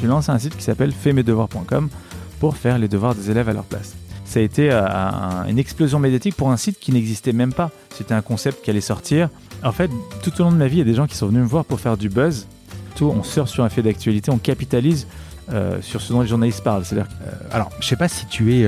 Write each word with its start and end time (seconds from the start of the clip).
suis 0.00 0.08
lancé 0.08 0.30
un 0.30 0.38
site 0.38 0.56
qui 0.56 0.62
s'appelle 0.62 0.92
faitmesdevoirs.com 0.92 1.88
pour 2.38 2.56
faire 2.56 2.78
les 2.78 2.88
devoirs 2.88 3.14
des 3.14 3.30
élèves 3.30 3.48
à 3.48 3.52
leur 3.52 3.64
place. 3.64 3.94
Ça 4.24 4.40
a 4.40 4.42
été 4.42 4.70
euh, 4.70 4.86
un- 4.86 5.46
une 5.48 5.58
explosion 5.58 5.98
médiatique 5.98 6.36
pour 6.36 6.50
un 6.50 6.56
site 6.56 6.78
qui 6.78 6.92
n'existait 6.92 7.32
même 7.32 7.52
pas. 7.52 7.70
C'était 7.96 8.14
un 8.14 8.22
concept 8.22 8.62
qui 8.64 8.70
allait 8.70 8.80
sortir. 8.80 9.28
En 9.64 9.72
fait, 9.72 9.90
tout 10.22 10.32
au 10.40 10.44
long 10.44 10.52
de 10.52 10.56
ma 10.56 10.68
vie, 10.68 10.76
il 10.76 10.78
y 10.78 10.82
a 10.82 10.84
des 10.84 10.94
gens 10.94 11.06
qui 11.06 11.16
sont 11.16 11.26
venus 11.26 11.42
me 11.42 11.46
voir 11.48 11.64
pour 11.64 11.80
faire 11.80 11.96
du 11.96 12.08
buzz. 12.08 12.46
Tout, 12.94 13.06
on 13.06 13.22
surfe 13.22 13.50
sur 13.50 13.64
un 13.64 13.68
fait 13.68 13.82
d'actualité, 13.82 14.30
on 14.30 14.38
capitalise 14.38 15.06
euh, 15.52 15.82
sur 15.82 16.00
ce 16.00 16.12
dont 16.12 16.20
les 16.22 16.28
journalistes 16.28 16.62
parlent. 16.62 16.84
Euh, 16.92 17.02
alors, 17.50 17.70
je 17.80 17.86
sais 17.86 17.96
pas 17.96 18.08
si 18.08 18.26
tu 18.26 18.54
es 18.54 18.64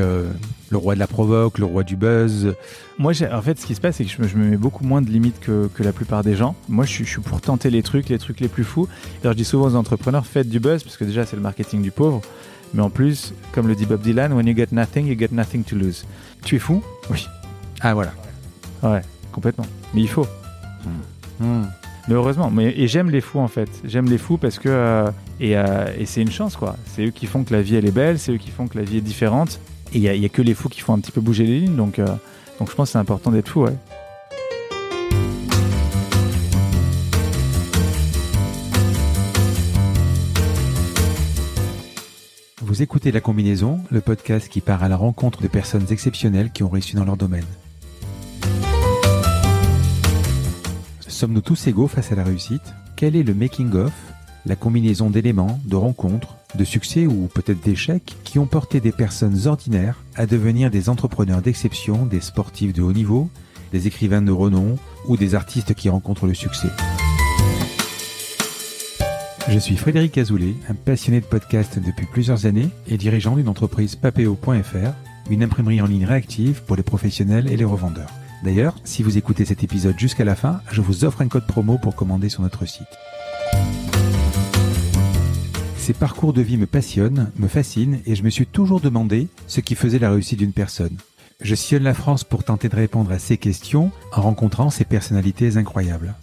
le 0.72 0.78
roi 0.78 0.94
de 0.94 0.98
la 0.98 1.06
provoque, 1.06 1.58
le 1.58 1.66
roi 1.66 1.84
du 1.84 1.96
buzz. 1.96 2.54
Moi, 2.98 3.12
en 3.30 3.42
fait, 3.42 3.60
ce 3.60 3.66
qui 3.66 3.74
se 3.74 3.80
passe, 3.80 3.96
c'est 3.96 4.04
que 4.04 4.10
je 4.10 4.22
me, 4.22 4.26
je 4.26 4.36
me 4.36 4.48
mets 4.48 4.56
beaucoup 4.56 4.84
moins 4.84 5.02
de 5.02 5.10
limites 5.10 5.38
que, 5.38 5.68
que 5.74 5.82
la 5.82 5.92
plupart 5.92 6.24
des 6.24 6.34
gens. 6.34 6.56
Moi, 6.68 6.86
je 6.86 6.90
suis, 6.90 7.04
je 7.04 7.10
suis 7.10 7.20
pour 7.20 7.42
tenter 7.42 7.68
les 7.68 7.82
trucs, 7.82 8.08
les 8.08 8.18
trucs 8.18 8.40
les 8.40 8.48
plus 8.48 8.64
fous. 8.64 8.88
D'ailleurs, 9.20 9.34
je 9.34 9.38
dis 9.38 9.44
souvent 9.44 9.66
aux 9.66 9.76
entrepreneurs, 9.76 10.24
faites 10.24 10.48
du 10.48 10.60
buzz, 10.60 10.82
parce 10.82 10.96
que 10.96 11.04
déjà, 11.04 11.26
c'est 11.26 11.36
le 11.36 11.42
marketing 11.42 11.82
du 11.82 11.90
pauvre. 11.90 12.22
Mais 12.72 12.80
en 12.80 12.88
plus, 12.88 13.34
comme 13.52 13.68
le 13.68 13.74
dit 13.74 13.84
Bob 13.84 14.00
Dylan, 14.00 14.32
when 14.32 14.46
you 14.46 14.56
get 14.56 14.68
nothing, 14.72 15.06
you 15.06 15.18
get 15.18 15.28
nothing 15.30 15.62
to 15.62 15.76
lose. 15.76 16.06
Tu 16.42 16.56
es 16.56 16.58
fou? 16.58 16.82
Oui. 17.10 17.28
Ah, 17.82 17.92
voilà. 17.92 18.12
Ouais, 18.82 19.02
complètement. 19.30 19.66
Mais 19.92 20.00
il 20.00 20.08
faut. 20.08 20.26
Hmm. 21.38 21.64
Mais 22.08 22.14
heureusement. 22.14 22.50
Mais, 22.50 22.72
et 22.74 22.88
j'aime 22.88 23.10
les 23.10 23.20
fous, 23.20 23.40
en 23.40 23.48
fait. 23.48 23.68
J'aime 23.84 24.08
les 24.08 24.16
fous 24.16 24.38
parce 24.38 24.58
que. 24.58 24.70
euh, 24.70 25.10
et 25.38 25.58
euh, 25.58 25.86
et 25.98 26.06
c'est 26.06 26.22
une 26.22 26.30
chance, 26.30 26.56
quoi. 26.56 26.76
C'est 26.86 27.04
eux 27.04 27.10
qui 27.10 27.26
font 27.26 27.44
que 27.44 27.52
la 27.52 27.60
vie, 27.60 27.76
elle 27.76 27.86
est 27.86 27.92
belle. 27.92 28.18
C'est 28.18 28.32
eux 28.32 28.38
qui 28.38 28.50
font 28.50 28.68
que 28.68 28.78
la 28.78 28.84
vie 28.84 28.96
est 28.96 29.02
différente. 29.02 29.60
Et 29.94 29.98
il 29.98 30.20
n'y 30.20 30.26
a, 30.26 30.28
que 30.28 30.40
les 30.40 30.54
fous 30.54 30.68
qui 30.68 30.80
font 30.80 30.94
un 30.94 31.00
petit 31.00 31.12
peu 31.12 31.20
bouger 31.20 31.44
les 31.44 31.60
lignes. 31.60 31.76
Donc, 31.76 31.98
euh, 31.98 32.06
je 32.58 32.74
pense 32.74 32.88
que 32.88 32.92
c'est 32.92 32.98
important 32.98 33.30
d'être 33.30 33.48
fou. 33.48 33.66
Vous 42.60 42.80
écoutez 42.80 43.12
La 43.12 43.20
Combinaison, 43.20 43.80
le 43.90 44.00
podcast 44.00 44.48
qui 44.48 44.62
part 44.62 44.82
à 44.82 44.88
la 44.88 44.96
rencontre 44.96 45.42
de 45.42 45.48
personnes 45.48 45.86
exceptionnelles 45.90 46.52
qui 46.52 46.62
ont 46.62 46.70
réussi 46.70 46.96
dans 46.96 47.04
leur 47.04 47.18
domaine. 47.18 47.44
Sommes-nous 51.06 51.42
tous 51.42 51.66
égaux 51.66 51.86
face 51.86 52.12
à 52.12 52.14
la 52.14 52.24
réussite? 52.24 52.62
Quel 52.96 53.14
est 53.14 53.22
le 53.22 53.34
making-of, 53.34 53.92
la 54.46 54.56
combinaison 54.56 55.10
d'éléments, 55.10 55.60
de 55.64 55.76
rencontres, 55.76 56.36
de 56.54 56.64
succès 56.64 57.06
ou 57.06 57.28
peut-être 57.32 57.62
d'échecs 57.62 58.16
qui 58.24 58.38
ont 58.38 58.46
porté 58.46 58.80
des 58.80 58.92
personnes 58.92 59.46
ordinaires 59.46 59.98
à 60.16 60.26
devenir 60.26 60.70
des 60.70 60.88
entrepreneurs 60.88 61.42
d'exception, 61.42 62.06
des 62.06 62.20
sportifs 62.20 62.72
de 62.72 62.82
haut 62.82 62.92
niveau, 62.92 63.28
des 63.72 63.86
écrivains 63.86 64.22
de 64.22 64.32
renom 64.32 64.76
ou 65.08 65.16
des 65.16 65.34
artistes 65.34 65.74
qui 65.74 65.88
rencontrent 65.88 66.26
le 66.26 66.34
succès 66.34 66.68
je 69.52 69.58
suis 69.58 69.76
Frédéric 69.76 70.16
Azoulay, 70.16 70.54
un 70.70 70.74
passionné 70.74 71.20
de 71.20 71.26
podcast 71.26 71.78
depuis 71.78 72.06
plusieurs 72.06 72.46
années 72.46 72.70
et 72.86 72.96
dirigeant 72.96 73.36
d'une 73.36 73.48
entreprise 73.48 73.96
papéo.fr, 73.96 74.92
une 75.30 75.42
imprimerie 75.42 75.82
en 75.82 75.86
ligne 75.86 76.06
réactive 76.06 76.62
pour 76.62 76.76
les 76.76 76.82
professionnels 76.82 77.50
et 77.52 77.56
les 77.56 77.64
revendeurs. 77.64 78.10
D'ailleurs, 78.44 78.76
si 78.84 79.02
vous 79.02 79.18
écoutez 79.18 79.44
cet 79.44 79.62
épisode 79.62 79.98
jusqu'à 79.98 80.24
la 80.24 80.36
fin, 80.36 80.60
je 80.70 80.80
vous 80.80 81.04
offre 81.04 81.20
un 81.20 81.28
code 81.28 81.46
promo 81.46 81.76
pour 81.76 81.94
commander 81.94 82.28
sur 82.28 82.42
notre 82.42 82.66
site. 82.66 82.86
Ces 85.82 85.94
parcours 85.94 86.32
de 86.32 86.42
vie 86.42 86.58
me 86.58 86.66
passionnent, 86.66 87.32
me 87.38 87.48
fascinent 87.48 87.98
et 88.06 88.14
je 88.14 88.22
me 88.22 88.30
suis 88.30 88.46
toujours 88.46 88.80
demandé 88.80 89.26
ce 89.48 89.58
qui 89.58 89.74
faisait 89.74 89.98
la 89.98 90.12
réussite 90.12 90.38
d'une 90.38 90.52
personne. 90.52 90.96
Je 91.40 91.56
sillonne 91.56 91.82
la 91.82 91.92
France 91.92 92.22
pour 92.22 92.44
tenter 92.44 92.68
de 92.68 92.76
répondre 92.76 93.10
à 93.10 93.18
ces 93.18 93.36
questions 93.36 93.90
en 94.12 94.22
rencontrant 94.22 94.70
ces 94.70 94.84
personnalités 94.84 95.56
incroyables. 95.56 96.14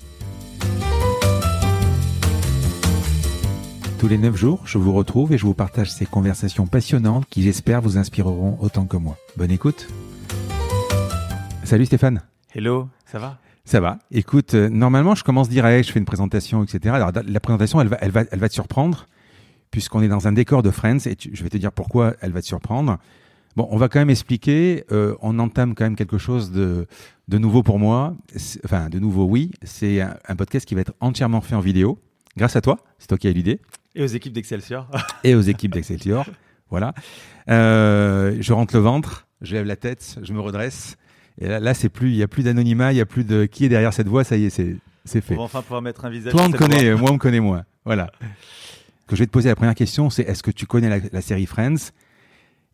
Tous 3.99 4.07
les 4.07 4.17
9 4.17 4.33
jours, 4.37 4.61
je 4.63 4.77
vous 4.77 4.93
retrouve 4.93 5.33
et 5.33 5.37
je 5.37 5.45
vous 5.45 5.53
partage 5.53 5.91
ces 5.91 6.05
conversations 6.05 6.65
passionnantes 6.65 7.25
qui 7.30 7.43
j'espère 7.43 7.81
vous 7.81 7.97
inspireront 7.97 8.57
autant 8.61 8.85
que 8.85 8.95
moi. 8.95 9.17
Bonne 9.35 9.52
écoute. 9.52 9.89
Salut 11.65 11.86
Stéphane. 11.86 12.21
Hello, 12.55 12.87
ça 13.05 13.19
va? 13.19 13.39
Ça 13.65 13.81
va. 13.81 13.99
Écoute, 14.11 14.53
euh, 14.53 14.69
normalement, 14.69 15.15
je 15.15 15.25
commence 15.25 15.49
direct, 15.49 15.86
je 15.86 15.92
fais 15.92 15.99
une 15.99 16.05
présentation, 16.05 16.64
etc. 16.64 16.95
Alors, 16.95 17.11
la 17.27 17.39
présentation, 17.42 17.81
elle 17.81 17.89
va, 17.89 17.98
elle 17.99 18.11
va, 18.11 18.23
elle 18.31 18.39
va 18.39 18.48
te 18.48 18.53
surprendre, 18.53 19.05
puisqu'on 19.71 20.02
est 20.02 20.07
dans 20.07 20.27
un 20.27 20.31
décor 20.31 20.63
de 20.63 20.71
Friends, 20.71 21.05
et 21.05 21.15
tu- 21.15 21.31
je 21.33 21.43
vais 21.43 21.49
te 21.49 21.57
dire 21.57 21.71
pourquoi 21.71 22.15
elle 22.21 22.31
va 22.31 22.41
te 22.41 22.47
surprendre. 22.47 22.97
Bon, 23.55 23.67
on 23.71 23.77
va 23.77 23.89
quand 23.89 23.99
même 23.99 24.09
expliquer, 24.09 24.85
euh, 24.91 25.15
on 25.21 25.37
entame 25.39 25.73
quand 25.75 25.83
même 25.83 25.95
quelque 25.95 26.17
chose 26.17 26.52
de, 26.52 26.87
de 27.27 27.37
nouveau 27.37 27.63
pour 27.63 27.80
moi. 27.80 28.15
Enfin, 28.63 28.89
de 28.89 28.99
nouveau, 28.99 29.25
oui. 29.25 29.52
C'est 29.63 30.02
un, 30.02 30.15
un 30.27 30.35
podcast 30.35 30.65
qui 30.65 30.75
va 30.75 30.81
être 30.81 30.93
entièrement 30.99 31.41
fait 31.41 31.55
en 31.55 31.59
vidéo, 31.59 31.99
grâce 32.37 32.55
à 32.55 32.61
toi. 32.61 32.77
C'est 32.99 33.07
toi 33.07 33.17
qui 33.17 33.27
as 33.27 33.31
l'idée 33.31 33.59
Et 33.95 34.03
aux 34.03 34.07
équipes 34.07 34.33
d'Excelsior. 34.33 34.87
et 35.23 35.35
aux 35.35 35.41
équipes 35.41 35.73
d'Excelsior. 35.73 36.25
voilà. 36.69 36.93
Euh, 37.49 38.37
je 38.39 38.53
rentre 38.53 38.75
le 38.75 38.81
ventre, 38.81 39.27
je 39.41 39.55
lève 39.55 39.65
la 39.65 39.75
tête, 39.75 40.17
je 40.21 40.31
me 40.33 40.39
redresse. 40.39 40.95
Et 41.41 41.47
là, 41.47 41.59
là 41.59 41.73
c'est 41.73 41.89
plus, 41.89 42.09
il 42.11 42.15
y 42.17 42.23
a 42.23 42.27
plus 42.27 42.43
d'anonymat, 42.43 42.93
il 42.93 42.97
y 42.97 43.01
a 43.01 43.05
plus 43.05 43.23
de 43.23 43.45
qui 43.45 43.65
est 43.65 43.69
derrière 43.69 43.93
cette 43.93 44.07
voix. 44.07 44.23
Ça 44.23 44.37
y 44.37 44.45
est, 44.45 44.49
c'est, 44.49 44.75
c'est 45.05 45.21
fait. 45.21 45.33
On 45.33 45.37
va 45.37 45.43
enfin 45.43 45.61
pouvoir 45.63 45.81
mettre 45.81 46.05
un 46.05 46.09
visage. 46.09 46.31
Toi, 46.33 46.43
on 46.45 46.49
me 46.49 46.57
connaît, 46.57 46.93
moi, 46.95 47.09
on 47.09 47.13
me 47.13 47.19
connaît 47.19 47.39
moins. 47.39 47.63
Voilà. 47.86 48.11
Que 49.09 49.15
je 49.15 49.23
vais 49.23 49.25
te 49.25 49.31
poser 49.31 49.49
la 49.49 49.55
première 49.55 49.73
question, 49.73 50.11
c'est 50.11 50.21
est-ce 50.21 50.43
que 50.43 50.52
tu 50.52 50.67
connais 50.67 50.87
la, 50.87 50.99
la 51.11 51.21
série 51.21 51.47
Friends? 51.47 51.92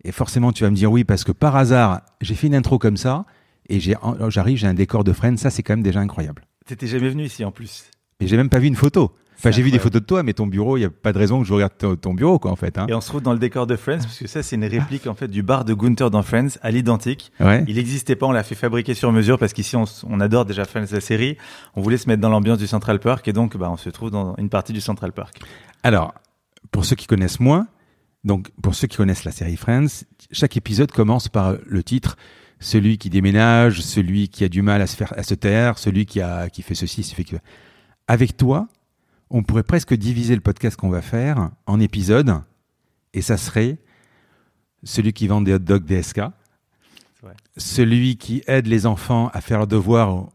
Et 0.03 0.11
forcément, 0.11 0.51
tu 0.51 0.65
vas 0.65 0.69
me 0.69 0.75
dire 0.75 0.91
oui, 0.91 1.05
parce 1.05 1.23
que 1.23 1.31
par 1.31 1.55
hasard, 1.55 2.01
j'ai 2.19 2.35
fait 2.35 2.47
une 2.47 2.55
intro 2.55 2.77
comme 2.77 2.97
ça, 2.97 3.23
et 3.69 3.79
en- 4.01 4.29
j'arrive, 4.29 4.57
j'ai 4.57 4.67
un 4.67 4.73
décor 4.73 5.05
de 5.05 5.13
Friends. 5.13 5.37
Ça, 5.37 5.49
c'est 5.49 5.63
quand 5.63 5.73
même 5.73 5.81
déjà 5.83 6.01
incroyable. 6.01 6.43
T'étais 6.65 6.87
jamais 6.87 7.07
venu 7.07 7.23
ici 7.23 7.45
en 7.45 7.51
plus. 7.51 7.85
Et 8.19 8.27
j'ai 8.27 8.35
même 8.35 8.49
pas 8.49 8.59
vu 8.59 8.67
une 8.67 8.75
photo. 8.75 9.15
Enfin, 9.37 9.51
j'ai 9.51 9.61
vu 9.61 9.71
des 9.71 9.79
photos 9.79 10.01
de 10.01 10.05
toi, 10.05 10.23
mais 10.23 10.33
ton 10.33 10.45
bureau, 10.45 10.75
il 10.75 10.81
n'y 10.81 10.85
a 10.85 10.89
pas 10.89 11.13
de 11.13 11.17
raison 11.17 11.39
que 11.41 11.47
je 11.47 11.53
regarde 11.53 11.73
ton, 12.01 12.13
bureau, 12.13 12.37
quoi, 12.37 12.51
en 12.51 12.55
fait. 12.57 12.77
Hein. 12.77 12.85
Et 12.89 12.93
on 12.93 12.99
se 13.01 13.07
trouve 13.07 13.21
dans 13.21 13.33
le 13.33 13.39
décor 13.39 13.65
de 13.65 13.77
Friends, 13.77 13.99
parce 13.99 14.17
que 14.19 14.27
ça, 14.27 14.43
c'est 14.43 14.57
une 14.57 14.65
réplique 14.65 15.07
en 15.07 15.13
fait 15.13 15.27
du 15.29 15.41
bar 15.41 15.63
de 15.63 15.73
Gunther 15.73 16.09
dans 16.11 16.21
Friends, 16.21 16.57
à 16.61 16.71
l'identique. 16.71 17.31
Ouais. 17.39 17.63
Il 17.67 17.75
n'existait 17.75 18.15
pas, 18.17 18.25
on 18.25 18.31
l'a 18.33 18.43
fait 18.43 18.55
fabriquer 18.55 18.93
sur 18.93 19.11
mesure, 19.13 19.39
parce 19.39 19.53
qu'ici, 19.53 19.75
on 19.77 20.19
adore 20.19 20.43
déjà 20.45 20.65
Friends 20.65 20.87
la 20.91 21.01
série. 21.01 21.37
On 21.75 21.81
voulait 21.81 21.97
se 21.97 22.07
mettre 22.09 22.21
dans 22.21 22.29
l'ambiance 22.29 22.57
du 22.57 22.67
Central 22.67 22.99
Park, 22.99 23.25
et 23.27 23.33
donc, 23.33 23.55
bah, 23.57 23.69
on 23.71 23.77
se 23.77 23.89
trouve 23.89 24.09
dans 24.11 24.35
une 24.37 24.49
partie 24.49 24.73
du 24.73 24.81
Central 24.81 25.11
Park. 25.11 25.39
Alors, 25.83 26.13
pour 26.71 26.85
ceux 26.85 26.95
qui 26.95 27.07
connaissent 27.07 27.39
moins, 27.39 27.67
donc 28.23 28.49
pour 28.61 28.75
ceux 28.75 28.87
qui 28.87 28.97
connaissent 28.97 29.23
la 29.23 29.31
série 29.31 29.55
Friends, 29.55 30.05
chaque 30.31 30.57
épisode 30.57 30.91
commence 30.91 31.29
par 31.29 31.55
le 31.65 31.83
titre 31.83 32.17
celui 32.59 32.97
qui 32.97 33.09
déménage, 33.09 33.81
celui 33.81 34.29
qui 34.29 34.43
a 34.43 34.49
du 34.49 34.61
mal 34.61 34.81
à 34.81 34.87
se 34.87 34.95
faire 34.95 35.13
à 35.17 35.23
se 35.23 35.35
taire, 35.35 35.77
celui 35.77 36.05
qui 36.05 36.21
a 36.21 36.49
qui 36.49 36.61
fait 36.61 36.75
ceci, 36.75 37.03
ce 37.03 37.13
fait 37.13 37.23
que. 37.23 37.35
Avec 38.07 38.37
toi, 38.37 38.67
on 39.29 39.43
pourrait 39.43 39.63
presque 39.63 39.93
diviser 39.93 40.35
le 40.35 40.41
podcast 40.41 40.77
qu'on 40.77 40.89
va 40.89 41.01
faire 41.01 41.51
en 41.65 41.79
épisodes 41.79 42.41
et 43.13 43.21
ça 43.21 43.37
serait 43.37 43.77
celui 44.83 45.13
qui 45.13 45.27
vend 45.27 45.41
des 45.41 45.53
hot 45.53 45.59
dogs 45.59 45.85
DSK, 45.85 46.21
celui 47.57 48.17
qui 48.17 48.43
aide 48.47 48.67
les 48.67 48.85
enfants 48.85 49.29
à 49.33 49.41
faire 49.41 49.57
leurs 49.57 49.67
devoirs 49.67 50.29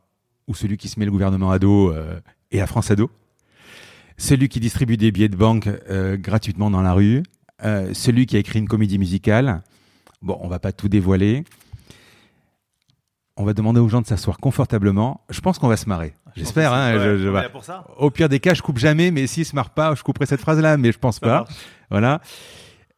ou 0.48 0.54
celui 0.54 0.76
qui 0.76 0.88
se 0.88 0.98
met 0.98 1.04
le 1.04 1.12
gouvernement 1.12 1.50
à 1.50 1.58
dos 1.58 1.92
euh, 1.92 2.20
et 2.50 2.58
la 2.58 2.66
France 2.66 2.90
à 2.90 2.96
dos 2.96 3.10
celui 4.20 4.48
qui 4.48 4.60
distribue 4.60 4.96
des 4.96 5.10
billets 5.12 5.28
de 5.28 5.36
banque 5.36 5.66
euh, 5.88 6.16
gratuitement 6.16 6.70
dans 6.70 6.82
la 6.82 6.92
rue, 6.92 7.22
euh, 7.64 7.92
celui 7.94 8.26
qui 8.26 8.36
a 8.36 8.38
écrit 8.38 8.58
une 8.58 8.68
comédie 8.68 8.98
musicale. 8.98 9.62
Bon, 10.22 10.38
on 10.42 10.48
va 10.48 10.58
pas 10.58 10.72
tout 10.72 10.88
dévoiler. 10.88 11.44
On 13.36 13.44
va 13.44 13.54
demander 13.54 13.80
aux 13.80 13.88
gens 13.88 14.02
de 14.02 14.06
s'asseoir 14.06 14.36
confortablement. 14.38 15.22
Je 15.30 15.40
pense 15.40 15.58
qu'on 15.58 15.68
va 15.68 15.78
se 15.78 15.88
marrer. 15.88 16.14
J'espère. 16.36 16.74
hein, 16.74 16.98
je- 16.98 17.16
je-. 17.18 17.32
Au 17.98 18.10
pire 18.10 18.28
des 18.28 18.38
cas, 18.40 18.52
je 18.52 18.60
coupe 18.60 18.76
jamais, 18.78 19.10
mais 19.10 19.26
s'ils 19.26 19.46
se 19.46 19.54
marrent 19.56 19.70
pas, 19.72 19.94
je 19.94 20.02
couperai 20.02 20.26
cette 20.26 20.40
phrase-là, 20.42 20.76
mais 20.76 20.92
je 20.92 20.98
pense 20.98 21.16
Ça 21.16 21.20
pas. 21.20 21.26
marche. 21.40 21.54
Voilà. 21.90 22.20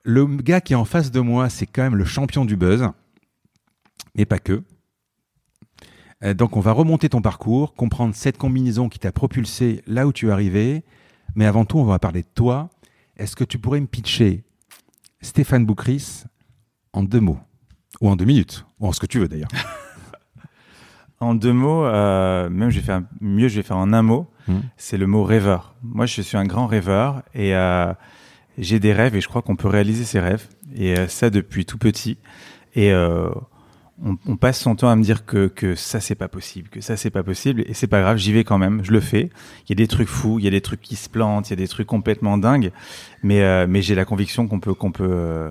Le 0.02 0.26
gars 0.26 0.60
qui 0.60 0.72
est 0.72 0.76
en 0.76 0.84
face 0.84 1.12
de 1.12 1.20
moi, 1.20 1.48
c'est 1.48 1.66
quand 1.66 1.82
même 1.82 1.94
le 1.94 2.04
champion 2.04 2.44
du 2.44 2.56
buzz, 2.56 2.88
mais 4.16 4.24
pas 4.24 4.40
que. 4.40 4.62
Euh, 6.24 6.34
donc, 6.34 6.56
on 6.56 6.60
va 6.60 6.72
remonter 6.72 7.08
ton 7.08 7.22
parcours, 7.22 7.74
comprendre 7.74 8.14
cette 8.16 8.36
combinaison 8.38 8.88
qui 8.88 8.98
t'a 8.98 9.12
propulsé 9.12 9.82
là 9.86 10.08
où 10.08 10.12
tu 10.12 10.28
es 10.28 10.30
arrivé. 10.32 10.82
Mais 11.34 11.46
avant 11.46 11.64
tout, 11.64 11.78
on 11.78 11.84
va 11.84 11.98
parler 11.98 12.22
de 12.22 12.28
toi. 12.34 12.70
Est-ce 13.16 13.36
que 13.36 13.44
tu 13.44 13.58
pourrais 13.58 13.80
me 13.80 13.86
pitcher 13.86 14.44
Stéphane 15.20 15.64
Boucris 15.64 16.24
en 16.92 17.02
deux 17.02 17.20
mots? 17.20 17.38
Ou 18.00 18.08
en 18.08 18.16
deux 18.16 18.24
minutes? 18.24 18.66
Ou 18.80 18.88
en 18.88 18.92
ce 18.92 19.00
que 19.00 19.06
tu 19.06 19.18
veux 19.18 19.28
d'ailleurs. 19.28 19.50
En 21.22 21.36
deux 21.36 21.52
mots, 21.52 21.84
euh, 21.84 22.50
même 22.50 22.70
je 22.70 22.80
vais 22.80 22.84
faire 22.84 23.02
mieux, 23.20 23.46
je 23.46 23.54
vais 23.54 23.62
faire 23.62 23.76
en 23.76 23.92
un 23.92 24.02
mot. 24.02 24.28
Hmm. 24.48 24.58
C'est 24.76 24.96
le 24.96 25.06
mot 25.06 25.22
rêveur. 25.22 25.76
Moi, 25.84 26.04
je 26.04 26.20
suis 26.20 26.36
un 26.36 26.44
grand 26.44 26.66
rêveur 26.66 27.22
et 27.32 27.54
euh, 27.54 27.94
j'ai 28.58 28.80
des 28.80 28.92
rêves 28.92 29.14
et 29.14 29.20
je 29.20 29.28
crois 29.28 29.40
qu'on 29.40 29.54
peut 29.54 29.68
réaliser 29.68 30.02
ces 30.02 30.18
rêves. 30.18 30.48
Et 30.74 30.98
euh, 30.98 31.06
ça 31.06 31.30
depuis 31.30 31.64
tout 31.64 31.78
petit. 31.78 32.18
Et 32.74 32.92
on, 34.04 34.16
on 34.26 34.36
passe 34.36 34.60
son 34.60 34.74
temps 34.74 34.88
à 34.88 34.96
me 34.96 35.02
dire 35.02 35.24
que, 35.24 35.46
que 35.48 35.74
ça 35.74 36.00
c'est 36.00 36.14
pas 36.14 36.28
possible, 36.28 36.68
que 36.68 36.80
ça 36.80 36.96
c'est 36.96 37.10
pas 37.10 37.22
possible. 37.22 37.62
Et 37.66 37.74
c'est 37.74 37.86
pas 37.86 38.00
grave, 38.00 38.16
j'y 38.16 38.32
vais 38.32 38.44
quand 38.44 38.58
même. 38.58 38.84
Je 38.84 38.92
le 38.92 39.00
fais. 39.00 39.30
Il 39.66 39.70
y 39.70 39.72
a 39.72 39.76
des 39.76 39.86
trucs 39.86 40.08
fous, 40.08 40.38
il 40.38 40.44
y 40.44 40.48
a 40.48 40.50
des 40.50 40.60
trucs 40.60 40.80
qui 40.80 40.96
se 40.96 41.08
plantent, 41.08 41.48
il 41.48 41.52
y 41.52 41.54
a 41.54 41.56
des 41.56 41.68
trucs 41.68 41.86
complètement 41.86 42.38
dingues. 42.38 42.72
Mais 43.22 43.42
euh, 43.42 43.66
mais 43.68 43.82
j'ai 43.82 43.94
la 43.94 44.04
conviction 44.04 44.48
qu'on 44.48 44.60
peut 44.60 44.74
qu'on 44.74 44.92
peut 44.92 45.08
euh, 45.08 45.50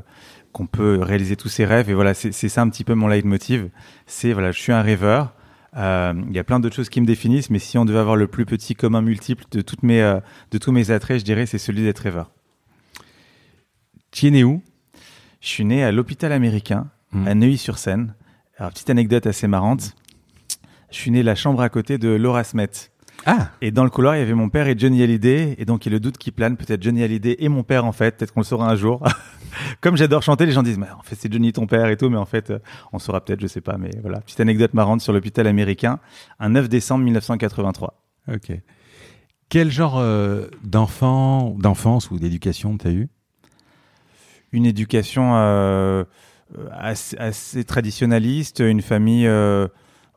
qu'on 0.52 0.68
peut 0.68 1.00
réaliser 1.02 1.36
tous 1.36 1.50
ces 1.50 1.66
rêves. 1.66 1.90
Et 1.90 1.94
voilà, 1.94 2.14
c'est 2.14 2.32
c'est 2.32 2.50
ça 2.50 2.62
un 2.62 2.70
petit 2.70 2.84
peu 2.84 2.94
mon 2.94 3.08
leitmotiv. 3.08 3.70
C'est 4.06 4.34
voilà, 4.34 4.52
je 4.52 4.60
suis 4.60 4.72
un 4.74 4.82
rêveur. 4.82 5.34
Euh, 5.78 6.14
Il 6.28 6.36
y 6.36 6.40
a 6.40 6.44
plein 6.44 6.60
d'autres 6.60 6.76
choses 6.76 6.90
qui 6.90 7.00
me 7.00 7.06
définissent, 7.06 7.50
mais 7.50 7.60
si 7.60 7.78
on 7.78 7.86
devait 7.86 8.00
avoir 8.00 8.18
le 8.18 8.28
plus 8.28 8.46
petit 8.46 8.76
commun 8.76 9.02
multiple 9.02 9.46
de 9.52 9.62
toutes 9.62 9.84
mes 9.84 10.02
euh, 10.02 10.20
de 10.52 10.58
tous 10.58 10.72
mes 10.74 10.92
attraits, 10.92 11.20
je 11.20 11.26
dirais 11.26 11.46
c'est 11.46 11.58
celui 11.58 11.84
d'être 11.84 12.00
rêveur. 12.00 12.32
Tu 14.12 14.28
es 14.28 14.32
né 14.32 14.44
où 14.44 14.62
Je 15.40 15.48
suis 15.48 15.64
né 15.64 15.84
à 15.84 15.92
l'hôpital 15.94 16.34
américain, 16.34 16.90
Hmm. 17.14 17.28
à 17.28 17.36
Neuilly-sur-Seine. 17.36 18.14
Alors, 18.62 18.70
petite 18.74 18.92
anecdote 18.92 19.26
assez 19.26 19.48
marrante. 19.48 19.96
Je 20.92 20.96
suis 20.96 21.10
né 21.10 21.24
la 21.24 21.34
chambre 21.34 21.62
à 21.62 21.70
côté 21.70 21.98
de 21.98 22.10
Laura 22.10 22.44
Smet. 22.44 22.70
Ah 23.26 23.50
Et 23.60 23.72
dans 23.72 23.84
le 23.84 23.90
couloir, 23.90 24.16
il 24.16 24.20
y 24.20 24.22
avait 24.22 24.36
mon 24.36 24.50
père 24.50 24.68
et 24.68 24.76
Johnny 24.78 25.02
Hallyday. 25.02 25.56
Et 25.58 25.66
donc, 25.66 25.84
il 25.84 25.90
y 25.90 25.92
a 25.92 25.94
le 25.94 26.00
doute 26.00 26.20
qui 26.20 26.30
plane. 26.30 26.58
Peut-être 26.58 26.84
Johnny 26.84 27.02
Hallyday 27.02 27.38
et 27.40 27.50
mon 27.50 27.64
père, 27.64 27.86
en 27.86 27.92
fait. 27.92 28.16
Peut-être 28.16 28.32
qu'on 28.32 28.42
le 28.42 28.46
saura 28.46 28.70
un 28.70 28.76
jour. 28.76 29.04
Comme 29.82 29.98
j'adore 29.98 30.22
chanter, 30.22 30.46
les 30.46 30.52
gens 30.52 30.62
disent, 30.62 30.78
mais 30.78 30.92
en 30.92 31.02
fait, 31.02 31.16
c'est 31.16 31.34
Johnny 31.34 31.52
ton 31.54 31.66
père 31.66 31.88
et 31.88 31.98
tout. 31.98 32.12
Mais 32.12 32.20
en 32.20 32.28
fait, 32.28 32.52
euh, 32.52 32.60
on 32.94 33.00
saura 33.00 33.26
peut-être, 33.26 33.42
je 33.42 33.48
sais 33.48 33.62
pas. 33.62 33.78
Mais 33.80 33.90
voilà. 34.00 34.22
Petite 34.22 34.42
anecdote 34.42 34.76
marrante 34.76 35.02
sur 35.02 35.12
l'hôpital 35.12 35.48
américain. 35.48 35.98
Un 36.40 36.50
9 36.50 36.70
décembre 36.70 37.04
1983. 37.04 38.00
Ok. 38.32 38.52
Quel 39.50 39.72
genre 39.72 39.98
euh, 39.98 40.46
d'enfant, 40.64 41.56
d'enfance 41.58 42.12
ou 42.12 42.20
d'éducation 42.20 42.78
t'as 42.78 42.92
eu? 42.92 43.10
Une 44.52 44.68
éducation 44.68 45.32
euh, 45.34 46.04
assez, 46.72 47.18
assez 47.18 47.64
traditionnaliste, 47.64 48.60
une 48.60 48.82
famille 48.82 49.28
euh, 49.28 49.68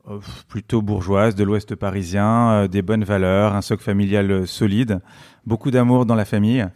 euh, 0.08 0.18
plutôt 0.48 0.82
bourgeoise 0.82 1.34
de 1.34 1.44
l'Ouest 1.44 1.74
parisien, 1.74 2.50
euh, 2.50 2.68
des 2.68 2.82
bonnes 2.82 3.04
valeurs, 3.04 3.54
un 3.54 3.62
socle 3.62 3.82
familial 3.82 4.30
euh, 4.30 4.46
solide, 4.46 5.00
beaucoup 5.46 5.70
d'amour 5.70 6.06
dans 6.06 6.14
la 6.14 6.24
famille. 6.24 6.66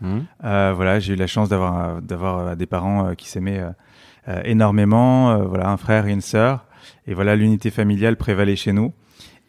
Euh, 0.44 0.72
voilà, 0.74 1.00
j'ai 1.00 1.14
eu 1.14 1.16
la 1.16 1.26
chance 1.26 1.48
d'avoir 1.48 2.00
d'avoir 2.02 2.38
euh, 2.38 2.54
des 2.54 2.66
parents 2.66 3.08
euh, 3.08 3.14
qui 3.14 3.28
s'aimaient 3.28 3.60
euh, 3.60 3.70
euh, 4.28 4.40
énormément. 4.44 5.30
euh, 5.32 5.44
voilà, 5.44 5.70
un 5.70 5.76
frère 5.76 6.06
et 6.06 6.12
une 6.12 6.20
sœur. 6.20 6.64
Et 7.06 7.14
voilà, 7.14 7.36
l'unité 7.36 7.70
familiale 7.70 8.16
prévalait 8.16 8.56
chez 8.56 8.72
nous. 8.72 8.92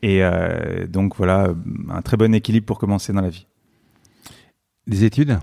Et 0.02 0.24
euh, 0.24 0.88
donc 0.88 1.16
voilà, 1.18 1.50
un 1.90 2.02
très 2.02 2.16
bon 2.18 2.34
équilibre 2.34 2.66
pour 2.66 2.80
commencer 2.80 3.12
dans 3.14 3.22
la 3.22 3.30
vie. 3.30 3.48
Des 4.88 5.04
études? 5.04 5.40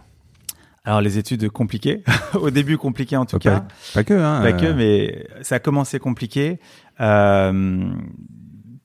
Alors 0.86 1.00
les 1.00 1.18
études 1.18 1.48
compliquées, 1.50 2.02
au 2.34 2.50
début 2.50 2.78
compliquées 2.78 3.16
en 3.16 3.26
tout 3.26 3.38
Pas- 3.38 3.50
cas. 3.60 3.64
Pas 3.92 4.04
que, 4.04 4.14
hein. 4.14 4.40
Pas 4.40 4.52
que, 4.52 4.66
euh, 4.66 4.74
mais 4.74 5.26
ça 5.42 5.56
a 5.56 5.58
commencé 5.58 5.98
compliqué. 5.98 6.58
Euh, 7.00 7.52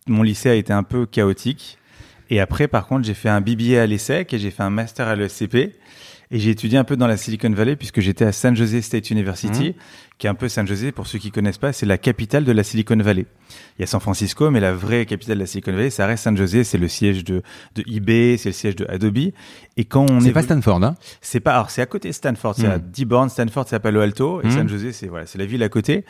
mon 0.07 0.24
lycée 0.24 0.50
a 0.50 0.56
été 0.56 0.74
un 0.74 0.83
peu 0.83 1.06
chaotique. 1.06 1.77
Et 2.31 2.39
après, 2.39 2.68
par 2.68 2.88
contre, 2.88 3.06
j'ai 3.06 3.13
fait 3.13 3.30
un 3.30 3.39
BBA 3.42 3.81
à 3.81 3.86
l'ESSEC 3.86 4.33
et 4.33 4.39
j'ai 4.39 4.51
fait 4.51 4.63
un 4.63 4.69
master 4.69 5.07
à 5.07 5.15
l'ESCP. 5.15 5.75
Et 6.33 6.39
j'ai 6.39 6.51
étudié 6.51 6.78
un 6.78 6.83
peu 6.86 6.95
dans 6.95 7.07
la 7.07 7.18
Silicon 7.18 7.50
Valley 7.51 7.75
puisque 7.75 8.00
j'étais 8.00 8.24
à 8.25 8.31
San 8.31 8.56
Jose 8.56 8.80
State 8.81 9.10
University, 9.12 9.69
Mhm. 9.69 9.74
qui 10.18 10.28
est 10.28 10.30
un 10.30 10.33
peu 10.36 10.48
San 10.48 10.66
Jose, 10.66 10.92
pour 10.95 11.06
ceux 11.07 11.19
qui 11.19 11.30
connaissent 11.30 11.57
pas, 11.57 11.74
c'est 11.74 11.86
la 11.86 11.98
capitale 11.98 12.45
de 12.45 12.51
la 12.54 12.63
Silicon 12.63 12.95
Valley. 12.98 13.25
Il 13.78 13.81
y 13.81 13.83
a 13.83 13.88
San 13.88 14.00
Francisco, 14.00 14.50
mais 14.50 14.62
la 14.62 14.72
vraie 14.74 15.06
capitale 15.06 15.36
de 15.36 15.42
la 15.42 15.45
Silicon 15.45 15.74
Valley, 15.74 15.89
ça 15.89 16.06
reste 16.06 16.24
San 16.24 16.38
Jose, 16.38 16.63
c'est 16.63 16.78
le 16.78 16.88
siège 16.88 17.25
de, 17.25 17.42
de 17.75 17.83
eBay, 17.86 18.38
c'est 18.38 18.50
le 18.50 18.54
siège 18.54 18.78
de 18.78 18.86
Adobe. 18.88 19.18
Et 19.75 19.83
quand 19.86 20.10
on 20.10 20.22
C'est 20.22 20.30
est 20.30 20.31
pas 20.31 20.42
Stanford, 20.44 20.81
hein? 20.83 20.95
C'est 21.19 21.42
pas, 21.42 21.54
alors 21.54 21.69
c'est 21.69 21.81
à 21.81 21.86
côté 21.86 22.07
de 22.07 22.13
Stanford, 22.13 22.56
c'est 22.56 22.68
à 22.68 22.78
Mm. 22.78 22.81
10 22.92 23.06
bornes. 23.06 23.30
Stanford, 23.30 23.66
c'est 23.68 23.75
à 23.75 23.80
Palo 23.81 24.00
Alto, 24.00 24.42
et 24.42 24.48
Mm. 24.48 24.51
San 24.51 24.69
Jose, 24.69 24.92
c'est 24.94 25.07
voilà, 25.07 25.25
c'est 25.25 25.38
la 25.38 25.45
ville 25.45 25.63
à 25.63 25.69
côté. 25.69 26.06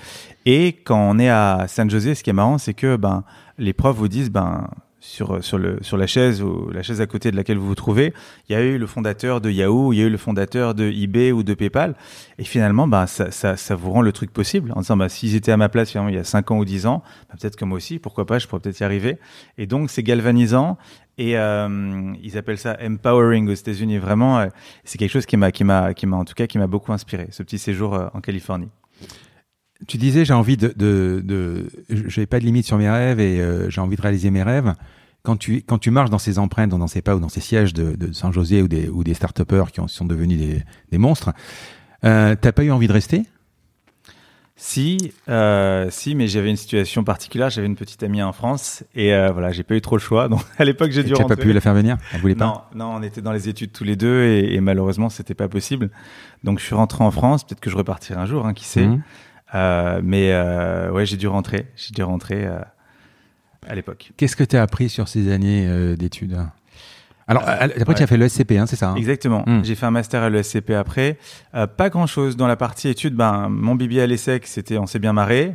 Et 0.45 0.73
quand 0.83 0.99
on 1.09 1.17
est 1.17 1.29
à 1.29 1.65
San 1.67 1.89
Jose, 1.89 2.13
ce 2.13 2.21
qui 2.23 2.29
est 2.29 2.33
marrant, 2.33 2.59
c'est 2.59 2.73
que 2.75 2.95
ben 2.95 3.23
les 3.57 3.73
profs 3.73 3.97
vous 3.97 4.07
disent 4.07 4.29
ben 4.29 4.69
sur 5.01 5.43
sur 5.43 5.57
le 5.57 5.79
sur 5.81 5.97
la 5.97 6.07
chaise 6.07 6.41
ou 6.41 6.69
la 6.71 6.83
chaise 6.83 7.01
à 7.01 7.07
côté 7.07 7.31
de 7.31 7.35
laquelle 7.35 7.57
vous 7.57 7.67
vous 7.67 7.75
trouvez, 7.75 8.13
il 8.47 8.53
y 8.53 8.55
a 8.55 8.61
eu 8.61 8.77
le 8.77 8.87
fondateur 8.87 9.41
de 9.41 9.49
Yahoo, 9.49 9.91
il 9.91 9.97
y 9.97 10.01
a 10.01 10.05
eu 10.05 10.09
le 10.09 10.17
fondateur 10.17 10.75
de 10.75 10.85
eBay 10.85 11.31
ou 11.31 11.43
de 11.43 11.53
PayPal, 11.53 11.95
et 12.37 12.43
finalement 12.43 12.87
ben 12.87 13.07
ça 13.07 13.31
ça, 13.31 13.57
ça 13.57 13.75
vous 13.75 13.91
rend 13.91 14.01
le 14.01 14.11
truc 14.11 14.31
possible 14.31 14.71
en 14.75 14.81
disant 14.81 14.95
ben 14.95 15.09
s'ils 15.09 15.35
étaient 15.35 15.51
à 15.51 15.57
ma 15.57 15.69
place 15.69 15.89
finalement 15.89 16.09
il 16.09 16.15
y 16.15 16.19
a 16.19 16.23
5 16.23 16.51
ans 16.51 16.59
ou 16.59 16.65
10 16.65 16.85
ans, 16.85 17.03
ben, 17.29 17.37
peut-être 17.39 17.55
que 17.55 17.65
moi 17.65 17.77
aussi, 17.77 17.99
pourquoi 17.99 18.25
pas, 18.25 18.39
je 18.39 18.47
pourrais 18.47 18.61
peut-être 18.61 18.79
y 18.79 18.83
arriver. 18.83 19.17
Et 19.57 19.67
donc 19.67 19.89
c'est 19.89 20.03
galvanisant. 20.03 20.77
Et 21.17 21.37
euh, 21.37 22.13
ils 22.23 22.37
appellent 22.37 22.57
ça 22.57 22.77
empowering 22.81 23.47
aux 23.49 23.53
États-Unis. 23.53 23.97
Vraiment, 23.97 24.39
euh, 24.39 24.47
c'est 24.83 24.97
quelque 24.97 25.11
chose 25.11 25.25
qui 25.25 25.37
m'a, 25.37 25.51
qui 25.51 25.63
m'a, 25.63 25.93
qui 25.93 26.07
m'a 26.07 26.17
en 26.17 26.25
tout 26.25 26.33
cas, 26.33 26.47
qui 26.47 26.57
m'a 26.57 26.67
beaucoup 26.67 26.93
inspiré. 26.93 27.27
Ce 27.31 27.43
petit 27.43 27.59
séjour 27.59 27.93
euh, 27.93 28.07
en 28.13 28.21
Californie. 28.21 28.69
Tu 29.87 29.97
disais, 29.97 30.25
j'ai 30.25 30.33
envie 30.33 30.57
de, 30.57 30.73
de, 30.75 31.21
de 31.23 31.65
j'ai 31.89 32.25
pas 32.25 32.39
de 32.39 32.45
limite 32.45 32.65
sur 32.65 32.77
mes 32.77 32.89
rêves 32.89 33.19
et 33.19 33.39
euh, 33.41 33.69
j'ai 33.69 33.81
envie 33.81 33.95
de 33.95 34.01
réaliser 34.01 34.29
mes 34.29 34.43
rêves. 34.43 34.73
Quand 35.23 35.37
tu, 35.37 35.61
quand 35.61 35.77
tu 35.77 35.91
marches 35.91 36.09
dans 36.09 36.17
ces 36.19 36.39
empreintes, 36.39 36.69
dans 36.69 36.87
ces 36.87 37.01
pas 37.01 37.15
ou 37.15 37.19
dans 37.19 37.29
ces 37.29 37.41
sièges 37.41 37.73
de, 37.73 37.95
de 37.95 38.11
San 38.11 38.31
José 38.33 38.61
ou 38.61 38.67
des, 38.67 38.89
ou 38.89 39.03
des 39.03 39.13
start-upers 39.13 39.71
qui 39.71 39.79
ont- 39.79 39.87
sont 39.87 40.05
devenus 40.05 40.37
des, 40.39 40.63
des 40.91 40.97
monstres, 40.97 41.31
euh, 42.05 42.35
t'as 42.39 42.51
pas 42.51 42.63
eu 42.63 42.71
envie 42.71 42.87
de 42.87 42.93
rester? 42.93 43.23
Si, 44.55 45.11
euh, 45.27 45.87
si, 45.89 46.13
mais 46.13 46.27
j'avais 46.27 46.49
une 46.51 46.55
situation 46.55 47.03
particulière. 47.03 47.49
J'avais 47.49 47.65
une 47.67 47.75
petite 47.75 48.03
amie 48.03 48.21
en 48.21 48.31
France 48.31 48.83
et 48.93 49.13
euh, 49.13 49.31
voilà, 49.31 49.51
j'ai 49.51 49.63
pas 49.63 49.75
eu 49.75 49.81
trop 49.81 49.95
le 49.95 50.01
choix. 50.01 50.27
Donc 50.29 50.41
à 50.59 50.65
l'époque, 50.65 50.91
j'ai 50.91 51.03
dû 51.03 51.13
Tu 51.13 51.23
pas 51.23 51.35
pu 51.35 51.51
la 51.51 51.61
faire 51.61 51.73
venir? 51.73 51.97
Elle 52.13 52.19
voulait 52.21 52.35
pas? 52.35 52.45
Non, 52.45 52.85
non, 52.85 52.95
on 52.97 53.01
était 53.01 53.21
dans 53.21 53.31
les 53.31 53.49
études 53.49 53.71
tous 53.71 53.83
les 53.83 53.95
deux 53.95 54.23
et, 54.23 54.53
et 54.53 54.61
malheureusement, 54.61 55.09
c'était 55.09 55.33
pas 55.33 55.47
possible. 55.47 55.89
Donc 56.43 56.59
je 56.59 56.65
suis 56.65 56.75
rentré 56.75 57.03
en 57.03 57.09
France. 57.11 57.43
Peut-être 57.43 57.59
que 57.59 57.71
je 57.71 57.77
repartirai 57.77 58.19
un 58.19 58.25
jour, 58.27 58.45
hein, 58.45 58.53
qui 58.53 58.65
sait? 58.65 58.85
Mhm. 58.87 59.01
Euh, 59.53 60.01
mais 60.03 60.31
euh, 60.31 60.91
ouais, 60.91 61.05
j'ai 61.05 61.17
dû 61.17 61.27
rentrer. 61.27 61.67
J'ai 61.75 61.91
dû 61.93 62.03
rentrer 62.03 62.45
euh, 62.45 62.59
à 63.67 63.75
l'époque. 63.75 64.11
Qu'est-ce 64.17 64.35
que 64.35 64.43
tu 64.43 64.55
as 64.57 64.61
appris 64.61 64.89
sur 64.89 65.07
ces 65.07 65.31
années 65.31 65.95
d'études? 65.97 66.37
Alors, 67.27 67.43
Euh, 67.47 67.51
après, 67.61 67.83
ouais. 67.85 67.93
tu 67.95 68.03
as 68.03 68.07
fait 68.07 68.17
le 68.17 68.27
SCP, 68.27 68.53
hein, 68.57 68.65
c'est 68.65 68.75
ça 68.75 68.89
hein? 68.89 68.95
Exactement. 68.95 69.43
Hmm. 69.45 69.63
J'ai 69.63 69.75
fait 69.75 69.85
un 69.85 69.91
master 69.91 70.21
à 70.23 70.29
l'ESCP 70.29 70.71
après. 70.71 71.17
Euh, 71.55 71.65
pas 71.67 71.89
grand 71.89 72.07
chose 72.07 72.35
dans 72.35 72.47
la 72.47 72.55
partie 72.57 72.89
études. 72.89 73.15
Ben, 73.15 73.47
mon 73.49 73.75
BBA 73.75 74.03
à 74.03 74.07
l'ESSEC, 74.07 74.45
c'était, 74.47 74.77
on 74.77 74.85
s'est 74.85 74.99
bien 74.99 75.13
marré. 75.13 75.53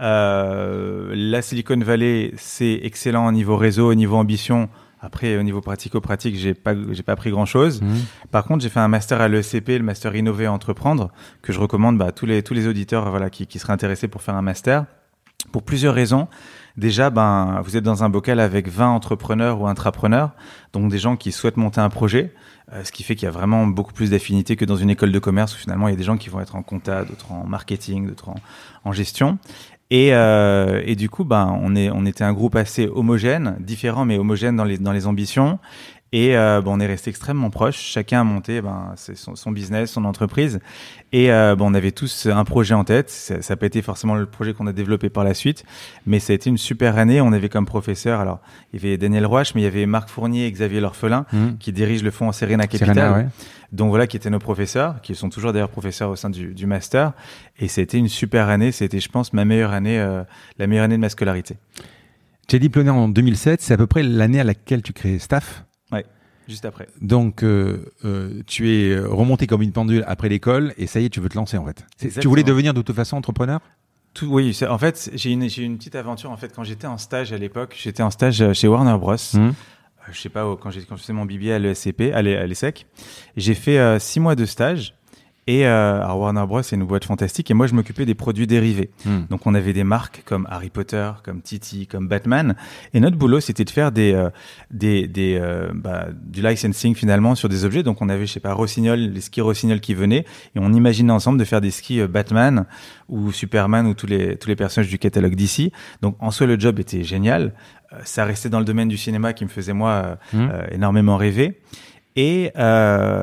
Euh, 0.00 1.12
la 1.14 1.40
Silicon 1.40 1.78
Valley, 1.78 2.32
c'est 2.36 2.80
excellent 2.82 3.26
au 3.26 3.32
niveau 3.32 3.56
réseau, 3.56 3.90
au 3.90 3.94
niveau 3.94 4.16
ambition. 4.16 4.68
Après, 5.04 5.36
au 5.36 5.42
niveau 5.42 5.60
pratico-pratique, 5.60 6.36
j'ai 6.36 6.54
pas, 6.54 6.74
j'ai 6.92 7.02
pas 7.02 7.12
appris 7.12 7.30
grand 7.30 7.44
chose. 7.44 7.82
Mhm. 7.82 8.04
Par 8.30 8.44
contre, 8.44 8.62
j'ai 8.62 8.70
fait 8.70 8.80
un 8.80 8.88
master 8.88 9.20
à 9.20 9.28
l'ESCP, 9.28 9.78
le 9.78 9.82
master 9.82 10.16
Innover 10.16 10.44
et 10.44 10.48
Entreprendre, 10.48 11.10
que 11.42 11.52
je 11.52 11.60
recommande 11.60 11.98
bah, 11.98 12.06
à 12.06 12.12
tous 12.12 12.24
les, 12.24 12.42
tous 12.42 12.54
les 12.54 12.66
auditeurs 12.66 13.10
voilà, 13.10 13.28
qui, 13.28 13.46
qui 13.46 13.58
seraient 13.58 13.74
intéressés 13.74 14.08
pour 14.08 14.22
faire 14.22 14.34
un 14.34 14.42
master. 14.42 14.86
Pour 15.52 15.62
plusieurs 15.62 15.94
raisons. 15.94 16.26
Déjà, 16.76 17.10
ben, 17.10 17.60
vous 17.64 17.76
êtes 17.76 17.84
dans 17.84 18.02
un 18.02 18.08
bocal 18.08 18.40
avec 18.40 18.66
20 18.66 18.88
entrepreneurs 18.88 19.60
ou 19.60 19.66
intrapreneurs, 19.66 20.30
donc 20.72 20.90
des 20.90 20.98
gens 20.98 21.16
qui 21.16 21.30
souhaitent 21.30 21.56
monter 21.56 21.80
un 21.80 21.90
projet, 21.90 22.32
euh, 22.72 22.82
ce 22.82 22.90
qui 22.90 23.04
fait 23.04 23.14
qu'il 23.14 23.26
y 23.26 23.28
a 23.28 23.30
vraiment 23.30 23.66
beaucoup 23.66 23.92
plus 23.92 24.10
d'affinités 24.10 24.56
que 24.56 24.64
dans 24.64 24.74
une 24.74 24.90
école 24.90 25.12
de 25.12 25.18
commerce 25.20 25.54
où 25.54 25.58
finalement 25.58 25.86
il 25.86 25.92
y 25.92 25.94
a 25.94 25.96
des 25.96 26.04
gens 26.04 26.16
qui 26.16 26.30
vont 26.30 26.40
être 26.40 26.56
en 26.56 26.62
compta, 26.62 27.04
d'autres 27.04 27.30
en 27.30 27.46
marketing, 27.46 28.08
d'autres 28.08 28.30
en, 28.30 28.34
en 28.84 28.92
gestion. 28.92 29.38
Et, 29.90 30.14
euh, 30.14 30.82
et 30.84 30.96
du 30.96 31.08
coup, 31.08 31.24
ben, 31.24 31.58
on, 31.62 31.76
est, 31.76 31.90
on 31.90 32.06
était 32.06 32.24
un 32.24 32.32
groupe 32.32 32.56
assez 32.56 32.88
homogène, 32.88 33.56
différent 33.60 34.04
mais 34.04 34.18
homogène 34.18 34.56
dans 34.56 34.64
les, 34.64 34.78
dans 34.78 34.92
les 34.92 35.06
ambitions. 35.06 35.58
Et 36.16 36.36
euh, 36.36 36.60
bon, 36.62 36.76
on 36.76 36.80
est 36.80 36.86
resté 36.86 37.10
extrêmement 37.10 37.50
proches. 37.50 37.76
Chacun 37.80 38.20
a 38.20 38.24
monté 38.24 38.62
ben, 38.62 38.92
c'est 38.94 39.16
son, 39.16 39.34
son 39.34 39.50
business, 39.50 39.90
son 39.90 40.04
entreprise. 40.04 40.60
Et 41.12 41.32
euh, 41.32 41.56
bon, 41.56 41.70
on 41.72 41.74
avait 41.74 41.90
tous 41.90 42.26
un 42.26 42.44
projet 42.44 42.72
en 42.74 42.84
tête. 42.84 43.10
Ça 43.10 43.34
n'a 43.48 43.56
pas 43.56 43.66
été 43.66 43.82
forcément 43.82 44.14
le 44.14 44.26
projet 44.26 44.52
qu'on 44.52 44.68
a 44.68 44.72
développé 44.72 45.08
par 45.10 45.24
la 45.24 45.34
suite, 45.34 45.64
mais 46.06 46.20
ça 46.20 46.32
a 46.32 46.34
été 46.36 46.50
une 46.50 46.58
super 46.58 46.98
année. 46.98 47.20
On 47.20 47.32
avait 47.32 47.48
comme 47.48 47.66
professeur, 47.66 48.20
alors 48.20 48.38
il 48.72 48.80
y 48.82 48.86
avait 48.86 48.96
Daniel 48.96 49.26
Roche, 49.26 49.56
mais 49.56 49.62
il 49.62 49.64
y 49.64 49.66
avait 49.66 49.86
Marc 49.86 50.08
Fournier 50.08 50.46
et 50.46 50.52
Xavier 50.52 50.78
L'Orphelin 50.80 51.26
Mhm. 51.32 51.58
qui 51.58 51.72
dirigent 51.72 52.04
le 52.04 52.12
fonds 52.12 52.30
Serena 52.30 52.68
Capital. 52.68 52.94
Serena, 52.94 53.12
ouais. 53.16 53.26
Donc 53.74 53.88
voilà, 53.88 54.06
qui 54.06 54.16
étaient 54.16 54.30
nos 54.30 54.38
professeurs, 54.38 55.00
qui 55.02 55.16
sont 55.16 55.28
toujours 55.28 55.52
d'ailleurs 55.52 55.68
professeurs 55.68 56.08
au 56.08 56.16
sein 56.16 56.30
du, 56.30 56.54
du 56.54 56.64
master. 56.64 57.12
Et 57.58 57.66
c'était 57.66 57.98
une 57.98 58.08
super 58.08 58.48
année. 58.48 58.70
C'était, 58.70 59.00
je 59.00 59.08
pense, 59.08 59.32
ma 59.32 59.44
meilleure 59.44 59.72
année, 59.72 59.98
euh, 59.98 60.22
la 60.58 60.68
meilleure 60.68 60.84
année 60.84 60.94
de 60.94 61.00
ma 61.00 61.08
scolarité. 61.08 61.56
Tu 62.46 62.56
es 62.56 62.58
diplômé 62.60 62.90
en 62.90 63.08
2007, 63.08 63.60
c'est 63.60 63.74
à 63.74 63.76
peu 63.76 63.88
près 63.88 64.04
l'année 64.04 64.38
à 64.38 64.44
laquelle 64.44 64.82
tu 64.82 64.92
crées 64.92 65.18
Staff. 65.18 65.64
Juste 66.46 66.66
après. 66.66 66.88
Donc, 67.00 67.42
euh, 67.42 67.90
euh, 68.04 68.42
tu 68.46 68.70
es 68.70 68.98
remonté 68.98 69.46
comme 69.46 69.62
une 69.62 69.72
pendule 69.72 70.04
après 70.06 70.28
l'école 70.28 70.74
et 70.76 70.86
ça 70.86 71.00
y 71.00 71.06
est, 71.06 71.08
tu 71.08 71.20
veux 71.20 71.30
te 71.30 71.36
lancer 71.36 71.56
en 71.56 71.64
fait. 71.64 71.86
Tu 72.20 72.28
voulais 72.28 72.42
devenir 72.42 72.74
de 72.74 72.82
toute 72.82 72.94
façon 72.94 73.16
entrepreneur? 73.16 73.60
Tout, 74.12 74.26
oui, 74.26 74.54
en 74.68 74.76
fait, 74.76 75.10
j'ai 75.14 75.30
une, 75.30 75.48
une 75.56 75.78
petite 75.78 75.94
aventure. 75.94 76.30
En 76.30 76.36
fait, 76.36 76.52
quand 76.54 76.62
j'étais 76.62 76.86
en 76.86 76.98
stage 76.98 77.32
à 77.32 77.38
l'époque, 77.38 77.74
j'étais 77.80 78.02
en 78.02 78.10
stage 78.10 78.52
chez 78.52 78.68
Warner 78.68 78.98
Bros. 78.98 79.16
Mhm. 79.32 79.54
Je 80.12 80.20
sais 80.20 80.28
pas, 80.28 80.44
quand 80.60 80.70
j'ai 80.70 80.80
faisais 80.82 81.12
mon 81.12 81.24
BBA 81.24 81.54
à 81.54 81.58
l'ESCP, 81.58 82.12
à 82.14 82.22
l'E- 82.22 82.36
à 82.38 82.46
l'ESSEC, 82.46 82.86
j'ai 83.36 83.54
fait 83.54 83.78
euh, 83.78 83.98
six 83.98 84.20
mois 84.20 84.34
de 84.36 84.44
stage. 84.44 84.94
Et 85.46 85.66
euh, 85.66 85.96
alors 86.02 86.20
Warner 86.20 86.46
Bros, 86.46 86.62
c'est 86.62 86.74
une 86.74 86.84
boîte 86.84 87.04
fantastique. 87.04 87.50
Et 87.50 87.54
moi, 87.54 87.66
je 87.66 87.74
m'occupais 87.74 88.06
des 88.06 88.14
produits 88.14 88.46
dérivés. 88.46 88.88
Mhm. 89.04 89.26
Donc, 89.28 89.46
on 89.46 89.54
avait 89.54 89.74
des 89.74 89.84
marques 89.84 90.22
comme 90.24 90.46
Harry 90.50 90.70
Potter, 90.70 91.10
comme 91.22 91.42
Titi, 91.42 91.86
comme 91.86 92.08
Batman. 92.08 92.56
Et 92.94 93.00
notre 93.00 93.18
boulot, 93.18 93.40
c'était 93.40 93.64
de 93.64 93.68
faire 93.70 93.92
des, 93.92 94.14
euh, 94.14 94.30
des, 94.70 95.06
des, 95.06 95.36
euh, 95.38 95.68
bah, 95.74 96.06
du 96.14 96.40
licensing 96.40 96.94
finalement 96.94 97.34
sur 97.34 97.50
des 97.50 97.66
objets. 97.66 97.82
Donc, 97.82 98.00
on 98.00 98.08
avait, 98.08 98.26
je 98.26 98.32
sais 98.32 98.40
pas, 98.40 98.54
Rossignol, 98.54 98.98
les 98.98 99.20
skis 99.20 99.42
Rossignol 99.42 99.80
qui 99.80 99.92
venaient. 99.92 100.24
Et 100.54 100.60
on 100.60 100.72
imaginait 100.72 101.12
ensemble 101.12 101.38
de 101.38 101.44
faire 101.44 101.60
des 101.60 101.70
skis 101.70 102.00
euh, 102.00 102.08
Batman 102.08 102.64
ou 103.10 103.30
Superman 103.30 103.86
ou 103.86 103.92
tous 103.92 104.06
les, 104.06 104.36
tous 104.38 104.48
les 104.48 104.56
personnages 104.56 104.88
du 104.88 104.98
catalogue 104.98 105.34
d'ici. 105.34 105.72
Donc, 106.00 106.16
en 106.20 106.30
soi, 106.30 106.46
le 106.46 106.58
job 106.58 106.78
était 106.80 107.04
génial. 107.04 107.52
Euh, 107.94 107.98
ça 108.04 108.24
restait 108.24 108.48
dans 108.48 108.58
le 108.58 108.64
domaine 108.64 108.88
du 108.88 108.96
cinéma 108.96 109.32
qui 109.32 109.44
me 109.44 109.48
faisait, 109.50 109.72
moi, 109.72 109.90
euh, 109.90 110.14
Mhm. 110.32 110.50
euh, 110.52 110.62
énormément 110.72 111.16
rêver. 111.16 111.60
Et 112.16 112.52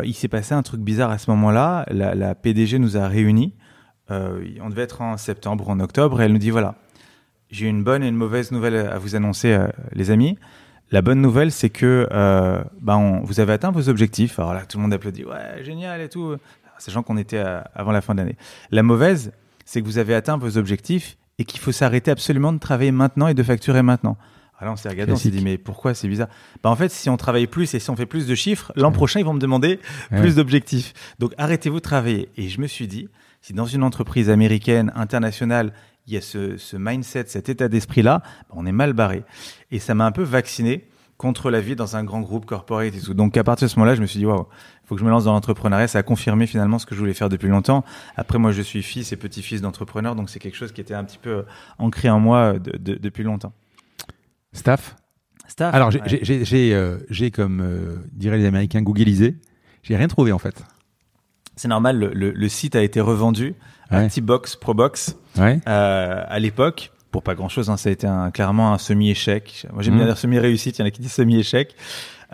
il 0.04 0.14
s'est 0.14 0.28
passé 0.28 0.54
un 0.54 0.64
truc 0.64 0.82
bizarre 0.82 1.12
à 1.12 1.18
ce 1.18 1.30
moment-là. 1.32 1.86
La, 1.90 2.14
la 2.16 2.36
PDG 2.36 2.78
nous 2.80 2.98
a 2.98 3.08
réunis. 3.08 3.54
On 4.10 4.70
devait 4.70 4.82
être 4.82 5.02
en 5.02 5.16
septembre 5.16 5.70
ou 5.70 5.72
en 5.72 5.80
octobre. 5.80 6.22
Et 6.22 6.26
elle 6.26 6.34
nous 6.34 6.40
dit 6.40 6.50
voilà, 6.50 6.76
j'ai 7.50 7.68
une 7.68 7.84
bonne 7.86 8.04
et 8.04 8.10
une 8.10 8.16
mauvaise 8.18 8.52
nouvelle 8.52 8.76
à 8.76 8.98
vous 8.98 9.16
annoncer, 9.16 9.58
les 9.94 10.12
amis. 10.12 10.38
La 10.92 11.02
bonne 11.02 11.22
nouvelle, 11.22 11.54
c'est 11.54 11.70
que 11.70 12.10
euh, 12.12 12.62
bah, 12.82 12.98
on- 12.98 13.22
vous 13.22 13.40
avez 13.40 13.54
atteint 13.54 13.72
vos 13.72 13.88
objectifs. 13.88 14.38
Alors 14.40 14.54
là, 14.54 14.66
tout 14.66 14.78
le 14.78 14.82
monde 14.82 14.94
applaudit. 14.94 15.24
Ouais, 15.24 15.64
génial 15.64 16.02
et 16.02 16.10
tout. 16.10 16.36
sachant 16.78 17.02
qu'on 17.04 17.16
était 17.16 17.42
avant 17.76 17.92
la 17.94 18.02
fin 18.02 18.14
de 18.16 18.20
l'année. 18.20 18.36
La 18.72 18.82
mauvaise, 18.84 19.32
c'est 19.64 19.80
que 19.82 19.86
vous 19.86 20.00
avez 20.00 20.16
atteint 20.16 20.38
vos 20.38 20.58
objectifs 20.58 21.16
et 21.38 21.46
qu'il 21.46 21.60
faut 21.62 21.72
s'arrêter 21.72 22.12
absolument 22.12 22.52
de 22.52 22.58
travailler 22.58 22.92
maintenant 22.92 23.28
et 23.28 23.36
de 23.36 23.44
facturer 23.44 23.84
maintenant. 23.84 24.18
Alors 24.62 24.74
on 24.76 24.78
s'est 24.78 24.90
regardé, 24.90 25.12
on 25.12 25.16
s'est 25.16 25.32
dit 25.32 25.44
mais 25.44 25.58
pourquoi 25.58 25.96
c'est 25.96 26.08
bizarre? 26.08 26.28
Bah 26.62 26.70
en 26.70 26.76
fait 26.76 26.92
si 26.92 27.10
on 27.10 27.18
travaille 27.18 27.48
plus 27.48 27.74
et 27.74 27.80
si 27.80 27.90
on 27.90 27.96
fait 27.96 28.06
plus 28.06 28.28
de 28.28 28.36
chiffres, 28.36 28.72
l'an 28.76 28.92
prochain 28.92 29.20
ils 29.20 29.26
vont 29.26 29.34
me 29.34 29.40
demander 29.40 29.80
plus 30.12 30.36
d'objectifs. 30.36 30.94
Donc 31.18 31.34
arrêtez-vous 31.40 31.78
de 31.78 31.82
travailler. 31.82 32.30
Et 32.38 32.48
je 32.48 32.62
me 32.62 32.68
suis 32.68 32.88
dit, 32.88 33.10
si 33.42 33.54
dans 33.54 33.66
une 33.66 33.82
entreprise 33.84 34.30
américaine, 34.30 34.92
internationale, 34.96 35.74
il 36.06 36.14
y 36.14 36.18
a 36.18 36.22
ce, 36.22 36.58
ce 36.58 36.78
mindset, 36.78 37.26
cet 37.28 37.50
état 37.50 37.70
d'esprit-là, 37.70 38.22
bah, 38.24 38.56
on 38.56 38.68
est 38.68 38.72
mal 38.72 38.94
barré. 38.94 39.24
Et 39.72 39.80
ça 39.80 39.96
m'a 39.96 40.06
un 40.06 40.12
peu 40.12 40.22
vacciné 40.22 40.88
contre 41.18 41.50
la 41.50 41.60
vie 41.60 41.76
dans 41.76 41.96
un 41.96 42.04
grand 42.04 42.22
groupe 42.22 42.46
corporate 42.46 42.94
et 42.96 43.02
tout. 43.02 43.16
Donc 43.16 43.38
à 43.38 43.44
partir 43.44 43.68
de 43.68 43.72
ce 43.72 43.78
moment-là, 43.80 43.96
je 43.96 44.02
me 44.02 44.06
suis 44.06 44.20
dit 44.20 44.26
waouh, 44.28 44.48
faut 44.86 44.94
que 44.94 45.02
je 45.02 45.06
me 45.06 45.10
lance 45.10 45.24
dans 45.24 45.34
l'entrepreneuriat. 45.34 45.88
Ça 45.88 45.98
a 45.98 46.04
confirmé 46.04 46.46
finalement 46.46 46.78
ce 46.78 46.86
que 46.86 46.94
je 46.94 47.00
voulais 47.00 47.16
faire 47.16 47.30
depuis 47.30 47.48
longtemps. 47.48 47.84
Après, 48.16 48.38
moi, 48.38 48.52
je 48.52 48.62
suis 48.62 48.84
fils 48.84 49.12
et 49.12 49.16
petit-fils 49.18 49.62
d'entrepreneurs, 49.62 50.16
donc 50.16 50.30
c'est 50.30 50.40
quelque 50.40 50.58
chose 50.58 50.72
qui 50.72 50.82
était 50.82 50.94
un 50.94 51.04
petit 51.04 51.20
peu 51.20 51.46
ancré 51.80 52.12
en 52.12 52.20
moi 52.20 52.60
de, 52.60 52.78
de, 52.78 52.94
depuis 52.94 53.24
longtemps. 53.24 53.54
Staff. 54.54 54.96
Staff. 55.48 55.74
Alors 55.74 55.92
j'ai 55.92 56.74
euh, 56.74 56.98
j'ai 57.10 57.32
comme 57.32 57.62
euh, 57.62 57.98
diraient 58.14 58.38
les 58.38 58.46
Américains 58.46 58.82
googlisé. 58.82 59.38
J'ai 59.84 59.96
rien 59.96 60.08
trouvé 60.08 60.32
en 60.32 60.40
fait. 60.40 60.64
C'est 61.56 61.68
normal. 61.68 62.00
Le, 62.00 62.32
le, 62.32 62.50
site 62.50 62.76
a 62.76 62.82
été 62.82 63.02
revendu 63.02 63.56
à 63.90 64.08
T-Box, 64.08 64.56
Probox 64.56 65.18
ouais. 65.38 65.60
euh, 65.68 66.24
à 66.26 66.40
l'époque 66.40 66.92
pour 67.12 67.24
pas 67.24 67.36
grand 67.36 67.50
chose. 67.50 67.70
Hein, 67.70 67.78
ça 67.78 67.90
a 67.90 67.92
été 67.92 68.08
un, 68.08 68.32
clairement 68.32 68.74
un 68.74 68.78
semi-échec. 68.78 69.68
Moi, 69.74 69.84
j'aime 69.84 69.96
bien 69.96 70.04
mmh. 70.04 70.08
dire 70.08 70.18
semi-réussite. 70.18 70.80
Il 70.80 70.82
y 70.82 70.84
en 70.84 70.88
a 70.88 70.92
qui 70.92 71.02
disent 71.02 71.12
semi-échec. 71.12 71.76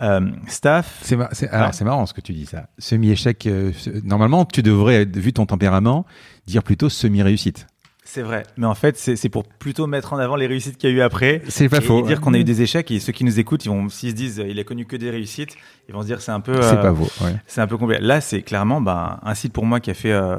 Euh, 0.00 0.30
staff. 0.46 1.00
C'est 1.02 1.48
alors 1.50 1.74
c'est 1.74 1.84
marrant 1.84 2.06
ce 2.06 2.14
que 2.14 2.20
tu 2.20 2.32
dis 2.32 2.46
ça. 2.46 2.68
Semi-échec. 2.78 3.46
Euh, 3.46 3.72
normalement, 4.04 4.44
tu 4.44 4.62
devrais, 4.62 5.04
vu 5.04 5.32
ton 5.32 5.46
tempérament, 5.46 6.06
dire 6.46 6.62
plutôt 6.62 6.88
semi-réussite. 6.88 7.66
C'est 8.10 8.22
vrai, 8.22 8.44
mais 8.56 8.64
en 8.64 8.74
fait, 8.74 8.96
c'est 8.96 9.28
pour 9.28 9.44
plutôt 9.44 9.86
mettre 9.86 10.14
en 10.14 10.16
avant 10.16 10.34
les 10.34 10.46
réussites 10.46 10.78
qu'il 10.78 10.88
y 10.88 10.92
a 10.94 10.96
eu 10.96 11.02
après. 11.02 11.42
C'est 11.48 11.68
pas 11.68 11.82
faux. 11.82 12.00
dire 12.00 12.22
qu'on 12.22 12.32
a 12.32 12.38
eu 12.38 12.44
des 12.44 12.62
échecs 12.62 12.90
et 12.90 13.00
ceux 13.00 13.12
qui 13.12 13.22
nous 13.22 13.38
écoutent, 13.38 13.66
ils 13.66 13.68
vont, 13.68 13.90
s'ils 13.90 14.12
se 14.12 14.14
disent, 14.14 14.42
il 14.48 14.58
a 14.58 14.64
connu 14.64 14.86
que 14.86 14.96
des 14.96 15.10
réussites, 15.10 15.54
ils 15.90 15.94
vont 15.94 16.00
se 16.00 16.06
dire 16.06 16.22
c'est 16.22 16.32
un 16.32 16.40
peu. 16.40 16.62
C'est 16.62 16.80
pas 16.80 16.94
faux. 16.94 17.10
Ouais. 17.22 17.36
C'est 17.46 17.60
un 17.60 17.66
peu 17.66 17.76
compliqué. 17.76 18.02
Là, 18.02 18.22
c'est 18.22 18.40
clairement, 18.40 18.80
bah, 18.80 19.20
un 19.22 19.34
site 19.34 19.52
pour 19.52 19.66
moi 19.66 19.78
qui 19.78 19.90
a 19.90 19.94
fait 19.94 20.12
euh, 20.12 20.38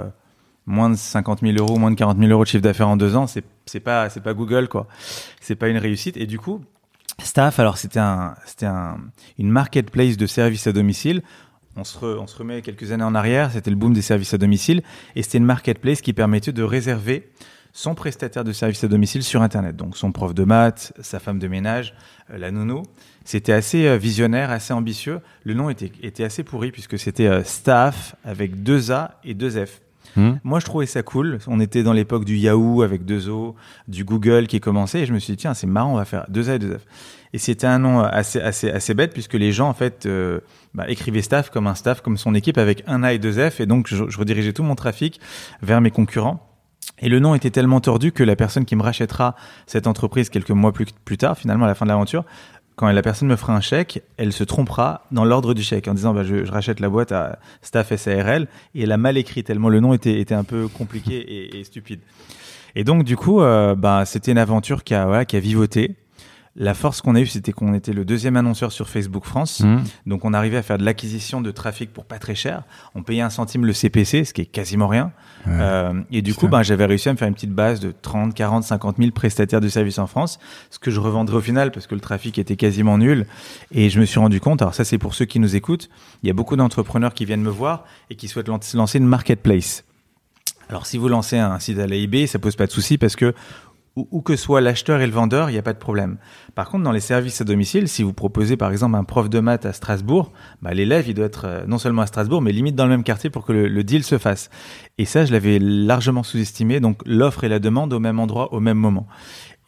moins 0.65 0.89
de 0.89 0.95
50 0.95 1.41
000 1.41 1.57
euros, 1.59 1.77
moins 1.77 1.91
de 1.91 1.95
40 1.95 2.17
000 2.17 2.31
euros 2.31 2.43
de 2.43 2.49
chiffre 2.49 2.63
d'affaires 2.63 2.87
en 2.87 2.97
deux 2.97 3.15
ans, 3.15 3.27
c'est 3.27 3.79
pas 3.79 4.09
c'est 4.09 4.23
pas 4.23 4.33
Google 4.33 4.67
quoi. 4.67 4.87
C'est 5.39 5.55
pas 5.55 5.67
une 5.67 5.77
réussite. 5.77 6.17
Et 6.17 6.25
du 6.25 6.39
coup, 6.39 6.61
Staff, 7.19 7.59
alors 7.59 7.77
c'était 7.77 7.99
un 7.99 8.33
c'était 8.47 8.65
un 8.65 8.97
une 9.37 9.51
marketplace 9.51 10.17
de 10.17 10.25
services 10.25 10.65
à 10.65 10.71
domicile. 10.71 11.21
On 11.75 11.83
se, 11.83 12.03
on 12.03 12.25
se 12.25 12.35
remet 12.35 12.63
quelques 12.63 12.91
années 12.91 13.03
en 13.03 13.13
arrière, 13.13 13.51
c'était 13.51 13.69
le 13.69 13.75
boom 13.75 13.93
des 13.93 14.01
services 14.01 14.33
à 14.33 14.39
domicile, 14.39 14.81
et 15.15 15.21
c'était 15.21 15.37
une 15.37 15.45
marketplace 15.45 16.01
qui 16.01 16.13
permettait 16.13 16.51
de 16.51 16.63
réserver 16.63 17.29
son 17.73 17.95
prestataire 17.95 18.43
de 18.43 18.51
services 18.51 18.83
à 18.83 18.87
domicile 18.87 19.23
sur 19.23 19.41
Internet. 19.41 19.75
Donc 19.75 19.97
son 19.97 20.11
prof 20.11 20.33
de 20.33 20.43
maths, 20.43 20.93
sa 21.01 21.19
femme 21.19 21.39
de 21.39 21.47
ménage, 21.47 21.93
euh, 22.31 22.37
la 22.37 22.51
nounou. 22.51 22.83
C'était 23.25 23.53
assez 23.53 23.87
euh, 23.87 23.97
visionnaire, 23.97 24.51
assez 24.51 24.73
ambitieux. 24.73 25.19
Le 25.43 25.53
nom 25.53 25.69
était, 25.69 25.91
était 26.01 26.23
assez 26.23 26.43
pourri 26.43 26.71
puisque 26.71 26.97
c'était 26.97 27.27
euh, 27.27 27.43
Staff 27.43 28.15
avec 28.23 28.63
deux 28.63 28.91
A 28.91 29.19
et 29.23 29.33
deux 29.33 29.65
F. 29.65 29.81
Hmm. 30.15 30.33
Moi, 30.43 30.59
je 30.59 30.65
trouvais 30.65 30.87
ça 30.87 31.03
cool. 31.03 31.37
On 31.47 31.59
était 31.59 31.83
dans 31.83 31.93
l'époque 31.93 32.25
du 32.25 32.35
Yahoo 32.35 32.81
avec 32.81 33.05
deux 33.05 33.29
O, 33.29 33.55
du 33.87 34.03
Google 34.03 34.47
qui 34.47 34.59
commençait, 34.59 35.01
et 35.01 35.05
je 35.05 35.13
me 35.13 35.19
suis 35.19 35.33
dit 35.33 35.37
tiens, 35.37 35.53
c'est 35.53 35.67
marrant, 35.67 35.93
on 35.93 35.97
va 35.97 36.05
faire 36.05 36.25
deux 36.29 36.49
A 36.49 36.55
et 36.55 36.59
deux 36.59 36.77
F. 36.77 36.81
Et 37.31 37.37
c'était 37.37 37.67
un 37.67 37.77
nom 37.77 37.99
assez 37.99 38.41
assez 38.41 38.71
assez 38.71 38.95
bête 38.95 39.13
puisque 39.13 39.35
les 39.35 39.51
gens 39.51 39.69
en 39.69 39.75
fait 39.75 40.07
euh, 40.07 40.39
bah, 40.73 40.89
écrivaient 40.89 41.21
staff 41.21 41.51
comme 41.51 41.67
un 41.67 41.75
staff, 41.75 42.01
comme 42.01 42.17
son 42.17 42.33
équipe 42.33 42.57
avec 42.57 42.83
un 42.87 43.03
A 43.03 43.13
et 43.13 43.19
deux 43.19 43.33
F, 43.49 43.59
et 43.59 43.67
donc 43.67 43.87
je, 43.87 44.09
je 44.09 44.17
redirigeais 44.17 44.53
tout 44.53 44.63
mon 44.63 44.73
trafic 44.73 45.21
vers 45.61 45.79
mes 45.79 45.91
concurrents. 45.91 46.48
Et 47.01 47.09
le 47.09 47.19
nom 47.19 47.35
était 47.35 47.49
tellement 47.49 47.79
tordu 47.79 48.11
que 48.11 48.23
la 48.23 48.35
personne 48.35 48.65
qui 48.65 48.75
me 48.75 48.83
rachètera 48.83 49.35
cette 49.67 49.87
entreprise 49.87 50.29
quelques 50.29 50.51
mois 50.51 50.71
plus, 50.71 50.85
plus 51.05 51.17
tard, 51.17 51.37
finalement 51.37 51.65
à 51.65 51.67
la 51.67 51.75
fin 51.75 51.85
de 51.85 51.89
l'aventure, 51.89 52.25
quand 52.75 52.89
la 52.89 53.01
personne 53.01 53.27
me 53.27 53.35
fera 53.35 53.53
un 53.53 53.59
chèque, 53.59 54.03
elle 54.15 54.31
se 54.31 54.45
trompera 54.45 55.05
dans 55.11 55.25
l'ordre 55.25 55.53
du 55.53 55.61
chèque 55.61 55.89
en 55.89 55.93
disant 55.93 56.13
bah, 56.13 56.23
je, 56.23 56.49
rachète 56.49 56.79
la 56.79 56.87
boîte 56.87 57.11
à 57.11 57.39
Staff 57.61 57.93
SARL 57.93 58.47
et 58.73 58.83
elle 58.83 58.91
a 58.93 58.97
mal 58.97 59.17
écrit 59.17 59.43
tellement 59.43 59.67
le 59.67 59.81
nom 59.81 59.93
était, 59.93 60.21
était 60.21 60.33
un 60.33 60.45
peu 60.45 60.69
compliqué 60.69 61.15
et, 61.17 61.59
et 61.59 61.63
stupide. 61.65 61.99
Et 62.75 62.83
donc 62.83 63.03
du 63.03 63.17
coup, 63.17 63.41
euh, 63.41 63.75
bah, 63.75 64.05
c'était 64.05 64.31
une 64.31 64.37
aventure 64.37 64.83
qui 64.83 64.93
a, 64.93 65.05
voilà, 65.05 65.25
qui 65.25 65.35
a 65.35 65.39
vivoté. 65.39 65.95
La 66.55 66.73
force 66.73 67.01
qu'on 67.01 67.15
a 67.15 67.21
eue, 67.21 67.27
c'était 67.27 67.51
qu'on 67.51 67.73
était 67.73 67.93
le 67.93 68.05
deuxième 68.05 68.35
annonceur 68.35 68.71
sur 68.71 68.89
Facebook 68.89 69.25
France. 69.25 69.61
Mmh. 69.61 69.77
Donc, 70.07 70.25
on 70.25 70.33
arrivait 70.33 70.57
à 70.57 70.63
faire 70.63 70.77
de 70.77 70.83
l'acquisition 70.83 71.41
de 71.41 71.51
trafic 71.51 71.93
pour 71.93 72.05
pas 72.05 72.19
très 72.19 72.35
cher. 72.35 72.63
On 72.95 73.03
payait 73.03 73.21
un 73.21 73.29
centime 73.29 73.65
le 73.65 73.73
CPC, 73.73 74.25
ce 74.25 74.33
qui 74.33 74.41
est 74.41 74.45
quasiment 74.45 74.87
rien. 74.87 75.11
Ouais. 75.45 75.53
Euh, 75.57 76.01
et 76.11 76.21
du 76.21 76.33
coup, 76.33 76.47
ben, 76.47 76.63
j'avais 76.63 76.85
réussi 76.85 77.07
à 77.09 77.13
me 77.13 77.17
faire 77.17 77.27
une 77.27 77.33
petite 77.33 77.53
base 77.53 77.79
de 77.79 77.93
30, 78.01 78.33
40, 78.33 78.63
50 78.63 78.97
000 78.97 79.11
prestataires 79.11 79.61
de 79.61 79.69
services 79.69 79.99
en 79.99 80.07
France, 80.07 80.39
ce 80.69 80.79
que 80.79 80.91
je 80.91 80.99
revendrai 80.99 81.37
au 81.37 81.41
final 81.41 81.71
parce 81.71 81.87
que 81.87 81.95
le 81.95 82.01
trafic 82.01 82.37
était 82.39 82.55
quasiment 82.55 82.97
nul. 82.97 83.25
Et 83.71 83.89
je 83.89 83.99
me 83.99 84.05
suis 84.05 84.19
rendu 84.19 84.39
compte, 84.39 84.61
alors 84.61 84.73
ça, 84.73 84.83
c'est 84.83 84.97
pour 84.97 85.13
ceux 85.13 85.25
qui 85.25 85.39
nous 85.39 85.55
écoutent, 85.55 85.89
il 86.23 86.27
y 86.27 86.29
a 86.29 86.33
beaucoup 86.33 86.55
d'entrepreneurs 86.55 87.13
qui 87.13 87.25
viennent 87.25 87.41
me 87.41 87.49
voir 87.49 87.85
et 88.09 88.15
qui 88.15 88.27
souhaitent 88.27 88.49
lancer 88.49 88.97
une 88.97 89.07
marketplace. 89.07 89.85
Alors, 90.69 90.85
si 90.85 90.99
vous 90.99 91.07
lancez 91.07 91.37
un 91.37 91.57
site 91.57 91.79
à 91.79 91.87
la 91.87 91.95
eBay, 91.95 92.27
ça 92.27 92.37
pose 92.37 92.55
pas 92.55 92.67
de 92.67 92.71
souci 92.71 92.99
parce 92.99 93.15
que 93.15 93.33
où, 94.11 94.21
que 94.21 94.35
soit 94.35 94.61
l'acheteur 94.61 95.01
et 95.01 95.05
le 95.05 95.11
vendeur, 95.11 95.49
il 95.49 95.53
n'y 95.53 95.59
a 95.59 95.63
pas 95.63 95.73
de 95.73 95.79
problème. 95.79 96.17
Par 96.55 96.69
contre, 96.69 96.83
dans 96.83 96.91
les 96.91 96.99
services 96.99 97.41
à 97.41 97.43
domicile, 97.43 97.87
si 97.87 98.03
vous 98.03 98.13
proposez 98.13 98.57
par 98.57 98.71
exemple 98.71 98.95
un 98.95 99.03
prof 99.03 99.29
de 99.29 99.39
maths 99.39 99.65
à 99.65 99.73
Strasbourg, 99.73 100.31
bah, 100.61 100.73
l'élève 100.73 101.07
il 101.07 101.13
doit 101.13 101.25
être 101.25 101.45
euh, 101.45 101.65
non 101.67 101.77
seulement 101.77 102.01
à 102.01 102.07
Strasbourg, 102.07 102.41
mais 102.41 102.51
limite 102.51 102.75
dans 102.75 102.85
le 102.85 102.91
même 102.91 103.03
quartier 103.03 103.29
pour 103.29 103.45
que 103.45 103.53
le, 103.53 103.67
le 103.67 103.83
deal 103.83 104.03
se 104.03 104.17
fasse. 104.17 104.49
Et 104.97 105.05
ça, 105.05 105.25
je 105.25 105.31
l'avais 105.31 105.59
largement 105.59 106.23
sous-estimé. 106.23 106.79
Donc 106.79 107.01
l'offre 107.05 107.43
et 107.43 107.49
la 107.49 107.59
demande 107.59 107.93
au 107.93 107.99
même 107.99 108.19
endroit, 108.19 108.53
au 108.53 108.59
même 108.59 108.77
moment. 108.77 109.07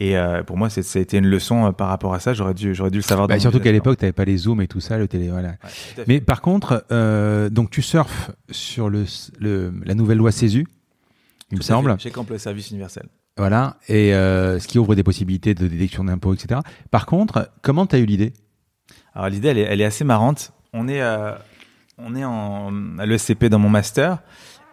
Et 0.01 0.17
euh, 0.17 0.41
pour 0.41 0.57
moi, 0.57 0.67
ça 0.71 0.81
a 0.81 0.99
été 0.99 1.17
une 1.17 1.27
leçon 1.27 1.67
euh, 1.67 1.71
par 1.73 1.87
rapport 1.87 2.15
à 2.15 2.19
ça. 2.19 2.33
J'aurais 2.33 2.55
dû, 2.55 2.73
j'aurais 2.73 2.89
dû 2.89 2.97
le 2.97 3.03
savoir. 3.03 3.27
Bah, 3.27 3.39
surtout 3.39 3.59
qu'à 3.59 3.71
l'époque, 3.71 3.99
tu 3.99 4.05
n'avais 4.05 4.13
pas 4.13 4.25
les 4.25 4.35
zooms 4.35 4.59
et 4.59 4.67
tout 4.67 4.79
ça, 4.79 4.97
le 4.97 5.07
télé. 5.07 5.29
Voilà. 5.29 5.49
Ouais, 5.49 6.03
Mais 6.07 6.21
par 6.21 6.41
contre, 6.41 6.85
euh, 6.91 7.51
donc 7.51 7.69
tu 7.69 7.83
surfes 7.83 8.31
sur 8.49 8.89
le, 8.89 9.05
le, 9.39 9.71
la 9.85 9.93
nouvelle 9.93 10.17
loi 10.17 10.31
CESU, 10.31 10.65
il 11.51 11.57
me 11.59 11.61
semble. 11.61 11.99
Chez 11.99 12.09
Camp 12.09 12.27
le 12.27 12.39
service 12.39 12.71
universel. 12.71 13.03
Voilà, 13.41 13.77
et 13.87 14.13
euh, 14.13 14.59
ce 14.59 14.67
qui 14.67 14.77
ouvre 14.77 14.93
des 14.93 15.01
possibilités 15.01 15.55
de 15.55 15.67
détection 15.67 16.03
d'impôts, 16.03 16.35
etc. 16.35 16.59
Par 16.91 17.07
contre, 17.07 17.49
comment 17.63 17.87
tu 17.87 17.95
as 17.95 17.97
eu 17.97 18.05
l'idée? 18.05 18.33
Alors 19.15 19.29
l'idée, 19.29 19.47
elle 19.47 19.57
est, 19.57 19.63
elle 19.63 19.81
est, 19.81 19.85
assez 19.85 20.03
marrante. 20.03 20.53
On 20.73 20.87
est, 20.87 21.01
euh, 21.01 21.33
on 21.97 22.15
est 22.15 22.23
en, 22.23 22.99
à 22.99 23.07
l'ESCP 23.07 23.45
dans 23.45 23.57
mon 23.57 23.67
master, 23.67 24.19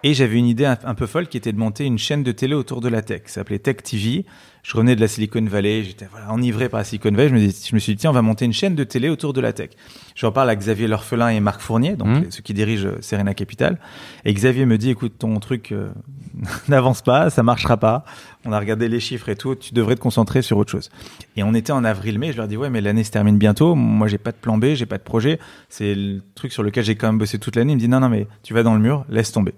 et 0.03 0.13
j'avais 0.13 0.37
une 0.37 0.45
idée 0.45 0.67
un, 0.67 0.77
un, 0.85 0.95
peu 0.95 1.07
folle 1.07 1.29
qui 1.29 1.39
était 1.39 1.55
de 1.55 1.57
monter 1.57 1.87
une 1.87 1.97
chaîne 1.97 2.23
de 2.23 2.31
télé 2.31 2.53
autour 2.55 2.83
de 2.83 2.91
la 2.91 3.01
tech. 3.01 3.23
Ça 3.25 3.37
s'appelait 3.37 3.59
Tech 3.59 3.77
TV. 3.77 4.27
Je 4.69 4.75
revenais 4.75 4.97
de 4.97 5.01
la 5.01 5.09
Silicon 5.09 5.43
Valley, 5.47 5.83
j'étais 5.83 6.07
voilà, 6.11 6.31
enivré 6.31 6.69
par 6.69 6.77
la 6.77 6.85
Silicon 6.85 7.11
Valley. 7.11 7.31
Je 7.31 7.35
me, 7.35 7.41
dis, 7.41 7.67
je 7.71 7.75
me 7.75 7.81
suis 7.81 7.95
dit, 7.95 8.01
tiens, 8.01 8.11
on 8.11 8.13
va 8.13 8.21
monter 8.21 8.45
une 8.45 8.53
chaîne 8.53 8.75
de 8.75 8.85
télé 8.85 9.09
autour 9.09 9.33
de 9.33 9.41
la 9.41 9.55
tech. 9.55 9.71
J'en 10.15 10.31
parle 10.31 10.51
à 10.51 10.57
Xavier 10.57 10.87
L'Orphelin 10.89 11.31
et 11.31 11.41
Marc 11.41 11.63
Fournier, 11.63 11.97
donc 11.97 12.09
mmh. 12.09 12.31
ceux 12.31 12.43
qui 12.43 12.53
dirigent 12.53 12.91
Serena 13.01 13.33
Capital. 13.33 13.79
Et 14.27 14.35
Xavier 14.35 14.67
me 14.67 14.77
dit, 14.77 14.91
écoute, 14.91 15.15
ton 15.19 15.41
truc 15.41 15.73
euh, 15.73 15.89
n'avance 16.69 17.01
pas, 17.01 17.31
ça 17.31 17.43
marchera 17.43 17.79
pas. 17.79 18.05
On 18.45 18.53
a 18.53 18.59
regardé 18.59 18.91
les 18.91 19.01
chiffres 19.01 19.31
et 19.31 19.37
tout, 19.37 19.55
tu 19.55 19.73
devrais 19.73 19.95
te 19.95 20.01
concentrer 20.01 20.43
sur 20.43 20.59
autre 20.59 20.71
chose. 20.71 20.91
Et 21.37 21.43
on 21.43 21.55
était 21.55 21.73
en 21.73 21.83
avril-mai, 21.83 22.33
je 22.33 22.37
leur 22.37 22.47
dis, 22.47 22.59
ouais, 22.59 22.69
mais 22.69 22.83
l'année 22.83 23.05
se 23.05 23.11
termine 23.11 23.39
bientôt. 23.39 23.75
Moi, 23.75 24.07
j'ai 24.07 24.19
pas 24.19 24.33
de 24.33 24.37
plan 24.37 24.59
B, 24.59 24.75
j'ai 24.75 24.85
pas 24.85 24.99
de 24.99 25.03
projet. 25.03 25.39
C'est 25.71 25.95
le 25.95 26.21
truc 26.35 26.53
sur 26.53 26.63
lequel 26.63 26.85
j'ai 26.85 26.95
quand 26.95 27.07
même 27.07 27.19
bossé 27.19 27.39
toute 27.39 27.57
l'année. 27.57 27.73
Il 27.73 27.77
me 27.77 27.81
dit, 27.81 27.89
non, 27.89 28.01
non, 28.01 28.11
mais 28.11 28.27
tu 28.43 28.53
vas 28.53 28.63
dans 28.63 28.75
le 28.75 28.81
mur, 28.81 29.07
laisse 29.09 29.33
tomber. 29.33 29.55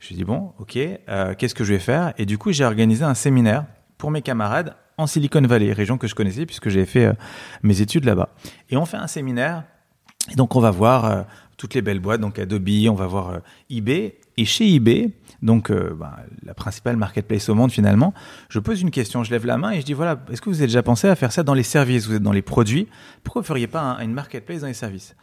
Je 0.00 0.08
lui 0.08 0.16
dis, 0.16 0.24
bon, 0.24 0.50
ok, 0.58 0.76
euh, 0.76 1.34
qu'est-ce 1.38 1.54
que 1.54 1.62
je 1.62 1.72
vais 1.72 1.78
faire? 1.78 2.14
Et 2.18 2.26
du 2.26 2.36
coup, 2.36 2.50
j'ai 2.50 2.64
organisé 2.64 3.04
un 3.04 3.14
séminaire 3.14 3.66
pour 3.98 4.10
mes 4.10 4.22
camarades 4.22 4.74
en 4.96 5.06
Silicon 5.06 5.42
Valley, 5.42 5.72
région 5.72 5.98
que 5.98 6.06
je 6.06 6.14
connaissais 6.14 6.46
puisque 6.46 6.68
j'ai 6.68 6.86
fait 6.86 7.06
euh, 7.06 7.12
mes 7.62 7.80
études 7.80 8.04
là-bas. 8.04 8.30
Et 8.70 8.76
on 8.76 8.86
fait 8.86 8.96
un 8.96 9.06
séminaire, 9.06 9.64
et 10.30 10.36
donc 10.36 10.56
on 10.56 10.60
va 10.60 10.70
voir 10.70 11.04
euh, 11.04 11.22
toutes 11.56 11.74
les 11.74 11.82
belles 11.82 12.00
boîtes, 12.00 12.20
donc 12.20 12.38
Adobe, 12.38 12.68
on 12.88 12.94
va 12.94 13.06
voir 13.06 13.30
euh, 13.30 13.38
eBay, 13.70 14.18
et 14.36 14.44
chez 14.44 14.72
eBay, 14.72 15.10
donc 15.42 15.70
bah, 15.70 16.16
la 16.42 16.54
principale 16.54 16.96
marketplace 16.96 17.48
au 17.48 17.54
monde 17.54 17.70
finalement, 17.70 18.14
je 18.48 18.58
pose 18.58 18.80
une 18.82 18.90
question, 18.90 19.22
je 19.22 19.30
lève 19.30 19.46
la 19.46 19.58
main 19.58 19.70
et 19.70 19.80
je 19.80 19.86
dis 19.86 19.92
voilà, 19.92 20.18
est-ce 20.32 20.40
que 20.40 20.48
vous 20.48 20.56
avez 20.56 20.66
déjà 20.66 20.82
pensé 20.82 21.06
à 21.06 21.14
faire 21.14 21.30
ça 21.30 21.44
dans 21.44 21.54
les 21.54 21.62
services? 21.62 22.08
Vous 22.08 22.16
êtes 22.16 22.22
dans 22.22 22.32
les 22.32 22.42
produits, 22.42 22.88
pourquoi 23.22 23.42
vous 23.42 23.46
feriez 23.46 23.68
pas 23.68 23.80
un, 23.80 24.00
une 24.00 24.12
marketplace 24.12 24.62
dans 24.62 24.66
les 24.66 24.74
services? 24.74 25.14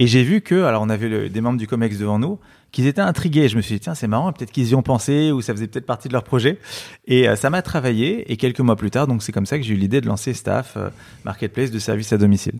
Et 0.00 0.08
j'ai 0.08 0.24
vu 0.24 0.40
que, 0.40 0.64
alors 0.64 0.82
on 0.82 0.88
avait 0.88 1.28
des 1.28 1.40
membres 1.40 1.58
du 1.58 1.68
COMEX 1.68 1.98
devant 1.98 2.18
nous, 2.18 2.40
qu'ils 2.76 2.86
étaient 2.86 3.00
intrigués. 3.00 3.48
Je 3.48 3.56
me 3.56 3.62
suis 3.62 3.76
dit, 3.76 3.80
tiens, 3.80 3.94
c'est 3.94 4.06
marrant, 4.06 4.30
peut-être 4.34 4.52
qu'ils 4.52 4.68
y 4.68 4.74
ont 4.74 4.82
pensé 4.82 5.32
ou 5.32 5.40
ça 5.40 5.54
faisait 5.54 5.66
peut-être 5.66 5.86
partie 5.86 6.08
de 6.08 6.12
leur 6.12 6.24
projet. 6.24 6.58
Et 7.06 7.26
euh, 7.26 7.34
ça 7.34 7.48
m'a 7.48 7.62
travaillé. 7.62 8.30
Et 8.30 8.36
quelques 8.36 8.60
mois 8.60 8.76
plus 8.76 8.90
tard, 8.90 9.06
donc 9.06 9.22
c'est 9.22 9.32
comme 9.32 9.46
ça 9.46 9.56
que 9.56 9.64
j'ai 9.64 9.72
eu 9.72 9.78
l'idée 9.78 10.02
de 10.02 10.06
lancer 10.06 10.34
Staff, 10.34 10.74
euh, 10.76 10.90
Marketplace 11.24 11.70
de 11.70 11.78
services 11.78 12.12
à 12.12 12.18
domicile. 12.18 12.58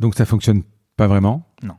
Donc 0.00 0.16
ça 0.16 0.24
fonctionne 0.26 0.64
pas 0.96 1.06
vraiment? 1.06 1.46
Non. 1.62 1.74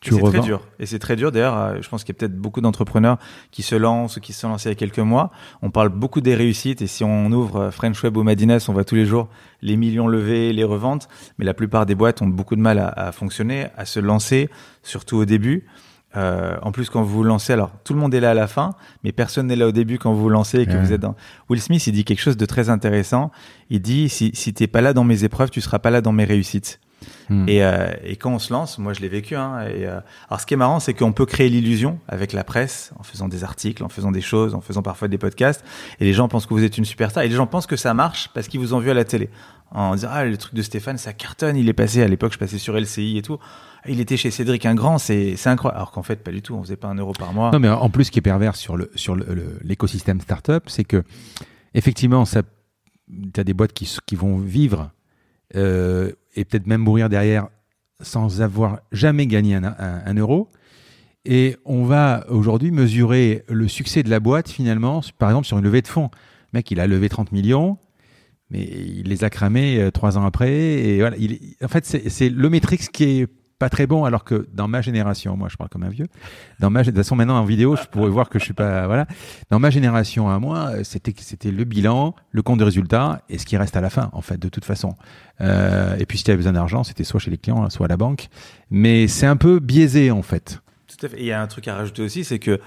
C'est 0.00 0.20
très 0.20 0.38
dur. 0.38 0.62
Et 0.78 0.86
c'est 0.86 1.00
très 1.00 1.16
dur. 1.16 1.32
D'ailleurs, 1.32 1.58
euh, 1.58 1.78
je 1.80 1.88
pense 1.88 2.04
qu'il 2.04 2.14
y 2.14 2.16
a 2.16 2.20
peut-être 2.20 2.36
beaucoup 2.36 2.60
d'entrepreneurs 2.60 3.18
qui 3.50 3.62
se 3.62 3.74
lancent 3.74 4.16
ou 4.16 4.20
qui 4.20 4.32
se 4.32 4.42
sont 4.42 4.48
lancés 4.48 4.68
il 4.68 4.72
y 4.72 4.76
a 4.76 4.76
quelques 4.76 5.00
mois. 5.00 5.32
On 5.60 5.72
parle 5.72 5.88
beaucoup 5.88 6.20
des 6.20 6.36
réussites. 6.36 6.82
Et 6.82 6.86
si 6.86 7.02
on 7.02 7.32
ouvre 7.32 7.70
French 7.70 8.00
Web 8.04 8.16
ou 8.16 8.22
Madines, 8.22 8.58
on 8.68 8.72
voit 8.72 8.84
tous 8.84 8.94
les 8.94 9.06
jours 9.06 9.28
les 9.60 9.76
millions 9.76 10.06
levés, 10.06 10.52
les 10.52 10.62
reventes. 10.62 11.08
Mais 11.38 11.44
la 11.44 11.54
plupart 11.54 11.84
des 11.84 11.96
boîtes 11.96 12.22
ont 12.22 12.28
beaucoup 12.28 12.54
de 12.54 12.60
mal 12.60 12.78
à, 12.78 12.90
à 12.90 13.10
fonctionner, 13.10 13.66
à 13.76 13.86
se 13.86 13.98
lancer, 13.98 14.50
surtout 14.84 15.16
au 15.16 15.24
début. 15.24 15.66
Euh, 16.16 16.56
en 16.62 16.72
plus, 16.72 16.90
quand 16.90 17.02
vous 17.02 17.08
vous 17.14 17.24
lancez, 17.24 17.52
alors 17.52 17.70
tout 17.84 17.94
le 17.94 18.00
monde 18.00 18.12
est 18.14 18.20
là 18.20 18.30
à 18.30 18.34
la 18.34 18.46
fin, 18.46 18.74
mais 19.02 19.12
personne 19.12 19.46
n'est 19.46 19.56
là 19.56 19.66
au 19.66 19.72
début 19.72 19.98
quand 19.98 20.12
vous 20.12 20.20
vous 20.22 20.28
lancez 20.28 20.60
et 20.60 20.66
que 20.66 20.72
Ouais. 20.72 20.80
vous 20.80 20.92
êtes 20.92 21.00
dans. 21.00 21.14
Will 21.48 21.60
Smith, 21.60 21.86
il 21.86 21.92
dit 21.92 22.04
quelque 22.04 22.20
chose 22.20 22.36
de 22.36 22.46
très 22.46 22.68
intéressant. 22.68 23.30
Il 23.70 23.80
dit 23.80 24.08
si, 24.08 24.30
si 24.34 24.52
t'es 24.52 24.66
pas 24.66 24.80
là 24.82 24.92
dans 24.92 25.04
mes 25.04 25.24
épreuves, 25.24 25.50
tu 25.50 25.60
seras 25.60 25.78
pas 25.78 25.90
là 25.90 26.00
dans 26.00 26.12
mes 26.12 26.24
réussites. 26.24 26.80
Hmm. 27.30 27.48
Et, 27.48 27.64
euh, 27.64 27.88
et 28.04 28.14
quand 28.14 28.30
on 28.32 28.38
se 28.38 28.52
lance, 28.52 28.78
moi 28.78 28.92
je 28.92 29.00
l'ai 29.00 29.08
vécu. 29.08 29.34
Hein, 29.34 29.62
et, 29.66 29.86
euh, 29.86 29.98
alors 30.28 30.40
ce 30.40 30.46
qui 30.46 30.54
est 30.54 30.56
marrant, 30.56 30.78
c'est 30.80 30.94
qu'on 30.94 31.12
peut 31.12 31.26
créer 31.26 31.48
l'illusion 31.48 31.98
avec 32.08 32.32
la 32.32 32.44
presse, 32.44 32.92
en 32.98 33.02
faisant 33.02 33.26
des 33.26 33.42
articles, 33.42 33.82
en 33.82 33.88
faisant 33.88 34.12
des 34.12 34.20
choses, 34.20 34.54
en 34.54 34.60
faisant 34.60 34.82
parfois 34.82 35.08
des 35.08 35.18
podcasts. 35.18 35.64
Et 35.98 36.04
les 36.04 36.12
gens 36.12 36.28
pensent 36.28 36.46
que 36.46 36.54
vous 36.54 36.62
êtes 36.62 36.78
une 36.78 36.84
superstar. 36.84 37.24
Et 37.24 37.28
les 37.28 37.34
gens 37.34 37.46
pensent 37.48 37.66
que 37.66 37.76
ça 37.76 37.92
marche 37.94 38.30
parce 38.34 38.46
qu'ils 38.48 38.60
vous 38.60 38.72
ont 38.74 38.78
vu 38.78 38.90
à 38.90 38.94
la 38.94 39.04
télé. 39.04 39.30
En 39.74 39.94
disant 39.94 40.08
ah 40.10 40.24
le 40.24 40.36
truc 40.36 40.54
de 40.54 40.62
Stéphane, 40.62 40.98
ça 40.98 41.12
cartonne. 41.12 41.56
Il 41.56 41.68
est 41.68 41.72
passé 41.72 42.02
à 42.02 42.08
l'époque, 42.08 42.32
je 42.34 42.38
passais 42.38 42.58
sur 42.58 42.76
LCI 42.78 43.16
et 43.18 43.22
tout. 43.22 43.38
Il 43.88 44.00
était 44.00 44.16
chez 44.16 44.30
Cédric 44.30 44.66
un 44.66 44.74
grand, 44.74 44.98
c'est 44.98 45.34
c'est 45.36 45.48
incroyable. 45.48 45.78
Alors 45.78 45.90
qu'en 45.92 46.02
fait 46.02 46.16
pas 46.22 46.30
du 46.30 46.42
tout. 46.42 46.54
On 46.54 46.62
faisait 46.62 46.76
pas 46.76 46.88
un 46.88 46.94
euro 46.96 47.12
par 47.14 47.32
mois. 47.32 47.50
Non, 47.52 47.58
mais 47.58 47.68
en 47.70 47.88
plus, 47.90 48.04
ce 48.04 48.10
qui 48.10 48.18
est 48.18 48.22
pervers 48.22 48.54
sur 48.54 48.76
le 48.76 48.90
sur 48.94 49.14
le- 49.16 49.24
le- 49.34 49.58
l'écosystème 49.64 50.20
startup, 50.20 50.64
c'est 50.68 50.84
que 50.84 51.02
effectivement, 51.74 52.24
ça, 52.24 52.42
t'as 53.32 53.44
des 53.44 53.54
boîtes 53.54 53.72
qui, 53.72 53.90
qui 54.06 54.14
vont 54.14 54.36
vivre 54.36 54.90
euh, 55.56 56.12
et 56.36 56.44
peut-être 56.44 56.66
même 56.66 56.82
mourir 56.82 57.08
derrière 57.08 57.48
sans 58.00 58.40
avoir 58.42 58.80
jamais 58.90 59.26
gagné 59.26 59.54
un- 59.56 59.74
un 59.78 60.14
euro. 60.14 60.50
Et 61.24 61.56
on 61.64 61.84
va 61.84 62.24
aujourd'hui 62.28 62.72
mesurer 62.72 63.44
le 63.48 63.68
succès 63.68 64.02
de 64.02 64.10
la 64.10 64.18
boîte 64.18 64.48
finalement, 64.50 65.00
par 65.18 65.30
exemple 65.30 65.46
sur 65.46 65.56
une 65.58 65.64
levée 65.64 65.80
de 65.82 65.86
fonds. 65.88 66.10
Le 66.52 66.58
mec, 66.58 66.70
il 66.70 66.80
a 66.80 66.86
levé 66.86 67.08
30 67.08 67.30
millions, 67.32 67.78
mais 68.52 68.60
il 68.62 69.08
les 69.08 69.24
a 69.24 69.30
cramés 69.30 69.80
euh, 69.80 69.90
trois 69.90 70.18
ans 70.18 70.24
après. 70.24 70.52
Et 70.52 71.00
voilà, 71.00 71.16
il, 71.16 71.38
en 71.64 71.68
fait, 71.68 71.84
c'est 71.84 72.28
le 72.28 72.50
métrix 72.50 72.78
qui 72.92 73.04
est 73.04 73.26
pas 73.62 73.70
très 73.70 73.86
bon, 73.86 74.04
alors 74.04 74.24
que 74.24 74.48
dans 74.52 74.66
ma 74.66 74.80
génération, 74.80 75.36
moi 75.36 75.48
je 75.48 75.56
parle 75.56 75.70
comme 75.70 75.84
un 75.84 75.88
vieux, 75.88 76.08
dans 76.58 76.68
ma, 76.68 76.80
de 76.80 76.86
toute 76.86 76.96
façon 76.96 77.14
maintenant 77.14 77.38
en 77.38 77.44
vidéo, 77.44 77.76
je 77.76 77.84
pourrais 77.84 78.10
voir 78.10 78.28
que 78.28 78.40
je 78.40 78.44
suis 78.44 78.54
pas, 78.54 78.86
voilà. 78.88 79.06
Dans 79.50 79.60
ma 79.60 79.70
génération 79.70 80.28
à 80.28 80.40
moi, 80.40 80.72
euh, 80.72 80.80
c'était 80.82 81.14
c'était 81.16 81.52
le 81.52 81.62
bilan, 81.62 82.16
le 82.32 82.42
compte 82.42 82.58
de 82.58 82.64
résultat 82.64 83.22
et 83.28 83.38
ce 83.38 83.46
qui 83.46 83.56
reste 83.56 83.76
à 83.76 83.80
la 83.80 83.88
fin, 83.88 84.10
en 84.14 84.20
fait, 84.20 84.36
de 84.36 84.48
toute 84.48 84.64
façon. 84.64 84.96
Euh, 85.40 85.96
et 85.96 86.06
puis 86.06 86.18
si 86.18 86.24
tu 86.24 86.32
avais 86.32 86.38
besoin 86.38 86.54
d'argent, 86.54 86.82
c'était 86.82 87.04
soit 87.04 87.20
chez 87.20 87.30
les 87.30 87.38
clients, 87.38 87.70
soit 87.70 87.86
à 87.86 87.88
la 87.88 87.96
banque. 87.96 88.30
Mais 88.72 89.06
c'est 89.06 89.26
un 89.26 89.36
peu 89.36 89.60
biaisé 89.60 90.10
en 90.10 90.22
fait. 90.22 90.60
Tout 90.88 91.06
à 91.06 91.08
fait. 91.08 91.18
Et 91.18 91.22
il 91.22 91.26
y 91.26 91.32
a 91.32 91.40
un 91.40 91.46
truc 91.46 91.68
à 91.68 91.76
rajouter 91.76 92.02
aussi, 92.02 92.24
c'est 92.24 92.40
que 92.40 92.58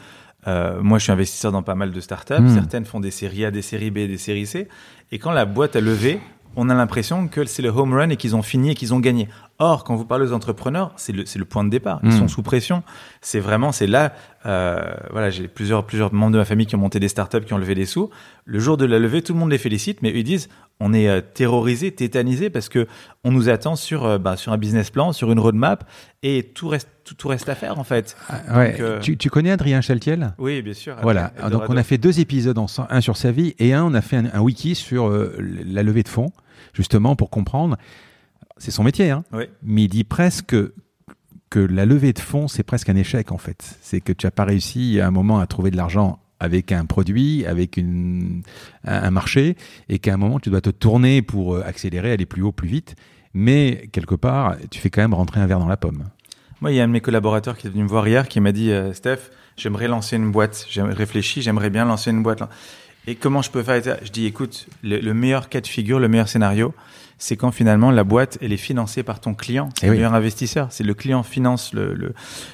euh, 0.48 0.80
moi, 0.82 1.00
je 1.00 1.04
suis 1.04 1.12
investisseur 1.12 1.52
dans 1.52 1.64
pas 1.64 1.76
mal 1.76 1.92
de 1.92 2.00
startups. 2.00 2.40
Mm. 2.40 2.54
Certaines 2.54 2.86
font 2.86 3.00
des 3.00 3.12
séries 3.12 3.46
A, 3.46 3.52
des 3.52 3.62
séries 3.62 3.92
B, 3.92 3.96
des 4.00 4.18
séries 4.18 4.46
C. 4.46 4.68
Et 5.12 5.20
quand 5.20 5.32
la 5.32 5.46
boîte 5.46 5.76
a 5.76 5.82
levé, 5.82 6.20
on 6.56 6.70
a 6.70 6.74
l'impression 6.74 7.28
que 7.28 7.44
c'est 7.46 7.62
le 7.62 7.70
home 7.70 7.94
run 7.94 8.10
et 8.10 8.16
qu'ils 8.16 8.36
ont 8.36 8.42
fini 8.42 8.72
et 8.72 8.76
qu'ils 8.76 8.94
ont 8.94 9.00
gagné. 9.00 9.28
Or, 9.60 9.84
quand 9.84 9.96
vous 9.96 10.06
parlez 10.06 10.30
aux 10.30 10.34
entrepreneurs, 10.34 10.94
c'est 10.96 11.14
le, 11.14 11.46
point 11.46 11.64
de 11.64 11.70
départ. 11.70 12.00
Ils 12.04 12.10
Mm. 12.10 12.20
sont 12.20 12.28
sous 12.28 12.44
pression. 12.44 12.84
C'est 13.22 13.40
vraiment, 13.40 13.72
c'est 13.72 13.88
là. 13.88 14.14
Euh, 14.46 14.82
voilà, 15.12 15.30
j'ai 15.30 15.48
plusieurs, 15.48 15.86
plusieurs 15.86 16.14
membres 16.14 16.34
de 16.34 16.38
ma 16.38 16.46
famille 16.46 16.66
qui 16.66 16.76
ont 16.76 16.80
monté 16.80 17.00
des 17.00 17.10
startups, 17.10 17.42
qui 17.42 17.54
ont 17.54 17.58
levé 17.58 17.76
des 17.76 17.86
sous. 17.86 18.10
Le 18.46 18.60
jour 18.60 18.78
de 18.78 18.86
la 18.86 19.00
levée, 19.00 19.22
tout 19.22 19.34
le 19.34 19.40
monde 19.40 19.52
les 19.52 19.58
félicite, 19.58 20.02
mais 20.02 20.12
ils 20.16 20.24
disent, 20.24 20.48
on 20.80 20.94
est 20.94 21.08
euh, 21.10 21.22
terrorisé, 21.22 21.92
tétanisé 21.92 22.50
parce 22.50 22.70
que 22.70 22.88
on 23.24 23.32
nous 23.32 23.50
attend 23.50 23.76
sur, 23.76 24.20
bah, 24.20 24.38
sur 24.38 24.52
un 24.54 24.58
business 24.58 24.92
plan, 24.92 25.12
sur 25.12 25.32
une 25.32 25.40
roadmap, 25.40 25.90
et 26.24 26.44
tout 26.44 26.68
reste, 26.70 26.90
tout, 27.06 27.14
tout 27.16 27.28
reste 27.30 27.48
à 27.48 27.56
faire 27.56 27.80
en 27.80 27.86
fait. 27.86 28.18
ouais. 28.54 28.72
Donc, 28.72 28.80
euh, 28.82 29.00
tu, 29.00 29.16
tu 29.16 29.30
connais 29.30 29.52
Adrien 29.52 29.80
Chaltiel? 29.80 30.34
Oui, 30.38 30.62
bien 30.62 30.74
sûr. 30.74 30.98
Voilà, 31.02 31.32
Eldorado. 31.36 31.60
donc 31.60 31.70
on 31.70 31.78
a 31.78 31.84
fait 31.84 31.98
deux 31.98 32.20
épisodes 32.20 32.58
ensemble, 32.58 32.90
un 32.92 33.00
sur 33.00 33.16
sa 33.16 33.32
vie 33.32 33.56
et 33.60 33.74
un 33.74 33.86
on 33.86 33.94
a 33.94 34.02
fait 34.02 34.18
un, 34.18 34.26
un 34.34 34.42
wiki 34.42 34.76
sur 34.76 35.08
euh, 35.08 35.38
la 35.40 35.84
levée 35.84 36.04
de 36.04 36.10
fonds, 36.10 36.32
justement 36.74 37.16
pour 37.16 37.30
comprendre. 37.30 37.78
C'est 38.58 38.72
son 38.72 38.84
métier, 38.84 39.12
hein. 39.12 39.24
Oui. 39.32 39.46
Mais 39.64 39.84
il 39.84 39.88
dit 39.90 40.04
presque 40.04 40.56
que 41.50 41.60
la 41.60 41.86
levée 41.86 42.12
de 42.12 42.20
fonds, 42.20 42.48
c'est 42.48 42.64
presque 42.64 42.90
un 42.90 42.96
échec 42.96 43.32
en 43.32 43.38
fait. 43.38 43.78
C'est 43.82 44.02
que 44.02 44.12
tu 44.12 44.26
n'as 44.26 44.32
pas 44.32 44.44
réussi 44.46 45.00
à 45.00 45.08
un 45.08 45.12
moment 45.12 45.40
à 45.40 45.48
trouver 45.48 45.72
de 45.72 45.78
l'argent 45.78 46.20
avec 46.40 46.72
un 46.74 46.86
produit, 46.86 47.46
avec 47.46 47.78
une, 47.78 48.42
un, 48.84 49.04
un 49.04 49.12
marché, 49.12 49.56
et 49.88 50.00
qu'à 50.00 50.14
un 50.14 50.18
moment 50.18 50.40
tu 50.40 50.50
dois 50.50 50.62
te 50.62 50.70
tourner 50.70 51.22
pour 51.22 51.56
euh, 51.56 51.64
accélérer, 51.66 52.12
aller 52.12 52.26
plus 52.26 52.42
haut, 52.42 52.52
plus 52.52 52.68
vite. 52.68 52.96
Mais 53.34 53.90
quelque 53.92 54.16
part, 54.16 54.56
tu 54.72 54.80
fais 54.80 54.90
quand 54.90 55.02
même 55.02 55.14
rentrer 55.14 55.42
un 55.42 55.46
verre 55.46 55.60
dans 55.60 55.68
la 55.68 55.76
pomme. 55.78 56.06
Moi, 56.62 56.72
il 56.72 56.76
y 56.78 56.80
a 56.80 56.84
un 56.84 56.88
de 56.88 56.94
mes 56.94 57.02
collaborateurs 57.02 57.58
qui 57.58 57.68
est 57.68 57.70
venu 57.70 57.84
me 57.84 57.90
voir 57.90 58.08
hier 58.08 58.28
qui 58.28 58.40
m'a 58.40 58.52
dit 58.52 58.72
euh, 58.72 58.94
Steph, 58.94 59.30
j'aimerais 59.58 59.88
lancer 59.88 60.16
une 60.16 60.32
boîte. 60.32 60.66
J'ai 60.70 60.82
réfléchi, 60.82 61.42
j'aimerais 61.42 61.70
bien 61.70 61.86
lancer 61.86 62.12
une 62.12 62.24
boîte. 62.24 62.42
Et 63.08 63.16
comment 63.16 63.42
je 63.42 63.52
peux 63.52 63.62
faire 63.62 63.82
Je 64.04 64.12
dis 64.12 64.26
écoute, 64.26 64.68
le, 64.84 65.00
le 65.00 65.14
meilleur 65.14 65.50
cas 65.50 65.62
de 65.62 65.68
figure, 65.68 66.00
le 66.00 66.08
meilleur 66.08 66.28
scénario, 66.30 66.74
c'est 67.18 67.36
quand 67.38 67.52
finalement 67.52 67.92
la 67.92 68.04
boîte 68.04 68.38
elle 68.42 68.52
est 68.52 68.58
financée 68.58 69.04
par 69.04 69.20
ton 69.20 69.34
client, 69.36 69.70
c'est 69.80 69.86
Eh 69.86 69.88
le 69.88 69.92
oui. 69.92 69.98
meilleur 70.00 70.14
investisseur. 70.16 70.68
C'est 70.72 70.84
le 70.84 70.94
client 70.94 71.22
finance 71.24 71.74
le 71.74 71.94
le- 71.94 72.14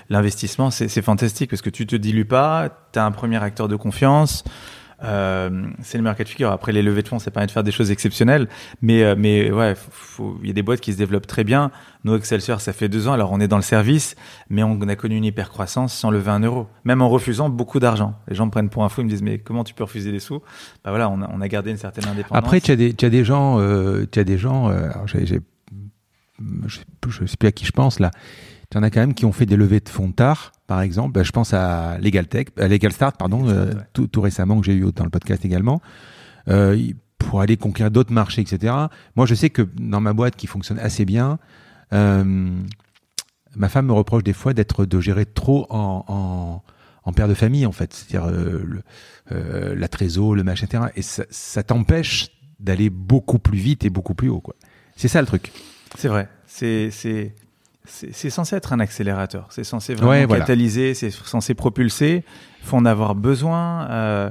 l'investissement, 0.10 0.72
c'est 0.72 0.88
c'est 0.88 1.02
fantastique 1.02 1.50
parce 1.50 1.62
que 1.62 1.70
tu 1.70 1.86
te 1.88 1.96
dilues 1.96 2.26
pas, 2.26 2.70
tu 2.92 3.00
as 3.00 3.06
un 3.06 3.12
premier 3.12 3.42
acteur 3.42 3.68
de 3.68 3.76
confiance. 3.76 4.44
Euh, 5.04 5.66
c'est 5.82 5.98
le 5.98 6.04
de 6.04 6.28
figure. 6.28 6.52
Après, 6.52 6.72
les 6.72 6.82
levées 6.82 7.02
de 7.02 7.08
fonds, 7.08 7.20
ça 7.20 7.32
permet 7.32 7.48
de 7.48 7.52
faire 7.52 7.64
des 7.64 7.72
choses 7.72 7.92
exceptionnelles. 7.92 8.48
Mais, 8.82 9.04
euh, 9.04 9.16
mais 9.18 9.52
ouais, 9.52 9.74
il 10.42 10.48
y 10.48 10.50
a 10.52 10.54
des 10.54 10.62
boîtes 10.62 10.80
qui 10.82 10.94
se 10.94 10.98
développent 10.98 11.28
très 11.28 11.44
bien. 11.44 11.72
Nous, 12.04 12.16
Excelsior, 12.16 12.62
ça 12.62 12.74
fait 12.74 12.90
deux 12.90 13.08
ans. 13.08 13.14
Alors, 13.14 13.32
on 13.32 13.40
est 13.40 13.48
dans 13.48 13.56
le 13.58 13.64
service, 13.64 14.16
mais 14.50 14.64
on 14.64 14.80
a 14.82 14.96
connu 14.96 15.16
une 15.16 15.26
hyper 15.26 15.50
croissance 15.50 15.94
sans 15.94 16.12
lever 16.12 16.32
un 16.32 16.40
euro. 16.42 16.68
Même 16.86 17.02
en 17.02 17.10
refusant 17.10 17.50
beaucoup 17.50 17.80
d'argent. 17.80 18.16
Les 18.28 18.36
gens 18.36 18.46
me 18.46 18.52
prennent 18.52 18.70
pour 18.70 18.84
un 18.84 18.90
fou. 18.90 19.02
Ils 19.02 19.06
me 19.06 19.10
disent, 19.10 19.24
mais 19.24 19.40
comment 19.40 19.64
tu 19.64 19.74
peux 19.74 19.84
refuser 19.84 20.12
des 20.12 20.20
sous? 20.20 20.40
Bah 20.84 20.92
voilà, 20.92 21.10
on 21.10 21.22
a, 21.22 21.30
on 21.32 21.42
a 21.42 21.48
gardé 21.48 21.72
une 21.72 21.78
certaine 21.78 22.06
indépendance. 22.06 22.38
Après, 22.38 22.62
tu 22.62 22.72
as 22.72 22.76
des, 22.76 22.94
des 22.94 23.24
gens, 23.24 23.60
euh, 23.60 24.06
as 24.16 24.24
des 24.24 24.38
gens, 24.38 24.70
euh, 24.70 24.90
alors 24.92 25.08
j'ai- 25.08 25.26
je 25.26 25.38
je 27.08 27.26
sais 27.26 27.38
plus 27.38 27.48
à 27.48 27.52
qui 27.52 27.66
je 27.66 27.72
pense 27.72 28.00
là. 28.00 28.10
Tu 28.72 28.78
en 28.78 28.84
as 28.84 28.90
quand 28.90 29.02
même 29.02 29.14
qui 29.14 29.26
ont 29.26 29.32
fait 29.32 29.46
des 29.46 29.58
levées 29.58 29.82
de 29.82 29.90
fonds 29.90 30.12
tard, 30.12 30.54
par 30.66 30.82
exemple. 30.82 31.12
Ben, 31.12 31.24
je 31.24 31.32
pense 31.32 31.54
à 31.54 31.98
Legal 32.00 32.28
Tech, 32.28 32.48
à 32.58 32.68
Legal 32.68 32.92
Start, 32.92 33.18
pardon, 33.18 33.44
Legal 33.44 33.54
Start, 33.56 33.68
euh, 33.70 33.78
ouais. 33.78 33.86
tout, 33.94 34.08
tout 34.08 34.22
récemment 34.22 34.60
que 34.60 34.66
j'ai 34.66 34.74
eu 34.74 34.92
dans 34.94 35.04
le 35.04 35.10
podcast 35.10 35.46
également. 35.46 35.82
Euh, 36.48 36.78
pour 37.20 37.42
aller 37.42 37.58
conquérir 37.58 37.92
d'autres 37.92 38.14
marchés, 38.14 38.42
etc. 38.42 38.74
Moi, 39.16 39.26
je 39.26 39.36
sais 39.36 39.50
que 39.50 39.62
dans 39.78 40.02
ma 40.02 40.14
boîte 40.14 40.36
qui 40.36 40.48
fonctionne 40.48 40.80
assez 40.80 41.06
bien, 41.06 41.38
euh, 41.94 42.24
ma 43.56 43.70
femme 43.70 43.88
me 43.88 43.94
reproche 43.94 44.24
des 44.24 44.34
fois 44.34 44.54
d'être 44.54 44.86
de 44.86 45.00
gérer 45.00 45.26
trop 45.26 45.68
en, 45.70 46.04
en, 46.08 46.64
en 47.04 47.14
père 47.14 47.28
de 47.28 47.34
famille, 47.34 47.66
en 47.66 47.72
fait. 47.72 47.94
C'est-à-dire 47.94 48.30
euh, 48.30 48.82
euh, 49.32 49.76
la 49.76 49.88
trésor, 49.88 50.36
le 50.36 50.44
machin, 50.44 50.66
etc. 50.66 50.86
Et 50.96 51.02
ça, 51.02 51.24
ça 51.30 51.64
t'empêche 51.64 52.30
d'aller 52.60 52.90
beaucoup 52.90 53.40
plus 53.40 53.58
vite 53.58 53.86
et 53.86 53.90
beaucoup 53.90 54.14
plus 54.14 54.30
haut. 54.30 54.42
quoi. 54.42 54.56
C'est 54.96 55.08
ça 55.08 55.22
le 55.22 55.28
truc. 55.28 55.52
C'est 55.98 56.08
vrai. 56.08 56.30
C'est, 56.48 56.90
c'est, 56.92 57.36
c'est, 57.86 58.30
censé 58.30 58.56
être 58.56 58.74
un 58.74 58.80
accélérateur. 58.80 59.48
C'est 59.50 59.64
censé 59.64 59.94
vraiment 59.96 60.12
Ouais, 60.12 60.26
voilà. 60.26 60.42
catalyser, 60.42 60.94
c'est 60.94 61.10
censé 61.12 61.54
propulser. 61.54 62.24
Faut 62.64 62.78
en 62.78 62.86
avoir 62.86 63.16
besoin. 63.16 63.88
euh, 63.90 64.30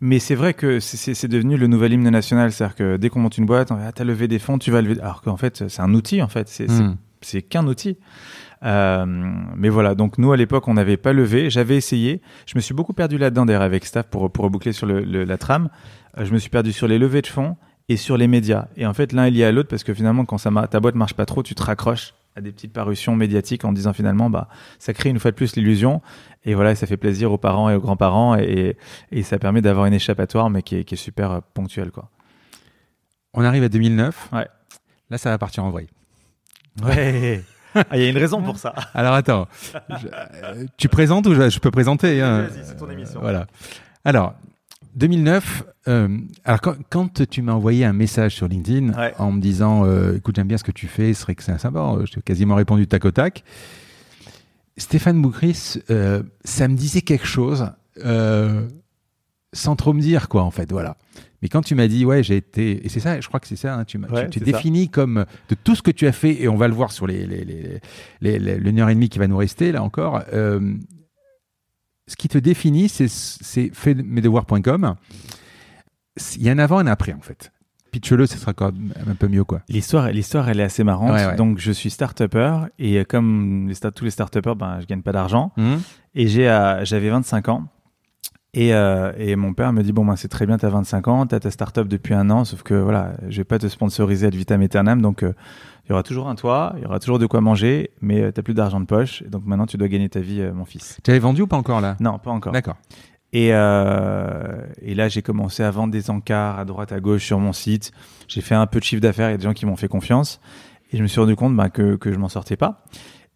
mais 0.00 0.18
c'est 0.18 0.34
vrai 0.34 0.54
que 0.54 0.80
c'est, 0.80 1.28
devenu 1.28 1.56
le 1.58 1.66
nouvel 1.66 1.92
hymne 1.92 2.08
national. 2.08 2.52
C'est-à-dire 2.52 2.74
que 2.76 2.96
dès 2.96 3.10
qu'on 3.10 3.20
monte 3.20 3.36
une 3.36 3.44
boîte, 3.46 3.70
on 3.70 3.76
ah, 3.76 3.92
t'as 3.92 4.04
levé 4.04 4.28
des 4.28 4.38
fonds, 4.38 4.58
tu 4.58 4.70
vas 4.70 4.80
lever. 4.80 4.98
Alors 5.00 5.20
qu'en 5.20 5.36
fait, 5.36 5.68
c'est 5.68 5.82
un 5.82 5.92
outil, 5.92 6.22
en 6.22 6.28
fait. 6.28 6.48
C'est, 6.48 6.70
c'est- 6.70 6.82
c'est 7.22 7.42
qu'un 7.42 7.66
outil. 7.66 7.98
Euh, 8.62 9.04
mais 9.56 9.68
voilà, 9.68 9.94
donc 9.94 10.18
nous 10.18 10.32
à 10.32 10.36
l'époque 10.36 10.68
on 10.68 10.74
n'avait 10.74 10.96
pas 10.98 11.12
levé, 11.14 11.48
j'avais 11.50 11.76
essayé, 11.76 12.20
je 12.46 12.52
me 12.56 12.60
suis 12.60 12.74
beaucoup 12.74 12.92
perdu 12.92 13.16
là-dedans 13.16 13.46
d'ailleurs 13.46 13.62
avec 13.62 13.86
staff 13.86 14.06
pour, 14.06 14.30
pour 14.30 14.44
reboucler 14.44 14.72
sur 14.72 14.86
le, 14.86 15.00
le- 15.00 15.24
la 15.24 15.38
trame, 15.38 15.68
Euh, 16.18 16.24
je 16.24 16.32
me 16.32 16.38
suis 16.38 16.50
perdu 16.50 16.72
sur 16.72 16.88
les 16.88 16.98
levées 16.98 17.22
de 17.22 17.26
fonds 17.26 17.56
et 17.88 17.96
sur 17.96 18.16
les 18.18 18.26
médias. 18.26 18.66
Et 18.76 18.84
en 18.84 18.92
fait 18.94 19.12
l'un 19.12 19.24
est 19.26 19.30
lié 19.30 19.44
à 19.44 19.52
l'autre 19.52 19.68
parce 19.70 19.82
que 19.84 19.94
finalement 19.94 20.24
quand 20.26 20.36
ça 20.38 20.50
ta 20.70 20.80
boîte 20.80 20.94
marche 20.94 21.14
pas 21.14 21.24
trop, 21.24 21.42
tu 21.42 21.54
te 21.54 21.62
raccroches 21.62 22.12
à 22.40 22.42
des 22.42 22.52
petites 22.52 22.72
parutions 22.72 23.14
médiatiques 23.16 23.64
en 23.64 23.72
disant 23.72 23.92
finalement 23.92 24.28
bah 24.30 24.48
ça 24.78 24.92
crée 24.92 25.08
une 25.10 25.18
fois 25.18 25.30
de 25.30 25.36
plus 25.36 25.54
l'illusion 25.56 26.02
et 26.44 26.54
voilà 26.54 26.74
ça 26.74 26.86
fait 26.86 26.96
plaisir 26.96 27.30
aux 27.32 27.38
parents 27.38 27.70
et 27.70 27.74
aux 27.74 27.80
grands-parents 27.80 28.36
et, 28.36 28.76
et 29.12 29.22
ça 29.22 29.38
permet 29.38 29.62
d'avoir 29.62 29.86
une 29.86 29.94
échappatoire 29.94 30.50
mais 30.50 30.62
qui 30.62 30.76
est, 30.76 30.84
qui 30.84 30.94
est 30.94 30.98
super 30.98 31.30
euh, 31.30 31.40
ponctuelle 31.54 31.90
quoi. 31.90 32.10
On 33.34 33.44
arrive 33.44 33.62
à 33.62 33.68
2009. 33.68 34.30
Ouais. 34.32 34.48
Là, 35.08 35.18
ça 35.18 35.30
va 35.30 35.38
partir 35.38 35.64
en 35.64 35.70
vrille. 35.70 35.88
Ouais. 36.82 37.42
Ah, 37.72 37.84
il 37.96 38.02
y 38.02 38.06
a 38.06 38.08
une 38.08 38.18
raison 38.18 38.42
pour 38.42 38.58
ça. 38.58 38.74
Alors 38.94 39.14
attends, 39.14 39.46
Je- 40.00 40.08
euh, 40.12 40.66
tu 40.76 40.88
présentes 40.88 41.28
ou 41.28 41.34
je, 41.34 41.48
je 41.48 41.60
peux 41.60 41.70
présenter 41.70 42.20
hein? 42.20 42.48
Vas-y, 42.48 42.64
c'est 42.64 42.74
ton 42.74 42.90
émission. 42.90 43.20
Euh, 43.20 43.22
Voilà. 43.22 43.46
Alors, 44.04 44.34
2009. 44.94 45.64
euh, 45.88 46.08
alors 46.44 46.60
quand, 46.60 46.74
quand 46.90 47.28
tu 47.28 47.42
m'as 47.42 47.52
envoyé 47.52 47.84
un 47.84 47.92
message 47.92 48.34
sur 48.34 48.48
LinkedIn 48.48 48.92
Ouais. 48.98 49.14
en 49.18 49.32
me 49.32 49.40
disant, 49.40 49.84
euh, 49.84 50.16
écoute, 50.16 50.36
j'aime 50.36 50.48
bien 50.48 50.58
ce 50.58 50.64
que 50.64 50.72
tu 50.72 50.86
fais, 50.86 51.14
ce 51.14 51.22
serait 51.22 51.34
que 51.34 51.42
c'est 51.42 51.52
un 51.52 51.58
sympa. 51.58 51.78
euh, 51.80 52.04
Je 52.06 52.12
t'ai 52.12 52.22
quasiment 52.22 52.54
répondu 52.54 52.86
tac 52.86 53.04
au 53.04 53.10
tac. 53.10 53.44
Stéphane 54.76 55.20
Boukris, 55.20 55.74
euh, 55.90 56.22
ça 56.44 56.68
me 56.68 56.74
disait 56.76 57.02
quelque 57.02 57.26
chose. 57.26 57.70
sans 59.52 59.74
trop 59.76 59.92
me 59.92 60.00
dire 60.00 60.28
quoi 60.28 60.44
en 60.44 60.52
fait 60.52 60.70
voilà 60.70 60.96
mais 61.42 61.48
quand 61.48 61.60
tu 61.60 61.74
m'as 61.74 61.88
dit 61.88 62.04
ouais 62.04 62.22
j'ai 62.22 62.36
été 62.36 62.86
et 62.86 62.88
c'est 62.88 63.00
ça 63.00 63.20
je 63.20 63.26
crois 63.26 63.40
que 63.40 63.48
c'est 63.48 63.56
ça 63.56 63.74
hein, 63.74 63.84
tu 63.84 63.98
Ouais, 63.98 64.30
tu, 64.30 64.38
tu 64.38 64.38
ça. 64.38 64.44
définis 64.44 64.88
comme 64.88 65.24
de 65.48 65.56
tout 65.64 65.74
ce 65.74 65.82
que 65.82 65.90
tu 65.90 66.06
as 66.06 66.12
fait 66.12 66.40
et 66.40 66.46
on 66.48 66.54
va 66.56 66.68
le 66.68 66.74
voir 66.74 66.92
sur 66.92 67.08
les, 67.08 67.26
les, 67.26 67.44
les, 67.44 67.80
les, 68.20 68.38
les- 68.38 68.58
l'une 68.58 68.78
heure 68.78 68.88
et 68.90 68.94
demie 68.94 69.08
qui 69.08 69.18
va 69.18 69.26
nous 69.26 69.36
rester 69.36 69.72
là 69.72 69.82
encore 69.82 70.22
ce 72.10 72.16
qui 72.16 72.28
te 72.28 72.36
définit 72.38 72.88
c'est 72.88 73.70
faitmesdevoirs.com 73.72 74.94
il 76.36 76.42
y 76.42 76.48
a 76.48 76.52
un 76.52 76.58
avant 76.58 76.80
et 76.80 76.82
un 76.82 76.86
après 76.88 77.12
en 77.12 77.20
fait 77.20 77.52
pitch-le, 77.92 78.24
ce 78.26 78.38
sera 78.38 78.52
quand 78.52 78.70
même 78.72 78.92
un 79.10 79.16
peu 79.16 79.26
mieux, 79.26 79.42
quoi. 79.42 79.62
L'histoire, 79.68 80.12
l'histoire, 80.12 80.48
elle 80.48 80.60
est 80.60 80.62
assez 80.62 80.84
marrante. 80.84 81.10
Ouais, 81.10 81.26
ouais. 81.26 81.34
Donc, 81.34 81.58
je 81.58 81.72
suis 81.72 81.90
start-upper 81.90 82.66
et 82.78 83.04
comme 83.04 83.66
les 83.66 83.74
start- 83.74 83.96
tous 83.96 84.04
les 84.04 84.12
start-uppers, 84.12 84.54
ben, 84.54 84.78
je 84.80 84.86
gagne 84.86 85.02
pas 85.02 85.10
d'argent. 85.10 85.50
Mhm. 85.56 85.80
Et 86.14 86.28
j'ai, 86.28 86.48
euh, 86.48 86.84
j'avais 86.84 87.10
25 87.10 87.48
ans. 87.48 87.66
Et, 88.52 88.74
euh, 88.74 89.12
et 89.16 89.36
mon 89.36 89.54
père 89.54 89.72
me 89.72 89.82
dit 89.82 89.92
bon 89.92 90.04
ben 90.04 90.16
c'est 90.16 90.26
très 90.26 90.44
bien 90.44 90.58
t'as 90.58 90.70
25 90.70 91.06
ans 91.06 91.24
t'as 91.24 91.38
ta 91.38 91.52
start-up 91.52 91.86
depuis 91.86 92.14
un 92.14 92.30
an 92.30 92.44
sauf 92.44 92.64
que 92.64 92.74
voilà 92.74 93.12
je 93.28 93.36
vais 93.36 93.44
pas 93.44 93.60
te 93.60 93.68
sponsoriser 93.68 94.26
ad 94.26 94.34
vitam 94.34 94.60
aeternam 94.60 95.00
donc 95.00 95.22
euh, 95.22 95.34
il 95.84 95.90
y 95.90 95.92
aura 95.92 96.02
toujours 96.02 96.28
un 96.28 96.34
toit 96.34 96.72
il 96.76 96.82
y 96.82 96.84
aura 96.84 96.98
toujours 96.98 97.20
de 97.20 97.26
quoi 97.26 97.40
manger 97.40 97.90
mais 98.00 98.20
euh, 98.22 98.32
t'as 98.32 98.42
plus 98.42 98.54
d'argent 98.54 98.80
de 98.80 98.86
poche 98.86 99.22
donc 99.22 99.46
maintenant 99.46 99.66
tu 99.66 99.76
dois 99.76 99.86
gagner 99.86 100.08
ta 100.08 100.18
vie 100.18 100.40
euh, 100.40 100.52
mon 100.52 100.64
fils 100.64 100.98
Tu 101.04 101.12
avais 101.12 101.20
vendu 101.20 101.42
ou 101.42 101.46
pas 101.46 101.56
encore, 101.56 101.80
là? 101.80 101.96
Non 102.00 102.18
pas 102.18 102.32
encore 102.32 102.52
D'accord. 102.52 102.76
et, 103.32 103.50
euh, 103.52 104.66
et 104.82 104.94
là, 104.96 105.08
j'ai 105.08 105.22
commencé 105.22 105.62
à 105.62 105.70
vendre 105.70 105.92
des 105.92 106.10
encarts 106.10 106.58
à 106.58 106.64
droite, 106.64 106.90
à 106.90 106.98
gauche 106.98 107.24
sur 107.24 107.38
mon 107.38 107.52
site. 107.52 107.92
J'ai 108.26 108.40
fait 108.40 108.56
un 108.56 108.66
peu 108.66 108.80
de 108.80 108.84
chiffre 108.84 109.00
d'affaires. 109.00 109.28
Il 109.28 109.32
y 109.32 109.34
a 109.34 109.38
des 109.38 109.44
gens 109.44 109.52
qui 109.52 109.66
m'ont 109.66 109.76
fait 109.76 109.86
confiance. 109.88 110.40
Et 110.92 110.96
je 110.96 111.02
me 111.02 111.06
suis 111.06 111.20
rendu 111.20 111.36
compte 111.36 111.54
bah, 111.54 111.68
que, 111.70 111.94
que 111.94 112.12
je 112.12 112.18
m'en 112.18 112.28
sortais 112.28 112.56
pas. 112.56 112.84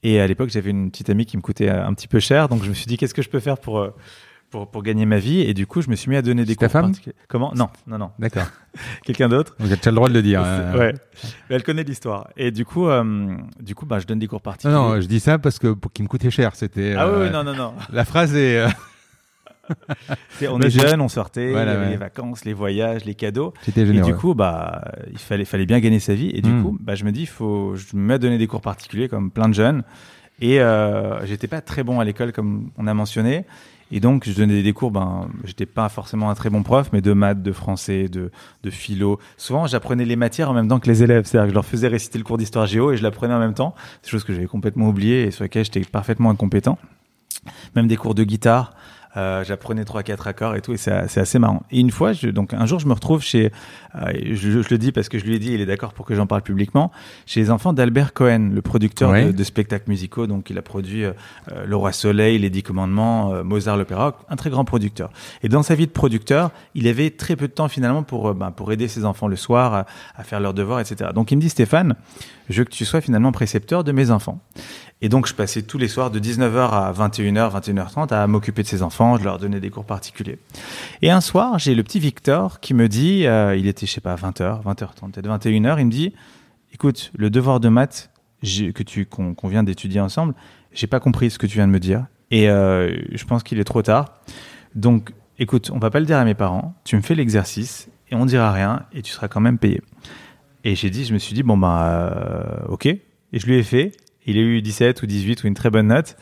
Et 0.02 0.20
à 0.20 0.26
l'époque, 0.26 0.50
j'avais 0.50 0.70
une 0.70 0.90
petite 0.90 1.10
amie 1.10 1.26
qui 1.26 1.36
me 1.36 1.42
coûtait 1.42 1.68
euh, 1.68 1.86
un 1.86 1.94
petit 1.94 2.08
peu 2.08 2.18
cher. 2.18 2.48
Donc, 2.48 2.64
je 2.64 2.68
me 2.68 2.74
suis 2.74 2.86
dit, 2.86 2.96
qu'est-ce 2.96 3.14
que 3.14 3.22
je 3.22 3.30
peux 3.30 3.38
faire 3.40 3.58
pour, 3.58 3.78
euh, 3.78 3.94
pour, 4.54 4.70
pour 4.70 4.82
gagner 4.84 5.04
ma 5.04 5.18
vie 5.18 5.40
Et 5.40 5.52
du 5.52 5.66
coup, 5.66 5.82
je 5.82 5.90
me 5.90 5.96
suis 5.96 6.08
mis 6.08 6.16
à 6.16 6.22
donner 6.22 6.44
des 6.44 6.52
C'est 6.52 6.58
ta 6.58 6.66
cours 6.68 6.72
femme. 6.82 6.92
Comment? 7.28 7.52
Non, 7.56 7.68
non, 7.88 7.98
non. 7.98 8.10
D'accord. 8.20 8.46
Quelqu'un 9.04 9.28
d'autre? 9.28 9.56
Vous 9.58 9.66
avez 9.72 9.80
le 9.84 9.92
droit 9.92 10.08
de 10.08 10.14
le 10.14 10.22
dire. 10.22 10.42
C'est- 10.44 10.48
hein. 10.48 10.78
Ouais. 10.78 10.94
Mais 11.50 11.56
elle 11.56 11.64
connaît 11.64 11.82
l'histoire. 11.82 12.28
Et 12.36 12.52
du 12.52 12.64
coup, 12.64 12.86
euh, 12.88 13.34
du 13.60 13.74
coup 13.74 13.84
bah, 13.84 13.98
je 13.98 14.06
donne 14.06 14.20
des 14.20 14.28
cours 14.28 14.38
Non, 14.38 14.42
particuliers. 14.52 14.74
non, 14.74 15.00
je 15.00 15.06
dis 15.06 15.18
ça 15.18 15.38
parce 15.38 15.58
que 15.58 15.72
pour 15.72 15.92
qu'il 15.92 16.04
me 16.04 16.08
coûtait 16.08 16.30
cher, 16.30 16.54
c'était. 16.54 16.94
ah 16.96 17.08
oui, 17.08 17.14
euh, 17.26 17.30
non, 17.30 17.42
non, 17.42 17.54
non. 17.54 17.74
La 17.92 18.04
phrase 18.04 18.34
est. 18.36 18.58
euh, 18.58 18.68
On 20.50 20.58
Mais 20.58 20.66
est 20.66 20.70
jeunes, 20.70 21.00
on 21.00 21.08
sortait, 21.08 21.50
Voilà, 21.50 21.72
il 21.72 21.74
y 21.74 21.76
avait 21.78 21.84
ouais. 21.86 21.90
les 21.92 21.96
vacances, 21.96 22.44
les 22.44 22.52
voyages, 22.52 23.04
les 23.06 23.14
cadeaux. 23.14 23.54
C'était 23.62 23.80
Et 23.82 24.00
du 24.02 24.14
coup, 24.14 24.34
bah, 24.34 24.84
il 25.10 25.18
fallait, 25.18 25.44
fallait 25.46 25.64
bien 25.66 25.80
gagner 25.80 26.00
sa 26.00 26.14
vie. 26.14 26.30
Et 26.34 26.42
du 26.42 26.50
Mm. 26.50 26.62
coup, 26.62 26.78
bah, 26.80 26.94
je 26.94 27.04
me 27.04 27.12
dis, 27.12 27.24
faut, 27.26 27.74
je 27.74 27.96
me 27.96 28.02
mets 28.02 28.14
à 28.14 28.18
donner 28.18 28.36
des 28.38 28.46
cours 28.46 28.60
particuliers 28.60 29.08
comme 29.08 29.30
plein 29.30 29.48
de 29.48 29.54
jeunes. 29.54 29.82
Et 30.40 30.60
euh, 30.60 31.24
j'étais 31.24 31.46
pas 31.46 31.60
très 31.62 31.82
bon 31.82 31.98
à 32.00 32.04
l'école, 32.04 32.32
comme 32.32 32.70
on 32.76 32.86
a 32.86 32.92
mentionné. 32.94 33.46
Et 33.96 34.00
donc, 34.00 34.28
je 34.28 34.32
donnais 34.32 34.64
des 34.64 34.72
cours, 34.72 34.90
ben, 34.90 35.28
j'étais 35.44 35.66
pas 35.66 35.88
forcément 35.88 36.28
un 36.28 36.34
très 36.34 36.50
bon 36.50 36.64
prof, 36.64 36.90
mais 36.92 37.00
de 37.00 37.12
maths, 37.12 37.44
de 37.44 37.52
français, 37.52 38.08
de, 38.08 38.32
de 38.64 38.70
philo. 38.70 39.20
Souvent, 39.36 39.68
j'apprenais 39.68 40.04
les 40.04 40.16
matières 40.16 40.50
en 40.50 40.52
même 40.52 40.66
temps 40.66 40.80
que 40.80 40.88
les 40.88 41.04
élèves. 41.04 41.26
C'est-à-dire 41.26 41.46
que 41.46 41.50
je 41.50 41.54
leur 41.54 41.64
faisais 41.64 41.86
réciter 41.86 42.18
le 42.18 42.24
cours 42.24 42.36
d'histoire 42.36 42.66
géo 42.66 42.90
et 42.90 42.96
je 42.96 43.04
l'apprenais 43.04 43.34
en 43.34 43.38
même 43.38 43.54
temps. 43.54 43.72
C'est 44.02 44.10
chose 44.10 44.24
que 44.24 44.32
j'avais 44.32 44.48
complètement 44.48 44.88
oublié 44.88 45.22
et 45.22 45.30
sur 45.30 45.44
lesquelles 45.44 45.64
j'étais 45.64 45.82
parfaitement 45.82 46.30
incompétent. 46.30 46.76
Même 47.76 47.86
des 47.86 47.96
cours 47.96 48.16
de 48.16 48.24
guitare. 48.24 48.72
Euh, 49.16 49.44
j'apprenais 49.44 49.84
trois 49.84 50.02
quatre 50.02 50.26
accords 50.26 50.56
et 50.56 50.60
tout 50.60 50.72
et 50.72 50.76
c'est 50.76 50.90
assez 50.92 51.38
marrant. 51.38 51.62
Et 51.70 51.78
une 51.80 51.90
fois, 51.92 52.12
je, 52.12 52.28
donc 52.28 52.52
un 52.52 52.66
jour, 52.66 52.80
je 52.80 52.86
me 52.88 52.92
retrouve 52.92 53.22
chez, 53.22 53.52
euh, 53.94 54.12
je, 54.32 54.60
je 54.62 54.68
le 54.70 54.78
dis 54.78 54.90
parce 54.90 55.08
que 55.08 55.18
je 55.18 55.24
lui 55.24 55.34
ai 55.36 55.38
dit, 55.38 55.52
il 55.52 55.60
est 55.60 55.66
d'accord 55.66 55.92
pour 55.92 56.04
que 56.04 56.14
j'en 56.14 56.26
parle 56.26 56.42
publiquement, 56.42 56.90
chez 57.26 57.40
les 57.40 57.50
enfants 57.50 57.72
d'Albert 57.72 58.12
Cohen, 58.12 58.50
le 58.52 58.60
producteur 58.62 59.10
Ouais. 59.10 59.26
de, 59.26 59.32
de 59.32 59.44
spectacles 59.44 59.88
musicaux. 59.88 60.26
Donc, 60.26 60.50
il 60.50 60.58
a 60.58 60.62
produit 60.62 61.04
euh, 61.04 61.12
euh, 61.52 61.64
Le 61.66 61.76
Roi 61.76 61.92
Soleil, 61.92 62.38
Les 62.38 62.50
Dix 62.50 62.62
Commandements, 62.64 63.44
Mozart 63.44 63.76
l'opéra, 63.76 64.18
un 64.28 64.36
très 64.36 64.50
grand 64.50 64.64
producteur. 64.64 65.10
Et 65.42 65.48
dans 65.48 65.62
sa 65.62 65.74
vie 65.76 65.86
de 65.86 65.92
producteur, 65.92 66.50
il 66.74 66.88
avait 66.88 67.10
très 67.10 67.36
peu 67.36 67.46
de 67.46 67.52
temps 67.52 67.68
finalement 67.68 68.02
pour 68.02 68.34
ben, 68.34 68.50
pour 68.50 68.72
aider 68.72 68.88
ses 68.88 69.04
enfants 69.04 69.28
le 69.28 69.36
soir 69.36 69.74
à, 69.74 69.86
à 70.16 70.24
faire 70.24 70.40
leurs 70.40 70.54
devoirs, 70.54 70.80
etc. 70.80 71.10
Donc, 71.14 71.30
il 71.30 71.36
me 71.36 71.40
dit, 71.40 71.48
Stéphane, 71.50 71.94
je 72.50 72.58
veux 72.60 72.64
que 72.64 72.70
tu 72.70 72.84
sois 72.84 73.00
finalement 73.00 73.30
précepteur 73.32 73.84
de 73.84 73.92
mes 73.92 74.10
enfants. 74.10 74.40
Et 75.00 75.08
donc, 75.08 75.26
je 75.26 75.34
passais 75.34 75.62
tous 75.62 75.76
les 75.76 75.88
soirs 75.88 76.10
de 76.10 76.18
19h 76.18 76.70
à 76.70 76.92
21h, 76.92 77.60
21h30 77.60 78.14
à 78.14 78.26
m'occuper 78.26 78.62
de 78.62 78.68
ces 78.68 78.82
enfants. 78.82 79.18
Je 79.18 79.24
leur 79.24 79.38
donnais 79.38 79.60
des 79.60 79.70
cours 79.70 79.84
particuliers. 79.84 80.38
Et 81.02 81.10
un 81.10 81.20
soir, 81.20 81.58
j'ai 81.58 81.74
le 81.74 81.82
petit 81.82 81.98
Victor 81.98 82.60
qui 82.60 82.74
me 82.74 82.88
dit, 82.88 83.26
euh, 83.26 83.56
il 83.56 83.66
était, 83.66 83.86
je 83.86 83.92
sais 83.92 84.00
pas, 84.00 84.14
20h, 84.14 84.62
20h30, 84.62 85.12
peut-être 85.12 85.28
21h, 85.28 85.78
il 85.78 85.86
me 85.86 85.90
dit, 85.90 86.14
écoute, 86.72 87.10
le 87.16 87.28
devoir 87.28 87.60
de 87.60 87.68
maths 87.68 88.10
que 88.42 88.82
tu 88.82 89.06
qu'on 89.06 89.34
qu'on 89.34 89.48
vient 89.48 89.62
d'étudier 89.62 90.00
ensemble, 90.00 90.34
j'ai 90.72 90.86
pas 90.86 91.00
compris 91.00 91.30
ce 91.30 91.38
que 91.38 91.46
tu 91.46 91.56
viens 91.56 91.66
de 91.66 91.72
me 91.72 91.80
dire. 91.80 92.06
Et 92.30 92.48
euh, 92.48 92.94
je 93.12 93.24
pense 93.24 93.42
qu'il 93.42 93.58
est 93.58 93.64
trop 93.64 93.82
tard. 93.82 94.14
Donc, 94.74 95.12
écoute, 95.38 95.70
on 95.72 95.78
va 95.78 95.90
pas 95.90 96.00
le 96.00 96.06
dire 96.06 96.18
à 96.18 96.24
mes 96.24 96.34
parents. 96.34 96.74
Tu 96.84 96.96
me 96.96 97.00
fais 97.00 97.14
l'exercice 97.14 97.88
et 98.10 98.14
on 98.14 98.26
dira 98.26 98.52
rien 98.52 98.84
et 98.92 99.02
tu 99.02 99.12
seras 99.12 99.28
quand 99.28 99.40
même 99.40 99.58
payé. 99.58 99.82
Et 100.64 100.74
j'ai 100.74 100.90
dit, 100.90 101.04
je 101.04 101.12
me 101.12 101.18
suis 101.18 101.34
dit, 101.34 101.42
bon, 101.42 101.56
bah, 101.56 102.10
euh, 102.12 102.66
ok. 102.68 102.86
Et 102.86 103.00
je 103.32 103.46
lui 103.46 103.56
ai 103.56 103.62
fait. 103.62 103.92
Il 104.26 104.38
a 104.38 104.40
eu 104.40 104.62
17 104.62 105.02
ou 105.02 105.06
18 105.06 105.44
ou 105.44 105.46
une 105.46 105.54
très 105.54 105.70
bonne 105.70 105.88
note. 105.88 106.16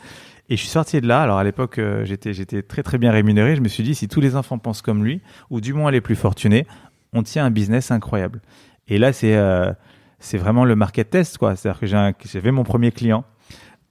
Et 0.49 0.57
je 0.57 0.61
suis 0.61 0.69
sorti 0.69 0.99
de 0.99 1.07
là. 1.07 1.21
Alors, 1.21 1.37
à 1.37 1.43
l'époque, 1.43 1.79
euh, 1.79 2.03
j'étais, 2.05 2.33
j'étais 2.33 2.61
très, 2.61 2.83
très 2.83 2.97
bien 2.97 3.11
rémunéré. 3.11 3.55
Je 3.55 3.61
me 3.61 3.69
suis 3.69 3.83
dit, 3.83 3.95
si 3.95 4.07
tous 4.07 4.19
les 4.19 4.35
enfants 4.35 4.57
pensent 4.57 4.81
comme 4.81 5.03
lui, 5.03 5.21
ou 5.49 5.61
du 5.61 5.73
moins 5.73 5.89
les 5.89 6.01
plus 6.01 6.15
fortunés, 6.15 6.67
on 7.13 7.23
tient 7.23 7.45
un 7.45 7.51
business 7.51 7.91
incroyable. 7.91 8.41
Et 8.87 8.97
là, 8.97 9.13
c'est, 9.13 9.35
euh, 9.35 9.71
c'est 10.19 10.37
vraiment 10.37 10.65
le 10.65 10.75
market 10.75 11.09
test, 11.09 11.37
quoi. 11.37 11.55
C'est-à-dire 11.55 11.79
que 11.79 12.27
j'avais 12.27 12.51
mon 12.51 12.63
premier 12.63 12.91
client. 12.91 13.23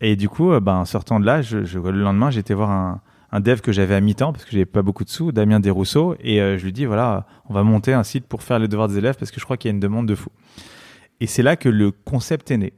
Et 0.01 0.17
du 0.17 0.29
coup, 0.29 0.53
euh, 0.53 0.61
ben, 0.61 0.75
en 0.75 0.85
sortant 0.85 1.21
de 1.21 1.25
là, 1.25 1.41
je, 1.41 1.59
le 1.59 2.03
lendemain, 2.03 2.31
j'étais 2.31 2.53
voir 2.53 2.71
un, 2.71 3.01
un 3.31 3.41
dev 3.41 3.61
que 3.61 3.73
j'avais 3.73 3.95
à 3.95 4.01
mi-temps 4.01 4.33
parce 4.33 4.45
que 4.45 4.51
j'avais 4.51 4.67
pas 4.67 4.83
beaucoup 4.83 5.05
de 5.05 5.09
sous, 5.09 5.33
Damien 5.33 5.59
Desrousseaux, 5.59 6.17
et 6.21 6.37
je 6.37 6.63
lui 6.63 6.73
dis 6.73 6.85
voilà, 6.85 7.27
on 7.49 7.55
va 7.55 7.63
monter 7.63 7.95
un 7.95 8.03
site 8.03 8.27
pour 8.27 8.43
faire 8.43 8.59
les 8.59 8.69
devoirs 8.69 8.89
des 8.89 8.99
élèves 8.99 9.17
parce 9.19 9.31
que 9.31 9.41
je 9.41 9.45
crois 9.45 9.57
qu'il 9.57 9.71
y 9.71 9.73
a 9.73 9.75
une 9.75 9.81
demande 9.81 10.07
de 10.07 10.15
fou. 10.15 10.29
Et 11.21 11.27
c'est 11.27 11.43
là 11.43 11.57
que 11.57 11.71
le 11.71 11.93
concept 11.93 12.51
est 12.51 12.59
né. 12.59 12.73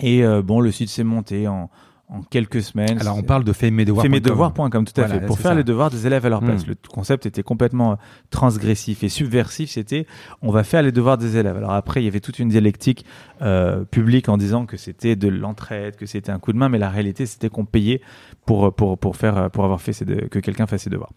Et 0.00 0.24
euh, 0.24 0.42
bon, 0.42 0.60
le 0.60 0.70
site 0.72 0.88
s'est 0.90 1.04
monté 1.04 1.48
en, 1.48 1.70
en 2.10 2.22
quelques 2.22 2.62
semaines. 2.62 2.98
Alors, 3.00 3.18
on 3.18 3.22
parle 3.22 3.44
de 3.44 3.52
fais 3.52 3.70
mes 3.70 3.84
devoirs. 3.84 4.02
Fais 4.02 4.08
mes 4.08 4.20
devoirs.com, 4.20 4.70
tout 4.70 4.98
à 5.00 5.04
Voilà, 5.04 5.20
fait. 5.20 5.26
Pour 5.26 5.38
faire 5.38 5.50
ça. 5.50 5.54
les 5.56 5.64
devoirs 5.64 5.90
des 5.90 6.06
élèves 6.06 6.24
à 6.24 6.28
leur 6.30 6.40
place. 6.40 6.64
Mm. 6.64 6.70
Le 6.70 6.76
concept 6.90 7.26
était 7.26 7.42
complètement 7.42 7.92
euh, 7.92 7.96
transgressif 8.30 9.02
et 9.04 9.08
subversif. 9.08 9.70
C'était, 9.70 10.06
on 10.40 10.50
va 10.50 10.64
faire 10.64 10.82
les 10.82 10.92
devoirs 10.92 11.18
des 11.18 11.36
élèves. 11.36 11.56
Alors 11.56 11.72
après, 11.72 12.00
il 12.00 12.04
y 12.04 12.08
avait 12.08 12.20
toute 12.20 12.38
une 12.38 12.48
dialectique 12.48 13.04
euh, 13.42 13.84
publique 13.84 14.28
en 14.28 14.36
disant 14.38 14.64
que 14.66 14.76
c'était 14.76 15.16
de 15.16 15.28
l'entraide, 15.28 15.96
que 15.96 16.06
c'était 16.06 16.30
un 16.32 16.38
coup 16.38 16.52
de 16.52 16.58
main, 16.58 16.68
mais 16.68 16.78
la 16.78 16.88
réalité, 16.90 17.26
c'était 17.26 17.48
qu'on 17.50 17.64
payait 17.64 18.00
pour 18.46 18.72
pour 18.74 18.96
pour 18.98 19.16
faire 19.16 19.50
pour 19.50 19.64
avoir 19.64 19.80
fait 19.82 19.92
ses 19.92 20.04
de- 20.04 20.26
que 20.28 20.38
quelqu'un 20.38 20.66
fasse 20.66 20.82
ses 20.84 20.90
devoirs. 20.90 21.12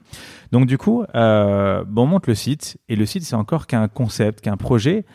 Donc 0.52 0.66
du 0.66 0.78
coup, 0.78 1.04
euh, 1.16 1.84
bon, 1.88 2.04
on 2.04 2.08
monte 2.08 2.28
le 2.28 2.36
site 2.36 2.78
et 2.90 2.96
le 2.98 3.06
site, 3.06 3.24
c'est 3.24 3.36
encore 3.36 3.68
qu'un 3.68 3.88
concept, 3.88 4.42
qu'un 4.42 4.58
projet. 4.58 5.06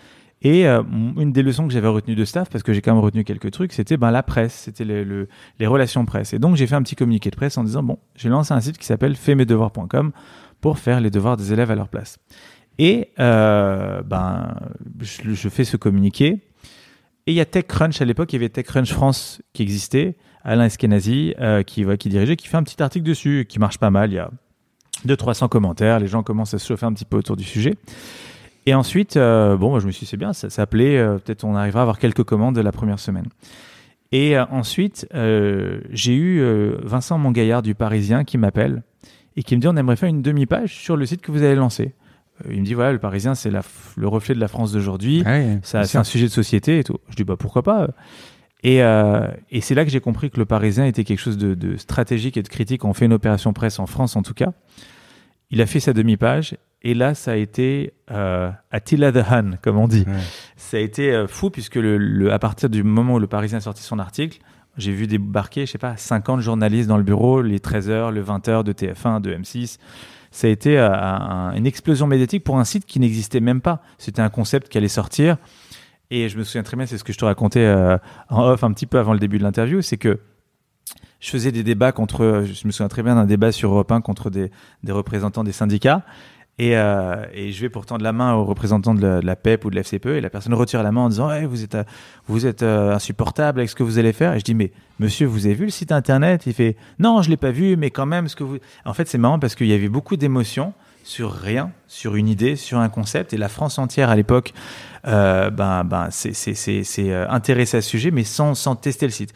Et 0.48 0.68
euh, 0.68 0.82
une 1.16 1.32
des 1.32 1.42
leçons 1.42 1.66
que 1.66 1.72
j'avais 1.72 1.88
retenues 1.88 2.14
de 2.14 2.24
staff, 2.24 2.48
parce 2.50 2.62
que 2.62 2.72
j'ai 2.72 2.80
quand 2.80 2.94
même 2.94 3.02
retenu 3.02 3.24
quelques 3.24 3.50
trucs, 3.50 3.72
c'était 3.72 3.96
ben, 3.96 4.12
la 4.12 4.22
presse, 4.22 4.52
c'était 4.54 4.85
le, 4.85 5.02
le- 5.02 5.28
les 5.59 5.66
relations 5.66 6.04
presse. 6.04 6.35
Et 6.35 6.38
donc 6.38 6.54
j'ai 6.54 6.68
fait 6.68 6.76
un 6.76 6.82
petit 6.82 6.94
communiqué 6.94 7.30
de 7.30 7.37
presse 7.37 7.59
en 7.59 7.64
disant 7.64 7.82
bon, 7.82 7.98
j'ai 8.14 8.28
lancé 8.28 8.52
un 8.54 8.61
site 8.61 8.78
qui 8.78 8.87
s'appelle 8.87 9.16
faitmesdevoirs.com 9.16 10.12
pour 10.61 10.78
faire 10.78 11.00
les 11.00 11.11
devoirs 11.11 11.37
des 11.37 11.52
élèves 11.52 11.70
à 11.70 11.74
leur 11.74 11.88
place. 11.88 12.18
Et 12.78 13.09
euh, 13.18 14.02
ben, 14.02 14.54
je, 15.00 15.32
je 15.35 15.48
fais 15.48 15.64
ce 15.64 15.76
communiqué. 15.76 16.42
Et 17.26 17.32
il 17.32 17.35
y 17.35 17.40
a 17.40 17.44
TechCrunch 17.44 18.00
à 18.00 18.04
l'époque, 18.04 18.32
il 18.32 18.37
y 18.37 18.38
avait 18.38 18.50
TechCrunch 18.50 18.92
France 18.92 19.42
qui 19.52 19.62
existait, 19.62 20.14
Alain 20.44 20.66
Eskenazi 20.66 21.35
euh, 21.40 21.64
qui, 21.64 21.85
ouais, 21.85 21.98
qui 21.98 22.09
dirigeait, 22.09 22.37
qui 22.37 22.46
fait 22.46 22.56
un 22.56 22.62
petit 22.62 22.80
article 22.80 23.04
dessus, 23.04 23.46
qui 23.48 23.59
marche 23.59 23.78
pas 23.78 23.90
mal. 23.90 24.12
Il 24.12 24.14
y 24.14 24.18
a 24.20 24.30
200-300 25.09 25.48
commentaires, 25.48 25.98
les 25.98 26.06
gens 26.06 26.22
commencent 26.22 26.54
à 26.54 26.59
se 26.61 26.66
chauffer 26.68 26.87
un 26.87 26.92
petit 26.92 27.04
peu 27.04 27.16
autour 27.16 27.37
du 27.37 27.42
sujet. 27.42 27.74
Et 28.66 28.74
ensuite, 28.74 29.16
euh, 29.16 29.57
bon, 29.57 29.70
moi, 29.70 29.79
je 29.79 29.87
me 29.87 29.92
suis 29.92 30.00
dit, 30.00 30.07
c'est 30.11 30.16
bien, 30.16 30.33
ça 30.33 30.50
s'appelait, 30.50 30.98
euh, 30.98 31.18
peut-être 31.18 31.44
on 31.44 31.55
arrivera 31.55 31.81
à 31.81 31.83
avoir 31.83 31.98
quelques 32.00 32.24
commandes 32.24 32.59
la 32.59 32.72
première 32.72 32.98
semaine. 32.98 33.26
Et 34.11 34.37
euh, 34.37 34.44
ensuite, 34.50 35.07
euh, 35.14 35.81
j'ai 35.90 36.14
eu 36.14 36.42
Vincent 36.83 37.16
Mongaillard 37.18 37.62
du 37.62 37.74
Parisien 37.74 38.24
qui 38.24 38.38
m'appelle 38.38 38.83
et 39.37 39.42
qui 39.44 39.55
me 39.55 39.61
dit, 39.61 39.68
on 39.68 39.76
aimerait 39.76 39.96
faire 39.96 40.09
une 40.09 40.22
demi-page 40.22 40.74
sur 40.74 40.96
le 40.96 41.07
site 41.07 41.22
que 41.22 41.31
vous 41.31 41.42
avez 41.42 41.55
lancé. 41.55 41.94
Euh, 42.44 42.52
il 42.52 42.61
me 42.61 42.64
dit, 42.64 42.74
voilà, 42.74 42.92
le 42.92 42.98
Parisien, 42.98 43.37
c'est 43.37 43.50
le 43.50 44.09
reflet 44.09 44.35
de 44.35 44.40
la 44.40 44.48
France 44.48 44.72
d'aujourd'hui. 44.72 45.22
Ouais, 45.24 45.61
Ça, 45.62 45.85
c'est 45.85 45.98
un 45.98 46.05
sujet 46.05 46.26
de 46.26 46.33
société 46.33 46.81
et 46.81 46.85
tout. 46.85 46.98
Je 47.09 47.14
dis 47.14 47.24
bah 47.24 47.37
pourquoi 47.38 47.62
pas. 47.62 47.88
Et, 48.64 48.79
et 48.79 49.61
c'est 49.61 49.76
là 49.76 49.85
que 49.85 49.90
j'ai 49.92 50.00
compris 50.00 50.29
que 50.31 50.38
le 50.40 50.44
Parisien 50.44 50.87
était 50.87 51.05
quelque 51.05 51.20
chose 51.20 51.38
de, 51.38 51.55
de 51.55 51.76
stratégique 51.76 52.37
et 52.37 52.42
de 52.42 52.48
critique. 52.48 52.85
On 52.85 52.94
fait 52.94 53.05
une 53.05 53.12
opération 53.12 53.52
presse 53.52 53.79
en 53.79 53.87
France 53.87 54.16
en 54.16 54.22
tout 54.22 54.35
cas. 54.35 54.52
Il 55.52 55.62
a 55.62 55.66
fait 55.66 55.79
sa 55.79 55.92
demi-page 55.92 56.57
et 56.82 56.94
là 56.94 57.14
ça 57.14 57.32
a 57.32 57.36
été 57.36 57.92
euh, 58.10 58.50
Attila 58.70 59.12
the 59.12 59.24
Hun 59.30 59.52
comme 59.62 59.78
on 59.78 59.88
dit. 59.88 60.04
Ouais. 60.06 60.12
Ça 60.56 60.76
a 60.76 60.80
été 60.80 61.12
euh, 61.12 61.26
fou 61.26 61.50
puisque 61.50 61.76
le, 61.76 61.96
le- 61.98 62.32
à 62.32 62.38
partir 62.38 62.68
du 62.70 62.82
moment 62.82 63.14
où 63.14 63.18
le 63.18 63.26
Parisien 63.26 63.58
a 63.58 63.60
sorti 63.60 63.82
son 63.82 63.98
article, 63.98 64.38
j'ai 64.76 64.92
vu 64.92 65.06
débarquer, 65.06 65.64
je 65.66 65.72
sais 65.72 65.78
pas, 65.78 65.96
50 65.96 66.40
journalistes 66.40 66.88
dans 66.88 66.98
le 66.98 67.02
bureau, 67.02 67.40
les 67.42 67.58
13h, 67.58 68.10
le 68.12 68.22
20h 68.22 68.62
de 68.62 68.72
TF1, 68.72 69.20
de 69.22 69.34
M6. 69.34 69.78
Ça 70.30 70.48
a 70.48 70.50
été 70.50 70.78
euh, 70.78 70.90
un- 70.92 71.54
une 71.54 71.66
explosion 71.66 72.06
médiatique 72.06 72.44
pour 72.44 72.58
un 72.58 72.64
site 72.64 72.84
qui 72.84 73.00
n'existait 73.00 73.40
même 73.40 73.62
pas. 73.62 73.80
C'était 73.96 74.20
un 74.22 74.28
concept 74.28 74.68
qui 74.68 74.76
allait 74.76 74.88
sortir. 74.88 75.38
Et 76.10 76.28
je 76.28 76.36
me 76.38 76.44
souviens 76.44 76.62
très 76.62 76.76
bien, 76.76 76.84
c'est 76.86 76.98
ce 76.98 77.04
que 77.04 77.12
je 77.12 77.18
te 77.18 77.24
racontais 77.24 77.66
en 78.28 78.44
off 78.44 78.62
un 78.62 78.72
petit 78.72 78.86
peu 78.86 78.98
avant 78.98 79.12
le 79.12 79.18
début 79.18 79.38
de 79.38 79.42
l'interview, 79.42 79.82
c'est 79.82 79.96
que 79.96 80.20
je 81.18 81.30
faisais 81.30 81.50
des 81.50 81.64
débats 81.64 81.90
contre, 81.90 82.44
je 82.44 82.66
me 82.66 82.70
souviens 82.70 82.86
très 82.88 83.02
bien 83.02 83.14
d'un 83.16 83.24
débat 83.24 83.50
sur 83.50 83.70
Europe 83.72 83.90
1 83.90 84.02
contre 84.02 84.30
des, 84.30 84.50
des 84.84 84.92
représentants 84.92 85.42
des 85.42 85.50
syndicats. 85.52 86.02
Et, 86.59 86.75
euh, 86.77 87.27
et 87.35 87.53
je 87.53 87.61
vais 87.61 87.69
pourtant 87.69 87.99
de 87.99 88.03
la 88.03 88.12
main 88.12 88.33
aux 88.33 88.45
représentants 88.45 88.95
de 88.95 89.21
la, 89.23 89.37
PEP 89.37 89.66
ou 89.66 89.71
de 89.71 89.77
la 89.77 89.83
FCPE 89.83 90.07
et 90.07 90.21
la 90.23 90.31
personne 90.31 90.55
retire 90.55 90.83
la 90.83 90.90
main 90.90 91.03
en 91.03 91.09
disant 91.11 91.29
Ouais, 91.29 91.45
vous 91.45 91.62
êtes, 91.62 91.75
euh, 91.75 91.85
vous 92.29 92.47
êtes 92.47 92.62
euh, 92.62 92.95
insupportable 92.95 93.61
avec 93.61 93.69
ce 93.69 93.75
que 93.75 93.83
vous 93.83 93.99
allez 93.99 94.14
faire. 94.14 94.33
Et 94.33 94.38
je 94.38 94.45
dis 94.45 94.55
Mais 94.55 94.73
monsieur, 94.99 95.27
vous 95.27 95.45
avez 95.45 95.55
vu 95.55 95.66
le 95.66 95.71
site 95.71 95.92
internet? 95.92 96.45
Il 96.47 96.55
fait 96.55 96.77
Non, 96.99 97.21
je 97.21 97.29
l'ai 97.29 97.37
pas 97.37 97.51
vu, 97.51 97.77
mais 97.77 97.90
quand 97.90 98.07
même, 98.07 98.29
ce 98.29 98.37
que 98.37 98.45
vous. 98.45 98.57
En 98.87 98.95
fait, 98.95 99.07
c'est 99.07 99.19
marrant 99.19 99.38
parce 99.38 99.55
qu'il 99.55 99.66
y 99.66 99.75
avait 99.75 99.90
beaucoup 99.90 100.16
d'émotions 100.16 100.73
sur 101.07 101.33
rien, 101.33 101.71
sur 101.87 102.16
une 102.16 102.27
idée, 102.27 102.57
sur 102.57 102.79
un 102.79 102.88
concept. 102.88 103.33
Et 103.33 103.37
la 103.37 103.49
France 103.49 103.79
entière 103.79 104.11
à 104.11 104.16
l'époque, 104.16 104.53
euh, 105.07 105.51
ben, 105.51 105.85
ben, 105.85 106.09
c'est 106.11 106.88
euh, 106.99 107.29
intéressé 107.29 107.77
à 107.77 107.81
ce 107.81 107.88
sujet, 107.88 108.11
mais 108.11 108.25
sans, 108.25 108.55
sans 108.55 108.75
tester 108.75 109.07
le 109.07 109.12
site. 109.12 109.33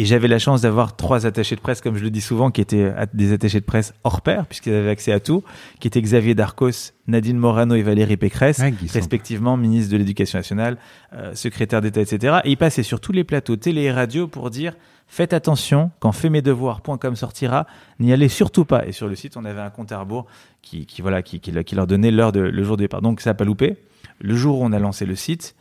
Et 0.00 0.06
j'avais 0.06 0.28
la 0.28 0.38
chance 0.38 0.62
d'avoir 0.62 0.96
trois 0.96 1.26
attachés 1.26 1.56
de 1.56 1.60
presse, 1.60 1.82
comme 1.82 1.94
je 1.94 2.02
le 2.02 2.08
dis 2.08 2.22
souvent, 2.22 2.50
qui 2.50 2.62
étaient 2.62 2.90
des 3.12 3.34
attachés 3.34 3.60
de 3.60 3.66
presse 3.66 3.92
hors 4.02 4.22
pair, 4.22 4.46
puisqu'ils 4.46 4.72
avaient 4.72 4.88
accès 4.88 5.12
à 5.12 5.20
tout, 5.20 5.44
qui 5.78 5.88
étaient 5.88 6.00
Xavier 6.00 6.34
Darcos, 6.34 6.94
Nadine 7.06 7.36
Morano 7.36 7.74
et 7.74 7.82
Valérie 7.82 8.16
Pécresse, 8.16 8.62
respectivement 8.94 9.58
ministre 9.58 9.92
de 9.92 9.98
l'Éducation 9.98 10.38
nationale, 10.38 10.78
euh, 11.12 11.34
secrétaire 11.34 11.82
d'État, 11.82 12.00
etc. 12.00 12.38
Et 12.44 12.52
ils 12.52 12.56
passaient 12.56 12.82
sur 12.82 12.98
tous 12.98 13.12
les 13.12 13.24
plateaux 13.24 13.56
télé 13.56 13.82
et 13.82 13.92
radio 13.92 14.26
pour 14.26 14.48
dire 14.48 14.72
faites 15.06 15.34
attention, 15.34 15.90
quand 15.98 16.12
faitmesdevoirs.com 16.12 17.14
sortira, 17.14 17.66
n'y 17.98 18.14
allez 18.14 18.28
surtout 18.30 18.64
pas. 18.64 18.86
Et 18.86 18.92
sur 18.92 19.06
le 19.06 19.14
site, 19.14 19.36
on 19.36 19.44
avait 19.44 19.60
un 19.60 19.68
compte 19.68 19.92
à 19.92 20.00
rebours 20.00 20.24
qui, 20.62 20.86
qui 20.86 21.02
voilà, 21.02 21.20
qui, 21.20 21.40
qui, 21.40 21.52
leur 21.52 21.86
donnait 21.86 22.10
l'heure 22.10 22.32
de, 22.32 22.40
le 22.40 22.64
jour 22.64 22.78
de 22.78 22.84
départ. 22.84 23.02
Donc 23.02 23.20
ça 23.20 23.30
n'a 23.30 23.34
pas 23.34 23.44
loupé. 23.44 23.76
Le 24.18 24.34
jour 24.34 24.60
où 24.60 24.64
on 24.64 24.72
a 24.72 24.78
lancé 24.78 25.04
le 25.04 25.14
site, 25.14 25.54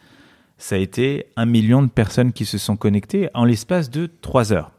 ça 0.60 0.76
a 0.76 0.78
été 0.78 1.26
un 1.38 1.45
million 1.45 1.82
de 1.82 1.88
personnes 1.88 2.34
qui 2.34 2.45
se 2.45 2.58
sont 2.58 2.76
connectées 2.76 3.30
en 3.34 3.45
l'espace 3.45 3.89
de 3.89 4.08
trois 4.22 4.54
heures. 4.54 4.72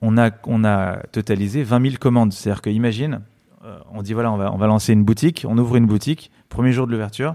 On 0.00 0.16
a, 0.16 0.30
on 0.46 0.64
a 0.64 1.02
totalisé 1.12 1.62
20 1.62 1.82
000 1.82 1.94
commandes. 2.00 2.32
C'est-à-dire 2.32 2.62
que, 2.62 2.70
imagine, 2.70 3.20
euh, 3.64 3.78
on 3.92 4.02
dit 4.02 4.14
voilà, 4.14 4.32
on 4.32 4.36
va, 4.36 4.52
on 4.52 4.56
va 4.56 4.66
lancer 4.66 4.92
une 4.92 5.04
boutique, 5.04 5.44
on 5.48 5.58
ouvre 5.58 5.76
une 5.76 5.86
boutique, 5.86 6.30
premier 6.48 6.72
jour 6.72 6.86
de 6.86 6.92
l'ouverture, 6.92 7.34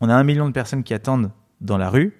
on 0.00 0.08
a 0.08 0.14
un 0.14 0.24
million 0.24 0.46
de 0.46 0.52
personnes 0.52 0.82
qui 0.82 0.94
attendent 0.94 1.30
dans 1.60 1.78
la 1.78 1.88
rue 1.88 2.12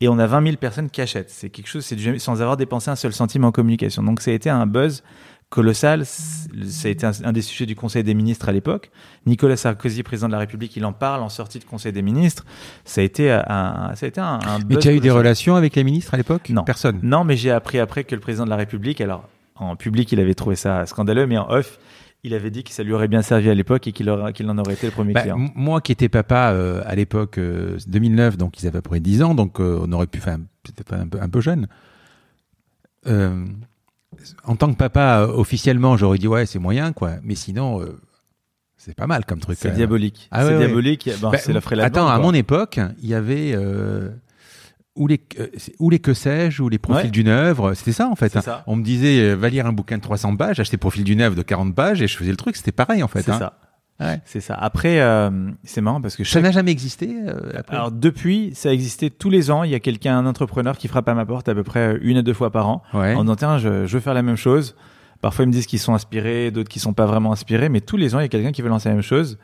et 0.00 0.08
on 0.08 0.18
a 0.18 0.26
20 0.26 0.44
000 0.44 0.56
personnes 0.56 0.90
qui 0.90 1.00
achètent. 1.00 1.30
C'est 1.30 1.50
quelque 1.50 1.66
chose, 1.66 1.84
c'est 1.84 2.18
sans 2.18 2.40
avoir 2.40 2.56
dépensé 2.56 2.90
un 2.90 2.96
seul 2.96 3.12
centime 3.12 3.44
en 3.44 3.50
communication. 3.50 4.02
Donc 4.02 4.20
ça 4.20 4.30
a 4.30 4.34
été 4.34 4.50
un 4.50 4.66
buzz 4.66 5.02
colossal. 5.50 6.04
Ça 6.04 6.88
a 6.88 6.90
été 6.90 7.06
un, 7.06 7.32
des 7.32 7.42
sujets 7.42 7.66
du 7.66 7.74
Conseil 7.74 8.04
des 8.04 8.14
ministres 8.14 8.48
à 8.48 8.52
l'époque. 8.52 8.90
Nicolas 9.26 9.56
Sarkozy, 9.56 10.02
président 10.02 10.28
de 10.28 10.32
la 10.32 10.38
République, 10.38 10.76
il 10.76 10.84
en 10.84 10.92
parle 10.92 11.22
en 11.22 11.28
sortie 11.28 11.58
de 11.58 11.64
Conseil 11.64 11.92
des 11.92 12.02
ministres. 12.02 12.44
Ça 12.84 13.00
a 13.00 13.04
été 13.04 13.30
un, 13.30 13.92
ça 13.94 14.06
a 14.06 14.08
été 14.08 14.20
un, 14.20 14.38
Mais 14.68 14.76
tu 14.76 14.88
as 14.88 14.92
eu 14.92 15.00
des 15.00 15.10
relations 15.10 15.56
avec 15.56 15.76
les 15.76 15.84
ministres 15.84 16.14
à 16.14 16.16
l'époque? 16.16 16.50
Non. 16.50 16.64
Personne? 16.64 17.00
Non, 17.02 17.24
mais 17.24 17.36
j'ai 17.36 17.50
appris 17.50 17.78
après 17.78 18.04
que 18.04 18.14
le 18.14 18.20
président 18.20 18.44
de 18.44 18.50
la 18.50 18.56
République, 18.56 19.00
alors 19.00 19.28
en 19.56 19.76
public, 19.76 20.12
il 20.12 20.20
avait 20.20 20.34
trouvé 20.34 20.56
ça 20.56 20.86
scandaleux, 20.86 21.26
mais 21.26 21.36
en 21.36 21.50
off, 21.50 21.78
il 22.24 22.34
avait 22.34 22.50
dit 22.50 22.64
que 22.64 22.70
ça 22.70 22.82
lui 22.82 22.92
aurait 22.92 23.08
bien 23.08 23.22
servi 23.22 23.48
à 23.48 23.54
l'époque 23.54 23.86
et 23.86 23.92
qu'il 23.92 24.10
en 24.10 24.58
aurait 24.58 24.74
été 24.74 24.86
le 24.86 24.92
premier 24.92 25.12
bah, 25.12 25.22
client. 25.22 25.38
Moi 25.54 25.80
qui 25.80 25.92
étais 25.92 26.08
papa 26.08 26.52
euh, 26.52 26.82
à 26.84 26.94
l'époque 26.94 27.38
2009, 27.38 28.34
euh, 28.34 28.36
donc 28.36 28.60
ils 28.60 28.66
avaient 28.66 28.78
à 28.78 28.82
peu 28.82 28.90
près 28.90 29.00
10 29.00 29.22
ans, 29.22 29.34
donc 29.34 29.60
euh, 29.60 29.80
on 29.82 29.92
aurait 29.92 30.06
pu, 30.06 30.20
faire 30.20 30.38
peut-être 30.62 30.94
un 30.94 31.06
peu, 31.06 31.20
un 31.20 31.28
peu 31.28 31.40
jeune 31.40 31.68
en 34.44 34.56
tant 34.56 34.70
que 34.72 34.76
papa, 34.76 35.20
euh, 35.20 35.32
officiellement, 35.32 35.96
j'aurais 35.96 36.18
dit 36.18 36.28
ouais, 36.28 36.46
c'est 36.46 36.58
moyen, 36.58 36.92
quoi. 36.92 37.12
Mais 37.22 37.34
sinon, 37.34 37.80
euh, 37.80 37.98
c'est 38.76 38.94
pas 38.94 39.06
mal 39.06 39.24
comme 39.24 39.40
truc. 39.40 39.58
C'est 39.60 39.72
diabolique. 39.72 40.28
Ah, 40.30 40.44
c'est 40.46 40.56
diabolique. 40.56 41.10
Bon, 41.20 41.30
bah, 41.30 41.38
c'est 41.38 41.52
la 41.52 41.84
Attends, 41.84 42.08
à 42.08 42.18
mon 42.18 42.32
époque, 42.32 42.80
il 43.00 43.08
y 43.08 43.14
avait 43.14 43.52
euh, 43.54 44.10
ou 44.94 45.06
les 45.06 45.20
ou 45.78 45.90
les 45.90 45.98
que 45.98 46.14
sais-je 46.14 46.62
ou 46.62 46.68
les 46.68 46.78
profils 46.78 47.10
d'une 47.10 47.28
œuvre. 47.28 47.74
C'était 47.74 47.92
ça 47.92 48.08
en 48.08 48.16
fait. 48.16 48.36
Hein. 48.36 48.62
On 48.66 48.76
me 48.76 48.82
disait 48.82 49.34
va 49.34 49.48
lire 49.48 49.66
un 49.66 49.72
bouquin 49.72 49.98
de 49.98 50.02
300 50.02 50.36
pages, 50.36 50.58
acheter 50.58 50.76
profil 50.76 51.04
d'une 51.04 51.20
œuvre 51.20 51.36
de 51.36 51.42
40 51.42 51.74
pages 51.74 52.02
et 52.02 52.06
je 52.06 52.16
faisais 52.16 52.30
le 52.30 52.36
truc. 52.36 52.56
C'était 52.56 52.72
pareil 52.72 53.02
en 53.02 53.08
fait. 53.08 53.22
C'est 53.22 53.32
hein. 53.32 53.38
ça. 53.38 53.58
C'est 54.24 54.40
ça. 54.40 54.54
Après, 54.54 55.00
euh, 55.00 55.50
c'est 55.64 55.80
marrant 55.80 56.00
parce 56.00 56.16
que 56.16 56.24
ça 56.24 56.40
n'a 56.40 56.52
jamais 56.52 56.70
existé. 56.70 57.16
Euh, 57.26 57.62
Alors 57.68 57.90
depuis, 57.90 58.52
ça 58.54 58.68
a 58.68 58.72
existé 58.72 59.10
tous 59.10 59.30
les 59.30 59.50
ans. 59.50 59.64
Il 59.64 59.70
y 59.70 59.74
a 59.74 59.80
quelqu'un, 59.80 60.18
un 60.18 60.26
entrepreneur, 60.26 60.76
qui 60.78 60.88
frappe 60.88 61.08
à 61.08 61.14
ma 61.14 61.26
porte 61.26 61.48
à 61.48 61.54
peu 61.54 61.64
près 61.64 61.98
une 62.00 62.16
à 62.16 62.22
deux 62.22 62.34
fois 62.34 62.50
par 62.50 62.68
an 62.68 62.82
en 62.92 63.22
disant 63.22 63.36
tiens, 63.36 63.58
je, 63.58 63.86
veux 63.86 64.00
faire 64.00 64.14
la 64.14 64.22
même 64.22 64.36
chose. 64.36 64.76
Parfois, 65.20 65.44
ils 65.44 65.48
me 65.48 65.52
disent 65.52 65.66
qu'ils 65.66 65.80
sont 65.80 65.94
inspirés, 65.94 66.52
d'autres 66.52 66.68
qui 66.68 66.78
sont 66.78 66.92
pas 66.92 67.06
vraiment 67.06 67.32
inspirés, 67.32 67.68
mais 67.68 67.80
tous 67.80 67.96
les 67.96 68.14
ans, 68.14 68.20
il 68.20 68.22
y 68.22 68.26
a 68.26 68.28
quelqu'un 68.28 68.52
qui 68.52 68.62
veut 68.62 68.68
lancer 68.68 68.88
la 68.88 68.94
même 68.94 69.02
chose. 69.02 69.36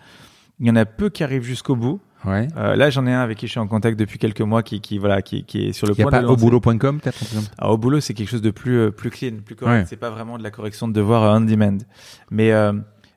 Il 0.60 0.68
y 0.68 0.70
en 0.70 0.76
a 0.76 0.84
peu 0.84 1.10
qui 1.10 1.24
arrivent 1.24 1.42
jusqu'au 1.42 1.74
bout. 1.74 2.00
Ouais. 2.24 2.46
Euh, 2.56 2.76
là, 2.76 2.90
j'en 2.90 3.06
ai 3.06 3.12
un 3.12 3.20
avec 3.20 3.38
qui 3.38 3.46
je 3.48 3.50
suis 3.50 3.60
en 3.60 3.66
contact 3.66 3.98
depuis 3.98 4.20
quelques 4.20 4.40
mois, 4.40 4.62
qui, 4.62 4.80
qui 4.80 4.98
voilà, 4.98 5.20
qui, 5.20 5.44
qui 5.44 5.66
est 5.66 5.72
sur 5.72 5.88
le 5.88 5.94
point. 5.94 6.04
Il 6.04 6.10
n'y 6.10 6.16
a 6.16 6.20
pas 6.20 6.32
au 6.32 6.36
boulot.com 6.36 7.00
peut-être. 7.00 7.18
Au 7.60 7.76
boulot, 7.76 7.98
c'est 7.98 8.14
quelque 8.14 8.30
chose 8.30 8.40
de 8.40 8.52
plus 8.52 8.92
plus 8.92 9.10
clean, 9.10 9.38
plus 9.44 9.56
correct. 9.56 9.88
C'est 9.90 9.96
pas 9.96 10.10
vraiment 10.10 10.38
de 10.38 10.44
la 10.44 10.52
correction 10.52 10.86
de 10.86 10.92
devoir 10.92 11.36
on 11.36 11.40
demand, 11.40 11.78
mais 12.30 12.52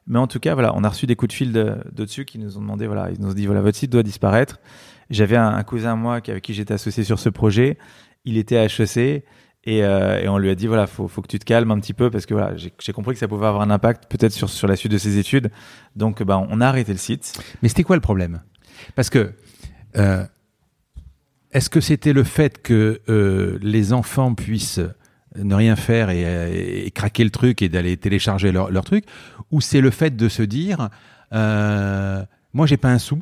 mais 0.07 0.19
en 0.19 0.27
tout 0.27 0.39
cas, 0.39 0.53
voilà, 0.53 0.73
on 0.75 0.83
a 0.83 0.89
reçu 0.89 1.05
des 1.05 1.15
coups 1.15 1.29
de 1.29 1.33
fil 1.33 1.51
de, 1.51 1.75
dessus 1.91 2.25
qui 2.25 2.39
nous 2.39 2.57
ont 2.57 2.61
demandé, 2.61 2.87
voilà, 2.87 3.09
ils 3.11 3.19
nous 3.19 3.29
ont 3.29 3.33
dit, 3.33 3.45
voilà, 3.45 3.61
votre 3.61 3.77
site 3.77 3.91
doit 3.91 4.03
disparaître. 4.03 4.59
J'avais 5.09 5.35
un, 5.37 5.61
cousin 5.63 5.93
à 5.93 5.95
moi 5.95 6.15
avec 6.15 6.41
qui 6.41 6.53
j'étais 6.53 6.73
associé 6.73 7.03
sur 7.03 7.19
ce 7.19 7.29
projet. 7.29 7.77
Il 8.25 8.37
était 8.37 8.57
à 8.57 8.65
HEC 8.65 8.97
et, 9.63 9.83
euh, 9.83 10.21
et 10.21 10.27
on 10.29 10.37
lui 10.37 10.49
a 10.49 10.55
dit, 10.55 10.67
voilà, 10.67 10.87
faut, 10.87 11.07
faut 11.07 11.21
que 11.21 11.27
tu 11.27 11.39
te 11.39 11.45
calmes 11.45 11.71
un 11.71 11.79
petit 11.79 11.93
peu 11.93 12.09
parce 12.09 12.25
que 12.25 12.33
voilà, 12.33 12.55
j'ai 12.55 12.93
compris 12.93 13.13
que 13.13 13.19
ça 13.19 13.27
pouvait 13.27 13.47
avoir 13.47 13.61
un 13.61 13.69
impact 13.69 14.09
peut-être 14.09 14.31
sur, 14.31 14.49
sur 14.49 14.67
la 14.67 14.75
suite 14.75 14.91
de 14.91 14.97
ses 14.97 15.17
études. 15.17 15.51
Donc, 15.95 16.23
bah, 16.23 16.45
on 16.49 16.61
a 16.61 16.67
arrêté 16.67 16.91
le 16.91 16.97
site. 16.97 17.39
Mais 17.61 17.69
c'était 17.69 17.83
quoi 17.83 17.95
le 17.95 18.01
problème? 18.01 18.41
Parce 18.95 19.09
que 19.09 19.33
euh, 19.97 20.25
est-ce 21.51 21.69
que 21.69 21.81
c'était 21.81 22.13
le 22.13 22.23
fait 22.23 22.61
que 22.61 23.01
euh, 23.09 23.57
les 23.61 23.93
enfants 23.93 24.33
puissent 24.33 24.81
ne 25.37 25.55
rien 25.55 25.75
faire 25.75 26.09
et, 26.09 26.91
craquer 26.93 27.23
le 27.23 27.29
truc 27.29 27.61
et 27.61 27.69
d'aller 27.69 27.97
télécharger 27.97 28.51
leur, 28.51 28.71
leur, 28.71 28.83
truc, 28.83 29.05
ou 29.51 29.61
c'est 29.61 29.81
le 29.81 29.91
fait 29.91 30.15
de 30.15 30.29
se 30.29 30.43
dire, 30.43 30.89
euh, 31.33 32.23
moi 32.53 32.65
j'ai 32.65 32.77
pas 32.77 32.89
un 32.89 32.99
sou, 32.99 33.21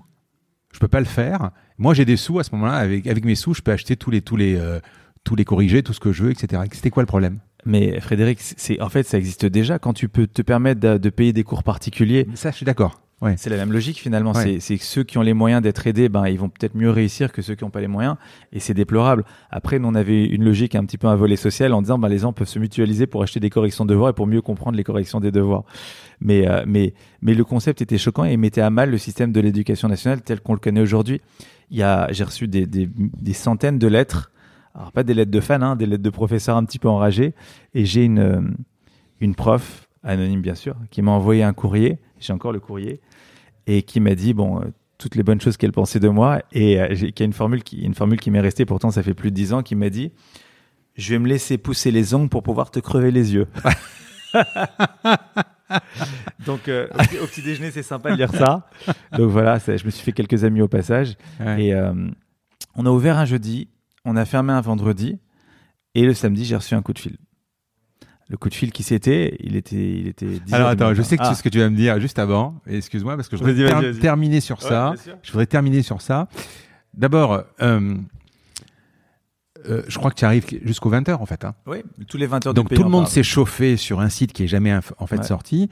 je 0.74 0.80
peux 0.80 0.88
pas 0.88 1.00
le 1.00 1.06
faire. 1.06 1.52
Moi 1.78 1.94
j'ai 1.94 2.06
des 2.06 2.18
sous 2.18 2.40
à 2.40 2.44
ce 2.44 2.52
moment-là, 2.56 2.76
avec, 2.76 3.08
avec 3.08 3.26
mes 3.26 3.36
sous, 3.36 3.54
je 3.54 3.62
peux 3.62 3.72
acheter 3.72 3.96
tous 3.96 4.12
les 4.12 4.22
tous 4.22 4.38
les 4.38 4.56
euh, 4.56 4.80
tous 5.24 5.36
les 5.36 5.46
corriger, 5.46 5.84
tout 5.84 5.94
ce 5.94 6.00
que 6.00 6.12
je 6.12 6.24
veux, 6.24 6.32
etc. 6.32 6.62
C'était 6.72 6.92
quoi 6.92 7.04
le 7.04 7.08
problème? 7.08 7.40
Mais 7.66 8.00
Frédéric, 8.00 8.40
c'est 8.42 8.80
en 8.80 8.90
fait 8.90 9.04
ça 9.04 9.18
existe 9.18 9.46
déjà 9.46 9.80
quand 9.80 9.94
tu 9.94 10.08
peux 10.08 10.28
te 10.28 10.42
permettre 10.42 10.80
de, 10.80 10.98
de 10.98 11.10
payer 11.10 11.34
des 11.34 11.44
cours 11.44 11.64
particuliers. 11.64 12.28
Ça, 12.36 12.52
je 12.52 12.58
suis 12.58 12.66
d'accord. 12.66 13.05
Ouais. 13.22 13.36
C'est 13.38 13.50
la 13.50 13.56
même 13.56 13.72
logique 13.72 13.98
finalement. 14.00 14.34
C'est 14.34 14.78
que 14.78 14.84
ceux 14.84 15.04
qui 15.04 15.18
ont 15.18 15.22
les 15.22 15.34
moyens 15.34 15.62
d'être 15.62 15.88
aidés, 15.88 16.10
ben 16.10 16.28
ils 16.28 16.38
vont 16.38 16.50
peut-être 16.50 16.76
mieux 16.76 16.90
réussir 16.90 17.32
que 17.32 17.42
ceux 17.42 17.56
qui 17.56 17.64
n'ont 17.64 17.70
pas 17.70 17.80
les 17.80 17.88
moyens, 17.88 18.18
et 18.52 18.60
c'est 18.60 18.74
déplorable. 18.74 19.24
Après, 19.50 19.80
nous 19.80 19.88
on 19.88 19.96
avait 19.96 20.26
une 20.26 20.44
logique 20.44 20.76
un 20.76 20.84
petit 20.86 20.98
peu 20.98 21.08
un 21.08 21.16
volet 21.16 21.38
social 21.38 21.74
en 21.74 21.82
disant, 21.82 21.98
ben 21.98 22.10
les 22.10 22.20
gens 22.20 22.34
peuvent 22.34 22.48
se 22.48 22.60
mutualiser 22.60 23.08
pour 23.08 23.24
acheter 23.24 23.40
des 23.40 23.50
corrections 23.50 23.86
de 23.86 23.92
devoirs 23.92 24.10
et 24.10 24.14
pour 24.14 24.28
mieux 24.28 24.42
comprendre 24.42 24.76
les 24.76 24.84
corrections 24.84 25.22
des 25.22 25.32
devoirs. 25.32 25.64
Mais 26.20 26.46
euh, 26.48 26.66
mais 26.68 26.94
mais 27.22 27.34
le 27.34 27.46
concept 27.46 27.82
était 27.82 27.98
choquant 27.98 28.26
et 28.26 28.36
mettait 28.36 28.62
à 28.62 28.70
mal 28.70 28.92
le 28.92 28.98
système 28.98 29.32
de 29.32 29.40
l'éducation 29.40 29.88
nationale 29.88 30.22
tel 30.22 30.42
qu'on 30.42 30.54
le 30.54 30.60
connaît 30.60 30.82
aujourd'hui. 30.82 31.22
J'ai 31.72 32.24
reçu 32.24 32.48
des, 32.48 32.68
des, 32.68 32.88
des 32.96 33.34
centaines 33.34 33.80
de 33.80 33.88
lettres, 33.88 34.32
alors 34.76 34.92
pas 34.92 35.04
des 35.04 35.14
lettres 35.14 35.32
de 35.32 35.40
fans, 35.40 35.62
hein, 35.62 35.76
des 35.78 35.86
lettres 35.86 36.04
de 36.04 36.10
professeurs 36.10 36.58
un 36.58 36.66
petit 36.66 36.80
peu 36.80 36.90
enragés, 36.90 37.34
et 37.74 37.86
j'ai 37.86 38.04
une 38.04 38.20
euh, 38.20 38.42
une 39.22 39.36
prof 39.36 39.85
anonyme 40.06 40.42
bien 40.42 40.56
sûr, 40.56 40.76
qui 40.92 41.02
m'a 41.02 41.12
envoyé 41.12 41.44
un 41.44 41.54
courrier, 41.54 42.00
j'ai 42.20 42.32
encore 42.34 42.54
le 42.54 42.60
courrier, 42.60 43.02
et 43.68 43.82
qui 43.84 44.00
m'a 44.00 44.16
dit, 44.16 44.34
bon, 44.34 44.62
euh, 44.62 44.66
toutes 44.98 45.16
les 45.16 45.24
bonnes 45.24 45.42
choses 45.42 45.58
qu'elle 45.58 45.72
pensait 45.72 46.00
de 46.00 46.08
moi, 46.08 46.42
et 46.52 46.80
euh, 46.80 46.96
qui 47.12 47.24
a 47.24 47.26
une 47.26 47.34
formule 47.34 47.64
qui, 47.64 47.82
une 47.82 47.96
formule 47.96 48.20
qui 48.20 48.32
m'est 48.32 48.40
restée, 48.40 48.66
pourtant 48.66 48.92
ça 48.92 49.04
fait 49.04 49.14
plus 49.14 49.32
de 49.32 49.36
dix 49.36 49.52
ans, 49.54 49.64
qui 49.64 49.76
m'a 49.76 49.90
dit, 49.90 50.12
je 50.96 51.12
vais 51.12 51.20
me 51.20 51.28
laisser 51.28 51.58
pousser 51.58 51.92
les 51.92 52.14
ongles 52.14 52.30
pour 52.30 52.44
pouvoir 52.44 52.72
te 52.72 52.80
crever 52.80 53.12
les 53.12 53.34
yeux. 53.34 53.48
Donc 56.46 56.68
euh, 56.68 56.88
au, 57.22 57.26
petit 57.26 57.42
déjeuner, 57.42 57.72
c'est 57.72 57.84
sympa 57.84 58.12
de 58.12 58.18
lire 58.18 58.32
ça. 58.32 58.70
Donc 59.18 59.32
voilà, 59.32 59.58
je 59.58 59.84
me 59.84 59.90
suis 59.90 60.04
fait 60.04 60.12
quelques 60.12 60.44
amis 60.44 60.62
au 60.62 60.68
passage. 60.68 61.18
Et 61.58 61.74
on 62.76 62.86
a 62.86 62.90
ouvert 62.90 63.18
un 63.18 63.26
jeudi, 63.26 63.68
on 64.06 64.16
a 64.16 64.26
fermé 64.26 64.54
un 64.54 64.62
vendredi, 64.62 65.18
et 65.96 66.06
le 66.06 66.14
samedi, 66.14 66.46
j'ai 66.46 66.56
reçu 66.56 66.76
un 66.76 66.82
coup 66.82 66.94
de 66.94 67.00
fil 67.00 67.18
le 68.30 68.38
coup 68.38 68.50
de 68.50 68.56
fil 68.56 68.72
qui 68.72 68.84
c'était, 68.84 69.38
il 69.40 69.56
était, 69.56 69.76
il 69.76 70.08
était. 70.08 70.28
Alors 70.52 70.70
attends, 70.70 70.94
je 70.94 71.02
sais 71.02 71.18
que 71.18 71.26
c'est 71.26 71.36
ce 71.36 71.44
que 71.44 71.50
tu 71.50 71.60
vas 71.60 71.70
me 71.70 71.76
dire 71.76 72.00
juste 72.00 72.20
avant. 72.20 72.56
Excuse-moi 72.68 73.16
parce 73.16 73.30
que 73.30 73.38
je 73.38 73.44
voudrais 73.44 73.94
terminer 74.00 74.42
sur 74.42 74.62
ça. 74.62 74.94
Je 75.24 75.32
voudrais 75.32 75.46
terminer 75.46 75.82
sur 75.82 76.02
ça. 76.02 76.28
D'abord, 76.94 77.44
euh, 77.62 77.96
euh, 79.68 79.84
je 79.88 79.98
crois 79.98 80.10
que 80.12 80.16
tu 80.16 80.24
arrives 80.24 80.46
jusqu'aux 80.64 80.90
20 80.90 81.10
h 81.10 81.14
en 81.16 81.26
fait. 81.26 81.44
Hein. 81.44 81.56
Oui, 81.68 81.84
tous 82.08 82.18
les 82.18 82.26
20 82.26 82.48
heures. 82.48 82.54
Donc 82.54 82.74
tout 82.74 82.84
le 82.84 82.90
monde 82.90 83.08
s'est 83.08 83.24
chauffé 83.24 83.78
sur 83.78 84.00
un 84.00 84.10
site 84.10 84.34
qui 84.34 84.44
est 84.44 84.48
jamais 84.48 84.74
en 84.98 85.08
fait 85.08 85.24
sorti. 85.24 85.70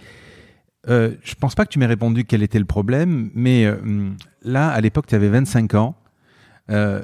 Euh, 0.90 1.16
je 1.24 1.36
pense 1.36 1.56
pas 1.56 1.66
que 1.66 1.72
tu 1.72 1.80
m'aies 1.80 1.86
répondu 1.86 2.26
quel 2.26 2.44
était 2.44 2.60
le 2.60 2.66
problème, 2.66 3.32
mais 3.34 3.66
euh, 3.66 4.10
là, 4.42 4.70
à 4.70 4.82
l'époque, 4.82 5.08
tu 5.08 5.16
avais 5.16 5.30
25 5.30 5.76
ans. 5.76 5.96
Euh, 6.70 7.04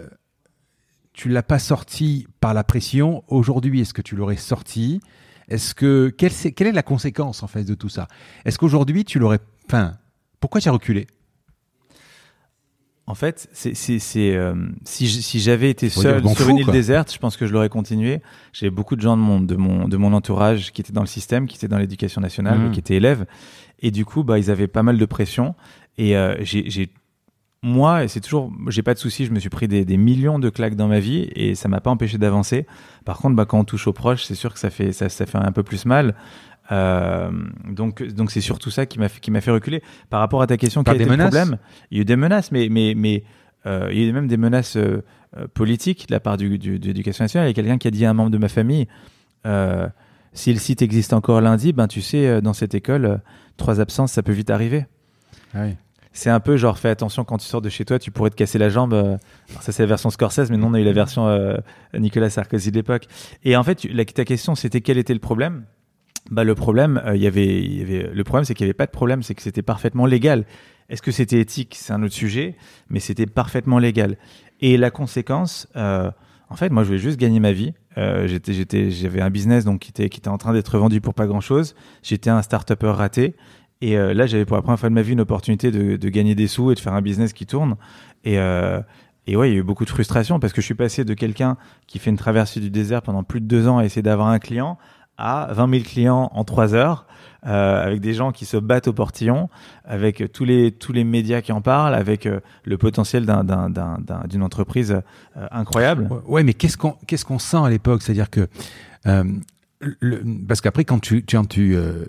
tu 1.13 1.29
l'as 1.29 1.43
pas 1.43 1.59
sorti 1.59 2.27
par 2.39 2.53
la 2.53 2.63
pression. 2.63 3.23
Aujourd'hui, 3.27 3.81
est-ce 3.81 3.93
que 3.93 4.01
tu 4.01 4.15
l'aurais 4.15 4.37
sorti? 4.37 5.01
Est-ce 5.49 5.75
que 5.75 6.09
quelle, 6.09 6.31
est, 6.31 6.51
quelle 6.53 6.67
est 6.67 6.71
la 6.71 6.83
conséquence 6.83 7.43
en 7.43 7.47
fait 7.47 7.63
de 7.65 7.75
tout 7.75 7.89
ça? 7.89 8.07
Est-ce 8.45 8.57
qu'aujourd'hui 8.57 9.03
tu 9.03 9.19
l'aurais, 9.19 9.39
enfin, 9.67 9.97
pourquoi 10.39 10.61
tu 10.61 10.69
as 10.69 10.71
reculé? 10.71 11.07
En 13.07 13.15
fait, 13.15 13.49
c'est, 13.53 13.73
euh, 14.35 14.53
si, 14.85 15.07
si 15.07 15.39
j'avais 15.39 15.71
été 15.71 15.89
seul 15.89 16.23
sur 16.29 16.47
une 16.47 16.57
île 16.57 16.67
déserte, 16.67 17.11
je 17.11 17.17
pense 17.17 17.37
que 17.37 17.47
je 17.47 17.53
l'aurais 17.53 17.67
continué. 17.67 18.21
J'ai 18.53 18.69
beaucoup 18.69 18.95
de 18.95 19.01
gens 19.01 19.17
de 19.17 19.21
mon, 19.23 19.41
de, 19.41 19.55
mon, 19.55 19.87
de 19.87 19.97
mon 19.97 20.13
entourage 20.13 20.71
qui 20.71 20.81
étaient 20.81 20.93
dans 20.93 21.01
le 21.01 21.07
système, 21.07 21.47
qui 21.47 21.55
étaient 21.57 21.67
dans 21.67 21.79
l'éducation 21.79 22.21
nationale, 22.21 22.59
mmh. 22.59 22.71
qui 22.71 22.79
étaient 22.79 22.97
élèves. 22.97 23.25
Et 23.79 23.89
du 23.89 24.05
coup, 24.05 24.23
bah, 24.23 24.37
ils 24.37 24.51
avaient 24.51 24.67
pas 24.67 24.83
mal 24.83 24.99
de 24.99 25.05
pression. 25.05 25.55
Et 25.97 26.15
euh, 26.15 26.35
j'ai 26.43 26.91
moi, 27.61 28.07
c'est 28.07 28.21
toujours, 28.21 28.51
j'ai 28.67 28.83
pas 28.83 28.93
de 28.93 28.99
souci, 28.99 29.25
je 29.25 29.31
me 29.31 29.39
suis 29.39 29.49
pris 29.49 29.67
des, 29.67 29.83
des, 29.83 29.97
millions 29.97 30.39
de 30.39 30.49
claques 30.49 30.75
dans 30.75 30.87
ma 30.87 30.99
vie 30.99 31.29
et 31.35 31.55
ça 31.55 31.67
m'a 31.67 31.81
pas 31.81 31.89
empêché 31.89 32.17
d'avancer. 32.17 32.65
Par 33.03 33.17
contre, 33.17 33.35
bah, 33.35 33.45
quand 33.45 33.59
on 33.59 33.65
touche 33.65 33.87
aux 33.87 33.93
proches, 33.93 34.23
c'est 34.23 34.35
sûr 34.35 34.53
que 34.53 34.59
ça 34.59 34.69
fait, 34.69 34.93
ça, 34.93 35.09
ça 35.09 35.25
fait 35.25 35.37
un 35.37 35.51
peu 35.51 35.63
plus 35.63 35.85
mal. 35.85 36.15
Euh, 36.71 37.31
donc, 37.67 38.01
donc 38.03 38.31
c'est 38.31 38.41
surtout 38.41 38.69
ça 38.69 38.85
qui 38.85 38.99
m'a 38.99 39.09
fait, 39.09 39.19
qui 39.19 39.29
m'a 39.31 39.41
fait 39.41 39.51
reculer. 39.51 39.83
Par 40.09 40.21
rapport 40.21 40.41
à 40.41 40.47
ta 40.47 40.55
question, 40.55 40.83
Par 40.83 40.93
quel 40.93 41.01
était 41.01 41.17
le 41.17 41.23
problème? 41.23 41.57
Il 41.91 41.97
y 41.97 41.99
a 41.99 42.01
eu 42.03 42.05
des 42.05 42.15
menaces, 42.15 42.51
mais, 42.51 42.69
mais, 42.69 42.93
mais 42.95 43.23
euh, 43.65 43.89
il 43.91 43.99
y 43.99 44.05
a 44.05 44.07
eu 44.07 44.13
même 44.13 44.27
des 44.27 44.37
menaces 44.37 44.77
euh, 44.77 45.01
politiques 45.53 46.07
de 46.07 46.13
la 46.13 46.21
part 46.21 46.37
du, 46.37 46.57
du, 46.57 46.79
de 46.79 46.87
l'éducation 46.87 47.25
nationale. 47.25 47.47
Il 47.47 47.49
y 47.49 47.53
a 47.53 47.55
quelqu'un 47.55 47.77
qui 47.77 47.89
a 47.89 47.91
dit 47.91 48.05
à 48.05 48.09
un 48.09 48.13
membre 48.13 48.31
de 48.31 48.37
ma 48.37 48.49
famille 48.49 48.87
si 50.31 50.53
le 50.53 50.59
site 50.59 50.83
existe 50.83 51.13
encore 51.13 51.41
lundi, 51.41 51.73
ben 51.73 51.87
tu 51.87 52.01
sais, 52.01 52.39
dans 52.39 52.53
cette 52.53 52.75
école, 52.75 53.19
trois 53.57 53.81
absences, 53.81 54.11
ça 54.11 54.21
peut 54.21 54.31
vite 54.31 54.51
arriver. 54.51 54.85
Ah 55.55 55.61
oui. 55.63 55.75
C'est 56.19 56.29
un 56.29 56.41
peu 56.41 56.57
genre, 56.57 56.77
fais 56.77 56.89
attention 56.89 57.23
quand 57.23 57.37
tu 57.37 57.45
sors 57.47 57.61
de 57.61 57.69
chez 57.69 57.85
toi, 57.85 57.97
tu 57.97 58.11
pourrais 58.11 58.29
te 58.29 58.35
casser 58.35 58.57
la 58.57 58.67
jambe. 58.67 58.93
euh, 58.93 59.15
alors 59.51 59.61
ça, 59.61 59.71
c'est 59.71 59.83
la 59.83 59.87
version 59.87 60.09
Scorsese, 60.09 60.49
mais 60.49 60.57
nous, 60.57 60.67
on 60.67 60.73
a 60.73 60.79
eu 60.81 60.83
la 60.83 60.91
version 60.91 61.29
euh, 61.29 61.55
Nicolas 61.97 62.29
Sarkozy 62.29 62.71
de 62.71 62.75
l'époque. 62.75 63.05
Et 63.45 63.55
en 63.55 63.63
fait, 63.63 63.75
tu- 63.75 63.87
la, 63.87 64.03
ta 64.03 64.25
question, 64.25 64.53
c'était 64.53 64.81
quel 64.81 64.97
était 64.97 65.13
le 65.13 65.21
problème? 65.21 65.63
Bah, 66.29 66.43
Le 66.43 66.55
problème, 66.55 67.01
euh, 67.05 67.15
il 67.15 67.21
y 67.21 67.27
avait, 67.27 67.61
y 67.63 67.81
avait, 67.81 68.09
le 68.13 68.23
problème, 68.25 68.43
c'est 68.43 68.53
qu'il 68.53 68.65
n'y 68.65 68.69
avait 68.69 68.73
pas 68.73 68.85
de 68.85 68.91
problème, 68.91 69.23
c'est 69.23 69.33
que 69.33 69.41
c'était 69.41 69.61
parfaitement 69.61 70.05
légal. 70.05 70.43
Est-ce 70.89 71.01
que 71.01 71.11
c'était 71.11 71.39
éthique? 71.39 71.77
C'est 71.79 71.93
un 71.93 72.03
autre 72.03 72.13
sujet, 72.13 72.57
mais 72.89 72.99
c'était 72.99 73.25
parfaitement 73.25 73.79
légal. 73.79 74.17
Et 74.59 74.75
la 74.75 74.91
conséquence, 74.91 75.69
en 75.75 76.55
fait, 76.57 76.69
moi, 76.69 76.83
je 76.83 76.87
voulais 76.87 76.99
juste 76.99 77.17
gagner 77.17 77.39
ma 77.39 77.53
vie. 77.53 77.73
J'étais, 78.25 78.89
j'avais 78.91 79.21
un 79.21 79.29
business 79.29 79.63
donc 79.65 79.79
qui 79.81 79.91
était, 79.91 80.09
qui 80.09 80.19
était 80.19 80.29
en 80.29 80.37
train 80.37 80.51
d'être 80.51 80.77
vendu 80.79 80.99
pour 80.99 81.13
pas 81.13 81.27
grand 81.27 81.41
chose. 81.41 81.75
J'étais 82.01 82.29
un 82.31 82.41
start-upper 82.41 82.87
raté. 82.91 83.35
Et 83.81 83.97
euh, 83.97 84.13
là, 84.13 84.27
j'avais 84.27 84.45
pour 84.45 84.57
la 84.57 84.61
première 84.61 84.79
fois 84.79 84.89
de 84.89 84.93
ma 84.95 85.01
vie 85.01 85.13
une 85.13 85.21
opportunité 85.21 85.71
de, 85.71 85.95
de 85.95 86.09
gagner 86.09 86.35
des 86.35 86.47
sous 86.47 86.71
et 86.71 86.75
de 86.75 86.79
faire 86.79 86.93
un 86.93 87.01
business 87.01 87.31
qui 87.33 87.45
tourne. 87.45 87.75
Et, 88.25 88.37
euh, 88.37 88.81
et 89.25 89.35
ouais, 89.37 89.49
il 89.49 89.53
y 89.53 89.55
a 89.55 89.59
eu 89.59 89.63
beaucoup 89.63 89.85
de 89.85 89.89
frustration 89.89 90.39
parce 90.39 90.51
que 90.53 90.59
je 90.61 90.65
suis 90.65 90.75
passé 90.75 91.05
de 91.05 91.13
quelqu'un 91.13 91.55
qui 91.87 91.97
fait 91.99 92.09
une 92.09 92.17
traversée 92.17 92.59
du 92.59 92.69
désert 92.69 93.01
pendant 93.01 93.23
plus 93.23 93.39
de 93.39 93.45
deux 93.45 93.67
ans 93.67 93.77
à 93.77 93.85
essayer 93.85 94.01
d'avoir 94.01 94.27
un 94.27 94.39
client 94.39 94.77
à 95.17 95.49
20 95.51 95.69
000 95.71 95.83
clients 95.83 96.29
en 96.33 96.43
trois 96.45 96.73
heures, 96.73 97.05
euh, 97.45 97.85
avec 97.85 97.99
des 97.99 98.13
gens 98.13 98.31
qui 98.31 98.45
se 98.45 98.55
battent 98.55 98.87
au 98.87 98.93
portillon, 98.93 99.49
avec 99.83 100.31
tous 100.31 100.45
les 100.45 100.71
tous 100.71 100.93
les 100.93 101.03
médias 101.03 101.41
qui 101.41 101.51
en 101.51 101.59
parlent, 101.61 101.93
avec 101.93 102.25
euh, 102.25 102.39
le 102.63 102.77
potentiel 102.77 103.25
d'un 103.25 103.43
d'un- 103.43 103.69
d'un- 103.69 103.97
d'un- 103.99 104.23
d'une 104.29 104.43
entreprise 104.43 104.93
euh, 105.37 105.47
incroyable. 105.51 106.07
Ouais, 106.25 106.43
mais 106.43 106.53
qu'est-ce 106.53 106.77
qu'on 106.77 106.95
qu'est-ce 107.05 107.25
qu'on 107.25 107.37
sent 107.39 107.57
à 107.57 107.69
l'époque? 107.69 108.01
C'est-à-dire 108.01 108.29
que 108.29 108.47
euh, 109.07 109.23
le- 109.81 110.21
parce 110.47 110.61
qu'après 110.61 110.83
quand 110.85 110.99
tu 110.99 111.23
tu, 111.23 111.37
tu 111.49 111.75
euh, 111.75 112.05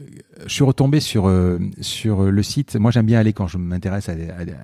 je 0.46 0.52
suis 0.52 0.64
retombé 0.64 1.00
sur 1.00 1.28
euh, 1.28 1.59
sur 1.80 2.22
le 2.30 2.42
site. 2.42 2.76
Moi, 2.76 2.90
j'aime 2.90 3.06
bien 3.06 3.18
aller 3.20 3.33
quand 3.33 3.46
je 3.46 3.59
m'intéresse 3.59 4.09
à, 4.09 4.14
des- 4.14 4.30
à, 4.30 4.44
des- 4.44 4.54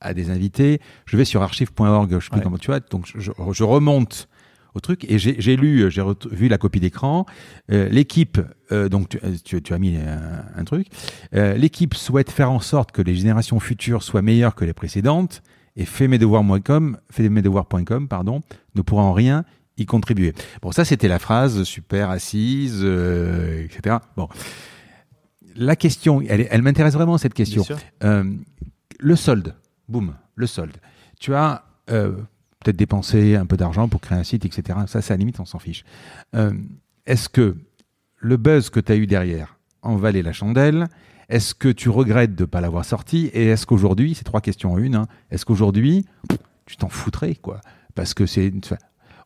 à 0.00 0.14
des 0.14 0.30
invités. 0.30 0.80
Je 1.06 1.16
vais 1.16 1.24
sur 1.24 1.42
archive.org. 1.42 2.18
Je 2.18 2.30
plus 2.30 2.40
Ouais. 2.40 2.58
tu 2.58 2.66
vois. 2.68 2.80
Donc 2.80 3.06
je, 3.16 3.30
je 3.52 3.64
remonte 3.64 4.28
au 4.74 4.80
truc 4.80 5.04
et 5.10 5.18
j'ai 5.18 5.36
j'ai 5.38 5.56
lu, 5.56 5.90
j'ai 5.90 6.00
ret- 6.00 6.14
vu 6.30 6.48
la 6.48 6.56
copie 6.58 6.80
d'écran. 6.80 7.26
Euh, 7.70 7.88
L'équipe, 7.90 8.40
euh, 8.72 8.88
donc 8.88 9.10
tu, 9.10 9.18
tu, 9.44 9.62
tu 9.62 9.74
as 9.74 9.78
mis 9.78 9.96
un, 9.98 10.44
un 10.56 10.64
truc. 10.64 10.86
Euh, 11.34 11.54
L'équipe 11.54 11.94
souhaite 11.94 12.30
faire 12.30 12.50
en 12.50 12.60
sorte 12.60 12.90
que 12.92 13.02
les 13.02 13.14
générations 13.14 13.60
futures 13.60 14.02
soient 14.02 14.22
meilleures 14.22 14.54
que 14.54 14.64
les 14.64 14.72
précédentes 14.72 15.42
et 15.76 15.84
faitmesdevoirs.com, 15.84 16.96
faitmesdevoirs.com, 17.10 18.08
pardon, 18.08 18.40
ne 18.74 18.82
pourra 18.82 19.02
en 19.02 19.12
rien 19.12 19.44
y 19.76 19.86
contribuer. 19.86 20.34
Bon, 20.60 20.72
ça 20.72 20.84
c'était 20.84 21.08
la 21.08 21.18
phrase 21.18 21.62
super 21.64 22.10
assise, 22.10 22.80
euh, 22.82 23.64
etc. 23.64 23.96
Bon, 24.16 24.28
la 25.54 25.76
question, 25.76 26.22
elle, 26.22 26.46
elle 26.50 26.62
m'intéresse 26.62 26.94
vraiment 26.94 27.18
cette 27.18 27.34
question. 27.34 27.64
Euh, 28.04 28.24
le 29.00 29.16
solde, 29.16 29.54
boum, 29.88 30.14
le 30.34 30.46
solde. 30.46 30.76
Tu 31.20 31.34
as 31.34 31.64
euh, 31.90 32.12
peut-être 32.60 32.76
dépensé 32.76 33.36
un 33.36 33.46
peu 33.46 33.56
d'argent 33.56 33.88
pour 33.88 34.00
créer 34.00 34.18
un 34.18 34.24
site, 34.24 34.44
etc. 34.44 34.78
Ça, 34.86 35.02
c'est 35.02 35.12
à 35.12 35.16
la 35.16 35.18
limite, 35.18 35.40
on 35.40 35.44
s'en 35.44 35.58
fiche. 35.58 35.84
Est-ce 37.06 37.28
que 37.28 37.56
le 38.18 38.36
buzz 38.36 38.70
que 38.70 38.80
tu 38.80 38.92
as 38.92 38.96
eu 38.96 39.06
derrière 39.06 39.58
en 39.82 39.96
valait 39.96 40.22
la 40.22 40.32
chandelle? 40.32 40.88
Est-ce 41.28 41.54
que 41.54 41.68
tu 41.68 41.88
regrettes 41.88 42.34
de 42.34 42.42
ne 42.42 42.46
pas 42.46 42.60
l'avoir 42.60 42.84
sorti? 42.84 43.30
Et 43.32 43.46
est-ce 43.46 43.66
qu'aujourd'hui, 43.66 44.14
c'est 44.14 44.24
trois 44.24 44.40
questions 44.40 44.72
en 44.72 44.78
une, 44.78 44.94
hein, 44.94 45.06
est-ce 45.30 45.44
qu'aujourd'hui, 45.44 46.06
tu 46.66 46.76
t'en 46.76 46.88
foutrais, 46.88 47.34
quoi? 47.34 47.60
Parce 47.94 48.14
que 48.14 48.26
c'est. 48.26 48.52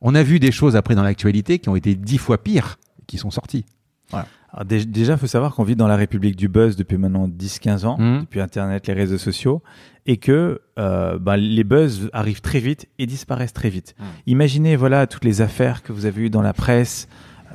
On 0.01 0.15
a 0.15 0.23
vu 0.23 0.39
des 0.41 0.53
choses 0.53 0.77
après 0.77 0.95
dans 0.95 1.03
l'actualité 1.03 1.59
qui 1.59 1.69
ont 1.69 1.77
été 1.77 1.95
dix 1.95 2.19
fois 2.19 2.43
pires 2.43 2.79
qui 3.07 3.19
sont 3.19 3.31
sorties. 3.31 3.65
Alors, 4.13 4.65
déjà, 4.65 5.15
il 5.15 5.19
faut 5.19 5.27
savoir 5.27 5.55
qu'on 5.55 5.65
vit 5.65 5.77
dans 5.77 5.89
la 5.89 5.97
République 5.97 6.37
du 6.37 6.49
buzz 6.49 6.77
depuis 6.77 6.97
maintenant 6.97 7.29
10-15 7.29 7.85
ans, 7.85 7.99
Mhm. 7.99 8.21
depuis 8.21 8.41
Internet, 8.41 8.87
les 8.87 8.95
réseaux 8.95 9.19
sociaux, 9.19 9.63
et 10.07 10.17
que 10.17 10.63
euh, 10.79 11.19
bah, 11.19 11.37
les 11.37 11.65
buzz 11.65 12.09
arrivent 12.13 12.41
très 12.41 12.61
vite 12.61 12.87
et 12.99 13.07
disparaissent 13.07 13.53
très 13.53 13.69
vite. 13.71 13.95
Mhm. 13.99 14.07
Imaginez 14.29 14.77
voilà 14.77 15.07
toutes 15.07 15.25
les 15.25 15.41
affaires 15.43 15.83
que 15.83 15.93
vous 15.93 16.07
avez 16.07 16.23
eues 16.23 16.31
dans 16.31 16.43
la 16.43 16.53
presse, 16.55 17.09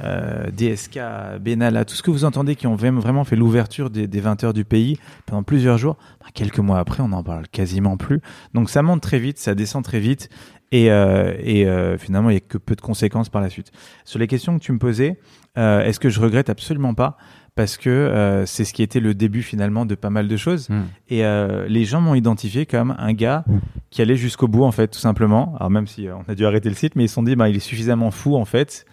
euh, 0.03 0.51
DSK, 0.51 0.99
Benalla, 1.41 1.85
tout 1.85 1.95
ce 1.95 2.03
que 2.03 2.11
vous 2.11 2.23
entendez 2.25 2.55
qui 2.55 2.67
ont 2.67 2.75
vraiment 2.75 2.99
vraiment 3.01 3.23
fait 3.23 3.35
l'ouverture 3.35 3.89
des, 3.89 4.07
des 4.07 4.19
20 4.19 4.43
heures 4.43 4.53
du 4.53 4.65
pays 4.65 4.97
pendant 5.25 5.43
plusieurs 5.43 5.77
jours. 5.77 5.97
Bah, 6.19 6.27
quelques 6.33 6.59
mois 6.59 6.79
après, 6.79 7.01
on 7.01 7.07
n'en 7.09 7.23
parle 7.23 7.47
quasiment 7.47 7.97
plus. 7.97 8.21
Donc 8.53 8.69
ça 8.69 8.81
monte 8.83 9.01
très 9.01 9.19
vite, 9.19 9.37
ça 9.39 9.55
descend 9.55 9.83
très 9.83 9.99
vite, 9.99 10.29
et, 10.71 10.91
euh, 10.91 11.33
et 11.39 11.65
euh, 11.65 11.97
finalement, 11.97 12.29
il 12.29 12.33
n'y 12.33 12.37
a 12.37 12.41
que 12.41 12.57
peu 12.57 12.75
de 12.75 12.81
conséquences 12.81 13.29
par 13.29 13.41
la 13.41 13.49
suite. 13.49 13.71
Sur 14.05 14.19
les 14.19 14.27
questions 14.27 14.57
que 14.57 14.63
tu 14.63 14.71
me 14.71 14.79
posais, 14.79 15.19
euh, 15.57 15.83
est-ce 15.83 15.99
que 15.99 16.09
je 16.09 16.19
regrette 16.19 16.49
absolument 16.49 16.93
pas 16.93 17.17
parce 17.55 17.77
que 17.77 17.89
euh, 17.89 18.45
c'est 18.45 18.63
ce 18.63 18.73
qui 18.73 18.81
était 18.81 18.99
le 18.99 19.13
début 19.13 19.41
finalement 19.41 19.85
de 19.85 19.95
pas 19.95 20.09
mal 20.09 20.27
de 20.27 20.37
choses. 20.37 20.69
Et 21.09 21.25
euh, 21.25 21.67
les 21.67 21.83
gens 21.83 22.01
m'ont 22.01 22.15
identifié 22.15 22.65
comme 22.65 22.95
un 22.97 23.13
gars 23.13 23.43
qui 23.89 24.01
allait 24.01 24.15
jusqu'au 24.15 24.47
bout 24.47 24.63
en 24.63 24.71
fait, 24.71 24.87
tout 24.87 24.99
simplement. 24.99 25.55
Alors 25.57 25.69
même 25.69 25.87
si 25.87 26.07
euh, 26.07 26.15
on 26.15 26.31
a 26.31 26.35
dû 26.35 26.45
arrêter 26.45 26.69
le 26.69 26.75
site, 26.75 26.95
mais 26.95 27.05
ils 27.05 27.09
se 27.09 27.15
sont 27.15 27.23
dit, 27.23 27.35
bah, 27.35 27.49
il 27.49 27.55
est 27.55 27.59
suffisamment 27.59 28.11
fou 28.11 28.35
en 28.35 28.45
fait, 28.45 28.85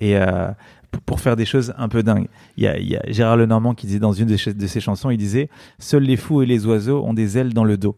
et 0.00 0.16
euh, 0.16 0.48
pour, 1.04 1.20
faire 1.20 1.36
des 1.36 1.44
choses 1.44 1.74
un 1.76 1.88
peu 1.88 2.02
dingues. 2.02 2.28
Il 2.56 2.64
y 2.64 2.66
a, 2.66 2.78
il 2.78 2.88
y 2.88 2.96
a 2.96 3.02
Gérard 3.08 3.36
Lenormand 3.36 3.74
qui 3.74 3.86
disait 3.86 3.98
dans 3.98 4.12
une 4.12 4.26
de 4.26 4.36
ses 4.66 4.80
chansons, 4.80 5.10
il 5.10 5.18
disait, 5.18 5.50
seuls 5.78 6.04
les 6.04 6.16
fous 6.16 6.42
et 6.42 6.46
les 6.46 6.66
oiseaux 6.66 7.04
ont 7.04 7.14
des 7.14 7.36
ailes 7.36 7.52
dans 7.52 7.64
le 7.64 7.76
dos. 7.76 7.96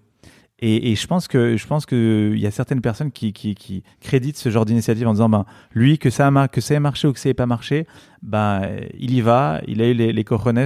Et, 0.62 0.92
et 0.92 0.94
je 0.94 1.06
pense 1.06 1.26
que 1.26 1.56
je 1.56 1.66
pense 1.66 1.86
que 1.86 2.32
il 2.34 2.40
y 2.40 2.46
a 2.46 2.50
certaines 2.50 2.82
personnes 2.82 3.10
qui, 3.10 3.32
qui, 3.32 3.54
qui 3.54 3.82
créditent 4.00 4.36
ce 4.36 4.50
genre 4.50 4.64
d'initiative 4.66 5.08
en 5.08 5.12
disant 5.12 5.28
ben 5.28 5.46
lui 5.72 5.98
que 5.98 6.10
ça 6.10 6.28
a 6.28 6.48
que 6.48 6.60
ça 6.60 6.74
ait 6.74 6.80
marché 6.80 7.08
ou 7.08 7.12
que 7.12 7.18
ça 7.18 7.30
ait 7.30 7.34
pas 7.34 7.46
marché 7.46 7.86
ben 8.22 8.68
il 8.98 9.14
y 9.14 9.22
va 9.22 9.60
il 9.66 9.80
a 9.80 9.88
eu 9.88 9.94
les, 9.94 10.12
les 10.12 10.24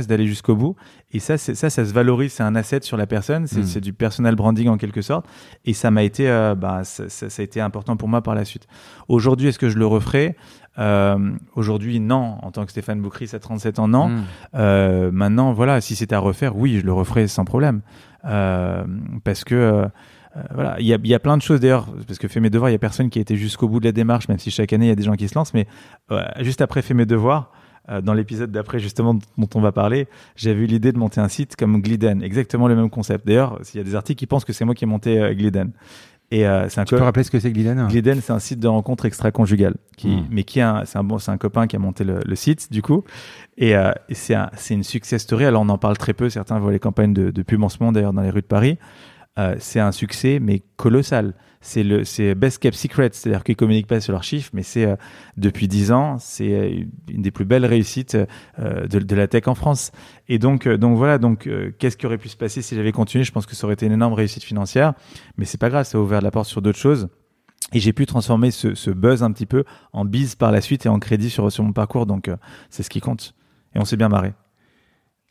d'aller 0.09 0.27
jusqu'au 0.27 0.57
bout 0.57 0.75
et 1.13 1.21
ça 1.21 1.39
c'est 1.39 1.55
ça 1.55 1.71
ça 1.71 1.85
se 1.85 1.93
valorise 1.93 2.33
c'est 2.33 2.43
un 2.43 2.57
asset 2.57 2.81
sur 2.83 2.97
la 2.97 3.07
personne 3.07 3.47
c'est 3.47 3.61
Mm. 3.61 3.65
c'est 3.67 3.81
du 3.81 3.93
personal 3.93 4.35
branding 4.35 4.69
en 4.69 4.77
quelque 4.77 5.01
sorte 5.01 5.27
et 5.65 5.73
ça 5.73 5.93
m'a 5.93 6.03
été 6.03 6.29
euh, 6.29 6.57
ben, 6.57 6.83
ça, 6.83 7.09
ça, 7.09 7.31
ça 7.31 7.43
a 7.43 7.45
été 7.45 7.61
important 7.61 7.97
pour 7.97 8.09
moi 8.09 8.21
par 8.21 8.35
la 8.35 8.45
suite 8.45 8.67
aujourd'hui 9.07 9.49
est-ce 9.49 9.59
que 9.61 9.69
je 9.69 9.79
le 9.79 9.87
referai? 9.87 10.37
Euh, 10.77 11.31
aujourd'hui 11.55 12.01
non 12.01 12.39
en 12.43 12.51
tant 12.51 12.65
que 12.65 12.73
Stéphane 12.73 13.01
Boucris 13.01 13.31
à 13.33 13.39
37 13.39 13.79
ans 13.79 13.87
non 13.87 14.09
Mmh. 14.09 14.23
euh, 14.57 15.11
maintenant, 15.13 15.53
voilà, 15.53 15.81
si 15.81 15.97
c'était 15.97 16.15
à 16.15 16.19
refaire, 16.19 16.57
oui, 16.57 16.79
je 16.81 16.85
le 16.85 16.93
referais 16.93 17.27
sans 17.27 17.45
problème. 17.45 17.81
Euh, 18.27 18.85
parce 19.23 19.45
que 19.45 19.55
euh, 19.55 19.85
euh, 20.37 20.43
voilà, 20.53 20.77
il 20.81 20.87
y 20.87 20.95
a, 20.95 20.99
il 21.03 21.09
y 21.09 21.15
a 21.15 21.19
plein 21.19 21.37
de 21.37 21.43
choses 21.43 21.61
d'ailleurs, 21.61 21.87
parce 22.07 22.19
que 22.19 22.29
fait 22.29 22.41
mes 22.41 22.51
devoirs, 22.51 22.71
il 22.71 22.73
y 22.73 22.77
a 22.77 22.79
personne 22.81 23.11
qui 23.11 23.19
a 23.19 23.23
été 23.23 23.37
jusqu'au 23.37 23.69
bout 23.69 23.81
de 23.81 23.85
la 23.85 23.93
démarche, 23.93 24.29
même 24.29 24.39
si 24.39 24.51
chaque 24.51 24.73
année 24.73 24.87
il 24.87 24.89
y 24.89 24.93
a 24.93 24.97
des 24.97 25.05
gens 25.05 25.15
qui 25.15 25.29
se 25.29 25.35
lancent. 25.35 25.55
Mais 25.55 25.67
juste 26.41 26.61
après 26.61 26.83
fait 26.83 26.95
mes 26.95 27.07
devoirs, 27.07 27.53
euh, 27.91 28.01
dans 28.01 28.15
l'épisode 28.15 28.51
d'après 28.51 28.79
justement 28.79 29.13
dont 29.13 29.49
on 29.55 29.61
va 29.61 29.71
parler, 29.71 30.09
j'avais 30.37 30.63
eu 30.63 30.67
l'idée 30.67 30.91
de 30.91 30.97
monter 30.97 31.21
un 31.21 31.29
site 31.29 31.55
comme 31.55 31.83
Gliden, 31.83 32.23
exactement 32.23 32.67
le 32.67 32.75
même 32.75 32.89
concept. 32.89 33.27
D'ailleurs, 33.27 33.59
s'il 33.63 33.77
y 33.77 33.81
a 33.83 33.85
des 33.85 33.95
articles 33.95 34.19
qui 34.19 34.27
pensent 34.27 34.47
que 34.47 34.55
c'est 34.55 34.65
moi 34.65 34.75
qui 34.75 34.85
ai 34.85 34.87
monté 34.87 35.21
euh, 35.21 35.35
Gliden. 35.35 35.73
Et 36.31 36.47
euh, 36.47 36.69
c'est 36.69 36.81
un 36.81 36.85
Tu 36.85 36.97
peux 36.97 37.03
rappeler 37.03 37.23
ce 37.23 37.31
que 37.31 37.39
c'est 37.39 37.53
Gliden? 37.53 37.87
Gliden, 37.89 38.21
c'est 38.21 38.33
un 38.33 38.39
site 38.39 38.59
de 38.59 38.67
rencontre 38.67 39.05
extra-conjugale, 39.05 39.75
qui, 39.97 40.09
Mm. 40.09 40.27
mais 40.31 40.43
qui 40.45 40.59
est 40.59 40.63
un, 40.63 40.85
c'est 40.85 40.99
un 40.99 41.05
bon, 41.05 41.19
c'est 41.19 41.31
un 41.31 41.37
copain 41.39 41.67
qui 41.67 41.77
a 41.77 41.79
monté 41.79 42.03
le, 42.03 42.21
le 42.25 42.35
site, 42.35 42.73
du 42.73 42.83
coup. 42.83 43.05
Et, 43.57 43.77
euh, 43.77 43.93
et 44.09 44.15
c'est 44.15 44.35
un, 44.35 44.51
c'est 44.57 44.75
une 44.75 44.83
success 44.85 45.23
story. 45.23 45.45
Alors, 45.45 45.63
on 45.63 45.69
en 45.69 45.79
parle 45.79 45.97
très 45.97 46.13
peu. 46.15 46.29
Certains 46.31 46.59
voient 46.59 46.73
les 46.73 46.79
campagnes 46.81 47.13
de, 47.13 47.31
de 47.31 47.43
pub 47.43 47.63
en 47.63 47.69
ce 47.69 47.77
moment, 47.79 47.93
d'ailleurs, 47.93 48.13
dans 48.15 48.23
les 48.23 48.31
rues 48.31 48.41
de 48.43 48.47
Paris. 48.47 48.79
Euh, 49.39 49.55
c'est 49.59 49.81
un 49.81 49.93
succès, 49.93 50.39
mais 50.41 50.63
colossal. 50.77 51.35
C'est 51.67 51.83
le, 51.83 52.05
c'est 52.05 52.35
best 52.35 52.59
kept 52.59 52.77
secret. 52.77 53.09
C'est-à-dire 53.13 53.43
qu'ils 53.43 53.57
communiquent 53.57 53.87
pas 53.87 53.99
sur 53.99 54.13
leurs 54.13 54.23
chiffres, 54.23 54.51
mais 54.53 54.63
c'est, 54.63 54.85
euh, 54.85 54.97
depuis 55.39 55.67
dix 55.67 55.93
ans, 55.93 56.19
c'est 56.19 56.53
euh, 56.53 56.85
une 57.09 57.23
des 57.23 57.31
plus 57.31 57.47
belles 57.47 57.65
réussites 57.65 58.19
euh, 58.59 58.87
de, 58.87 58.99
de 58.99 59.17
la 59.17 59.29
tech 59.29 59.49
en 59.49 59.55
France. 59.55 59.91
Et 60.29 60.39
donc, 60.39 60.67
euh, 60.67 60.77
donc 60.77 60.99
voilà. 60.99 61.17
Donc, 61.17 61.47
euh, 61.47 61.73
qu'est-ce 61.79 61.97
qui 61.97 62.05
aurait 62.05 62.19
pu 62.19 62.29
se 62.29 62.37
passer 62.37 62.61
si 62.61 62.77
j'avais 62.77 62.93
continué? 62.93 63.25
Je 63.25 63.33
pense 63.33 63.47
que 63.47 63.55
ça 63.55 63.65
aurait 63.65 63.73
été 63.73 63.87
une 63.87 63.93
énorme 63.93 64.13
réussite 64.13 64.45
financière, 64.45 64.93
mais 65.39 65.47
c'est 65.47 65.57
pas 65.57 65.71
grave. 65.71 65.87
Ça 65.87 65.97
a 65.97 66.01
ouvert 66.03 66.21
la 66.21 66.31
porte 66.31 66.49
sur 66.49 66.61
d'autres 66.61 66.79
choses. 66.79 67.09
Et 67.73 67.81
j'ai 67.81 67.95
pu 67.95 68.05
transformer 68.05 68.51
ce, 68.51 68.75
ce 68.75 68.91
buzz 68.91 69.23
un 69.23 69.33
petit 69.33 69.47
peu 69.47 69.65
en 69.95 70.05
bise 70.05 70.35
par 70.35 70.53
la 70.53 70.61
suite 70.61 70.85
et 70.85 70.91
en 70.91 70.99
crédit 70.99 71.31
sur, 71.31 71.51
sur 71.51 71.65
mon 71.65 71.73
parcours. 71.73 72.05
Donc, 72.05 72.29
euh, 72.29 72.37
c'est 72.69 72.83
ce 72.83 72.91
qui 72.91 73.01
compte. 73.01 73.35
Et 73.75 73.79
on 73.79 73.87
s'est 73.87 73.97
bien 73.97 74.11
marré. 74.11 74.35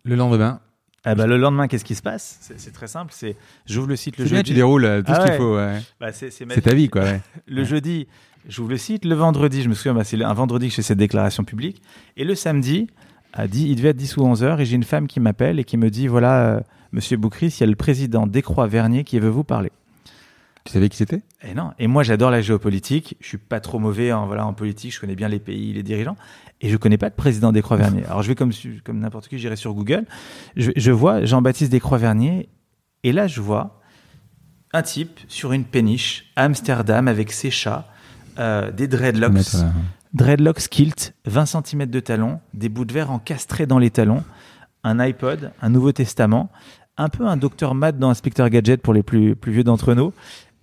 Le 0.04 0.16
lendemain, 0.16 0.62
Ah 1.06 1.16
bah, 1.16 1.28
le 1.28 1.38
lendemain, 1.38 1.68
qu'est-ce 1.68 1.84
qui 1.84 1.96
se 1.96 2.02
passe? 2.02 2.38
C'est, 2.58 2.72
très 2.72 2.88
simple. 2.88 3.12
C'est 3.14 3.36
j'ouvre 3.66 3.88
le 3.90 3.96
site 3.98 4.18
le 4.18 4.24
bien, 4.26 4.38
jeudi. 4.38 4.52
tu 4.52 4.56
déroules 4.56 4.86
euh, 4.86 5.02
tout 5.02 5.12
Ah 5.12 5.16
ce 5.16 5.22
qu'il 5.22 5.32
ouais. 5.32 5.38
faut. 5.38 5.56
ouais. 5.58 5.82
Bah, 6.00 6.12
c'est, 6.14 6.62
ta 6.62 6.74
vie, 6.74 6.88
quoi. 6.90 7.02
ouais. 7.04 7.22
Le 7.48 7.62
Ouais. 7.62 7.68
jeudi, 7.68 8.08
j'ouvre 8.48 8.70
le 8.70 8.78
site. 8.78 9.04
Le 9.04 9.16
vendredi, 9.16 9.62
je 9.64 9.70
me 9.70 9.74
souviens, 9.74 9.94
bah, 9.94 10.04
c'est 10.06 10.22
un 10.24 10.34
vendredi 10.34 10.68
que 10.68 10.72
je 10.72 10.76
fais 10.78 10.82
cette 10.82 10.98
déclaration 10.98 11.44
publique. 11.44 11.82
Et 12.16 12.24
le 12.24 12.36
samedi, 12.36 12.88
à 13.34 13.48
10, 13.48 13.64
il 13.70 13.76
devait 13.76 13.90
être 13.90 13.98
10 13.98 14.16
ou 14.18 14.22
11 14.24 14.44
heures, 14.44 14.62
et 14.62 14.66
j'ai 14.66 14.76
une 14.76 14.84
femme 14.84 15.08
qui 15.08 15.20
m'appelle 15.20 15.60
et 15.60 15.64
qui 15.66 15.76
me 15.76 15.90
dit 15.90 16.08
voilà, 16.08 16.46
euh, 16.56 16.60
monsieur 16.94 17.18
Boucris, 17.18 17.48
il 17.48 17.60
y 17.60 17.64
a 17.64 17.68
le 17.68 17.76
président 17.76 18.26
Décroix 18.28 18.68
Vernier 18.68 19.04
qui 19.04 19.20
veut 19.20 19.30
vous 19.30 19.44
parler. 19.44 19.72
Tu 20.66 20.72
savais 20.72 20.88
qui 20.90 20.98
c'était? 20.98 21.22
Et 21.44 21.54
non. 21.54 21.72
Et 21.78 21.88
moi, 21.88 22.04
j'adore 22.04 22.32
la 22.32 22.42
géopolitique. 22.42 23.18
Je 23.20 23.28
suis 23.28 23.38
pas 23.38 23.60
trop 23.60 23.80
mauvais 23.80 24.14
en 24.14 24.28
voilà 24.28 24.46
en 24.46 24.54
politique. 24.54 24.94
Je 24.94 25.00
connais 25.00 25.16
bien 25.16 25.28
les 25.28 25.40
pays, 25.40 25.74
les 25.74 25.84
dirigeants. 25.84 26.16
Et 26.62 26.70
je 26.70 26.78
connais 26.78 26.98
pas 26.98 27.10
de 27.10 27.16
président 27.16 27.52
des 27.52 27.62
Croix-Vernier. 27.62 28.06
Alors 28.06 28.24
je 28.24 28.30
vais 28.30 28.36
comme 28.36 28.52
n'importe 29.00 29.28
qui, 29.28 29.38
j'irai 29.38 29.58
sur 29.58 29.74
Google. 29.74 30.06
Je, 30.56 30.72
je 30.76 30.92
vois 30.92 31.26
Jean-Baptiste 31.26 31.72
des 31.72 31.82
Croix-Vernier. 31.82 32.48
Et 33.04 33.12
là, 33.12 33.28
je 33.28 33.42
vois 33.42 33.82
un 34.74 34.82
type 34.82 35.20
sur 35.28 35.54
une 35.54 35.66
péniche 35.66 36.32
à 36.36 36.46
Amsterdam 36.46 37.08
avec 37.08 37.32
ses 37.32 37.52
chats, 37.52 37.86
euh, 38.40 38.72
des 38.72 38.88
dreadlocks, 38.88 39.34
Mettre, 39.34 39.56
euh, 39.58 39.70
dreadlocks 40.14 40.68
kilt, 40.70 41.14
20 41.26 41.46
cm 41.46 41.86
de 41.86 42.00
talons, 42.00 42.40
des 42.54 42.70
bouts 42.70 42.86
de 42.86 42.94
verre 42.94 43.12
encastrés 43.12 43.68
dans 43.68 43.78
les 43.78 43.92
talons, 43.92 44.24
un 44.84 45.00
iPod, 45.00 45.52
un 45.62 45.70
Nouveau 45.70 45.92
Testament, 45.92 46.50
un 46.98 47.10
peu 47.10 47.28
un 47.28 47.38
Dr 47.38 47.76
Matt 47.76 47.98
dans 47.98 48.10
Inspecteur 48.10 48.50
Gadget 48.50 48.82
pour 48.82 48.94
les 48.94 49.04
plus, 49.04 49.36
plus 49.36 49.52
vieux 49.52 49.64
d'entre 49.64 49.94
nous. 49.94 50.12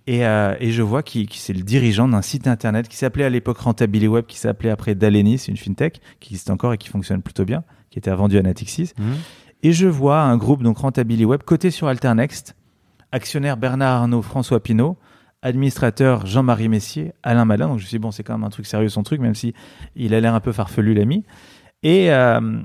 Et, 0.07 0.25
euh, 0.25 0.55
et 0.59 0.71
je 0.71 0.81
vois 0.81 1.03
qu'il 1.03 1.27
qu'il- 1.27 1.39
c'est 1.39 1.53
le 1.53 1.61
dirigeant 1.61 2.07
d'un 2.07 2.21
site 2.23 2.47
internet 2.47 2.87
qui 2.87 2.97
s'appelait 2.97 3.23
à 3.23 3.29
l'époque 3.29 3.59
Rentability 3.59 4.07
Web, 4.07 4.25
qui 4.25 4.37
s'appelait 4.37 4.71
après 4.71 4.95
Daleni, 4.95 5.37
c'est 5.37 5.51
une 5.51 5.57
fintech 5.57 6.01
qui 6.19 6.33
existe 6.33 6.49
encore 6.49 6.73
et 6.73 6.77
qui 6.77 6.89
fonctionne 6.89 7.21
plutôt 7.21 7.45
bien, 7.45 7.63
qui 7.91 7.99
était 7.99 8.11
vendu 8.11 8.37
à 8.37 8.41
Natixis. 8.41 8.93
Mhm. 8.97 9.15
Et 9.63 9.73
je 9.73 9.87
vois 9.87 10.21
un 10.21 10.37
groupe, 10.37 10.63
donc 10.63 10.79
Rentability 10.79 11.25
Web, 11.25 11.43
coté 11.43 11.69
sur 11.69 11.87
Alternext, 11.87 12.55
actionnaire 13.11 13.57
Bernard 13.57 14.01
Arnault, 14.01 14.23
François 14.23 14.61
Pinault, 14.61 14.97
administrateur 15.43 16.25
Jean-Marie 16.25 16.69
Messier, 16.69 17.13
Alain 17.23 17.45
Malin. 17.45 17.67
Donc 17.67 17.77
je 17.77 17.83
me 17.83 17.87
suis 17.87 17.95
dit, 17.97 17.99
bon, 18.01 18.11
c'est 18.11 18.23
quand 18.23 18.33
même 18.33 18.43
un 18.43 18.49
truc 18.49 18.65
sérieux 18.65 18.89
son 18.89 19.03
truc, 19.03 19.21
même 19.21 19.35
si 19.35 19.53
il 19.95 20.13
a 20.15 20.19
l'air 20.19 20.33
un 20.33 20.39
peu 20.39 20.51
farfelu, 20.51 20.93
l'ami. 20.95 21.25
Et 21.83 22.11
euh, 22.11 22.59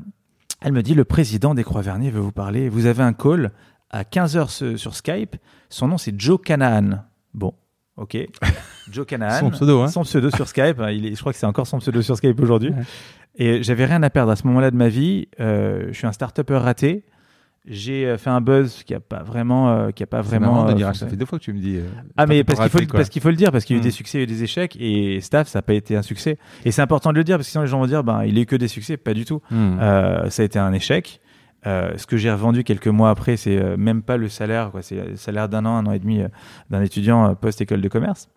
elle 0.62 0.72
me 0.72 0.82
dit, 0.82 0.95
le 0.95 1.05
président 1.05 1.55
des 1.55 1.64
Croix-Vernier 1.64 2.11
veut 2.11 2.20
vous 2.20 2.32
parler. 2.32 2.68
Vous 2.68 2.87
avez 2.87 3.03
un 3.03 3.12
call 3.12 3.53
à 3.91 4.05
15h 4.05 4.76
sur 4.76 4.95
Skype. 4.95 5.37
Son 5.68 5.89
nom, 5.89 5.99
c'est 5.99 6.18
Joe 6.18 6.39
Canaan. 6.43 7.05
Bon, 7.37 7.53
ok. 7.97 8.16
Joe 8.91 9.07
Canaan. 9.07 9.39
Son 9.41 9.51
pseudo, 9.51 9.82
hein. 9.82 9.89
Son 9.89 10.03
pseudo 10.03 10.30
sur 10.30 10.49
Skype. 10.49 10.80
Il 10.91 11.07
est, 11.07 11.14
je 11.14 11.20
crois 11.20 11.32
que 11.32 11.39
c'est 11.39 11.47
encore 11.47 11.66
son 11.66 11.78
pseudo 11.78 12.01
sur 12.01 12.16
Skype 12.16 12.41
aujourd'hui. 12.41 12.70
Ouais. 12.70 12.82
Et 13.37 13.62
j'avais 13.62 13.84
rien 13.84 14.03
à 14.03 14.09
perdre 14.09 14.32
à 14.32 14.37
ce 14.37 14.47
moment-là 14.47 14.70
de 14.70 14.76
ma 14.76 14.89
vie. 14.89 15.28
Euh, 15.39 15.89
je 15.89 15.93
suis 15.93 16.07
un 16.07 16.12
start-upper 16.12 16.57
raté. 16.57 17.05
J'ai 17.66 18.07
euh, 18.07 18.16
fait 18.16 18.30
un 18.30 18.41
buzz 18.41 18.84
qui 18.84 18.95
a 18.95 19.01
pas 19.01 19.22
vraiment, 19.24 19.70
euh, 19.70 19.91
qui 19.91 20.03
a 20.03 20.07
pas 20.07 20.22
vraiment. 20.22 20.64
de 20.64 20.72
dire, 20.72 20.95
ça 20.97 21.07
fait 21.09 21.16
deux 21.16 21.26
fois 21.26 21.39
que 21.39 21.45
tu 21.45 21.53
me 21.53 21.59
dis. 21.59 21.78
Ah 22.16 22.24
mais 22.24 22.43
parce 22.43 22.61
qu'il 22.61 22.70
faut, 22.70 22.78
raté, 22.78 22.87
quoi. 22.87 23.01
parce 23.01 23.11
qu'il 23.11 23.20
faut 23.20 23.28
le 23.28 23.37
dire 23.37 23.53
parce 23.53 23.64
qu'il 23.64 23.76
y 23.76 23.78
a 23.78 23.82
eu 23.82 23.84
des 23.84 23.91
succès 23.91 24.20
et 24.20 24.26
des 24.26 24.45
échecs 24.45 24.76
et 24.80 25.20
staff 25.20 25.49
ça 25.49 25.59
n'a 25.59 25.62
pas 25.62 25.74
été 25.74 25.97
un 25.97 26.03
succès 26.03 26.39
et 26.64 26.70
c'est 26.70 26.80
important 26.80 27.11
de 27.11 27.18
le 27.18 27.24
dire 27.24 27.37
parce 27.37 27.49
que 27.49 27.51
sinon 27.51 27.64
les 27.64 27.68
gens 27.68 27.80
vont 27.80 27.89
dire 27.89 28.05
ben 28.05 28.22
il 28.24 28.39
est 28.39 28.47
que 28.47 28.55
des 28.55 28.68
succès 28.68 28.97
pas 28.97 29.14
du 29.14 29.24
tout 29.24 29.43
Hmm. 29.51 29.78
Ça 30.30 30.43
a 30.43 30.45
été 30.45 30.61
un 30.61 30.72
échec 30.72 31.20
Euh, 31.67 31.93
ce 31.97 32.07
que 32.07 32.17
j'ai 32.17 32.31
revendu 32.31 32.62
quelques 32.64 32.87
mois 32.87 33.11
après 33.11 33.37
c'est 33.37 33.57
euh, 33.59 33.77
même 33.77 34.03
pas 34.03 34.17
le 34.17 34.29
salaire 34.29 34.71
quoi 34.71 34.83
c'est 34.83 34.95
le 34.95 35.17
salaire 35.17 35.49
d'un 35.49 35.64
an 35.67 35.77
un 35.77 35.87
an 35.87 35.93
et 35.93 35.99
demi 35.99 36.21
euh, 36.23 36.29
d'un 36.71 36.81
étudiant 36.83 37.31
euh, 37.31 37.35
post 37.35 37.61
école 37.61 37.81
de 37.81 37.89
commerce 37.89 38.29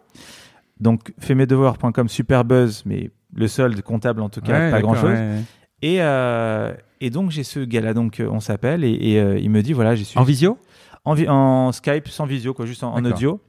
donc 0.79 1.13
fais 1.19 1.35
mes 1.35 1.45
devoirs.com 1.45 2.07
super 2.07 2.45
buzz 2.45 2.83
mais 2.85 3.11
le 3.35 3.47
solde 3.47 3.79
comptable 3.81 4.21
en 4.21 4.29
tout 4.29 4.41
cas 4.41 4.53
Ouais, 4.53 4.71
pas 4.71 4.77
d'accord, 4.77 4.93
grand 4.93 5.01
chose 5.01 5.11
ouais, 5.11 5.17
ouais. 5.17 5.41
et 5.81 6.01
euh, 6.01 6.73
et 7.01 7.09
donc 7.09 7.31
j'ai 7.31 7.43
ce 7.43 7.59
gars 7.59 7.81
là 7.81 7.93
donc 7.93 8.19
euh, 8.19 8.27
on 8.31 8.39
s'appelle 8.39 8.83
et, 8.83 8.91
et, 8.93 9.19
euh, 9.19 9.37
il 9.37 9.49
me 9.49 9.61
dit 9.61 9.73
voilà 9.73 9.95
j'ai 9.95 10.05
su 10.05 10.17
En 10.17 10.23
visio? 10.23 10.57
En, 11.05 11.13
vi- 11.13 11.29
en 11.29 11.71
Skype, 11.71 12.07
sans 12.09 12.25
visio, 12.25 12.53
quoi, 12.53 12.65
juste 12.65 12.83
en, 12.83 12.93
en 12.93 13.05
audio. 13.05 13.41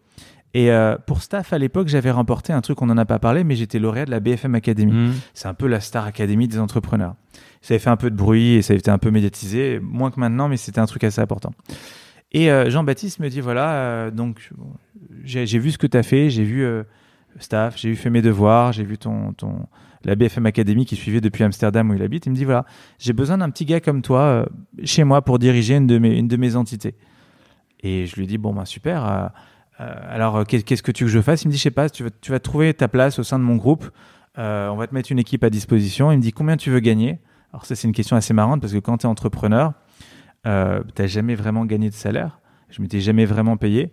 Et 0.54 0.70
euh, 0.70 0.96
pour 1.04 1.20
staff, 1.20 1.52
à 1.52 1.58
l'époque, 1.58 1.88
j'avais 1.88 2.12
remporté 2.12 2.52
un 2.52 2.60
truc, 2.60 2.80
on 2.80 2.86
n'en 2.86 2.96
a 2.96 3.04
pas 3.04 3.18
parlé, 3.18 3.42
mais 3.42 3.56
j'étais 3.56 3.80
lauréat 3.80 4.04
de 4.06 4.10
la 4.12 4.20
BFM 4.20 4.54
Academy. 4.54 4.92
Hmm. 4.92 5.12
C'est 5.34 5.48
un 5.48 5.54
peu 5.54 5.66
la 5.66 5.80
Star 5.80 6.06
Academy 6.06 6.46
des 6.46 6.58
entrepreneurs. 6.60 7.14
Ça 7.60 7.74
avait 7.74 7.78
fait 7.78 7.90
un 7.90 7.96
peu 7.96 8.10
de 8.10 8.16
bruit 8.16 8.54
et 8.54 8.62
ça 8.62 8.72
avait 8.72 8.78
été 8.78 8.90
un 8.90 8.98
peu 8.98 9.10
médiatisé, 9.10 9.80
moins 9.82 10.10
que 10.10 10.18
maintenant, 10.18 10.48
mais 10.48 10.56
c'était 10.56 10.78
un 10.80 10.86
truc 10.86 11.04
assez 11.04 11.20
important. 11.20 11.52
Et 12.32 12.50
euh, 12.50 12.70
Jean-Baptiste 12.70 13.18
me 13.20 13.28
dit 13.28 13.40
voilà, 13.40 13.72
euh, 13.72 14.10
donc 14.10 14.50
j'ai 15.24 15.58
vu 15.58 15.70
ce 15.72 15.78
que 15.78 15.86
tu 15.86 15.96
as 15.96 16.02
fait, 16.02 16.30
j'ai 16.30 16.44
vu 16.44 16.64
euh, 16.64 16.84
staff, 17.38 17.76
j'ai 17.76 17.94
fait 17.94 18.10
mes 18.10 18.22
devoirs, 18.22 18.72
j'ai 18.72 18.84
vu 18.84 18.98
ton, 18.98 19.34
la 20.04 20.14
BFM 20.14 20.46
Academy 20.46 20.86
qui 20.86 20.96
suivait 20.96 21.20
depuis 21.20 21.44
Amsterdam 21.44 21.90
où 21.90 21.94
il 21.94 22.02
habite. 22.02 22.26
Il 22.26 22.30
me 22.30 22.36
dit 22.36 22.44
voilà, 22.44 22.64
j'ai 22.98 23.12
besoin 23.12 23.38
d'un 23.38 23.50
petit 23.50 23.64
gars 23.64 23.80
comme 23.80 24.00
toi 24.02 24.20
euh, 24.20 24.46
chez 24.84 25.04
moi 25.04 25.22
pour 25.22 25.38
diriger 25.38 25.76
une 25.76 25.86
de 25.86 25.98
mes, 26.36 26.56
entités. 26.56 26.94
Et 27.82 28.06
je 28.06 28.16
lui 28.16 28.26
dis 28.26 28.38
bon 28.38 28.54
ben 28.54 28.64
super. 28.64 29.30
alors 29.78 30.46
qu'est- 30.46 30.62
qu'est-ce 30.62 30.82
que 30.82 30.92
tu 30.92 31.04
veux 31.04 31.10
que 31.10 31.16
je 31.16 31.22
fasse? 31.22 31.42
Il 31.42 31.48
me 31.48 31.52
dit 31.52 31.58
je 31.58 31.62
sais 31.62 31.70
pas, 31.70 31.90
tu 31.90 32.04
vas, 32.04 32.38
trouver 32.38 32.72
ta 32.74 32.88
place 32.88 33.18
au 33.18 33.22
sein 33.22 33.38
de 33.38 33.44
mon 33.44 33.56
groupe. 33.56 33.90
On 34.36 34.76
va 34.76 34.86
te 34.86 34.94
mettre 34.94 35.10
une 35.10 35.18
équipe 35.18 35.42
à 35.42 35.50
disposition. 35.50 36.12
Il 36.12 36.18
me 36.18 36.22
dit 36.22 36.32
combien 36.32 36.56
tu 36.56 36.70
veux 36.70 36.80
gagner? 36.80 37.18
Alors 37.52 37.66
ça 37.66 37.74
c'est 37.74 37.86
une 37.88 37.94
question 37.94 38.16
assez 38.16 38.32
marrante 38.34 38.60
parce 38.60 38.72
que 38.72 38.78
quand 38.78 38.98
tu 38.98 39.06
es 39.06 39.08
entrepreneur, 39.10 39.72
euh, 40.46 40.82
t'as 40.94 41.06
jamais 41.06 41.34
vraiment 41.34 41.64
gagné 41.64 41.90
de 41.90 41.94
salaire. 41.94 42.40
Je 42.70 42.80
m'étais 42.82 43.00
jamais 43.00 43.24
vraiment 43.24 43.56
payé. 43.56 43.92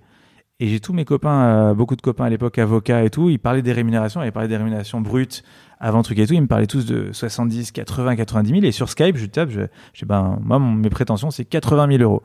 Et 0.59 0.67
j'ai 0.69 0.79
tous 0.79 0.91
mes 0.93 1.05
copains, 1.05 1.43
euh, 1.69 1.73
beaucoup 1.75 1.95
de 1.95 2.01
copains 2.01 2.25
à 2.25 2.29
l'époque, 2.29 2.57
avocats 2.57 3.03
et 3.03 3.11
tout, 3.11 3.29
ils 3.29 3.37
parlaient 3.37 3.61
des 3.61 3.73
rémunérations, 3.73 4.23
ils 4.23 4.31
parlaient 4.31 4.47
des 4.47 4.57
rémunérations 4.57 5.01
brutes 5.01 5.43
avant 5.79 6.01
truc 6.01 6.17
et 6.17 6.25
tout, 6.25 6.33
ils 6.33 6.41
me 6.41 6.47
parlaient 6.47 6.65
tous 6.65 6.85
de 6.87 7.11
70, 7.11 7.71
80, 7.71 8.15
90 8.15 8.49
000. 8.49 8.63
Et 8.63 8.71
sur 8.71 8.89
Skype, 8.89 9.17
je 9.17 9.27
tape, 9.27 9.49
je, 9.51 9.61
je 9.93 9.99
dis, 9.99 10.05
ben, 10.05 10.39
moi, 10.41 10.57
mon- 10.57 10.71
mes 10.73 10.89
prétentions, 10.89 11.29
c'est 11.29 11.45
80 11.45 11.87
000 11.97 12.01
euros. 12.01 12.23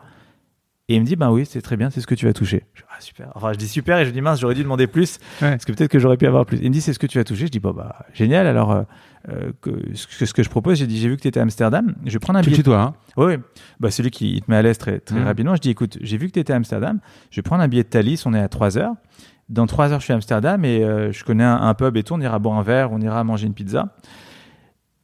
Et 0.89 0.97
il 0.97 1.01
me 1.03 1.07
dit, 1.07 1.14
ben 1.16 1.30
oui, 1.30 1.45
c'est 1.45 1.61
très 1.61 1.76
bien, 1.76 1.91
c'est 1.91 2.01
ce 2.01 2.07
que 2.07 2.14
tu 2.14 2.24
vas 2.24 2.33
toucher. 2.33 2.64
Je 2.72 2.80
dis, 2.80 2.87
ah, 2.91 3.01
super. 3.01 3.28
Enfin, 3.35 3.53
je 3.53 3.59
dis 3.59 3.68
super 3.68 3.99
et 3.99 4.07
je 4.07 4.11
dis, 4.11 4.22
mince, 4.22 4.41
j'aurais 4.41 4.55
dû 4.55 4.62
demander 4.62 4.87
plus, 4.87 5.18
Ouais. 5.43 5.51
parce 5.51 5.66
que 5.66 5.72
peut-être 5.72 5.91
que 5.91 5.99
j'aurais 5.99 6.16
pu 6.16 6.26
avoir 6.26 6.47
plus. 6.47 6.59
Il 6.62 6.68
me 6.68 6.72
dit, 6.72 6.80
c'est 6.80 6.95
ce 6.95 6.99
que 6.99 7.07
tu 7.07 7.18
vas 7.18 7.24
toucher. 7.24 7.47
Je 7.47 7.51
dis, 7.53 7.61
bon, 7.61 7.72
bah, 7.72 7.97
génial. 8.14 8.47
Alors, 8.47 8.72
euh, 8.72 8.83
euh, 9.29 9.53
que, 9.61 9.70
ce, 9.95 10.33
que, 10.33 10.43
je 10.43 10.49
propose, 10.51 10.79
j'ai 10.79 10.87
dit, 10.87 10.99
j'ai 10.99 11.09
vu 11.09 11.16
que 11.16 11.23
tu 11.23 11.29
étais 11.29 11.41
à 11.41 11.43
Amsterdam, 11.45 11.95
je 12.05 12.12
vais 12.12 12.18
prendre 12.18 12.39
un 12.39 12.43
Tu 12.43 12.51
le 12.51 12.55
billet. 12.55 12.62
tutoies, 12.62 12.81
hein 12.81 12.95
Oui, 13.16 13.35
bah, 13.81 13.91
celui 13.91 14.11
qui 14.11 14.41
te 14.43 14.51
met 14.51 14.57
à 14.57 14.62
l'aise 14.62 14.79
très, 14.79 14.99
très 15.01 15.16
Mhm. 15.20 15.25
rapidement. 15.25 15.55
Je 15.57 15.61
dis, 15.61 15.70
écoute, 15.70 15.99
j'ai 16.01 16.16
vu 16.16 16.27
que 16.29 16.33
tu 16.33 16.41
étais 16.41 16.53
à 16.53 16.57
Amsterdam, 16.57 16.99
je 17.31 17.37
vais 17.37 17.43
prendre 17.43 17.62
un 17.62 17.68
billet 17.68 17.85
de 17.85 17.89
Thalys, 17.89 18.23
on 18.27 18.35
est 18.35 18.41
à 18.41 18.49
3 18.49 18.79
heures. 18.79 18.95
Dans 19.49 19.66
3 19.66 19.93
heures, 19.93 20.01
je 20.01 20.05
suis 20.05 20.12
à 20.12 20.16
Amsterdam 20.16 20.64
et 20.64 20.83
euh, 20.85 21.12
je 21.12 21.25
connais 21.25 21.45
un, 21.45 21.57
un 21.57 21.75
pub 21.75 21.97
et 21.97 22.03
tout, 22.03 22.14
on 22.14 22.20
ira 22.20 22.39
boire 22.39 22.59
un 22.59 22.62
verre, 22.62 22.91
on 22.93 23.01
ira 23.01 23.23
manger 23.23 23.47
une 23.47 23.55
pizza. 23.55 23.95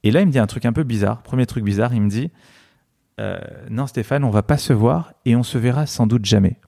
Et 0.04 0.10
là, 0.10 0.20
il 0.20 0.26
me 0.26 0.32
dit 0.32 0.38
un 0.38 0.46
truc 0.46 0.64
un 0.64 0.72
peu 0.72 0.84
bizarre. 0.84 1.22
Premier 1.22 1.44
truc 1.46 1.64
bizarre, 1.64 1.92
il 1.94 2.00
me 2.02 2.08
dit, 2.08 2.30
euh, 3.20 3.36
non 3.68 3.86
Stéphane, 3.86 4.24
on 4.24 4.30
va 4.30 4.42
pas 4.42 4.56
se 4.58 4.72
voir 4.72 5.12
et 5.24 5.36
on 5.36 5.42
se 5.42 5.58
verra 5.58 5.86
sans 5.86 6.06
doute 6.06 6.24
jamais. 6.24 6.58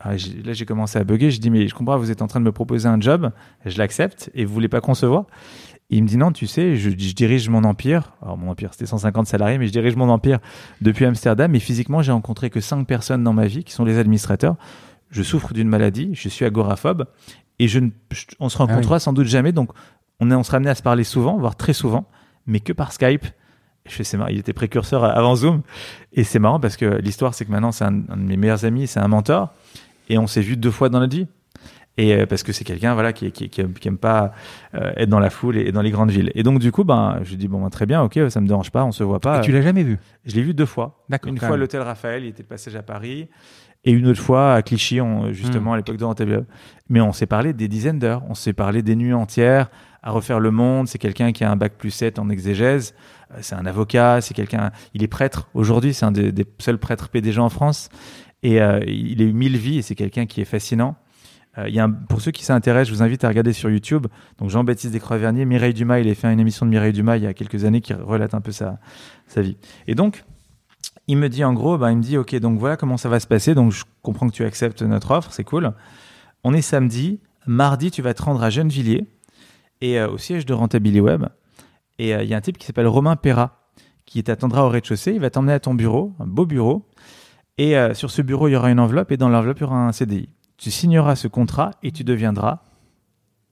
Ah, 0.00 0.12
là, 0.12 0.52
j'ai 0.52 0.66
commencé 0.66 0.98
à 0.98 1.04
bugger. 1.04 1.30
Je 1.30 1.40
dis, 1.40 1.50
mais 1.50 1.68
je 1.68 1.74
comprends, 1.74 1.96
vous 1.98 2.10
êtes 2.10 2.22
en 2.22 2.26
train 2.26 2.40
de 2.40 2.44
me 2.44 2.52
proposer 2.52 2.88
un 2.88 3.00
job, 3.00 3.30
je 3.64 3.78
l'accepte 3.78 4.30
et 4.34 4.44
vous 4.44 4.52
voulez 4.52 4.68
pas 4.68 4.80
qu'on 4.80 4.94
se 4.94 5.06
voit? 5.06 5.26
Il 5.90 6.02
me 6.02 6.08
dit 6.08 6.16
non, 6.16 6.32
tu 6.32 6.46
sais, 6.48 6.74
je, 6.76 6.90
je 6.90 7.14
dirige 7.14 7.48
mon 7.48 7.62
empire. 7.64 8.12
Alors 8.22 8.36
mon 8.36 8.50
empire, 8.50 8.70
c'était 8.72 8.86
150 8.86 9.26
salariés, 9.26 9.56
mais 9.58 9.66
je 9.68 9.72
dirige 9.72 9.94
mon 9.96 10.08
empire 10.08 10.38
depuis 10.80 11.04
Amsterdam. 11.04 11.54
Et 11.54 11.60
physiquement, 11.60 12.02
j'ai 12.02 12.12
rencontré 12.12 12.50
que 12.50 12.60
cinq 12.60 12.86
personnes 12.86 13.22
dans 13.22 13.32
ma 13.32 13.46
vie, 13.46 13.62
qui 13.64 13.72
sont 13.72 13.84
les 13.84 13.98
administrateurs. 13.98 14.56
Je 15.10 15.22
souffre 15.22 15.52
d'une 15.54 15.68
maladie, 15.68 16.10
je 16.14 16.28
suis 16.28 16.44
agoraphobe, 16.44 17.06
et 17.60 17.68
je 17.68 17.78
ne, 17.78 17.90
je- 18.10 18.24
on 18.40 18.48
se 18.48 18.58
rencontrera 18.58 18.98
sans 18.98 19.12
doute 19.12 19.28
jamais. 19.28 19.52
Donc, 19.52 19.70
on, 20.18 20.30
est, 20.30 20.34
on 20.34 20.42
sera 20.42 20.56
amené 20.56 20.70
à 20.70 20.74
se 20.74 20.82
parler 20.82 21.04
souvent, 21.04 21.38
voire 21.38 21.54
très 21.54 21.72
souvent, 21.72 22.08
mais 22.46 22.58
que 22.60 22.72
par 22.72 22.92
Skype. 22.92 23.24
Je 23.88 23.92
fais, 23.94 24.02
c'est 24.02 24.16
marrant, 24.16 24.30
il 24.30 24.38
était 24.38 24.52
précurseur 24.52 25.04
avant 25.04 25.36
Zoom, 25.36 25.62
et 26.12 26.24
c'est 26.24 26.40
marrant 26.40 26.58
parce 26.58 26.76
que 26.76 26.86
l'histoire, 27.00 27.34
c'est 27.34 27.44
que 27.44 27.52
maintenant, 27.52 27.70
c'est 27.70 27.84
un, 27.84 28.02
un 28.08 28.16
de 28.16 28.22
mes 28.22 28.36
meilleurs 28.36 28.64
amis, 28.64 28.88
c'est 28.88 28.98
un 28.98 29.06
mentor, 29.06 29.54
et 30.08 30.18
on 30.18 30.26
s'est 30.26 30.40
vu 30.40 30.56
deux 30.56 30.72
fois 30.72 30.88
dans 30.88 30.98
notre 30.98 31.14
vie. 31.14 31.28
Et 31.98 32.14
euh, 32.14 32.26
parce 32.26 32.42
que 32.42 32.52
c'est 32.52 32.64
quelqu'un 32.64 32.92
voilà 32.94 33.12
qui, 33.14 33.32
qui, 33.32 33.48
qui, 33.48 33.60
aime, 33.62 33.72
qui 33.72 33.88
aime 33.88 33.96
pas 33.96 34.32
euh, 34.74 34.92
être 34.96 35.08
dans 35.08 35.18
la 35.20 35.30
foule 35.30 35.56
et, 35.56 35.62
et 35.68 35.72
dans 35.72 35.80
les 35.82 35.90
grandes 35.90 36.10
villes. 36.10 36.30
Et 36.34 36.42
donc 36.42 36.58
du 36.58 36.70
coup, 36.70 36.84
ben, 36.84 37.20
je 37.22 37.34
dis 37.36 37.48
bon, 37.48 37.62
ben, 37.62 37.70
très 37.70 37.86
bien, 37.86 38.02
ok, 38.02 38.18
ça 38.28 38.40
me 38.40 38.46
dérange 38.46 38.70
pas, 38.70 38.84
on 38.84 38.92
se 38.92 39.02
voit 39.02 39.20
pas. 39.20 39.38
Et 39.38 39.40
tu 39.42 39.52
l'as 39.52 39.62
jamais 39.62 39.82
vu? 39.82 39.98
Je 40.26 40.34
l'ai 40.34 40.42
vu 40.42 40.52
deux 40.52 40.66
fois. 40.66 41.02
D'accord. 41.08 41.32
Une 41.32 41.38
fois 41.38 41.54
à 41.54 41.56
l'hôtel 41.56 41.80
Raphaël, 41.80 42.24
il 42.24 42.28
était 42.28 42.42
de 42.42 42.48
passage 42.48 42.76
à 42.76 42.82
Paris, 42.82 43.28
et 43.84 43.92
une 43.92 44.06
autre 44.08 44.20
fois 44.20 44.54
à 44.54 44.62
Clichy, 44.62 45.00
on- 45.00 45.32
justement 45.32 45.70
Hmm. 45.70 45.74
à 45.74 45.76
l'époque 45.78 45.96
de 45.96 46.04
Rentable. 46.04 46.44
Mais 46.90 47.00
on 47.00 47.12
s'est 47.12 47.26
parlé 47.26 47.52
des 47.54 47.68
dizaines 47.68 47.98
d'heures, 47.98 48.22
on 48.28 48.34
s'est 48.34 48.52
parlé 48.52 48.82
des 48.82 48.94
nuits 48.96 49.14
entières 49.14 49.68
à 50.02 50.10
refaire 50.10 50.38
le 50.40 50.50
monde. 50.50 50.88
C'est 50.88 50.98
quelqu'un 50.98 51.32
qui 51.32 51.44
a 51.44 51.50
un 51.50 51.56
bac 51.56 51.72
plus 51.78 51.90
7 51.90 52.18
en 52.18 52.28
exégèse, 52.28 52.94
Euh, 53.32 53.38
c'est 53.40 53.56
un 53.56 53.66
avocat, 53.66 54.20
c'est 54.20 54.34
quelqu'un, 54.34 54.70
il 54.94 55.02
est 55.02 55.08
prêtre 55.08 55.48
aujourd'hui, 55.54 55.92
c'est 55.94 56.04
un 56.04 56.12
des, 56.12 56.30
des 56.30 56.44
seuls 56.58 56.78
prêtres 56.78 57.08
PDG 57.08 57.40
en 57.40 57.48
France, 57.48 57.88
et 58.44 58.60
euh, 58.62 58.78
il 58.86 59.20
a 59.20 59.24
eu 59.24 59.32
mille 59.32 59.56
vies, 59.56 59.78
et 59.78 59.82
c'est 59.82 59.96
quelqu'un 59.96 60.26
qui 60.26 60.40
est 60.40 60.44
fascinant. 60.44 60.94
Euh, 61.58 61.88
pour 62.08 62.20
ceux 62.20 62.30
qui 62.30 62.44
s'intéressent, 62.44 62.88
je 62.88 62.94
vous 62.94 63.02
invite 63.02 63.24
à 63.24 63.28
regarder 63.28 63.52
sur 63.52 63.70
YouTube. 63.70 64.06
Donc 64.38 64.50
Jean-Baptiste 64.50 64.92
Descroix-Vernier, 64.92 65.44
Mireille 65.44 65.74
Dumas, 65.74 66.00
il 66.00 66.08
a 66.08 66.14
fait 66.14 66.32
une 66.32 66.40
émission 66.40 66.66
de 66.66 66.70
Mireille 66.70 66.92
Dumas 66.92 67.16
il 67.16 67.24
y 67.24 67.26
a 67.26 67.34
quelques 67.34 67.64
années 67.64 67.80
qui 67.80 67.94
relate 67.94 68.34
un 68.34 68.40
peu 68.40 68.52
sa, 68.52 68.78
vie. 69.36 69.56
Et 69.86 69.94
donc, 69.94 70.24
il 71.08 71.16
me 71.16 71.28
dit 71.28 71.44
en 71.44 71.54
gros, 71.54 71.78
bah, 71.78 71.90
il 71.92 71.98
me 71.98 72.02
dit, 72.02 72.18
ok, 72.18 72.34
donc 72.36 72.58
voilà 72.58 72.76
comment 72.76 72.96
ça 72.96 73.08
va 73.08 73.20
se 73.20 73.26
passer. 73.26 73.54
Donc 73.54 73.72
je 73.72 73.84
comprends 74.02 74.28
que 74.28 74.34
tu 74.34 74.44
acceptes 74.44 74.82
notre 74.82 75.10
offre, 75.12 75.32
c'est 75.32 75.44
cool. 75.44 75.72
On 76.44 76.52
est 76.52 76.62
samedi, 76.62 77.20
mardi, 77.46 77.90
tu 77.90 78.02
vas 78.02 78.14
te 78.14 78.22
rendre 78.22 78.42
à 78.42 78.50
Gennevilliers 78.50 79.06
et 79.80 79.98
euh, 79.98 80.10
au 80.10 80.18
siège 80.18 80.46
de 80.46 80.54
Rentability 80.54 81.00
Web. 81.00 81.26
Et 81.98 82.14
euh, 82.14 82.22
il 82.22 82.28
y 82.28 82.34
a 82.34 82.36
un 82.36 82.40
type 82.40 82.58
qui 82.58 82.66
s'appelle 82.66 82.86
Romain 82.86 83.16
Perra 83.16 83.62
qui 84.04 84.22
t'attendra 84.22 84.64
au 84.64 84.68
rez-de-chaussée. 84.68 85.12
Il 85.12 85.20
va 85.20 85.30
t'emmener 85.30 85.52
à 85.52 85.60
ton 85.60 85.74
bureau, 85.74 86.14
un 86.20 86.26
beau 86.26 86.46
bureau. 86.46 86.86
Et 87.58 87.74
sur 87.94 88.10
ce 88.10 88.20
bureau, 88.20 88.48
il 88.48 88.52
y 88.52 88.56
aura 88.56 88.70
une 88.70 88.78
enveloppe 88.78 89.10
et 89.12 89.16
dans 89.16 89.30
l'enveloppe, 89.30 89.58
il 89.60 89.62
y 89.62 89.64
aura 89.64 89.88
un 89.88 89.90
CDI. 89.90 90.28
Tu 90.58 90.70
signeras 90.70 91.16
ce 91.16 91.28
contrat 91.28 91.72
et 91.82 91.92
tu 91.92 92.02
deviendras 92.04 92.60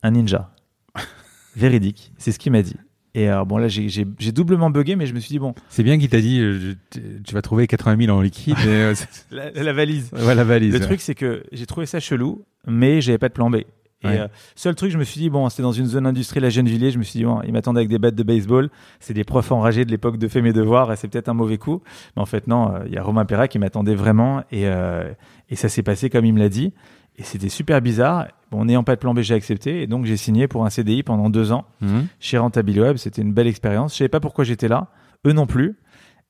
un 0.02 0.12
ninja. 0.12 0.50
Véridique, 1.56 2.12
c'est 2.18 2.32
ce 2.32 2.38
qu'il 2.38 2.52
m'a 2.52 2.62
dit. 2.62 2.76
Et 3.16 3.28
alors, 3.28 3.46
bon, 3.46 3.58
là, 3.58 3.68
j'ai- 3.68 4.04
doublement 4.32 4.70
bugué, 4.70 4.96
mais 4.96 5.06
je 5.06 5.14
me 5.14 5.20
suis 5.20 5.28
dit, 5.28 5.38
bon, 5.38 5.54
C'est 5.68 5.84
bien 5.84 5.98
qu'il 5.98 6.08
t'a 6.08 6.20
dit 6.20 6.40
euh, 6.40 6.74
tu 6.90 7.32
vas 7.34 7.42
trouver 7.42 7.68
80 7.68 8.06
000 8.06 8.16
en 8.16 8.20
liquide. 8.20 8.56
et, 8.64 8.68
euh, 8.68 8.94
la, 9.30 9.50
la 9.52 9.72
valise. 9.72 10.10
ouais, 10.12 10.34
la 10.34 10.42
valise. 10.42 10.72
Le 10.74 10.80
ouais. 10.80 10.84
truc, 10.86 11.00
c'est 11.00 11.14
que 11.14 11.44
j'ai 11.52 11.66
trouvé 11.66 11.86
ça 11.86 12.00
chelou, 12.00 12.44
mais 12.66 13.00
j'avais 13.00 13.18
pas 13.18 13.28
de 13.28 13.34
plan 13.34 13.50
B. 13.50 13.58
Et 14.04 14.08
Ouais. 14.08 14.20
euh, 14.20 14.28
seul 14.54 14.74
truc, 14.74 14.90
je 14.90 14.98
me 14.98 15.04
suis 15.04 15.18
dit, 15.20 15.30
bon, 15.30 15.48
c'était 15.48 15.62
dans 15.62 15.72
une 15.72 15.86
zone 15.86 16.06
industrielle 16.06 16.44
à 16.44 16.50
Gennevilliers, 16.50 16.90
je 16.90 16.98
me 16.98 17.02
suis 17.02 17.18
dit, 17.20 17.24
bon, 17.24 17.40
ils 17.46 17.52
m'attendaient 17.52 17.80
avec 17.80 17.88
des 17.88 17.98
battes 17.98 18.14
de 18.14 18.22
baseball, 18.22 18.68
c'est 19.00 19.14
des 19.14 19.24
profs 19.24 19.50
enragés 19.50 19.84
de 19.84 19.90
l'époque 19.90 20.18
de 20.18 20.28
Fais 20.28 20.42
mes 20.42 20.52
devoirs, 20.52 20.92
et 20.92 20.96
c'est 20.96 21.08
peut-être 21.08 21.28
un 21.28 21.34
mauvais 21.34 21.58
coup. 21.58 21.82
Mais 22.16 22.22
en 22.22 22.26
fait, 22.26 22.46
non, 22.46 22.74
euh, 22.74 22.78
il 22.86 22.92
y 22.92 22.98
a 22.98 23.02
Romain 23.02 23.24
Perra 23.24 23.48
qui 23.48 23.58
m'attendait 23.58 23.94
vraiment, 23.94 24.40
et, 24.52 24.66
euh, 24.68 25.10
et 25.48 25.56
ça 25.56 25.68
s'est 25.68 25.82
passé 25.82 26.10
comme 26.10 26.24
il 26.24 26.34
me 26.34 26.38
l'a 26.38 26.48
dit. 26.48 26.72
Et 27.16 27.22
c'était 27.22 27.48
super 27.48 27.80
bizarre. 27.80 28.26
Bon, 28.50 28.64
n'ayant 28.64 28.82
pas 28.82 28.96
de 28.96 29.00
plan 29.00 29.14
B, 29.14 29.20
j'ai 29.20 29.34
accepté, 29.34 29.82
et 29.82 29.86
donc 29.86 30.04
j'ai 30.04 30.16
signé 30.16 30.48
pour 30.48 30.64
un 30.66 30.70
CDI 30.70 31.02
pendant 31.04 31.30
deux 31.30 31.52
ans 31.52 31.64
Mhm. 31.80 32.06
chez 32.20 32.38
Rentabiliweb. 32.38 32.96
C'était 32.96 33.22
une 33.22 33.32
belle 33.32 33.46
expérience. 33.46 33.92
Je 33.92 33.98
savais 33.98 34.08
pas 34.08 34.20
pourquoi 34.20 34.44
j'étais 34.44 34.66
là, 34.68 34.88
eux 35.26 35.32
non 35.32 35.46
plus. 35.46 35.76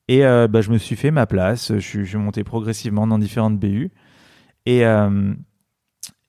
Et 0.08 0.26
euh, 0.26 0.46
bah, 0.46 0.60
je 0.60 0.70
me 0.70 0.76
suis 0.76 0.96
fait 0.96 1.10
ma 1.10 1.24
place. 1.26 1.72
Je 1.72 1.78
suis, 1.78 2.00
je 2.04 2.10
suis 2.10 2.18
monté 2.18 2.44
progressivement 2.44 3.06
dans 3.06 3.18
différentes 3.18 3.58
BU. 3.58 3.90
Et, 4.66 4.84
euh, 4.84 5.32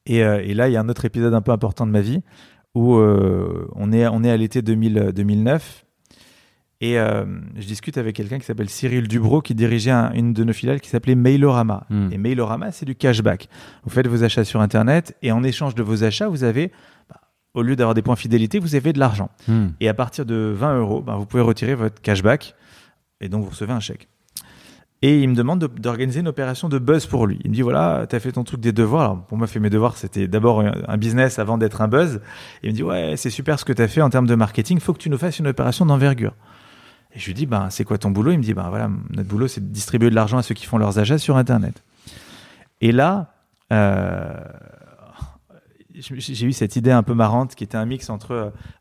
et, 0.06 0.24
euh, 0.24 0.42
et 0.44 0.54
là, 0.54 0.68
il 0.70 0.74
y 0.74 0.78
a 0.78 0.82
un 0.82 0.90
autre 0.90 1.06
épisode 1.06 1.34
un 1.34 1.42
peu 1.42 1.52
important 1.52 1.86
de 1.86 1.92
ma 1.92 2.02
vie 2.02 2.22
où 2.74 2.96
euh, 2.96 3.68
on, 3.76 3.92
est, 3.94 4.08
on 4.08 4.24
est 4.24 4.30
à 4.32 4.38
l'été 4.38 4.62
2000, 4.62 5.12
2009. 5.16 5.86
Et 6.82 7.00
euh, 7.00 7.24
je 7.56 7.66
discute 7.66 7.98
avec 7.98 8.16
quelqu'un 8.18 8.38
qui 8.38 8.46
s'appelle 8.46 8.70
Cyril 8.70 9.08
Dubro 9.08 9.42
qui 9.42 9.56
dirigeait 9.56 9.92
un- 9.92 10.12
une 10.12 10.34
de 10.34 10.44
nos 10.44 10.52
filiales 10.52 10.82
qui 10.82 10.90
s'appelait 10.90 11.16
Mailorama. 11.16 11.86
Mm. 11.90 12.10
Et 12.12 12.18
Mailorama, 12.18 12.72
c'est 12.74 12.86
du 12.86 12.96
cashback. 12.96 13.48
Vous 13.86 13.90
faites 13.90 14.08
vos 14.08 14.24
achats 14.26 14.44
sur 14.44 14.60
Internet 14.60 15.16
et 15.22 15.32
en 15.32 15.42
échange 15.44 15.74
de 15.74 15.82
vos 15.84 16.04
achats, 16.04 16.28
vous 16.28 16.44
avez, 16.44 16.72
bah, 17.10 17.22
au 17.54 17.62
lieu 17.62 17.78
d'avoir 17.78 17.94
des 17.94 18.02
points 18.02 18.18
fidélité, 18.18 18.60
vous 18.60 18.76
avez 18.76 18.92
de 18.92 19.00
l'argent. 19.00 19.30
Mhm. 19.48 19.74
Et 19.80 19.88
à 19.88 19.94
partir 19.94 20.26
de 20.26 20.54
20 20.56 20.78
euros, 20.80 21.02
ben, 21.02 21.16
vous 21.16 21.26
pouvez 21.26 21.44
retirer 21.44 21.76
votre 21.76 22.02
cashback 22.02 22.56
et 23.22 23.30
donc 23.30 23.46
vous 23.46 23.52
recevez 23.52 23.72
un 23.74 23.80
chèque. 23.80 24.10
Et 25.08 25.22
il 25.22 25.30
me 25.30 25.36
demande 25.36 25.60
de- 25.60 25.68
d'organiser 25.68 26.22
une 26.22 26.28
opération 26.28 26.68
de 26.68 26.80
buzz 26.80 27.06
pour 27.06 27.28
lui. 27.28 27.38
Il 27.44 27.52
me 27.52 27.56
dit 27.56 27.62
voilà, 27.62 28.06
t'as 28.10 28.20
fait 28.20 28.32
ton 28.32 28.44
truc 28.44 28.60
des 28.60 28.72
devoirs. 28.72 29.24
Pour 29.28 29.38
moi, 29.38 29.46
faire 29.46 29.62
mes 29.62 29.70
devoirs, 29.70 29.98
c'était 29.98 30.28
d'abord 30.28 30.64
un 30.88 30.98
business 30.98 31.38
avant 31.38 31.60
d'être 31.60 31.82
un 31.82 31.88
buzz. 31.88 32.22
Il 32.64 32.72
me 32.72 32.76
dit 32.76 32.82
ouais, 32.82 33.14
c'est 33.16 33.30
super 33.30 33.60
ce 33.60 33.66
que 33.66 33.74
t'as 33.74 33.88
fait 33.88 34.02
en 34.02 34.10
termes 34.10 34.26
de 34.26 34.34
marketing. 34.36 34.80
Faut 34.80 34.94
que 34.94 34.98
tu 35.06 35.12
nous 35.12 35.18
fasses 35.20 35.38
une 35.38 35.48
opération 35.48 35.86
d'envergure. 35.86 36.34
Et 37.14 37.20
je 37.20 37.26
lui 37.28 37.36
dis 37.36 37.46
ben 37.46 37.70
c'est 37.70 37.84
quoi 37.84 37.98
ton 38.00 38.10
boulot? 38.10 38.32
Il 38.32 38.40
me 38.40 38.44
dit 38.44 38.54
ben 38.56 38.68
voilà, 38.70 38.90
notre 39.12 39.30
boulot 39.30 39.48
c'est 39.48 39.62
de 39.62 39.72
distribuer 39.72 40.10
de 40.10 40.16
l'argent 40.16 40.38
à 40.40 40.44
ceux 40.44 40.56
qui 40.56 40.66
font 40.66 40.80
leurs 40.80 40.98
achats 40.98 41.20
sur 41.20 41.38
Internet. 41.38 41.84
Et 42.82 42.92
là, 42.92 43.34
euh, 43.74 44.34
j'ai 46.00 46.46
eu 46.46 46.52
cette 46.54 46.76
idée 46.76 46.92
un 46.92 47.04
peu 47.04 47.14
marrante 47.14 47.56
qui 47.56 47.64
était 47.64 47.78
un 47.78 47.86
mix 47.86 48.10
entre 48.10 48.32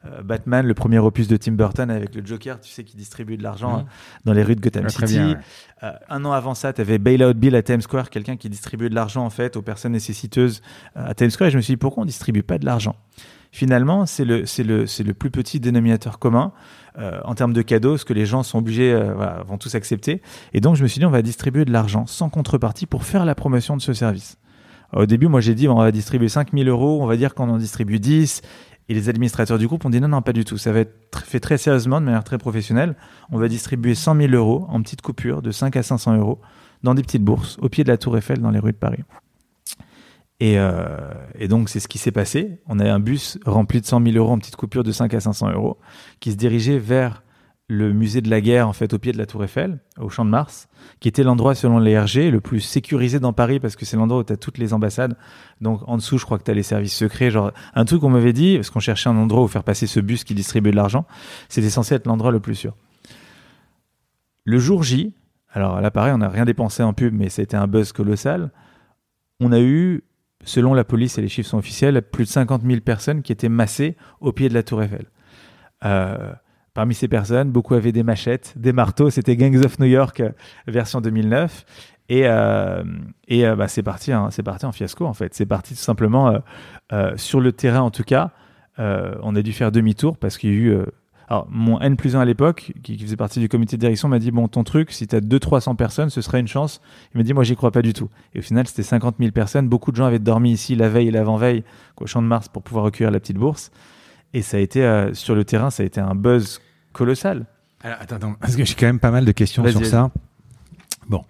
euh, 0.05 0.23
Batman, 0.23 0.67
le 0.67 0.75
premier 0.75 0.99
opus 0.99 1.29
de 1.29 1.37
Tim 1.37 1.53
Burton, 1.53 1.91
avec 1.91 2.15
le 2.15 2.25
Joker, 2.25 2.61
tu 2.61 2.71
sais, 2.73 2.85
qui 2.85 2.97
distribue 2.97 3.37
de 3.37 3.43
l'argent 3.43 3.79
Mhm. 3.79 3.81
euh, 3.81 4.21
dans 4.25 4.33
les 4.33 4.43
rues 4.43 4.57
de 4.57 4.61
Gotham 4.61 4.89
City. 4.89 5.15
bien, 5.15 5.29
ouais. 5.31 5.37
Euh, 5.83 5.93
un 6.09 6.25
an 6.25 6.33
avant 6.33 6.55
ça, 6.55 6.73
tu 6.73 6.81
avais 6.81 6.99
Bailout 6.99 7.35
Bill 7.35 7.55
à 7.57 7.63
Times 7.63 7.81
Square, 7.83 8.11
quelqu'un 8.11 8.37
qui 8.37 8.49
distribuait 8.49 8.89
de 8.89 8.95
l'argent 8.95 9.25
en 9.25 9.31
fait 9.31 9.57
aux 9.57 9.63
personnes 9.63 9.93
nécessiteuses 9.93 10.63
euh, 10.97 11.07
à 11.07 11.15
Times 11.15 11.31
Square. 11.31 11.49
Et 11.49 11.51
je 11.51 11.57
me 11.57 11.63
suis 11.63 11.73
dit 11.73 11.77
pourquoi 11.79 12.03
on 12.03 12.07
distribue 12.07 12.43
pas 12.43 12.59
de 12.59 12.65
l'argent? 12.67 12.97
Finalement, 13.53 14.05
c'est 14.05 14.25
le 14.25 15.13
plus 15.13 15.31
petit 15.31 15.61
dénominateur 15.61 16.19
commun 16.19 16.53
euh, 16.99 17.21
en 17.25 17.37
termes 17.37 17.53
de 17.53 17.63
cadeaux, 17.63 17.97
ce 17.97 18.05
que 18.05 18.13
les 18.13 18.27
gens 18.27 18.43
sont 18.43 18.59
obligés 18.59 18.93
euh, 18.93 19.15
voilà, 19.15 19.45
vont 19.47 19.59
tous 19.59 19.77
accepter. 19.77 20.23
Et 20.53 20.61
donc 20.61 20.75
je 20.75 20.83
me 20.83 20.89
suis 20.89 20.99
dit 20.99 21.07
on 21.07 21.11
va 21.11 21.23
distribuer 21.23 21.65
de 21.65 21.71
l'argent 21.73 22.05
sans 22.07 22.29
contrepartie 22.31 22.87
pour 22.87 23.05
faire 23.05 23.25
la 23.25 23.37
promotion 23.37 23.77
de 23.77 23.83
ce 23.83 23.93
service. 23.93 24.39
Au 24.95 25.07
début, 25.07 25.29
moi 25.29 25.41
j'ai 25.41 25.55
dit 25.55 25.69
on 25.69 25.77
va 25.77 25.91
distribuer 25.91 26.29
5000 26.29 26.69
euros, 26.69 27.03
on 27.03 27.07
va 27.07 27.17
dire 27.17 27.35
qu'on 27.35 27.49
en 27.51 27.59
distribue 27.59 27.99
10. 27.99 28.43
Et 28.91 28.95
les 28.95 29.09
administrateurs 29.09 29.59
du 29.59 29.67
groupe 29.67 29.85
ont 29.87 29.91
dit 29.91 29.99
non, 30.01 30.09
non, 30.09 30.21
pas 30.21 30.35
du 30.35 30.45
tout. 30.45 30.59
Ça 30.59 30.71
va 30.71 30.81
être 30.81 30.95
tr- 31.11 31.25
fait 31.25 31.41
très 31.41 31.57
sérieusement, 31.57 32.01
de 32.03 32.07
manière 32.07 32.23
très 32.23 32.37
professionnelle. 32.37 32.97
On 33.31 33.39
va 33.39 33.49
distribuer 33.49 33.95
100 33.95 34.17
000 34.17 34.33
euros 34.35 34.67
en 34.69 34.83
petites 34.83 35.01
coupures 35.01 35.41
de 35.41 35.51
5 35.51 35.75
à 35.77 35.83
500 35.83 36.19
euros 36.19 36.39
dans 36.83 36.95
des 36.95 37.01
petites 37.03 37.25
bourses 37.25 37.57
au 37.63 37.71
pied 37.71 37.83
de 37.83 37.89
la 37.89 37.97
Tour 37.97 38.19
Eiffel 38.19 38.41
dans 38.41 38.51
les 38.51 38.59
rues 38.59 38.73
de 38.73 38.77
Paris. 38.77 39.03
Et, 40.41 40.59
euh, 40.59 40.89
donc, 41.49 41.71
c'est 41.71 41.81
ce 41.81 41.89
qui 41.89 41.97
s'est 41.97 42.13
passé. 42.13 42.61
On 42.67 42.79
a 42.79 42.93
un 42.93 43.01
bus 43.01 43.39
rempli 43.47 43.81
de 43.81 43.87
100 43.87 44.05
000 44.05 44.17
euros 44.19 44.33
en 44.33 44.39
petites 44.39 44.57
coupures 44.57 44.85
de 44.85 44.93
5 44.93 45.15
à 45.15 45.21
500 45.21 45.53
euros 45.53 45.79
qui 46.21 46.31
se 46.33 46.37
dirigeait 46.37 46.79
vers 46.79 47.23
le 47.69 47.95
musée 47.95 48.21
de 48.21 48.29
la 48.29 48.41
guerre, 48.41 48.69
en 48.69 48.75
fait, 48.75 48.93
au 48.93 48.99
pied 48.99 49.13
de 49.13 49.19
la 49.19 49.25
Tour 49.25 49.43
Eiffel, 49.43 49.79
au 49.99 50.11
Champ 50.11 50.25
de 50.25 50.31
Mars, 50.31 50.69
qui 51.01 51.09
était 51.09 51.23
l'endroit, 51.23 51.55
selon 51.55 51.79
les 51.79 51.99
RG, 51.99 52.31
le 52.31 52.41
plus 52.41 52.61
sécurisé 52.61 53.21
dans 53.21 53.33
Paris 53.33 53.59
parce 53.59 53.75
que 53.75 53.87
c'est 53.87 53.97
l'endroit 53.97 54.21
où 54.21 54.25
tu 54.25 54.33
as 54.33 54.37
toutes 54.37 54.59
les 54.59 54.75
ambassades. 54.75 55.17
Donc, 55.63 55.81
en 55.87 55.97
dessous, 55.97 56.19
je 56.19 56.27
crois 56.27 56.39
que 56.39 56.45
tu 56.45 56.51
as 56.51 56.55
les 56.55 56.63
services 56.63 56.95
secrets. 56.95 57.31
Genre, 57.31 57.53
un 57.75 57.85
truc 57.87 58.03
qu'on 58.03 58.11
m'avait 58.11 58.35
dit, 58.35 58.57
parce 58.57 58.69
qu'on 58.69 58.81
cherchait 58.81 59.09
un 59.09 59.17
endroit 59.17 59.43
où 59.43 59.49
faire 59.49 59.65
passer 59.65 59.87
ce 59.87 60.01
bus 60.01 60.25
qui 60.25 60.35
distribuait 60.35 60.73
de 60.73 60.77
l'argent, 60.77 61.07
c'était 61.49 61.71
censé 61.71 61.95
être 61.95 62.07
l'endroit 62.07 62.33
le 62.33 62.41
plus 62.41 62.55
sûr. 62.55 62.77
Le 64.45 64.59
jour 64.59 64.83
J, 64.83 65.15
alors 65.51 65.81
là, 65.81 65.91
pareil, 65.91 66.13
on 66.13 66.19
n'a 66.19 66.29
rien 66.29 66.45
dépensé 66.45 66.83
en 66.83 66.93
pub, 66.93 67.15
mais 67.15 67.31
c'était 67.31 67.57
un 67.57 67.67
buzz 67.67 67.93
colossal. 67.93 68.51
On 69.41 69.53
a 69.53 69.61
eu, 69.61 70.05
selon 70.45 70.75
la 70.75 70.85
police 70.85 71.17
et 71.17 71.23
les 71.23 71.29
chiffres 71.29 71.49
sont 71.49 71.59
officiels, 71.59 72.03
plus 72.03 72.25
de 72.25 72.29
50 72.29 72.63
000 72.63 72.81
personnes 72.81 73.23
qui 73.23 73.33
étaient 73.33 73.49
massées 73.49 73.97
au 74.21 74.33
pied 74.33 74.51
de 74.51 74.55
la 74.55 74.63
Tour 74.63 74.83
Eiffel. 74.83 75.07
Euh, 75.85 76.33
parmi 76.75 76.95
ces 76.95 77.09
personnes, 77.09 77.51
beaucoup 77.51 77.75
avaient 77.75 77.93
des 77.93 78.03
machettes, 78.03 78.53
des 78.57 78.73
marteaux. 78.73 79.09
C'était 79.09 79.37
Gangs 79.37 79.65
of 79.65 79.79
New 79.79 79.87
York 79.87 80.21
euh, 80.21 80.31
version 80.67 81.01
2009. 81.01 81.65
Et, 82.11 82.25
euh, 82.27 82.85
et 83.29 83.47
euh, 83.47 83.57
bah, 83.57 83.69
c'est 83.69 83.83
parti, 83.83 84.13
hein, 84.13 84.29
parti 84.45 84.67
en 84.67 84.73
fiasco 84.73 85.07
en 85.07 85.15
fait. 85.15 85.33
C'est 85.35 85.47
parti 85.47 85.75
tout 85.75 85.81
simplement 85.81 86.39
sur 87.17 87.41
le 87.41 87.53
terrain 87.53 87.81
en 87.81 87.91
tout 87.91 88.03
cas. 88.03 88.33
on 88.77 89.35
a 89.35 89.43
dû 89.43 89.53
faire 89.53 89.73
demi-tour 89.73 90.19
parce 90.19 90.37
qu'il 90.37 90.51
y 90.51 90.53
a 90.53 90.57
eu. 90.57 90.79
alors, 91.29 91.47
mon 91.49 91.81
N 91.81 91.97
plus 91.97 92.15
1 92.15 92.21
à 92.21 92.25
l'époque, 92.27 92.73
qui, 92.83 92.99
faisait 92.99 93.17
partie 93.17 93.41
du 93.41 93.49
comité 93.49 93.77
de 93.77 93.81
direction, 93.81 94.09
m'a 94.09 94.19
dit 94.19 94.33
Bon, 94.33 94.49
ton 94.49 94.65
truc, 94.65 94.91
si 94.91 95.07
tu 95.07 95.17
as 95.17 95.21
200-300 95.21 95.77
personnes, 95.77 96.11
ce 96.11 96.21
serait 96.21 96.41
une 96.41 96.49
chance. 96.49 96.83
Il 97.15 97.19
m'a 97.19 97.25
dit 97.25 97.33
Moi, 97.33 97.45
j'y 97.45 97.57
crois 97.57 97.71
pas 97.71 97.83
du 97.83 97.95
tout. 97.95 98.11
Et 98.35 98.41
au 98.41 98.43
final, 98.43 98.67
c'était 98.67 98.83
50 98.83 99.17
000 99.19 99.31
personnes. 99.31 99.69
Beaucoup 99.69 99.91
de 99.91 99.97
gens 99.97 100.05
avaient 100.05 100.19
dormi 100.19 100.53
ici 100.53 100.77
la 100.77 100.91
veille 100.91 101.09
et 101.09 101.13
l'avant-veille 101.13 101.65
au 101.99 102.07
Champ 102.07 102.21
de 102.21 102.27
Mars 102.27 102.49
pour 102.49 102.63
pouvoir 102.63 102.85
recueillir 102.85 103.13
la 103.13 103.21
petite 103.21 103.39
bourse. 103.39 103.71
Et 104.35 104.43
ça 104.43 104.59
a 104.59 104.61
été, 104.61 105.11
sur 105.15 105.35
le 105.35 105.45
terrain, 105.45 105.71
ça 105.71 105.85
a 105.85 105.87
été 105.87 106.01
un 106.01 106.15
buzz 106.17 106.61
colossal. 106.95 107.45
Alors, 107.83 107.99
attends, 108.01 108.17
attends, 108.17 108.35
parce 108.41 108.57
que 108.57 108.65
j'ai 108.65 108.75
quand 108.75 108.87
même 108.87 109.01
pas 109.01 109.11
mal 109.11 109.27
de 109.27 109.33
questions 109.33 109.67
sur 109.69 109.85
ça. 109.85 110.11
Bon, 111.07 111.23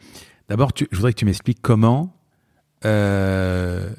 d'abord, 0.49 0.71
je 0.77 0.85
voudrais 0.97 1.13
que 1.13 1.19
tu 1.19 1.25
m'expliques 1.25 1.59
comment 1.61 2.15
euh, 2.85 3.91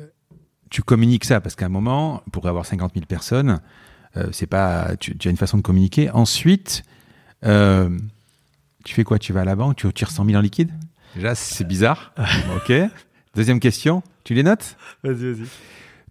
tu 0.70 0.82
communiques 0.82 1.26
ça, 1.26 1.42
parce 1.42 1.56
qu'à 1.56 1.66
un 1.66 1.70
moment, 1.70 2.24
pour 2.32 2.48
avoir 2.48 2.66
50 2.66 2.94
000 2.94 3.06
personnes, 3.06 3.60
euh, 4.18 4.30
c'est 4.32 4.48
pas, 4.48 4.96
tu, 4.98 5.18
tu 5.18 5.28
as 5.28 5.32
une 5.32 5.38
façon 5.38 5.58
de 5.58 5.62
communiquer. 5.62 6.10
Ensuite, 6.12 6.84
euh, 7.46 7.90
tu 8.84 8.94
fais 8.94 9.04
quoi? 9.04 9.20
Tu 9.20 9.34
vas 9.34 9.42
à 9.42 9.46
la 9.46 9.56
banque, 9.56 9.76
tu 9.76 9.88
retires 9.88 10.12
100 10.12 10.26
000 10.26 10.38
en 10.38 10.42
liquide? 10.42 10.72
Déjà, 11.16 11.36
c'est 11.36 11.66
bizarre. 11.66 12.14
ok. 12.56 12.74
Deuxième 13.36 13.60
question, 13.60 14.04
tu 14.24 14.34
les 14.34 14.44
notes? 14.44 14.78
Vas-y, 15.04 15.34
vas-y. 15.34 15.48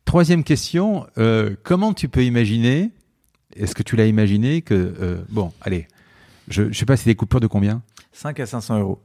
Troisième 0.05 0.45
question, 0.45 1.07
comment 1.63 1.95
tu 1.95 2.11
peux 2.11 2.25
imaginer, 2.25 2.91
est-ce 3.57 3.75
que 3.75 3.83
tu 3.83 3.97
l'as 3.97 4.07
imaginé 4.07 4.63
que, 4.63 4.75
euh, 4.75 5.23
bon, 5.31 5.53
allez, 5.63 5.87
je, 6.49 6.71
je 6.73 6.79
sais 6.79 6.87
pas, 6.87 6.97
c'est 6.97 7.09
des 7.11 7.15
coupures 7.15 7.41
de 7.41 7.47
combien 7.47 7.83
5 8.13 8.39
à 8.41 8.47
500 8.47 8.81
euros. 8.81 9.01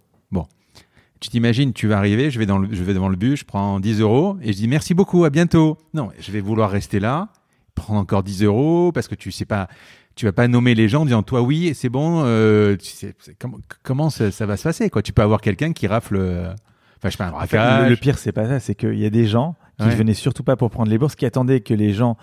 Tu 1.22 1.28
t'imagines, 1.30 1.74
tu 1.74 1.86
vas 1.88 1.98
arriver, 1.98 2.32
je 2.32 2.40
vais, 2.40 2.46
dans 2.46 2.60
le, 2.60 2.70
je 2.72 2.82
vais 2.82 2.94
devant 2.94 3.10
le 3.10 3.18
bus, 3.18 3.42
je 3.42 3.44
prends 3.46 3.82
10 3.82 4.00
euros 4.00 4.38
et 4.42 4.54
je 4.54 4.58
dis 4.58 4.70
merci 4.70 4.94
beaucoup, 4.94 5.26
à 5.26 5.30
bientôt. 5.30 5.78
Non, 5.94 6.12
je 6.18 6.32
vais 6.32 6.40
vouloir 6.40 6.72
rester 6.72 7.02
là, 7.02 7.28
prendre 7.76 8.00
encore 8.00 8.24
10 8.24 8.44
euros 8.44 8.94
parce 8.94 9.10
que 9.10 9.16
tu 9.16 9.30
sais 9.30 9.44
pas, 9.44 9.68
tu 10.16 10.26
vas 10.26 10.32
pas 10.32 10.48
nommer 10.48 10.76
les 10.76 10.88
gens 10.88 11.02
en 11.02 11.06
disant 11.06 11.22
toi 11.22 11.42
oui, 11.42 11.74
c'est 11.76 11.90
bon, 11.90 12.22
euh, 12.24 12.78
tu 12.78 12.86
sais, 12.86 13.14
c'est- 13.20 13.36
comment, 13.38 13.58
comment 13.84 14.10
ça, 14.10 14.32
ça 14.32 14.46
va 14.46 14.56
se 14.56 14.64
passer 14.64 14.90
quoi? 14.90 15.02
Tu 15.02 15.12
peux 15.12 15.22
avoir 15.22 15.42
quelqu'un 15.42 15.74
qui 15.74 15.88
rafle, 15.88 16.16
euh, 16.16 16.54
enfin 17.00 17.10
je 17.10 17.10
sais 17.10 17.18
pas, 17.18 17.34
un 17.36 17.84
le, 17.84 17.90
le 17.90 17.96
pire, 17.98 18.18
c'est 18.18 18.32
pas 18.32 18.48
ça, 18.48 18.62
c'est 18.62 18.76
qu'il 18.76 18.98
y 18.98 19.06
a 19.06 19.10
des 19.10 19.28
gens 19.28 19.58
qui 19.78 19.88
Ouais. 19.88 19.96
venaient 19.96 20.14
surtout 20.14 20.44
pas 20.44 20.56
pour 20.56 20.70
prendre 20.72 20.90
les 20.90 20.98
bourses, 20.98 21.16
qui 21.18 21.26
attendaient 21.26 21.60
que 21.60 21.74
les 21.74 21.92
gens 21.94 22.16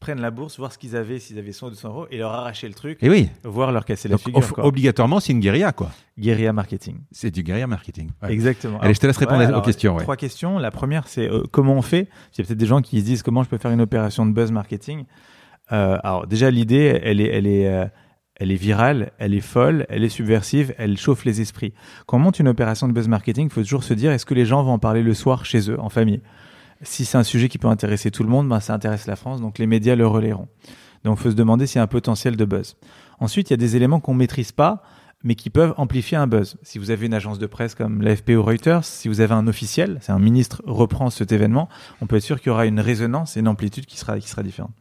prennent 0.00 0.20
la 0.20 0.30
bourse, 0.30 0.58
voir 0.58 0.72
ce 0.72 0.78
qu'ils 0.78 0.94
avaient, 0.96 1.18
s'ils 1.18 1.38
avaient 1.38 1.52
100 1.52 1.66
ou 1.66 1.70
200 1.70 1.88
euros, 1.88 2.06
et 2.10 2.18
leur 2.18 2.32
arracher 2.32 2.68
le 2.68 2.74
truc, 2.74 2.98
Et 3.02 3.08
oui, 3.10 3.28
voire 3.44 3.72
leur 3.72 3.84
casser 3.84 4.08
la 4.08 4.14
donc, 4.14 4.20
figure. 4.24 4.38
ob- 4.38 4.50
quoi. 4.52 4.64
obligatoirement 4.64 5.18
c'est 5.20 5.32
une 5.32 5.40
guérilla 5.40 5.72
quoi. 5.72 5.90
Guérilla 6.18 6.52
marketing. 6.52 6.98
C'est 7.10 7.30
du 7.32 7.42
guérilla 7.42 7.66
marketing. 7.66 8.10
Ouais. 8.22 8.32
Exactement. 8.32 8.78
Allez, 8.80 8.94
je 8.94 9.00
te 9.00 9.06
laisse 9.06 9.16
répondre 9.16 9.40
aux 9.42 9.46
alors, 9.46 9.62
questions, 9.62 9.96
ouais. 9.96 10.02
Trois 10.02 10.16
questions. 10.16 10.58
La 10.58 10.70
première, 10.70 11.08
c'est 11.08 11.28
euh, 11.28 11.42
comment 11.50 11.74
on 11.74 11.82
fait? 11.82 12.08
Il 12.34 12.38
y 12.38 12.42
a 12.42 12.44
peut-être 12.46 12.58
des 12.58 12.66
gens 12.66 12.80
qui 12.80 13.00
se 13.00 13.04
disent 13.04 13.22
comment 13.22 13.42
je 13.42 13.48
peux 13.48 13.58
faire 13.58 13.70
une 13.72 13.80
opération 13.80 14.24
de 14.26 14.32
buzz 14.32 14.52
marketing? 14.52 15.04
Euh, 15.72 15.98
alors 16.02 16.26
déjà, 16.26 16.50
l'idée, 16.50 16.98
elle 17.02 17.20
est, 17.20 17.28
elle 17.28 17.46
est, 17.46 17.66
euh, 17.68 17.84
elle 18.36 18.52
est 18.52 18.56
virale, 18.56 19.10
elle 19.18 19.34
est 19.34 19.40
folle, 19.40 19.84
elle 19.88 20.04
est 20.04 20.08
subversive, 20.08 20.74
elle 20.78 20.96
chauffe 20.96 21.24
les 21.24 21.40
esprits. 21.40 21.74
Quand 22.06 22.18
on 22.18 22.20
monte 22.20 22.38
une 22.38 22.48
opération 22.48 22.86
de 22.88 22.92
buzz 22.92 23.08
marketing, 23.08 23.48
il 23.48 23.52
faut 23.52 23.62
toujours 23.62 23.82
se 23.84 23.94
dire 23.94 24.12
est-ce 24.12 24.24
que 24.26 24.34
les 24.34 24.46
gens 24.46 24.62
vont 24.62 24.72
en 24.72 24.78
parler 24.78 25.02
le 25.02 25.12
soir 25.14 25.44
chez 25.44 25.70
eux, 25.70 25.80
en 25.80 25.88
famille? 25.88 26.20
Si 26.82 27.04
c'est 27.04 27.18
un 27.18 27.24
sujet 27.24 27.48
qui 27.48 27.58
peut 27.58 27.68
intéresser 27.68 28.10
tout 28.10 28.22
le 28.22 28.28
monde, 28.28 28.48
ben, 28.48 28.60
ça 28.60 28.74
intéresse 28.74 29.06
la 29.06 29.16
France, 29.16 29.40
donc 29.40 29.58
les 29.58 29.66
médias 29.66 29.96
le 29.96 30.06
relayeront. 30.06 30.48
Donc 31.04 31.18
il 31.18 31.22
faut 31.22 31.30
se 31.30 31.36
demander 31.36 31.66
s'il 31.66 31.76
y 31.76 31.80
a 31.80 31.82
un 31.82 31.88
potentiel 31.88 32.36
de 32.36 32.44
buzz. 32.44 32.76
Ensuite, 33.18 33.50
il 33.50 33.52
y 33.52 33.54
a 33.54 33.58
des 33.58 33.76
éléments 33.76 34.00
qu'on 34.00 34.14
maîtrise 34.14 34.52
pas, 34.52 34.82
mais 35.24 35.34
qui 35.34 35.50
peuvent 35.50 35.74
amplifier 35.76 36.16
un 36.16 36.28
buzz. 36.28 36.56
Si 36.62 36.78
vous 36.78 36.90
avez 36.90 37.06
une 37.06 37.14
agence 37.14 37.40
de 37.40 37.46
presse 37.46 37.74
comme 37.74 38.02
l'AFP 38.02 38.30
ou 38.30 38.42
Reuters, 38.42 38.84
si 38.84 39.08
vous 39.08 39.20
avez 39.20 39.34
un 39.34 39.48
officiel, 39.48 39.98
c'est 40.00 40.12
un 40.12 40.20
ministre 40.20 40.62
reprend 40.64 41.10
cet 41.10 41.32
événement, 41.32 41.68
on 42.00 42.06
peut 42.06 42.16
être 42.16 42.22
sûr 42.22 42.38
qu'il 42.38 42.48
y 42.48 42.50
aura 42.50 42.66
une 42.66 42.78
résonance 42.78 43.36
et 43.36 43.40
une 43.40 43.48
amplitude 43.48 43.86
qui 43.86 43.98
sera, 43.98 44.20
qui 44.20 44.28
sera 44.28 44.44
différente. 44.44 44.72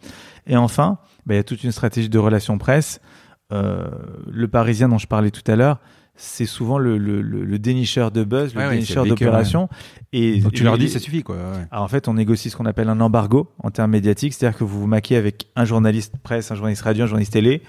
Et 0.46 0.56
enfin, 0.56 1.00
bah, 1.26 1.34
il 1.34 1.38
y 1.38 1.40
a 1.40 1.44
toute 1.44 1.64
une 1.64 1.72
stratégie 1.72 2.10
de 2.10 2.20
relations 2.20 2.58
presse 2.58 3.02
le 3.50 4.48
Parisien 4.48 4.90
dont 4.90 4.98
je 4.98 5.08
parlais 5.08 5.32
tout 5.32 5.50
à 5.50 5.56
l'heure, 5.56 5.80
c'est 6.18 6.48
souvent 6.48 6.80
le, 6.80 6.98
le, 6.98 7.22
le, 7.22 7.60
dénicheur 7.60 8.12
de 8.12 8.24
buzz, 8.24 8.56
le 8.56 8.70
dénicheur 8.70 9.06
d'opération. 9.06 9.70
Et 10.12 10.40
Donc 10.40 10.54
tu 10.54 10.64
leur 10.64 10.78
dis, 10.78 10.90
ça 10.90 11.00
suffit 11.00 11.24
quoi. 11.24 11.38
Alors 11.72 11.86
en 11.86 11.88
fait, 11.88 12.08
on 12.08 12.16
négocie 12.16 12.50
ce 12.50 12.58
qu'on 12.58 12.66
appelle 12.66 12.90
un 12.90 13.00
embargo 13.00 13.52
en 13.60 13.70
termes 13.70 13.92
médiatiques, 13.92 14.34
c'est-à-dire 14.34 14.58
que 14.58 14.64
vous 14.64 14.82
vous 14.82 14.88
maquez 14.88 15.16
avec 15.16 15.48
un 15.56 15.64
journaliste 15.64 16.16
presse, 16.22 16.52
un 16.52 16.56
journaliste 16.56 16.82
radio, 16.82 17.04
un 17.04 17.08
journaliste 17.08 17.34
télé, 17.34 17.62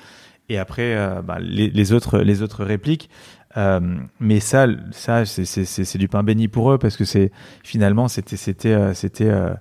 et 0.49 0.59
après 0.59 0.97
euh, 0.97 1.21
bah, 1.23 1.39
les, 1.41 1.69
les, 1.69 1.93
autres 1.93 2.19
les 2.19 2.43
autres 2.43 2.65
répliques. 2.65 3.11
Euh, 3.57 3.81
mais 4.21 4.41
ça, 4.41 4.67
ça 4.93 5.25
c'est 5.25 5.99
du 5.99 6.09
pain 6.09 6.23
béni 6.23 6.49
pour 6.49 6.73
eux 6.73 6.79
parce 6.79 6.97
que 6.97 7.05
c'est 7.05 7.33
finalement 7.63 8.09
c'était 8.09 8.37
c'était 8.37 8.73
euh, 8.73 8.95
c'était 8.95 9.29
euh, 9.29 9.55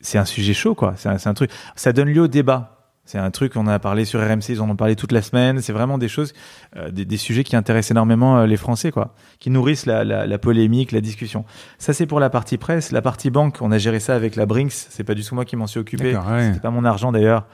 c'est 0.00 0.18
un 0.18 0.24
sujet 0.24 0.54
chaud 0.54 0.74
quoi. 0.74 0.94
C'est 0.96 1.08
un, 1.08 1.16
un 1.24 1.34
truc. 1.34 1.50
Ça 1.76 1.92
donne 1.92 2.08
lieu 2.08 2.22
au 2.22 2.28
débat 2.28 2.79
c'est 3.10 3.18
un 3.18 3.32
truc, 3.32 3.56
on 3.56 3.66
a 3.66 3.80
parlé 3.80 4.04
sur 4.04 4.20
RMC, 4.20 4.50
ils 4.50 4.60
en 4.60 4.70
ont 4.70 4.76
parlé 4.76 4.94
toute 4.94 5.10
la 5.10 5.20
semaine. 5.20 5.60
C'est 5.60 5.72
vraiment 5.72 5.98
des 5.98 6.06
choses, 6.06 6.32
euh, 6.76 6.92
des, 6.92 7.16
sujets 7.16 7.42
qui 7.42 7.56
intéressent 7.56 7.90
énormément 7.90 8.38
euh, 8.38 8.46
les 8.46 8.56
Français, 8.56 8.92
quoi, 8.92 9.14
qui 9.40 9.50
nourrissent 9.50 9.84
la, 9.84 10.04
la, 10.04 10.28
la 10.28 10.38
polémique, 10.38 10.92
la 10.92 11.00
discussion. 11.00 11.44
Ça, 11.78 11.92
c'est 11.92 12.06
pour 12.06 12.20
la 12.20 12.30
partie 12.30 12.56
presse. 12.56 12.92
La 12.92 13.02
partie 13.02 13.30
banque, 13.30 13.58
on 13.62 13.72
a 13.72 13.78
géré 13.78 13.98
ça 13.98 14.14
avec 14.14 14.36
la 14.36 14.46
Brinks. 14.46 14.70
C'est 14.90 15.02
pas 15.02 15.14
du 15.14 15.24
tout 15.24 15.34
moi 15.34 15.44
qui 15.44 15.56
m'en 15.56 15.66
suis 15.66 15.80
occupé. 15.80 16.14
Ouais. 16.14 16.46
C'était 16.46 16.60
pas 16.60 16.70
mon 16.70 16.84
argent 16.84 17.10
d'ailleurs. 17.10 17.46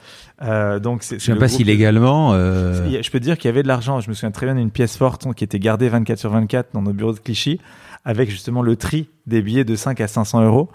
Euh, 0.43 0.77
donc, 0.77 1.01
c'est. 1.01 1.17
Je 1.17 1.25
sais 1.25 1.35
pas 1.35 1.47
si 1.47 1.63
légalement. 1.63 2.33
Euh... 2.33 3.01
Je 3.01 3.09
peux 3.09 3.19
dire 3.19 3.35
qu'il 3.39 3.49
y 3.49 3.51
avait 3.51 3.63
de 3.63 3.67
l'argent. 3.67 3.99
Je 3.99 4.09
me 4.09 4.13
souviens 4.13 4.29
très 4.29 4.45
bien 4.45 4.53
d'une 4.53 4.69
pièce 4.69 4.95
forte 4.95 5.33
qui 5.33 5.43
était 5.43 5.57
gardée 5.57 5.89
24 5.89 6.19
sur 6.19 6.29
24 6.29 6.69
dans 6.75 6.83
nos 6.83 6.93
bureaux 6.93 7.13
de 7.13 7.19
Clichy, 7.19 7.59
avec 8.05 8.29
justement 8.29 8.61
le 8.61 8.75
tri 8.75 9.09
des 9.25 9.41
billets 9.41 9.65
de 9.65 9.75
5 9.75 9.99
à 10.01 10.07
500 10.07 10.43
euros 10.43 10.69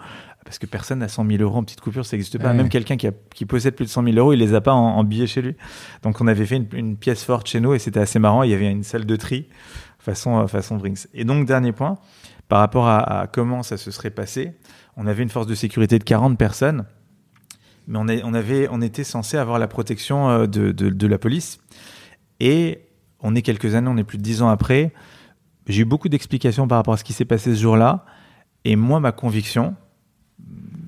parce 0.52 0.58
que 0.58 0.66
personne 0.66 0.98
n'a 0.98 1.08
100 1.08 1.26
000 1.26 1.42
euros 1.42 1.56
en 1.56 1.64
petite 1.64 1.80
coupure, 1.80 2.04
ça 2.04 2.14
n'existe 2.14 2.36
pas. 2.36 2.52
Même 2.52 2.68
quelqu'un 2.68 2.98
qui, 2.98 3.08
qui, 3.34 3.46
possède 3.46 3.74
plus 3.74 3.86
de 3.86 3.90
100 3.90 4.04
000 4.04 4.18
euros, 4.18 4.34
il 4.34 4.38
les 4.38 4.52
a 4.52 4.60
pas 4.60 4.74
en, 4.74 5.02
billets 5.02 5.26
chez 5.26 5.40
lui. 5.40 5.56
Donc 6.02 6.20
on 6.20 6.26
avait 6.26 6.44
fait 6.44 6.56
une, 6.56 6.66
une 6.74 6.96
pièce 6.98 7.24
forte 7.24 7.46
chez 7.46 7.58
nous 7.58 7.72
et 7.72 7.78
c'était 7.78 8.00
assez 8.00 8.18
marrant. 8.18 8.42
Il 8.42 8.50
y 8.50 8.54
avait 8.54 8.70
une 8.70 8.82
salle 8.82 9.06
de 9.06 9.16
tri 9.16 9.48
façon 9.98 10.40
euh, 10.40 10.46
façon 10.48 10.76
Brinks. 10.76 11.08
Et 11.14 11.24
donc 11.24 11.46
dernier 11.46 11.72
point, 11.72 11.96
par 12.48 12.58
rapport 12.58 12.86
à, 12.86 13.20
à, 13.20 13.26
comment 13.28 13.62
ça 13.62 13.78
se 13.78 13.90
serait 13.90 14.10
passé, 14.10 14.52
on 14.98 15.06
avait 15.06 15.22
une 15.22 15.30
force 15.30 15.46
de 15.46 15.54
sécurité 15.54 15.98
de 15.98 16.04
40 16.04 16.36
personnes, 16.36 16.84
mais 17.86 17.98
on, 17.98 18.06
est, 18.06 18.22
on 18.22 18.34
avait 18.34 18.68
on 18.70 18.82
était 18.82 19.04
censé 19.04 19.38
avoir 19.38 19.58
la 19.58 19.68
protection 19.68 20.28
euh, 20.28 20.46
de, 20.46 20.70
de, 20.70 20.90
de 20.90 21.06
la 21.06 21.16
police. 21.16 21.60
Et 22.40 22.90
on 23.20 23.34
est 23.34 23.40
quelques 23.40 23.74
années, 23.74 23.88
on 23.88 23.96
est 23.96 24.04
plus 24.04 24.18
de 24.18 24.22
10 24.22 24.42
ans 24.42 24.50
après. 24.50 24.92
J'ai 25.66 25.80
eu 25.80 25.86
beaucoup 25.86 26.10
d'explications 26.10 26.68
par 26.68 26.76
rapport 26.76 26.92
à 26.92 26.98
ce 26.98 27.04
qui 27.04 27.14
s'est 27.14 27.24
passé 27.24 27.54
ce 27.54 27.60
jour-là. 27.62 28.04
Et 28.64 28.76
moi, 28.76 29.00
ma 29.00 29.12
conviction, 29.12 29.74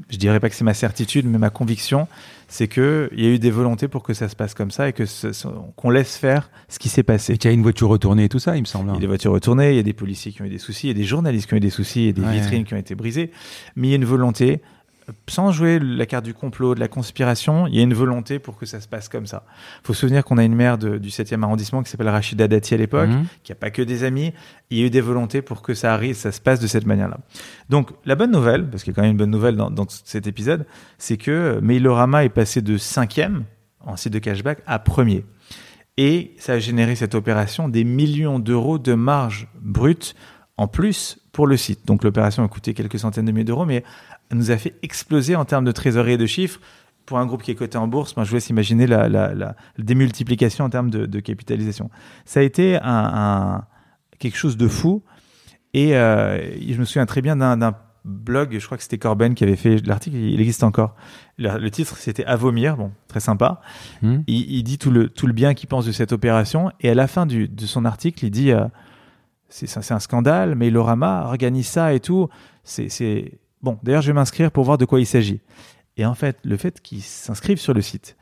je 0.09 0.17
dirais 0.17 0.41
pas 0.41 0.49
que 0.49 0.55
c'est 0.55 0.65
ma 0.65 0.75
certitude, 0.75 1.27
mais 1.27 1.39
ma 1.39 1.51
conviction, 1.51 2.09
c'est 2.49 2.69
que 2.69 3.11
il 3.17 3.25
y 3.25 3.27
a 3.27 3.31
eu 3.31 3.39
des 3.39 3.51
volontés 3.51 3.89
pour 3.89 4.03
que 4.03 4.15
ça 4.15 4.29
se 4.29 4.37
passe 4.37 4.55
comme 4.55 4.71
ça 4.71 4.89
et 4.89 4.93
que 4.93 5.05
qu'on 5.77 5.91
laisse 5.91 6.17
faire 6.17 6.51
ce 6.69 6.79
qui 6.79 6.89
s'est 6.89 7.03
passé. 7.03 7.35
Et 7.35 7.39
qu'il 7.39 7.51
y 7.51 7.53
a 7.53 7.55
une 7.55 7.63
voiture 7.63 7.89
retournée 7.89 8.25
et 8.25 8.29
tout 8.29 8.39
ça, 8.39 8.57
il 8.57 8.61
me 8.61 8.67
semble. 8.67 8.91
Il 8.91 8.95
y 8.95 8.99
a 8.99 9.01
des 9.01 9.07
voitures 9.07 9.33
retournées, 9.33 9.71
il 9.71 9.77
y 9.77 9.81
a 9.81 9.83
des 9.85 9.93
policiers 9.93 10.33
qui 10.33 10.43
ont 10.43 10.45
eu 10.45 10.51
des 10.51 10.59
soucis, 10.59 10.87
il 10.87 10.91
y 10.91 10.93
a 10.93 10.95
des 10.95 11.05
journalistes 11.05 11.49
qui 11.49 11.55
ont 11.55 11.57
eu 11.57 11.61
des 11.61 11.71
soucis, 11.71 12.01
il 12.01 12.07
y 12.07 12.25
a 12.25 12.31
des 12.31 12.39
vitrines 12.39 12.65
qui 12.65 12.75
ont 12.75 12.79
été 12.79 12.95
brisées, 12.95 13.31
mais 13.77 13.89
il 13.89 13.91
y 13.91 13.95
a 13.95 13.97
une 13.97 14.05
volonté 14.05 14.63
sans 15.29 15.53
jouer 15.53 15.79
la 15.79 16.07
carte 16.07 16.25
du 16.25 16.35
complot, 16.35 16.75
de 16.75 16.81
la 16.81 16.89
conspiration, 16.89 17.67
il 17.67 17.77
y 17.77 17.81
a 17.81 17.83
une 17.83 17.95
volonté 17.95 18.39
pour 18.39 18.57
que 18.57 18.67
ça 18.67 18.81
se 18.81 18.89
passe 18.89 19.09
comme 19.09 19.27
ça. 19.27 19.45
Il 19.83 19.87
faut 19.87 19.95
se 19.95 20.01
souvenir 20.01 20.25
qu'on 20.25 20.39
a 20.39 20.45
une 20.45 20.55
maire 20.55 20.79
de, 20.79 20.99
du 20.99 21.11
7e 21.11 21.43
arrondissement 21.43 21.83
qui 21.83 21.91
s'appelle 21.91 22.09
Rachida 22.09 22.49
Dati 22.49 22.75
à 22.75 22.77
l'époque, 22.77 23.11
mmh. 23.11 23.27
qui 23.43 23.53
n'a 23.53 23.57
pas 23.57 23.71
que 23.71 23.83
des 23.83 24.05
amis. 24.05 24.33
Il 24.71 24.79
y 24.79 24.83
a 24.83 24.87
eu 24.87 24.91
des 24.91 25.01
volontés 25.01 25.43
pour 25.43 25.63
que 25.63 25.75
ça 25.75 25.93
arrive, 25.93 26.17
ça 26.17 26.33
se 26.33 26.41
passe 26.41 26.61
de 26.61 26.67
cette 26.67 26.87
manière-là. 26.87 27.19
Donc, 27.69 27.91
la 28.05 28.15
bonne 28.15 28.31
nouvelle, 28.31 28.69
parce 28.69 28.83
qu'il 28.83 28.93
y 28.93 28.95
a 28.95 28.97
quand 28.97 29.03
même 29.03 29.13
une 29.13 29.19
bonne 29.19 29.31
nouvelle 29.31 29.57
dans, 29.57 29.71
dans 29.71 29.87
cet 29.89 30.27
épisode, 30.27 30.67
c'est 30.99 31.17
que 31.17 31.59
Mailorama 31.63 32.25
est 32.25 32.31
passé 32.31 32.63
de 32.63 32.79
5e 32.79 33.43
en 33.81 33.97
site 33.97 34.13
de 34.13 34.19
cashback 34.19 34.63
à 34.67 34.79
premier. 34.79 35.25
Et 35.97 36.35
ça 36.39 36.55
a 36.55 36.59
généré 36.59 36.97
cette 36.97 37.15
opération 37.15 37.69
des 37.69 37.85
millions 37.85 38.39
d'euros 38.39 38.79
de 38.79 38.95
marge 38.95 39.49
brute 39.61 40.15
en 40.57 40.67
plus 40.67 41.19
pour 41.33 41.47
le 41.47 41.57
site. 41.57 41.87
Donc 41.87 42.05
l'opération 42.05 42.45
a 42.45 42.49
coûté 42.49 42.75
quelques 42.75 42.99
centaines 42.99 43.27
de 43.27 43.33
milliers 43.33 43.45
d'euros, 43.45 43.67
mais 43.67 43.85
nous 44.33 44.51
a 44.51 44.57
fait 44.57 44.75
exploser 44.83 45.37
en 45.37 45.45
termes 45.45 45.65
de 45.65 45.73
trésorerie 45.73 46.13
et 46.13 46.19
de 46.19 46.27
chiffres. 46.27 46.61
Pour 47.07 47.19
un 47.19 47.27
groupe 47.27 47.43
qui 47.43 47.51
est 47.51 47.55
coté 47.55 47.77
en 47.77 47.87
bourse, 47.87 48.17
moi, 48.17 48.25
je 48.25 48.31
vous 48.31 48.37
laisse 48.37 48.49
imaginer 48.49 48.87
la, 48.87 49.11
la, 49.11 49.35
la 49.35 49.55
démultiplication 49.77 50.65
en 50.65 50.71
termes 50.71 50.91
de, 50.91 51.05
de, 51.05 51.21
capitalisation. 51.21 51.91
Ça 52.25 52.41
a 52.41 52.43
été 52.43 52.77
un, 52.77 52.83
un, 52.85 53.65
quelque 54.19 54.39
chose 54.39 54.57
de 54.57 54.69
fou. 54.69 55.03
Et 55.75 55.97
euh, 55.97 56.39
je 56.67 56.79
me 56.79 56.85
souviens 56.87 57.05
très 57.05 57.21
bien 57.21 57.37
d'un 57.37 57.77
blog, 58.05 58.57
je 58.59 58.65
crois 58.65 58.77
que 58.77 58.83
c'était 58.83 58.99
Corben 58.99 59.35
qui 59.35 59.45
avait 59.45 59.57
fait 59.57 59.85
l'article, 59.87 60.17
il 60.17 60.41
existe 60.41 60.63
encore. 60.63 60.95
Le, 61.39 61.59
le 61.59 61.71
titre, 61.71 61.97
c'était 61.97 62.25
À 62.25 62.37
vomir, 62.37 62.77
bon, 62.77 62.93
très 63.09 63.21
sympa. 63.21 63.61
Mmh. 64.03 64.17
Il, 64.27 64.51
il, 64.53 64.63
dit 64.63 64.79
tout 64.79 64.91
le, 64.91 65.09
tout 65.09 65.27
le 65.27 65.33
bien 65.33 65.55
qu'il 65.55 65.69
pense 65.69 65.87
de 65.87 65.93
cette 65.93 66.13
opération. 66.13 66.71
Et 66.81 66.91
à 66.91 66.95
la 66.95 67.07
fin 67.07 67.27
du, 67.27 67.49
de 67.49 67.67
son 67.67 67.85
article, 67.85 68.25
il 68.25 68.31
dit 68.31 68.53
euh, 68.53 68.65
c'est 69.49 69.93
un 69.93 70.01
scandale, 70.01 70.55
mais 70.55 70.71
Lorama 70.71 71.25
organise 71.27 71.69
ça 71.69 71.95
et 71.95 72.01
tout. 72.01 72.29
C'est 72.63 73.39
Bon, 73.65 73.79
d'ailleurs, 73.83 74.03
je 74.03 74.09
vais 74.09 74.13
m'inscrire 74.13 74.51
pour 74.51 74.63
voir 74.65 74.77
de 74.77 74.85
quoi 74.85 75.01
il 75.01 75.07
s'agit. 75.07 75.41
Et 75.97 76.05
en 76.05 76.15
fait, 76.15 76.37
le 76.45 76.59
fait 76.59 76.83
qu'ils 76.83 77.01
s'inscrivent 77.01 77.59
sur 77.59 77.73
le 77.73 77.81
site, 77.81 78.15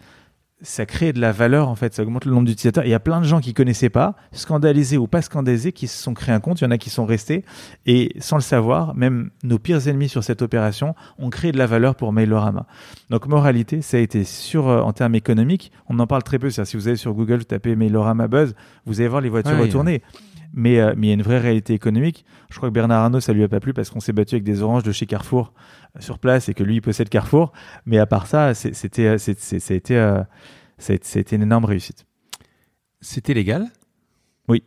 ça 0.62 0.86
crée 0.86 1.12
de 1.12 1.20
la 1.20 1.32
valeur, 1.32 1.68
en 1.68 1.74
fait, 1.74 1.94
ça 1.94 2.02
augmente 2.02 2.24
le 2.24 2.32
nombre 2.32 2.46
d'utilisateurs. 2.46 2.84
Il 2.84 2.90
y 2.90 2.94
a 2.94 3.00
plein 3.00 3.20
de 3.20 3.26
gens 3.26 3.40
qui 3.40 3.52
connaissaient 3.52 3.90
pas, 3.90 4.14
scandalisés 4.32 4.96
ou 4.96 5.06
pas 5.06 5.22
scandalisés, 5.22 5.72
qui 5.72 5.88
se 5.88 6.00
sont 6.00 6.14
créés 6.14 6.34
un 6.34 6.40
compte. 6.40 6.60
Il 6.60 6.64
y 6.64 6.66
en 6.66 6.70
a 6.70 6.78
qui 6.78 6.90
sont 6.90 7.04
restés. 7.04 7.44
Et 7.86 8.14
sans 8.20 8.36
le 8.36 8.42
savoir, 8.42 8.94
même 8.94 9.30
nos 9.42 9.58
pires 9.58 9.88
ennemis 9.88 10.08
sur 10.08 10.24
cette 10.24 10.42
opération 10.42 10.94
ont 11.18 11.30
créé 11.30 11.52
de 11.52 11.58
la 11.58 11.66
valeur 11.66 11.94
pour 11.94 12.12
Mailorama. 12.12 12.66
Donc, 13.10 13.26
moralité, 13.26 13.82
ça 13.82 13.96
a 13.96 14.00
été 14.00 14.24
sur, 14.24 14.68
euh, 14.68 14.80
en 14.80 14.92
termes 14.92 15.14
économiques, 15.14 15.72
on 15.88 15.98
en 15.98 16.06
parle 16.06 16.22
très 16.22 16.38
peu. 16.38 16.50
Si 16.50 16.76
vous 16.76 16.88
allez 16.88 16.96
sur 16.96 17.12
Google, 17.14 17.38
vous 17.38 17.44
tapez 17.44 17.76
Mailorama 17.76 18.28
Buzz, 18.28 18.54
vous 18.86 19.00
allez 19.00 19.08
voir 19.08 19.20
les 19.20 19.28
voitures 19.28 19.52
ouais, 19.52 19.62
retournées 19.62 20.02
mais 20.54 20.80
euh, 20.80 20.92
mais 20.96 21.06
il 21.06 21.08
y 21.08 21.12
a 21.12 21.14
une 21.14 21.22
vraie 21.22 21.38
réalité 21.38 21.74
économique. 21.74 22.24
Je 22.50 22.56
crois 22.56 22.68
que 22.68 22.74
Bernard 22.74 23.04
Arnault, 23.04 23.20
ça 23.20 23.32
lui 23.32 23.42
a 23.42 23.48
pas 23.48 23.60
plu 23.60 23.72
parce 23.72 23.90
qu'on 23.90 24.00
s'est 24.00 24.12
battu 24.12 24.34
avec 24.34 24.44
des 24.44 24.62
oranges 24.62 24.82
de 24.82 24.92
chez 24.92 25.06
Carrefour 25.06 25.52
sur 25.98 26.18
place 26.18 26.48
et 26.48 26.54
que 26.54 26.62
lui 26.62 26.76
il 26.76 26.80
possède 26.82 27.08
Carrefour. 27.08 27.52
Mais 27.86 27.98
à 27.98 28.06
part 28.06 28.26
ça, 28.26 28.54
c'était 28.54 29.06
euh, 29.06 29.18
ça 29.18 29.74
a 29.74 29.76
été 29.76 30.22
c'était 30.78 31.36
une 31.36 31.42
énorme 31.42 31.64
réussite. 31.64 32.06
C'était 33.00 33.34
légal? 33.34 33.66
Oui. 34.48 34.62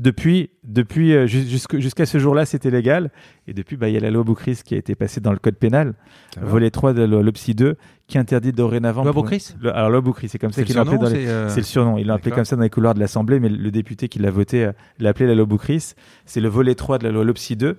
Depuis, 0.00 0.50
depuis 0.64 1.26
jusqu'à 1.26 2.04
ce 2.04 2.18
jour-là, 2.18 2.44
c'était 2.44 2.70
légal. 2.70 3.10
Et 3.46 3.54
depuis, 3.54 3.76
bah, 3.76 3.88
il 3.88 3.94
y 3.94 3.96
a 3.96 4.00
la 4.00 4.10
loi 4.10 4.24
Boucris 4.24 4.60
qui 4.64 4.74
a 4.74 4.76
été 4.76 4.94
passée 4.94 5.20
dans 5.20 5.32
le 5.32 5.38
code 5.38 5.56
pénal, 5.56 5.94
volet 6.40 6.70
3 6.70 6.92
de 6.92 7.02
l'OPSI 7.02 7.54
2, 7.54 7.76
qui 8.06 8.18
interdit 8.18 8.52
dorénavant. 8.52 9.04
Loi 9.04 9.12
Boucris 9.12 9.54
Alors, 9.64 9.90
loi 9.90 10.00
Boucris, 10.00 10.28
c'est 10.28 10.38
comme 10.38 10.52
ça 10.52 10.62
qu'il 10.64 10.74
l'a 10.74 10.82
appelé 10.82 10.98
dans 10.98 11.08
les. 11.08 11.26
C'est 11.48 11.60
le 11.60 11.62
surnom. 11.62 11.98
Il 11.98 12.08
l'a 12.08 12.14
appelé 12.14 12.32
comme 12.32 12.44
ça 12.44 12.56
dans 12.56 12.62
les 12.62 12.70
couloirs 12.70 12.94
de 12.94 13.00
l'Assemblée, 13.00 13.40
mais 13.40 13.48
le 13.48 13.70
député 13.70 14.08
qui 14.08 14.18
l'a 14.18 14.30
voté 14.30 14.70
l'a 14.98 15.08
appelé 15.08 15.26
la 15.26 15.34
loi 15.34 15.46
Boucris. 15.46 15.94
C'est 16.26 16.40
le 16.40 16.48
volet 16.48 16.74
3 16.74 16.98
de 16.98 17.04
la 17.04 17.10
loi 17.10 17.24
LOPSI 17.24 17.56
2, 17.56 17.78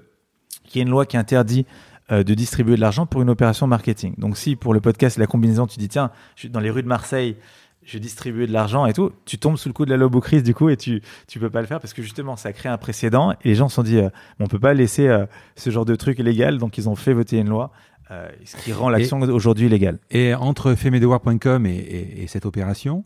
qui 0.63 0.79
est 0.79 0.81
une 0.81 0.89
loi 0.89 1.05
qui 1.05 1.17
interdit 1.17 1.65
euh, 2.11 2.23
de 2.23 2.33
distribuer 2.33 2.75
de 2.75 2.81
l'argent 2.81 3.05
pour 3.05 3.21
une 3.21 3.29
opération 3.29 3.67
marketing. 3.67 4.13
Donc, 4.17 4.37
si 4.37 4.55
pour 4.55 4.73
le 4.73 4.81
podcast, 4.81 5.17
la 5.17 5.27
combinaison, 5.27 5.67
tu 5.67 5.79
dis, 5.79 5.89
tiens, 5.89 6.11
je 6.35 6.41
suis 6.41 6.49
dans 6.49 6.59
les 6.59 6.69
rues 6.69 6.83
de 6.83 6.87
Marseille, 6.87 7.37
je 7.83 7.97
distribuer 7.97 8.47
de 8.47 8.53
l'argent 8.53 8.85
et 8.85 8.93
tout, 8.93 9.11
tu 9.25 9.37
tombes 9.37 9.57
sous 9.57 9.69
le 9.69 9.73
coup 9.73 9.85
de 9.85 9.89
la 9.89 9.97
lobocrise 9.97 10.43
du 10.43 10.53
coup 10.53 10.67
et 10.67 10.75
tu 10.75 11.01
tu 11.25 11.39
peux 11.39 11.49
pas 11.49 11.61
le 11.61 11.67
faire 11.67 11.79
parce 11.79 11.93
que 11.93 12.01
justement 12.01 12.35
ça 12.35 12.51
crée 12.51 12.67
un 12.67 12.77
précédent 12.77 13.31
et 13.31 13.47
les 13.47 13.55
gens 13.55 13.69
se 13.69 13.75
sont 13.75 13.83
dit 13.83 13.99
euh, 13.99 14.09
on 14.41 14.47
peut 14.47 14.59
pas 14.59 14.73
laisser 14.73 15.07
euh, 15.07 15.25
ce 15.55 15.69
genre 15.69 15.85
de 15.85 15.95
truc 15.95 16.19
illégal 16.19 16.57
donc 16.57 16.77
ils 16.77 16.89
ont 16.89 16.97
fait 16.97 17.13
voter 17.13 17.37
une 17.37 17.47
loi 17.47 17.71
euh, 18.09 18.29
ce 18.45 18.55
qui 18.55 18.71
rend 18.71 18.89
l'action 18.89 19.19
aujourd'hui 19.19 19.65
illégale. 19.65 19.99
Et 20.11 20.33
entre 20.33 20.75
femedevoir.com 20.75 21.65
et, 21.65 21.75
et, 21.75 22.23
et, 22.23 22.27
cette 22.27 22.45
opération, 22.45 23.03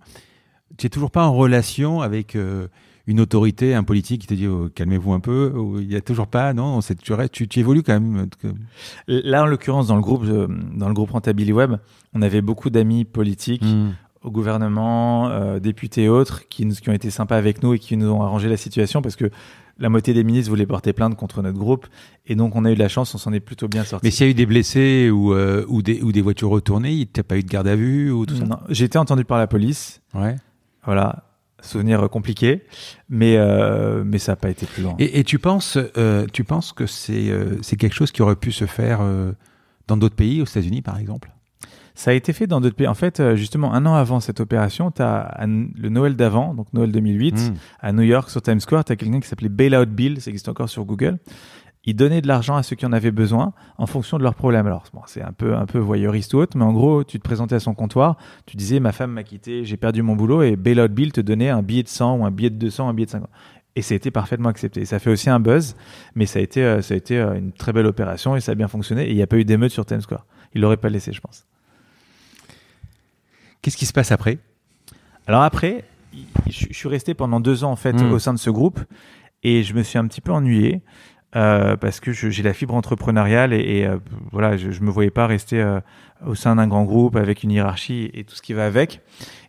tu 0.78 0.86
es 0.86 0.90
toujours 0.90 1.10
pas 1.10 1.26
en 1.26 1.34
relation 1.34 2.02
avec 2.02 2.36
euh, 2.36 2.68
une 3.08 3.20
autorité, 3.20 3.74
un 3.74 3.84
politique 3.84 4.22
qui 4.22 4.28
te 4.28 4.34
dit 4.34 4.48
oh, 4.48 4.70
calmez-vous 4.74 5.14
un 5.14 5.20
peu. 5.20 5.54
Il 5.80 5.92
y 5.92 5.96
a 5.96 6.02
toujours 6.02 6.28
pas, 6.28 6.54
non 6.54 6.80
tu, 6.82 6.96
tu, 7.32 7.48
tu 7.48 7.60
évolues 7.60 7.84
quand 7.84 8.00
même. 8.00 8.28
Là, 9.08 9.44
en 9.44 9.46
l'occurrence, 9.48 9.88
dans 9.88 9.96
le 9.96 10.02
groupe, 10.02 10.26
dans 10.26 10.88
le 10.88 10.94
groupe 10.94 11.12
Rentability 11.12 11.54
Web, 11.54 11.76
on 12.14 12.22
avait 12.22 12.42
beaucoup 12.42 12.70
d'amis 12.70 13.06
politiques. 13.06 13.64
Mmh 13.64 13.92
au 14.24 14.30
gouvernement, 14.30 15.30
euh, 15.30 15.60
députés 15.60 16.04
et 16.04 16.10
autres, 16.10 16.48
qui, 16.48 16.66
nous, 16.66 16.76
qui 16.76 16.90
ont 16.90 16.94
été 16.94 17.10
sympas 17.10 17.38
avec 17.38 17.64
nous 17.64 17.74
et 17.74 17.80
qui 17.80 17.98
nous 17.98 18.10
ont 18.10 18.22
arrangé 18.22 18.50
la 18.50 18.58
situation 18.58 19.02
parce 19.02 19.16
que 19.16 19.32
la 19.80 19.90
moitié 19.90 20.14
des 20.14 20.24
ministres 20.24 20.50
voulaient 20.50 20.68
porter 20.68 20.94
plainte 20.94 21.16
contre 21.16 21.42
notre 21.42 21.58
groupe 21.58 21.88
et 22.28 22.36
donc 22.36 22.56
on 22.56 22.66
a 22.66 22.72
eu 22.72 22.76
de 22.76 22.80
la 22.80 22.88
chance, 22.88 23.16
on 23.16 23.18
s'en 23.18 23.34
est 23.34 23.40
plutôt 23.40 23.68
bien 23.68 23.84
sorti. 23.84 24.06
Mais 24.06 24.12
s'il 24.12 24.28
y 24.28 24.30
a 24.30 24.32
eu 24.32 24.36
des 24.36 24.46
blessés 24.46 25.10
ou, 25.10 25.34
euh, 25.34 25.66
ou, 25.68 25.82
des, 25.82 26.02
ou 26.04 26.12
des 26.12 26.22
voitures 26.22 26.50
retournées, 26.50 27.08
t'as 27.12 27.24
pas 27.24 27.38
eu 27.38 27.44
de 27.44 27.50
garde 27.50 27.68
à 27.68 27.76
vue 27.76 28.12
ou 28.12 28.26
tout 28.28 28.36
ça? 28.36 28.46
J'ai 28.70 28.86
été 28.86 29.00
entendu 29.00 29.26
par 29.26 29.40
la 29.40 29.48
police. 29.48 30.02
Ouais. 30.14 30.36
Voilà, 30.86 31.24
souvenir 31.62 32.10
compliqué, 32.10 32.64
mais 33.10 33.38
euh, 33.38 34.04
mais 34.06 34.18
ça 34.18 34.34
n'a 34.34 34.36
pas 34.36 34.50
été 34.50 34.66
plus 34.66 34.84
long. 34.84 34.96
Et, 35.00 35.20
et 35.20 35.24
tu 35.24 35.40
penses, 35.40 35.78
euh, 35.98 36.26
tu 36.32 36.44
penses 36.44 36.74
que 36.74 36.86
c'est 36.86 37.30
euh, 37.30 37.58
c'est 37.62 37.76
quelque 37.76 37.94
chose 37.94 38.12
qui 38.12 38.22
aurait 38.22 38.36
pu 38.36 38.52
se 38.52 38.66
faire 38.66 39.00
euh, 39.02 39.32
dans 39.88 39.98
d'autres 39.98 40.16
pays, 40.16 40.42
aux 40.42 40.46
États-Unis 40.46 40.82
par 40.82 40.98
exemple? 40.98 41.32
Ça 41.94 42.12
a 42.12 42.14
été 42.14 42.34
fait 42.34 42.48
dans 42.48 42.62
d'autres 42.62 42.76
pays. 42.76 42.88
En 42.88 42.94
fait, 42.94 43.20
euh, 43.20 43.36
justement, 43.36 43.74
un 43.74 43.86
an 43.86 43.96
avant 43.96 44.22
cette 44.22 44.40
opération, 44.40 44.92
tu 44.92 45.02
as 45.02 45.38
le 45.46 45.90
Noël 45.90 46.16
d'avant, 46.16 46.54
donc 46.54 46.72
Noël 46.74 46.92
2008, 46.92 47.34
mmh. 47.34 47.54
à 47.82 47.92
New 47.92 48.04
York, 48.04 48.30
sur 48.30 48.42
Times 48.42 48.62
Square, 48.62 48.86
tu 48.86 48.94
as 48.94 48.96
quelqu'un 48.96 49.20
qui 49.20 49.28
s'appelait 49.28 49.50
Bailout 49.50 49.86
Bill, 49.86 50.22
ça 50.22 50.30
existe 50.32 50.48
encore 50.48 50.70
sur 50.70 50.86
Google. 50.86 51.20
Ils 51.86 51.96
donnaient 51.96 52.22
de 52.22 52.28
l'argent 52.28 52.56
à 52.56 52.64
ceux 52.64 52.76
qui 52.76 52.86
en 52.86 52.92
avaient 52.94 53.12
besoin 53.12 53.54
en 53.78 53.88
fonction 53.88 54.18
de 54.18 54.24
leurs 54.24 54.36
problèmes. 54.36 54.68
Alors, 54.68 54.84
bon, 54.94 55.02
c'est 55.08 55.22
un 55.22 55.34
peu, 55.34 55.56
un 55.56 55.66
peu 55.66 55.80
voyeuriste 55.80 56.34
ou 56.34 56.38
autre, 56.38 56.56
mais 56.58 56.64
en 56.64 56.74
gros, 56.74 57.04
tu 57.04 57.18
te 57.18 57.24
présentais 57.24 57.56
à 57.56 57.60
son 57.60 57.74
comptoir, 57.74 58.18
tu 58.46 58.56
disais, 58.56 58.80
ma 58.80 58.92
femme 58.92 59.12
m'a 59.12 59.24
quitté, 59.24 59.66
j'ai 59.66 59.78
perdu 59.78 60.04
mon 60.04 60.16
boulot, 60.16 60.44
et 60.44 60.56
Bailout 60.56 60.90
Bill 60.90 61.12
te 61.12 61.22
donnait 61.22 61.50
un 61.50 61.64
billet 61.64 61.84
de 61.84 61.88
100 61.88 62.18
ou 62.18 62.26
un 62.26 62.32
billet 62.32 62.52
de 62.52 62.56
200, 62.58 62.90
un 62.90 62.94
billet 62.94 63.08
de 63.08 63.12
50. 63.12 63.30
Et 63.76 63.82
ça 63.82 63.94
a 63.94 63.96
été 63.96 64.12
parfaitement 64.12 64.50
accepté. 64.50 64.84
ça 64.86 65.00
fait 65.00 65.10
aussi 65.10 65.30
un 65.30 65.40
buzz, 65.40 65.76
mais 66.14 66.26
ça 66.26 66.40
a 66.40 66.42
été, 66.42 66.62
euh, 66.64 66.82
ça 66.82 66.94
a 66.94 66.98
été 66.98 67.18
euh, 67.18 67.36
une 67.36 67.54
très 67.54 67.72
belle 67.72 67.86
opération 67.86 68.36
et 68.36 68.42
ça 68.42 68.52
a 68.52 68.56
bien 68.56 68.68
fonctionné. 68.68 69.06
Et 69.06 69.12
il 69.12 69.16
n'y 69.16 69.22
a 69.22 69.28
pas 69.28 69.38
eu 69.38 69.46
d'émeute 69.46 69.72
sur 69.72 69.86
Times 69.86 70.02
Square. 70.02 70.26
Il 70.54 70.62
l'aurait 70.62 70.76
pas 70.78 70.90
laissé, 70.90 71.14
je 71.14 71.22
pense. 71.22 71.46
Qu'est-ce 73.62 73.78
qui 73.78 73.86
se 73.86 73.94
passe 73.94 74.12
après? 74.12 74.40
Alors 75.28 75.44
après, 75.44 75.86
je 76.50 76.74
suis 76.74 76.90
resté 76.90 77.14
pendant 77.14 77.40
deux 77.40 77.64
ans 77.64 77.72
en 77.72 77.76
fait 77.76 77.94
Mm. 77.94 78.12
au 78.12 78.20
sein 78.20 78.34
de 78.34 78.40
ce 78.40 78.50
groupe 78.50 78.80
et 79.44 79.64
je 79.64 79.74
me 79.74 79.84
suis 79.84 79.98
un 79.98 80.08
petit 80.08 80.22
peu 80.22 80.32
ennuyé 80.32 80.82
euh, 81.36 81.78
parce 81.78 82.02
que 82.02 82.12
j'ai 82.12 82.44
la 82.44 82.54
fibre 82.54 82.76
entrepreneuriale 82.76 83.54
et, 83.54 83.86
euh, 83.86 83.98
voilà, 84.32 84.58
je, 84.58 84.72
je 84.72 84.82
me 84.82 84.90
voyais 84.90 85.12
pas 85.12 85.28
rester 85.28 85.62
euh, 85.62 85.80
au 86.26 86.36
sein 86.36 86.58
d'un 86.58 86.68
grand 86.68 86.84
groupe 86.84 87.16
avec 87.16 87.44
une 87.44 87.52
hiérarchie 87.52 88.12
et 88.14 88.26
tout 88.26 88.36
ce 88.36 88.42
qui 88.42 88.54
va 88.54 88.66
avec. 88.66 89.00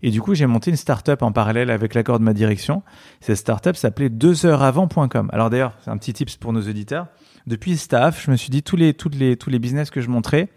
Et 0.02 0.10
du 0.10 0.20
coup, 0.20 0.34
j'ai 0.34 0.46
monté 0.46 0.70
une 0.70 0.76
start-up 0.76 1.22
en 1.22 1.32
parallèle 1.32 1.70
avec 1.70 1.94
l'accord 1.94 2.20
de 2.20 2.24
ma 2.24 2.34
direction. 2.34 2.82
Cette 3.20 3.36
start-up 3.36 3.74
s'appelait 3.74 4.10
2heuresavant.com. 4.10 5.28
Alors 5.32 5.50
d'ailleurs, 5.50 5.74
c'est 5.80 5.90
un 5.90 5.96
petit 5.96 6.12
tips 6.12 6.36
pour 6.36 6.52
nos 6.52 6.62
auditeurs. 6.62 7.08
Depuis 7.48 7.76
staff, 7.76 8.24
je 8.24 8.30
me 8.30 8.36
suis 8.36 8.50
dit 8.50 8.62
tous 8.62 8.76
les, 8.76 8.94
toutes 8.94 9.16
les, 9.16 9.36
tous 9.36 9.50
les 9.50 9.58
business 9.58 9.90
que 9.90 10.00
je 10.00 10.08
montrais, 10.08 10.50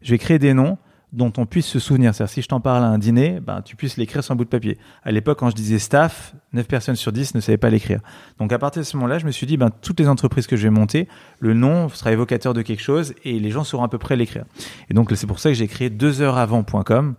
je 0.00 0.12
vais 0.12 0.18
créer 0.18 0.38
des 0.38 0.54
noms 0.54 0.78
dont 1.12 1.32
on 1.38 1.46
puisse 1.46 1.66
se 1.66 1.78
souvenir. 1.78 2.14
C'est-à-dire, 2.14 2.32
si 2.32 2.42
je 2.42 2.48
t'en 2.48 2.60
parle 2.60 2.84
à 2.84 2.86
un 2.86 2.98
dîner, 2.98 3.40
ben, 3.40 3.62
tu 3.62 3.76
puisses 3.76 3.96
l'écrire 3.96 4.22
sur 4.22 4.32
un 4.32 4.36
bout 4.36 4.44
de 4.44 4.48
papier. 4.48 4.78
À 5.02 5.10
l'époque, 5.10 5.38
quand 5.38 5.50
je 5.50 5.56
disais 5.56 5.78
staff, 5.78 6.34
9 6.52 6.66
personnes 6.66 6.96
sur 6.96 7.12
10 7.12 7.34
ne 7.34 7.40
savaient 7.40 7.58
pas 7.58 7.70
l'écrire. 7.70 8.00
Donc, 8.38 8.52
à 8.52 8.58
partir 8.58 8.82
de 8.82 8.86
ce 8.86 8.96
moment-là, 8.96 9.18
je 9.18 9.26
me 9.26 9.30
suis 9.30 9.46
dit, 9.46 9.56
ben, 9.56 9.70
toutes 9.82 9.98
les 9.98 10.08
entreprises 10.08 10.46
que 10.46 10.56
je 10.56 10.62
vais 10.62 10.70
monter, 10.70 11.08
le 11.40 11.54
nom 11.54 11.88
sera 11.88 12.12
évocateur 12.12 12.54
de 12.54 12.62
quelque 12.62 12.82
chose 12.82 13.14
et 13.24 13.38
les 13.38 13.50
gens 13.50 13.64
sauront 13.64 13.84
à 13.84 13.88
peu 13.88 13.98
près 13.98 14.16
l'écrire. 14.16 14.44
Et 14.88 14.94
donc, 14.94 15.10
c'est 15.14 15.26
pour 15.26 15.40
ça 15.40 15.50
que 15.50 15.54
j'ai 15.54 15.68
créé 15.68 15.90
2heuresavant.com. 15.90 17.14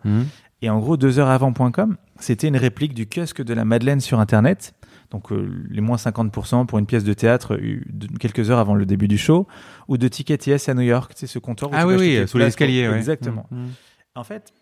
Et 0.62 0.70
en 0.70 0.80
gros, 0.80 0.96
2heuresavant.com, 0.96 1.96
c'était 2.20 2.48
une 2.48 2.58
réplique 2.58 2.94
du 2.94 3.08
kiosque 3.08 3.42
de 3.42 3.54
la 3.54 3.66
Madeleine 3.66 4.00
sur 4.00 4.20
Internet. 4.20 4.74
Donc, 5.12 5.32
euh, 5.32 5.48
les 5.70 5.82
moins 5.82 5.98
50% 5.98 6.66
pour 6.66 6.80
une 6.80 6.86
pièce 6.86 7.04
de 7.04 7.14
théâtre 7.14 7.56
euh, 7.56 7.82
de- 7.92 8.08
quelques 8.18 8.50
heures 8.50 8.60
avant 8.60 8.76
le 8.76 8.86
début 8.86 9.08
du 9.10 9.18
show. 9.18 9.48
Ou 9.90 9.98
de 9.98 10.08
Ticket 10.08 10.38
Yes 10.48 10.70
à 10.70 10.74
New 10.74 10.82
York, 10.82 11.12
c'est 11.16 11.28
ce 11.28 11.38
comptoir. 11.38 11.70
où 11.72 11.74
Ah 11.76 11.82
tu 11.82 11.88
oui, 11.88 11.96
oui, 11.96 12.00
sous 12.00 12.10
les 12.10 12.16
places 12.16 12.30
pour- 12.30 12.42
escaliers. 12.66 12.88
ouais. 12.88 12.98
Exactement. 12.98 13.46
Mm, 13.52 13.58
mm. 13.64 13.70
En 14.16 14.24
fait, 14.24 14.54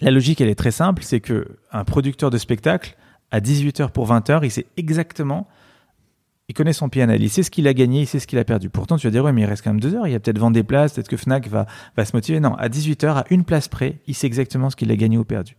la 0.00 0.10
logique, 0.10 0.40
elle 0.40 0.48
est 0.48 0.54
très 0.54 0.70
simple. 0.70 1.02
C'est 1.02 1.20
que 1.20 1.46
un 1.72 1.84
producteur 1.84 2.30
de 2.30 2.38
spectacle, 2.38 2.96
à 3.30 3.40
18h 3.40 3.90
pour 3.90 4.06
20h, 4.06 4.40
il 4.44 4.50
sait 4.50 4.66
exactement, 4.76 5.46
il 6.48 6.54
connaît 6.54 6.72
son 6.72 6.88
PNL, 6.88 7.22
il 7.22 7.30
sait 7.30 7.42
ce 7.42 7.50
qu'il 7.50 7.66
a 7.68 7.72
gagné, 7.74 8.00
il 8.02 8.06
sait 8.06 8.18
ce 8.18 8.26
qu'il 8.26 8.38
a 8.38 8.44
perdu. 8.44 8.68
Pourtant, 8.68 8.96
tu 8.96 9.06
vas 9.06 9.10
dire, 9.10 9.24
ouais, 9.24 9.32
mais 9.32 9.42
il 9.42 9.46
reste 9.46 9.62
quand 9.64 9.70
même 9.70 9.80
deux 9.80 9.94
heures, 9.94 10.06
il 10.06 10.12
y 10.12 10.14
a 10.14 10.20
peut-être 10.20 10.38
vendre 10.38 10.54
des 10.54 10.62
places, 10.64 10.94
peut-être 10.94 11.08
que 11.08 11.16
Fnac 11.16 11.48
va, 11.48 11.66
va 11.96 12.04
se 12.04 12.14
motiver. 12.16 12.40
Non, 12.40 12.54
à 12.56 12.68
18h, 12.68 13.08
à 13.16 13.24
une 13.30 13.44
place 13.44 13.68
près, 13.68 14.00
il 14.06 14.14
sait 14.14 14.26
exactement 14.26 14.68
ce 14.68 14.76
qu'il 14.76 14.90
a 14.90 14.96
gagné 14.96 15.16
ou 15.18 15.24
perdu. 15.24 15.56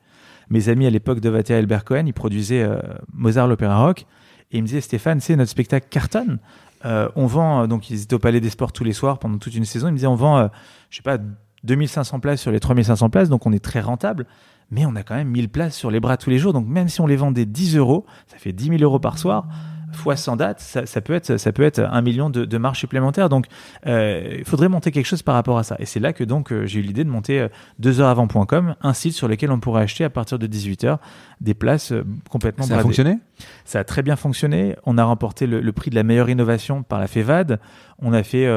Mes 0.50 0.70
amis 0.70 0.86
à 0.86 0.90
l'époque 0.90 1.20
de 1.20 1.30
Vatea 1.30 1.52
et 1.56 1.58
Albert 1.58 1.84
Cohen, 1.86 2.04
ils 2.06 2.14
produisaient 2.14 2.62
euh, 2.64 2.78
Mozart 3.14 3.48
l'Opéra 3.48 3.78
Rock, 3.84 4.06
et 4.52 4.58
ils 4.58 4.62
me 4.62 4.68
disaient, 4.68 4.82
Stéphane, 4.82 5.20
c'est 5.20 5.36
notre 5.36 5.52
spectacle 5.52 5.88
cartonne. 5.90 6.40
Euh, 6.86 7.10
on 7.16 7.26
vend, 7.26 7.64
euh, 7.64 7.68
donc 7.68 7.90
ils 7.90 8.04
étaient 8.04 8.14
au 8.14 8.20
Palais 8.20 8.42
des 8.42 8.50
Sports 8.50 8.74
tous 8.74 8.84
les 8.84 8.94
soirs 8.94 9.18
pendant 9.20 9.38
toute 9.38 9.56
une 9.56 9.66
saison, 9.66 9.88
ils 9.88 9.92
me 9.92 9.98
disaient, 9.98 10.08
on 10.08 10.16
vend, 10.16 10.38
euh, 10.38 10.48
je 10.90 10.98
sais 10.98 11.02
pas, 11.02 11.18
2500 11.64 12.20
places 12.20 12.42
sur 12.42 12.52
les 12.52 12.60
3500 12.60 13.10
places, 13.10 13.30
donc 13.30 13.46
on 13.46 13.54
est 13.54 13.64
très 13.64 13.80
rentable. 13.80 14.26
Mais 14.72 14.86
on 14.86 14.96
a 14.96 15.04
quand 15.04 15.16
même 15.16 15.30
1000 15.30 15.50
places 15.50 15.76
sur 15.76 15.92
les 15.92 16.00
bras 16.00 16.18
tous 16.18 16.30
les 16.30 16.40
jours. 16.40 16.52
Donc 16.52 16.68
même 16.68 16.90
si 16.90 17.00
on 17.00 17.08
les 17.08 17.16
vendait 17.16 17.46
10 17.46 17.78
euros, 17.78 18.06
ça 18.28 18.38
fait 18.38 18.54
10 18.54 18.70
000 18.70 18.82
euros 18.82 19.00
par 19.00 19.20
soir, 19.20 19.48
fois 19.96 20.16
100 20.16 20.36
dates, 20.38 20.60
ça, 20.60 20.86
ça 20.86 21.02
peut 21.02 21.14
être 21.14 21.38
ça 21.38 21.52
peut 21.52 21.64
être 21.64 21.80
un 21.80 22.02
million 22.02 22.30
de, 22.30 22.46
de 22.46 22.58
marges 22.58 22.80
supplémentaires. 22.80 23.30
Donc 23.30 23.48
euh, 23.86 24.36
il 24.40 24.46
faudrait 24.46 24.70
monter 24.70 24.92
quelque 24.92 25.06
chose 25.06 25.22
par 25.22 25.36
rapport 25.36 25.58
à 25.58 25.64
ça. 25.64 25.76
Et 25.80 25.86
c'est 25.86 26.00
là 26.00 26.14
que 26.14 26.24
donc 26.24 26.52
euh, 26.52 26.66
j'ai 26.66 26.80
eu 26.80 26.84
l'idée 26.84 27.04
de 27.04 27.10
monter 27.10 27.40
euh, 27.40 27.48
2heuresavant.com, 27.82 28.76
un 28.82 28.94
site 28.94 29.14
sur 29.14 29.28
lequel 29.28 29.52
on 29.52 29.60
pourrait 29.60 29.84
acheter 29.84 30.04
à 30.04 30.10
partir 30.10 30.40
de 30.40 30.48
18 30.48 30.84
heures 30.84 31.00
des 31.42 31.54
places 31.54 31.94
complètement 32.30 32.64
Ça 32.66 32.78
a 32.78 32.82
fonctionné? 32.82 33.18
Ça 33.66 33.80
a 33.80 33.84
très 33.84 34.02
bien 34.02 34.16
fonctionné. 34.16 34.76
On 34.86 34.98
a 34.98 35.04
remporté 35.04 35.48
le, 35.48 35.60
le 35.60 35.72
prix 35.74 35.90
de 35.90 35.96
la 35.96 36.04
meilleure 36.04 36.30
innovation 36.30 36.84
par 36.84 37.00
la 37.00 37.08
FEVAD. 37.08 37.60
On 38.00 38.14
a 38.14 38.24
fait 38.24 38.48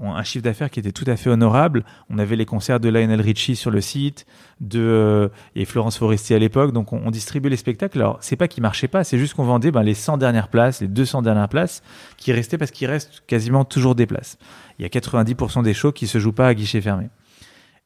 un 0.00 0.22
chiffre 0.22 0.44
d'affaires 0.44 0.70
qui 0.70 0.80
était 0.80 0.92
tout 0.92 1.04
à 1.06 1.16
fait 1.16 1.30
honorable. 1.30 1.84
On 2.10 2.18
avait 2.18 2.36
les 2.36 2.46
concerts 2.46 2.80
de 2.80 2.88
Lionel 2.88 3.20
Richie 3.20 3.56
sur 3.56 3.70
le 3.70 3.80
site, 3.80 4.26
de 4.60 4.80
euh, 4.80 5.28
et 5.54 5.64
Florence 5.64 5.98
Foresti 5.98 6.34
à 6.34 6.38
l'époque. 6.38 6.72
Donc 6.72 6.92
on, 6.92 7.10
distribuait 7.10 7.50
les 7.50 7.56
spectacles. 7.56 7.98
Alors 7.98 8.18
c'est 8.20 8.36
pas 8.36 8.48
qu'ils 8.48 8.62
marchaient 8.62 8.88
pas, 8.88 9.04
c'est 9.04 9.18
juste 9.18 9.34
qu'on 9.34 9.44
vendait 9.44 9.70
ben, 9.70 9.82
les 9.82 9.94
100 9.94 10.18
dernières 10.18 10.48
places, 10.48 10.80
les 10.80 10.88
200 10.88 11.22
dernières 11.22 11.48
places 11.48 11.82
qui 12.16 12.32
restaient 12.32 12.58
parce 12.58 12.70
qu'il 12.70 12.88
reste 12.88 13.22
quasiment 13.26 13.64
toujours 13.64 13.94
des 13.94 14.06
places. 14.06 14.38
Il 14.78 14.82
y 14.82 14.86
a 14.86 14.88
90% 14.88 15.62
des 15.62 15.74
shows 15.74 15.92
qui 15.92 16.06
se 16.06 16.18
jouent 16.18 16.32
pas 16.32 16.48
à 16.48 16.54
guichet 16.54 16.80
fermé. 16.80 17.08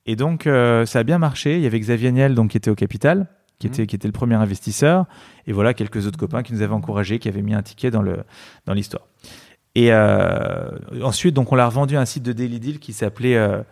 Et 0.05 0.17
donc 0.17 0.47
euh, 0.47 0.85
ça 0.87 0.99
a 0.99 1.03
bien 1.05 1.19
marché. 1.19 1.57
Il 1.57 1.63
y 1.63 1.67
avait 1.67 1.81
Xavier 1.81 2.13
Niel 2.13 2.35
donc 2.35 2.51
qui 2.51 2.57
était 2.57 2.71
au 2.71 2.75
capital 2.75 3.27
qui 3.59 3.69
était, 3.69 3.87
qui 3.87 3.95
était 3.95 4.09
le 4.09 4.13
premier 4.13 4.35
investisseur, 4.35 5.07
et 5.47 5.53
voilà 5.53 5.73
quelques 5.73 6.09
autres 6.09 6.19
copains 6.19 6.43
qui 6.43 6.53
nous 6.53 6.63
avaient 6.63 6.75
encouragés, 6.75 7.21
qui 7.21 7.29
avaient 7.29 7.43
mis 7.43 7.55
un 7.55 7.63
ticket 7.63 7.93
dans 7.93 8.03
l'histoire. 8.75 9.07
Et 9.75 9.93
euh, 9.93 10.69
ensuite, 11.03 11.35
donc 11.35 11.51
on 11.53 11.55
l'a 11.55 11.67
revendu 11.67 11.97
à 11.97 12.01
un 12.01 12.05
site 12.05 12.23
de 12.23 12.33
Daily 12.33 12.61
Deal 12.61 12.79
qui 12.79 12.93
s'appelait 12.93 13.37
euh, 13.37 13.63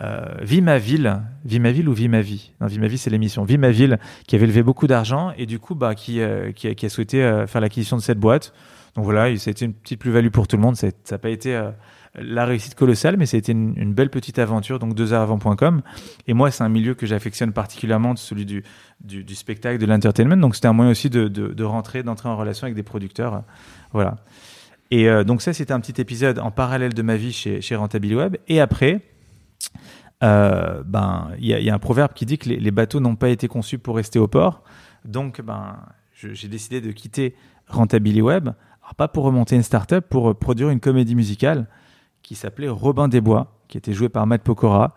euh, 0.00 0.24
Vie 0.42 0.62
ma 0.62 0.78
ville, 0.78 1.22
Vie 1.44 1.60
ma 1.60 1.72
ville 1.72 1.88
ou 1.88 1.92
Vie 1.92 2.08
ma 2.08 2.20
vie. 2.20 2.52
Non, 2.60 2.66
Vie 2.66 2.98
c'est 2.98 3.10
l'émission. 3.10 3.44
Vie 3.44 3.58
ma 3.58 3.70
ville, 3.70 3.98
qui 4.26 4.36
avait 4.36 4.46
levé 4.46 4.62
beaucoup 4.62 4.86
d'argent 4.86 5.32
et 5.36 5.46
du 5.46 5.58
coup, 5.58 5.74
bah, 5.74 5.94
qui 5.94 6.20
euh, 6.20 6.52
qui, 6.52 6.68
a, 6.68 6.74
qui 6.74 6.86
a 6.86 6.88
souhaité 6.88 7.22
euh, 7.22 7.46
faire 7.46 7.60
l'acquisition 7.60 7.96
de 7.96 8.02
cette 8.02 8.18
boîte. 8.18 8.52
Donc 8.94 9.04
voilà, 9.04 9.36
ça 9.36 9.50
a 9.50 9.52
été 9.52 9.64
une 9.64 9.74
petite 9.74 10.00
plus-value 10.00 10.28
pour 10.28 10.48
tout 10.48 10.56
le 10.56 10.62
monde. 10.62 10.76
Ça 10.76 10.88
n'a 11.10 11.18
pas 11.18 11.30
été 11.30 11.54
euh, 11.54 11.70
la 12.14 12.46
réussite 12.46 12.74
colossale, 12.74 13.16
mais 13.16 13.26
ça 13.26 13.36
a 13.36 13.38
été 13.38 13.52
une, 13.52 13.92
belle 13.92 14.10
petite 14.10 14.38
aventure. 14.38 14.78
Donc 14.78 14.94
deux 14.94 15.12
heures 15.12 15.22
avant.com. 15.22 15.82
Et 16.26 16.34
moi, 16.34 16.50
c'est 16.50 16.64
un 16.64 16.68
milieu 16.68 16.94
que 16.94 17.06
j'affectionne 17.06 17.52
particulièrement, 17.52 18.16
celui 18.16 18.44
du, 18.44 18.64
du, 19.00 19.24
du 19.24 19.34
spectacle, 19.34 19.78
de 19.78 19.86
l'entertainment. 19.86 20.36
Donc 20.36 20.54
c'était 20.54 20.68
un 20.68 20.72
moyen 20.72 20.90
aussi 20.90 21.10
de, 21.10 21.28
de, 21.28 21.48
de 21.48 21.64
rentrer, 21.64 22.02
d'entrer 22.02 22.28
en 22.28 22.36
relation 22.36 22.64
avec 22.64 22.74
des 22.74 22.82
producteurs. 22.82 23.42
Voilà. 23.92 24.16
Et 24.90 25.08
euh, 25.08 25.24
donc 25.24 25.42
ça, 25.42 25.52
c'était 25.52 25.72
un 25.72 25.80
petit 25.80 26.00
épisode 26.00 26.38
en 26.38 26.50
parallèle 26.50 26.94
de 26.94 27.02
ma 27.02 27.16
vie 27.16 27.32
chez, 27.32 27.60
chez 27.60 27.76
Web. 27.76 28.36
Et 28.48 28.60
après, 28.60 29.02
euh, 30.22 30.82
ben, 30.84 31.30
il 31.38 31.46
y, 31.46 31.70
a- 31.70 31.74
un 31.74 31.78
proverbe 31.78 32.12
qui 32.14 32.26
dit 32.26 32.38
que 32.38 32.48
les, 32.48 32.70
bateaux 32.70 33.00
n'ont 33.00 33.16
pas 33.16 33.28
été 33.28 33.48
conçus 33.48 33.78
pour 33.78 33.96
rester 33.96 34.18
au 34.18 34.28
port. 34.28 34.62
Donc, 35.04 35.40
ben, 35.42 35.76
j'ai 36.14 36.48
décidé 36.48 36.80
de 36.80 36.90
quitter 36.90 37.36
Rentability 37.68 38.22
Web, 38.22 38.50
pas 38.96 39.08
pour 39.08 39.24
remonter 39.24 39.54
une 39.54 39.62
startup, 39.62 40.04
pour 40.08 40.34
produire 40.36 40.70
une 40.70 40.80
comédie 40.80 41.14
musicale 41.14 41.66
qui 42.22 42.34
s'appelait 42.34 42.68
Robin 42.68 43.08
des 43.08 43.20
Bois, 43.20 43.58
qui 43.68 43.76
était 43.76 43.92
jouée 43.92 44.08
par 44.08 44.26
Matt 44.26 44.42
Pokora. 44.42 44.94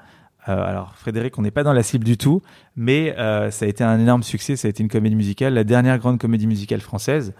Euh, 0.48 0.66
alors 0.66 0.96
Frédéric, 0.96 1.38
on 1.38 1.44
n'est 1.44 1.52
pas 1.52 1.64
dans 1.64 1.74
la 1.74 1.84
cible 1.84 2.06
du 2.06 2.18
tout, 2.18 2.42
mais 2.76 3.14
ça 3.18 3.66
a 3.66 3.68
été 3.68 3.84
un 3.84 4.00
énorme 4.00 4.24
succès. 4.24 4.56
Ça 4.56 4.68
a 4.68 4.70
été 4.70 4.82
une 4.82 4.90
comédie 4.90 5.16
musicale, 5.16 5.54
la 5.54 5.66
dernière 5.66 6.00
grande 6.00 6.18
comédie 6.18 6.48
musicale 6.48 6.80
française, 6.80 7.34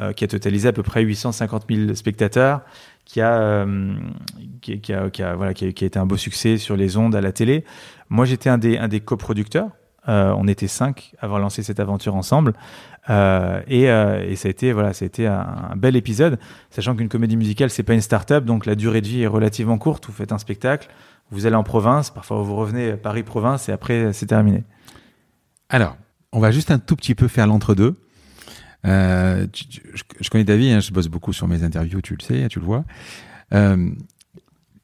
euh, 0.00 0.14
qui 0.14 0.24
a 0.24 0.28
totalisé 0.28 0.66
à 0.66 0.72
peu 0.72 0.82
près 0.82 1.02
850 1.02 1.64
000 1.70 1.94
spectateurs, 1.94 2.62
qui 3.04 3.20
a, 3.20 3.38
euh, 3.38 3.94
qui, 4.62 4.72
a, 4.94 5.10
qui 5.10 5.22
a, 5.22 5.34
voilà, 5.34 5.52
qui 5.52 5.66
a, 5.66 5.68
été 5.68 5.98
un 5.98 6.06
beau 6.06 6.16
succès 6.16 6.56
sur 6.56 6.74
les 6.74 6.96
ondes 6.96 7.14
à 7.14 7.20
la 7.20 7.32
télé. 7.32 7.64
Moi, 8.08 8.24
j'étais 8.24 8.48
un 8.48 8.56
des, 8.56 8.78
un 8.78 8.88
des 8.88 9.00
coproducteurs. 9.00 9.68
Euh, 10.08 10.32
on 10.38 10.48
était 10.48 10.68
cinq 10.68 11.12
à 11.18 11.26
avoir 11.26 11.38
lancé 11.38 11.62
cette 11.62 11.80
aventure 11.80 12.14
ensemble, 12.14 12.54
et, 13.08 13.86
ça 14.36 14.48
a 14.48 14.48
été 14.48 14.72
voilà, 14.72 14.94
ça 14.94 15.04
a 15.04 15.06
été 15.06 15.26
un, 15.26 15.74
bel 15.76 15.96
épisode, 15.96 16.38
sachant 16.70 16.96
qu'une 16.96 17.10
comédie 17.10 17.36
musicale 17.36 17.68
c'est 17.68 17.82
pas 17.82 17.92
une 17.92 18.00
start-up, 18.00 18.44
donc 18.44 18.64
la 18.64 18.76
durée 18.76 19.02
de 19.02 19.06
vie 19.06 19.22
est 19.22 19.26
relativement 19.26 19.76
courte. 19.76 20.06
Vous 20.06 20.12
faites 20.12 20.32
un 20.32 20.38
spectacle, 20.38 20.88
vous 21.30 21.44
allez 21.44 21.56
en 21.56 21.62
province, 21.62 22.10
parfois 22.10 22.40
vous 22.40 22.56
revenez 22.56 22.94
Paris 22.94 23.22
province 23.22 23.68
et 23.68 23.72
après 23.72 24.14
c'est 24.14 24.26
terminé. 24.26 24.64
Alors, 25.68 25.96
on 26.32 26.40
va 26.40 26.52
juste 26.52 26.70
un 26.70 26.78
tout 26.78 26.96
petit 26.96 27.14
peu 27.14 27.28
faire 27.28 27.46
l'entre-deux. 27.46 27.96
Euh, 28.86 29.46
tu- 29.52 29.66
tu- 29.66 29.82
je, 29.94 30.02
je 30.20 30.30
connais 30.30 30.44
David, 30.44 30.72
hein, 30.72 30.80
je 30.80 30.90
bosse 30.92 31.08
beaucoup 31.08 31.32
sur 31.32 31.46
mes 31.48 31.62
interviews, 31.64 32.00
tu 32.00 32.14
le 32.18 32.22
sais, 32.24 32.48
tu 32.48 32.58
le 32.60 32.64
vois. 32.64 32.84
Euh, 33.52 33.90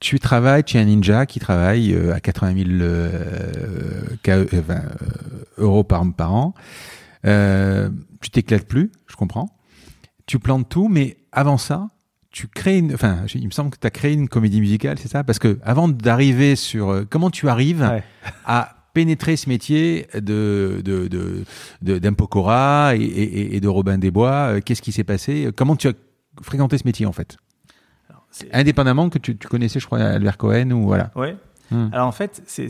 tu 0.01 0.19
travailles, 0.21 0.65
tu 0.65 0.77
es 0.77 0.81
un 0.81 0.85
ninja 0.85 1.25
qui 1.25 1.41
travaille 1.41 1.95
euh, 1.95 2.13
à 2.15 2.21
80 2.21 2.55
000 2.55 2.69
euh, 2.83 4.03
K- 4.23 4.31
euh, 4.31 4.47
enfin, 4.61 4.83
euh, 5.03 5.45
euros 5.59 5.85
par, 5.85 6.05
par 6.15 6.35
an. 6.35 6.55
Euh, 7.25 7.89
tu 8.21 8.31
t'éclates 8.31 8.67
plus, 8.67 8.93
je 9.07 9.17
comprends. 9.17 9.49
Tu 10.27 10.39
plantes 10.39 10.69
tout, 10.69 10.89
mais 10.89 11.17
avant 11.33 11.57
ça, 11.57 11.89
tu 12.31 12.49
crées 12.49 12.79
une. 12.79 12.93
Enfin, 12.93 13.25
il 13.35 13.47
me 13.47 13.51
semble 13.51 13.71
que 13.71 13.79
tu 13.81 13.87
as 13.87 13.91
créé 13.91 14.13
une 14.13 14.29
comédie 14.29 14.61
musicale, 14.61 14.99
c'est 14.99 15.09
ça? 15.09 15.25
Parce 15.25 15.39
que 15.39 15.59
avant 15.65 15.89
d'arriver 15.89 16.57
sur. 16.57 16.91
euh, 16.91 17.07
comment 17.09 17.31
tu 17.31 17.49
arrives 17.49 17.81
Ouais. 17.81 18.03
à 18.45 18.76
pénétrer 18.97 19.37
ce 19.37 19.47
métier 19.49 20.07
de 20.15 20.81
de 20.83 21.07
de 21.09 21.45
de- 21.83 21.99
d'Empokora 21.99 22.97
et, 22.97 23.01
et, 23.03 23.57
et 23.57 23.61
de 23.61 23.69
Robin 23.69 23.99
des 23.99 24.11
Bois 24.11 24.31
euh, 24.55 24.61
Qu'est-ce 24.65 24.81
qui 24.81 24.93
s'est 24.93 25.05
passé? 25.05 25.51
Comment 25.55 25.77
tu 25.77 25.89
as 25.89 25.93
fréquenté 26.43 26.79
ce 26.79 26.85
métier 26.87 27.05
en 27.05 27.13
fait? 27.13 27.37
Alors, 28.09 28.25
Indépendamment 28.53 29.11
que 29.11 29.19
tu, 29.19 29.37
tu 29.37 29.49
connaissais, 29.49 29.81
je 29.81 29.87
crois, 29.87 29.99
Albert 30.01 30.39
Cohen 30.39 30.71
ou 30.71 30.85
voilà. 30.87 31.11
Ouais. 31.15 31.37
Hmm. 31.71 31.89
Alors 31.93 32.07
en 32.07 32.13
fait, 32.13 32.43
c'est, 32.47 32.69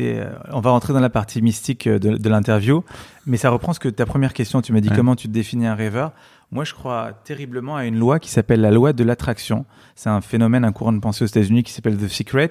euh, 0.00 0.30
on 0.52 0.60
va 0.60 0.70
rentrer 0.70 0.92
dans 0.94 1.00
la 1.00 1.10
partie 1.10 1.42
mystique 1.42 1.86
euh, 1.86 1.98
de, 1.98 2.16
de 2.16 2.28
l'interview, 2.30 2.82
mais 3.26 3.36
ça 3.36 3.50
reprend 3.50 3.72
ce 3.74 3.78
que 3.80 3.88
ta 3.90 4.06
première 4.06 4.32
question. 4.32 4.62
Tu 4.62 4.72
m'as 4.72 4.80
dit 4.80 4.88
Ouais. 4.88 4.96
comment 4.96 5.14
tu 5.16 5.28
te 5.28 5.32
définis 5.32 5.66
un 5.66 5.74
rêveur. 5.74 6.12
Moi, 6.50 6.64
je 6.64 6.72
crois 6.72 7.12
terriblement 7.24 7.76
à 7.76 7.84
une 7.84 7.98
loi 7.98 8.18
qui 8.18 8.30
s'appelle 8.30 8.62
la 8.62 8.70
loi 8.70 8.94
de 8.94 9.04
l'attraction. 9.04 9.66
C'est 9.94 10.08
un 10.08 10.22
phénomène, 10.22 10.64
un 10.64 10.72
courant 10.72 10.94
de 10.94 10.98
pensée 10.98 11.24
aux 11.24 11.26
États-Unis 11.26 11.62
qui 11.62 11.72
s'appelle 11.72 11.98
The 11.98 12.08
Secret. 12.08 12.50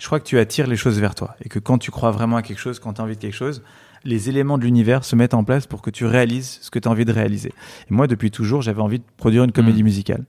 Je 0.00 0.06
crois 0.06 0.18
que 0.18 0.24
tu 0.24 0.38
attires 0.38 0.66
les 0.66 0.76
choses 0.76 0.98
vers 0.98 1.14
toi 1.14 1.36
et 1.44 1.48
que 1.48 1.60
quand 1.60 1.78
tu 1.78 1.92
crois 1.92 2.10
vraiment 2.10 2.36
à 2.36 2.42
quelque 2.42 2.58
chose, 2.58 2.80
quand 2.80 2.94
tu 2.94 3.00
as 3.00 3.04
envie 3.04 3.14
de 3.16 3.20
quelque 3.20 3.36
chose, 3.36 3.62
les 4.02 4.28
éléments 4.28 4.58
de 4.58 4.64
l'univers 4.64 5.04
se 5.04 5.14
mettent 5.14 5.34
en 5.34 5.44
place 5.44 5.66
pour 5.68 5.80
que 5.80 5.90
tu 5.90 6.04
réalises 6.06 6.58
ce 6.60 6.70
que 6.70 6.80
tu 6.80 6.88
as 6.88 6.90
envie 6.90 7.04
de 7.04 7.12
réaliser. 7.12 7.50
Et 7.88 7.94
moi, 7.94 8.08
depuis 8.08 8.32
toujours, 8.32 8.62
j'avais 8.62 8.82
envie 8.82 8.98
de 8.98 9.04
produire 9.16 9.44
une 9.44 9.52
comédie 9.52 9.78
Mhm. 9.82 9.84
musicale. 9.84 10.24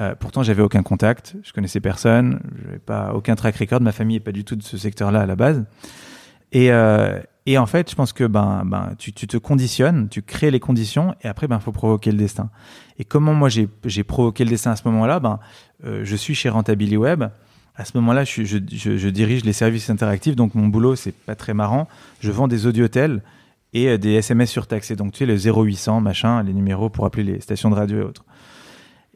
Euh, 0.00 0.14
pourtant, 0.18 0.42
j'avais 0.42 0.62
aucun 0.62 0.82
contact, 0.82 1.36
je 1.44 1.52
connaissais 1.52 1.80
personne, 1.80 2.40
j'avais 2.64 2.78
pas 2.78 3.12
aucun 3.14 3.34
track 3.36 3.56
record, 3.56 3.80
ma 3.80 3.92
famille 3.92 4.16
est 4.16 4.20
pas 4.20 4.32
du 4.32 4.44
tout 4.44 4.56
de 4.56 4.62
ce 4.62 4.76
secteur-là 4.76 5.20
à 5.20 5.26
la 5.26 5.36
base. 5.36 5.64
Et, 6.52 6.72
euh, 6.72 7.20
et 7.46 7.58
en 7.58 7.66
fait, 7.66 7.90
je 7.90 7.94
pense 7.94 8.12
que 8.12 8.24
ben, 8.24 8.62
ben, 8.64 8.94
tu, 8.98 9.12
tu 9.12 9.26
te 9.26 9.36
conditionnes, 9.36 10.08
tu 10.08 10.22
crées 10.22 10.50
les 10.50 10.60
conditions, 10.60 11.14
et 11.22 11.28
après, 11.28 11.48
ben, 11.48 11.58
faut 11.58 11.72
provoquer 11.72 12.12
le 12.12 12.18
destin. 12.18 12.50
Et 12.98 13.04
comment 13.04 13.32
moi 13.32 13.48
j'ai 13.48 14.04
provoqué 14.04 14.44
le 14.44 14.50
destin 14.50 14.72
à 14.72 14.76
ce 14.76 14.86
moment-là? 14.88 15.20
Ben, 15.20 15.38
euh, 15.84 16.02
je 16.04 16.16
suis 16.16 16.34
chez 16.34 16.48
Rentability 16.48 16.96
Web. 16.96 17.24
À 17.76 17.84
ce 17.84 17.96
moment-là, 17.96 18.24
je, 18.24 18.44
je 18.44 19.08
dirige 19.08 19.44
les 19.44 19.54
services 19.54 19.88
interactifs, 19.88 20.36
donc 20.36 20.54
mon 20.54 20.66
boulot 20.66 20.96
c'est 20.96 21.14
pas 21.14 21.34
très 21.34 21.54
marrant. 21.54 21.88
Je 22.20 22.30
vends 22.30 22.46
des 22.46 22.66
audiotels 22.66 23.22
et 23.72 23.88
euh, 23.88 23.98
des 23.98 24.12
SMS 24.14 24.50
surtaxés. 24.50 24.96
Donc 24.96 25.12
tu 25.12 25.18
sais 25.18 25.26
le 25.26 25.36
0800 25.36 26.00
machin, 26.00 26.42
les 26.42 26.52
numéros 26.52 26.90
pour 26.90 27.06
appeler 27.06 27.24
les 27.24 27.40
stations 27.40 27.70
de 27.70 27.74
radio 27.74 28.00
et 28.00 28.02
autres. 28.02 28.24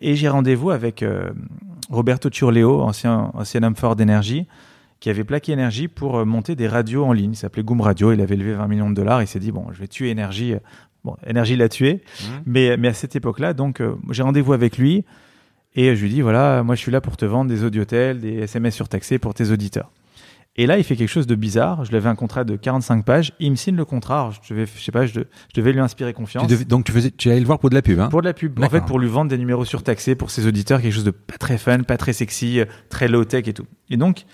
Et 0.01 0.17
j'ai 0.17 0.29
rendez-vous 0.29 0.71
avec 0.71 1.03
euh, 1.03 1.31
Roberto 1.91 2.29
Ciurleo, 2.31 2.81
ancien, 2.83 3.31
ancien 3.35 3.63
homme 3.63 3.77
fort 3.77 3.97
d'énergie, 3.97 4.47
qui 5.05 5.11
avait 5.11 5.23
plaqué 5.25 5.53
énergie 5.53 5.87
pour 5.87 6.17
euh, 6.17 6.25
monter 6.25 6.57
des 6.57 6.67
radios 6.67 7.05
en 7.05 7.13
ligne. 7.13 7.33
Il 7.33 7.37
s'appelait 7.37 7.63
Goom 7.63 7.83
Radio. 7.83 8.11
Il 8.15 8.23
avait 8.23 8.37
levé 8.37 8.55
20 8.55 8.69
millions 8.69 8.89
de 8.89 8.95
dollars. 8.95 9.21
Il 9.21 9.27
s'est 9.27 9.39
dit 9.39 9.53
bon, 9.53 9.67
je 9.71 9.79
vais 9.79 9.87
tuer 9.87 10.09
énergie. 10.09 10.55
Bon, 11.05 11.15
énergie 11.27 11.57
l'a 11.57 11.69
tué. 11.69 12.01
Mais, 12.47 12.79
mais 12.79 12.89
à 12.89 12.95
cette 12.95 13.15
époque-là, 13.15 13.53
donc 13.53 13.83
euh, 13.83 13.97
j'ai 14.13 14.23
rendez-vous 14.23 14.55
avec 14.55 14.79
lui 14.79 15.05
et 15.75 15.95
je 15.95 16.03
lui 16.03 16.09
dis 16.09 16.23
voilà, 16.23 16.63
moi 16.63 16.75
je 16.75 16.81
suis 16.81 16.91
là 16.91 17.03
pour 17.03 17.19
te 17.19 17.27
vendre 17.27 17.51
des 17.51 17.65
audiotels, 17.65 18.19
des 18.21 18.33
SMS 18.45 18.75
surtaxés 18.75 19.19
pour 19.19 19.35
tes 19.35 19.51
auditeurs. 19.51 19.91
Et 20.57 20.67
là, 20.67 20.79
il 20.79 20.85
fait 20.85 20.97
quelque 20.97 21.11
chose 21.11 21.27
de 21.27 21.35
bizarre. 21.35 21.85
Je 21.85 21.91
lui 21.91 21.99
avais 21.99 22.09
un 22.09 22.15
contrat 22.15 22.45
de 22.45 22.57
45 22.57 23.05
pages. 23.05 23.33
Il 23.41 23.51
me 23.51 23.57
signe 23.57 23.77
le 23.77 23.85
contrat. 23.85 24.21
Alors, 24.21 24.33
je 24.43 24.55
devais, 24.55 24.65
je 24.75 24.83
sais 24.83 24.91
pas, 24.93 25.05
je, 25.05 25.13
de- 25.21 25.27
je 25.55 25.61
devais 25.61 25.73
lui 25.75 25.81
inspirer 25.81 26.15
confiance. 26.15 26.47
Tu 26.47 26.51
devais- 26.55 26.65
donc 26.65 26.85
tu 26.87 26.93
faisais, 26.93 27.11
tu 27.11 27.29
allais 27.29 27.41
le 27.41 27.45
voir 27.47 27.59
pour 27.59 27.69
de 27.69 27.75
la 27.75 27.83
pub, 27.83 28.01
hein 28.01 28.09
Pour 28.09 28.23
de 28.23 28.27
la 28.27 28.33
pub. 28.33 28.59
En 28.65 28.71
fait, 28.71 28.81
pour 28.87 28.99
lui 29.01 29.09
vendre 29.09 29.29
des 29.31 29.37
numéros 29.37 29.67
surtaxés 29.67 30.15
pour 30.15 30.31
ses 30.31 30.47
auditeurs, 30.47 30.81
quelque 30.81 30.95
chose 30.95 31.05
de 31.05 31.11
pas 31.11 31.37
très 31.37 31.59
fun, 31.59 31.81
pas 31.83 31.99
très 31.99 32.15
sexy, 32.15 32.61
euh, 32.61 32.65
très 32.89 33.09
low 33.09 33.25
tech 33.27 33.47
et 33.49 33.53
tout. 33.53 33.67
Et 33.91 33.99
donc, 33.99 34.25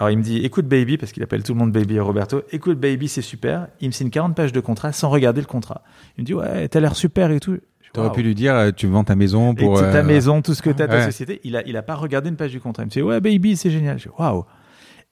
alors 0.00 0.10
il 0.10 0.16
me 0.18 0.22
dit, 0.22 0.38
écoute 0.38 0.66
baby, 0.66 0.96
parce 0.96 1.12
qu'il 1.12 1.22
appelle 1.22 1.42
tout 1.42 1.52
le 1.52 1.58
monde 1.58 1.72
baby 1.72 2.00
Roberto, 2.00 2.42
écoute 2.52 2.80
baby, 2.80 3.06
c'est 3.06 3.20
super. 3.22 3.68
Il 3.80 3.88
me 3.88 3.92
signe 3.92 4.08
40 4.10 4.34
pages 4.34 4.50
de 4.52 4.60
contrat 4.60 4.92
sans 4.92 5.10
regarder 5.10 5.40
le 5.42 5.46
contrat. 5.46 5.82
Il 6.16 6.22
me 6.22 6.26
dit, 6.26 6.32
ouais, 6.34 6.66
t'as 6.68 6.80
l'air 6.80 6.96
super 6.96 7.30
et 7.30 7.38
tout. 7.38 7.58
T'aurais 7.92 8.06
Waouh. 8.06 8.16
pu 8.16 8.22
lui 8.22 8.34
dire, 8.34 8.54
euh, 8.54 8.70
tu 8.74 8.86
vends 8.86 9.04
ta 9.04 9.14
maison 9.14 9.52
Et 9.52 9.56
pour. 9.56 9.76
c'est 9.78 9.90
ta 9.90 9.98
euh, 9.98 10.02
maison, 10.02 10.40
tout 10.42 10.54
ce 10.54 10.62
que 10.62 10.70
t'as, 10.70 10.88
ta 10.88 10.94
Ouais. 10.96 11.04
société. 11.04 11.40
Il 11.44 11.54
a, 11.56 11.62
il 11.66 11.76
a 11.76 11.82
pas 11.82 11.96
regardé 11.96 12.28
une 12.30 12.36
page 12.36 12.52
du 12.52 12.60
contrat. 12.60 12.82
Il 12.84 12.86
me 12.86 12.90
dit, 12.90 13.02
ouais, 13.02 13.20
baby, 13.20 13.56
c'est 13.56 13.70
génial. 13.70 13.98
Je 13.98 14.04
dis, 14.08 14.14
waouh. 14.18 14.44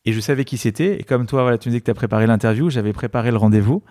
Et 0.07 0.13
je 0.13 0.21
savais 0.21 0.45
qui 0.45 0.57
c'était. 0.57 0.99
Et 0.99 1.03
comme 1.03 1.27
toi, 1.27 1.43
voilà, 1.43 1.59
tu 1.59 1.69
me 1.69 1.75
dis 1.75 1.81
que 1.81 1.85
tu 1.85 1.91
as 1.91 1.95
préparé 1.95 2.27
l'interview, 2.27 2.71
j'avais 2.71 2.93
préparé 2.95 3.31
le 3.31 3.37
rendez-vous. 3.37 3.83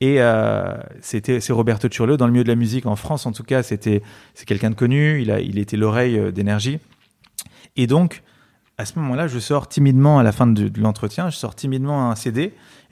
Et 0.00 0.16
euh, 0.22 0.72
c'était 1.00 1.38
c'est 1.40 1.52
Roberto 1.52 1.86
Ciurleo 1.88 2.16
dans 2.16 2.26
le 2.26 2.32
milieu 2.32 2.42
de 2.44 2.48
la 2.48 2.54
musique 2.56 2.86
en 2.86 2.96
France 2.96 3.26
en 3.26 3.32
tout 3.32 3.42
cas 3.42 3.62
c'était 3.62 4.00
c'est 4.32 4.46
quelqu'un 4.46 4.70
de 4.70 4.74
connu 4.74 5.20
il 5.20 5.30
a 5.30 5.40
il 5.40 5.58
était 5.58 5.76
l'oreille 5.76 6.32
d'énergie 6.32 6.78
et 7.76 7.86
donc 7.86 8.22
à 8.80 8.84
ce 8.84 8.98
moment-là 8.98 9.26
je 9.28 9.38
sors 9.38 9.68
timidement 9.68 10.18
à 10.18 10.22
la 10.22 10.32
fin 10.32 10.46
de, 10.46 10.68
de 10.68 10.80
l'entretien 10.80 11.30
je 11.30 11.36
sors 11.36 11.54
timidement 11.54 12.10
un 12.10 12.14
CD 12.16 12.42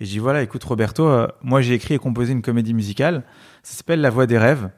et 0.01 0.05
je 0.05 0.11
dis 0.11 0.19
voilà 0.19 0.43
écoute 0.43 0.63
Roberto 0.65 1.07
euh, 1.07 1.27
moi 1.43 1.61
j'ai 1.61 1.75
écrit 1.75 1.95
et 1.95 1.99
composé 1.99 2.33
une 2.33 2.43
comédie 2.43 2.75
musicale 2.75 3.25
ça 3.63 3.77
s'appelle 3.77 4.01
La 4.01 4.11
Voix 4.11 4.27
des 4.27 4.39
rêves 4.39 4.71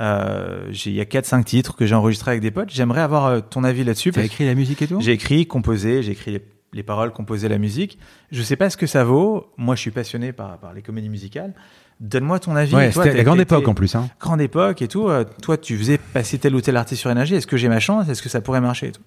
euh, 0.00 0.66
j'ai- 0.70 0.90
il 0.90 0.96
y 0.96 1.00
a 1.00 1.04
quatre 1.06 1.26
cinq 1.26 1.44
titres 1.44 1.74
que 1.76 1.86
j'ai 1.86 1.94
enregistrés 1.94 2.32
avec 2.32 2.42
des 2.42 2.50
potes 2.50 2.70
j'aimerais 2.70 3.00
avoir 3.00 3.26
euh, 3.26 3.40
ton 3.40 3.64
avis 3.64 3.84
là-dessus 3.84 4.10
T'as 4.12 4.20
parce 4.20 4.26
écrit 4.32 4.46
la 4.46 4.54
musique 4.54 4.82
et 4.82 4.86
tout? 4.86 5.00
J'ai 5.00 5.12
écrit, 5.12 5.46
composé, 5.46 6.02
j'ai 6.02 6.12
écrit 6.12 6.32
les, 6.32 6.42
les 6.72 6.82
paroles, 6.82 7.12
composé 7.12 7.48
la 7.48 7.56
musique. 7.58 7.98
Je 8.30 8.42
sais 8.42 8.56
pas 8.56 8.68
ce 8.68 8.76
que 8.76 8.86
ça 8.86 9.04
vaut. 9.04 9.46
Moi, 9.56 9.74
je 9.76 9.80
suis 9.80 9.90
passionné 9.90 10.32
par, 10.32 10.58
par 10.58 10.74
les 10.74 10.82
comédies 10.82 11.08
musicales. 11.08 11.54
Donne-moi 12.00 12.38
ton 12.40 12.54
avis. 12.56 12.74
Ouais, 12.74 12.92
c'était 12.92 13.14
la 13.14 13.24
grande 13.24 13.40
époque 13.40 13.66
en 13.68 13.74
plus. 13.74 13.94
Hein. 13.94 14.08
Grande 14.20 14.40
époque 14.42 14.82
et 14.82 14.88
tout. 14.88 15.08
Euh, 15.08 15.24
toi, 15.42 15.56
tu 15.56 15.78
faisais 15.78 15.96
passer 15.98 16.38
tel 16.38 16.54
ou 16.54 16.60
tel 16.60 16.76
artiste 16.76 17.00
sur 17.00 17.10
énergie. 17.10 17.34
Est-ce 17.34 17.46
que 17.46 17.56
j'ai 17.56 17.68
ma 17.68 17.80
chance 17.80 18.08
Est-ce 18.10 18.22
que 18.22 18.28
ça 18.28 18.40
pourrait 18.42 18.60
marcher 18.60 18.88
et 18.88 18.92
tout. 18.92 19.00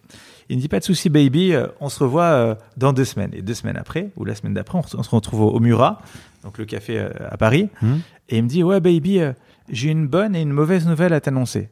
Il 0.50 0.56
me 0.58 0.62
dit 0.62 0.68
pas 0.70 0.80
de 0.80 0.84
souci, 0.84 1.10
baby. 1.10 1.54
euh, 1.54 1.68
on 1.82 1.90
se 1.90 2.04
revoit 2.04 2.24
euh, 2.24 2.56
dans 2.78 2.92
deux 2.92 3.06
semaines. 3.06 3.30
Et 3.34 3.44
deux 3.44 3.54
semaines 3.54 3.78
après, 3.78 4.10
ou 4.16 4.26
la 4.26 4.34
semaine 4.34 4.56
d'après, 4.56 4.80
on, 4.80 4.84
se- 4.84 4.98
on 4.98 5.04
se 5.04 5.10
retrouve 5.12 5.42
au, 5.42 5.50
au 5.52 5.60
Murat, 5.60 6.02
donc 6.44 6.58
le 6.58 6.66
café 6.66 7.00
à 7.30 7.38
Paris. 7.38 7.70
Hmm. 7.84 7.98
Et 8.30 8.38
il 8.40 8.44
me 8.44 8.50
dit 8.50 8.64
ouais, 8.64 8.80
baby, 8.80 9.22
j'ai 9.70 9.90
une 9.92 10.08
bonne 10.08 10.36
et 10.36 10.42
une 10.42 10.52
mauvaise 10.52 10.88
nouvelle 10.88 11.14
à 11.14 11.22
t'annoncer. 11.22 11.70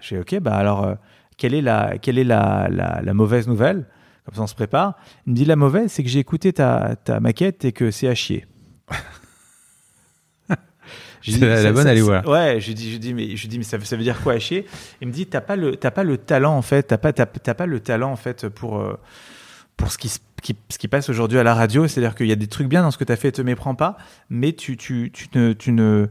Je 0.00 0.14
dis 0.14 0.20
ok, 0.20 0.40
bah 0.40 0.54
alors 0.54 0.94
quelle 1.36 1.54
est 1.54 1.62
la 1.62 1.98
quelle 2.00 2.18
est 2.18 2.24
la, 2.24 2.68
la, 2.70 3.00
la 3.02 3.14
mauvaise 3.14 3.48
nouvelle? 3.48 3.86
Comme 4.24 4.36
ça, 4.36 4.42
on 4.42 4.46
se 4.46 4.54
prépare. 4.54 4.94
Il 5.26 5.32
me 5.32 5.36
dit 5.36 5.44
la 5.44 5.56
mauvaise, 5.56 5.90
c'est 5.90 6.04
que 6.04 6.08
j'ai 6.08 6.20
écouté 6.20 6.52
ta, 6.52 6.94
ta 7.02 7.18
maquette 7.18 7.64
et 7.64 7.72
que 7.72 7.90
c'est 7.90 8.06
à 8.06 8.14
chier. 8.14 8.46
Dit, 11.30 11.38
la- 11.40 11.62
la 11.62 11.72
bonne, 11.72 11.84
ça- 11.84 11.94
voilà. 12.02 12.28
Ouais, 12.28 12.60
je 12.60 12.72
dis, 12.72 12.92
je 12.92 12.98
dis, 12.98 13.14
mais 13.14 13.36
je 13.36 13.46
dis, 13.46 13.58
mais 13.58 13.64
ça, 13.64 13.78
ça 13.80 13.96
veut 13.96 14.02
dire 14.02 14.20
quoi 14.22 14.32
à 14.34 14.38
chier? 14.38 14.66
Il 15.00 15.08
me 15.08 15.12
dit, 15.12 15.26
t'as 15.26 15.40
pas 15.40 15.56
le, 15.56 15.76
t'as 15.76 15.90
pas 15.90 16.02
le 16.04 16.18
talent 16.18 16.56
en 16.56 16.62
fait, 16.62 16.82
t'as 16.84 16.98
pas, 16.98 17.12
t'as, 17.12 17.26
t'as 17.26 17.54
pas 17.54 17.66
le 17.66 17.80
talent 17.80 18.10
en 18.10 18.16
fait 18.16 18.48
pour 18.48 18.78
euh, 18.80 18.98
pour 19.76 19.90
ce 19.92 19.98
qui, 19.98 20.08
se- 20.08 20.18
qui- 20.42 20.56
ce 20.68 20.78
qui 20.78 20.88
passe 20.88 21.08
aujourd'hui 21.08 21.38
à 21.38 21.42
la 21.44 21.54
radio. 21.54 21.86
C'est-à-dire 21.88 22.14
qu'il 22.14 22.26
y 22.26 22.32
a 22.32 22.36
des 22.36 22.46
trucs 22.46 22.68
bien 22.68 22.82
dans 22.82 22.90
ce 22.90 22.98
que 22.98 23.04
t'as 23.04 23.16
fait, 23.16 23.32
te 23.32 23.42
méprends 23.42 23.74
pas, 23.74 23.96
mais 24.30 24.52
tu, 24.52 24.76
tu, 24.76 25.10
tu 25.12 25.28
ne, 25.34 25.52
tu 25.52 25.72
ne, 25.72 26.06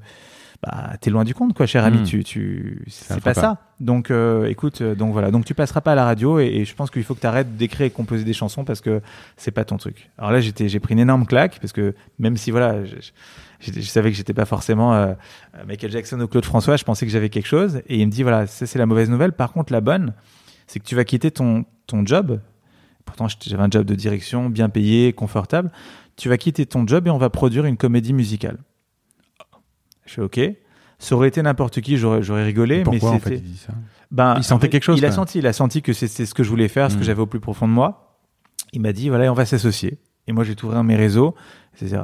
bah, 0.64 0.92
t'es 1.02 1.10
loin 1.10 1.24
du 1.24 1.34
compte, 1.34 1.54
quoi, 1.56 1.66
cher 1.66 1.84
ami. 1.84 2.00
Hmm. 2.00 2.04
Tu, 2.04 2.24
tu, 2.24 2.84
c'est 2.88 3.20
pas, 3.22 3.34
fera 3.34 3.34
ça. 3.34 3.58
Donc, 3.80 4.12
euh, 4.12 4.46
écoute, 4.46 4.82
euh, 4.82 4.94
donc 4.94 5.12
voilà. 5.12 5.32
Donc, 5.32 5.44
tu 5.44 5.56
passeras 5.56 5.82
pas 5.82 5.94
à 5.94 5.96
la 5.96 6.06
radio 6.06 6.40
et, 6.40 6.46
et 6.46 6.66
je 6.66 6.76
pense 6.76 6.92
qu'il 6.92 7.04
faut 7.04 7.16
que 7.16 7.22
tu 7.22 7.28
arrêtes 7.28 7.58
d'écrire 7.58 7.88
et 7.88 7.90
composer 7.90 8.24
des 8.24 8.34
chansons 8.34 8.64
parce 8.64 8.80
que 8.80 9.02
c'est 9.38 9.52
pas 9.52 9.66
ton 9.66 9.78
truc. 9.78 10.12
Alors 10.20 10.32
là, 10.32 10.40
j'étais, 10.40 10.70
j'ai 10.70 10.80
pris 10.80 10.94
une 10.94 11.00
énorme 11.00 11.26
claque 11.26 11.60
parce 11.60 11.74
que 11.74 11.96
même 12.20 12.38
si 12.38 12.52
voilà, 12.52 12.86
je, 12.86 12.96
je, 13.60 13.72
je 13.72 13.82
savais 13.82 14.12
que 14.12 14.18
j'étais 14.18 14.36
pas 14.36 14.46
forcément 14.46 14.94
euh, 14.94 15.14
Michael 15.68 15.92
Jackson 15.92 16.20
ou 16.22 16.28
Claude 16.28 16.46
François, 16.46 16.78
je 16.78 16.84
pensais 16.84 17.08
que 17.08 17.12
j'avais 17.12 17.30
quelque 17.30 17.48
chose 17.48 17.82
et 17.88 18.00
il 18.00 18.06
me 18.06 18.12
dit 18.12 18.22
voilà, 18.22 18.46
ça 18.46 18.68
c'est 18.68 18.78
la 18.78 18.86
mauvaise 18.86 19.10
nouvelle. 19.10 19.32
Par 19.32 19.54
contre, 19.54 19.74
la 19.74 19.82
bonne, 19.82 20.14
c'est 20.68 20.80
que 20.80 20.86
tu 20.86 20.96
vas 20.96 21.06
quitter 21.06 21.32
ton 21.32 21.66
ton 21.88 22.06
job. 22.06 22.40
Pourtant, 23.04 23.28
j'avais 23.28 23.64
un 23.64 23.70
job 23.70 23.86
de 23.86 23.96
direction, 23.96 24.50
bien 24.50 24.70
payé, 24.70 25.12
confortable. 25.12 25.72
Tu 26.18 26.30
vas 26.30 26.38
quitter 26.38 26.68
ton 26.68 26.86
job 26.86 27.08
et 27.08 27.10
on 27.10 27.18
va 27.18 27.32
produire 27.32 27.66
une 27.66 27.78
comédie 27.78 28.14
musicale. 28.14 28.58
Je 30.12 30.16
fais 30.16 30.22
OK. 30.22 30.40
Ça 31.00 31.16
aurait 31.16 31.30
été 31.30 31.42
n'importe 31.42 31.82
qui, 31.82 31.98
j'aurais, 31.98 32.20
rigolé, 32.44 32.84
Pourquoi 32.84 33.12
mais 33.12 33.16
en 33.16 33.20
fait 33.20 33.36
il 33.36 33.42
dit 33.44 33.58
ça? 33.58 33.74
Ben, 34.12 34.36
Il 34.38 34.44
sentait 34.44 34.68
quelque 34.70 34.84
chose, 34.84 35.00
Il 35.00 35.06
a 35.06 35.12
senti, 35.12 35.40
il 35.40 35.48
a 35.48 35.54
senti 35.54 35.82
que 35.82 35.94
c'était 35.94 36.26
ce 36.26 36.34
que 36.34 36.44
je 36.44 36.50
voulais 36.50 36.68
faire, 36.68 36.92
ce 36.92 36.96
que 36.98 37.02
Mm. 37.02 37.06
j'avais 37.06 37.22
au 37.22 37.26
plus 37.26 37.40
profond 37.40 37.68
de 37.68 37.74
moi. 37.74 38.20
Il 38.74 38.82
m'a 38.82 38.92
dit 38.94 39.10
voilà, 39.10 39.32
on 39.32 39.36
va 39.36 39.46
s'associer. 39.46 39.98
Et 40.28 40.34
moi, 40.34 40.44
j'ai 40.44 40.56
tout 40.56 40.68
ouvert 40.68 40.84
mes 40.84 40.96
réseaux, 40.96 41.34
etc. 41.76 42.04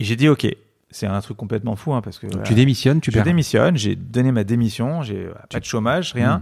Et 0.00 0.04
j'ai 0.04 0.16
dit 0.16 0.28
ok. 0.28 0.46
C'est 0.90 1.06
un 1.06 1.20
truc 1.20 1.36
complètement 1.36 1.76
fou, 1.76 1.92
hein, 1.92 2.00
parce 2.00 2.18
que 2.18 2.26
voilà, 2.26 2.44
tu 2.44 2.54
démissionnes, 2.54 3.02
tu 3.02 3.10
je 3.10 3.16
perds. 3.16 3.24
démissionne, 3.24 3.76
j'ai 3.76 3.94
donné 3.94 4.32
ma 4.32 4.42
démission, 4.42 5.02
j'ai 5.02 5.26
euh, 5.26 5.34
pas 5.50 5.60
de 5.60 5.64
chômage, 5.66 6.14
rien. 6.14 6.40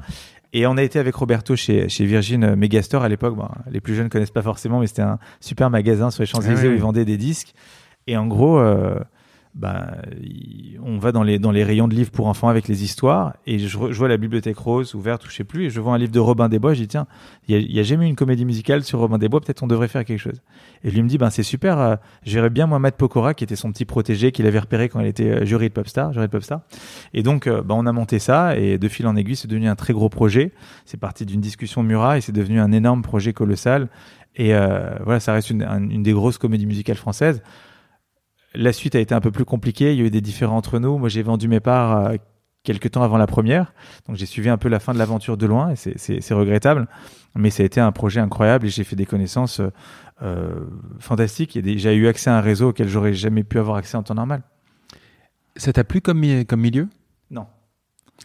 Et 0.52 0.68
on 0.68 0.76
a 0.76 0.84
été 0.84 1.00
avec 1.00 1.16
Roberto 1.16 1.56
chez, 1.56 1.88
chez 1.88 2.06
Virgin 2.06 2.54
Megastore 2.54 3.02
à 3.02 3.08
l'époque. 3.08 3.34
Bon, 3.34 3.48
les 3.68 3.80
plus 3.80 3.96
jeunes 3.96 4.08
connaissent 4.08 4.30
pas 4.30 4.42
forcément, 4.42 4.78
mais 4.78 4.86
c'était 4.86 5.02
un 5.02 5.18
super 5.40 5.68
magasin 5.68 6.12
sur 6.12 6.22
les 6.22 6.26
Champs-Élysées 6.28 6.68
Ah 6.68 6.70
où 6.70 6.74
ils 6.74 6.80
vendaient 6.80 7.04
des 7.04 7.16
disques. 7.16 7.54
Et 8.06 8.16
en 8.16 8.28
gros, 8.28 8.60
euh, 8.60 9.00
bah, 9.58 9.96
on 10.84 10.98
va 10.98 11.12
dans 11.12 11.22
les, 11.22 11.38
dans 11.38 11.50
les 11.50 11.64
rayons 11.64 11.88
de 11.88 11.94
livres 11.94 12.10
pour 12.10 12.26
enfants 12.26 12.48
avec 12.48 12.68
les 12.68 12.84
histoires. 12.84 13.34
Et 13.46 13.58
je, 13.58 13.66
je 13.68 13.76
vois 13.98 14.06
la 14.08 14.18
bibliothèque 14.18 14.58
rose 14.58 14.94
ouverte 14.94 15.24
ou 15.24 15.30
je 15.30 15.34
sais 15.36 15.44
plus. 15.44 15.64
Et 15.64 15.70
je 15.70 15.80
vois 15.80 15.94
un 15.94 15.98
livre 15.98 16.12
de 16.12 16.20
Robin 16.20 16.48
des 16.50 16.58
Bois. 16.58 16.74
Je 16.74 16.80
dis, 16.82 16.88
tiens, 16.88 17.06
il 17.48 17.72
y 17.72 17.78
a, 17.78 17.80
a 17.80 17.82
jamais 17.84 18.04
eu 18.04 18.08
une 18.08 18.16
comédie 18.16 18.44
musicale 18.44 18.84
sur 18.84 18.98
Robin 18.98 19.16
des 19.18 19.28
Bois. 19.30 19.40
Peut-être 19.40 19.62
on 19.62 19.66
devrait 19.66 19.88
faire 19.88 20.04
quelque 20.04 20.20
chose. 20.20 20.42
Et 20.84 20.90
lui 20.90 21.02
me 21.02 21.08
dit, 21.08 21.16
ben, 21.18 21.30
c'est 21.30 21.42
super. 21.42 21.78
euh, 21.78 21.96
J'irais 22.22 22.50
bien, 22.50 22.66
moi, 22.66 22.78
Matt 22.78 22.96
Pokora, 22.96 23.32
qui 23.34 23.44
était 23.44 23.56
son 23.56 23.72
petit 23.72 23.86
protégé, 23.86 24.30
qu'il 24.30 24.46
avait 24.46 24.58
repéré 24.58 24.88
quand 24.90 25.00
il 25.00 25.06
était 25.06 25.30
euh, 25.30 25.44
jury 25.46 25.68
de 25.68 25.72
Popstar. 25.74 26.12
Jury 26.12 26.26
de 26.26 26.30
Popstar. 26.30 26.60
Et 27.14 27.22
donc, 27.22 27.46
euh, 27.46 27.62
bah, 27.62 27.74
on 27.78 27.86
a 27.86 27.92
monté 27.92 28.18
ça 28.18 28.56
et 28.58 28.76
de 28.78 28.88
fil 28.88 29.06
en 29.06 29.16
aiguille, 29.16 29.36
c'est 29.36 29.48
devenu 29.48 29.68
un 29.68 29.74
très 29.76 29.92
gros 29.94 30.08
projet. 30.10 30.52
C'est 30.84 31.00
parti 31.00 31.24
d'une 31.24 31.40
discussion 31.40 31.82
Murat 31.82 32.18
et 32.18 32.20
c'est 32.20 32.32
devenu 32.32 32.60
un 32.60 32.72
énorme 32.72 33.00
projet 33.02 33.32
colossal. 33.32 33.88
Et 34.36 34.54
euh, 34.54 34.90
voilà, 35.02 35.18
ça 35.18 35.32
reste 35.32 35.48
une, 35.48 35.62
un- 35.62 35.88
une 35.88 36.02
des 36.02 36.12
grosses 36.12 36.36
comédies 36.36 36.66
musicales 36.66 36.96
françaises. 36.96 37.42
La 38.56 38.72
suite 38.72 38.94
a 38.94 39.00
été 39.00 39.14
un 39.14 39.20
peu 39.20 39.30
plus 39.30 39.44
compliquée. 39.44 39.92
Il 39.92 39.98
y 40.00 40.02
a 40.02 40.06
eu 40.06 40.10
des 40.10 40.20
différends 40.20 40.56
entre 40.56 40.78
nous. 40.78 40.98
Moi, 40.98 41.08
j'ai 41.08 41.22
vendu 41.22 41.48
mes 41.48 41.60
parts 41.60 42.06
euh, 42.06 42.16
quelques 42.62 42.90
temps 42.90 43.02
avant 43.02 43.18
la 43.18 43.26
première. 43.26 43.72
Donc, 44.08 44.16
j'ai 44.16 44.26
suivi 44.26 44.48
un 44.48 44.56
peu 44.58 44.68
la 44.68 44.78
fin 44.80 44.92
de 44.94 44.98
l'aventure 44.98 45.36
de 45.36 45.46
loin 45.46 45.70
et 45.70 45.76
c'est- 45.76 46.34
regrettable. 46.34 46.88
Mais 47.34 47.50
ça 47.50 47.62
a 47.62 47.66
été 47.66 47.80
un 47.80 47.92
projet 47.92 48.20
incroyable 48.20 48.66
et 48.66 48.70
j'ai 48.70 48.82
fait 48.84 48.96
des 48.96 49.06
connaissances 49.06 49.60
euh, 49.60 49.70
euh, 50.22 50.64
fantastiques. 50.98 51.58
J'ai 51.62 51.94
eu 51.94 52.06
accès 52.08 52.30
à 52.30 52.36
un 52.38 52.40
réseau 52.40 52.70
auquel 52.70 52.88
j'aurais 52.88 53.12
jamais 53.14 53.44
pu 53.44 53.58
avoir 53.58 53.76
accès 53.76 53.96
en 53.96 54.02
temps 54.02 54.14
normal. 54.14 54.42
Ça 55.56 55.72
t'a 55.72 55.84
plu 55.84 56.00
comme, 56.00 56.18
mi- 56.18 56.44
comme 56.46 56.60
milieu? 56.60 56.88
Non. 57.30 57.46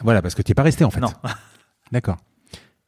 Voilà, 0.02 0.22
parce 0.22 0.36
que 0.36 0.42
tu 0.42 0.52
n'es 0.52 0.56
pas 0.56 0.64
resté 0.64 0.84
en 0.86 0.90
fait. 0.92 1.00
Non. 1.02 1.10
D'accord. 1.92 2.18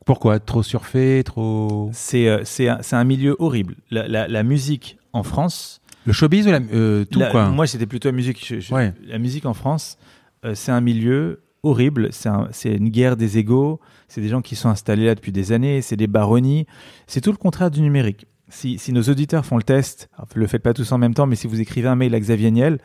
Pourquoi? 0.05 0.39
Trop 0.39 0.63
surfé, 0.63 1.23
trop. 1.25 1.89
C'est 1.93 2.27
un, 2.67 3.03
milieu 3.03 3.35
horrible. 3.39 3.75
La, 3.91 4.07
la, 4.07 4.27
la 4.27 4.43
musique 4.43 4.97
en 5.13 5.23
France. 5.23 5.81
Le 6.05 6.13
showbiz 6.13 6.47
ou 6.47 6.51
la, 6.51 6.59
euh, 6.73 7.05
tout 7.05 7.19
la- 7.19 7.31
quoi? 7.31 7.49
Moi, 7.49 7.65
c'était 7.67 7.85
plutôt 7.85 8.09
la 8.09 8.13
musique. 8.13 8.45
Je- 8.45 8.59
je- 8.59 8.73
Ouais. 8.73 8.93
La 9.05 9.17
musique 9.19 9.45
en 9.45 9.53
France, 9.53 9.97
euh, 10.45 10.53
c'est 10.55 10.71
un 10.71 10.81
milieu 10.81 11.41
horrible. 11.63 12.09
C'est 12.11 12.29
un- 12.29 12.49
c'est 12.51 12.73
une 12.75 12.89
guerre 12.89 13.15
des 13.15 13.37
égaux. 13.37 13.79
C'est 14.09 14.19
des 14.21 14.27
gens 14.27 14.41
qui 14.41 14.55
sont 14.55 14.69
installés 14.69 15.05
là 15.05 15.15
depuis 15.15 15.31
des 15.31 15.51
années. 15.53 15.81
C'est 15.81 15.95
des 15.95 16.07
baronnies. 16.07 16.65
C'est 17.07 17.21
tout 17.21 17.31
le 17.31 17.37
contraire 17.37 17.71
du 17.71 17.81
numérique. 17.81 18.25
Si, 18.49 18.77
si 18.77 18.91
nos 18.91 19.03
auditeurs 19.03 19.45
font 19.45 19.57
le 19.57 19.63
test, 19.63 20.09
alors, 20.15 20.27
le 20.35 20.45
faites 20.47 20.61
pas 20.61 20.73
tous 20.73 20.91
en 20.91 20.97
même 20.97 21.13
temps, 21.13 21.25
mais 21.25 21.35
si 21.37 21.47
vous 21.47 21.59
écrivez 21.61 21.87
un 21.87 21.95
mail 21.95 22.13
à 22.13 22.19
Xavier 22.19 22.51
Niel, 22.51 22.79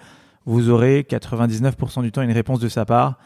vous 0.47 0.71
aurez 0.71 1.05
99% 1.05 2.03
du 2.03 2.13
temps 2.13 2.23
une 2.23 2.31
réponse 2.33 2.61
de 2.61 2.69
sa 2.69 2.85
part, 2.87 3.19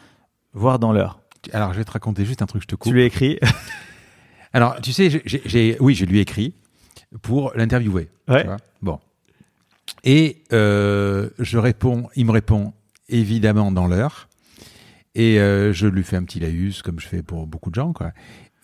voire 0.55 0.79
dans 0.79 0.93
l'heure. 0.93 1.21
Alors, 1.53 1.73
je 1.73 1.79
vais 1.79 1.85
te 1.85 1.93
raconter 1.93 2.25
juste 2.25 2.41
un 2.43 2.47
truc, 2.47 2.63
je 2.63 2.67
te 2.67 2.75
coupe. 2.75 2.91
Tu 2.91 2.95
lui 2.97 3.03
as 3.03 3.07
écrit? 3.07 3.39
Alors, 4.53 4.81
tu 4.81 4.93
sais, 4.93 5.23
oui, 5.81 5.95
je 5.95 6.05
lui 6.05 6.19
ai 6.19 6.23
écrit 6.23 6.55
pour 7.23 7.53
l'interviewer. 7.55 8.09
Ouais. 8.29 8.47
Bon. 8.81 8.99
Et 10.05 10.43
euh, 10.53 11.31
je 11.39 11.59
réponds, 11.59 12.09
il 12.17 12.27
me 12.27 12.33
répond 12.33 12.73
évidemment 13.09 13.71
dans 13.73 13.87
l'heure. 13.87 14.29
Et 15.15 15.39
euh, 15.39 15.73
je 15.73 15.87
lui 15.87 16.03
fais 16.03 16.17
un 16.17 16.25
petit 16.25 16.41
laïus, 16.41 16.83
comme 16.83 16.99
je 16.99 17.07
fais 17.07 17.23
pour 17.23 17.47
beaucoup 17.47 17.71
de 17.71 17.75
gens, 17.75 17.93
quoi. 17.93 18.13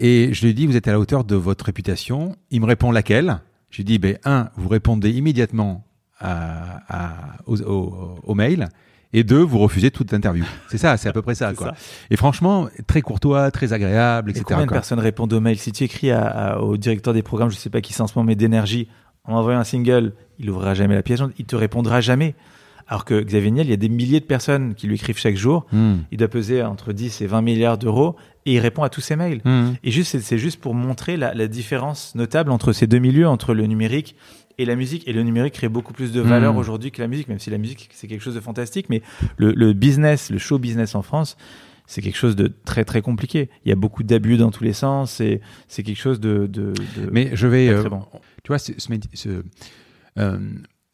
Et 0.01 0.33
je 0.33 0.47
lui 0.47 0.55
dis, 0.55 0.67
vous 0.67 0.77
êtes 0.77 0.89
à 0.89 0.93
la 0.93 1.01
hauteur 1.01 1.25
de 1.25 1.35
votre 1.37 1.67
réputation. 1.67 2.37
Il 2.51 2.61
me 2.61 2.67
répond 2.67 2.91
laquelle? 2.91 3.41
Je 3.71 3.79
lui 3.79 3.85
dis, 3.85 3.99
ben, 3.99 4.17
un, 4.25 4.49
vous 4.57 4.69
répondez 4.69 5.11
immédiatement 5.11 5.85
à, 6.19 6.81
à- 6.89 7.37
au, 7.47 7.61
au- 7.61 8.15
au 8.23 8.35
mail. 8.35 8.69
Et 9.13 9.25
deux, 9.25 9.41
vous 9.41 9.59
refusez 9.59 9.91
toute 9.91 10.13
interview. 10.15 10.45
C'est 10.69 10.79
ça, 10.79 10.97
c'est 10.97 11.09
à 11.09 11.13
peu 11.13 11.23
près 11.23 11.35
ça, 11.35 11.53
quoi. 11.55 11.69
ça. 11.69 11.75
Et 12.11 12.17
franchement, 12.17 12.69
très 12.87 13.01
courtois, 13.03 13.51
très 13.51 13.73
agréable, 13.73 14.31
Et 14.31 14.33
etc. 14.33 14.45
combien 14.49 14.67
de 14.67 14.71
personnes 14.71 14.99
répondent 15.01 15.33
aux 15.33 15.41
mails? 15.41 15.59
Si 15.59 15.73
tu 15.73 15.85
écris 15.85 16.11
à- 16.11 16.27
à- 16.27 16.59
au 16.61 16.77
directeur 16.77 17.13
des 17.15 17.23
programmes, 17.23 17.51
je 17.51 17.57
sais 17.57 17.71
pas 17.71 17.81
qui 17.81 17.93
c'est 17.93 18.03
en 18.03 18.07
ce 18.07 18.15
moment, 18.17 18.27
mais 18.27 18.37
d'énergie, 18.37 18.89
en 19.25 19.35
envoyant 19.35 19.59
un 19.61 19.65
single, 19.65 20.13
il 20.39 20.49
ouvrira 20.51 20.75
jamais 20.75 20.95
la 20.95 21.03
pièce 21.03 21.21
il 21.39 21.45
te 21.45 21.57
répondra 21.57 22.01
jamais. 22.01 22.35
Alors 22.91 23.05
que 23.05 23.21
Xavier 23.21 23.51
Niel, 23.51 23.67
il 23.67 23.71
y 23.71 23.75
a 23.75 23.77
des 23.77 23.91
milliers 23.91 24.21
de 24.21 24.25
personnes 24.25 24.75
qui 24.75 24.87
lui 24.87 24.95
écrivent 24.95 25.19
chaque 25.19 25.37
jour. 25.37 25.67
Hmm. 25.73 25.97
Il 26.11 26.17
doit 26.17 26.29
peser 26.29 26.63
entre 26.63 26.95
10 26.95 27.21
et 27.21 27.27
20 27.27 27.43
milliards 27.43 27.77
d'euros 27.77 28.17
et 28.47 28.55
il 28.55 28.61
répond 28.61 28.83
à 28.83 28.89
tous 28.89 29.03
ses 29.03 29.15
mails. 29.15 29.43
Hmm. 29.45 29.73
Et 29.85 29.91
juste, 29.91 30.19
c'est- 30.21 30.39
juste 30.39 30.59
pour 30.59 30.73
montrer 30.75 31.19
la, 31.19 31.35
la 31.35 31.49
différence 31.49 32.15
notable 32.15 32.51
entre 32.51 32.73
ces 32.73 32.87
deux 32.87 32.99
milieux, 32.99 33.29
entre 33.29 33.53
le 33.53 33.67
numérique 33.67 34.17
et 34.57 34.65
la 34.65 34.75
musique. 34.75 35.07
Et 35.07 35.13
le 35.13 35.23
numérique 35.23 35.53
crée 35.55 35.69
beaucoup 35.69 35.93
plus 35.93 36.13
de 36.13 36.21
valeur 36.23 36.55
Mm. 36.55 36.57
aujourd'hui 36.57 36.91
que 36.91 37.03
la 37.03 37.09
musique, 37.09 37.29
même 37.29 37.39
si 37.39 37.51
la 37.51 37.59
musique, 37.59 37.91
c'est 37.93 38.07
quelque 38.09 38.23
chose 38.23 38.35
de 38.35 38.41
fantastique. 38.41 38.87
Mais 38.89 39.03
le, 39.37 39.53
le 39.53 39.75
business, 39.75 40.31
le 40.31 40.39
show 40.39 40.59
business 40.59 40.95
en 40.95 41.03
France, 41.03 41.37
c'est 41.87 42.01
quelque 42.01 42.17
chose 42.17 42.37
de 42.37 42.51
très, 42.65 42.85
très 42.87 43.03
compliqué. 43.03 43.51
Il 43.67 43.69
y 43.69 43.73
a 43.73 43.77
beaucoup 43.77 44.03
d'abus 44.03 44.39
dans 44.39 44.51
tous 44.51 44.65
les 44.65 44.73
sens. 44.73 45.21
et 45.21 45.43
C'est 45.69 45.83
quelque 45.83 46.01
chose 46.01 46.21
de... 46.21 46.47
de, 46.47 46.73
de- 46.97 47.11
Mais 47.13 47.31
je 47.35 47.47
vais, 47.47 47.69
euh, 47.69 47.83
bon. 47.89 48.01
tu 48.45 48.49
vois, 48.49 48.59
ce, 48.59 48.73
ce 48.79 48.89
médi- 48.91 49.09
ce- 49.13 49.43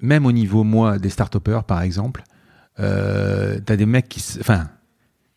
même 0.01 0.27
au 0.27 0.33
niveau 0.33 0.64
moi 0.64 0.99
des 0.99 1.11
start 1.11 1.39
par 1.66 1.83
exemple, 1.83 2.22
euh, 2.81 3.59
t'as 3.64 3.77
des 3.77 3.87
mecs 3.87 4.09
qui, 4.09 4.20
se- 4.20 4.41
enfin, 4.41 4.68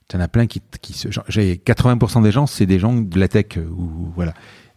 t'en 0.07 0.19
as 0.19 0.27
plein 0.27 0.47
qui, 0.47 0.61
qui 0.81 0.93
se, 0.93 1.07
j'ai 1.27 1.55
80% 1.57 2.23
des 2.23 2.31
gens, 2.31 2.47
c'est 2.47 2.65
des 2.65 2.79
gens 2.79 2.93
de 2.95 3.19
la 3.19 3.27
tech 3.27 3.45
euh, 3.57 3.65
ou 3.69 4.11
voilà. 4.15 4.33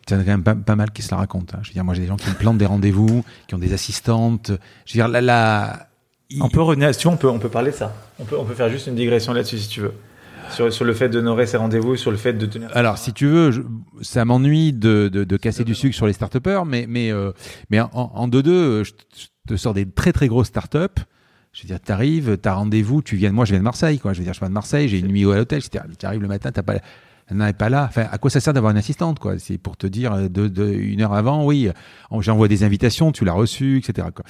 T'en 0.06 0.16
as 0.18 0.24
quand 0.24 0.36
même 0.38 0.42
pas, 0.64 0.76
mal 0.76 0.90
qui 0.90 1.02
se 1.02 1.10
la 1.10 1.18
racontent. 1.18 1.56
hein. 1.56 1.60
Je 1.62 1.68
veux 1.70 1.74
dire, 1.74 1.84
moi 1.84 1.94
j'ai 1.94 2.02
des 2.02 2.08
gens 2.08 2.16
qui 2.16 2.28
me 2.30 2.34
plantent 2.34 2.58
des 2.58 2.66
rendez-vous, 2.66 3.24
qui 3.46 3.54
ont 3.54 3.58
des 3.58 3.72
assistantes. 3.72 4.50
Je 4.86 4.92
veux 4.98 4.98
dire, 4.98 5.08
là, 5.08 5.88
On 6.40 6.48
peut 6.48 6.62
revenir, 6.62 6.92
si 6.94 7.00
tu 7.00 7.08
veux, 7.08 7.14
on 7.14 7.16
peut, 7.16 7.28
on 7.28 7.38
peut 7.38 7.48
parler 7.50 7.70
de 7.70 7.76
ça. 7.76 7.94
On 8.18 8.24
peut, 8.24 8.36
on 8.38 8.44
peut 8.44 8.54
faire 8.54 8.68
juste 8.70 8.86
une 8.86 8.94
digression 8.94 9.32
là-dessus 9.32 9.58
si 9.58 9.68
tu 9.68 9.80
veux. 9.82 9.94
Sur, 10.52 10.72
sur 10.72 10.84
le 10.84 10.92
fait 10.94 11.08
d'honorer 11.08 11.46
ses 11.46 11.56
rendez-vous, 11.56 11.96
sur 11.96 12.10
le 12.10 12.16
fait 12.16 12.32
de 12.32 12.46
tenir. 12.46 12.68
Alors, 12.74 12.98
si 12.98 13.12
tu 13.12 13.26
veux, 13.26 13.50
je- 13.50 13.62
ça 14.02 14.24
m'ennuie 14.24 14.72
de, 14.72 15.08
de, 15.12 15.24
de 15.24 15.36
casser 15.36 15.64
du 15.64 15.74
sucre 15.74 15.94
sur 15.94 16.06
les 16.06 16.12
start 16.12 16.36
mais, 16.66 16.86
mais, 16.88 17.12
euh, 17.12 17.32
mais 17.70 17.80
en, 17.80 17.88
en 17.94 18.28
2-2, 18.28 18.84
je, 18.84 18.90
te- 18.92 18.96
je 19.16 19.26
te 19.54 19.56
sors 19.56 19.74
des 19.74 19.86
très 19.88 20.12
très 20.12 20.28
grosses 20.28 20.48
start-up. 20.48 20.98
Je 21.52 21.62
veux 21.62 21.66
dire, 21.66 21.80
t'arrives, 21.80 22.36
t'as 22.38 22.54
rendez-vous, 22.54 23.02
tu 23.02 23.16
viens, 23.16 23.32
moi 23.32 23.44
je 23.44 23.50
viens 23.50 23.58
de 23.58 23.64
Marseille, 23.64 23.98
quoi. 23.98 24.12
Je 24.12 24.18
veux 24.18 24.24
dire, 24.24 24.34
je 24.34 24.38
viens 24.38 24.48
de 24.48 24.54
Marseille, 24.54 24.88
j'ai 24.88 25.00
une 25.00 25.08
nuit 25.08 25.24
à 25.30 25.34
l'hôtel, 25.36 25.60
tu 25.68 25.78
arrives 26.06 26.22
le 26.22 26.28
matin, 26.28 26.52
t'as 26.52 26.62
pas, 26.62 26.74
elle 27.28 27.36
n'est 27.36 27.52
pas 27.52 27.68
là. 27.68 27.86
Enfin, 27.88 28.06
à 28.10 28.18
quoi 28.18 28.30
ça 28.30 28.38
sert 28.38 28.52
d'avoir 28.52 28.70
une 28.70 28.78
assistante, 28.78 29.18
quoi? 29.18 29.36
C'est 29.40 29.58
pour 29.58 29.76
te 29.76 29.88
dire 29.88 30.12
euh, 30.12 30.28
de, 30.28 30.46
de, 30.46 30.70
une 30.72 31.00
heure 31.02 31.12
avant, 31.12 31.44
oui, 31.44 31.68
j'envoie 32.20 32.46
des 32.46 32.62
invitations, 32.62 33.10
tu 33.10 33.24
l'as 33.24 33.32
reçu, 33.32 33.78
etc. 33.78 34.08
Quoi. 34.14 34.24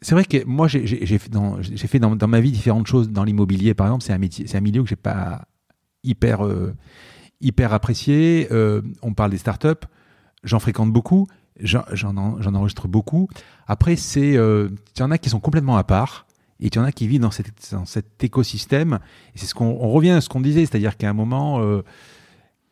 C'est 0.00 0.14
vrai 0.14 0.24
que 0.24 0.44
moi, 0.44 0.68
j'ai 0.68 1.18
fait, 1.18 1.28
dans, 1.28 2.28
ma 2.28 2.40
vie 2.40 2.52
différentes 2.52 2.86
choses. 2.86 3.10
Dans 3.10 3.24
l'immobilier, 3.24 3.74
par 3.74 3.88
exemple, 3.88 4.04
c'est 4.04 4.12
un 4.12 4.58
un 4.58 4.60
milieu 4.60 4.82
que 4.82 4.88
j'ai 4.88 4.96
pas 4.96 5.48
hyper, 6.04 6.46
euh, 6.46 6.74
hyper 7.40 7.72
apprécié. 7.72 8.48
Euh, 8.52 8.82
on 9.02 9.14
parle 9.14 9.32
des 9.32 9.38
startups, 9.38 9.86
j'en 10.44 10.60
fréquente 10.60 10.92
beaucoup, 10.92 11.26
j'en 11.58 11.82
j'en 11.92 12.16
en- 12.16 12.40
j'en 12.40 12.54
enregistre 12.54 12.86
beaucoup. 12.86 13.28
Après, 13.66 13.96
c'est, 13.96 14.36
euh, 14.36 14.68
il 14.96 15.00
y 15.00 15.02
en 15.02 15.10
a 15.10 15.18
qui 15.18 15.30
sont 15.30 15.40
complètement 15.40 15.76
à 15.76 15.84
part. 15.84 16.26
Et 16.60 16.66
il 16.68 16.74
y 16.74 16.78
en 16.78 16.84
a 16.84 16.90
qui 16.92 17.06
vivent 17.06 17.20
dans, 17.20 17.30
cette, 17.30 17.52
dans 17.72 17.84
cet 17.84 18.22
écosystème. 18.24 18.98
C'est 19.36 19.46
ce 19.46 19.54
qu'on 19.54 19.66
on 19.80 19.90
revient 19.90 20.10
à 20.10 20.20
ce 20.20 20.28
qu'on 20.28 20.40
disait, 20.40 20.66
c'est-à-dire 20.66 20.96
qu'à 20.96 21.08
un 21.08 21.12
moment, 21.12 21.60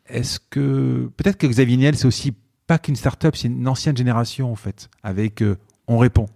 est-ce 0.09 0.41
que 0.41 1.09
peut-être 1.17 1.37
que 1.39 1.47
Xavier 1.47 1.77
Niel, 1.77 1.97
c'est 1.97 2.09
aussi 2.09 2.35
pas 2.67 2.79
qu'une 2.79 2.97
start-up, 2.97 3.37
c'est 3.37 3.47
une 3.47 3.69
ancienne 3.69 3.97
génération 3.97 4.51
en 4.51 4.57
fait, 4.57 4.91
avec 5.05 5.45
on 5.87 5.99
répond. 5.99 6.27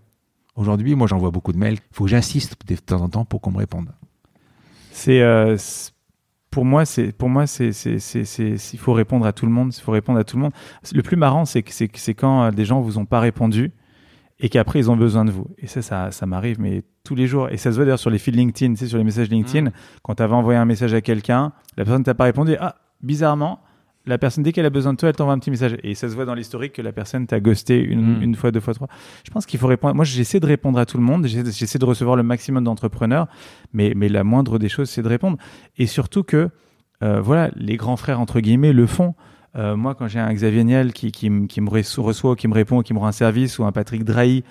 Aujourd'hui, 0.61 0.95
moi, 0.95 1.07
j'envoie 1.07 1.31
beaucoup 1.31 1.53
de 1.53 1.57
mails. 1.57 1.79
Il 1.91 1.97
faut 1.97 2.05
que 2.05 2.11
j'insiste 2.11 2.55
de 2.69 2.77
temps 2.77 3.01
en 3.01 3.09
temps 3.09 3.25
pour 3.25 3.41
qu'on 3.41 3.51
me 3.51 3.57
réponde. 3.57 3.89
C'est 4.93 5.23
euh, 5.23 5.57
pour 6.51 6.67
moi, 6.67 6.85
c'est 6.85 7.13
pour 7.13 7.31
moi, 7.31 7.47
c'est 7.47 7.71
il 7.71 8.79
faut 8.79 8.93
répondre 8.93 9.25
à 9.25 9.33
tout 9.33 9.47
le 9.47 9.53
monde. 9.53 9.73
Il 9.75 9.81
faut 9.81 9.91
répondre 9.91 10.19
à 10.19 10.25
tout 10.25 10.37
le 10.37 10.43
monde. 10.43 10.53
Le 10.93 11.03
plus 11.03 11.17
marrant, 11.17 11.47
c'est 11.47 11.63
que 11.63 11.73
c'est 11.73 12.15
quand 12.15 12.43
euh, 12.43 12.51
des 12.51 12.67
gens 12.67 12.83
vous 12.83 12.99
ont 12.99 13.07
pas 13.07 13.21
répondu 13.21 13.73
et 14.39 14.51
qu'après 14.51 14.81
ils 14.81 14.91
ont 14.91 14.99
besoin 14.99 15.25
de 15.25 15.31
vous. 15.31 15.47
Et 15.57 15.67
ça, 15.67 15.81
ça, 15.81 16.11
ça 16.11 16.27
m'arrive, 16.27 16.61
mais 16.61 16.83
tous 17.05 17.15
les 17.15 17.27
jours. 17.27 17.49
Et 17.49 17.57
ça 17.57 17.71
se 17.71 17.77
voit 17.77 17.87
d'ailleurs 17.87 17.99
sur 17.99 18.11
les 18.11 18.19
fils 18.19 18.35
LinkedIn, 18.35 18.75
tu 18.75 18.81
sais, 18.81 18.87
sur 18.87 18.99
les 18.99 19.05
messages 19.05 19.31
LinkedIn. 19.31 19.71
Mm. 19.71 19.73
Quand 20.03 20.17
tu 20.17 20.23
avais 20.23 20.35
envoyé 20.35 20.59
un 20.59 20.67
message 20.67 20.93
à 20.93 21.01
quelqu'un, 21.01 21.53
la 21.79 21.85
personne 21.87 22.05
t'a 22.05 22.13
pas 22.13 22.25
répondu. 22.25 22.55
Ah, 22.61 22.77
bizarrement, 23.01 23.61
la 24.11 24.19
personne 24.19 24.45
dès 24.45 24.53
qu'elle 24.53 24.67
a 24.67 24.71
besoin 24.71 24.93
de 24.93 24.99
toi, 24.99 25.09
elle 25.09 25.15
t'envoie 25.17 25.33
un 25.33 25.39
petit 25.39 25.51
message. 25.51 25.77
Et 25.83 25.95
ça 25.95 26.09
se 26.11 26.15
voit 26.15 26.27
dans 26.27 26.35
l'historique 26.35 26.75
que 26.75 26.83
la 26.83 26.93
personne 26.93 27.27
t'a 27.27 27.41
ghosté 27.41 27.83
une, 27.83 28.19
Mm. 28.19 28.23
une 28.23 28.35
fois, 28.35 28.51
deux 28.51 28.61
fois, 28.61 28.75
trois. 28.75 28.89
Je 29.25 29.31
pense 29.31 29.47
qu'il 29.47 29.59
faut 29.59 29.67
répondre. 29.69 29.95
Moi, 29.95 30.05
j'essaie 30.05 30.41
de 30.41 30.47
répondre 30.47 30.79
à 30.79 30.85
tout 30.85 30.99
le 30.99 31.03
monde. 31.03 31.27
J'essaie 31.27 31.79
de 31.79 31.85
recevoir 31.87 32.17
le 32.17 32.23
maximum 32.23 32.65
d'entrepreneurs, 32.65 33.27
mais 33.73 33.95
mais 33.97 34.09
la 34.11 34.23
moindre 34.25 34.59
des 34.59 34.69
choses, 34.69 34.91
c'est 34.91 35.03
de 35.03 35.09
répondre. 35.09 35.39
Et 35.79 35.87
surtout 35.87 36.23
que 36.25 36.51
euh, 37.03 37.21
voilà, 37.23 37.51
les 37.57 37.77
grands 37.79 37.97
frères 37.97 38.21
entre 38.21 38.41
guillemets 38.41 38.75
le 38.75 38.87
font. 38.87 39.15
Euh, 39.57 39.75
moi, 39.75 39.95
quand 39.95 40.07
j'ai 40.07 40.21
un 40.21 40.33
Xavier 40.33 40.63
Niel 40.65 40.93
qui, 40.93 41.11
qui, 41.11 41.29
me- 41.31 41.47
qui 41.47 41.61
me 41.61 41.69
reçoit, 41.71 42.05
reçoit, 42.05 42.37
qui 42.37 42.47
me 42.47 42.55
répond, 42.55 42.83
qui 42.83 42.93
me 42.95 42.99
rend 42.99 43.07
un 43.09 43.13
service, 43.13 43.59
ou 43.59 43.65
un 43.65 43.73
Patrick 43.73 44.05
Drahi 44.05 44.45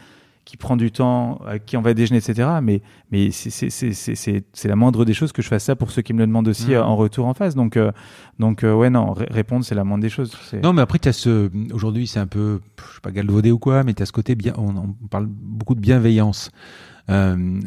qui 0.49 0.57
prend 0.57 0.75
du 0.75 0.91
temps, 0.91 1.39
à 1.47 1.59
qui 1.59 1.77
on 1.77 1.81
va 1.83 1.93
déjeuner, 1.93 2.17
etc. 2.17 2.49
Mais, 2.63 2.81
mais 3.11 3.29
c'est- 3.29 4.67
la 4.67 4.75
moindre 4.75 5.05
des 5.05 5.13
choses 5.13 5.31
que 5.31 5.43
je 5.43 5.47
fasse 5.47 5.65
ça 5.65 5.75
pour 5.75 5.91
ceux 5.91 6.01
qui 6.01 6.11
me 6.11 6.17
le 6.19 6.25
demandent 6.25 6.47
aussi 6.47 6.69
Mhm. 6.69 6.73
euh, 6.73 6.83
en 6.83 6.95
retour 6.95 7.27
en 7.27 7.35
face. 7.35 7.53
Donc, 7.53 7.77
euh, 7.77 7.91
donc 8.39 8.63
euh, 8.63 8.73
ouais, 8.73 8.89
non, 8.89 9.13
ré- 9.13 9.27
répondre, 9.29 9.63
c'est 9.63 9.75
la 9.75 9.83
moindre 9.83 10.01
des 10.01 10.09
choses. 10.09 10.31
Non, 10.63 10.73
mais 10.73 10.81
après, 10.81 10.97
tu 10.97 11.07
as 11.07 11.13
ce. 11.13 11.51
Aujourd'hui, 11.71 12.07
c'est 12.07 12.19
un 12.19 12.25
peu. 12.25 12.61
Je 12.79 12.95
sais 12.95 13.01
pas, 13.03 13.11
galvaudé 13.11 13.51
ou 13.51 13.59
quoi, 13.59 13.83
mais 13.83 13.93
tu 13.93 14.01
as 14.01 14.07
ce 14.07 14.11
côté 14.11 14.33
bien. 14.33 14.53
On, 14.57 14.69
on 14.75 15.07
parle 15.11 15.27
beaucoup 15.29 15.75
de 15.75 15.81
bienveillance. 15.81 16.49
Euh, 17.11 17.59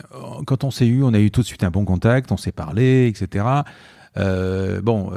quand 0.47 0.65
on 0.65 0.73
s'est 0.73 0.89
eu, 0.89 1.05
on 1.05 1.15
a 1.15 1.21
eu 1.21 1.31
tout 1.31 1.43
de 1.43 1.47
suite 1.47 1.63
un 1.63 1.71
bon 1.71 1.85
contact, 1.85 2.33
on 2.33 2.37
s'est 2.37 2.51
parlé, 2.53 3.07
etc. 3.07 3.45
Bon. 4.83 5.13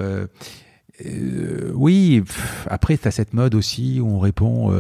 oui, 1.74 2.22
pff, 2.22 2.68
après, 2.70 2.98
tu 2.98 3.08
as 3.08 3.12
cette 3.12 3.34
mode 3.34 3.56
aussi 3.56 4.00
où 4.00 4.08
on 4.08 4.20
répond 4.20 4.72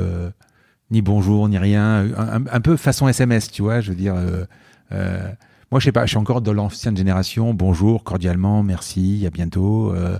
ni 0.92 1.02
bonjour, 1.02 1.48
ni 1.50 1.58
rien. 1.58 2.06
Un, 2.52 2.62
peu 2.62 2.78
façon 2.78 3.08
SMS, 3.08 3.50
tu 3.52 3.62
vois, 3.62 3.82
je 3.82 3.90
veux 3.90 3.96
dire. 3.98 4.16
euh, 4.16 4.46
euh, 4.92 5.30
moi, 5.72 5.80
je 5.80 5.86
sais 5.86 5.92
pas, 5.92 6.06
je 6.06 6.10
suis 6.12 6.18
encore 6.18 6.42
de 6.42 6.52
l'ancienne 6.52 6.96
génération. 6.96 7.54
Bonjour, 7.54 8.04
cordialement, 8.04 8.62
merci, 8.64 9.24
à 9.26 9.30
bientôt. 9.32 9.94
Euh, 9.94 10.18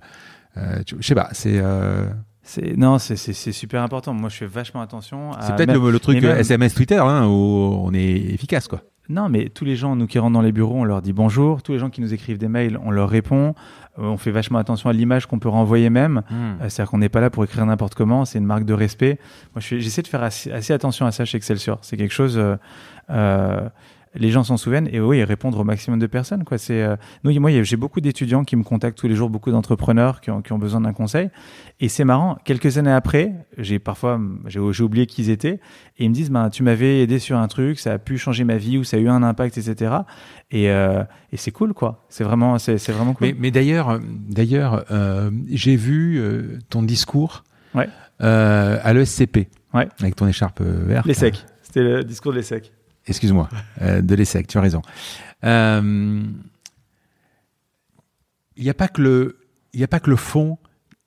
tu- 0.86 0.96
je 1.00 1.06
sais 1.08 1.16
pas, 1.16 1.30
c'est. 1.34 1.62
C'est 2.48 2.78
non, 2.78 3.00
c'est 3.00 3.16
c'est- 3.16 3.34
c'est 3.34 3.52
super 3.52 3.82
important. 3.82 4.14
Moi, 4.14 4.30
je 4.30 4.36
fais 4.38 4.46
vachement 4.46 4.82
attention. 4.82 5.32
C'est 5.42 5.56
peut-être 5.56 5.70
même- 5.74 5.84
le, 5.84 5.90
le 5.92 6.00
truc 6.00 6.22
même- 6.22 6.38
SMS 6.38 6.76
Twitter 6.76 7.00
hein, 7.00 7.26
où 7.26 7.32
on 7.32 7.92
est 7.94 8.34
efficace 8.34 8.68
quoi. 8.68 8.82
Non, 9.08 9.30
mais 9.30 9.50
tous 9.50 9.66
les 9.66 9.76
gens, 9.76 9.96
nous 9.96 10.08
qui 10.08 10.18
rentrent 10.18 10.34
dans 10.34 10.42
les 10.42 10.52
bureaux, 10.52 10.76
on 10.80 10.84
leur 10.84 11.02
dit 11.02 11.14
bonjour. 11.14 11.62
Tous 11.62 11.72
les 11.74 11.80
gens 11.80 11.90
qui 11.90 12.02
nous 12.02 12.14
écrivent 12.14 12.40
des 12.40 12.48
mails, 12.48 12.80
on 12.84 12.90
leur 12.92 13.10
répond. 13.10 13.54
Euh, 14.00 14.04
on 14.04 14.18
fait 14.18 14.32
vachement 14.32 14.58
attention 14.58 14.90
à 14.90 14.94
l'image 14.94 15.26
qu'on 15.28 15.38
peut 15.40 15.48
renvoyer 15.50 15.90
même. 15.90 16.24
Euh, 16.32 16.56
C'est-à-dire 16.70 16.90
qu'on 16.90 16.98
n'est 16.98 17.10
pas 17.10 17.22
là 17.22 17.30
pour 17.30 17.44
écrire 17.44 17.66
n'importe 17.66 17.94
comment. 17.96 18.26
C'est 18.26 18.40
une 18.40 18.46
marque 18.46 18.66
de 18.66 18.74
respect. 18.74 19.20
Moi, 19.54 19.62
j'essaie 19.62 20.02
de 20.02 20.08
faire 20.08 20.24
assez, 20.24 20.52
assez 20.52 20.74
attention 20.74 21.06
à 21.06 21.12
ça 21.12 21.24
chez 21.24 21.38
Excelsior. 21.38 21.78
C'est 21.82 21.98
quelque 21.98 22.14
chose. 22.14 22.38
euh, 22.38 22.56
euh, 23.12 23.70
les 24.16 24.32
gens 24.32 24.44
s'en 24.44 24.58
souviennent 24.58 24.90
et 24.92 25.00
oui, 25.00 25.24
répondre 25.24 25.60
au 25.60 25.64
maximum 25.64 26.00
de 26.00 26.08
personnes. 26.08 26.44
Quoi. 26.44 26.58
C'est, 26.58 26.82
euh, 26.82 26.96
nous, 27.24 27.40
moi, 27.40 27.52
j'ai 27.64 27.76
beaucoup 27.78 28.02
d'étudiants 28.02 28.44
qui 28.44 28.56
me 28.56 28.64
contactent 28.64 28.98
tous 28.98 29.08
les 29.08 29.16
jours, 29.16 29.30
beaucoup 29.30 29.52
d'entrepreneurs 29.52 30.22
qui 30.22 30.32
ont, 30.32 30.42
qui 30.42 30.54
ont 30.54 30.58
besoin 30.58 30.82
d'un 30.82 30.94
conseil. 30.94 31.30
Et 31.80 31.90
c'est 31.90 32.06
marrant, 32.06 32.38
quelques 32.46 32.78
années 32.78 32.92
après, 32.92 33.34
j'ai 33.58 33.80
parfois, 33.80 34.20
j'ai, 34.48 34.60
oublié 34.60 35.06
qui 35.06 35.24
ils 35.24 35.30
étaient, 35.30 35.60
et 35.98 36.06
ils 36.06 36.10
me 36.10 36.14
disent, 36.14 36.32
ben, 36.32 36.50
tu 36.50 36.64
m'avais 36.64 37.02
aidé 37.02 37.20
sur 37.20 37.38
un 37.38 37.48
truc, 37.48 37.80
ça 37.80 37.94
a 37.94 37.98
pu 37.98 38.18
changer 38.18 38.44
ma 38.44 38.58
vie 38.58 38.78
ou 38.78 38.84
ça 38.84 38.98
a 38.98 39.00
eu 39.00 39.10
un 39.10 39.24
impact, 39.24 39.58
etc. 39.58 39.96
Et, 40.52 40.70
euh, 40.70 41.04
et 41.32 41.38
c'est 41.38 41.52
cool, 41.52 41.74
quoi. 41.74 42.06
C'est 42.10 42.24
vraiment, 42.24 42.58
c'est, 42.60 42.78
vraiment 42.90 43.14
cool. 43.14 43.28
Mais, 43.28 43.36
mais 43.38 43.52
d'ailleurs, 43.52 44.00
d'ailleurs, 44.02 44.86
euh, 44.92 45.32
j'ai 45.50 45.76
vu 45.76 46.18
euh, 46.18 46.60
ton 46.70 46.84
discours 46.84 47.44
ouais. 47.74 47.90
euh, 48.22 48.80
à 48.82 48.94
l'ESCP 48.94 49.48
ouais. 49.74 49.88
avec 50.00 50.16
ton 50.16 50.28
écharpe 50.28 50.62
verte. 50.62 51.06
Les 51.06 51.14
secs. 51.14 51.46
C'était 51.62 51.84
le 51.84 52.04
discours 52.04 52.32
de 52.32 52.38
l'ESSEC. 52.38 52.72
Excuse-moi, 53.08 53.50
euh, 53.82 54.02
de 54.02 54.16
l'ESSEC, 54.16 54.48
tu 54.48 54.58
as 54.58 54.62
raison. 54.62 54.82
Euh, 55.44 56.24
Il 58.56 58.64
n'y 58.64 58.70
a 58.70 58.74
pas 58.74 58.88
que 58.88 59.02
le, 59.02 59.38
il 59.74 59.80
y 59.80 59.84
a 59.84 59.88
pas 59.88 60.00
que 60.00 60.10
le 60.10 60.16
fond, 60.16 60.58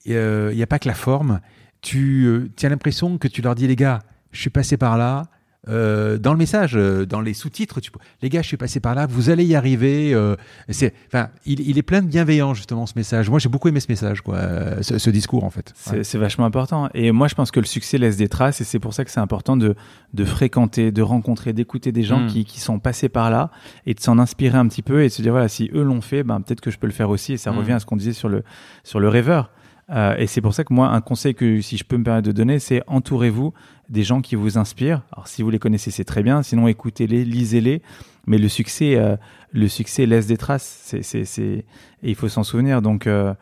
il 0.05 0.15
n'y 0.55 0.63
a 0.63 0.67
pas 0.67 0.79
que 0.79 0.89
la 0.89 0.95
forme. 0.95 1.41
Tu, 1.81 2.25
euh, 2.27 2.51
tu 2.57 2.67
as 2.67 2.69
l'impression 2.69 3.19
que 3.19 3.29
tu 3.29 3.43
leur 3.43 3.55
dis 3.55 3.67
les 3.67 3.77
gars, 3.77 4.01
je 4.33 4.41
suis 4.41 4.51
passé 4.51 4.77
par 4.77 4.97
là. 4.99 5.25
Euh, 5.69 6.19
dans 6.19 6.33
le 6.33 6.39
message, 6.39 6.77
euh, 6.77 7.05
dans 7.05 7.21
les 7.21 7.35
sous-titres, 7.35 7.81
tu... 7.81 7.91
les 8.23 8.29
gars, 8.29 8.43
je 8.43 8.47
suis 8.47 8.57
passé 8.57 8.79
par 8.79 8.95
là, 8.95 9.07
vous 9.07 9.29
allez 9.29 9.45
y 9.45 9.55
arriver. 9.57 10.15
Euh, 10.15 10.37
c'est, 10.69 10.95
enfin, 11.09 11.29
il, 11.47 11.61
il, 11.61 11.77
est 11.79 11.83
plein 11.83 12.01
de 12.01 12.07
bienveillance 12.07 12.57
justement 12.57 12.87
ce 12.87 12.93
message. 12.97 13.29
Moi, 13.29 13.39
j'ai 13.41 13.49
beaucoup 13.49 13.69
aimé 13.69 13.81
ce 13.81 13.87
message, 13.89 14.21
quoi, 14.23 14.37
euh, 14.37 14.83
ce, 14.83 14.99
ce 14.99 15.11
discours 15.11 15.43
en 15.45 15.51
fait. 15.51 15.73
C'est, 15.77 15.91
ouais. 15.97 16.05
c'est 16.05 16.17
vachement 16.17 16.45
important. 16.47 16.89
Et 16.95 17.11
moi, 17.11 17.27
je 17.29 17.35
pense 17.35 17.51
que 17.51 17.59
le 17.61 17.67
succès 17.67 17.99
laisse 17.99 18.17
des 18.17 18.29
traces, 18.29 18.61
et 18.61 18.65
c'est 18.65 18.79
pour 18.79 18.95
ça 18.95 19.05
que 19.05 19.11
c'est 19.11 19.21
important 19.21 19.57
de, 19.57 19.75
de 20.15 20.25
fréquenter, 20.25 20.93
de 20.93 21.03
rencontrer, 21.03 21.53
d'écouter 21.53 21.91
des 21.93 22.05
gens 22.05 22.21
Mm. 22.21 22.27
qui, 22.29 22.45
qui 22.45 22.61
sont 22.61 22.79
passés 22.79 23.09
par 23.09 23.29
là, 23.31 23.51
et 23.85 23.95
de 23.95 24.01
s'en 24.01 24.19
inspirer 24.19 24.57
un 24.59 24.69
petit 24.69 24.83
peu, 24.83 25.03
et 25.03 25.09
de 25.09 25.13
se 25.13 25.23
dire 25.23 25.33
voilà, 25.33 25.49
si 25.49 25.71
eux 25.75 25.83
l'ont 25.83 26.01
fait, 26.01 26.23
ben 26.23 26.41
peut-être 26.41 26.61
que 26.61 26.71
je 26.71 26.79
peux 26.79 26.87
le 26.87 26.93
faire 26.93 27.11
aussi. 27.11 27.33
Et 27.33 27.37
ça 27.37 27.51
Mm. 27.51 27.59
revient 27.59 27.73
à 27.73 27.81
ce 27.81 27.87
qu'on 27.87 27.97
disait 27.97 28.13
sur 28.13 28.29
le 28.29 28.43
sur 28.85 29.01
le 29.01 29.09
rêveur. 29.09 29.51
Euh, 29.91 30.15
et 30.19 30.27
c'est 30.27 30.43
pour 30.43 30.53
ça 30.53 30.65
que 30.65 30.75
moi, 30.75 30.89
un 30.91 31.01
conseil 31.01 31.35
que 31.35 31.63
si 31.63 31.79
je 31.79 31.85
peux 31.85 31.97
me 31.97 32.05
permettre 32.05 32.27
de 32.27 32.33
donner, 32.33 32.59
c'est 32.59 32.83
entourez-vous 32.89 33.55
des 33.89 34.03
gens 34.03 34.21
qui 34.21 34.35
vous 34.37 34.59
inspirent. 34.59 35.03
Alors 35.13 35.29
si 35.29 35.43
vous 35.43 35.51
les 35.51 35.59
connaissez, 35.59 35.91
c'est 35.91 36.05
très 36.05 36.23
bien. 36.23 36.43
Sinon, 36.43 36.69
écoutez-les, 36.69 37.25
lisez-les. 37.25 37.83
Mais 38.27 38.39
le 38.39 38.49
succès, 38.49 38.97
euh, 38.97 39.17
le 39.53 39.69
succès 39.69 40.05
laisse 40.07 40.27
des 40.27 40.37
traces. 40.37 40.81
C'est, 40.85 41.03
c'est, 41.03 41.25
c'est... 41.25 41.65
Et 42.03 42.11
il 42.11 42.15
faut 42.15 42.29
s'en 42.29 42.43
souvenir. 42.45 42.83
Donc, 42.83 43.07
euh... 43.07 43.33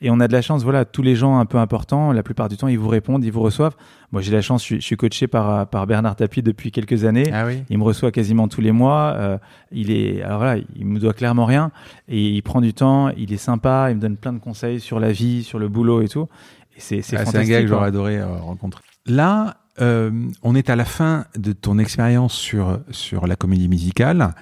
et 0.00 0.08
on 0.10 0.20
a 0.20 0.28
de 0.28 0.32
la 0.32 0.42
chance. 0.42 0.62
Voilà, 0.62 0.84
tous 0.84 1.02
les 1.02 1.16
gens 1.16 1.38
un 1.40 1.46
peu 1.46 1.58
importants, 1.58 2.12
la 2.12 2.22
plupart 2.22 2.48
du 2.48 2.56
temps, 2.56 2.68
ils 2.68 2.78
vous 2.78 2.88
répondent, 2.88 3.24
ils 3.24 3.32
vous 3.32 3.40
reçoivent. 3.42 3.74
Moi, 4.12 4.22
j'ai 4.22 4.30
la 4.30 4.42
chance. 4.42 4.60
Je 4.62 4.66
suis, 4.66 4.76
je 4.80 4.86
suis 4.86 4.96
coaché 4.96 5.26
par 5.26 5.68
par 5.68 5.88
Bernard 5.88 6.14
Tapie 6.14 6.42
depuis 6.42 6.70
quelques 6.70 7.04
années. 7.04 7.28
Ah 7.32 7.44
oui. 7.44 7.64
Il 7.70 7.78
me 7.78 7.82
reçoit 7.82 8.12
quasiment 8.12 8.46
tous 8.46 8.60
les 8.60 8.70
mois. 8.70 9.14
Euh, 9.16 9.38
il 9.72 9.90
est, 9.90 10.22
alors 10.22 10.38
voilà, 10.38 10.62
il 10.76 10.86
me 10.86 11.00
doit 11.00 11.12
clairement 11.14 11.44
rien 11.46 11.72
et 12.06 12.28
il 12.28 12.42
prend 12.42 12.60
du 12.60 12.72
temps. 12.72 13.08
Il 13.16 13.32
est 13.32 13.36
sympa. 13.38 13.88
Il 13.90 13.96
me 13.96 14.00
donne 14.00 14.16
plein 14.16 14.32
de 14.32 14.38
conseils 14.38 14.78
sur 14.78 15.00
la 15.00 15.10
vie, 15.10 15.42
sur 15.42 15.58
le 15.58 15.68
boulot 15.68 16.02
et 16.02 16.08
tout. 16.08 16.28
Et 16.76 16.80
c'est, 16.80 17.02
c'est 17.02 17.16
Ah, 17.16 17.24
fantastique. 17.24 17.46
c'est 17.48 17.56
un 17.56 17.58
gars 17.58 17.62
que 17.64 17.68
quoi. 17.68 17.76
j'aurais 17.78 17.88
adoré 17.88 18.18
euh, 18.18 18.36
rencontrer. 18.36 18.82
Là, 19.06 19.56
euh, 19.80 20.28
on 20.42 20.54
est 20.54 20.70
à 20.70 20.76
la 20.76 20.84
fin 20.84 21.26
de 21.36 21.52
ton 21.52 21.78
expérience 21.78 22.34
sur, 22.34 22.80
sur 22.90 23.26
la 23.26 23.36
comédie 23.36 23.68
musicale. 23.68 24.34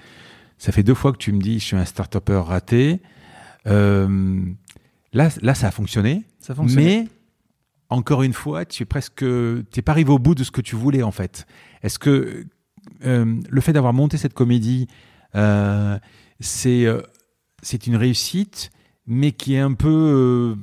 Ça 0.59 0.72
fait 0.72 0.82
deux 0.82 0.95
fois 0.95 1.12
que 1.12 1.18
tu 1.18 1.32
me 1.32 1.41
dis 1.41 1.59
je 1.59 1.64
suis 1.64 1.76
un 1.76 1.85
start-upper 1.85 2.43
raté. 2.47 3.01
Euh, 3.66 4.41
là, 5.12 5.28
là, 5.43 5.55
ça 5.55 5.68
a 5.68 5.70
fonctionné. 5.70 6.24
Ça 6.41 6.55
fonctionne. 6.55 6.85
Mais 6.85 7.09
encore 7.89 8.22
une 8.22 8.32
fois, 8.32 8.64
tu 8.64 8.82
es 8.82 8.87
presque, 8.87 9.24
pas 9.85 9.93
arrivé 9.93 10.11
au 10.11 10.18
bout 10.18 10.35
de 10.35 10.45
ce 10.45 10.51
que 10.51 10.61
tu 10.61 10.76
voulais 10.76 11.03
en 11.03 11.12
fait. 11.12 11.47
Est-ce 11.82 11.99
que 11.99 12.47
euh, 13.05 13.41
le 13.49 13.61
fait 13.61 13.72
d'avoir 13.72 13.93
monté 13.93 14.16
cette 14.16 14.35
comédie, 14.35 14.89
c'est 16.41 16.87
c'est 17.62 17.87
une 17.87 17.97
réussite, 17.97 18.70
mais 19.07 19.33
qui 19.33 19.55
est 19.55 19.59
un 19.61 19.75
peu 19.75 19.89
euh, 19.89 20.55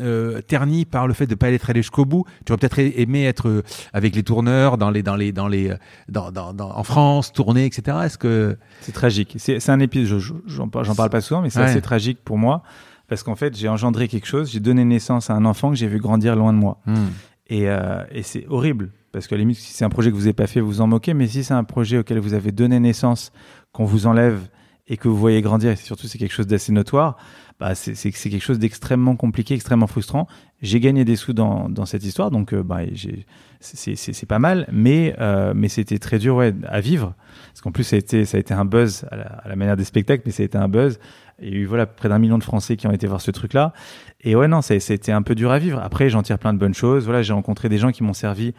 euh, 0.00 0.40
ternie 0.42 0.84
par 0.84 1.06
le 1.06 1.14
fait 1.14 1.26
de 1.26 1.34
pas 1.34 1.50
être 1.50 1.70
allé 1.70 1.80
jusqu'au 1.82 2.04
bout. 2.04 2.24
Tu 2.44 2.52
aurais 2.52 2.58
peut-être 2.58 2.78
aimé 2.80 3.24
être 3.24 3.48
euh, 3.48 3.62
avec 3.92 4.14
les 4.16 4.22
tourneurs 4.24 4.76
dans 4.78 4.90
les 4.90 5.02
dans 5.02 5.14
les 5.16 5.30
dans 5.32 5.46
les 5.48 5.72
dans, 6.08 6.32
dans, 6.32 6.52
dans 6.52 6.70
en 6.76 6.82
France, 6.82 7.32
tourner, 7.32 7.64
etc. 7.64 7.98
Est-ce 8.04 8.18
que 8.18 8.56
C'est 8.80 8.92
tragique. 8.92 9.34
C'est, 9.38 9.68
un 9.70 9.78
épisode. 9.80 10.18
je- 10.18 10.26
je- 10.46 10.54
J'en, 10.56 10.68
par- 10.68 10.84
j'en 10.84 10.94
parle 10.94 11.10
pas 11.10 11.20
souvent, 11.20 11.42
mais 11.42 11.50
c'est 11.50 11.60
Ouais. 11.60 11.66
assez 11.66 11.80
tragique 11.80 12.18
pour 12.24 12.38
moi 12.38 12.62
parce 13.08 13.22
qu'en 13.22 13.36
fait, 13.36 13.56
j'ai 13.56 13.68
engendré 13.68 14.08
quelque 14.08 14.26
chose. 14.26 14.50
J'ai 14.50 14.58
donné 14.60 14.84
naissance 14.84 15.30
à 15.30 15.34
un 15.34 15.44
enfant 15.44 15.70
que 15.70 15.76
j'ai 15.76 15.86
vu 15.86 15.98
grandir 16.00 16.34
loin 16.34 16.52
de 16.52 16.58
moi. 16.58 16.80
Et, 17.48 17.68
euh, 17.68 18.02
et 18.10 18.24
c'est 18.24 18.46
horrible 18.48 18.90
parce 19.12 19.28
que 19.28 19.34
à 19.34 19.38
la 19.38 19.42
limite, 19.42 19.58
si 19.58 19.72
c'est 19.72 19.84
un 19.84 19.88
projet 19.90 20.10
que 20.10 20.16
vous 20.16 20.22
n'avez 20.22 20.32
pas 20.32 20.48
fait, 20.48 20.58
vous 20.60 20.66
vous 20.66 20.80
en 20.80 20.88
moquez. 20.88 21.14
Mais 21.14 21.28
si 21.28 21.44
c'est 21.44 21.54
un 21.54 21.62
projet 21.62 21.98
auquel 21.98 22.18
vous 22.18 22.34
avez 22.34 22.50
donné 22.50 22.80
naissance, 22.80 23.30
qu'on 23.72 23.84
vous 23.84 24.06
enlève 24.08 24.40
et 24.88 24.96
que 24.96 25.06
vous 25.08 25.16
voyez 25.16 25.40
grandir, 25.42 25.70
et 25.70 25.76
surtout 25.76 26.06
c'est 26.08 26.18
quelque 26.18 26.32
chose 26.34 26.46
d'assez 26.48 26.72
notoire, 26.72 27.16
bah 27.58 27.74
c'est, 27.74 27.94
c'est, 27.94 28.10
quelque 28.12 28.42
chose 28.42 28.58
d'extrêmement 28.58 29.16
compliqué, 29.16 29.54
extrêmement 29.54 29.86
frustrant. 29.86 30.26
J'ai 30.60 30.78
gagné 30.78 31.04
des 31.04 31.16
sous 31.16 31.32
dans, 31.32 31.68
dans 31.70 31.86
cette 31.86 32.04
histoire, 32.04 32.30
donc 32.30 32.52
euh, 32.52 32.62
bah, 32.62 32.80
c'est, 33.60 34.26
pas 34.26 34.38
mal, 34.38 34.66
mais, 34.70 35.14
euh, 35.18 35.54
mais 35.56 35.68
c'était 35.68 35.98
très 35.98 36.18
dur 36.18 36.36
ouais, 36.36 36.54
à 36.66 36.80
vivre. 36.80 37.14
Parce 37.48 37.62
qu'en 37.62 37.72
plus, 37.72 37.84
ça 37.84 37.96
a 37.96 37.98
été, 37.98 38.26
ça 38.26 38.36
a 38.36 38.40
été 38.40 38.52
un 38.52 38.66
buzz 38.66 39.06
à 39.10 39.16
la, 39.16 39.24
à 39.24 39.48
la 39.48 39.56
manière 39.56 39.76
des 39.76 39.84
spectacles, 39.84 40.22
mais 40.26 40.32
ça 40.32 40.42
a 40.42 40.46
été 40.46 40.58
un 40.58 40.68
buzz. 40.68 40.98
Il 41.40 41.48
y 41.48 41.52
a 41.52 41.56
eu 41.56 41.64
voilà, 41.66 41.86
près 41.86 42.08
d'un 42.08 42.18
million 42.18 42.38
de 42.38 42.44
Français 42.44 42.76
qui 42.76 42.86
ont 42.86 42.92
été 42.92 43.06
voir 43.06 43.20
ce 43.20 43.30
truc-là. 43.30 43.72
Et 44.20 44.34
ouais, 44.36 44.48
non, 44.48 44.60
été 44.60 45.12
un 45.12 45.22
peu 45.22 45.34
dur 45.34 45.50
à 45.50 45.58
vivre. 45.58 45.80
Après, 45.82 46.08
j'en 46.10 46.22
tire 46.22 46.38
plein 46.38 46.52
de 46.52 46.58
bonnes 46.58 46.74
choses. 46.74 47.04
Voilà, 47.04 47.22
j'ai 47.22 47.32
rencontré 47.32 47.68
des 47.68 47.78
gens 47.78 47.90
qui 47.90 48.02
m'ont 48.02 48.14
servi 48.14 48.54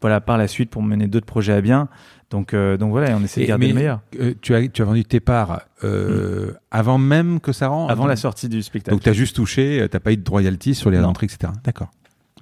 voilà, 0.00 0.20
par 0.20 0.38
la 0.38 0.48
suite 0.48 0.70
pour 0.70 0.82
mener 0.82 1.06
d'autres 1.06 1.26
projets 1.26 1.52
à 1.52 1.60
bien. 1.60 1.88
Donc, 2.30 2.52
euh, 2.52 2.76
donc 2.76 2.90
voilà, 2.90 3.16
on 3.16 3.24
essaie 3.24 3.40
de 3.40 3.46
garder 3.46 3.66
mais, 3.66 3.72
le 3.72 3.78
meilleur. 3.78 4.00
euh, 4.20 4.34
tu 4.42 4.54
as 4.54 4.68
tu 4.68 4.82
as 4.82 4.84
vendu 4.84 5.02
tes 5.04 5.20
parts 5.20 5.62
euh, 5.82 6.52
avant 6.70 6.98
même 6.98 7.40
que 7.40 7.52
ça 7.52 7.68
rentre. 7.68 7.90
Avant 7.90 8.06
la 8.06 8.16
sortie 8.16 8.50
du 8.50 8.62
spectacle. 8.62 8.94
Donc 8.94 9.02
tu 9.02 9.08
as 9.08 9.14
juste 9.14 9.36
touché, 9.36 9.80
euh, 9.80 9.88
t'as 9.88 10.00
pas 10.00 10.12
eu 10.12 10.18
de 10.18 10.28
royalties 10.28 10.74
sur 10.74 10.90
les 10.90 10.98
Non. 10.98 11.08
entrées, 11.08 11.24
etc. 11.24 11.50
D'accord. 11.64 11.90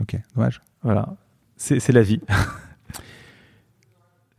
Ok, 0.01 0.17
dommage. 0.35 0.61
Voilà. 0.83 1.15
C'est, 1.57 1.93
la 1.93 2.03
vie. 2.03 2.21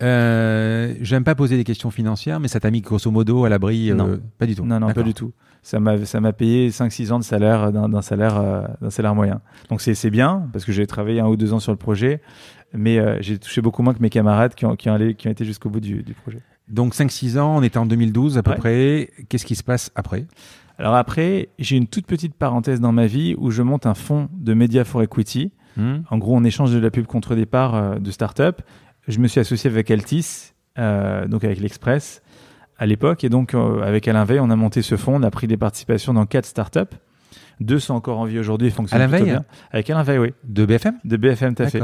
J'aime 0.00 1.24
pas 1.24 1.34
poser 1.34 1.56
des 1.56 1.64
questions 1.64 1.90
financières, 1.90 2.38
mais 2.40 2.48
ça 2.48 2.60
t'a 2.60 2.70
mis 2.70 2.82
grosso 2.82 3.10
modo 3.10 3.44
à 3.44 3.48
l'abri 3.48 3.90
Non. 3.92 4.20
Pas 4.38 4.46
du 4.46 4.54
tout. 4.54 4.64
Non, 4.64 4.78
non, 4.78 4.92
pas 4.92 5.02
du 5.02 5.14
tout. 5.14 5.32
Ça 5.62 5.80
m'a, 5.80 5.96
payé 6.32 6.68
5-6 6.70 7.10
ans 7.10 7.18
de 7.18 7.24
salaire 7.24 7.72
d'un, 7.72 8.02
salaire, 8.02 8.68
salaire 8.90 9.14
moyen. 9.14 9.40
Donc 9.70 9.80
c'est, 9.80 9.94
c'est 9.94 10.10
bien 10.10 10.48
parce 10.52 10.64
que 10.64 10.72
j'ai 10.72 10.86
travaillé 10.86 11.20
un 11.20 11.26
ou 11.26 11.36
deux 11.36 11.52
ans 11.52 11.58
sur 11.58 11.72
le 11.72 11.78
projet, 11.78 12.20
mais 12.74 12.98
euh, 12.98 13.16
j'ai 13.20 13.38
touché 13.38 13.60
beaucoup 13.60 13.82
moins 13.82 13.94
que 13.94 14.00
mes 14.02 14.10
camarades 14.10 14.54
qui 14.54 14.66
ont, 14.66 14.76
qui 14.76 14.88
ont, 14.90 14.94
allé, 14.94 15.14
qui 15.14 15.28
ont 15.28 15.30
été 15.30 15.44
jusqu'au 15.44 15.70
bout 15.70 15.80
du, 15.80 16.02
du 16.02 16.14
projet. 16.14 16.40
Donc 16.68 16.94
5-6 16.94 17.38
ans, 17.38 17.56
on 17.58 17.62
était 17.62 17.78
en 17.78 17.86
2012 17.86 18.36
à 18.38 18.42
peu 18.42 18.50
Ouais. 18.50 18.56
près. 18.56 19.10
Qu'est-ce 19.28 19.46
qui 19.46 19.54
se 19.54 19.62
passe 19.64 19.90
après? 19.94 20.26
Alors 20.78 20.94
après, 20.94 21.48
j'ai 21.58 21.76
une 21.76 21.86
toute 21.88 22.06
petite 22.06 22.34
parenthèse 22.34 22.80
dans 22.80 22.92
ma 22.92 23.06
vie 23.06 23.34
où 23.38 23.50
je 23.50 23.62
monte 23.62 23.86
un 23.86 23.94
fonds 23.94 24.28
de 24.32 24.54
Media 24.54 24.84
for 24.84 25.02
Equity. 25.02 25.52
Hmm 25.76 25.98
En 26.10 26.18
gros, 26.18 26.36
on 26.36 26.44
échange 26.44 26.72
de 26.72 26.78
la 26.78 26.90
pub 26.90 27.06
contre 27.06 27.34
des 27.34 27.46
parts 27.46 27.74
euh, 27.74 27.98
de 27.98 28.10
start-up. 28.10 28.62
Je 29.08 29.18
me 29.18 29.28
suis 29.28 29.40
associé 29.40 29.70
avec 29.70 29.90
Altis, 29.90 30.52
euh, 30.78 31.26
donc 31.26 31.42
avec 31.44 31.58
l'Express 31.60 32.22
à 32.78 32.86
l'époque. 32.86 33.24
Et 33.24 33.28
donc, 33.28 33.54
euh, 33.54 33.80
avec 33.82 34.06
Alain 34.06 34.24
Veil, 34.24 34.38
on 34.40 34.50
a 34.50 34.56
monté 34.56 34.82
ce 34.82 34.96
fonds. 34.96 35.16
On 35.16 35.22
a 35.22 35.30
pris 35.30 35.46
des 35.46 35.56
participations 35.56 36.12
dans 36.14 36.26
quatre 36.26 36.46
start-up. 36.46 36.94
Deux 37.60 37.80
sont 37.80 37.94
encore 37.94 38.18
en 38.20 38.24
vie 38.24 38.38
aujourd'hui 38.38 38.68
et 38.68 38.70
fonctionnent 38.70 39.00
Alain 39.00 39.08
plutôt 39.10 39.24
Veil 39.24 39.32
bien. 39.34 39.44
Avec 39.72 39.90
Alain 39.90 40.02
Veil, 40.04 40.18
oui. 40.18 40.32
De 40.44 40.64
BFM 40.64 40.94
De 41.04 41.16
BFM, 41.16 41.54
tout 41.56 41.62
à 41.64 41.66
fait. 41.70 41.82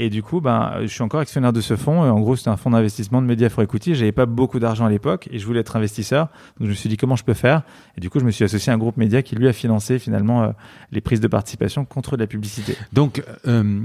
Et 0.00 0.10
du 0.10 0.22
coup, 0.22 0.40
ben, 0.40 0.78
je 0.82 0.86
suis 0.86 1.02
encore 1.02 1.20
actionnaire 1.20 1.52
de 1.52 1.60
ce 1.60 1.74
fonds. 1.74 2.06
Et 2.06 2.08
en 2.08 2.20
gros, 2.20 2.36
c'était 2.36 2.50
un 2.50 2.56
fonds 2.56 2.70
d'investissement 2.70 3.20
de 3.20 3.26
Media 3.26 3.48
for 3.48 3.64
Equity. 3.64 3.96
J'avais 3.96 4.12
pas 4.12 4.26
beaucoup 4.26 4.60
d'argent 4.60 4.86
à 4.86 4.90
l'époque 4.90 5.28
et 5.32 5.38
je 5.38 5.46
voulais 5.46 5.60
être 5.60 5.74
investisseur. 5.74 6.28
Donc, 6.58 6.66
je 6.66 6.70
me 6.70 6.74
suis 6.74 6.88
dit 6.88 6.96
comment 6.96 7.16
je 7.16 7.24
peux 7.24 7.34
faire? 7.34 7.62
Et 7.96 8.00
du 8.00 8.08
coup, 8.08 8.20
je 8.20 8.24
me 8.24 8.30
suis 8.30 8.44
associé 8.44 8.70
à 8.70 8.74
un 8.74 8.78
groupe 8.78 8.96
média 8.96 9.22
qui 9.22 9.34
lui 9.34 9.48
a 9.48 9.52
financé 9.52 9.98
finalement 9.98 10.44
euh, 10.44 10.50
les 10.92 11.00
prises 11.00 11.20
de 11.20 11.26
participation 11.26 11.84
contre 11.84 12.16
de 12.16 12.22
la 12.22 12.28
publicité. 12.28 12.76
Donc, 12.92 13.24
euh, 13.48 13.80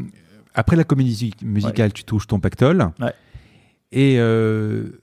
après 0.54 0.76
la 0.76 0.84
comédie 0.84 1.34
musicale, 1.42 1.94
tu 1.94 2.04
touches 2.04 2.28
ton 2.28 2.40
pactole. 2.40 2.90
Ouais. 3.00 3.14
Et 3.92 4.16
euh, 4.20 5.03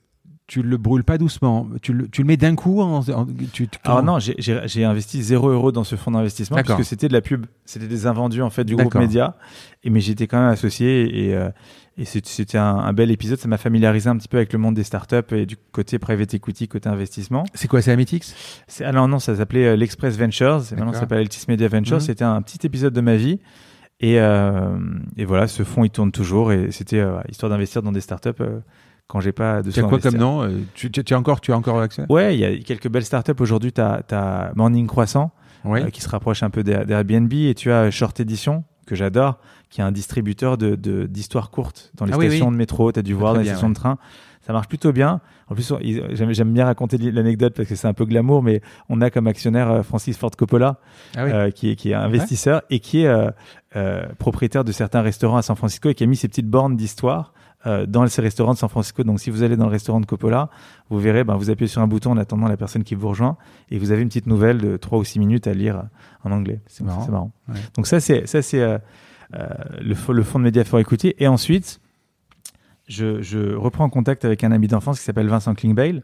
tu 0.51 0.61
le 0.61 0.75
brûles 0.75 1.05
pas 1.05 1.17
doucement. 1.17 1.65
Tu 1.81 1.93
le, 1.93 2.09
tu 2.09 2.23
le 2.23 2.27
mets 2.27 2.35
d'un 2.35 2.55
coup 2.55 2.81
en, 2.81 2.97
en- 3.09 3.25
tu, 3.53 3.69
tu- 3.69 3.79
Alors 3.85 4.03
non, 4.03 4.19
j'ai- 4.19 4.83
investi 4.83 5.23
0 5.23 5.47
euros 5.49 5.71
dans 5.71 5.85
ce 5.85 5.95
fonds 5.95 6.11
d'investissement 6.11 6.57
parce 6.57 6.67
que 6.77 6.83
c'était 6.83 7.07
de 7.07 7.13
la 7.13 7.21
pub, 7.21 7.45
c'était 7.63 7.87
des 7.87 8.05
invendus 8.05 8.41
en 8.41 8.49
fait 8.49 8.65
du 8.65 8.75
groupe 8.75 8.95
média. 8.95 9.37
Et 9.85 9.89
mais 9.89 10.01
j'étais 10.01 10.27
quand 10.27 10.41
même 10.41 10.49
associé 10.49 11.27
et, 11.29 11.35
euh, 11.37 11.49
et 11.97 12.03
c'était 12.03 12.57
un, 12.57 12.65
un 12.75 12.91
bel 12.91 13.11
épisode. 13.11 13.37
Ça 13.39 13.47
m'a 13.47 13.57
familiarisé 13.57 14.09
un 14.09 14.17
petit 14.17 14.27
peu 14.27 14.35
avec 14.35 14.51
le 14.51 14.59
monde 14.59 14.75
des 14.75 14.83
startups 14.83 15.15
et 15.33 15.45
du 15.45 15.55
côté 15.71 15.99
private 15.99 16.33
equity, 16.33 16.67
côté 16.67 16.89
investissement. 16.89 17.45
C'est 17.53 17.69
quoi, 17.69 17.81
c'est 17.81 17.93
Amitix 17.93 18.35
Alors 18.81 19.07
non, 19.07 19.19
ça 19.19 19.37
s'appelait 19.37 19.67
euh, 19.67 19.75
l'Express 19.77 20.17
Ventures. 20.17 20.63
Et 20.73 20.75
maintenant, 20.75 20.91
ça 20.91 20.99
s'appelle 20.99 21.19
Altis 21.19 21.45
Media 21.47 21.69
Ventures. 21.69 21.95
Mhm. 21.95 22.01
C'était 22.01 22.25
un 22.25 22.41
petit 22.41 22.67
épisode 22.67 22.93
de 22.93 22.99
ma 23.01 23.15
vie. 23.15 23.39
Et, 24.01 24.19
euh, 24.19 24.77
et 25.15 25.23
voilà, 25.23 25.47
ce 25.47 25.63
fonds, 25.63 25.85
il 25.85 25.91
tourne 25.91 26.11
toujours. 26.11 26.51
Et 26.51 26.71
c'était 26.71 26.99
euh, 26.99 27.21
histoire 27.29 27.49
d'investir 27.49 27.81
dans 27.83 27.93
des 27.93 28.01
startups 28.01 28.29
quand 29.11 29.19
j'ai 29.19 29.33
pas 29.33 29.61
de 29.61 29.71
Tu 29.71 29.79
as 29.79 29.83
quoi 29.83 29.99
comme 29.99 30.15
nom 30.15 30.43
Euh, 30.43 30.49
tu, 30.73 30.89
tu, 30.89 31.03
tu 31.03 31.13
as 31.13 31.17
encore, 31.19 31.41
tu 31.41 31.51
as 31.51 31.57
encore 31.57 31.81
accès? 31.81 32.05
Ouais, 32.09 32.33
il 32.33 32.39
y 32.39 32.45
a 32.45 32.57
quelques 32.59 32.87
belles 32.89 33.03
startups. 33.03 33.33
Aujourd'hui, 33.39 33.73
tu 33.73 33.81
as, 33.81 34.51
Morning 34.55 34.87
Croissant 34.87 35.31
Oui. 35.65 35.81
euh, 35.81 35.89
qui 35.89 35.99
se 36.01 36.07
rapproche 36.09 36.43
un 36.43 36.49
peu 36.49 36.63
d'Air- 36.63 36.85
d'Airbnb 36.85 37.33
et 37.33 37.53
tu 37.53 37.71
as 37.71 37.91
Short 37.91 38.17
Edition 38.21 38.63
que 38.87 38.95
j'adore 38.95 39.37
qui 39.69 39.79
est 39.81 39.83
un 39.83 39.91
distributeur 39.91 40.57
de 40.57 40.75
de- 40.75 41.05
d'histoires 41.07 41.49
courtes 41.49 41.91
dans 41.95 42.05
les 42.05 42.13
Ah 42.13 42.15
stations 42.15 42.47
oui. 42.47 42.51
de 42.53 42.57
métro. 42.57 42.91
T'as 42.91 43.01
dû 43.01 43.11
Très, 43.13 43.19
voir 43.19 43.33
dans 43.33 43.39
les 43.39 43.43
bien, 43.45 43.53
stations 43.53 43.67
ouais. 43.67 43.73
de 43.73 43.79
train. 43.79 43.97
Ça 44.45 44.53
marche 44.53 44.67
plutôt 44.67 44.91
bien. 44.91 45.21
En 45.49 45.53
plus, 45.53 45.71
j'aime 46.13 46.51
bien 46.53 46.65
raconter 46.65 46.97
l'anecdote 46.97 47.53
parce 47.55 47.69
que 47.69 47.75
c'est 47.75 47.87
un 47.87 47.93
peu 47.93 48.05
glamour, 48.05 48.41
mais 48.41 48.61
on 48.89 48.99
a 49.01 49.09
comme 49.11 49.27
actionnaire 49.27 49.69
euh, 49.69 49.83
Francis 49.83 50.17
Ford 50.17 50.31
Coppola, 50.35 50.77
Ah 51.15 51.23
euh, 51.25 51.51
qui 51.51 51.69
est 51.69 51.75
qui 51.75 51.91
est 51.91 51.93
investisseur 51.93 52.63
et 52.69 52.79
qui 52.79 53.03
est 53.03 53.13
euh, 53.75 54.01
propriétaire 54.17 54.63
de 54.63 54.71
certains 54.71 55.01
restaurants 55.01 55.37
à 55.37 55.41
San 55.41 55.55
Francisco 55.55 55.89
et 55.89 55.93
qui 55.95 56.03
a 56.03 56.07
mis 56.07 56.15
ses 56.15 56.27
petites 56.27 56.47
bornes 56.49 56.75
d'histoire 56.75 57.33
euh, 57.65 57.85
dans 57.85 58.07
ces 58.07 58.21
restaurants 58.21 58.53
de 58.53 58.57
San 58.57 58.69
Francisco. 58.69 59.03
Donc, 59.03 59.19
si 59.19 59.29
vous 59.29 59.43
allez 59.43 59.55
dans 59.55 59.65
le 59.65 59.71
restaurant 59.71 59.99
de 59.99 60.05
Coppola, 60.05 60.49
vous 60.89 60.99
verrez, 60.99 61.23
ben, 61.23 61.35
vous 61.35 61.49
appuyez 61.49 61.67
sur 61.67 61.81
un 61.81 61.87
bouton 61.87 62.11
en 62.11 62.17
attendant 62.17 62.47
la 62.47 62.57
personne 62.57 62.83
qui 62.83 62.95
vous 62.95 63.09
rejoint 63.09 63.37
et 63.69 63.77
vous 63.77 63.91
avez 63.91 64.01
une 64.01 64.07
petite 64.07 64.27
nouvelle 64.27 64.57
de 64.59 64.77
3 64.77 64.99
ou 64.99 65.03
6 65.03 65.19
minutes 65.19 65.47
à 65.47 65.53
lire 65.53 65.77
euh, 65.77 65.83
en 66.23 66.31
anglais. 66.31 66.59
C'est 66.67 66.83
Marrant. 66.83 67.05
c'est 67.05 67.11
marrant. 67.11 67.31
Ouais. 67.49 67.55
Donc, 67.75 67.87
ça, 67.87 67.99
c'est 67.99 68.27
ça 68.27 68.41
c'est 68.41 68.61
euh, 68.61 68.77
euh, 69.35 69.47
le, 69.79 69.95
le 70.13 70.23
fond 70.23 70.39
de 70.39 70.43
média 70.43 70.63
for 70.63 70.79
equity. 70.79 71.13
Et 71.19 71.27
ensuite, 71.27 71.79
je, 72.87 73.21
je 73.21 73.53
reprends 73.55 73.89
contact 73.89 74.25
avec 74.25 74.43
un 74.43 74.51
ami 74.51 74.67
d'enfance 74.67 74.99
qui 74.99 75.05
s'appelle 75.05 75.27
Vincent 75.27 75.53
Klingbeil 75.53 76.01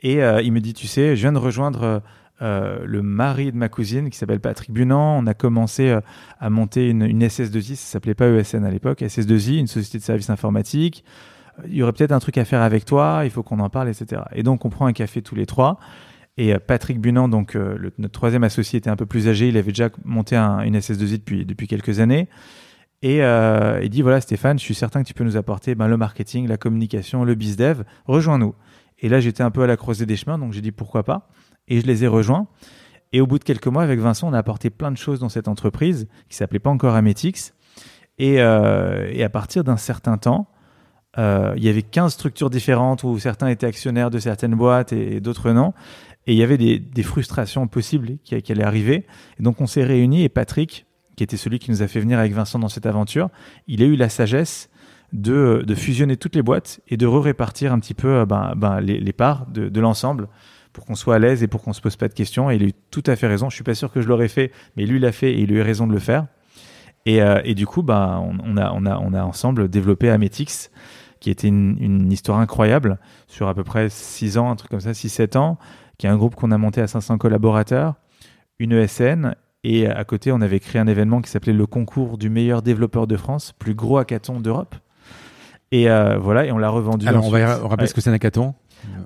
et 0.00 0.22
euh, 0.22 0.42
il 0.42 0.52
me 0.52 0.60
dit, 0.60 0.74
tu 0.74 0.86
sais, 0.86 1.16
je 1.16 1.20
viens 1.22 1.32
de 1.32 1.38
rejoindre 1.38 2.02
euh, 2.42 2.84
le 2.84 3.02
mari 3.02 3.50
de 3.52 3.56
ma 3.56 3.68
cousine 3.68 4.10
qui 4.10 4.18
s'appelle 4.18 4.40
Patrick 4.40 4.70
Bunand. 4.70 5.18
On 5.18 5.26
a 5.26 5.34
commencé 5.34 5.88
euh, 5.88 6.00
à 6.38 6.50
monter 6.50 6.88
une, 6.90 7.02
une 7.02 7.22
SS2I, 7.22 7.74
ça 7.76 7.92
s'appelait 7.92 8.14
pas 8.14 8.28
ESN 8.28 8.64
à 8.64 8.70
l'époque, 8.70 9.00
SS2I, 9.00 9.58
une 9.58 9.66
société 9.66 9.98
de 9.98 10.02
services 10.02 10.30
informatiques. 10.30 11.04
Euh, 11.58 11.62
Il 11.68 11.74
y 11.76 11.82
aurait 11.82 11.92
peut-être 11.92 12.12
un 12.12 12.18
truc 12.18 12.38
à 12.38 12.44
faire 12.44 12.60
avec 12.62 12.84
toi, 12.84 13.22
il 13.24 13.30
faut 13.30 13.42
qu'on 13.42 13.60
en 13.60 13.70
parle, 13.70 13.88
etc. 13.88 14.22
Et 14.32 14.42
donc 14.42 14.64
on 14.64 14.70
prend 14.70 14.86
un 14.86 14.92
café 14.92 15.22
tous 15.22 15.34
les 15.34 15.46
trois. 15.46 15.78
Et 16.38 16.58
Patrick 16.58 17.00
Bunand, 17.00 17.28
donc 17.30 17.54
notre 17.54 18.12
troisième 18.12 18.44
associé, 18.44 18.76
était 18.78 18.90
un 18.90 18.96
peu 18.96 19.06
plus 19.06 19.26
âgé. 19.26 19.48
Il 19.48 19.56
avait 19.56 19.72
déjà 19.72 19.88
monté 20.04 20.36
un- 20.36 20.60
une 20.60 20.76
SS2I 20.76 21.12
depuis, 21.16 21.46
depuis 21.46 21.66
quelques 21.66 21.98
années. 22.00 22.28
Et 23.00 23.20
il 23.82 23.88
dit 23.88 24.02
voilà 24.02 24.20
Stéphane, 24.20 24.58
je 24.58 24.62
suis 24.64 24.74
certain 24.74 25.02
que 25.02 25.08
tu 25.08 25.14
peux 25.14 25.24
nous 25.24 25.38
apporter 25.38 25.74
ben, 25.74 25.88
le 25.88 25.96
marketing, 25.96 26.46
la 26.46 26.58
communication, 26.58 27.24
le 27.24 27.34
bizdev. 27.34 27.84
Rejoins-nous. 28.04 28.54
Et 28.98 29.08
là 29.08 29.18
j'étais 29.18 29.42
un 29.42 29.50
peu 29.50 29.62
à 29.62 29.66
la 29.66 29.78
croisée 29.78 30.04
des 30.04 30.16
chemins, 30.16 30.38
donc 30.38 30.52
j'ai 30.52 30.60
dit 30.60 30.72
pourquoi 30.72 31.04
pas? 31.04 31.30
Et 31.68 31.80
je 31.80 31.86
les 31.86 32.04
ai 32.04 32.06
rejoints. 32.06 32.46
Et 33.12 33.20
au 33.20 33.26
bout 33.26 33.38
de 33.38 33.44
quelques 33.44 33.66
mois, 33.66 33.82
avec 33.82 34.00
Vincent, 34.00 34.28
on 34.28 34.32
a 34.32 34.38
apporté 34.38 34.70
plein 34.70 34.90
de 34.90 34.96
choses 34.96 35.20
dans 35.20 35.28
cette 35.28 35.48
entreprise 35.48 36.08
qui 36.28 36.36
s'appelait 36.36 36.58
pas 36.58 36.70
encore 36.70 36.94
Ametix. 36.94 37.54
Et, 38.18 38.40
euh, 38.40 39.08
et 39.12 39.22
à 39.22 39.28
partir 39.28 39.64
d'un 39.64 39.76
certain 39.76 40.18
temps, 40.18 40.48
euh, 41.18 41.54
il 41.56 41.64
y 41.64 41.68
avait 41.68 41.82
15 41.82 42.12
structures 42.12 42.50
différentes 42.50 43.04
où 43.04 43.18
certains 43.18 43.48
étaient 43.48 43.66
actionnaires 43.66 44.10
de 44.10 44.18
certaines 44.18 44.54
boîtes 44.54 44.92
et, 44.92 45.20
d'autres 45.20 45.52
non. 45.52 45.72
Et 46.26 46.32
il 46.32 46.38
y 46.38 46.42
avait 46.42 46.58
des, 46.58 47.02
frustrations 47.02 47.66
possibles 47.68 48.18
qui, 48.24 48.34
allaient 48.34 48.64
arriver. 48.64 49.06
Et 49.38 49.42
donc 49.42 49.60
on 49.60 49.66
s'est 49.66 49.84
réunis 49.84 50.24
et 50.24 50.28
Patrick, 50.28 50.86
qui 51.16 51.22
était 51.22 51.36
celui 51.36 51.58
qui 51.58 51.70
nous 51.70 51.82
a 51.82 51.88
fait 51.88 52.00
venir 52.00 52.18
avec 52.18 52.32
Vincent 52.32 52.58
dans 52.58 52.68
cette 52.68 52.86
aventure, 52.86 53.30
il 53.68 53.82
a 53.82 53.86
eu 53.86 53.96
la 53.96 54.08
sagesse 54.08 54.68
de, 55.12 55.64
fusionner 55.76 56.16
toutes 56.16 56.34
les 56.34 56.42
boîtes 56.42 56.80
et 56.88 56.96
de 56.96 57.06
re-répartir 57.06 57.72
un 57.72 57.78
petit 57.78 57.94
peu 57.94 58.08
euh, 58.08 58.26
ben, 58.26 58.54
ben, 58.56 58.80
les, 58.80 59.12
parts 59.12 59.46
de 59.46 59.80
l'ensemble 59.80 60.28
pour 60.76 60.84
qu'on 60.84 60.94
soit 60.94 61.14
à 61.14 61.18
l'aise 61.18 61.42
et 61.42 61.46
pour 61.46 61.62
qu'on 61.62 61.72
se 61.72 61.80
pose 61.80 61.96
pas 61.96 62.06
de 62.06 62.12
questions. 62.12 62.50
Et 62.50 62.56
il 62.56 62.62
a 62.62 62.66
eu 62.66 62.72
tout 62.90 63.02
à 63.06 63.16
fait 63.16 63.26
raison. 63.26 63.48
Je 63.48 63.54
suis 63.54 63.64
pas 63.64 63.74
sûr 63.74 63.90
que 63.90 64.02
je 64.02 64.08
l'aurais 64.08 64.28
fait, 64.28 64.52
mais 64.76 64.84
lui 64.84 65.00
l'a 65.00 65.10
fait 65.10 65.32
et 65.32 65.40
il 65.40 65.50
a 65.50 65.54
eu 65.54 65.62
raison 65.62 65.86
de 65.86 65.92
le 65.94 65.98
faire. 65.98 66.26
Et, 67.06 67.22
euh, 67.22 67.40
et 67.44 67.54
du 67.54 67.66
coup, 67.66 67.82
bah, 67.82 68.20
on, 68.22 68.36
on 68.44 68.56
a, 68.58 68.70
on, 68.72 68.84
a, 68.84 68.98
on 68.98 69.14
a 69.14 69.22
ensemble 69.22 69.68
développé 69.70 70.10
Ametix, 70.10 70.70
qui 71.18 71.30
était 71.30 71.48
une, 71.48 71.78
une 71.80 72.12
histoire 72.12 72.38
incroyable 72.40 72.98
sur 73.26 73.48
à 73.48 73.54
peu 73.54 73.64
près 73.64 73.88
6 73.88 74.36
ans, 74.36 74.50
un 74.50 74.56
truc 74.56 74.70
comme 74.70 74.80
ça, 74.80 74.90
6-7 74.92 75.38
ans, 75.38 75.56
qui 75.96 76.06
est 76.06 76.10
un 76.10 76.16
groupe 76.18 76.34
qu'on 76.34 76.50
a 76.50 76.58
monté 76.58 76.82
à 76.82 76.86
500 76.86 77.16
collaborateurs, 77.16 77.94
une 78.58 78.72
ESN, 78.72 79.34
et 79.64 79.86
à 79.88 80.04
côté, 80.04 80.30
on 80.30 80.42
avait 80.42 80.60
créé 80.60 80.78
un 80.80 80.86
événement 80.86 81.22
qui 81.22 81.30
s'appelait 81.30 81.54
le 81.54 81.66
concours 81.66 82.18
du 82.18 82.28
meilleur 82.28 82.60
développeur 82.60 83.06
de 83.06 83.16
France, 83.16 83.52
plus 83.58 83.74
gros 83.74 83.96
hackathon 83.96 84.40
d'Europe. 84.40 84.74
Et 85.72 85.88
euh, 85.90 86.18
voilà, 86.18 86.44
et 86.44 86.52
on 86.52 86.58
l'a 86.58 86.68
revendu. 86.68 87.08
Alors, 87.08 87.24
on 87.24 87.30
va 87.30 87.56
rappeler 87.56 87.84
Ouais. 87.84 87.86
ce 87.88 87.94
que 87.94 88.00
c'est 88.02 88.10
un 88.10 88.12
hackathon? 88.12 88.54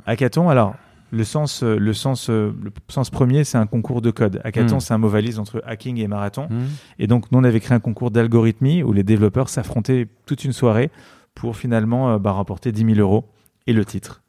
Hackathon, 0.05 0.51
alors 0.51 0.75
le 1.11 1.25
sens, 1.25 1.63
euh, 1.63 1.77
le 1.77 1.93
sens, 1.93 2.31
euh, 2.31 2.53
le 2.63 2.71
sens 2.89 3.11
premier, 3.11 3.45
c'est 3.45 3.59
un 3.59 3.67
concours 3.67 4.01
de 4.01 4.11
code. 4.11 4.41
Hackathon, 4.45 4.77
Hmm. 4.77 4.81
c'est 4.81 4.95
un 4.95 4.99
mot 4.99 5.09
valise 5.09 5.39
entre 5.39 5.63
hacking 5.67 5.99
et 5.99 6.07
marathon. 6.09 6.47
Hmm. 6.51 6.67
Et 6.99 7.07
donc, 7.07 7.31
nous, 7.33 7.39
on 7.39 7.45
avait 7.45 7.61
créé 7.61 7.77
un 7.77 7.81
concours 7.81 8.11
d'algorithmie 8.11 8.83
où 8.83 8.93
les 8.93 9.03
développeurs 9.03 9.49
s'affrontaient 9.49 10.09
toute 10.27 10.45
une 10.45 10.53
soirée 10.53 10.91
pour 11.35 11.57
finalement 11.57 12.11
euh, 12.11 12.19
bah, 12.19 12.33
remporter 12.33 12.73
10 12.73 12.95
000 12.95 12.99
euros 12.99 13.25
et 13.67 13.73
le 13.73 13.85
titre. 13.85 14.23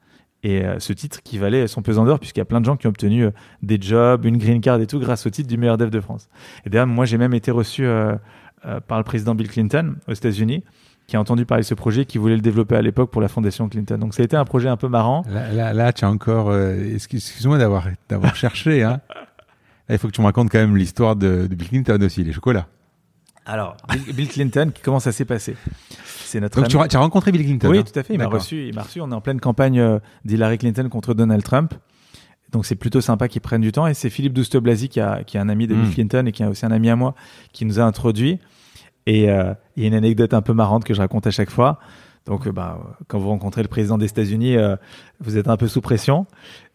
Et 0.44 0.66
euh, 0.66 0.80
ce 0.80 0.92
titre 0.94 1.22
qui 1.24 1.38
valait 1.38 1.68
son 1.68 1.82
pesant 1.82 2.04
d'or, 2.06 2.20
puisqu'il 2.20 2.40
y 2.40 2.42
a 2.42 2.46
plein 2.46 2.62
de 2.62 2.66
gens 2.66 2.76
qui 2.78 2.88
ont 2.88 2.90
obtenu 2.90 3.26
euh, 3.26 3.32
des 3.62 3.80
jobs, 3.80 4.26
une 4.26 4.38
green 4.38 4.60
card 4.62 4.82
et 4.82 4.88
tout, 4.88 5.00
grâce 5.00 5.26
au 5.28 5.30
titre 5.30 5.48
du 5.48 5.58
meilleur 5.58 5.78
dev 5.78 5.90
de 5.90 6.00
France. 6.00 6.30
Et 6.66 6.70
d'ailleurs, 6.70 6.88
moi, 6.88 7.06
j'ai 7.06 7.18
même 7.18 7.34
été 7.34 7.52
reçu 7.52 7.86
par 8.88 8.98
le 8.98 9.04
président 9.04 9.36
Bill 9.36 9.50
Clinton 9.50 9.96
aux 10.08 10.14
États-Unis, 10.14 10.64
qui 11.12 11.18
a 11.18 11.20
entendu 11.20 11.46
parler 11.46 11.64
de 11.64 11.68
ce 11.68 11.74
projet, 11.74 12.06
qui 12.06 12.18
voulait 12.18 12.36
le 12.38 12.42
développer 12.42 12.78
à 12.78 12.82
l'époque 12.82 13.12
pour 13.12 13.22
la 13.22 13.28
fondation 13.28 13.68
Clinton. 13.68 13.98
Donc, 13.98 14.14
ça 14.14 14.22
a 14.22 14.26
été 14.26 14.38
un 14.38 14.46
projet 14.46 14.70
un 14.70 14.78
peu 14.78 14.88
marrant. 14.88 15.26
Là, 15.30 15.52
là, 15.52 15.74
là, 15.74 15.92
tu 15.92 16.06
as 16.06 16.10
encore. 16.10 16.50
euh, 16.50 16.94
excuse- 16.96 17.18
Excuse-moi 17.28 17.58
d'avoir 17.58 17.86
d'avoir 18.08 18.34
cherché. 18.38 18.82
Hein. 18.82 19.02
Là, 19.90 19.96
il 19.96 19.98
faut 19.98 20.08
que 20.08 20.14
tu 20.14 20.22
me 20.22 20.26
racontes 20.26 20.50
quand 20.50 20.60
même 20.60 20.78
l'histoire 20.78 21.18
de, 21.18 21.48
de 21.48 21.54
Bill 21.56 21.68
Clinton 21.68 22.00
aussi, 22.02 22.24
les 22.24 22.32
chocolats. 22.32 22.68
Alors, 23.46 23.76
Bill, 24.14 24.30
Clinton, 24.30 24.72
comment 24.84 25.02
ça 25.02 25.12
s'est 25.12 25.26
passé? 25.26 25.58
C'est 26.06 26.40
notre 26.40 26.62
Donc, 26.62 26.74
ami- 26.74 26.88
tu, 26.88 26.96
as- 26.96 27.00
rencontré 27.00 27.34
Bill 27.34 27.44
Clinton 27.44 27.68
Oui, 27.70 27.80
hein 27.80 27.84
tout 27.84 28.00
à 28.00 28.04
fait. 28.04 28.14
Il 28.14 28.18
m'a 28.20 28.28
reçu. 28.28 28.68
Il 28.70 28.74
m'a 28.76 28.84
reçu. 28.84 29.02
On 29.02 29.12
est 29.12 29.16
en 29.16 29.20
pleine 29.20 29.42
campagne 29.42 29.80
euh, 29.82 30.00
d'Hillary 30.24 30.60
Clinton 30.60 30.88
contre 30.90 31.14
Donald 31.14 31.44
Trump. 31.44 31.74
Donc 32.54 32.66
c'est 32.66 32.76
plutôt 32.76 33.02
sympa 33.02 33.28
qu'ils 33.28 33.42
prennent 33.42 33.62
du 33.62 33.72
temps. 33.74 33.88
Et 33.88 33.94
c'est 33.94 34.10
Philippe 34.10 34.34
Douste-Blazy 34.34 34.88
qui, 34.88 35.02
a- 35.02 35.24
qui 35.26 35.36
est 35.36 35.40
un 35.42 35.50
ami 35.50 35.68
de 35.68 35.74
Bill 35.76 35.88
Mm. 35.90 35.94
Clinton 35.94 36.26
et 36.28 36.32
qui 36.32 36.44
est 36.44 36.46
aussi 36.46 36.66
un 36.66 36.72
ami 36.72 36.90
à 36.90 36.96
moi 36.96 37.16
qui 37.52 37.66
nous 37.66 37.80
a 37.80 37.84
introduit. 37.84 38.40
Et 39.06 39.30
euh, 39.30 39.54
il 39.76 39.84
y 39.84 39.86
a 39.86 39.88
une 39.88 39.96
anecdote 39.96 40.34
un 40.34 40.42
peu 40.42 40.54
marrante 40.54 40.84
que 40.84 40.94
je 40.94 41.00
raconte 41.00 41.28
à 41.28 41.32
chaque 41.32 41.50
fois. 41.50 41.80
Donc 42.26 42.48
euh, 42.48 42.52
bah, 42.52 42.80
quand 43.08 43.20
vous 43.20 43.30
rencontrez 43.30 43.62
le 43.62 43.68
président 43.68 43.98
des 43.98 44.06
États-Unis, 44.06 44.58
euh, 44.58 44.76
vous 45.20 45.38
êtes 45.38 45.48
un 45.48 45.58
peu 45.58 45.68
sous 45.68 45.82
pression. 45.82 46.26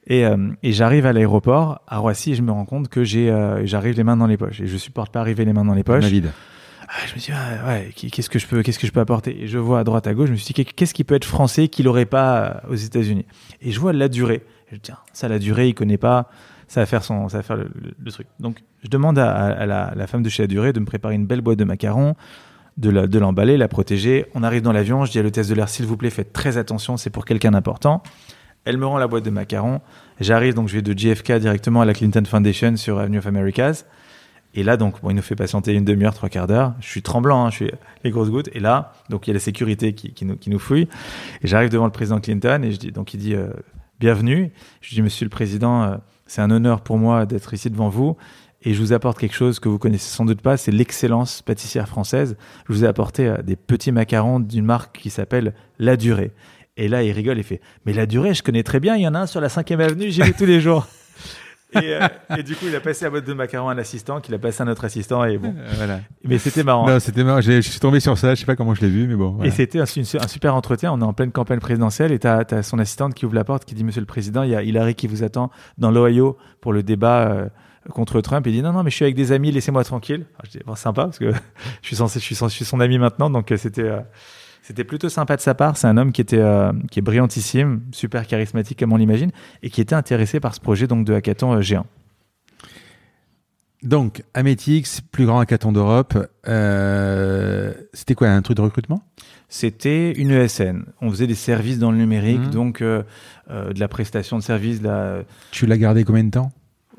Et, 0.08 0.24
euh, 0.24 0.36
et 0.62 0.72
j'arrive 0.72 1.06
à 1.06 1.12
l'aéroport 1.12 1.80
à 1.88 1.98
Roissy 1.98 2.32
et 2.32 2.34
je 2.34 2.42
me 2.42 2.52
rends 2.52 2.64
compte 2.64 2.88
que 2.88 3.02
j'ai, 3.02 3.34
j'arrive 3.64 3.96
les 3.96 4.04
mains 4.04 4.16
dans 4.16 4.28
les 4.28 4.36
poches 4.36 4.60
et 4.60 4.66
je 4.66 4.76
supporte 4.76 5.12
pas 5.12 5.20
arriver 5.20 5.44
les 5.44 5.52
mains 5.52 5.64
dans 5.64 5.74
les 5.74 5.82
poches. 5.82 6.04
David. 6.04 6.30
Ah, 6.88 6.92
je 7.08 7.14
me 7.14 7.18
dis 7.18 7.32
ah, 7.32 7.66
ouais, 7.68 7.90
qu'est-ce 7.96 8.30
que 8.30 8.38
je 8.38 8.46
peux 8.46 8.62
qu'est-ce 8.62 8.78
que 8.78 8.86
je 8.86 8.92
peux 8.92 9.00
apporter? 9.00 9.42
Et 9.42 9.48
je 9.48 9.58
vois 9.58 9.80
à 9.80 9.84
droite 9.84 10.06
à 10.06 10.14
gauche 10.14 10.28
je 10.28 10.32
me 10.32 10.36
suis 10.36 10.54
dit 10.54 10.64
qu'est-ce 10.64 10.94
qui 10.94 11.02
peut 11.02 11.16
être 11.16 11.24
français 11.24 11.66
qu'il 11.66 11.88
aurait 11.88 12.06
pas 12.06 12.62
aux 12.70 12.76
États-Unis? 12.76 13.26
Et 13.60 13.72
je 13.72 13.80
vois 13.80 13.92
la 13.92 14.08
durée 14.08 14.44
et 14.70 14.70
je 14.70 14.76
dis 14.76 14.82
tiens 14.82 14.98
ça 15.12 15.26
la 15.26 15.40
durée 15.40 15.66
il 15.66 15.74
connaît 15.74 15.98
pas 15.98 16.30
ça 16.68 16.80
va 16.80 16.86
faire 16.86 17.02
ça 17.04 17.14
va 17.28 17.42
faire 17.42 17.56
le, 17.56 18.10
truc 18.10 18.26
donc 18.40 18.62
je 18.82 18.88
demande 18.88 19.18
à, 19.18 19.66
la, 19.66 19.92
la 19.94 20.06
femme 20.06 20.22
de 20.22 20.28
chez 20.28 20.42
la 20.42 20.46
durée 20.46 20.72
de 20.72 20.80
me 20.80 20.86
préparer 20.86 21.14
une 21.14 21.26
belle 21.26 21.40
boîte 21.40 21.58
de 21.58 21.64
macarons 21.64 22.14
de 22.76 22.90
la- 22.90 23.06
l'emballer 23.06 23.56
la 23.56 23.68
protéger 23.68 24.26
on 24.34 24.42
arrive 24.42 24.62
dans 24.62 24.72
l'avion 24.72 25.04
je 25.04 25.12
dis 25.12 25.18
à 25.18 25.22
l'hôtesse 25.22 25.48
de 25.48 25.54
l'air 25.54 25.68
s'il 25.68 25.86
vous 25.86 25.96
plaît 25.96 26.10
faites 26.10 26.32
très 26.32 26.56
attention 26.58 26.96
c'est 26.96 27.10
pour 27.10 27.24
quelqu'un 27.24 27.52
d'important 27.52 28.02
elle 28.64 28.78
me 28.78 28.86
rend 28.86 28.98
la 28.98 29.06
boîte 29.06 29.24
de 29.24 29.30
macarons 29.30 29.80
j'arrive 30.20 30.54
donc 30.54 30.68
je 30.68 30.74
vais 30.74 30.82
de 30.82 30.98
JFK 30.98 31.32
directement 31.34 31.80
à 31.80 31.84
la 31.84 31.94
Clinton 31.94 32.24
Foundation 32.26 32.76
sur 32.76 32.98
Avenue 32.98 33.18
of 33.18 33.26
Americas 33.26 33.84
et 34.56 34.62
là, 34.62 34.78
donc, 34.78 35.02
bon, 35.02 35.10
il 35.10 35.16
nous 35.16 35.22
fait 35.22 35.36
patienter 35.36 35.74
une 35.74 35.84
demi-heure, 35.84 36.14
trois 36.14 36.30
quarts 36.30 36.46
d'heure. 36.46 36.72
Je 36.80 36.86
suis 36.88 37.02
tremblant, 37.02 37.44
hein, 37.44 37.50
je 37.50 37.56
suis 37.56 37.70
les 38.04 38.10
grosses 38.10 38.30
gouttes. 38.30 38.48
Et 38.54 38.60
là, 38.60 38.94
donc, 39.10 39.26
il 39.26 39.30
y 39.30 39.32
a 39.32 39.34
la 39.34 39.40
sécurité 39.40 39.92
qui, 39.92 40.14
qui, 40.14 40.24
nous, 40.24 40.36
qui 40.36 40.48
nous 40.48 40.58
fouille. 40.58 40.88
Et 41.42 41.46
j'arrive 41.46 41.68
devant 41.68 41.84
le 41.84 41.90
président 41.92 42.20
Clinton 42.20 42.62
et 42.64 42.72
je 42.72 42.78
dis, 42.78 42.90
donc, 42.90 43.12
il 43.12 43.20
dit, 43.20 43.34
euh, 43.34 43.48
bienvenue. 44.00 44.50
Je 44.80 44.94
dis, 44.94 45.02
monsieur 45.02 45.26
le 45.26 45.30
président, 45.30 45.82
euh, 45.82 45.96
c'est 46.26 46.40
un 46.40 46.50
honneur 46.50 46.80
pour 46.80 46.98
moi 46.98 47.26
d'être 47.26 47.54
ici 47.54 47.70
devant 47.70 47.88
vous. 47.88 48.16
Et 48.62 48.74
je 48.74 48.80
vous 48.80 48.92
apporte 48.92 49.18
quelque 49.18 49.34
chose 49.34 49.60
que 49.60 49.68
vous 49.68 49.78
connaissez 49.78 50.10
sans 50.10 50.24
doute 50.24 50.40
pas, 50.40 50.56
c'est 50.56 50.72
l'excellence 50.72 51.42
pâtissière 51.42 51.88
française. 51.88 52.36
Je 52.66 52.72
vous 52.72 52.84
ai 52.84 52.88
apporté 52.88 53.28
euh, 53.28 53.42
des 53.42 53.54
petits 53.54 53.92
macarons 53.92 54.40
d'une 54.40 54.64
marque 54.64 54.98
qui 54.98 55.10
s'appelle 55.10 55.54
La 55.78 55.96
Durée. 55.96 56.32
Et 56.76 56.88
là, 56.88 57.02
il 57.02 57.12
rigole 57.12 57.38
et 57.38 57.42
fait, 57.42 57.60
mais 57.84 57.92
La 57.92 58.06
Durée, 58.06 58.34
je 58.34 58.42
connais 58.42 58.62
très 58.62 58.80
bien. 58.80 58.96
Il 58.96 59.02
y 59.02 59.08
en 59.08 59.14
a 59.14 59.20
un 59.20 59.26
sur 59.26 59.40
la 59.40 59.48
5e 59.48 59.80
avenue, 59.80 60.10
j'y 60.10 60.22
vais 60.22 60.32
tous 60.32 60.46
les 60.46 60.60
jours. 60.60 60.86
Et, 61.82 61.94
euh, 61.94 62.08
et 62.38 62.42
du 62.42 62.54
coup, 62.56 62.66
il 62.68 62.74
a 62.76 62.80
passé 62.80 63.04
la 63.04 63.10
boîte 63.10 63.24
de 63.26 63.32
macarons 63.32 63.68
à 63.68 63.74
l'assistant, 63.74 64.20
qu'il 64.20 64.34
a 64.34 64.38
passé 64.38 64.62
à 64.62 64.64
notre 64.64 64.84
assistant. 64.84 65.24
Et 65.24 65.38
bon, 65.38 65.54
Euh, 65.56 65.72
voilà. 65.76 66.00
mais 66.24 66.38
c'était 66.38 66.62
marrant. 66.64 66.88
Non, 66.88 66.98
c'était 67.00 67.24
marrant. 67.24 67.40
Je 67.40 67.60
suis 67.60 67.80
tombé 67.80 68.00
sur 68.00 68.16
ça. 68.18 68.34
Je 68.34 68.40
sais 68.40 68.46
pas 68.46 68.56
comment 68.56 68.74
je 68.74 68.80
l'ai 68.80 68.88
vu, 68.90 69.06
mais 69.06 69.14
bon. 69.14 69.30
voilà. 69.30 69.48
Et 69.48 69.50
c'était 69.52 69.80
un, 69.80 69.86
su- 69.86 70.00
un 70.18 70.28
super 70.28 70.54
entretien. 70.54 70.92
On 70.92 71.00
est 71.00 71.04
en 71.04 71.12
pleine 71.12 71.32
campagne 71.32 71.60
présidentielle 71.60 72.12
et 72.12 72.18
t'as 72.18 72.44
as 72.50 72.62
son 72.62 72.78
assistante 72.78 73.14
qui 73.14 73.26
ouvre 73.26 73.34
la 73.34 73.44
porte, 73.44 73.64
qui 73.64 73.74
dit 73.74 73.84
Monsieur 73.84 74.00
le 74.00 74.06
Président, 74.06 74.42
il 74.42 74.50
y 74.50 74.54
a 74.56 74.62
Hillary 74.62 74.94
qui 74.94 75.06
vous 75.06 75.22
attend 75.24 75.50
dans 75.78 75.90
l'Ohio 75.90 76.36
pour 76.60 76.72
le 76.72 76.82
débat 76.82 77.28
euh, 77.28 77.48
contre 77.90 78.20
Trump. 78.20 78.46
Il 78.46 78.52
dit 78.52 78.62
non 78.62 78.72
non 78.72 78.82
mais 78.82 78.90
je 78.90 78.96
suis 78.96 79.04
avec 79.04 79.14
des 79.14 79.32
amis, 79.32 79.52
laissez-moi 79.52 79.84
tranquille. 79.84 80.26
Alors, 80.34 80.46
je 80.46 80.58
dis 80.58 80.64
bon 80.66 80.74
sympa 80.74 81.04
parce 81.04 81.18
que 81.18 81.30
je 81.82 81.86
suis 81.86 81.96
censé, 81.96 82.18
je 82.18 82.24
suis, 82.24 82.34
censé- 82.34 82.50
je 82.52 82.56
suis 82.56 82.64
son 82.64 82.80
ami 82.80 82.98
maintenant, 82.98 83.30
donc 83.30 83.52
c'était 83.56 83.82
euh, 83.82 84.00
c'était 84.66 84.82
plutôt 84.82 85.08
sympa 85.08 85.36
de 85.36 85.40
sa 85.40 85.54
part. 85.54 85.76
C'est 85.76 85.86
un 85.86 85.96
homme 85.96 86.10
qui 86.10 86.20
était 86.20 86.40
euh, 86.40 86.72
qui 86.90 86.98
est 86.98 87.02
brillantissime, 87.02 87.82
super 87.92 88.26
charismatique 88.26 88.80
comme 88.80 88.92
on 88.92 88.96
l'imagine, 88.96 89.30
et 89.62 89.70
qui 89.70 89.80
était 89.80 89.94
intéressé 89.94 90.40
par 90.40 90.56
ce 90.56 90.60
projet 90.60 90.88
donc 90.88 91.06
de 91.06 91.14
hackathon 91.14 91.52
euh, 91.54 91.60
géant. 91.60 91.86
Donc, 93.84 94.24
Ametix, 94.34 95.00
plus 95.12 95.24
grand 95.24 95.38
hackathon 95.38 95.70
d'Europe. 95.70 96.18
Euh, 96.48 97.74
c'était 97.92 98.16
quoi, 98.16 98.28
un 98.28 98.42
truc 98.42 98.56
de 98.56 98.62
recrutement? 98.62 99.02
C'était 99.48 100.10
une 100.12 100.32
ESN. 100.32 100.84
On 101.00 101.10
faisait 101.10 101.28
des 101.28 101.36
services 101.36 101.78
dans 101.78 101.92
le 101.92 101.98
numérique, 101.98 102.40
Mhm. 102.40 102.50
donc 102.50 102.82
de 102.82 103.04
la 103.48 103.86
prestation 103.88 104.36
de 104.38 104.42
services, 104.42 104.82
la, 104.82 105.18
Tu 105.52 105.66
l'as 105.66 105.78
gardé 105.78 106.02
combien 106.02 106.24
de 106.24 106.30
temps? 106.30 106.50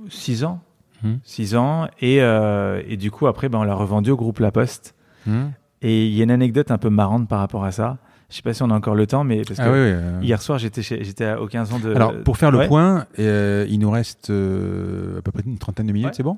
Six 0.07 0.45
ans. 0.45 0.61
Mhm. 1.03 1.19
Six 1.25 1.55
ans. 1.57 1.89
Et, 1.99 2.17
et 2.19 2.95
du 2.95 3.11
coup, 3.11 3.27
après, 3.27 3.49
ben, 3.49 3.59
on 3.59 3.63
l'a 3.63 3.75
revendu 3.75 4.11
au 4.11 4.15
groupe 4.15 4.39
La 4.39 4.51
Poste. 4.51 4.95
Hmm 5.25 5.47
Et 5.81 6.07
il 6.07 6.13
y 6.13 6.21
a 6.21 6.23
une 6.23 6.31
anecdote 6.31 6.71
un 6.71 6.77
peu 6.77 6.89
marrante 6.89 7.27
par 7.27 7.39
rapport 7.39 7.63
à 7.63 7.71
ça. 7.71 7.97
Je 8.29 8.35
sais 8.35 8.41
pas 8.41 8.53
si 8.53 8.61
on 8.63 8.69
a 8.71 8.73
encore 8.73 8.95
le 8.95 9.07
temps, 9.07 9.23
mais 9.23 9.43
parce 9.43 9.57
que 9.59 9.63
Ah 9.65 9.71
oui, 9.71 9.77
oui, 9.77 9.91
euh. 9.91 10.19
hier 10.21 10.41
soir 10.41 10.57
j'étais 10.59 10.81
j'étais 10.81 11.33
aux 11.35 11.47
15 11.47 11.73
ans 11.73 11.79
de. 11.79 11.93
Alors, 11.95 12.13
pour 12.23 12.35
faire 12.37 12.51
le 12.51 12.57
Ouais. 12.57 12.67
point, 12.67 13.05
euh, 13.19 13.65
il 13.69 13.79
nous 13.79 13.89
reste 13.89 14.29
euh, 14.31 15.19
à 15.19 15.21
peu 15.21 15.31
près 15.31 15.43
une 15.45 15.57
trentaine 15.57 15.87
de 15.87 15.93
minutes, 15.93 16.07
Ouais. 16.09 16.13
c'est 16.13 16.23
bon 16.23 16.37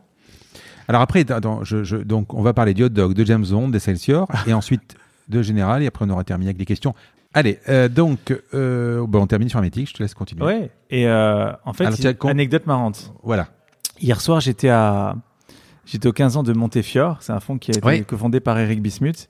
Alors 0.88 1.02
après, 1.02 1.30
attends, 1.32 1.64
je, 1.64 1.84
je- 1.84 1.98
donc 1.98 2.34
on 2.36 2.44
va 2.44 2.54
parler 2.54 2.74
du 2.76 2.84
hot 2.84 2.90
dog, 2.90 3.14
de 3.14 3.26
James 3.26 3.46
Bond, 3.50 3.70
d'Excelsior, 3.70 4.28
et 4.48 4.54
ensuite 4.54 4.96
de 5.30 5.42
Général, 5.42 5.82
et 5.82 5.88
après 5.88 6.06
on 6.06 6.10
aura 6.12 6.24
terminé 6.24 6.50
avec 6.50 6.60
les 6.60 6.66
questions. 6.66 6.94
Allez, 7.34 7.60
euh, 7.70 7.88
donc, 7.90 8.36
on 8.54 9.28
termine 9.28 9.50
sur 9.50 9.62
Métic, 9.62 9.88
je 9.90 9.94
te 9.94 10.02
laisse 10.04 10.14
continuer. 10.16 10.44
Ouais. 10.46 10.72
Et 10.92 11.08
en 11.10 11.74
fait, 11.74 11.86
Alors, 11.86 11.98
tiens, 11.98 12.14
con- 12.14 12.30
anecdote 12.30 12.66
marrante. 12.68 13.14
Voilà. 13.24 13.48
Hier 14.02 14.20
soir, 14.22 14.40
j'étais 14.42 14.70
à. 14.70 15.16
J'étais 15.92 16.08
aux 16.08 16.14
15 16.14 16.38
ans 16.38 16.44
de 16.44 16.54
Montefiore, 16.54 17.18
c'est 17.22 17.32
un 17.34 17.40
fonds 17.40 17.58
qui 17.58 17.72
a 17.72 17.94
été 17.94 18.04
cofondé 18.04 18.40
par 18.40 18.60
Eric 18.60 18.82
Bismuth. 18.82 19.28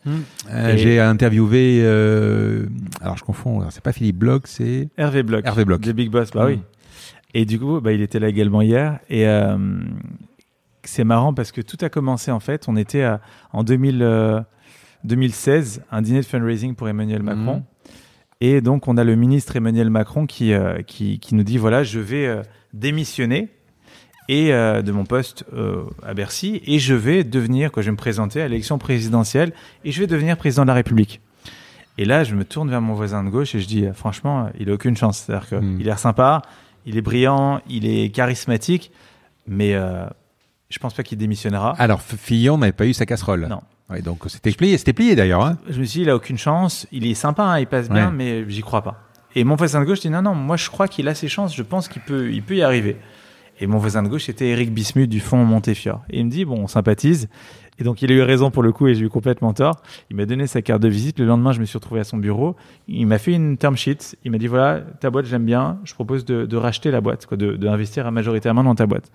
Euh, 0.49 0.73
Et- 0.73 0.77
J'ai 0.77 0.99
interviewé, 0.99 1.79
euh, 1.83 2.65
alors 3.01 3.17
je 3.17 3.23
confonds, 3.23 3.61
c'est 3.69 3.81
pas 3.83 3.93
Philippe 3.93 4.17
Bloch, 4.17 4.43
c'est 4.45 4.89
Hervé 4.97 5.23
Bloch. 5.23 5.45
Hervé 5.45 5.63
Bloch. 5.63 5.79
Des 5.81 5.93
Big 5.93 6.09
Boss, 6.09 6.31
bah 6.31 6.45
oui. 6.47 6.57
Mm. 6.57 6.61
Et 7.35 7.45
du 7.45 7.59
coup, 7.59 7.79
bah, 7.79 7.93
il 7.93 8.01
était 8.01 8.19
là 8.19 8.27
également 8.27 8.61
hier. 8.61 8.99
Et 9.09 9.25
euh, 9.27 9.57
c'est 10.83 11.03
marrant 11.03 11.33
parce 11.33 11.51
que 11.51 11.61
tout 11.61 11.77
a 11.81 11.89
commencé 11.89 12.31
en 12.31 12.39
fait. 12.39 12.65
On 12.67 12.75
était 12.75 13.03
à- 13.03 13.21
en 13.53 13.63
2000, 13.63 13.99
euh, 14.01 14.41
2016, 15.05 15.81
un 15.91 16.01
dîner 16.01 16.19
de 16.21 16.25
fundraising 16.25 16.75
pour 16.75 16.89
Emmanuel 16.89 17.23
Macron. 17.23 17.55
Mhm. 17.57 17.63
Et 18.41 18.61
donc, 18.61 18.87
on 18.87 18.97
a 18.97 19.03
le 19.03 19.15
ministre 19.15 19.55
Emmanuel 19.55 19.89
Macron 19.89 20.25
qui, 20.25 20.53
euh, 20.53 20.81
qui, 20.81 21.19
qui 21.19 21.35
nous 21.35 21.43
dit 21.43 21.57
voilà, 21.57 21.83
je 21.83 21.99
vais 21.99 22.25
euh, 22.25 22.41
démissionner 22.73 23.49
et 24.31 24.53
euh, 24.53 24.81
de 24.83 24.91
mon 24.91 25.03
poste 25.05 25.43
euh, 25.53 25.83
à 26.05 26.13
Bercy 26.13 26.61
et 26.65 26.77
je 26.79 26.93
vais 26.93 27.23
devenir, 27.23 27.71
quoi, 27.71 27.81
je 27.81 27.87
vais 27.87 27.91
me 27.93 27.97
présenter 27.97 28.41
à 28.41 28.47
l'élection 28.47 28.77
présidentielle 28.77 29.51
et 29.83 29.91
je 29.91 29.99
vais 29.99 30.07
devenir 30.07 30.37
président 30.37 30.61
de 30.61 30.67
la 30.67 30.75
République. 30.75 31.19
Et 31.97 32.05
là, 32.05 32.23
je 32.23 32.35
me 32.35 32.45
tourne 32.45 32.69
vers 32.69 32.79
mon 32.79 32.93
voisin 32.93 33.23
de 33.23 33.29
gauche 33.29 33.55
et 33.55 33.59
je 33.59 33.67
dis 33.67 33.85
euh, 33.85 33.93
franchement, 33.93 34.49
il 34.59 34.69
a 34.69 34.73
aucune 34.73 34.95
chance. 34.95 35.17
C'est-à-dire 35.25 35.49
qu'il 35.49 35.57
Mm. 35.57 35.81
a 35.81 35.83
l'air 35.83 35.99
sympa, 35.99 36.41
il 36.85 36.95
est 36.95 37.01
brillant, 37.01 37.59
il 37.67 37.87
est 37.87 38.09
charismatique, 38.11 38.91
mais 39.47 39.73
euh, 39.73 40.05
je 40.69 40.77
pense 40.77 40.93
pas 40.93 41.01
qu'il 41.03 41.17
démissionnera. 41.17 41.73
Alors, 41.79 42.01
Fillon 42.01 42.57
n'avait 42.59 42.71
pas 42.71 42.85
eu 42.85 42.93
sa 42.93 43.05
casserole. 43.07 43.47
Non. 43.49 43.61
Ouais, 43.89 44.03
donc 44.03 44.19
c'était 44.27 44.51
plié, 44.51 44.77
c'était 44.77 44.93
plié 44.93 45.15
d'ailleurs. 45.15 45.43
Hein. 45.43 45.57
Je 45.67 45.79
me 45.79 45.83
suis 45.85 46.01
dit, 46.01 46.03
il 46.03 46.09
a 46.11 46.15
aucune 46.15 46.37
chance. 46.37 46.85
Il 46.91 47.07
est 47.07 47.15
sympa, 47.15 47.41
hein, 47.43 47.59
il 47.59 47.65
passe 47.65 47.89
bien, 47.89 48.09
Ouais. 48.09 48.15
mais 48.15 48.45
j'y 48.49 48.61
crois 48.61 48.83
pas. 48.83 49.01
Et 49.35 49.43
mon 49.43 49.55
voisin 49.55 49.79
de 49.81 49.85
gauche 49.85 49.99
dit, 50.01 50.11
non, 50.11 50.21
non, 50.21 50.35
moi 50.35 50.55
je 50.57 50.69
crois 50.69 50.87
qu'il 50.87 51.07
a 51.07 51.15
ses 51.15 51.27
chances, 51.27 51.55
je 51.55 51.63
pense 51.63 51.87
qu'il 51.87 52.03
peut, 52.03 52.31
il 52.31 52.43
peut 52.43 52.55
y 52.55 52.61
arriver. 52.61 52.97
Et 53.59 53.67
mon 53.67 53.77
voisin 53.77 54.03
de 54.03 54.07
gauche, 54.07 54.25
c'était 54.25 54.47
Eric 54.49 54.73
Bismuth 54.73 55.09
du 55.09 55.19
fonds 55.19 55.43
Montefiore. 55.43 56.01
Et 56.09 56.19
il 56.19 56.25
me 56.25 56.31
dit, 56.31 56.45
bon, 56.45 56.63
on 56.63 56.67
sympathise. 56.67 57.27
Et 57.77 57.83
donc, 57.83 58.01
il 58.01 58.11
a 58.11 58.15
eu 58.15 58.21
raison 58.21 58.51
pour 58.51 58.63
le 58.63 58.71
coup 58.71 58.87
et 58.87 58.95
j'ai 58.95 59.05
eu 59.05 59.09
complètement 59.09 59.53
tort. 59.53 59.81
Il 60.09 60.15
m'a 60.15 60.25
donné 60.25 60.47
sa 60.47 60.61
carte 60.61 60.81
de 60.81 60.87
visite. 60.87 61.19
Le 61.19 61.25
lendemain, 61.25 61.51
je 61.51 61.59
me 61.59 61.65
suis 61.65 61.77
retrouvé 61.77 61.99
à 61.99 62.03
son 62.03 62.17
bureau. 62.17 62.55
Il 62.87 63.05
m'a 63.07 63.17
fait 63.17 63.33
une 63.33 63.57
term 63.57 63.75
sheet. 63.75 64.17
Il 64.23 64.31
m'a 64.31 64.37
dit, 64.37 64.47
voilà, 64.47 64.81
ta 64.99 65.09
boîte, 65.09 65.25
j'aime 65.25 65.45
bien. 65.45 65.79
Je 65.83 65.93
propose 65.93 66.25
de, 66.25 66.55
racheter 66.57 66.89
la 66.91 67.01
boîte, 67.01 67.25
quoi, 67.25 67.37
de, 67.37 67.55
de 67.55 67.67
investir 67.67 68.09
majoritairement 68.11 68.63
dans 68.63 68.75
ta 68.75 68.85
boîte. 68.85 69.11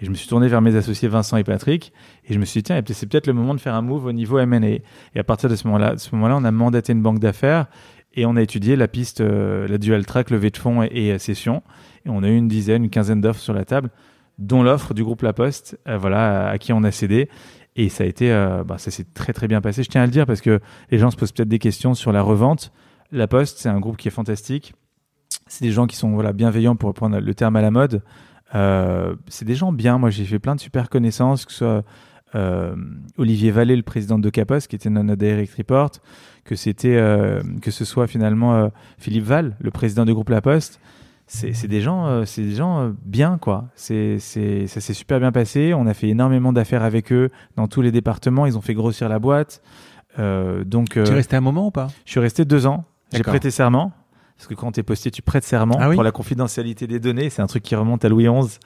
Et 0.00 0.04
je 0.04 0.10
me 0.10 0.14
suis 0.14 0.28
tourné 0.28 0.48
vers 0.48 0.60
mes 0.60 0.74
associés 0.76 1.08
Vincent 1.08 1.36
et 1.36 1.44
Patrick. 1.44 1.92
Et 2.28 2.34
je 2.34 2.38
me 2.38 2.44
suis 2.44 2.60
dit, 2.60 2.64
tiens, 2.64 2.80
c'est 2.86 3.08
peut-être 3.08 3.26
le 3.26 3.32
moment 3.32 3.54
de 3.54 3.60
faire 3.60 3.74
un 3.74 3.82
move 3.82 4.06
au 4.06 4.12
niveau 4.12 4.38
M&A. 4.38 4.66
Et 4.66 4.82
à 5.16 5.24
partir 5.24 5.48
de 5.48 5.56
ce 5.56 5.66
moment-là, 5.66 5.94
moment-là, 6.12 6.36
on 6.36 6.44
a 6.44 6.50
mandaté 6.50 6.92
une 6.92 7.02
banque 7.02 7.20
d'affaires 7.20 7.66
et 8.14 8.26
on 8.26 8.36
a 8.36 8.42
étudié 8.42 8.76
la 8.76 8.88
piste, 8.88 9.20
euh, 9.20 9.66
la 9.68 9.78
dual 9.78 10.06
track, 10.06 10.30
levée 10.30 10.50
de 10.50 10.56
fonds 10.56 10.82
et, 10.82 10.88
et 10.92 11.18
cession. 11.18 11.62
Et 12.06 12.10
on 12.10 12.22
a 12.22 12.28
eu 12.28 12.36
une 12.36 12.48
dizaine, 12.48 12.84
une 12.84 12.90
quinzaine 12.90 13.20
d'offres 13.20 13.40
sur 13.40 13.54
la 13.54 13.64
table, 13.64 13.90
dont 14.38 14.62
l'offre 14.62 14.94
du 14.94 15.04
groupe 15.04 15.22
La 15.22 15.32
Poste, 15.32 15.78
euh, 15.88 15.96
voilà, 15.98 16.48
à 16.48 16.58
qui 16.58 16.72
on 16.72 16.82
a 16.84 16.90
cédé. 16.90 17.28
Et 17.76 17.88
ça 17.88 18.04
a 18.04 18.06
été, 18.06 18.32
euh, 18.32 18.62
bah, 18.64 18.78
ça 18.78 18.90
s'est 18.90 19.06
très 19.14 19.32
très 19.32 19.48
bien 19.48 19.60
passé. 19.60 19.82
Je 19.82 19.88
tiens 19.88 20.02
à 20.02 20.06
le 20.06 20.12
dire 20.12 20.26
parce 20.26 20.40
que 20.40 20.60
les 20.90 20.98
gens 20.98 21.10
se 21.10 21.16
posent 21.16 21.32
peut-être 21.32 21.48
des 21.48 21.58
questions 21.58 21.94
sur 21.94 22.12
la 22.12 22.22
revente. 22.22 22.72
La 23.10 23.26
Poste, 23.26 23.58
c'est 23.58 23.68
un 23.68 23.80
groupe 23.80 23.96
qui 23.96 24.08
est 24.08 24.12
fantastique. 24.12 24.74
C'est 25.46 25.64
des 25.64 25.72
gens 25.72 25.86
qui 25.86 25.96
sont 25.96 26.12
voilà 26.12 26.32
bienveillants 26.32 26.76
pour 26.76 26.88
reprendre 26.88 27.18
le 27.18 27.34
terme 27.34 27.56
à 27.56 27.62
la 27.62 27.70
mode. 27.70 28.02
Euh, 28.54 29.16
c'est 29.28 29.44
des 29.44 29.56
gens 29.56 29.72
bien. 29.72 29.98
Moi, 29.98 30.10
j'ai 30.10 30.24
fait 30.24 30.38
plein 30.38 30.54
de 30.54 30.60
super 30.60 30.88
connaissances, 30.88 31.44
que 31.44 31.52
ce 31.52 31.58
soit 31.58 31.84
euh, 32.36 32.76
Olivier 33.18 33.50
Vallée, 33.50 33.76
le 33.76 33.82
président 33.82 34.18
de 34.18 34.30
Capos, 34.30 34.66
qui 34.68 34.76
était 34.76 34.90
non 34.90 35.04
Direct 35.14 35.52
Report, 35.56 35.90
que 36.44 36.54
c'était 36.54 36.96
que 37.62 37.70
ce 37.70 37.84
soit 37.84 38.06
finalement 38.06 38.70
Philippe 38.98 39.24
Val, 39.24 39.56
le 39.60 39.70
président 39.70 40.04
du 40.04 40.14
groupe 40.14 40.28
La 40.28 40.40
Poste. 40.40 40.80
C'est 41.26 41.66
des 41.68 41.80
gens, 41.80 42.06
euh, 42.06 42.24
c'est 42.26 42.42
des 42.42 42.54
gens 42.54 42.80
euh, 42.80 42.90
bien 43.04 43.38
quoi. 43.38 43.64
C'est 43.74 44.18
ça 44.18 44.80
s'est 44.80 44.94
super 44.94 45.20
bien 45.20 45.32
passé. 45.32 45.72
On 45.74 45.86
a 45.86 45.94
fait 45.94 46.08
énormément 46.08 46.52
d'affaires 46.52 46.82
avec 46.82 47.12
eux 47.12 47.30
dans 47.56 47.66
tous 47.66 47.80
les 47.80 47.90
départements. 47.92 48.44
Ils 48.46 48.58
ont 48.58 48.60
fait 48.60 48.74
grossir 48.74 49.08
la 49.08 49.18
boîte. 49.18 49.62
Euh, 50.18 50.64
donc, 50.64 50.96
euh, 50.96 51.04
Tu 51.04 51.10
es 51.12 51.14
resté 51.14 51.34
un 51.36 51.40
moment 51.40 51.66
ou 51.66 51.70
pas? 51.70 51.88
je 52.04 52.10
suis 52.12 52.20
resté 52.20 52.44
deux 52.44 52.66
ans. 52.66 52.84
J'ai 53.12 53.22
prêté 53.22 53.50
serment. 53.50 53.92
Parce 54.36 54.48
que 54.48 54.54
quand 54.54 54.72
tu 54.72 54.80
es 54.80 54.82
postier, 54.82 55.10
tu 55.12 55.22
prêtes 55.22 55.44
serment 55.44 55.76
Ah 55.80 55.88
oui 55.88 55.94
pour 55.94 56.02
la 56.02 56.10
confidentialité 56.10 56.86
des 56.88 56.98
données. 57.00 57.30
C'est 57.30 57.40
un 57.40 57.46
truc 57.46 57.62
qui 57.62 57.74
remonte 57.76 58.04
à 58.04 58.08
Louis 58.08 58.26
XI. 58.28 58.58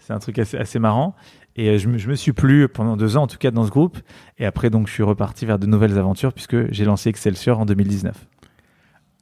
C'est 0.00 0.12
un 0.12 0.18
truc 0.18 0.38
assez, 0.38 0.56
assez 0.58 0.78
marrant. 0.80 1.14
Et 1.54 1.78
je 1.78 1.88
me, 1.88 1.96
je 1.96 2.08
me 2.10 2.14
suis 2.16 2.32
plu 2.32 2.66
pendant 2.68 2.96
deux 2.96 3.16
ans, 3.16 3.22
en 3.22 3.26
tout 3.26 3.38
cas 3.38 3.50
dans 3.52 3.64
ce 3.64 3.70
groupe. 3.70 3.98
Et 4.38 4.44
après, 4.46 4.68
donc, 4.68 4.88
je 4.88 4.92
suis 4.92 5.02
reparti 5.04 5.46
vers 5.46 5.58
de 5.60 5.66
nouvelles 5.66 5.96
aventures 5.96 6.32
puisque 6.32 6.70
j'ai 6.72 6.84
lancé 6.84 7.08
Excelsior 7.08 7.60
en 7.60 7.66
2019. 7.66 8.26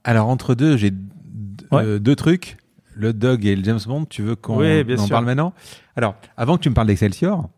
Alors 0.05 0.29
entre 0.29 0.55
deux, 0.55 0.77
j'ai 0.77 0.93
Ouais. 1.71 1.85
euh, 1.85 1.99
deux 2.01 2.17
trucs. 2.17 2.57
Le 3.01 3.13
dog 3.15 3.47
et 3.47 3.57
le 3.57 3.65
James 3.65 3.81
Bond, 3.87 4.05
tu 4.05 4.21
veux 4.23 4.37
qu'on 4.37 4.59
Oui, 4.59 4.83
en 4.95 4.99
sûr. 4.99 5.09
parle 5.09 5.25
maintenant? 5.25 5.55
Alors, 5.97 6.17
avant 6.37 6.57
que 6.59 6.63
tu 6.63 6.69
me 6.69 6.75
parles 6.75 6.87
d'Excelsior, 6.89 7.49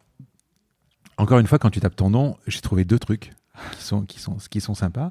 encore 1.17 1.39
une 1.41 1.47
fois, 1.49 1.59
quand 1.59 1.71
tu 1.71 1.81
tapes 1.81 1.97
ton 1.97 2.11
nom, 2.11 2.37
j'ai 2.47 2.61
trouvé 2.61 2.85
deux 2.85 2.99
trucs 2.99 3.33
qui 3.77 3.83
sont, 3.83 4.03
qui 4.03 4.21
sont, 4.21 4.37
qui 4.51 4.61
sont 4.61 4.75
sympas. 4.75 5.09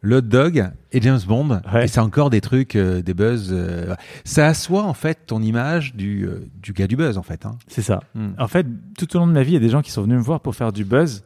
Le 0.00 0.22
dog 0.22 0.70
et 0.92 1.00
James 1.02 1.18
Bond, 1.26 1.60
Ouais. 1.72 1.84
et 1.84 1.88
c'est 1.88 2.00
encore 2.00 2.30
des 2.30 2.40
trucs, 2.40 2.76
euh, 2.76 3.02
des 3.02 3.14
buzz. 3.14 3.48
euh, 3.52 3.94
ça 4.24 4.46
assoit 4.46 4.84
en 4.84 4.94
fait 4.94 5.26
ton 5.26 5.42
image 5.42 5.94
du, 5.94 6.24
euh, 6.24 6.46
du 6.62 6.72
gars 6.72 6.86
du 6.86 6.96
buzz 6.96 7.18
en 7.18 7.22
fait. 7.22 7.44
hein. 7.46 7.58
C'est 7.66 7.82
ça. 7.82 8.00
Hmm. 8.14 8.28
En 8.38 8.46
fait, 8.48 8.66
tout 8.96 9.16
au 9.16 9.18
long 9.18 9.26
de 9.26 9.32
ma 9.32 9.42
vie, 9.42 9.50
il 9.50 9.54
y 9.54 9.56
a 9.56 9.60
des 9.60 9.68
gens 9.70 9.82
qui 9.82 9.90
sont 9.90 10.02
venus 10.02 10.16
me 10.18 10.22
voir 10.22 10.40
pour 10.40 10.54
faire 10.54 10.72
du 10.72 10.84
buzz. 10.84 11.24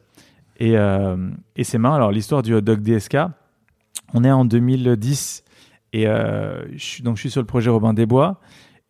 Et, 0.58 0.74
et 1.56 1.64
c'est 1.64 1.78
marrant. 1.78 1.96
Alors, 1.96 2.12
l'histoire 2.12 2.42
du 2.42 2.54
hot 2.54 2.60
dog 2.60 2.82
DSK, 2.82 3.16
on 4.14 4.22
est 4.22 4.30
en 4.30 4.44
2010. 4.44 5.42
Et 5.92 6.06
euh, 6.06 6.64
je, 6.72 6.84
suis, 6.84 7.02
donc, 7.02 7.16
je 7.16 7.20
suis 7.22 7.30
sur 7.30 7.40
le 7.40 7.46
projet 7.46 7.70
Robin 7.70 7.92
Desbois. 7.92 8.40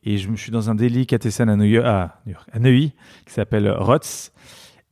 Et 0.04 0.18
je, 0.18 0.28
je 0.30 0.40
suis 0.40 0.50
dans 0.50 0.68
un 0.68 0.74
New 0.74 1.64
York, 1.64 1.86
à, 1.86 2.20
à 2.52 2.58
Neuilly 2.58 2.92
qui 3.24 3.32
s'appelle 3.32 3.70
Rotz. 3.70 4.32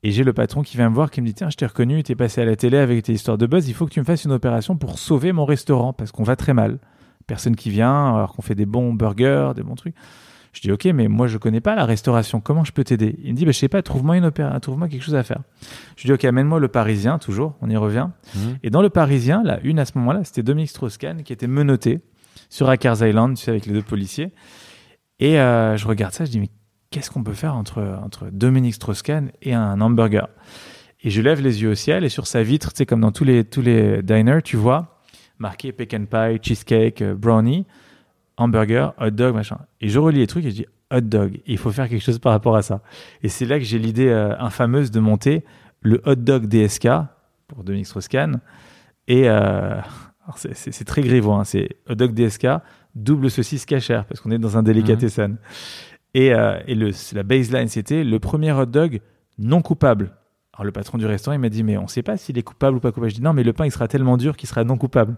Et 0.02 0.12
j'ai 0.12 0.24
le 0.24 0.32
patron 0.32 0.62
qui 0.62 0.76
vient 0.76 0.88
me 0.88 0.94
voir 0.94 1.10
qui 1.10 1.20
me 1.20 1.26
dit 1.26 1.34
Tiens, 1.34 1.50
je 1.50 1.56
t'ai 1.56 1.66
reconnu, 1.66 2.02
tu 2.02 2.12
es 2.12 2.14
passé 2.14 2.40
à 2.40 2.44
la 2.44 2.56
télé 2.56 2.78
avec 2.78 3.02
tes 3.04 3.12
histoires 3.12 3.36
de 3.36 3.46
buzz. 3.46 3.68
Il 3.68 3.74
faut 3.74 3.86
que 3.86 3.92
tu 3.92 4.00
me 4.00 4.04
fasses 4.04 4.24
une 4.24 4.32
opération 4.32 4.76
pour 4.76 4.98
sauver 4.98 5.32
mon 5.32 5.44
restaurant 5.44 5.92
parce 5.92 6.10
qu'on 6.12 6.22
va 6.22 6.36
très 6.36 6.54
mal. 6.54 6.78
Personne 7.26 7.54
qui 7.54 7.70
vient, 7.70 8.14
alors 8.14 8.32
qu'on 8.32 8.42
fait 8.42 8.54
des 8.54 8.66
bons 8.66 8.94
burgers, 8.94 9.52
des 9.54 9.62
bons 9.62 9.74
trucs. 9.74 9.94
Je 10.52 10.60
dis 10.60 10.72
ok, 10.72 10.86
mais 10.86 11.08
moi 11.08 11.26
je 11.26 11.38
connais 11.38 11.60
pas 11.60 11.74
la 11.74 11.84
restauration. 11.84 12.40
Comment 12.40 12.64
je 12.64 12.72
peux 12.72 12.82
t'aider? 12.82 13.16
Il 13.22 13.32
me 13.32 13.36
dit 13.36 13.44
bah, 13.44 13.52
je 13.52 13.58
sais 13.58 13.68
pas, 13.68 13.82
trouve-moi 13.82 14.16
une 14.16 14.24
opéra, 14.24 14.58
trouve-moi 14.60 14.88
quelque 14.88 15.02
chose 15.04 15.14
à 15.14 15.22
faire. 15.22 15.42
Je 15.96 16.06
dis 16.06 16.12
ok, 16.12 16.24
amène-moi 16.24 16.58
le 16.58 16.68
Parisien 16.68 17.18
toujours. 17.18 17.54
On 17.60 17.70
y 17.70 17.76
revient. 17.76 18.08
Mhm. 18.34 18.58
Et 18.62 18.70
dans 18.70 18.82
le 18.82 18.90
Parisien, 18.90 19.42
la 19.44 19.60
une 19.60 19.78
à 19.78 19.84
ce 19.84 19.92
moment-là, 19.98 20.24
c'était 20.24 20.42
Dominique 20.42 20.70
Strauss-Kahn 20.70 21.22
qui 21.22 21.32
était 21.32 21.46
menotté 21.46 22.00
sur 22.48 22.68
Hackers 22.68 23.06
Island, 23.06 23.36
tu 23.36 23.44
sais, 23.44 23.50
avec 23.52 23.66
les 23.66 23.72
deux 23.72 23.82
policiers. 23.82 24.32
Et 25.20 25.38
euh, 25.38 25.76
je 25.76 25.86
regarde 25.86 26.12
ça, 26.12 26.24
je 26.24 26.30
dis 26.30 26.40
mais 26.40 26.48
qu'est-ce 26.90 27.10
qu'on 27.10 27.22
peut 27.22 27.34
faire 27.34 27.54
entre 27.54 27.82
entre 28.04 28.28
Dominique 28.32 28.74
Strauss-Kahn 28.74 29.30
et 29.42 29.54
un 29.54 29.80
hamburger? 29.80 30.28
Et 31.02 31.10
je 31.10 31.22
lève 31.22 31.40
les 31.40 31.62
yeux 31.62 31.70
au 31.70 31.74
ciel 31.74 32.04
et 32.04 32.08
sur 32.08 32.26
sa 32.26 32.42
vitre, 32.42 32.72
tu 32.72 32.78
sais 32.78 32.86
comme 32.86 33.00
dans 33.00 33.12
tous 33.12 33.24
les 33.24 33.44
tous 33.44 33.62
les 33.62 34.02
diners, 34.02 34.42
tu 34.42 34.56
vois 34.56 35.00
marqué 35.40 35.72
pecan 35.72 36.04
pie, 36.04 36.38
cheesecake, 36.42 37.02
euh, 37.02 37.14
brownie 37.14 37.66
hamburger, 38.40 38.94
hot 39.00 39.10
dog, 39.10 39.34
machin. 39.34 39.58
Et 39.80 39.88
je 39.88 39.98
relis 39.98 40.18
les 40.18 40.26
trucs 40.26 40.44
et 40.44 40.50
je 40.50 40.54
dis 40.56 40.66
hot 40.92 41.00
dog. 41.02 41.34
Et 41.46 41.52
il 41.52 41.58
faut 41.58 41.70
faire 41.70 41.88
quelque 41.88 42.02
chose 42.02 42.18
par 42.18 42.32
rapport 42.32 42.56
à 42.56 42.62
ça. 42.62 42.80
Et 43.22 43.28
c'est 43.28 43.46
là 43.46 43.58
que 43.58 43.64
j'ai 43.64 43.78
l'idée 43.78 44.08
euh, 44.08 44.36
infameuse 44.38 44.90
de 44.90 45.00
monter 45.00 45.44
le 45.80 46.00
hot 46.04 46.16
dog 46.16 46.46
DSK 46.46 46.88
pour 47.48 47.64
Dominique 47.64 47.86
Strauss-Kahn. 47.86 48.40
Et 49.08 49.28
euh, 49.28 49.76
c'est- 50.36 50.84
très 50.84 51.02
grivois, 51.02 51.36
hein, 51.36 51.44
c'est 51.44 51.76
hot 51.88 51.94
dog 51.94 52.12
DSK, 52.14 52.46
double 52.94 53.30
saucisse 53.30 53.66
cachère, 53.66 54.04
parce 54.06 54.20
qu'on 54.20 54.30
est 54.30 54.38
dans 54.38 54.56
un 54.56 54.62
délicatessen. 54.62 55.36
Et, 56.14 56.34
euh, 56.34 56.58
et 56.66 56.74
le, 56.74 56.90
la 57.14 57.22
baseline, 57.22 57.68
c'était 57.68 58.02
le 58.02 58.18
premier 58.18 58.52
hot 58.52 58.66
dog 58.66 59.00
non 59.38 59.62
coupable. 59.62 60.12
Alors 60.54 60.64
le 60.64 60.72
patron 60.72 60.98
du 60.98 61.06
restaurant, 61.06 61.34
il 61.34 61.40
m'a 61.40 61.48
dit, 61.48 61.62
mais 61.62 61.76
on 61.76 61.84
ne 61.84 61.88
sait 61.88 62.02
pas 62.02 62.16
s'il 62.16 62.36
est 62.36 62.42
coupable 62.42 62.76
ou 62.76 62.80
pas 62.80 62.90
coupable. 62.90 63.10
Je 63.10 63.16
dis, 63.16 63.22
non, 63.22 63.32
mais 63.32 63.44
le 63.44 63.52
pain, 63.52 63.66
il 63.66 63.70
sera 63.70 63.86
tellement 63.88 64.16
dur 64.16 64.36
qu'il 64.36 64.48
sera 64.48 64.64
non 64.64 64.76
coupable. 64.76 65.16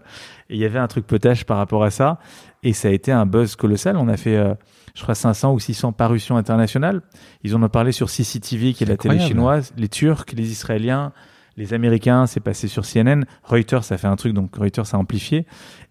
Et 0.49 0.55
il 0.55 0.59
y 0.59 0.65
avait 0.65 0.79
un 0.79 0.87
truc 0.87 1.07
potage 1.07 1.45
par 1.45 1.57
rapport 1.57 1.83
à 1.83 1.89
ça. 1.89 2.19
Et 2.61 2.73
ça 2.73 2.89
a 2.89 2.91
été 2.91 3.11
un 3.11 3.25
buzz 3.25 3.55
colossal. 3.55 3.97
On 3.97 4.07
a 4.07 4.15
fait, 4.15 4.37
euh, 4.37 4.53
je 4.93 5.01
crois, 5.01 5.15
500 5.15 5.53
ou 5.53 5.59
600 5.59 5.91
parutions 5.91 6.37
internationales. 6.37 7.01
Ils 7.43 7.55
en 7.55 7.63
ont 7.63 7.69
parlé 7.69 7.91
sur 7.91 8.09
CCTV, 8.09 8.73
qui 8.73 8.83
est 8.83 8.87
la 8.87 8.95
télé 8.95 9.15
Incroyable. 9.15 9.27
chinoise, 9.27 9.73
les 9.75 9.89
Turcs, 9.89 10.25
les 10.35 10.51
Israéliens, 10.51 11.13
les 11.57 11.73
Américains, 11.73 12.27
c'est 12.27 12.39
passé 12.39 12.67
sur 12.67 12.85
CNN. 12.85 13.25
Reuters, 13.43 13.83
ça 13.83 13.97
fait 13.97 14.07
un 14.07 14.15
truc, 14.15 14.33
donc 14.33 14.55
Reuters 14.55 14.93
a 14.93 14.97
amplifié. 14.97 15.47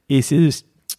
Et 0.08 0.22
c'est 0.22 0.50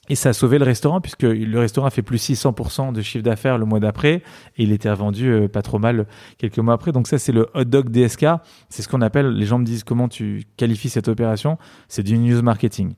Et 0.10 0.16
ça 0.16 0.30
a 0.30 0.34
sauvé 0.34 0.60
le 0.60 0.66
restaurant 0.66 1.00
puisque 1.00 1.24
le 1.24 1.60
restaurant 1.60 1.88
a 1.88 1.90
fait 1.90 2.02
plus 2.02 2.18
600% 2.30 2.92
de 2.92 3.02
chiffre 3.02 3.24
d'affaires 3.24 3.58
le 3.58 3.66
mois 3.66 3.80
d'après 3.80 4.16
et 4.58 4.64
il 4.64 4.74
était 4.74 4.90
revendu 4.90 5.30
euh, 5.30 5.48
pas 5.48 5.62
trop 5.62 5.80
mal 5.80 6.08
quelques 6.38 6.60
mois 6.60 6.74
après. 6.74 6.92
Donc 6.92 7.08
ça 7.08 7.18
c'est 7.18 7.32
le 7.32 7.48
hot 7.54 7.64
dog 7.64 7.90
DSK. 7.90 8.26
C'est 8.68 8.82
ce 8.82 8.90
qu'on 8.90 9.02
appelle, 9.02 9.30
les 9.30 9.46
gens 9.46 9.60
me 9.60 9.66
disent 9.66 9.86
comment 9.86 10.10
tu 10.10 10.44
qualifies 10.58 10.90
cette 10.90 11.08
opération? 11.08 11.58
C'est 11.88 12.04
du 12.04 12.18
news 12.18 12.42
marketing. 12.42 12.96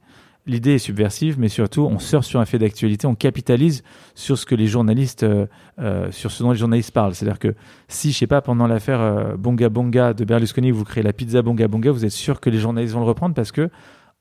L'idée 0.48 0.76
est 0.76 0.80
subversive, 0.80 1.40
mais 1.40 1.48
surtout 1.48 1.82
on 1.82 2.00
sort 2.00 2.24
sur 2.24 2.40
un 2.40 2.46
fait 2.46 2.58
d'actualité, 2.58 3.06
on 3.06 3.16
capitalise 3.16 3.84
sur 4.16 4.38
ce 4.38 4.46
que 4.48 4.56
les 4.56 4.68
journalistes, 4.68 5.24
euh, 5.24 5.46
euh, 5.80 6.10
sur 6.12 6.32
ce 6.32 6.42
dont 6.42 6.52
les 6.52 6.58
journalistes 6.58 6.92
parlent. 6.92 7.14
C'est-à-dire 7.14 7.40
que 7.40 7.54
si, 7.88 8.14
je 8.14 8.18
sais 8.18 8.28
pas, 8.28 8.42
pendant 8.42 8.66
l'affaire 8.66 9.38
Bonga 9.38 9.70
Bonga 9.70 10.14
de 10.14 10.26
Berlusconi, 10.26 10.72
vous 10.72 10.84
créez 10.84 11.04
la 11.04 11.14
pizza 11.14 11.44
Bonga 11.44 11.68
Bonga, 11.68 11.92
vous 11.92 12.04
êtes 12.04 12.12
sûr 12.12 12.40
que 12.40 12.50
les 12.50 12.58
journalistes 12.58 12.96
vont 12.96 13.02
le 13.02 13.06
reprendre 13.06 13.36
parce 13.36 13.52
que 13.52 13.70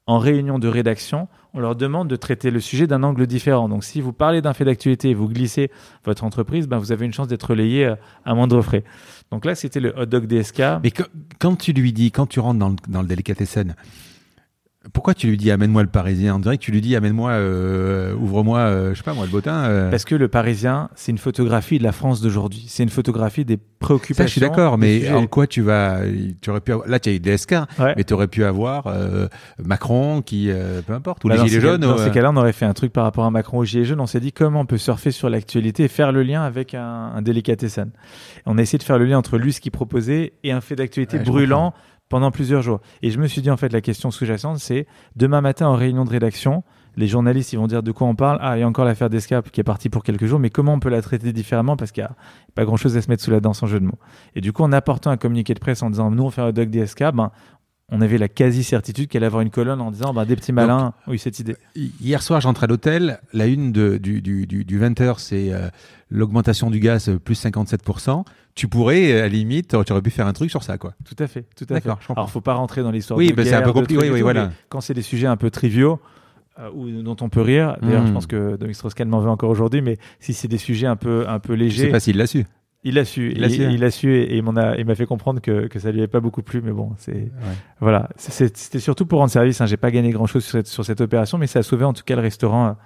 en 0.07 0.19
réunion 0.19 0.59
de 0.59 0.69
rédaction, 0.69 1.29
on 1.55 1.61
leur 1.61 1.77
demande 1.77 2.09
de 2.09 2.17
traiter 2.17 2.51
le 2.51 2.61
sujet 2.61 2.87
d'un 2.87 3.03
angle 3.05 3.27
différent. 3.27 3.69
Donc, 3.69 3.85
si 3.85 4.01
vous 4.01 4.13
parlez 4.13 4.43
d'un 4.43 4.53
fait 4.53 4.65
d'actualité 4.65 5.11
et 5.11 5.15
vous 5.15 5.29
glissez 5.29 5.71
votre 6.05 6.25
entreprise, 6.25 6.67
ben, 6.67 6.79
vous 6.79 6.91
avez 6.91 7.07
une 7.07 7.13
chance 7.13 7.29
d'être 7.29 7.51
relayé 7.51 7.87
euh, 7.87 7.95
à 8.25 8.35
moindre 8.35 8.61
frais. 8.61 8.83
Donc 9.31 9.45
là, 9.45 9.55
c'était 9.55 9.81
le 9.81 9.95
hot 9.97 10.07
dog 10.07 10.27
DSK. 10.27 10.63
Mais 10.83 10.93
quand 11.39 11.57
tu 11.57 11.73
lui 11.73 11.93
dis, 11.93 12.11
quand 12.11 12.27
tu 12.27 12.41
rentres 12.41 12.59
dans 12.59 12.71
le, 12.71 12.77
dans 12.89 13.03
le 13.03 13.09
délicatessen, 13.09 13.75
pourquoi 14.93 15.15
tu 15.15 15.29
lui 15.29 15.37
dis 15.37 15.51
amène-moi 15.51 15.83
le 15.83 15.89
Parisien? 15.89 16.35
On 16.37 16.39
dirait 16.39 16.59
que 16.59 16.63
tu 16.63 16.71
lui 16.71 16.81
dis 16.81 16.95
amène-moi, 16.95 17.31
euh, 17.31 18.15
ouvre-moi, 18.15 18.59
euh, 18.59 18.91
je 18.93 18.99
sais 18.99 19.03
pas 19.03 19.15
moi, 19.15 19.25
le 19.25 19.31
bottin. 19.31 19.65
Euh. 19.65 19.91
Parce 19.91 20.05
que 20.05 20.15
le 20.15 20.29
Parisien, 20.29 20.91
c'est 20.95 21.11
une 21.11 21.19
photographie 21.19 21.79
de 21.79 21.85
la 21.85 21.93
France 21.93 22.21
d'aujourd'hui. 22.21 22.67
C'est 22.69 22.83
une 22.83 22.91
photographie 22.91 23.45
des 23.45 23.57
préoccupations. 23.57 24.25
Ça, 24.25 24.27
je 24.27 24.33
suis 24.33 24.41
d'accord, 24.41 24.77
mais 24.77 25.11
en 25.11 25.27
quoi 25.27 25.47
tu 25.47 25.63
vas 25.63 26.01
Tu 26.41 26.51
aurais 26.51 26.61
pu 26.61 26.73
avoir, 26.73 26.89
là, 26.89 26.99
tu 26.99 27.09
as 27.09 27.13
eu 27.13 27.21
DSK, 27.21 27.55
mais 27.97 28.05
tu 28.05 28.13
aurais 28.13 28.29
pu 28.29 28.45
avoir 28.45 28.93
Macron, 29.65 30.21
qui, 30.21 30.51
peu 30.87 30.93
importe, 30.93 31.25
ou 31.25 31.29
bah, 31.29 31.37
les 31.37 31.49
Gilets 31.49 31.61
jaunes. 31.61 31.81
Dans 31.81 31.99
ces 31.99 32.11
cas-là, 32.11 32.31
on 32.31 32.37
aurait 32.37 32.53
fait 32.53 32.67
un 32.67 32.75
truc 32.75 32.93
par 32.93 33.05
rapport 33.05 33.25
à 33.25 33.31
Macron 33.31 33.59
ou 33.59 33.65
Gilets 33.65 33.85
jaunes. 33.85 34.01
On 34.01 34.07
s'est 34.07 34.21
dit 34.21 34.33
comment 34.33 34.61
on 34.61 34.67
peut 34.67 34.79
surfer 34.79 35.11
sur 35.13 35.31
l'actualité 35.31 35.85
et 35.85 35.89
faire 35.89 36.13
le 36.13 36.23
lien 36.23 36.43
avec 36.43 36.75
un, 36.75 37.13
un 37.15 37.23
délicatessen? 37.23 37.91
On 38.45 38.59
a 38.59 38.63
essayé 38.63 38.79
de 38.79 38.83
faire 38.83 38.99
le 38.99 39.07
lien 39.07 39.19
entre 39.19 39.39
lui, 39.39 39.53
ce 39.53 39.61
qu'il 39.61 39.73
proposait, 39.73 40.35
et 40.43 40.53
un 40.53 40.61
fait 40.61 40.77
d'actualité 40.77 41.19
brûlant 41.19 41.73
pendant 42.15 42.31
plusieurs 42.31 42.63
jours. 42.63 42.79
Et 43.03 43.11
je 43.11 43.19
me 43.19 43.27
suis 43.27 43.43
dit, 43.43 43.51
en 43.51 43.57
fait, 43.57 43.73
la 43.73 43.81
question 43.81 44.13
sous-jacente, 44.13 44.61
c'est 44.61 44.87
demain 45.17 45.41
matin 45.41 45.67
en 45.67 45.75
réunion 45.75 46.05
de 46.05 46.11
rédaction, 46.11 46.63
les 46.97 47.09
journalistes, 47.09 47.53
ils 47.53 47.57
vont 47.57 47.67
dire 47.67 47.83
de 47.83 47.91
quoi 47.91 48.07
on 48.07 48.15
parle. 48.15 48.39
Ah, 48.41 48.57
il 48.57 48.61
y 48.61 48.63
a 48.63 48.69
encore 48.69 48.85
l'affaire 48.85 49.11
d'Escape 49.11 49.51
qui 49.51 49.61
est 49.61 49.65
partie 49.65 49.89
pour 49.89 50.05
quelques 50.05 50.27
jours, 50.27 50.39
mais 50.39 50.49
comment 50.49 50.75
on 50.75 50.79
peut 50.79 50.91
la 50.91 51.03
traiter 51.03 51.33
différemment 51.33 51.77
parce 51.77 51.91
qu'il 51.91 52.05
n'y 52.05 52.07
a 52.07 52.15
pas 52.55 52.65
grand-chose 52.65 52.97
à 52.97 53.03
se 53.03 53.11
mettre 53.11 53.21
sous 53.21 53.33
la 53.33 53.41
dent 53.41 53.51
en 53.61 53.67
jeu 53.67 53.81
de 53.81 53.87
mots. 53.87 53.99
Et 54.37 54.41
du 54.41 54.53
coup, 54.53 54.63
en 54.63 54.71
apportant 54.71 55.11
un 55.11 55.17
communiqué 55.17 55.55
de 55.55 55.59
presse 55.59 55.83
en 55.83 55.91
disant, 55.91 56.13
nous, 56.13 56.23
on 56.23 56.31
fait 56.31 56.43
un 56.43 56.53
doc 56.53 56.71
d'Escape, 56.71 57.17
ben, 57.17 57.33
on 57.91 58.01
avait 58.01 58.19
la 58.19 58.29
quasi-certitude 58.29 59.09
qu'elle 59.09 59.23
allait 59.23 59.27
avoir 59.27 59.43
une 59.43 59.51
colonne 59.51 59.81
en 59.81 59.91
disant 59.91 60.15
ben, 60.15 60.25
des 60.25 60.37
petits 60.37 60.53
malins 60.53 60.95
oui 61.07 61.19
cette 61.19 61.39
idée. 61.39 61.57
Hier 61.77 62.23
soir, 62.23 62.41
j'entre 62.41 62.65
à 62.65 62.67
l'hôtel. 62.67 63.21
La 63.33 63.47
une 63.47 63.73
de, 63.73 63.99
du, 63.99 64.23
du, 64.23 64.47
du, 64.47 64.81
20h, 64.81 65.19
c'est 65.19 65.53
euh, 65.53 65.69
l'augmentation 66.11 66.71
du 66.71 66.81
gaz 66.81 67.09
euh, 67.09 67.19
plus 67.19 67.43
57% 67.43 68.25
tu 68.55 68.69
pourrais, 68.69 69.19
à 69.19 69.23
la 69.23 69.29
limite, 69.29 69.77
tu 69.85 69.93
aurais 69.93 70.01
pu 70.01 70.11
faire 70.11 70.29
un 70.29 70.33
truc 70.33 70.49
sur 70.49 70.63
ça, 70.63 70.79
quoi. 70.79 70.95
Tout 71.05 71.17
à 71.19 71.27
fait, 71.27 71.45
tout 71.57 71.67
à 71.71 71.81
fait. 71.81 71.91
Alors, 72.11 72.31
faut 72.31 72.41
pas 72.41 72.55
rentrer 72.55 72.83
dans 72.83 72.93
l'histoire. 72.93 73.19
Oui, 73.19 73.35
c'est 73.37 73.53
un 73.53 73.63
peu 73.63 73.73
compliqué. 73.73 74.11
Oui, 74.11 74.21
voilà. 74.21 74.53
Quand 74.69 74.81
c'est 74.81 74.95
des 74.95 75.03
sujets 75.03 75.27
un 75.27 75.37
peu 75.37 75.51
triviaux, 75.51 76.01
euh, 76.61 76.71
ou 76.73 77.03
dont 77.03 77.17
on 77.21 77.29
peut 77.29 77.41
rire. 77.41 77.77
D'ailleurs, 77.83 78.07
je 78.07 78.13
hmm. 78.13 78.15
pense 78.15 78.27
que 78.29 78.55
Dominique 78.55 78.77
Strauss-Kahn 78.77 79.09
m'en 79.09 79.19
veut 79.19 79.29
encore 79.29 79.51
aujourd'hui, 79.51 79.83
mais 79.83 79.99
si 80.21 80.33
c'est 80.33 80.47
des 80.47 80.59
sujets 80.59 80.87
un 80.87 80.95
peu, 80.95 81.29
un 81.29 81.41
peu 81.41 81.55
légers. 81.55 81.87
C'est 81.87 81.91
facile, 81.91 82.17
il 82.85 82.95
l'a 82.95 83.05
su. 83.05 83.33
Il 83.35 83.41
l'a 83.41 83.49
su, 83.49 83.63
il 83.63 83.73
il 83.73 83.83
et, 83.83 84.39
il 84.39 84.59
a, 84.59 84.85
m'a 84.85 84.95
fait 84.95 85.07
comprendre 85.07 85.41
que, 85.41 85.67
que 85.69 85.79
ça 85.79 85.91
lui 85.91 86.01
avait 86.01 86.09
pas 86.09 86.21
beaucoup 86.21 86.43
plu, 86.43 86.61
mais 86.63 86.73
bon, 86.73 86.93
c'est, 86.99 87.33
voilà, 87.81 88.11
c'était 88.17 88.79
surtout 88.79 89.07
pour 89.07 89.21
rendre 89.21 89.33
service. 89.33 89.61
Hein. 89.61 89.67
J'ai 89.67 89.79
pas 89.79 89.91
gagné 89.91 90.11
grand 90.11 90.27
chose 90.27 90.45
sur 90.45 90.53
cette, 90.53 90.67
sur 90.67 90.85
cette 90.85 91.01
opération, 91.01 91.39
mais 91.39 91.47
ça 91.47 91.61
a 91.61 91.63
sauvé 91.63 91.85
en 91.85 91.95
tout 91.95 92.05
cas 92.05 92.15
le 92.15 92.23
restaurant 92.23 92.77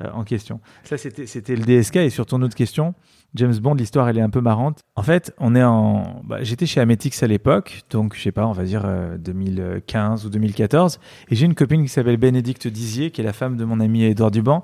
euh, 0.00 0.08
en 0.12 0.22
question. 0.22 0.60
Ça, 0.84 0.96
c'était, 0.96 1.26
c'était 1.26 1.56
le 1.56 1.64
DSK 1.64 1.96
et 1.96 2.10
sur 2.10 2.24
ton 2.24 2.40
autre 2.42 2.54
question, 2.54 2.94
James 3.34 3.56
Bond, 3.56 3.74
l'histoire, 3.74 4.08
elle 4.08 4.18
est 4.18 4.22
un 4.22 4.30
peu 4.30 4.40
marrante. 4.40 4.84
En 4.94 5.02
fait, 5.02 5.34
on 5.38 5.56
est 5.56 5.64
en. 5.64 6.22
Bah, 6.24 6.38
j'étais 6.42 6.66
chez 6.66 6.80
Ametix 6.80 7.20
à 7.24 7.26
l'époque, 7.26 7.82
donc 7.90 8.14
je 8.14 8.22
sais 8.22 8.32
pas, 8.32 8.46
on 8.46 8.52
va 8.52 8.62
dire 8.62 8.86
2015 9.18 10.22
euh, 10.22 10.28
ou 10.28 10.30
2014. 10.30 11.00
Et 11.30 11.34
j'ai 11.34 11.46
une 11.46 11.56
copine 11.56 11.82
qui 11.82 11.88
s'appelle 11.88 12.16
Bénédicte 12.16 12.68
Dizier, 12.68 13.10
qui 13.10 13.22
est 13.22 13.24
la 13.24 13.32
femme 13.32 13.56
de 13.56 13.64
mon 13.64 13.80
ami 13.80 14.04
Edouard 14.04 14.30
Duban, 14.30 14.62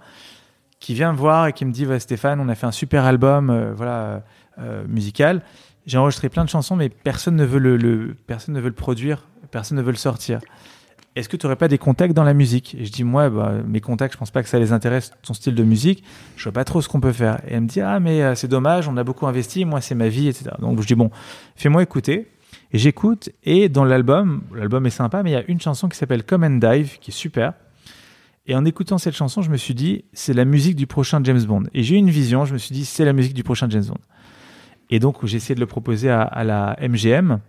qui 0.79 0.95
vient 0.95 1.13
me 1.13 1.19
voir 1.19 1.47
et 1.49 1.53
qui 1.53 1.65
me 1.65 1.73
dit 1.73 1.87
Stéphane, 1.99 2.41
on 2.41 2.49
a 2.49 2.55
fait 2.55 2.67
un 2.67 2.73
super 2.73 3.05
album 3.05 3.51
euh, 3.51 3.73
voilà, 3.75 4.23
euh, 4.59 4.85
musical. 4.89 5.43
J'ai 5.87 5.99
enregistré 5.99 6.29
plein 6.29 6.45
de 6.45 6.49
chansons, 6.49 6.77
mais 6.77 6.89
personne 6.89 7.37
ne 7.37 7.45
veut 7.45 7.59
le, 7.59 8.17
personne 8.27 8.55
ne 8.55 8.61
veut 8.61 8.69
le 8.69 8.75
produire, 8.75 9.27
personne 9.51 9.77
ne 9.77 9.83
veut 9.83 9.91
le 9.91 9.99
sortir 9.99 10.41
est-ce 11.17 11.29
que 11.29 11.37
tu 11.37 11.47
n'aurais 11.47 11.57
pas 11.57 11.69
des 11.69 11.79
contacts 11.79 12.13
dans 12.13 12.25
la 12.25 12.35
musique? 12.35 12.75
Et 12.75 12.85
je 12.85 12.91
dis, 12.91 13.05
moi, 13.05 13.31
bah, 13.31 13.53
mes 13.67 13.81
contacts, 13.81 14.15
je 14.15 14.19
pense 14.19 14.33
pas 14.33 14.43
que 14.43 14.49
ça 14.49 14.59
les 14.59 14.73
intéresse, 14.73 15.13
ton 15.23 15.33
style 15.33 15.55
de 15.55 15.63
musique. 15.63 16.03
Je 16.37 16.43
vois 16.45 16.53
pas 16.53 16.65
trop 16.65 16.83
ce 16.83 16.89
qu'on 16.89 17.01
peut 17.01 17.13
faire. 17.13 17.41
Et 17.47 17.55
elle 17.55 17.63
me 17.63 17.69
dit, 17.69 17.81
ah, 17.81 18.01
mais 18.01 18.23
euh, 18.23 18.35
c'est 18.35 18.49
dommage, 18.49 18.89
on 18.89 18.97
a 18.97 19.05
beaucoup 19.05 19.27
investi, 19.27 19.65
moi, 19.65 19.81
c'est 19.81 19.95
ma 19.95 20.09
vie, 20.09 20.29
etc. 20.29 20.51
Donc 20.59 20.81
je 20.81 20.87
dis, 20.87 20.97
bon, 20.97 21.11
fais-moi 21.55 21.83
écouter. 21.83 22.29
Et 22.73 22.79
j'écoute, 22.79 23.31
et 23.45 23.69
dans 23.69 23.85
l'album, 23.85 24.43
l'album 24.53 24.85
est 24.87 24.91
sympa, 24.91 25.23
mais 25.23 25.31
il 25.31 25.35
y 25.35 25.37
a 25.37 25.45
une 25.47 25.61
chanson 25.61 25.89
qui 25.89 25.97
s'appelle 25.97 26.25
Come 26.25 26.43
and 26.43 26.59
Dive, 26.59 26.99
qui 26.99 27.13
est 27.13 27.15
super. 27.15 27.53
Et 28.47 28.57
en 28.57 28.65
écoutant 28.65 28.99
cette 28.99 29.15
chanson, 29.15 29.41
je 29.41 29.51
me 29.51 29.57
suis 29.57 29.75
dit, 29.75 30.05
c'est 30.13 30.35
la 30.35 30.45
musique 30.45 30.75
du 30.75 30.89
prochain 30.89 31.21
James 31.23 31.43
Bond. 31.45 31.63
Et 31.73 31.85
j'ai 31.85 31.95
eu 31.95 31.99
une 31.99 32.11
vision, 32.11 32.45
je 32.45 32.53
me 32.53 32.59
suis 32.59 32.75
dit, 32.75 32.85
c'est 32.85 33.05
la 33.05 33.13
musique 33.13 33.35
du 33.35 33.45
prochain 33.45 33.69
James 33.71 33.85
Bond. 33.85 34.01
Et 34.91 34.99
donc, 34.99 35.25
j'ai 35.25 35.37
essayé 35.37 35.55
de 35.55 35.61
le 35.61 35.67
proposer 35.67 36.11
à, 36.11 36.45
la 36.45 36.77
MGM, 36.81 37.41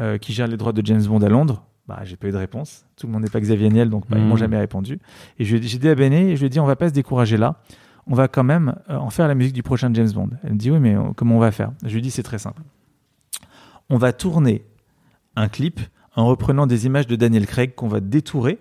euh, 0.00 0.18
qui 0.18 0.32
gère 0.32 0.46
les 0.46 0.56
droits 0.56 0.72
de 0.72 0.84
James 0.84 1.02
Bond 1.02 1.20
à 1.22 1.28
Londres 1.28 1.64
bah, 1.90 1.98
j'ai 2.04 2.14
pas 2.14 2.28
eu 2.28 2.30
de 2.30 2.36
réponse. 2.36 2.86
Tout 2.94 3.08
le 3.08 3.12
monde 3.12 3.24
n'est 3.24 3.30
pas 3.30 3.40
Xavier 3.40 3.68
Niel, 3.68 3.90
donc 3.90 4.04
bah, 4.08 4.16
ils 4.16 4.22
m'ont 4.22 4.34
hmm. 4.34 4.38
jamais 4.38 4.58
répondu. 4.58 5.00
Et 5.40 5.44
j'ai 5.44 5.58
dit 5.58 5.88
à 5.88 5.94
Béné, 5.96 6.36
je 6.36 6.40
lui 6.40 6.46
ai 6.46 6.48
dit, 6.48 6.60
on 6.60 6.64
va 6.64 6.76
pas 6.76 6.88
se 6.88 6.94
décourager 6.94 7.36
là. 7.36 7.56
On 8.06 8.14
va 8.14 8.28
quand 8.28 8.44
même 8.44 8.76
euh, 8.88 8.96
en 8.96 9.10
faire 9.10 9.26
la 9.26 9.34
musique 9.34 9.54
du 9.54 9.64
prochain 9.64 9.92
James 9.92 10.12
Bond. 10.12 10.30
Elle 10.44 10.52
me 10.52 10.56
dit, 10.56 10.70
oui, 10.70 10.78
mais 10.78 10.94
euh, 10.94 11.10
comment 11.16 11.34
on 11.34 11.40
va 11.40 11.50
faire? 11.50 11.72
Je 11.82 11.88
lui 11.88 11.98
ai 11.98 12.02
dit, 12.02 12.12
c'est 12.12 12.22
très 12.22 12.38
simple. 12.38 12.62
On 13.88 13.96
va 13.96 14.12
tourner 14.12 14.64
un 15.34 15.48
clip 15.48 15.80
en 16.14 16.26
reprenant 16.26 16.68
des 16.68 16.86
images 16.86 17.08
de 17.08 17.16
Daniel 17.16 17.44
Craig 17.44 17.74
qu'on 17.74 17.88
va 17.88 17.98
détourer 17.98 18.60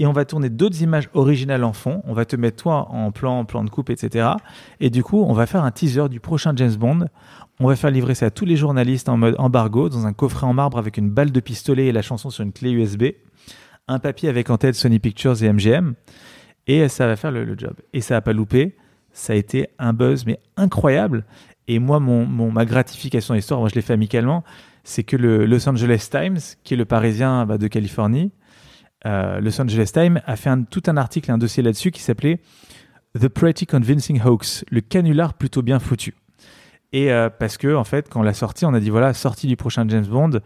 et 0.00 0.06
on 0.06 0.12
va 0.12 0.24
tourner 0.24 0.48
d'autres 0.48 0.82
images 0.82 1.08
originales 1.14 1.62
en 1.62 1.72
fond. 1.72 2.02
On 2.06 2.14
va 2.14 2.24
te 2.24 2.34
mettre 2.34 2.62
toi 2.62 2.88
en 2.90 3.12
plan, 3.12 3.38
en 3.38 3.44
plan 3.44 3.62
de 3.62 3.70
coupe, 3.70 3.90
etc. 3.90 4.30
Et 4.80 4.90
du 4.90 5.04
coup, 5.04 5.22
on 5.22 5.32
va 5.32 5.46
faire 5.46 5.62
un 5.62 5.70
teaser 5.70 6.08
du 6.08 6.18
prochain 6.18 6.52
James 6.56 6.74
Bond 6.74 7.06
on 7.62 7.66
va 7.66 7.76
faire 7.76 7.90
livrer 7.90 8.14
ça 8.14 8.26
à 8.26 8.30
tous 8.30 8.46
les 8.46 8.56
journalistes 8.56 9.10
en 9.10 9.18
mode 9.18 9.36
embargo, 9.38 9.90
dans 9.90 10.06
un 10.06 10.14
coffret 10.14 10.46
en 10.46 10.54
marbre 10.54 10.78
avec 10.78 10.96
une 10.96 11.10
balle 11.10 11.30
de 11.30 11.40
pistolet 11.40 11.86
et 11.86 11.92
la 11.92 12.00
chanson 12.00 12.30
sur 12.30 12.42
une 12.42 12.52
clé 12.52 12.70
USB, 12.70 13.04
un 13.86 13.98
papier 13.98 14.30
avec 14.30 14.48
en 14.48 14.56
tête 14.56 14.74
Sony 14.74 14.98
Pictures 14.98 15.42
et 15.42 15.52
MGM, 15.52 15.94
et 16.66 16.88
ça 16.88 17.06
va 17.06 17.16
faire 17.16 17.30
le, 17.30 17.54
job. 17.58 17.74
Et 17.92 18.00
ça 18.00 18.14
n'a 18.14 18.22
pas 18.22 18.32
loupé, 18.32 18.76
ça 19.12 19.34
a 19.34 19.36
été 19.36 19.68
un 19.78 19.92
buzz 19.92 20.24
mais 20.24 20.40
incroyable. 20.56 21.26
Et 21.68 21.78
moi, 21.78 22.00
mon, 22.00 22.26
ma 22.50 22.64
gratification 22.64 23.34
d'histoire, 23.34 23.60
moi 23.60 23.68
je 23.68 23.74
l'ai 23.74 23.82
fait 23.82 23.92
amicalement, 23.92 24.42
c'est 24.82 25.04
que 25.04 25.16
le 25.16 25.44
Los 25.44 25.68
Angeles 25.68 26.08
Times, 26.10 26.38
qui 26.64 26.72
est 26.72 26.78
le 26.78 26.86
Parisien 26.86 27.44
bah, 27.44 27.58
de 27.58 27.68
Californie, 27.68 28.32
euh, 29.06 29.40
Los 29.40 29.60
Angeles 29.60 29.90
Times 29.92 30.20
a 30.26 30.36
fait 30.36 30.50
tout 30.70 30.82
un 30.86 30.96
article, 30.96 31.30
un 31.30 31.38
dossier 31.38 31.62
là-dessus 31.62 31.90
qui 31.90 32.02
s'appelait 32.02 32.40
The 33.18 33.28
Pretty 33.28 33.66
Convincing 33.66 34.20
Hoax, 34.22 34.64
le 34.70 34.80
canular 34.80 35.34
plutôt 35.34 35.62
bien 35.62 35.78
foutu. 35.78 36.14
Et 36.92 37.12
euh, 37.12 37.30
parce 37.30 37.56
que, 37.56 37.74
en 37.74 37.84
fait, 37.84 38.08
quand 38.08 38.20
on 38.20 38.22
l'a 38.22 38.34
sorti, 38.34 38.64
on 38.64 38.74
a 38.74 38.80
dit 38.80 38.90
voilà, 38.90 39.14
sortie 39.14 39.46
du 39.46 39.56
prochain 39.56 39.86
James 39.88 40.06
Bond, 40.06 40.40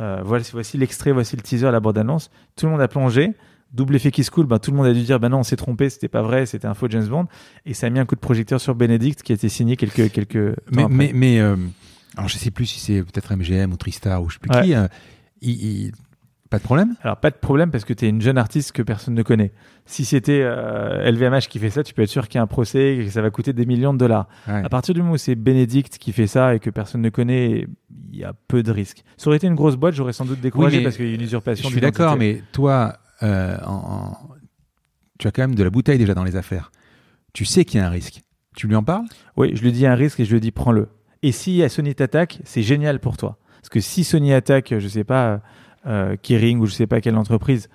euh, 0.00 0.20
voici, 0.24 0.52
voici 0.52 0.78
l'extrait, 0.78 1.12
voici 1.12 1.36
le 1.36 1.42
teaser, 1.42 1.70
la 1.70 1.80
bande-annonce. 1.80 2.30
Tout 2.56 2.66
le 2.66 2.72
monde 2.72 2.80
a 2.80 2.88
plongé. 2.88 3.34
Double 3.72 3.94
effet 3.94 4.10
qui 4.10 4.24
se 4.24 4.32
coule, 4.32 4.46
ben, 4.46 4.58
tout 4.58 4.72
le 4.72 4.76
monde 4.76 4.86
a 4.86 4.92
dû 4.92 5.02
dire 5.02 5.20
ben 5.20 5.28
non, 5.28 5.38
on 5.38 5.42
s'est 5.44 5.54
trompé, 5.54 5.90
c'était 5.90 6.08
pas 6.08 6.22
vrai, 6.22 6.44
c'était 6.44 6.66
un 6.66 6.74
faux 6.74 6.88
James 6.88 7.06
Bond. 7.06 7.26
Et 7.66 7.74
ça 7.74 7.86
a 7.86 7.90
mis 7.90 8.00
un 8.00 8.04
coup 8.04 8.16
de 8.16 8.20
projecteur 8.20 8.60
sur 8.60 8.74
Benedict 8.74 9.22
qui 9.22 9.30
a 9.30 9.36
été 9.36 9.48
signé 9.48 9.76
quelques. 9.76 10.10
quelques 10.10 10.56
mais, 10.72 10.88
mais, 10.88 11.12
mais 11.14 11.38
euh, 11.38 11.54
alors 12.16 12.28
je 12.28 12.36
sais 12.36 12.50
plus 12.50 12.66
si 12.66 12.80
c'est 12.80 13.02
peut-être 13.02 13.32
MGM 13.32 13.72
ou 13.72 13.76
Tristar 13.76 14.22
ou 14.22 14.28
je 14.28 14.34
sais 14.34 14.40
plus 14.40 14.50
qui. 14.50 14.74
il 15.42 15.92
pas 16.50 16.58
de 16.58 16.64
problème? 16.64 16.96
Alors, 17.02 17.16
pas 17.16 17.30
de 17.30 17.36
problème 17.36 17.70
parce 17.70 17.84
que 17.84 17.92
tu 17.92 18.04
es 18.04 18.08
une 18.08 18.20
jeune 18.20 18.36
artiste 18.36 18.72
que 18.72 18.82
personne 18.82 19.14
ne 19.14 19.22
connaît. 19.22 19.52
Si 19.86 20.04
c'était 20.04 20.40
LVMH 20.40 21.34
euh, 21.34 21.40
qui 21.48 21.60
fait 21.60 21.70
ça, 21.70 21.84
tu 21.84 21.94
peux 21.94 22.02
être 22.02 22.10
sûr 22.10 22.26
qu'il 22.26 22.38
y 22.38 22.40
a 22.40 22.42
un 22.42 22.48
procès 22.48 22.96
et 22.96 23.04
que 23.04 23.10
ça 23.10 23.22
va 23.22 23.30
coûter 23.30 23.52
des 23.52 23.66
millions 23.66 23.94
de 23.94 23.98
dollars. 23.98 24.26
À 24.46 24.68
partir 24.68 24.92
du 24.92 25.00
moment 25.00 25.14
où 25.14 25.16
c'est 25.16 25.36
Benedict 25.36 25.98
qui 25.98 26.12
fait 26.12 26.26
ça 26.26 26.56
et 26.56 26.58
que 26.58 26.68
personne 26.68 27.02
ne 27.02 27.08
connaît, 27.08 27.68
il 28.12 28.18
y 28.18 28.24
a 28.24 28.34
peu 28.48 28.64
de 28.64 28.72
risques. 28.72 29.04
Ça 29.16 29.28
aurait 29.28 29.36
été 29.36 29.46
une 29.46 29.54
grosse 29.54 29.76
boîte, 29.76 29.94
j'aurais 29.94 30.12
sans 30.12 30.24
doute 30.24 30.40
découragé 30.40 30.82
parce 30.82 30.96
qu'il 30.96 31.08
y 31.08 31.12
a 31.12 31.14
une 31.14 31.22
usurpation. 31.22 31.68
Je 31.68 31.72
suis 31.72 31.80
d'accord, 31.80 32.16
mais 32.16 32.42
toi, 32.50 32.98
euh, 33.22 33.56
tu 35.20 35.28
as 35.28 35.30
quand 35.30 35.42
même 35.42 35.54
de 35.54 35.62
la 35.62 35.70
bouteille 35.70 35.98
déjà 35.98 36.14
dans 36.14 36.24
les 36.24 36.34
affaires. 36.34 36.72
Tu 37.32 37.44
sais 37.44 37.64
qu'il 37.64 37.78
y 37.78 37.82
a 37.82 37.86
un 37.86 37.90
risque. 37.90 38.22
Tu 38.56 38.66
lui 38.66 38.74
en 38.74 38.82
parles? 38.82 39.06
Oui, 39.36 39.52
je 39.54 39.62
lui 39.62 39.70
dis 39.70 39.86
un 39.86 39.94
risque 39.94 40.18
et 40.18 40.24
je 40.24 40.32
lui 40.32 40.40
dis 40.40 40.50
prends-le. 40.50 40.88
Et 41.22 41.30
si 41.30 41.62
Sony 41.68 41.94
t'attaque, 41.94 42.40
c'est 42.42 42.62
génial 42.62 42.98
pour 42.98 43.16
toi. 43.16 43.38
Parce 43.60 43.68
que 43.68 43.80
si 43.80 44.02
Sony 44.02 44.32
attaque, 44.32 44.74
je 44.76 44.88
sais 44.88 45.04
pas 45.04 45.42
euh, 45.86 46.16
Kering 46.20 46.58
ou 46.60 46.66
je 46.66 46.72
sais 46.72 46.86
pas 46.86 47.00
quelle 47.00 47.16
entreprise, 47.16 47.68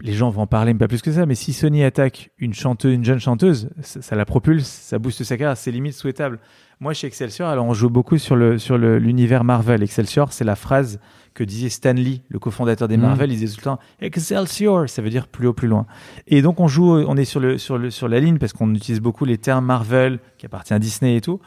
les 0.00 0.12
gens 0.14 0.30
vont 0.30 0.42
en 0.42 0.46
parler, 0.48 0.72
mais 0.72 0.78
pas 0.80 0.88
plus 0.88 1.00
que 1.02 1.12
ça. 1.12 1.26
Mais 1.26 1.36
si 1.36 1.52
Sony 1.52 1.84
attaque 1.84 2.30
une 2.38 2.54
chanteuse, 2.54 2.92
une 2.92 3.04
jeune 3.04 3.20
chanteuse, 3.20 3.70
ça, 3.82 4.02
ça 4.02 4.16
la 4.16 4.24
propulse, 4.24 4.66
ça 4.66 4.98
booste 4.98 5.22
sa 5.22 5.36
carrière, 5.36 5.56
c'est 5.56 5.70
limite 5.70 5.94
souhaitable. 5.94 6.40
Moi, 6.80 6.92
chez 6.94 7.06
Excelsior, 7.06 7.48
alors 7.48 7.66
on 7.66 7.74
joue 7.74 7.88
beaucoup 7.88 8.18
sur 8.18 8.34
le 8.34 8.58
sur 8.58 8.76
l'univers 8.76 9.44
Marvel. 9.44 9.84
Excelsior, 9.84 10.32
c'est 10.32 10.42
la 10.44 10.56
phrase 10.56 10.98
que 11.34 11.44
disait 11.44 11.68
Stan 11.68 11.92
Lee, 11.92 12.22
le 12.28 12.40
cofondateur 12.40 12.88
des 12.88 12.96
Mhm. 12.96 13.02
Marvel. 13.04 13.30
Il 13.32 13.38
disait 13.38 13.54
tout 13.54 13.60
le 13.60 13.64
temps 13.76 13.78
Excelsior, 14.00 14.88
ça 14.88 15.00
veut 15.00 15.08
dire 15.10 15.28
plus 15.28 15.46
haut, 15.46 15.52
plus 15.52 15.68
loin. 15.68 15.86
Et 16.26 16.42
donc 16.42 16.58
on 16.58 16.66
joue, 16.66 16.90
on 16.96 17.16
est 17.16 17.24
sur 17.24 17.38
le 17.38 17.56
sur 17.58 17.78
le 17.78 17.90
sur 17.90 18.08
la 18.08 18.18
ligne 18.18 18.38
parce 18.38 18.52
qu'on 18.52 18.74
utilise 18.74 19.00
beaucoup 19.00 19.24
les 19.24 19.38
termes 19.38 19.64
Marvel 19.64 20.18
qui 20.38 20.46
appartient 20.46 20.74
à 20.74 20.80
Disney 20.80 21.16
et 21.16 21.20
tout. 21.20 21.40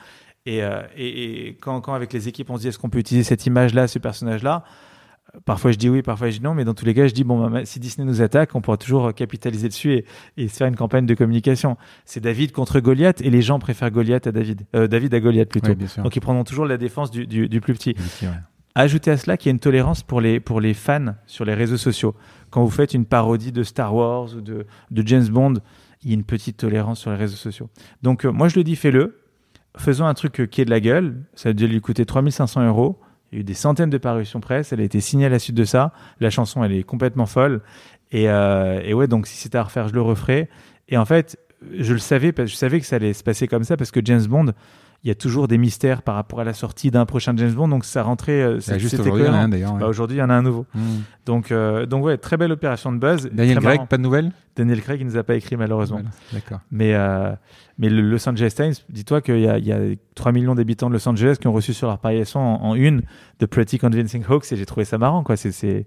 Et, 0.46 0.64
euh, 0.64 0.82
et, 0.96 1.48
et 1.50 1.56
quand, 1.56 1.82
quand 1.82 1.94
avec 1.96 2.14
les 2.14 2.30
équipes 2.30 2.50
on 2.52 2.56
se 2.56 2.62
dit 2.62 2.68
est-ce 2.70 2.80
qu'on 2.80 2.90
peut 2.90 3.00
utiliser 3.00 3.24
cette 3.26 3.46
image-là, 3.46 3.88
ce 3.90 4.00
personnage-là, 4.00 4.64
euh, 4.64 4.70
parfois 5.44 5.72
je 5.72 5.78
dis 5.78 5.90
oui, 5.90 6.02
parfois 6.02 6.30
je 6.30 6.38
dis 6.38 6.44
non, 6.44 6.54
mais 6.54 6.64
dans 6.64 6.74
tous 6.74 6.86
les 6.86 6.94
cas 6.94 7.08
je 7.08 7.14
dis 7.14 7.24
bon 7.24 7.50
bah, 7.50 7.66
si 7.66 7.80
Disney 7.80 8.08
nous 8.08 8.22
attaque, 8.22 8.56
on 8.56 8.62
pourra 8.62 8.78
toujours 8.78 9.14
capitaliser 9.14 9.68
dessus 9.68 9.94
et, 9.94 10.06
et 10.38 10.48
se 10.48 10.56
faire 10.58 10.68
une 10.68 10.76
campagne 10.76 11.06
de 11.06 11.14
communication. 11.14 11.78
C'est 12.06 12.20
David 12.22 12.52
contre 12.52 12.80
Goliath 12.80 13.22
et 13.22 13.30
les 13.30 13.42
gens 13.42 13.60
préfèrent 13.60 13.92
Goliath 13.92 14.28
à 14.28 14.32
David, 14.32 14.62
Euh, 14.76 14.88
David 14.88 15.14
à 15.14 15.20
Goliath 15.20 15.50
plutôt. 15.50 15.76
Bien 15.76 15.88
sûr. 15.88 16.04
Donc 16.04 16.16
ils 16.16 16.22
prendront 16.22 16.44
toujours 16.44 16.66
la 16.66 16.78
défense 16.78 17.12
du, 17.12 17.28
du, 17.28 17.50
du 17.50 17.62
plus 17.62 17.74
petit. 17.74 17.96
Ouais. 18.22 18.30
Ajoutez 18.78 19.12
à 19.12 19.18
cela 19.18 19.38
qu'il 19.38 19.50
y 19.50 19.52
a 19.52 19.54
une 19.54 19.60
tolérance 19.60 20.04
pour 20.04 20.20
les, 20.20 20.40
pour 20.40 20.60
les 20.60 20.74
fans 20.74 21.16
sur 21.28 21.46
les 21.46 21.54
réseaux 21.54 21.78
sociaux. 21.78 22.14
Quand 22.50 22.64
vous 22.64 22.70
faites 22.72 22.94
une 22.94 23.06
parodie 23.06 23.52
de 23.54 23.64
Star 23.64 23.96
Wars 23.96 24.36
ou 24.36 24.42
de, 24.42 24.66
de 24.92 25.08
James 25.08 25.28
Bond, 25.28 25.54
il 26.04 26.10
y 26.10 26.12
a 26.12 26.16
une 26.16 26.26
petite 26.26 26.58
tolérance 26.58 27.00
sur 27.00 27.10
les 27.12 27.18
réseaux 27.18 27.38
sociaux. 27.38 27.70
Donc 28.04 28.26
euh, 28.26 28.32
moi 28.32 28.48
je 28.50 28.58
le 28.58 28.64
dis, 28.66 28.76
fais-le. 28.76 29.18
Faisons 29.78 30.06
un 30.06 30.14
truc 30.14 30.40
euh, 30.42 30.46
qui 30.46 30.62
est 30.62 30.66
de 30.66 30.70
la 30.70 30.80
gueule. 30.82 31.24
Ça 31.36 31.50
a 31.50 31.54
dû 31.54 31.68
lui 31.68 31.80
coûter 31.82 32.06
3500 32.06 32.68
euros. 32.68 33.00
Il 33.36 33.40
y 33.40 33.40
a 33.40 33.42
eu 33.42 33.44
des 33.44 33.54
centaines 33.54 33.90
de 33.90 33.98
parutions 33.98 34.40
presse. 34.40 34.72
Elle 34.72 34.80
a 34.80 34.84
été 34.86 35.02
signée 35.02 35.26
à 35.26 35.30
la 35.30 35.40
suite 35.40 35.58
de 35.58 35.66
ça. 35.66 35.92
La 36.22 36.30
chanson, 36.30 36.64
elle 36.64 36.72
est 36.72 36.84
complètement 36.84 37.26
folle. 37.26 37.60
Et, 38.14 38.30
euh, 38.30 38.94
ouais, 38.94 39.08
donc 39.08 39.28
si 39.28 39.36
c'était 39.36 39.58
à 39.58 39.64
refaire, 39.64 39.90
je 39.90 39.94
le 39.94 40.02
referais. 40.02 40.48
Et 40.88 40.96
en 40.98 41.04
fait, 41.04 41.38
je 41.78 41.92
le 41.92 42.00
savais, 42.00 42.32
parce- 42.32 42.50
je 42.50 42.56
savais 42.56 42.80
que 42.80 42.86
ça 42.86 42.96
allait 42.96 43.12
se 43.12 43.24
passer 43.24 43.50
comme 43.50 43.66
ça 43.66 43.76
parce 43.76 43.92
que 43.92 44.00
James 44.06 44.26
Bond, 44.26 44.54
il 45.06 45.10
y 45.10 45.12
a 45.12 45.16
toujours 45.16 45.48
des 45.48 45.58
mystères 45.58 46.02
par 46.02 46.16
rapport 46.16 46.40
à 46.40 46.44
la 46.44 46.54
sortie 46.54 46.90
d'un 46.92 47.06
prochain 47.06 47.34
James 47.38 47.52
Bond. 47.54 47.68
Donc 47.68 47.86
ça 47.86 48.02
rentrait. 48.04 48.56
Bah, 48.68 48.78
juste 48.80 49.00
aujourd'hui, 49.00 49.24
il 49.24 49.28
y 49.28 49.30
en 49.30 49.34
a 49.34 49.38
un 49.38 49.50
d'ailleurs. 49.50 49.74
ouais. 49.76 49.80
Bah, 49.80 49.88
aujourd'hui, 49.88 50.18
il 50.18 50.20
y 50.20 50.24
en 50.24 50.30
a 50.30 50.34
un 50.34 50.42
nouveau. 50.42 50.66
Hmm. 50.74 50.80
Donc, 51.28 51.52
euh, 51.52 51.86
donc 51.86 52.04
ouais, 52.04 52.18
très 52.18 52.36
belle 52.38 52.52
opération 52.52 52.92
de 52.92 52.98
buzz. 52.98 53.30
Daniel 53.32 53.62
marrant. 53.62 53.86
pas 53.86 53.98
de 53.98 54.02
nouvelles? 54.02 54.32
Daniel 54.56 54.82
Craig, 54.82 55.00
il 55.02 55.06
nous 55.06 55.16
a 55.18 55.24
pas 55.24 55.36
écrit 55.36 55.58
malheureusement. 55.58 55.98
Voilà, 56.00 56.12
D'accord. 56.34 56.60
Mais, 56.72 56.94
euh, 56.96 57.34
mais 57.78 57.90
le 57.90 58.02
Los 58.02 58.28
Angeles 58.28 58.54
Times, 58.56 58.74
dis-toi 58.90 59.22
qu'il 59.22 59.40
y 59.42 59.48
a, 59.48 59.58
il 59.60 59.66
y 59.66 59.72
a 59.74 59.80
3 60.16 60.32
millions 60.32 60.56
d'habitants 60.56 60.88
de 60.90 60.94
Los 60.94 61.08
Angeles 61.08 61.38
qui 61.40 61.48
ont 61.48 61.54
reçu 61.54 61.74
sur 61.74 61.88
leur 61.88 62.00
paillasson 62.00 62.40
en, 62.40 62.64
en 62.64 62.74
une 62.76 63.02
de 63.40 63.46
Pretty 63.46 63.78
Convincing 63.80 64.24
Hoax 64.28 64.52
et 64.54 64.56
j'ai 64.56 64.66
trouvé 64.66 64.86
ça 64.86 64.98
marrant, 64.98 65.24
quoi. 65.24 65.36
C'est, 65.36 65.52
c'est, 65.52 65.86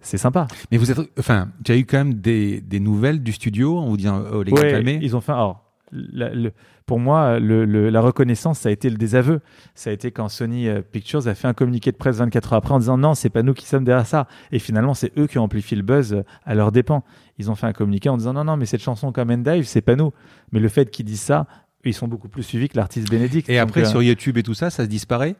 c'est 0.00 0.18
sympa. 0.18 0.46
Mais 0.70 0.76
vous 0.78 0.90
êtes, 0.90 0.98
enfin, 1.18 1.48
tu 1.64 1.72
as 1.72 1.76
eu 1.76 1.84
quand 1.86 1.98
même 1.98 2.14
des, 2.14 2.60
des 2.60 2.78
nouvelles 2.78 3.22
du 3.22 3.32
studio 3.32 3.78
en 3.78 3.88
vous 3.88 3.96
disant, 3.96 4.22
oh 4.32 4.42
les 4.42 4.52
gars, 4.52 4.60
Ouais, 4.62 4.70
calmez. 4.70 4.98
ils 5.02 5.16
ont 5.16 5.20
fait. 5.20 5.32
Alors, 5.32 5.64
la- 5.90 6.32
le- 6.34 6.52
pour 6.88 6.98
moi, 6.98 7.38
le- 7.38 7.64
le- 7.66 7.90
la 7.90 8.00
reconnaissance, 8.00 8.58
ça 8.60 8.70
a 8.70 8.72
été 8.72 8.88
le 8.90 8.96
désaveu. 8.96 9.40
Ça 9.76 9.90
a 9.90 9.92
été 9.92 10.10
quand 10.10 10.28
Sony 10.28 10.68
euh, 10.68 10.80
Pictures 10.80 11.28
a 11.28 11.34
fait 11.36 11.46
un 11.46 11.52
communiqué 11.54 11.92
de 11.92 11.96
presse 11.96 12.16
24 12.16 12.52
heures 12.54 12.58
après 12.58 12.72
en 12.74 12.78
disant 12.80 12.96
non, 12.98 13.14
c'est 13.14 13.28
pas 13.30 13.42
nous 13.42 13.54
qui 13.54 13.66
sommes 13.66 13.84
derrière 13.84 14.06
ça. 14.06 14.26
Et 14.50 14.58
finalement, 14.58 14.94
c'est 14.94 15.12
eux 15.18 15.26
qui 15.26 15.38
ont 15.38 15.44
amplifié 15.44 15.76
le 15.76 15.82
buzz 15.84 16.14
euh, 16.14 16.22
à 16.46 16.54
leurs 16.56 16.72
dépens. 16.72 17.04
Ils 17.38 17.50
ont 17.50 17.54
fait 17.54 17.66
un 17.66 17.72
communiqué 17.72 18.08
en 18.08 18.16
disant 18.16 18.32
non, 18.32 18.42
non, 18.42 18.56
mais 18.56 18.66
cette 18.66 18.82
chanson 18.82 19.12
comme 19.12 19.30
Dive, 19.42 19.64
c'est 19.64 19.82
pas 19.82 19.94
nous. 19.94 20.12
Mais 20.50 20.58
le 20.60 20.68
fait 20.68 20.90
qu'ils 20.90 21.04
disent 21.04 21.20
ça, 21.20 21.46
ils 21.84 21.94
sont 21.94 22.08
beaucoup 22.08 22.28
plus 22.28 22.42
suivis 22.42 22.68
que 22.68 22.76
l'artiste 22.76 23.08
Bénédicte. 23.10 23.48
Et 23.50 23.58
après, 23.58 23.82
euh, 23.82 23.90
sur 23.90 24.02
YouTube 24.02 24.36
et 24.38 24.42
tout 24.42 24.54
ça, 24.54 24.70
ça 24.70 24.84
se 24.84 24.88
disparaît? 24.88 25.36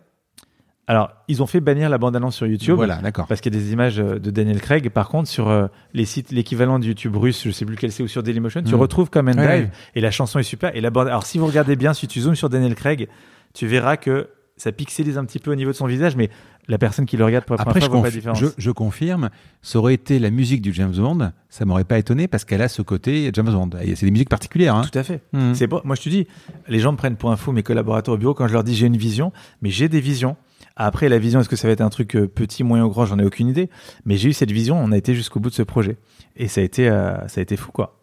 Alors, 0.90 1.10
ils 1.28 1.42
ont 1.42 1.46
fait 1.46 1.60
bannir 1.60 1.90
la 1.90 1.98
bande-annonce 1.98 2.34
sur 2.34 2.46
YouTube. 2.46 2.74
Voilà, 2.76 2.96
d'accord. 2.96 3.26
Parce 3.26 3.40
qu'il 3.42 3.52
y 3.54 3.56
a 3.56 3.60
des 3.60 3.72
images 3.72 4.00
euh, 4.00 4.18
de 4.18 4.30
Daniel 4.30 4.58
Craig. 4.60 4.88
Par 4.88 5.08
contre, 5.10 5.28
sur 5.28 5.48
euh, 5.48 5.66
les 5.92 6.06
sites, 6.06 6.32
l'équivalent 6.32 6.78
de 6.78 6.86
YouTube 6.86 7.14
russe, 7.14 7.42
je 7.44 7.50
sais 7.50 7.66
plus 7.66 7.74
lequel 7.74 7.92
c'est, 7.92 8.02
ou 8.02 8.08
sur 8.08 8.22
Dailymotion, 8.22 8.62
tu 8.62 8.74
Mm. 8.74 8.78
retrouves 8.78 9.10
Come 9.10 9.28
and 9.28 9.32
Dive 9.32 9.44
ouais. 9.46 9.70
et 9.94 10.00
la 10.00 10.10
chanson 10.10 10.38
est 10.38 10.42
super. 10.44 10.74
Et 10.74 10.80
la 10.80 10.88
bande... 10.90 11.08
Alors, 11.08 11.26
si 11.26 11.36
vous 11.38 11.46
regardez 11.46 11.76
bien, 11.76 11.92
si 11.92 12.08
tu 12.08 12.20
zoomes 12.22 12.34
sur 12.36 12.48
Daniel 12.48 12.74
Craig, 12.74 13.06
tu 13.52 13.66
verras 13.66 13.98
que 13.98 14.30
ça 14.56 14.72
pixelise 14.72 15.18
un 15.18 15.24
petit 15.26 15.38
peu 15.38 15.52
au 15.52 15.54
niveau 15.54 15.70
de 15.70 15.76
son 15.76 15.86
visage, 15.86 16.16
mais 16.16 16.30
la 16.68 16.78
personne 16.78 17.06
qui 17.06 17.16
le 17.16 17.24
regarde 17.24 17.44
pour 17.44 17.54
la 17.56 17.62
Après, 17.62 17.74
première 17.80 17.86
je, 17.86 17.90
fois 17.90 18.00
voit 18.00 18.08
pas 18.08 18.08
la 18.08 18.16
différence. 18.16 18.40
je, 18.40 18.46
je 18.56 18.70
confirme, 18.72 19.30
ça 19.62 19.78
aurait 19.78 19.94
été 19.94 20.18
la 20.18 20.30
musique 20.30 20.62
du 20.62 20.72
James 20.74 20.92
Bond, 20.96 21.30
ça 21.48 21.64
m'aurait 21.64 21.84
pas 21.84 21.98
étonné 21.98 22.26
parce 22.28 22.44
qu'elle 22.44 22.60
a 22.62 22.68
ce 22.68 22.82
côté 22.82 23.30
James 23.34 23.50
Bond. 23.52 23.70
C'est 23.94 24.04
des 24.06 24.10
musiques 24.10 24.28
particulières. 24.30 24.74
Hein. 24.74 24.82
Tout 24.90 24.98
à 24.98 25.02
fait. 25.04 25.20
C'est 25.52 25.68
pas- 25.68 25.80
moi, 25.84 25.94
je 25.94 26.02
te 26.02 26.08
dis, 26.08 26.26
les 26.66 26.80
gens 26.80 26.90
me 26.92 26.96
prennent 26.96 27.16
pour 27.16 27.30
un 27.30 27.36
fou, 27.36 27.52
mes 27.52 27.62
collaborateurs 27.62 28.14
au 28.14 28.18
bureau, 28.18 28.34
quand 28.34 28.48
je 28.48 28.52
leur 28.54 28.64
dis 28.64 28.74
j'ai 28.74 28.86
une 28.86 28.96
vision, 28.96 29.32
mais 29.62 29.70
j'ai 29.70 29.88
des 29.88 30.00
visions. 30.00 30.36
Après, 30.80 31.08
la 31.08 31.18
vision, 31.18 31.40
est-ce 31.40 31.48
que 31.48 31.56
ça 31.56 31.68
va 31.68 31.72
être 31.72 31.80
un 31.80 31.90
truc 31.90 32.14
euh, 32.14 32.26
petit, 32.26 32.64
moyen 32.64 32.84
ou 32.84 32.88
grand? 32.88 33.04
J'en 33.04 33.18
ai 33.18 33.24
aucune 33.24 33.48
idée. 33.48 33.68
Mais 34.04 34.16
j'ai 34.16 34.30
eu 34.30 34.32
cette 34.32 34.52
vision, 34.52 34.78
on 34.78 34.92
a 34.92 34.96
été 34.96 35.14
jusqu'au 35.14 35.40
bout 35.40 35.50
de 35.50 35.54
ce 35.54 35.62
projet. 35.62 35.98
Et 36.36 36.48
ça 36.48 36.60
a 36.60 36.64
été, 36.64 36.88
euh, 36.88 37.26
ça 37.28 37.40
a 37.40 37.42
été 37.42 37.56
fou, 37.56 37.72
quoi. 37.72 37.98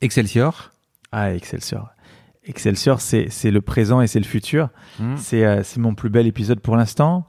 Excelsior. 0.00 0.72
Ah, 1.12 1.32
Excelsior. 1.34 1.90
Excelsior, 2.46 3.00
c'est 3.00 3.30
c'est 3.30 3.50
le 3.50 3.62
présent 3.62 4.00
et 4.02 4.06
c'est 4.06 4.18
le 4.18 4.26
futur. 4.26 4.68
Mhm. 4.98 5.16
C'est 5.16 5.44
euh, 5.44 5.62
c'est 5.62 5.80
mon 5.80 5.94
plus 5.94 6.10
bel 6.10 6.26
épisode 6.26 6.60
pour 6.60 6.76
l'instant. 6.76 7.26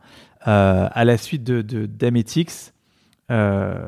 Euh, 0.48 0.90
à 0.92 1.06
la 1.06 1.18
suite 1.18 1.44
de, 1.44 1.62
de 1.62 1.86
d'Ametix, 1.86 2.74
euh, 3.32 3.88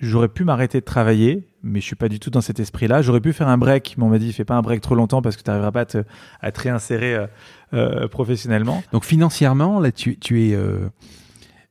j'aurais 0.00 0.28
pu 0.28 0.44
m'arrêter 0.44 0.80
de 0.80 0.84
travailler, 0.84 1.48
mais 1.64 1.80
je 1.80 1.86
suis 1.86 1.96
pas 1.96 2.08
du 2.08 2.20
tout 2.20 2.30
dans 2.30 2.40
cet 2.42 2.60
esprit-là. 2.60 3.02
J'aurais 3.02 3.20
pu 3.20 3.32
faire 3.32 3.48
un 3.48 3.58
break, 3.58 3.94
mais 3.98 4.04
on 4.04 4.08
m'a 4.10 4.18
dit 4.18 4.32
fais 4.32 4.44
pas 4.44 4.54
un 4.54 4.62
break 4.62 4.80
trop 4.80 4.94
longtemps 4.94 5.22
parce 5.22 5.36
que 5.36 5.42
tu 5.42 5.50
n'arriveras 5.50 5.72
pas 5.72 5.80
à 5.80 5.84
te, 5.86 6.04
à 6.40 6.52
te 6.52 6.60
réinsérer 6.60 7.14
euh, 7.14 7.26
euh, 7.72 8.06
professionnellement. 8.08 8.82
Donc 8.92 9.04
financièrement, 9.04 9.80
là, 9.80 9.90
tu, 9.90 10.18
tu 10.18 10.48
es, 10.48 10.54
euh, 10.54 10.88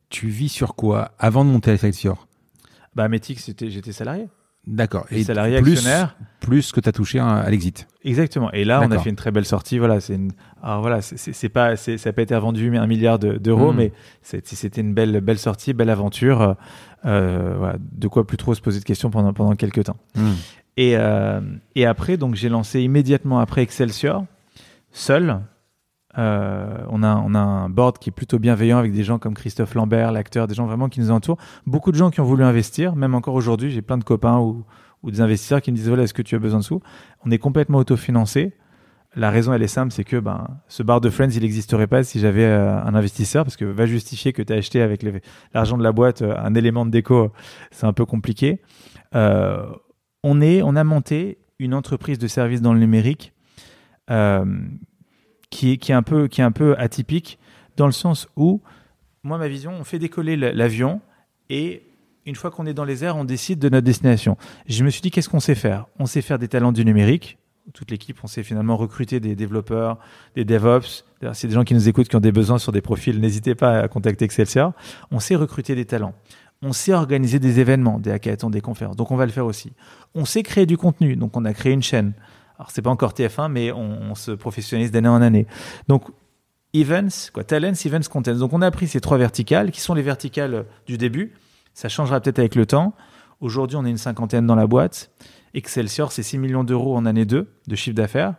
tu 0.10 0.28
vis 0.28 0.50
sur 0.50 0.76
quoi 0.76 1.12
avant 1.20 1.46
de 1.46 1.50
monter 1.50 1.72
à 1.72 1.74
Excelsior 1.76 2.28
Bah, 2.96 3.04
Ametix, 3.06 3.46
j'étais 3.46 3.70
j'étais 3.70 3.92
salarié. 3.92 4.28
D'accord. 4.66 5.06
Et 5.12 5.26
salarié 5.26 5.62
plus, 5.62 5.74
actionnaire. 5.74 6.16
plus 6.40 6.72
que 6.72 6.80
tu 6.80 6.88
as 6.88 6.94
touché 6.94 7.20
à, 7.20 7.50
l'exit. 7.50 7.86
Exactement. 8.06 8.50
Et 8.54 8.64
là, 8.64 8.82
on 8.82 8.92
a 8.92 8.98
fait 8.98 9.10
une 9.10 9.18
très 9.18 9.30
belle 9.32 9.44
sortie. 9.44 9.78
Voilà, 9.78 10.00
c'est 10.00 10.16
une. 10.16 10.32
Alors 10.62 10.80
voilà, 10.80 11.02
c'est- 11.02 11.50
pas, 11.50 11.76
ça 11.76 11.92
n'a 12.06 12.14
pas 12.14 12.22
été 12.22 12.34
vendu 12.40 12.70
mais 12.72 12.78
un 12.78 12.88
milliard 12.88 13.20
de- 13.20 13.34
d'euros, 13.38 13.74
Mm. 13.74 13.76
mais 13.76 13.92
c'était 14.22 14.80
une 14.80 14.94
belle, 14.94 15.20
belle 15.20 15.38
sortie, 15.38 15.74
belle 15.74 15.90
aventure. 15.90 16.56
Euh, 17.06 17.56
voilà, 17.58 17.78
de 17.80 18.08
quoi 18.08 18.26
plus 18.26 18.38
trop 18.38 18.54
se 18.56 18.62
poser 18.62 18.80
de 18.80 18.86
questions 18.86 19.10
pendant 19.10 19.34
pendant 19.34 19.56
quelques 19.56 19.84
temps. 19.86 19.98
Et 20.78 20.98
euh, 20.98 21.42
et 21.76 21.86
après, 21.86 22.18
donc 22.18 22.36
j'ai 22.36 22.50
lancé 22.50 22.82
immédiatement 22.82 23.40
après 23.40 23.62
Excelsior, 23.62 24.26
seul. 24.92 25.42
Euh, 26.18 26.78
on 26.90 27.02
a 27.02 27.16
on 27.16 27.34
a 27.34 27.40
un 27.40 27.70
board 27.70 27.98
qui 27.98 28.10
est 28.10 28.14
plutôt 28.14 28.38
bienveillant 28.38 28.78
avec 28.78 28.94
des 28.94 29.04
gens 29.04 29.18
comme 29.18 29.34
Christophe 29.34 29.74
Lambert, 29.74 30.12
l'acteur, 30.12 30.48
des 30.48 30.54
gens 30.54 30.66
vraiment 30.66 30.90
qui 30.90 31.00
nous 31.00 31.12
entourent. 31.12 31.38
Beaucoup 31.66 31.92
de 31.92 31.98
gens 31.98 32.12
qui 32.12 32.22
ont 32.22 32.26
voulu 32.26 32.44
investir, 32.44 32.96
même 32.96 33.16
encore 33.16 33.34
aujourd'hui, 33.34 33.72
j'ai 33.72 33.82
plein 33.82 33.98
de 33.98 34.04
copains 34.04 34.38
ou 34.38 34.64
ou 35.02 35.12
des 35.12 35.22
investisseurs 35.22 35.62
qui 35.62 35.72
me 35.72 35.76
disent 35.76 35.90
voilà, 35.90 36.04
est-ce 36.04 36.14
que 36.14 36.22
tu 36.22 36.36
as 36.36 36.40
besoin 36.40 36.60
de 36.60 36.64
sous? 36.64 36.82
On 37.26 37.32
est 37.32 37.38
complètement 37.38 37.80
autofinancé. 37.80 38.54
La 39.16 39.30
raison, 39.30 39.54
elle 39.54 39.62
est 39.62 39.68
simple, 39.68 39.92
c'est 39.92 40.04
que 40.04 40.18
ben, 40.18 40.48
ce 40.68 40.82
bar 40.82 41.00
de 41.00 41.10
Friends, 41.10 41.30
il 41.30 41.44
n'existerait 41.44 41.86
pas 41.86 42.04
si 42.04 42.20
j'avais 42.20 42.46
euh, 42.46 42.82
un 42.82 42.96
investisseur, 42.96 43.44
parce 43.46 43.58
que 43.58 43.66
va 43.66 43.86
justifier 43.86 44.34
que 44.34 44.42
tu 44.42 44.52
as 44.52 44.56
acheté 44.56 44.82
avec 44.82 45.06
l'argent 45.54 45.78
de 45.78 45.84
la 45.84 45.92
boîte 45.92 46.24
euh, 46.24 46.36
un 46.38 46.56
élément 46.56 46.86
de 46.86 46.92
déco, 46.92 47.32
c'est 47.70 47.86
un 47.86 47.94
peu 47.94 48.06
compliqué. 48.06 48.62
Euh, 49.14 49.68
on, 50.24 50.42
est, 50.42 50.64
on 50.64 50.76
a 50.76 50.84
monté 50.84 51.38
une 51.60 51.76
entreprise 51.76 52.18
de 52.18 52.28
services 52.28 52.62
dans 52.62 52.74
le 52.74 52.80
numérique 52.80 53.34
qui, 54.08 55.72
est, 55.72 55.78
qui, 55.78 55.92
est 55.92 55.96
un 55.96 56.04
peu, 56.04 56.28
qui 56.28 56.42
est 56.42 56.44
un 56.44 56.52
peu 56.52 56.76
atypique, 56.80 57.38
dans 57.78 57.86
le 57.86 57.92
sens 57.92 58.28
où, 58.36 58.62
moi, 59.24 59.38
ma 59.38 59.48
vision, 59.48 59.72
on 59.80 59.84
fait 59.84 60.00
décoller 60.00 60.36
l'avion 60.36 61.02
et 61.50 61.84
une 62.26 62.36
fois 62.36 62.52
qu'on 62.52 62.66
est 62.66 62.74
dans 62.74 62.86
les 62.86 63.04
airs, 63.04 63.16
on 63.16 63.26
décide 63.26 63.60
de 63.60 63.70
notre 63.70 63.86
destination. 63.86 64.38
Je 64.66 64.84
me 64.84 64.90
suis 64.90 65.02
dit, 65.02 65.12
qu'est-ce 65.12 65.30
qu'on 65.30 65.40
sait 65.40 65.56
faire? 65.56 65.86
On 66.00 66.06
sait 66.06 66.22
faire 66.22 66.40
des 66.40 66.48
talents 66.48 66.72
du 66.72 66.84
numérique. 66.84 67.38
Toute 67.72 67.92
l'équipe, 67.92 68.18
on 68.24 68.28
sait 68.28 68.44
finalement 68.44 68.76
recruter 68.76 69.22
des 69.22 69.36
développeurs, 69.36 69.98
des 70.36 70.44
DevOps. 70.44 71.06
A 71.22 71.32
des 71.32 71.50
gens 71.52 71.64
qui 71.64 71.74
nous 71.74 71.88
écoutent, 71.88 72.10
qui 72.10 72.16
ont 72.18 72.22
des 72.22 72.34
besoins 72.34 72.58
sur 72.58 72.74
des 72.74 72.82
profils, 72.82 73.18
n'hésitez 73.20 73.56
pas 73.56 73.80
à 73.80 73.88
contacter 73.88 74.26
Excelsior. 74.26 74.74
On 75.12 75.22
sait 75.22 75.36
recruter 75.36 75.74
des 75.74 75.86
talents. 75.86 76.14
On 76.62 76.74
sait 76.74 76.94
organiser 76.94 77.40
des 77.40 77.62
événements, 77.62 78.00
des 78.00 78.12
hackathons, 78.12 78.50
des 78.50 78.60
conférences. 78.60 78.98
Donc, 78.98 79.12
on 79.12 79.16
va 79.16 79.26
le 79.26 79.32
faire 79.32 79.46
aussi. 79.46 79.72
On 80.14 80.26
sait 80.26 80.44
créer 80.44 80.66
du 80.66 80.76
contenu. 80.76 81.16
Donc, 81.16 81.38
on 81.38 81.46
a 81.46 81.54
créé 81.54 81.72
une 81.72 81.82
chaîne. 81.82 82.14
Alors, 82.58 82.70
c'est 82.72 82.82
pas 82.82 82.90
encore 82.90 83.14
TF1, 83.14 83.50
mais 83.50 83.72
on, 83.72 84.12
on 84.12 84.16
se 84.16 84.32
professionnalise 84.32 84.92
d'année 84.92 85.08
en 85.08 85.22
année. 85.22 85.48
Donc, 85.88 86.04
events, 86.74 87.32
quoi, 87.34 87.44
talents, 87.44 87.74
events, 87.86 88.10
contents. 88.10 88.36
Donc, 88.36 88.52
on 88.52 88.62
a 88.62 88.72
pris 88.72 88.88
ces 88.88 89.00
trois 89.00 89.18
verticales, 89.18 89.72
qui 89.72 89.80
sont 89.80 89.94
les 89.94 90.02
verticales 90.02 90.66
du 90.86 90.98
début. 90.98 91.34
Ça 91.74 91.90
changera 91.90 92.20
peut-être 92.20 92.40
avec 92.40 92.56
le 92.56 92.66
temps. 92.66 92.94
Aujourd'hui, 93.40 93.78
on 93.78 93.86
est 93.86 93.90
une 93.90 93.98
cinquantaine 93.98 94.46
dans 94.46 94.56
la 94.56 94.68
boîte. 94.68 95.12
Excelsior, 95.54 96.12
c'est 96.12 96.24
6 96.24 96.38
millions 96.38 96.64
d'euros 96.64 96.96
en 96.96 97.06
année 97.06 97.26
2 97.26 97.48
de 97.68 97.76
chiffre 97.76 97.96
d'affaires. 97.96 98.36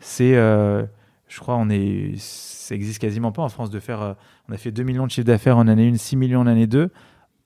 C'est, 0.00 0.36
euh, 0.36 0.84
je 1.28 1.38
crois, 1.38 1.56
on 1.56 1.68
est, 1.70 2.14
ça 2.16 2.74
existe 2.74 3.00
quasiment 3.00 3.32
pas 3.32 3.42
en 3.42 3.48
France 3.48 3.70
de 3.70 3.78
faire. 3.78 4.02
euh, 4.02 4.14
on 4.48 4.52
a 4.52 4.56
fait 4.56 4.72
2 4.72 4.82
millions 4.82 5.06
de 5.06 5.10
chiffre 5.10 5.26
d'affaires 5.26 5.58
en 5.58 5.68
année 5.68 5.88
1, 5.88 5.96
6 5.96 6.16
millions 6.16 6.40
en 6.40 6.46
année 6.46 6.66
2, 6.66 6.90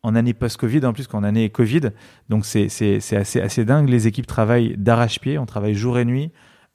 en 0.03 0.15
année 0.15 0.33
post-Covid, 0.33 0.85
en 0.87 0.93
plus 0.93 1.07
qu'en 1.07 1.23
année 1.23 1.51
Covid. 1.51 1.91
Donc 2.29 2.47
c'est, 2.47 2.67
assez, 2.67 3.41
assez 3.41 3.65
dingue. 3.65 3.89
Les 3.89 4.07
équipes 4.07 4.27
travaillent 4.27 4.75
d'arrache-pied, 4.77 5.39
on 5.39 5.47
travaille 5.47 5.75
jour 5.75 5.99
et 5.99 6.05
nuit. 6.05 6.33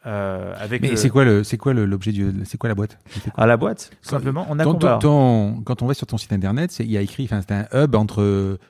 Euh, 0.07 0.53
avec 0.59 0.81
Mais 0.83 0.89
le- 0.89 0.95
c'est 0.97 1.09
quoi 1.09 1.25
le, 1.25 1.43
c'est 1.43 1.57
quoi 1.57 1.73
l'objet 1.73 2.11
du, 2.11 2.31
c'est 2.45 2.57
quoi 2.59 2.67
la 2.69 2.75
boîte? 2.75 2.99
À 3.35 3.47
la 3.47 3.57
boîte, 3.57 3.89
tout 4.03 4.09
simplement, 4.09 4.45
on 4.49 4.59
a 4.59 4.63
Ton- 4.63 4.75
ton- 4.75 4.99
ton- 4.99 5.61
quand 5.63 5.81
on 5.81 5.87
va 5.87 5.93
sur 5.95 6.05
ton 6.05 6.17
site 6.17 6.31
internet, 6.31 6.77
il 6.79 6.91
y 6.91 6.97
a 6.97 7.01
écrit, 7.01 7.23
enfin, 7.23 7.41
c'est 7.41 7.53
un 7.53 7.65
hub 7.73 7.95
entre 7.95 8.21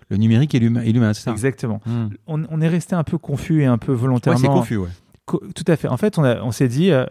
le 0.10 0.18
numérique 0.18 0.56
et 0.56 0.60
l'humain, 0.60 0.82
et 0.84 0.94
l'humain, 0.94 1.14
c'est 1.14 1.24
ça? 1.24 1.32
Exactement. 1.32 1.82
Hmm. 1.86 2.08
On, 2.28 2.44
on 2.50 2.62
est 2.62 2.68
resté 2.70 2.96
un 2.96 3.04
peu 3.04 3.18
confus 3.18 3.62
et 3.64 3.66
un 3.66 3.78
peu 3.78 3.92
Ouais, 3.92 3.98
volontairement. 3.98 4.40
c'est 4.40 4.48
confus, 4.48 4.78
ouais. 4.78 4.90
Co- 5.26 5.42
Tout 5.56 5.64
à 5.68 5.76
fait. 5.76 5.88
En 5.88 5.98
fait, 5.98 6.18
on, 6.20 6.24
a- 6.24 6.42
on 6.42 6.52
s'est 6.52 6.68
dit, 6.68 6.92
euh, 6.92 7.04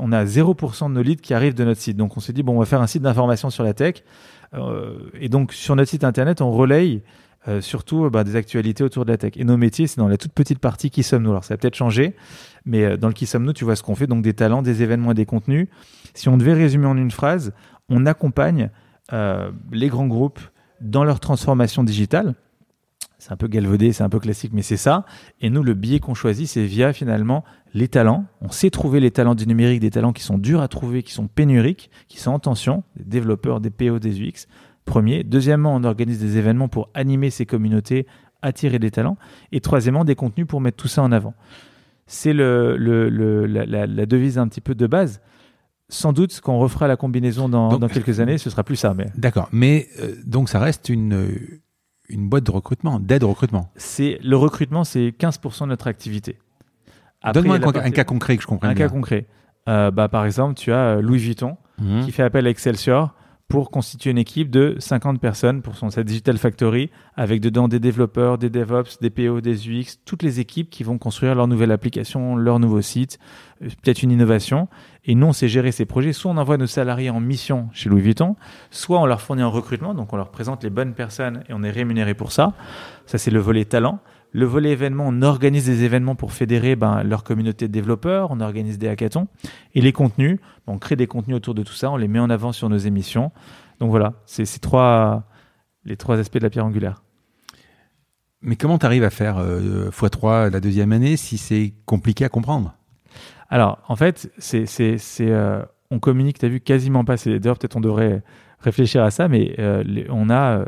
on 0.00 0.10
a 0.12 0.24
0% 0.26 0.88
de 0.90 0.94
nos 0.94 1.02
leads 1.02 1.22
qui 1.22 1.32
arrivent 1.32 1.54
de 1.54 1.64
notre 1.64 1.80
site. 1.80 1.96
Donc, 1.96 2.16
on 2.16 2.20
s'est 2.20 2.32
dit, 2.32 2.42
bon, 2.42 2.56
on 2.56 2.58
va 2.58 2.66
faire 2.66 2.82
un 2.82 2.86
site 2.88 3.02
d'information 3.02 3.50
sur 3.50 3.62
la 3.64 3.72
tech. 3.72 4.02
Euh, 4.54 4.98
et 5.18 5.28
donc, 5.28 5.52
sur 5.52 5.76
notre 5.76 5.88
site 5.88 6.04
internet, 6.04 6.42
on 6.42 6.50
relaye 6.50 7.02
euh, 7.48 7.60
surtout 7.60 8.04
euh, 8.04 8.10
bah, 8.10 8.22
des 8.22 8.36
actualités 8.36 8.84
autour 8.84 9.04
de 9.04 9.10
la 9.10 9.16
tech. 9.16 9.32
Et 9.36 9.44
nos 9.44 9.56
métiers, 9.56 9.86
c'est 9.86 9.98
dans 9.98 10.08
la 10.08 10.16
toute 10.16 10.32
petite 10.32 10.60
partie 10.60 10.90
qui 10.90 11.02
sommes-nous. 11.02 11.30
Alors, 11.30 11.44
ça 11.44 11.54
a 11.54 11.56
peut-être 11.56 11.74
changé, 11.74 12.14
mais 12.64 12.84
euh, 12.84 12.96
dans 12.96 13.08
le 13.08 13.14
qui 13.14 13.26
sommes-nous, 13.26 13.52
tu 13.52 13.64
vois 13.64 13.74
ce 13.74 13.82
qu'on 13.82 13.96
fait. 13.96 14.06
Donc, 14.06 14.22
des 14.22 14.34
talents, 14.34 14.62
des 14.62 14.82
événements 14.82 15.10
et 15.10 15.14
des 15.14 15.26
contenus. 15.26 15.68
Si 16.14 16.28
on 16.28 16.36
devait 16.36 16.54
résumer 16.54 16.86
en 16.86 16.96
une 16.96 17.10
phrase, 17.10 17.52
on 17.88 18.06
accompagne 18.06 18.70
les 19.72 19.88
grands 19.88 20.06
groupes 20.06 20.40
dans 20.80 21.04
leur 21.04 21.20
transformation 21.20 21.84
digitale. 21.84 22.34
C'est 23.18 23.30
un 23.30 23.36
peu 23.36 23.46
galvaudé, 23.46 23.92
c'est 23.92 24.02
un 24.02 24.08
peu 24.08 24.18
classique, 24.18 24.52
mais 24.54 24.62
c'est 24.62 24.78
ça. 24.78 25.04
Et 25.40 25.50
nous, 25.50 25.62
le 25.62 25.74
biais 25.74 26.00
qu'on 26.00 26.14
choisit, 26.14 26.48
c'est 26.48 26.64
via 26.64 26.94
finalement 26.94 27.44
les 27.74 27.88
talents. 27.88 28.24
On 28.40 28.50
sait 28.50 28.70
trouver 28.70 29.00
les 29.00 29.10
talents 29.10 29.34
du 29.34 29.46
numérique, 29.46 29.80
des 29.80 29.90
talents 29.90 30.12
qui 30.12 30.22
sont 30.22 30.38
durs 30.38 30.60
à 30.60 30.68
trouver, 30.68 31.02
qui 31.02 31.12
sont 31.12 31.28
pénuriques, 31.28 31.90
qui 32.08 32.18
sont 32.18 32.32
en 32.32 32.38
tension, 32.38 32.82
des 32.96 33.04
développeurs, 33.04 33.60
des 33.60 33.70
PO, 33.70 33.98
des 33.98 34.20
UX. 34.20 34.48
Premier. 34.84 35.22
Deuxièmement, 35.24 35.74
on 35.74 35.84
organise 35.84 36.18
des 36.20 36.36
événements 36.38 36.68
pour 36.68 36.88
animer 36.94 37.30
ces 37.30 37.46
communautés, 37.46 38.06
attirer 38.42 38.78
des 38.78 38.90
talents. 38.90 39.16
Et 39.52 39.60
troisièmement, 39.60 40.04
des 40.04 40.14
contenus 40.14 40.46
pour 40.46 40.60
mettre 40.60 40.76
tout 40.76 40.88
ça 40.88 41.02
en 41.02 41.12
avant. 41.12 41.34
C'est 42.06 42.32
le, 42.32 42.76
le- 42.76 43.08
le- 43.08 43.46
la, 43.46 43.64
la- 43.64 43.86
la 43.86 44.06
devise 44.06 44.38
un 44.38 44.48
petit 44.48 44.60
peu 44.60 44.74
de 44.74 44.86
base. 44.86 45.20
Sans 45.88 46.12
doute, 46.12 46.40
quand 46.42 46.54
on 46.54 46.58
refera 46.58 46.88
la 46.88 46.96
combinaison 46.96 47.48
dans, 47.48 47.68
Donc- 47.68 47.80
dans 47.80 47.88
quelques 47.88 48.18
années, 48.20 48.38
ce 48.38 48.50
sera 48.50 48.64
plus 48.64 48.76
ça. 48.76 48.94
Mais 48.94 49.06
D'accord. 49.16 49.48
Mais 49.52 49.88
euh, 50.00 50.14
donc 50.24 50.48
ça 50.48 50.58
reste 50.58 50.88
une 50.88 51.26
une 52.08 52.28
boîte 52.28 52.44
de 52.44 52.50
recrutement, 52.50 52.98
d'aide 53.00 53.22
au 53.22 53.28
recrutement. 53.28 53.70
c'est 53.76 54.18
le 54.22 54.36
recrutement, 54.36 54.84
c'est 54.84 55.14
15% 55.18 55.62
de 55.62 55.68
notre 55.68 55.86
activité. 55.86 56.36
Donne-moi 57.32 57.56
un, 57.56 57.90
cas 57.90 58.04
concret 58.04 58.36
que 58.36 58.42
je 58.42 58.46
comprenne 58.48 58.72
Un 58.72 58.74
bien. 58.74 58.86
cas 58.88 58.92
concret. 58.92 59.26
Euh, 59.68 59.90
bah, 59.90 60.08
par 60.08 60.26
exemple, 60.26 60.54
tu 60.54 60.72
as 60.72 60.96
euh, 60.96 61.00
Louis 61.00 61.18
Vuitton 61.18 61.56
Mhm. 61.80 62.04
qui 62.04 62.12
fait 62.12 62.22
appel 62.24 62.46
à 62.46 62.50
Excelsior 62.50 63.14
pour 63.52 63.70
constituer 63.70 64.10
une 64.10 64.16
équipe 64.16 64.48
de 64.48 64.76
50 64.78 65.20
personnes 65.20 65.60
pour 65.60 65.76
son 65.76 65.90
sa 65.90 66.04
Digital 66.04 66.38
Factory, 66.38 66.90
avec 67.16 67.42
dedans 67.42 67.68
des 67.68 67.80
développeurs, 67.80 68.38
des 68.38 68.48
DevOps, 68.48 68.98
des 69.02 69.10
PO, 69.10 69.42
des 69.42 69.68
UX, 69.68 69.98
toutes 70.06 70.22
les 70.22 70.40
équipes 70.40 70.70
qui 70.70 70.84
vont 70.84 70.96
construire 70.96 71.34
leur 71.34 71.46
nouvelle 71.48 71.70
application, 71.70 72.34
leur 72.34 72.58
nouveau 72.58 72.80
site, 72.80 73.18
euh, 73.60 73.66
peut-être 73.82 74.02
une 74.02 74.10
innovation. 74.10 74.68
Et 75.04 75.14
nous, 75.14 75.26
on 75.26 75.32
sait 75.34 75.48
gérer 75.48 75.70
ces 75.70 75.84
projets. 75.84 76.14
Soit 76.14 76.30
on 76.30 76.38
envoie 76.38 76.56
nos 76.56 76.66
salariés 76.66 77.10
en 77.10 77.20
mission 77.20 77.68
chez 77.74 77.90
Louis 77.90 78.00
Vuitton, 78.00 78.36
soit 78.70 78.98
on 78.98 79.04
leur 79.04 79.20
fournit 79.20 79.42
un 79.42 79.48
recrutement, 79.48 79.92
donc 79.92 80.14
on 80.14 80.16
leur 80.16 80.30
présente 80.30 80.64
les 80.64 80.70
bonnes 80.70 80.94
personnes 80.94 81.44
et 81.50 81.52
on 81.52 81.62
est 81.62 81.70
rémunéré 81.70 82.14
pour 82.14 82.32
ça. 82.32 82.54
Ça, 83.04 83.18
c'est 83.18 83.30
le 83.30 83.40
volet 83.40 83.66
talent. 83.66 84.00
Le 84.34 84.46
volet 84.46 84.70
événement, 84.70 85.04
on 85.08 85.20
organise 85.22 85.66
des 85.66 85.84
événements 85.84 86.14
pour 86.14 86.32
fédérer 86.32 86.74
ben, 86.74 87.02
leur 87.02 87.22
communauté 87.22 87.68
de 87.68 87.72
développeurs, 87.72 88.30
on 88.30 88.40
organise 88.40 88.78
des 88.78 88.88
hackathons. 88.88 89.28
Et 89.74 89.82
les 89.82 89.92
contenus, 89.92 90.38
on 90.66 90.78
crée 90.78 90.96
des 90.96 91.06
contenus 91.06 91.36
autour 91.36 91.54
de 91.54 91.62
tout 91.62 91.74
ça, 91.74 91.90
on 91.90 91.96
les 91.98 92.08
met 92.08 92.18
en 92.18 92.30
avant 92.30 92.52
sur 92.52 92.68
nos 92.70 92.78
émissions. 92.78 93.30
Donc 93.78 93.90
voilà, 93.90 94.14
c'est 94.24 94.46
ces 94.46 94.58
trois, 94.58 95.24
les 95.84 95.96
trois 95.98 96.18
aspects 96.18 96.38
de 96.38 96.42
la 96.44 96.50
pierre 96.50 96.64
angulaire. 96.64 97.02
Mais 98.40 98.56
comment 98.56 98.78
tu 98.78 98.86
arrives 98.86 99.04
à 99.04 99.10
faire 99.10 99.36
euh, 99.38 99.90
x3 99.90 100.50
la 100.50 100.60
deuxième 100.60 100.92
année 100.92 101.16
si 101.16 101.36
c'est 101.38 101.74
compliqué 101.84 102.24
à 102.24 102.28
comprendre? 102.28 102.74
Alors, 103.50 103.82
en 103.86 103.96
fait, 103.96 104.32
c'est, 104.38 104.64
c'est, 104.66 104.96
c'est, 104.96 105.30
euh, 105.30 105.62
on 105.90 105.98
communique, 105.98 106.38
tu 106.38 106.46
as 106.46 106.48
vu, 106.48 106.60
quasiment 106.60 107.04
pas. 107.04 107.16
D'ailleurs, 107.16 107.58
peut-être 107.58 107.76
on 107.76 107.80
devrait 107.82 108.22
réfléchir 108.60 109.02
à 109.04 109.10
ça, 109.10 109.28
mais 109.28 109.54
euh, 109.58 109.82
les- 109.84 110.06
on 110.08 110.30
a 110.30 110.58
euh, 110.60 110.64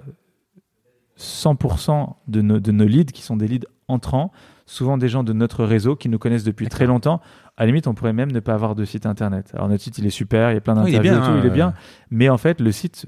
100% 1.18 2.14
de 2.28 2.42
nos, 2.42 2.60
de 2.60 2.72
nos 2.72 2.86
leads 2.86 3.12
qui 3.12 3.22
sont 3.22 3.36
des 3.36 3.46
leads 3.46 3.66
entrants, 3.88 4.32
souvent 4.66 4.98
des 4.98 5.08
gens 5.08 5.22
de 5.24 5.32
notre 5.32 5.64
réseau 5.64 5.96
qui 5.96 6.08
nous 6.08 6.18
connaissent 6.18 6.44
depuis 6.44 6.68
très 6.68 6.86
longtemps. 6.86 7.20
À 7.56 7.62
la 7.62 7.66
limite, 7.66 7.86
on 7.86 7.94
pourrait 7.94 8.12
même 8.12 8.32
ne 8.32 8.40
pas 8.40 8.54
avoir 8.54 8.74
de 8.74 8.84
site 8.84 9.06
internet. 9.06 9.50
Alors, 9.54 9.68
notre 9.68 9.82
site, 9.82 9.98
il 9.98 10.06
est 10.06 10.10
super, 10.10 10.50
il 10.50 10.54
y 10.54 10.56
a 10.56 10.60
plein 10.60 10.74
d'interviews 10.74 11.12
et 11.12 11.20
tout, 11.20 11.38
il 11.38 11.46
est 11.46 11.50
hein, 11.50 11.54
bien. 11.54 11.74
Mais 12.10 12.28
en 12.28 12.38
fait, 12.38 12.60
le 12.60 12.72
site, 12.72 13.06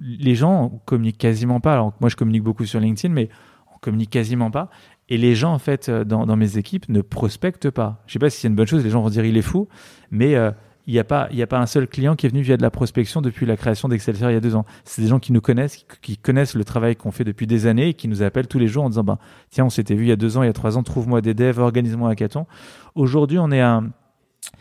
les 0.00 0.34
gens 0.34 0.82
communiquent 0.84 1.18
quasiment 1.18 1.60
pas. 1.60 1.72
Alors, 1.72 1.92
moi, 2.00 2.08
je 2.08 2.16
communique 2.16 2.44
beaucoup 2.44 2.64
sur 2.64 2.78
LinkedIn, 2.78 3.12
mais 3.12 3.28
on 3.74 3.78
communique 3.78 4.10
quasiment 4.10 4.50
pas. 4.50 4.70
Et 5.08 5.18
les 5.18 5.34
gens, 5.34 5.52
en 5.52 5.58
fait, 5.58 5.88
euh, 5.88 6.04
dans, 6.04 6.26
dans 6.26 6.36
mes 6.36 6.58
équipes, 6.58 6.88
ne 6.88 7.00
prospectent 7.00 7.70
pas. 7.70 8.02
Je 8.06 8.12
sais 8.12 8.18
pas 8.18 8.30
si 8.30 8.40
c'est 8.40 8.48
une 8.48 8.54
bonne 8.54 8.66
chose, 8.66 8.84
les 8.84 8.90
gens 8.90 9.02
vont 9.02 9.10
dire 9.10 9.24
il 9.24 9.36
est 9.36 9.42
fou, 9.42 9.68
mais 10.10 10.36
euh, 10.36 10.52
il 10.86 10.94
n'y 10.94 10.98
a, 10.98 11.04
pas- 11.04 11.28
un 11.30 11.66
seul 11.66 11.86
client 11.86 12.16
qui 12.16 12.26
est 12.26 12.28
venu 12.28 12.42
via 12.42 12.56
de 12.56 12.62
la 12.62 12.70
prospection 12.70 13.20
depuis 13.20 13.46
la 13.46 13.56
création 13.56 13.88
d'Excelsior 13.88 14.30
il 14.30 14.34
y 14.34 14.36
a 14.36 14.40
deux 14.40 14.56
ans. 14.56 14.64
C'est 14.84 15.00
des 15.00 15.08
gens 15.08 15.20
qui 15.20 15.32
nous 15.32 15.40
connaissent, 15.40 15.84
qui, 16.00 16.16
connaissent 16.16 16.54
le 16.54 16.64
travail 16.64 16.96
qu'on 16.96 17.12
fait 17.12 17.24
depuis 17.24 17.46
des 17.46 17.66
années 17.66 17.90
et 17.90 17.94
qui 17.94 18.08
nous 18.08 18.22
appellent 18.22 18.48
tous 18.48 18.58
les 18.58 18.66
jours 18.66 18.84
en 18.84 18.88
disant 18.88 19.04
ben, 19.04 19.18
Tiens, 19.50 19.64
on 19.64 19.70
s'était 19.70 19.94
vu 19.94 20.04
il 20.04 20.08
y 20.08 20.12
a 20.12 20.16
deux 20.16 20.36
ans, 20.36 20.42
il 20.42 20.46
y 20.46 20.50
a 20.50 20.52
trois 20.52 20.76
ans, 20.76 20.82
trouve-moi 20.82 21.20
des 21.20 21.34
devs, 21.34 21.58
organise-moi 21.60 22.08
un 22.08 22.12
hackathon. 22.12 22.46
Aujourd'hui, 22.94 23.38
on 23.38 23.50
est 23.52 23.60
un. 23.60 23.90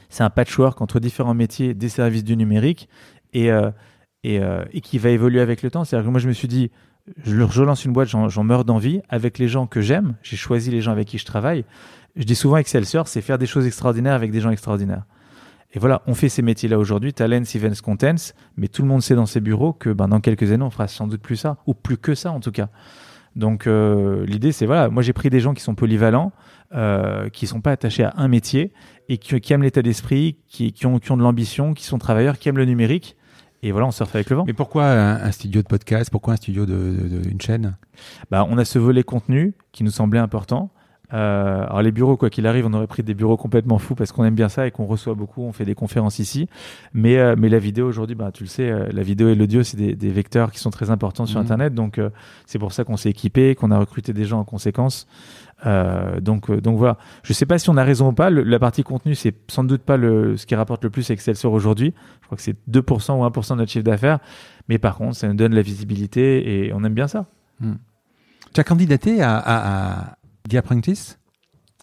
C'est 0.10 0.24
un 0.24 0.30
patchwork 0.30 0.82
entre 0.82 1.00
différents 1.00 1.34
métiers 1.34 1.74
des 1.74 1.90
services 1.90 2.24
du 2.24 2.36
numérique 2.36 2.90
et, 3.34 3.50
euh, 3.50 3.72
euh, 4.26 4.66
et 4.72 4.82
qui 4.82 4.98
va 4.98 5.10
évoluer 5.10 5.40
avec 5.40 5.64
le 5.64 5.72
temps. 5.72 5.86
C'est-à-dire 5.86 6.06
que 6.06 6.12
moi, 6.12 6.20
je 6.20 6.28
me 6.28 6.34
suis 6.34 6.50
dit, 6.50 6.70
je, 7.24 7.48
je 7.50 7.64
lance 7.64 7.86
une 7.86 7.94
boîte, 7.94 8.10
j'en 8.10 8.44
meurs 8.44 8.66
d'envie 8.66 9.02
avec 9.10 9.40
les 9.40 9.48
gens 9.48 9.68
que 9.68 9.82
j'aime. 9.82 10.16
J'ai 10.22 10.36
choisi 10.36 10.70
les 10.70 10.82
gens 10.82 10.92
avec 10.92 11.08
qui 11.08 11.18
je 11.18 11.26
travaille. 11.26 11.64
Je 12.16 12.26
dis 12.26 12.36
souvent 12.36 12.58
Excelsior, 12.58 13.08
c'est 13.08 13.22
faire 13.22 13.38
des 13.38 13.46
choses 13.46 13.66
extraordinaires 13.66 14.14
avec 14.14 14.32
des 14.32 14.42
gens 14.42 14.52
extraordinaires. 14.52 15.06
Et 15.74 15.80
voilà, 15.80 16.02
on 16.06 16.14
fait 16.14 16.30
ces 16.30 16.42
métiers-là 16.42 16.78
aujourd'hui, 16.78 17.14
talents, 17.14 17.44
events, 17.56 17.82
contents, 17.84 18.34
mais 18.58 18.68
tout 18.68 18.82
le 18.82 18.88
monde 18.90 19.02
sait 19.02 19.16
dans 19.16 19.26
ses 19.26 19.40
bureaux 19.40 19.72
que 19.74 19.90
ben, 19.92 20.08
dans 20.10 20.20
quelques 20.20 20.52
années, 20.52 20.64
on 20.66 20.70
fera 20.70 20.88
sans 20.88 21.08
doute 21.08 21.22
plus 21.22 21.38
ça, 21.38 21.58
ou 21.66 21.74
plus 21.74 21.98
que 21.98 22.14
ça 22.14 22.32
en 22.32 22.40
tout 22.42 22.52
cas. 22.52 22.70
Donc 23.38 23.66
euh, 23.68 24.26
l'idée, 24.26 24.52
c'est 24.52 24.66
voilà, 24.66 24.90
moi 24.90 25.02
j'ai 25.04 25.14
pris 25.14 25.30
des 25.30 25.40
gens 25.40 25.54
qui 25.54 25.64
sont 25.64 25.74
polyvalents, 25.76 26.34
euh, 26.74 27.30
qui 27.30 27.48
sont 27.48 27.62
pas 27.62 27.72
attachés 27.72 28.04
à 28.04 28.14
un 28.18 28.28
métier 28.28 28.74
et 29.08 29.18
qui, 29.18 29.40
qui 29.40 29.54
aiment 29.54 29.64
l'état 29.64 29.82
d'esprit, 29.82 30.38
qui, 30.48 30.74
qui 30.74 30.86
ont, 30.86 31.00
qui 31.00 31.12
ont 31.14 31.18
de 31.18 31.24
l'ambition, 31.24 31.74
qui 31.74 31.86
sont 31.86 31.98
travailleurs, 31.98 32.38
qui 32.38 32.50
aiment 32.50 32.58
le 32.58 32.66
numérique. 32.66 33.16
Et 33.64 33.72
voilà, 33.72 33.88
on 33.88 33.92
surfe 33.92 34.16
avec 34.16 34.30
le 34.30 34.36
vent. 34.38 34.44
Mais 34.46 34.54
pourquoi 34.54 34.86
un, 34.88 35.32
studio 35.32 35.62
de 35.62 35.68
podcast? 35.68 36.10
Pourquoi 36.10 36.34
un 36.34 36.38
studio 36.38 36.66
de, 36.66 36.74
de- 36.74 37.08
de- 37.20 37.30
une 37.30 37.40
chaîne? 37.40 37.78
Bah, 38.32 38.46
on 38.50 38.58
a 38.58 38.66
ce 38.66 38.80
volet 38.80 39.04
contenu 39.04 39.54
qui 39.72 39.84
nous 39.84 39.92
semblait 39.92 40.20
important. 40.20 40.72
Euh, 41.14 41.64
alors 41.66 41.82
les 41.82 41.92
bureaux, 41.92 42.16
quoi 42.18 42.30
qu'il 42.30 42.48
arrive, 42.48 42.66
on 42.66 42.74
aurait 42.74 42.88
pris 42.88 43.04
des 43.04 43.14
bureaux 43.14 43.36
complètement 43.38 43.78
fous 43.80 43.96
parce 43.96 44.12
qu'on 44.12 44.24
aime 44.24 44.36
bien 44.36 44.48
ça 44.50 44.66
et 44.68 44.72
qu'on 44.72 44.86
reçoit 44.86 45.14
beaucoup. 45.14 45.42
On 45.44 45.52
fait 45.52 45.66
des 45.66 45.76
conférences 45.76 46.20
ici, 46.20 46.48
mais 46.94 47.18
euh, 47.18 47.36
mais 47.38 47.50
la 47.50 47.60
vidéo 47.60 47.88
aujourd'hui, 47.88 48.16
bah 48.16 48.32
tu 48.34 48.44
le 48.44 48.50
sais, 48.50 48.70
euh, 48.72 48.88
la 48.94 49.04
vidéo 49.04 49.28
et 49.30 49.36
l'audio, 49.36 49.62
c'est 49.64 49.76
des, 49.78 49.94
des 49.96 50.10
vecteurs 50.10 50.52
qui 50.52 50.60
sont 50.60 50.70
très 50.70 50.90
importants 50.90 51.26
sur 51.26 51.40
Mhm. 51.40 51.46
Internet. 51.46 51.74
Donc 51.74 51.98
euh, 51.98 52.10
c'est 52.46 52.60
pour 52.60 52.72
ça 52.72 52.84
qu'on 52.86 52.96
s'est 52.98 53.10
équipé, 53.10 53.56
qu'on 53.56 53.72
a 53.72 53.78
recruté 53.78 54.14
des 54.14 54.24
gens 54.26 54.40
en 54.40 54.46
conséquence. 54.46 55.06
Euh, 55.66 56.20
donc 56.22 56.50
euh, 56.50 56.60
donc 56.62 56.78
voilà. 56.78 56.98
Je 57.24 57.34
sais 57.34 57.46
pas 57.46 57.60
si 57.60 57.70
on 57.70 57.78
a 57.78 57.84
raison 57.84 58.08
ou 58.10 58.14
pas. 58.14 58.30
Le- 58.30 58.44
la 58.44 58.58
partie 58.60 58.84
contenu, 58.84 59.14
c'est 59.14 59.36
sans 59.50 59.64
doute 59.64 59.82
pas 59.82 59.98
le 59.98 60.38
ce 60.38 60.46
qui 60.46 60.56
rapporte 60.56 60.84
le 60.84 60.90
plus 60.90 61.02
avec 61.10 61.20
Excelsior 61.20 61.52
aujourd'hui. 61.54 61.94
Je 62.22 62.26
crois 62.28 62.36
que 62.38 62.42
c'est 62.42 62.56
2% 62.70 63.20
ou 63.20 63.24
1% 63.26 63.54
de 63.54 63.58
notre 63.60 63.72
chiffre 63.72 63.84
d'affaires. 63.84 64.20
Mais 64.70 64.78
par 64.80 64.96
contre, 64.96 65.16
ça 65.18 65.28
nous 65.28 65.34
donne 65.36 65.54
la 65.54 65.62
visibilité 65.62 66.66
et 66.68 66.74
on 66.74 66.84
aime 66.84 66.94
bien 66.94 67.08
ça. 67.08 67.26
Tu 68.54 68.60
as 68.60 68.64
candidaté 68.64 69.22
à, 69.22 69.38
à, 69.38 70.02
à 70.02 70.16
The 70.50 70.56
Apprentice 70.56 71.20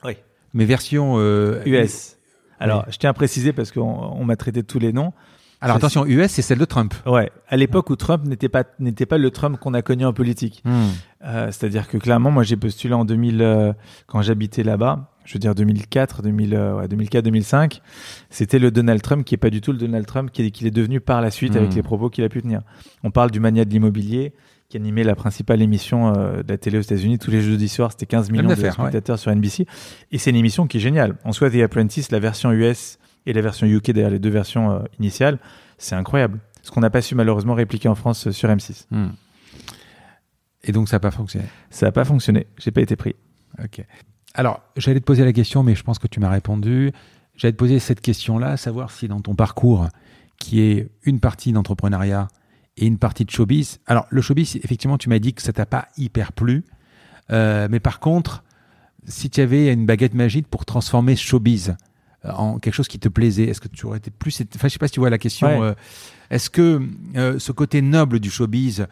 Oui. 0.04 0.16
Mais 0.54 0.64
version 0.64 1.14
euh, 1.18 1.62
US. 1.66 2.16
Alors, 2.60 2.84
je 2.90 2.98
tiens 2.98 3.10
à 3.10 3.14
préciser 3.14 3.52
parce 3.52 3.70
qu'on 3.70 3.82
on 3.82 4.24
m'a 4.24 4.36
traité 4.36 4.62
de 4.62 4.66
tous 4.66 4.78
les 4.78 4.92
noms. 4.92 5.12
Alors 5.60 5.76
attention, 5.76 6.06
US, 6.06 6.30
c'est 6.30 6.42
celle 6.42 6.58
de 6.58 6.64
Trump. 6.64 6.94
Ouais, 7.04 7.32
à 7.48 7.56
l'époque 7.56 7.90
où 7.90 7.96
Trump 7.96 8.24
n'était 8.24 8.48
pas 8.48 8.62
n'était 8.78 9.06
pas 9.06 9.18
le 9.18 9.30
Trump 9.32 9.58
qu'on 9.58 9.74
a 9.74 9.82
connu 9.82 10.04
en 10.04 10.12
politique. 10.12 10.62
Euh, 11.24 11.46
C'est-à-dire 11.50 11.88
que 11.88 11.98
clairement, 11.98 12.30
moi, 12.30 12.44
j'ai 12.44 12.56
postulé 12.56 12.94
en 12.94 13.04
2000 13.04 13.42
euh, 13.42 13.72
quand 14.06 14.22
j'habitais 14.22 14.62
là-bas. 14.62 15.10
Je 15.24 15.34
veux 15.34 15.40
dire 15.40 15.56
2004, 15.56 16.22
2000, 16.22 16.54
euh, 16.54 16.76
ouais, 16.76 16.88
2004, 16.88 17.24
2005. 17.24 17.82
C'était 18.30 18.60
le 18.60 18.70
Donald 18.70 19.02
Trump 19.02 19.24
qui 19.24 19.34
est 19.34 19.38
pas 19.38 19.50
du 19.50 19.60
tout 19.60 19.72
le 19.72 19.78
Donald 19.78 20.06
Trump 20.06 20.30
qu'il 20.30 20.46
est, 20.46 20.52
qu'il 20.52 20.66
est 20.68 20.70
devenu 20.70 21.00
par 21.00 21.20
la 21.20 21.30
suite 21.32 21.54
Hmm. 21.54 21.58
avec 21.58 21.74
les 21.74 21.82
propos 21.82 22.08
qu'il 22.08 22.22
a 22.22 22.28
pu 22.28 22.40
tenir. 22.40 22.62
On 23.02 23.10
parle 23.10 23.32
du 23.32 23.40
mania 23.40 23.64
de 23.64 23.70
l'immobilier 23.70 24.32
qui 24.68 24.76
animait 24.76 25.04
la 25.04 25.14
principale 25.14 25.62
émission 25.62 26.14
euh, 26.14 26.42
de 26.42 26.52
la 26.52 26.58
télé 26.58 26.78
aux 26.78 26.82
États-unis 26.82 27.18
tous 27.18 27.30
les 27.30 27.40
jeudis 27.40 27.68
soirs. 27.68 27.92
C'était 27.92 28.06
15 28.06 28.30
millions 28.30 28.48
de 28.48 28.54
spectateurs 28.54 29.18
sur 29.18 29.34
NBC. 29.34 29.66
Et 30.12 30.18
c'est 30.18 30.30
une 30.30 30.36
émission 30.36 30.66
qui 30.66 30.76
est 30.76 30.80
géniale. 30.80 31.16
En 31.24 31.32
soi, 31.32 31.50
The 31.50 31.56
Apprentice, 31.56 32.10
la 32.10 32.18
version 32.18 32.52
US 32.52 32.98
et 33.24 33.32
la 33.32 33.40
version 33.40 33.66
UK, 33.66 33.92
d'ailleurs 33.92 34.10
les 34.10 34.18
deux 34.18 34.30
versions 34.30 34.70
euh, 34.72 34.80
initiales, 34.98 35.38
c'est 35.78 35.94
incroyable. 35.94 36.38
Ce 36.62 36.70
qu'on 36.70 36.80
n'a 36.80 36.90
pas 36.90 37.00
su 37.00 37.14
malheureusement 37.14 37.54
répliquer 37.54 37.88
en 37.88 37.94
France 37.94 38.26
euh, 38.26 38.32
sur 38.32 38.50
M6. 38.50 38.86
Hmm. 38.90 39.08
Et 40.64 40.72
donc 40.72 40.88
ça 40.88 40.96
n'a 40.96 41.00
pas 41.00 41.10
fonctionné? 41.10 41.46
Ça 41.70 41.86
n'a 41.86 41.92
pas 41.92 42.04
fonctionné. 42.04 42.46
J'ai 42.58 42.70
pas 42.70 42.82
été 42.82 42.94
pris. 42.94 43.16
Ok. 43.64 43.82
Alors, 44.34 44.60
j'allais 44.76 45.00
te 45.00 45.04
poser 45.04 45.24
la 45.24 45.32
question, 45.32 45.62
mais 45.62 45.74
je 45.74 45.82
pense 45.82 45.98
que 45.98 46.06
tu 46.06 46.20
m'as 46.20 46.28
répondu. 46.28 46.92
J'allais 47.36 47.52
te 47.52 47.58
poser 47.58 47.78
cette 47.78 48.02
question-là, 48.02 48.58
savoir 48.58 48.90
si 48.90 49.08
dans 49.08 49.20
ton 49.20 49.34
parcours, 49.34 49.88
qui 50.38 50.60
est 50.60 50.90
une 51.04 51.20
partie 51.20 51.52
d'entrepreneuriat 51.52 52.28
et 52.78 52.86
une 52.86 52.98
partie 52.98 53.24
de 53.24 53.30
showbiz. 53.30 53.78
Alors, 53.86 54.06
le 54.10 54.22
showbiz, 54.22 54.56
effectivement, 54.56 54.98
tu 54.98 55.08
m'as 55.08 55.18
dit 55.18 55.34
que 55.34 55.42
ça 55.42 55.52
t'a 55.52 55.66
pas 55.66 55.88
hyper 55.96 56.32
plu. 56.32 56.64
Euh, 57.30 57.68
mais 57.70 57.80
par 57.80 58.00
contre, 58.00 58.44
si 59.06 59.30
tu 59.30 59.40
avais 59.40 59.72
une 59.72 59.86
baguette 59.86 60.14
magique 60.14 60.48
pour 60.48 60.64
transformer 60.64 61.16
showbiz 61.16 61.76
en 62.24 62.58
quelque 62.58 62.74
chose 62.74 62.88
qui 62.88 62.98
te 62.98 63.08
plaisait 63.08 63.44
Est-ce 63.44 63.60
que 63.60 63.68
tu 63.68 63.86
aurais 63.86 63.98
été 63.98 64.10
plus. 64.10 64.42
Enfin, 64.54 64.68
je 64.68 64.72
sais 64.72 64.78
pas 64.78 64.88
si 64.88 64.94
tu 64.94 65.00
vois 65.00 65.10
la 65.10 65.18
question. 65.18 65.60
Ouais. 65.60 65.74
Est-ce 66.30 66.50
que 66.50 66.82
ce 67.14 67.52
côté 67.52 67.80
noble 67.80 68.18
du 68.20 68.30
showbiz, 68.30 68.86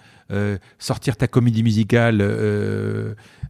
sortir 0.78 1.16
ta 1.16 1.26
comédie 1.26 1.62
musicale, 1.62 2.18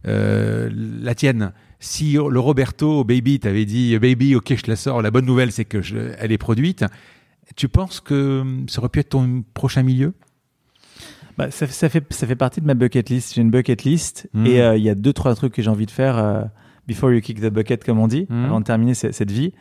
la 0.03 1.15
tienne, 1.15 1.53
si 1.79 2.13
le 2.13 2.39
Roberto 2.39 3.03
Baby 3.03 3.39
t'avait 3.39 3.65
dit 3.65 3.97
Baby, 3.99 4.35
ok, 4.35 4.55
je 4.55 4.69
la 4.69 4.75
sors, 4.75 5.01
la 5.01 5.11
bonne 5.11 5.25
nouvelle 5.25 5.51
c'est 5.51 5.65
que 5.65 5.81
je, 5.81 5.97
elle 6.17 6.31
est 6.31 6.37
produite, 6.37 6.83
tu 7.55 7.69
penses 7.69 7.99
que 7.99 8.43
ça 8.67 8.79
aurait 8.79 8.89
pu 8.89 8.99
être 8.99 9.09
ton 9.09 9.43
prochain 9.53 9.83
milieu? 9.83 10.13
Bah, 11.37 11.51
ça, 11.51 11.67
ça, 11.67 11.89
fait, 11.89 12.03
ça 12.13 12.25
fait 12.27 12.35
partie 12.35 12.61
de 12.61 12.65
ma 12.65 12.73
bucket 12.73 13.09
list. 13.09 13.33
J'ai 13.35 13.41
une 13.41 13.51
bucket 13.51 13.83
list 13.83 14.27
Mm. 14.33 14.45
et 14.45 14.61
euh, 14.61 14.77
il 14.77 14.83
y 14.83 14.89
a 14.89 14.95
deux, 14.95 15.13
trois 15.13 15.35
trucs 15.35 15.53
que 15.53 15.61
j'ai 15.61 15.69
envie 15.69 15.85
de 15.85 15.91
faire 15.91 16.17
euh, 16.17 16.43
before 16.87 17.11
you 17.11 17.21
kick 17.21 17.39
the 17.41 17.49
bucket, 17.49 17.83
comme 17.83 17.99
on 17.99 18.07
dit, 18.07 18.25
Mm. 18.29 18.45
avant 18.45 18.59
de 18.59 18.65
terminer 18.65 18.93
cette, 18.93 19.31
vie. 19.31 19.53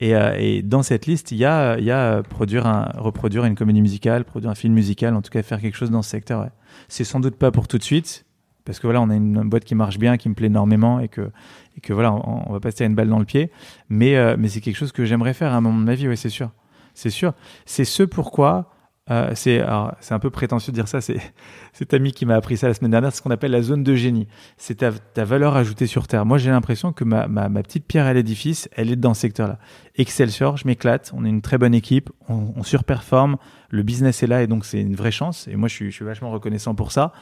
Et, 0.00 0.14
euh, 0.14 0.34
et 0.38 0.62
dans 0.62 0.82
cette 0.82 1.06
liste, 1.06 1.30
il 1.32 1.38
y 1.38 1.44
a, 1.44 1.78
il 1.78 1.84
y 1.84 1.90
a 1.90 1.98
euh, 2.16 2.22
produire 2.22 2.66
un, 2.66 2.90
reproduire 2.96 3.44
une 3.44 3.54
comédie 3.54 3.80
musicale, 3.82 4.24
produire 4.24 4.50
un 4.50 4.54
film 4.54 4.74
musical, 4.74 5.14
en 5.14 5.22
tout 5.22 5.30
cas 5.30 5.42
faire 5.42 5.60
quelque 5.60 5.76
chose 5.76 5.90
dans 5.90 6.02
ce 6.02 6.10
secteur. 6.10 6.40
Ouais. 6.42 6.50
C'est 6.88 7.04
sans 7.04 7.20
doute 7.20 7.36
pas 7.36 7.50
pour 7.50 7.68
tout 7.68 7.78
de 7.78 7.82
suite, 7.84 8.26
parce 8.64 8.80
que 8.80 8.86
voilà, 8.86 9.00
on 9.00 9.08
a 9.10 9.14
une, 9.14 9.42
boîte 9.48 9.64
qui 9.64 9.74
marche 9.74 9.98
bien, 9.98 10.16
qui 10.16 10.28
me 10.28 10.34
plaît 10.34 10.48
énormément 10.48 10.98
et 11.00 11.08
que, 11.08 11.30
et 11.76 11.80
que 11.80 11.92
voilà, 11.92 12.12
on, 12.12 12.42
on 12.48 12.52
va 12.52 12.60
pas 12.60 12.70
se 12.70 12.76
tirer 12.76 12.88
une 12.88 12.94
balle 12.96 13.08
dans 13.08 13.18
le 13.20 13.24
pied. 13.24 13.50
Mais, 13.88 14.16
euh, 14.16 14.36
mais 14.38 14.48
c'est 14.48 14.60
quelque 14.60 14.76
chose 14.76 14.90
que 14.92 15.04
j'aimerais 15.04 15.34
faire 15.34 15.52
à 15.52 15.56
un 15.56 15.60
moment 15.60 15.78
de 15.78 15.84
ma 15.84 15.94
vie, 15.94 16.08
oui, 16.08 16.16
c'est 16.16 16.28
sûr. 16.28 16.50
C'est 16.94 17.10
sûr. 17.10 17.32
C'est 17.66 17.84
ce 17.84 18.02
pourquoi. 18.02 18.73
Euh, 19.10 19.32
c'est 19.34 19.60
un 19.60 20.18
peu 20.18 20.30
prétentieux 20.30 20.70
de 20.72 20.76
dire 20.76 20.88
ça. 20.88 21.00
C'est 21.00 21.18
cet 21.72 21.92
ami 21.92 22.12
qui 22.12 22.24
m'a 22.24 22.34
appris 22.36 22.56
ça 22.56 22.68
la 22.68 22.74
semaine 22.74 22.90
dernière. 22.90 23.12
C'est 23.12 23.18
ce 23.18 23.22
qu'on 23.22 23.30
appelle 23.30 23.50
la 23.50 23.62
zone 23.62 23.82
de 23.82 23.94
génie. 23.94 24.28
C'est 24.56 24.76
ta, 24.76 24.92
ta 24.92 25.24
valeur 25.24 25.56
ajoutée 25.56 25.86
sur 25.86 26.06
Terre. 26.06 26.24
Moi, 26.24 26.38
j'ai 26.38 26.50
l'impression 26.50 26.92
que 26.92 27.04
ma, 27.04 27.26
petite 27.62 27.86
pierre 27.86 28.06
à 28.06 28.14
l'édifice, 28.14 28.68
elle 28.72 28.90
est 28.90 28.96
dans 28.96 29.14
ce 29.14 29.22
secteur-là. 29.22 29.58
Excelsior, 29.96 30.56
je 30.56 30.66
m'éclate. 30.66 31.12
On 31.14 31.24
est 31.24 31.28
une 31.28 31.42
très 31.42 31.58
bonne 31.58 31.74
équipe. 31.74 32.10
On, 32.28 32.62
surperforme. 32.62 33.36
Le 33.68 33.82
business 33.82 34.22
est 34.22 34.26
là 34.26 34.42
et 34.42 34.46
donc 34.46 34.64
c'est 34.64 34.80
une 34.80 34.96
vraie 34.96 35.10
chance. 35.10 35.48
Et 35.48 35.56
moi, 35.56 35.68
je 35.68 35.74
suis, 35.74 35.90
je 35.90 35.96
suis 35.96 36.04
vachement 36.04 36.30
reconnaissant 36.30 36.74
pour 36.74 36.92
ça. 36.92 37.12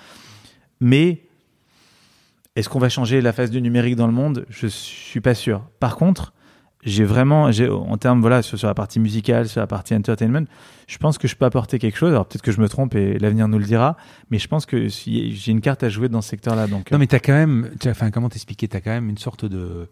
Mais 0.80 1.22
est-ce 2.54 2.68
qu'on 2.68 2.78
va 2.78 2.88
changer 2.88 3.20
la 3.20 3.32
face 3.32 3.50
du 3.50 3.60
numérique 3.60 3.96
dans 3.96 4.06
le 4.06 4.12
monde? 4.12 4.46
Je 4.50 4.68
suis 4.68 5.20
pas 5.20 5.34
sûr. 5.34 5.62
Par 5.80 5.96
contre, 5.96 6.32
j'ai 6.82 7.04
vraiment, 7.04 7.44
en 7.44 7.96
termes, 7.96 8.20
voilà, 8.20 8.42
sur, 8.42 8.58
la 8.66 8.74
partie 8.74 8.98
musicale, 8.98 9.48
sur 9.48 9.60
la 9.60 9.66
partie 9.66 9.94
entertainment, 9.94 10.46
je 10.88 10.98
pense 10.98 11.16
que 11.16 11.28
je 11.28 11.36
peux 11.36 11.44
apporter 11.44 11.78
quelque 11.78 11.96
chose. 11.96 12.10
Alors 12.10 12.26
peut-être 12.26 12.42
que 12.42 12.52
je 12.52 12.60
me 12.60 12.68
trompe 12.68 12.94
et 12.94 13.18
l'avenir 13.18 13.46
nous 13.48 13.58
le 13.58 13.64
dira, 13.64 13.96
mais 14.30 14.38
je 14.38 14.48
pense 14.48 14.66
que 14.66 14.88
j'ai 14.88 15.50
une 15.50 15.60
carte 15.60 15.82
à 15.82 15.88
jouer 15.88 16.08
dans 16.08 16.22
ce 16.22 16.30
secteur-là. 16.30 16.66
Donc, 16.66 16.90
non, 16.90 16.98
mais 16.98 17.06
tu 17.06 17.14
as 17.14 17.20
quand 17.20 17.32
même, 17.32 17.70
enfin, 17.86 18.10
comment 18.10 18.28
t'expliquer 18.28 18.68
Tu 18.68 18.76
as 18.76 18.80
quand 18.80 18.90
même 18.90 19.08
une 19.08 19.18
sorte 19.18 19.44
de. 19.44 19.88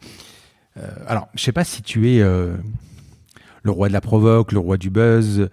Euh, 0.76 0.88
alors, 1.06 1.28
je 1.34 1.42
sais 1.42 1.52
pas 1.52 1.64
si 1.64 1.82
tu 1.82 2.10
es 2.10 2.20
euh, 2.20 2.56
le 3.62 3.70
roi 3.70 3.88
de 3.88 3.92
la 3.92 4.00
provoque, 4.00 4.52
le 4.52 4.58
roi 4.58 4.76
du 4.76 4.90
buzz, 4.90 5.48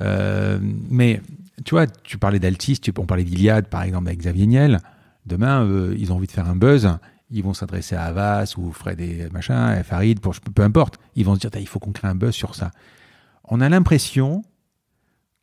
euh, 0.00 0.58
mais 0.90 1.20
tu 1.64 1.74
vois, 1.74 1.86
tu 1.86 2.18
parlais 2.18 2.38
d'Altis, 2.38 2.80
on 2.98 3.06
parlait 3.06 3.24
d'Iliade, 3.24 3.68
par 3.68 3.82
exemple, 3.82 4.08
avec 4.08 4.20
Xavier 4.20 4.46
Niel. 4.46 4.80
Demain, 5.26 5.64
euh, 5.64 5.94
ils 5.98 6.12
ont 6.12 6.16
envie 6.16 6.26
de 6.26 6.32
faire 6.32 6.48
un 6.48 6.56
buzz 6.56 6.96
ils 7.30 7.42
vont 7.42 7.54
s'adresser 7.54 7.94
à 7.94 8.04
Havas 8.04 8.54
ou 8.56 8.72
Fred 8.72 9.00
et 9.00 9.28
machin, 9.30 9.78
et 9.78 9.82
Farid, 9.82 10.20
pour, 10.20 10.34
peu 10.54 10.62
importe. 10.62 10.98
Ils 11.14 11.24
vont 11.24 11.34
se 11.34 11.40
dire, 11.40 11.50
il 11.60 11.68
faut 11.68 11.78
qu'on 11.78 11.92
crée 11.92 12.08
un 12.08 12.14
buzz 12.14 12.34
sur 12.34 12.54
ça. 12.54 12.70
On 13.44 13.60
a 13.60 13.68
l'impression 13.68 14.42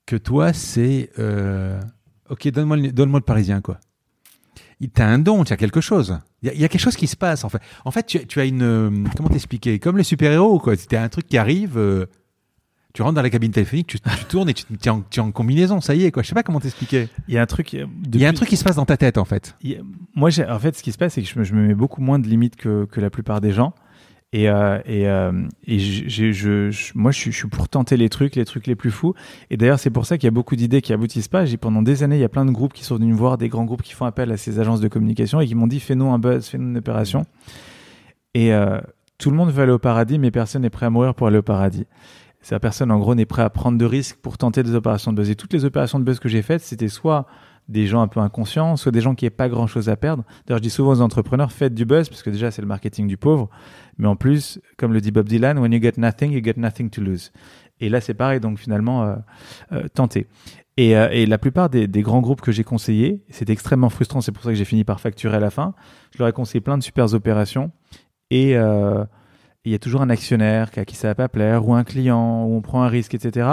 que 0.05 0.15
toi, 0.15 0.53
c'est 0.53 1.11
euh, 1.19 1.79
ok, 2.29 2.47
donne-moi 2.49 2.77
le, 2.77 3.19
parisien, 3.21 3.61
quoi. 3.61 3.79
Tu 4.79 4.89
as 5.01 5.07
un 5.07 5.19
don, 5.19 5.43
tu 5.43 5.53
as 5.53 5.57
quelque 5.57 5.81
chose. 5.81 6.19
Il 6.43 6.53
y, 6.53 6.63
a 6.63 6.69
quelque 6.69 6.81
chose 6.81 6.95
qui 6.95 7.07
se 7.07 7.15
passe, 7.15 7.43
en 7.43 7.49
fait. 7.49 7.61
En 7.83 7.91
fait, 7.91 8.05
tu, 8.05 8.39
as 8.39 8.45
une. 8.45 9.09
Comment 9.15 9.29
t'expliquer? 9.29 9.79
Comme 9.79 9.97
les 9.97 10.03
super-héros, 10.03 10.59
quoi. 10.59 10.75
C'était 10.75 10.97
un 10.97 11.09
truc 11.09 11.27
qui 11.27 11.37
arrive. 11.37 11.77
Euh, 11.77 12.05
tu 12.97 13.03
rentres 13.03 13.13
dans 13.13 13.21
la 13.21 13.29
cabine 13.29 13.51
téléphonique, 13.51 13.85
tu, 13.85 13.99
tu 13.99 14.25
tournes 14.27 14.49
et 14.49 14.55
tu, 14.55 14.63
tu, 14.65 14.73
es 14.87 14.89
en, 14.89 15.01
tu, 15.01 15.19
es 15.19 15.21
en, 15.21 15.29
combinaison, 15.29 15.81
ça 15.81 15.93
y 15.93 16.03
est, 16.03 16.11
quoi. 16.11 16.23
Je 16.23 16.29
sais 16.29 16.33
pas 16.33 16.41
comment 16.41 16.59
t'expliquer. 16.59 17.09
Il 17.27 17.35
y 17.35 17.37
a 17.37 17.43
un 17.43 17.45
truc. 17.45 17.73
Depuis... 17.73 17.89
Il 18.11 18.21
y 18.21 18.25
a 18.25 18.29
un 18.29 18.33
truc 18.33 18.49
qui 18.49 18.57
se 18.57 18.63
passe 18.63 18.77
dans 18.77 18.87
ta 18.87 18.97
tête, 18.97 19.19
en 19.19 19.23
fait. 19.23 19.55
A, 19.63 19.67
moi, 20.15 20.31
en 20.49 20.57
fait, 20.57 20.75
ce 20.75 20.81
qui 20.81 20.91
se 20.91 20.97
passe, 20.97 21.13
c'est 21.13 21.21
que 21.21 21.27
je 21.27 21.37
me, 21.37 21.43
je 21.43 21.53
me, 21.53 21.67
mets 21.67 21.75
beaucoup 21.75 22.01
moins 22.01 22.17
de 22.17 22.27
limites 22.27 22.55
que, 22.55 22.85
que 22.85 22.99
la 22.99 23.11
plupart 23.11 23.39
des 23.39 23.51
gens. 23.51 23.75
Et, 24.33 24.49
euh, 24.49 24.79
et, 24.87 25.07
euh, 25.07 25.31
et 25.67 25.77
je, 25.77 26.09
je, 26.09 26.71
je, 26.71 26.91
moi, 26.95 27.11
je 27.11 27.19
suis, 27.19 27.31
je 27.31 27.37
suis 27.37 27.47
pour 27.47 27.69
tenter 27.69 27.97
les 27.97 28.09
trucs, 28.09 28.35
les 28.35 28.45
trucs 28.45 28.65
les 28.65 28.75
plus 28.75 28.89
fous. 28.89 29.13
Et 29.51 29.57
d'ailleurs, 29.57 29.77
c'est 29.77 29.91
pour 29.91 30.07
ça 30.07 30.17
qu'il 30.17 30.25
y 30.25 30.29
a 30.29 30.31
beaucoup 30.31 30.55
d'idées 30.55 30.81
qui 30.81 30.91
aboutissent 30.91 31.27
pas. 31.27 31.45
J'ai 31.45 31.57
pendant 31.57 31.83
des 31.83 32.01
années, 32.01 32.15
il 32.15 32.21
y 32.21 32.25
a 32.25 32.29
plein 32.29 32.45
de 32.45 32.51
groupes 32.51 32.73
qui 32.73 32.83
sont 32.83 32.95
venus 32.95 33.13
me 33.13 33.19
voir, 33.19 33.37
des 33.37 33.47
grands 33.47 33.65
groupes 33.65 33.83
qui 33.83 33.93
font 33.93 34.05
appel 34.05 34.31
à 34.31 34.37
ces 34.37 34.59
agences 34.59 34.81
de 34.81 34.87
communication 34.87 35.39
et 35.39 35.45
qui 35.45 35.53
m'ont 35.53 35.67
dit 35.67 35.79
fais-nous 35.79 36.09
un 36.09 36.17
buzz, 36.17 36.47
fais-nous 36.47 36.69
une 36.69 36.77
opération. 36.77 37.27
Et 38.33 38.55
euh, 38.55 38.81
tout 39.19 39.29
le 39.29 39.37
monde 39.37 39.51
veut 39.51 39.61
aller 39.61 39.71
au 39.71 39.79
paradis, 39.79 40.17
mais 40.17 40.31
personne 40.31 40.63
n'est 40.63 40.71
prêt 40.71 40.87
à 40.87 40.89
mourir 40.89 41.13
pour 41.13 41.27
aller 41.27 41.37
au 41.37 41.43
paradis. 41.43 41.85
Cette 42.41 42.61
personne, 42.61 42.91
en 42.91 42.99
gros, 42.99 43.15
n'est 43.15 43.25
prêt 43.25 43.41
à 43.41 43.49
prendre 43.49 43.77
de 43.77 43.85
risques 43.85 44.17
pour 44.21 44.37
tenter 44.37 44.63
des 44.63 44.75
opérations 44.75 45.11
de 45.11 45.17
buzz. 45.17 45.29
Et 45.29 45.35
toutes 45.35 45.53
les 45.53 45.65
opérations 45.65 45.99
de 45.99 46.03
buzz 46.03 46.19
que 46.19 46.29
j'ai 46.29 46.41
faites, 46.41 46.61
c'était 46.61 46.87
soit 46.87 47.25
des 47.67 47.87
gens 47.87 48.01
un 48.01 48.07
peu 48.07 48.21
inconscients, 48.21 48.77
soit 48.77 48.91
des 48.91 49.01
gens 49.01 49.15
qui 49.15 49.25
n'avaient 49.25 49.35
pas 49.35 49.49
grand-chose 49.49 49.89
à 49.89 49.97
perdre. 49.97 50.23
D'ailleurs, 50.45 50.59
je 50.59 50.63
dis 50.63 50.69
souvent 50.69 50.91
aux 50.91 51.01
entrepreneurs, 51.01 51.51
faites 51.51 51.73
du 51.73 51.85
buzz, 51.85 52.07
parce 52.07 52.23
que 52.23 52.29
déjà, 52.29 52.51
c'est 52.51 52.61
le 52.61 52.67
marketing 52.67 53.07
du 53.07 53.17
pauvre. 53.17 53.49
Mais 53.97 54.07
en 54.07 54.15
plus, 54.15 54.61
comme 54.77 54.93
le 54.93 55.01
dit 55.01 55.11
Bob 55.11 55.27
Dylan, 55.27 55.59
when 55.59 55.73
you 55.73 55.81
get 55.81 55.93
nothing, 55.97 56.31
you 56.31 56.41
get 56.41 56.53
nothing 56.55 56.89
to 56.89 57.01
lose. 57.01 57.31
Et 57.79 57.89
là, 57.89 57.99
c'est 57.99 58.13
pareil, 58.13 58.39
donc 58.39 58.57
finalement, 58.57 59.03
euh, 59.03 59.15
euh, 59.73 59.87
euh, 60.79 61.09
et, 61.11 61.25
la 61.25 61.37
plupart 61.37 61.69
des, 61.69 61.87
grands 62.01 62.21
groupes 62.21 62.41
que 62.41 62.51
j'ai 62.51 62.63
conseillés, 62.63 63.23
c'était 63.29 63.53
extrêmement 63.53 63.89
frustrant, 63.89 64.21
c'est 64.21 64.31
pour 64.31 64.43
ça 64.43 64.49
que 64.49 64.55
j'ai 64.55 64.65
fini 64.65 64.83
par 64.83 64.99
facturer 64.99 65.37
à 65.37 65.39
la 65.39 65.49
fin, 65.49 65.73
je 66.13 66.19
leur 66.19 66.27
ai 66.27 66.31
conseillé 66.31 66.61
plein 66.61 66.77
de 66.77 66.83
super 66.83 67.13
opérations. 67.13 67.71
Et 68.29 68.57
euh, 68.57 69.03
il 69.67 69.71
y 69.71 69.75
a 69.75 69.79
toujours 69.79 70.01
un 70.01 70.09
actionnaire 70.09 70.69
à 70.77 70.85
qui 70.85 70.95
ça 70.95 71.09
va 71.09 71.15
pas 71.15 71.27
plaire, 71.27 71.67
ou 71.67 71.75
un 71.75 71.83
client, 71.83 72.45
où 72.45 72.55
on 72.55 72.61
prend 72.61 72.83
un 72.83 72.87
risque, 72.87 73.13
etc. 73.13 73.49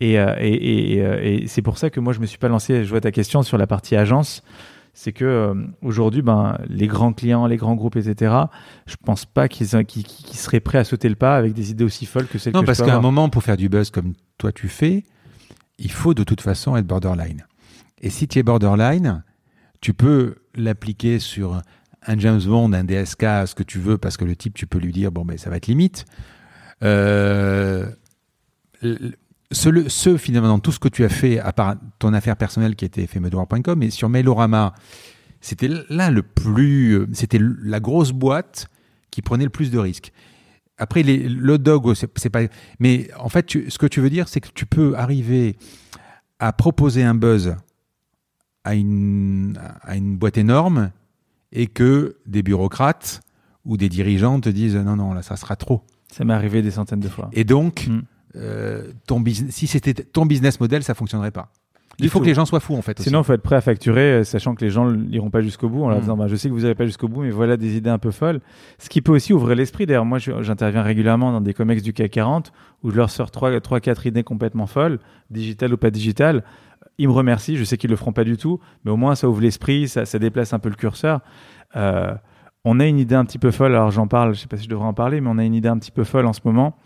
Et, 0.00 0.18
euh, 0.18 0.36
et, 0.38 0.54
et, 0.54 1.42
et 1.42 1.46
c'est 1.48 1.62
pour 1.62 1.78
ça 1.78 1.90
que 1.90 1.98
moi, 1.98 2.12
je 2.12 2.20
me 2.20 2.26
suis 2.26 2.38
pas 2.38 2.48
lancé, 2.48 2.84
je 2.84 2.90
vois 2.90 3.00
ta 3.00 3.10
question 3.10 3.42
sur 3.42 3.58
la 3.58 3.66
partie 3.66 3.96
agence, 3.96 4.42
c'est 4.94 5.12
que 5.12 5.24
euh, 5.24 5.54
aujourd'hui, 5.82 6.22
ben, 6.22 6.58
les 6.68 6.86
grands 6.86 7.12
clients, 7.12 7.46
les 7.46 7.56
grands 7.56 7.74
groupes, 7.74 7.96
etc., 7.96 8.34
je 8.86 8.94
pense 9.04 9.24
pas 9.24 9.48
qu'ils 9.48 9.68
qu 9.84 10.02
qu 10.02 10.36
seraient 10.36 10.60
prêts 10.60 10.78
à 10.78 10.84
sauter 10.84 11.08
le 11.08 11.16
pas 11.16 11.36
avec 11.36 11.54
des 11.54 11.72
idées 11.72 11.84
aussi 11.84 12.06
folles 12.06 12.28
que 12.28 12.38
celles 12.38 12.52
non, 12.52 12.60
que 12.60 12.66
parce 12.66 12.80
qu'à 12.80 12.96
un 12.96 13.00
moment, 13.00 13.28
pour 13.28 13.42
faire 13.42 13.56
du 13.56 13.68
buzz 13.68 13.90
comme 13.90 14.14
toi 14.38 14.52
tu 14.52 14.68
fais, 14.68 15.02
il 15.78 15.90
faut 15.90 16.14
de 16.14 16.22
toute 16.22 16.40
façon 16.40 16.76
être 16.76 16.86
borderline. 16.86 17.46
Et 18.00 18.10
si 18.10 18.28
tu 18.28 18.38
es 18.38 18.42
borderline, 18.44 19.24
tu 19.80 19.92
peux 19.92 20.36
l'appliquer 20.54 21.18
sur 21.18 21.62
un 22.06 22.18
James 22.18 22.40
Bond, 22.40 22.72
un 22.72 22.84
DSK, 22.84 23.22
ce 23.46 23.54
que 23.54 23.62
tu 23.62 23.78
veux, 23.78 23.98
parce 23.98 24.16
que 24.16 24.24
le 24.24 24.36
type, 24.36 24.54
tu 24.54 24.66
peux 24.66 24.78
lui 24.78 24.92
dire, 24.92 25.12
bon, 25.12 25.24
ben, 25.24 25.38
ça 25.38 25.50
va 25.50 25.56
être 25.56 25.66
limite. 25.66 26.04
Euh, 26.82 27.90
ce, 29.50 30.16
finalement, 30.16 30.48
dans 30.48 30.58
tout 30.58 30.72
ce 30.72 30.78
que 30.78 30.88
tu 30.88 31.04
as 31.04 31.08
fait, 31.08 31.38
à 31.38 31.52
part 31.52 31.76
ton 31.98 32.12
affaire 32.14 32.36
personnelle 32.36 32.76
qui 32.76 32.84
était 32.84 33.06
faitmedoir.com, 33.06 33.82
et 33.82 33.90
sur 33.90 34.08
Mailorama, 34.08 34.74
c'était 35.40 35.70
là 35.88 36.10
le 36.10 36.22
plus, 36.22 37.06
c'était 37.12 37.40
la 37.40 37.80
grosse 37.80 38.12
boîte 38.12 38.68
qui 39.10 39.22
prenait 39.22 39.44
le 39.44 39.50
plus 39.50 39.70
de 39.70 39.78
risques. 39.78 40.12
Après, 40.76 41.02
les, 41.02 41.28
le 41.28 41.58
dog, 41.58 41.92
c'est 41.94 42.30
pas, 42.30 42.42
mais 42.78 43.08
en 43.18 43.28
fait, 43.28 43.50
ce 43.50 43.78
que 43.78 43.86
tu 43.86 44.00
veux 44.00 44.10
dire, 44.10 44.28
c'est 44.28 44.40
que 44.40 44.48
tu 44.54 44.64
peux 44.64 44.96
arriver 44.96 45.56
à 46.38 46.52
proposer 46.52 47.02
un 47.02 47.14
buzz 47.14 47.56
à 48.62 48.74
une, 48.74 49.58
à 49.82 49.96
une 49.96 50.16
boîte 50.16 50.38
énorme 50.38 50.92
et 51.52 51.66
que 51.66 52.16
des 52.26 52.42
bureaucrates 52.42 53.22
ou 53.64 53.76
des 53.76 53.88
dirigeants 53.88 54.40
te 54.40 54.48
disent 54.48 54.76
non, 54.76 54.96
non, 54.96 55.14
là, 55.14 55.22
ça 55.22 55.36
sera 55.36 55.56
trop. 55.56 55.82
Ça 56.12 56.24
m'est 56.24 56.34
arrivé 56.34 56.62
des 56.62 56.70
centaines 56.70 57.00
de 57.00 57.08
fois. 57.08 57.28
Et 57.32 57.44
donc, 57.44 57.86
mm. 57.88 58.00
euh, 58.36 58.92
ton 59.06 59.22
si 59.50 59.66
c'était 59.66 59.94
ton 59.94 60.26
business 60.26 60.60
model, 60.60 60.82
ça 60.82 60.94
fonctionnerait 60.94 61.30
pas. 61.30 61.52
Il 62.00 62.04
du 62.04 62.08
faut 62.10 62.20
tout. 62.20 62.24
que 62.24 62.28
les 62.28 62.34
gens 62.34 62.46
soient 62.46 62.60
fous 62.60 62.76
en 62.76 62.82
fait. 62.82 63.00
Sinon, 63.02 63.22
il 63.22 63.24
faut 63.24 63.32
être 63.32 63.42
prêt 63.42 63.56
à 63.56 63.60
facturer, 63.60 64.22
sachant 64.22 64.54
que 64.54 64.64
les 64.64 64.70
gens 64.70 64.88
n'iront 64.88 65.30
pas 65.30 65.40
jusqu'au 65.42 65.68
bout 65.68 65.82
en 65.82 65.88
leur 65.88 65.98
Mm. 65.98 66.02
disant 66.02 66.16
bah, 66.16 66.28
Je 66.28 66.36
sais 66.36 66.48
que 66.48 66.54
vous 66.54 66.60
n'allez 66.60 66.76
pas 66.76 66.86
jusqu'au 66.86 67.08
bout, 67.08 67.22
mais 67.22 67.30
voilà 67.30 67.56
des 67.56 67.76
idées 67.76 67.90
un 67.90 67.98
peu 67.98 68.12
folles. 68.12 68.40
Ce 68.78 68.88
qui 68.88 69.02
peut 69.02 69.10
aussi 69.12 69.32
ouvrir 69.32 69.56
l'esprit. 69.56 69.84
D'ailleurs, 69.84 70.04
moi, 70.04 70.18
j'interviens 70.18 70.82
régulièrement 70.82 71.32
dans 71.32 71.40
des 71.40 71.54
comex 71.54 71.82
du 71.82 71.92
CAC 71.92 72.12
40 72.12 72.52
où 72.84 72.90
je 72.90 72.96
leur 72.96 73.10
sors 73.10 73.30
3-4 73.30 74.06
idées 74.06 74.22
complètement 74.22 74.66
folles, 74.66 75.00
digitales 75.30 75.74
ou 75.74 75.76
pas 75.76 75.90
digitales. 75.90 76.44
Ils 76.98 77.08
me 77.08 77.12
remercient. 77.12 77.56
Je 77.56 77.64
sais 77.64 77.76
qu'ils 77.76 77.90
le 77.90 77.96
feront 77.96 78.12
pas 78.12 78.24
du 78.24 78.36
tout, 78.36 78.60
mais 78.84 78.90
au 78.90 78.96
moins, 78.96 79.14
ça 79.14 79.28
ouvre 79.28 79.40
l'esprit, 79.40 79.88
ça, 79.88 80.04
déplace 80.18 80.52
un 80.52 80.58
peu 80.58 80.68
le 80.68 80.74
curseur. 80.74 81.20
Euh, 81.76 82.14
on 82.64 82.80
a 82.80 82.86
une 82.86 82.98
idée 82.98 83.14
un 83.14 83.24
petit 83.24 83.38
peu 83.38 83.50
folle. 83.50 83.74
Alors, 83.74 83.90
j'en 83.90 84.08
parle, 84.08 84.34
je 84.34 84.40
sais 84.40 84.48
pas 84.48 84.56
si 84.56 84.64
je 84.64 84.68
devrais 84.68 84.86
en 84.86 84.94
parler, 84.94 85.20
mais 85.20 85.30
on 85.30 85.38
a 85.38 85.44
une 85.44 85.54
idée 85.54 85.68
un 85.68 85.78
petit 85.78 85.92
peu 85.92 86.04
folle 86.04 86.26
en 86.26 86.32
ce 86.32 86.40
moment. 86.44 86.76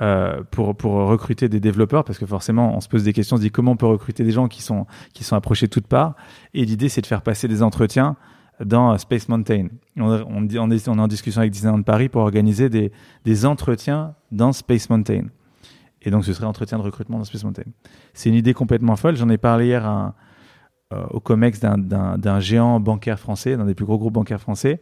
Euh, 0.00 0.42
pour, 0.50 0.76
pour 0.76 0.92
recruter 1.06 1.48
des 1.48 1.60
développeurs 1.60 2.02
parce 2.02 2.18
que 2.18 2.26
forcément 2.26 2.76
on 2.76 2.80
se 2.80 2.88
pose 2.88 3.04
des 3.04 3.12
questions, 3.12 3.36
on 3.36 3.38
se 3.38 3.42
dit 3.42 3.52
comment 3.52 3.70
on 3.70 3.76
peut 3.76 3.86
recruter 3.86 4.24
des 4.24 4.32
gens 4.32 4.48
qui 4.48 4.60
sont, 4.60 4.86
qui 5.12 5.22
sont 5.22 5.36
approchés 5.36 5.66
de 5.66 5.70
toutes 5.70 5.86
parts 5.86 6.16
et 6.52 6.64
l'idée 6.64 6.88
c'est 6.88 7.00
de 7.00 7.06
faire 7.06 7.22
passer 7.22 7.46
des 7.46 7.62
entretiens 7.62 8.16
dans 8.58 8.98
Space 8.98 9.28
Mountain. 9.28 9.68
On, 9.96 10.48
est, 10.48 10.58
on 10.58 10.70
est 10.70 10.88
en 10.88 11.06
discussion 11.06 11.40
avec 11.40 11.52
Disneyland 11.52 11.82
Paris 11.82 12.08
pour 12.08 12.22
organiser 12.22 12.68
des, 12.68 12.90
des 13.24 13.46
entretiens 13.46 14.14
dans 14.32 14.52
Space 14.52 14.90
Mountain. 14.90 15.26
Et 16.04 16.10
donc 16.10 16.24
ce 16.24 16.32
serait 16.32 16.46
entretien 16.46 16.78
de 16.78 16.82
recrutement 16.82 17.18
dans 17.18 17.24
Space 17.24 17.44
Mountain. 17.44 17.62
C'est 18.12 18.28
une 18.28 18.34
idée 18.34 18.54
complètement 18.54 18.96
folle. 18.96 19.16
J'en 19.16 19.28
ai 19.30 19.38
parlé 19.38 19.66
hier 19.66 19.84
à 19.86 20.14
euh, 20.92 21.04
au 21.10 21.18
COMEX 21.20 21.60
d'un 21.60 22.40
géant 22.40 22.78
bancaire 22.78 23.18
français, 23.18 23.56
d'un 23.56 23.64
des 23.64 23.74
plus 23.74 23.86
gros 23.86 23.98
groupes 23.98 24.12
bancaires 24.14 24.40
français, 24.40 24.80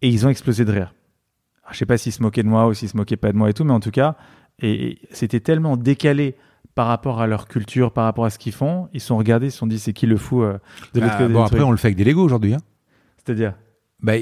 et 0.00 0.08
ils 0.08 0.24
ont 0.26 0.30
explosé 0.30 0.64
de 0.64 0.70
rire. 0.72 0.94
je 1.72 1.76
sais 1.76 1.86
pas 1.86 1.98
s'ils 1.98 2.12
se 2.12 2.22
moquaient 2.22 2.44
de 2.44 2.48
moi 2.48 2.68
ou 2.68 2.74
s'ils 2.74 2.88
se 2.88 2.96
moquaient 2.96 3.16
pas 3.16 3.32
de 3.32 3.36
moi 3.36 3.50
et 3.50 3.52
tout, 3.52 3.64
mais 3.64 3.72
en 3.72 3.80
tout 3.80 3.90
cas, 3.90 4.14
et, 4.60 4.92
et 4.92 4.98
c'était 5.10 5.40
tellement 5.40 5.76
décalé 5.76 6.36
par 6.76 6.86
rapport 6.86 7.20
à 7.20 7.26
leur 7.26 7.48
culture, 7.48 7.92
par 7.92 8.04
rapport 8.04 8.24
à 8.26 8.30
ce 8.30 8.38
qu'ils 8.38 8.52
font, 8.52 8.88
ils 8.92 9.00
se 9.00 9.08
sont 9.08 9.16
regardés, 9.16 9.46
ils 9.48 9.50
se 9.50 9.58
sont 9.58 9.66
dit 9.66 9.78
c'est 9.80 9.92
qui 9.92 10.06
le 10.06 10.16
fou 10.16 10.42
euh, 10.44 10.58
de 10.94 11.00
l'autre 11.00 11.12
Bah, 11.14 11.18
côté 11.18 11.32
bon, 11.32 11.42
après, 11.42 11.60
on 11.62 11.70
le 11.72 11.76
fait 11.76 11.88
avec 11.88 11.96
des 11.96 12.04
Lego 12.04 12.22
aujourd'hui. 12.22 12.54
Hein. 12.54 12.60
C'est-à-dire? 13.24 13.54
Bah, 14.02 14.12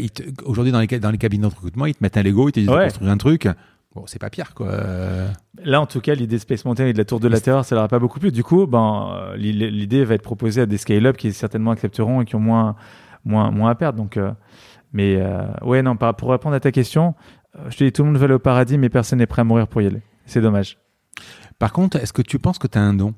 aujourd'hui, 0.44 0.72
dans 0.72 0.80
les, 0.80 0.86
ca- 0.88 0.98
dans 0.98 1.10
les 1.10 1.18
cabines 1.18 1.42
de 1.42 1.46
recrutement, 1.46 1.86
ils 1.86 1.94
te 1.94 2.02
mettent 2.02 2.16
un 2.16 2.22
Lego, 2.22 2.48
ils 2.48 2.52
te 2.52 2.60
disent 2.60 2.68
de 2.68 2.74
Ouais. 2.74 2.84
construire 2.84 3.10
un 3.10 3.16
truc. 3.18 3.48
Bon, 3.94 4.04
c'est 4.06 4.18
pas 4.18 4.30
pire, 4.30 4.54
quoi. 4.54 4.68
Euh, 4.68 5.28
Là, 5.62 5.80
en 5.80 5.86
tout 5.86 6.00
cas, 6.00 6.14
l'idée 6.14 6.38
Space 6.38 6.64
Mountain 6.64 6.86
et 6.86 6.92
de 6.94 6.98
la 6.98 7.04
Tour 7.04 7.20
de 7.20 7.28
la 7.28 7.40
Terreur, 7.40 7.64
ça 7.66 7.74
leur 7.74 7.84
a 7.84 7.88
pas 7.88 7.98
beaucoup 7.98 8.18
plu. 8.20 8.32
Du 8.32 8.42
coup, 8.42 8.66
ben, 8.66 9.10
euh, 9.14 9.36
l'i- 9.36 9.52
l'idée 9.70 10.04
va 10.06 10.14
être 10.14 10.22
proposée 10.22 10.62
à 10.62 10.66
des 10.66 10.78
scale-up 10.78 11.16
qui 11.18 11.30
certainement 11.32 11.72
accepteront 11.72 12.22
et 12.22 12.24
qui 12.24 12.34
ont 12.34 12.40
moins, 12.40 12.74
moins, 13.24 13.50
moins 13.50 13.70
à 13.70 13.74
perdre. 13.74 13.98
Donc, 13.98 14.16
euh, 14.16 14.32
mais 14.94 15.16
euh, 15.20 15.42
ouais, 15.62 15.82
non, 15.82 15.94
pour 15.96 16.30
répondre 16.30 16.54
à 16.54 16.60
ta 16.60 16.72
question, 16.72 17.14
je 17.68 17.76
te 17.76 17.84
dis, 17.84 17.92
tout 17.92 18.02
le 18.02 18.08
monde 18.08 18.18
veut 18.18 18.24
aller 18.24 18.34
au 18.34 18.38
paradis, 18.38 18.78
mais 18.78 18.88
personne 18.88 19.18
n'est 19.18 19.26
prêt 19.26 19.42
à 19.42 19.44
mourir 19.44 19.68
pour 19.68 19.82
y 19.82 19.86
aller. 19.86 20.00
C'est 20.24 20.40
dommage. 20.40 20.78
Par 21.58 21.72
contre, 21.74 21.98
est-ce 21.98 22.14
que 22.14 22.22
tu 22.22 22.38
penses 22.38 22.58
que 22.58 22.66
tu 22.66 22.78
as 22.78 22.82
un 22.82 22.94
don? 22.94 23.12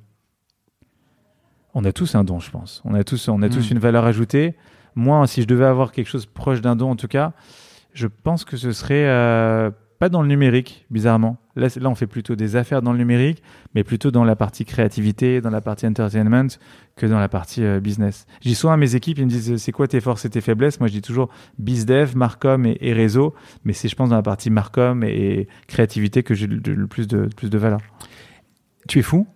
On 1.74 1.84
a 1.84 1.92
tous 1.92 2.14
un 2.14 2.24
don, 2.24 2.40
je 2.40 2.50
pense. 2.50 2.82
On 2.84 2.94
a 2.94 3.02
tous, 3.04 3.28
on 3.28 3.42
a 3.42 3.48
tous 3.48 3.70
Mm. 3.70 3.74
une 3.74 3.78
valeur 3.78 4.04
ajoutée. 4.04 4.54
Moi, 4.96 5.24
si 5.26 5.42
je 5.42 5.46
devais 5.46 5.64
avoir 5.64 5.92
quelque 5.92 6.08
chose 6.08 6.26
proche 6.26 6.60
d'un 6.60 6.76
don, 6.76 6.90
en 6.90 6.96
tout 6.96 7.08
cas, 7.08 7.32
je 7.92 8.06
pense 8.06 8.44
que 8.44 8.56
ce 8.56 8.72
serait 8.72 9.06
euh, 9.08 9.70
pas 9.98 10.08
dans 10.08 10.22
le 10.22 10.28
numérique, 10.28 10.86
bizarrement. 10.90 11.38
Là, 11.56 11.68
on 11.84 11.94
fait 11.94 12.06
plutôt 12.06 12.34
des 12.34 12.56
affaires 12.56 12.82
dans 12.82 12.92
le 12.92 12.98
numérique, 12.98 13.42
mais 13.74 13.84
plutôt 13.84 14.10
dans 14.10 14.24
la 14.24 14.34
partie 14.34 14.64
créativité, 14.64 15.40
dans 15.40 15.50
la 15.50 15.60
partie 15.60 15.86
entertainment, 15.86 16.48
que 16.96 17.06
dans 17.06 17.20
la 17.20 17.28
partie 17.28 17.62
euh, 17.62 17.80
business. 17.80 18.26
Dis 18.40 18.54
souvent 18.54 18.72
à 18.72 18.76
mes 18.76 18.96
équipes, 18.96 19.18
ils 19.18 19.24
me 19.24 19.30
disent 19.30 19.56
c'est 19.56 19.72
quoi 19.72 19.86
tes 19.86 20.00
forces 20.00 20.24
et 20.24 20.30
tes 20.30 20.40
faiblesses? 20.40 20.80
Moi, 20.80 20.88
je 20.88 20.94
dis 20.94 21.02
toujours 21.02 21.30
bizdev, 21.58 22.16
marcom 22.16 22.66
et, 22.66 22.76
et 22.80 22.92
réseau, 22.92 23.34
mais 23.64 23.72
c'est, 23.72 23.88
je 23.88 23.94
pense, 23.94 24.08
dans 24.08 24.16
la 24.16 24.22
partie 24.22 24.50
marcom 24.50 25.04
et, 25.04 25.48
créativité 25.68 26.22
que 26.22 26.34
j'ai 26.34 26.46
le, 26.46 26.86
plus 26.86 27.06
de, 27.06 27.28
plus 27.36 27.50
de 27.50 27.58
valeur. 27.58 27.80
Tu 28.88 28.98
es 28.98 29.02
fou? 29.02 29.26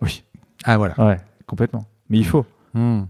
Oui. 0.00 0.24
Ah, 0.64 0.76
voilà. 0.76 0.94
Ouais, 0.98 1.16
complètement. 1.46 1.86
Mais 2.08 2.18
il 2.18 2.26
faut. 2.26 2.44
Hmm. 2.74 3.04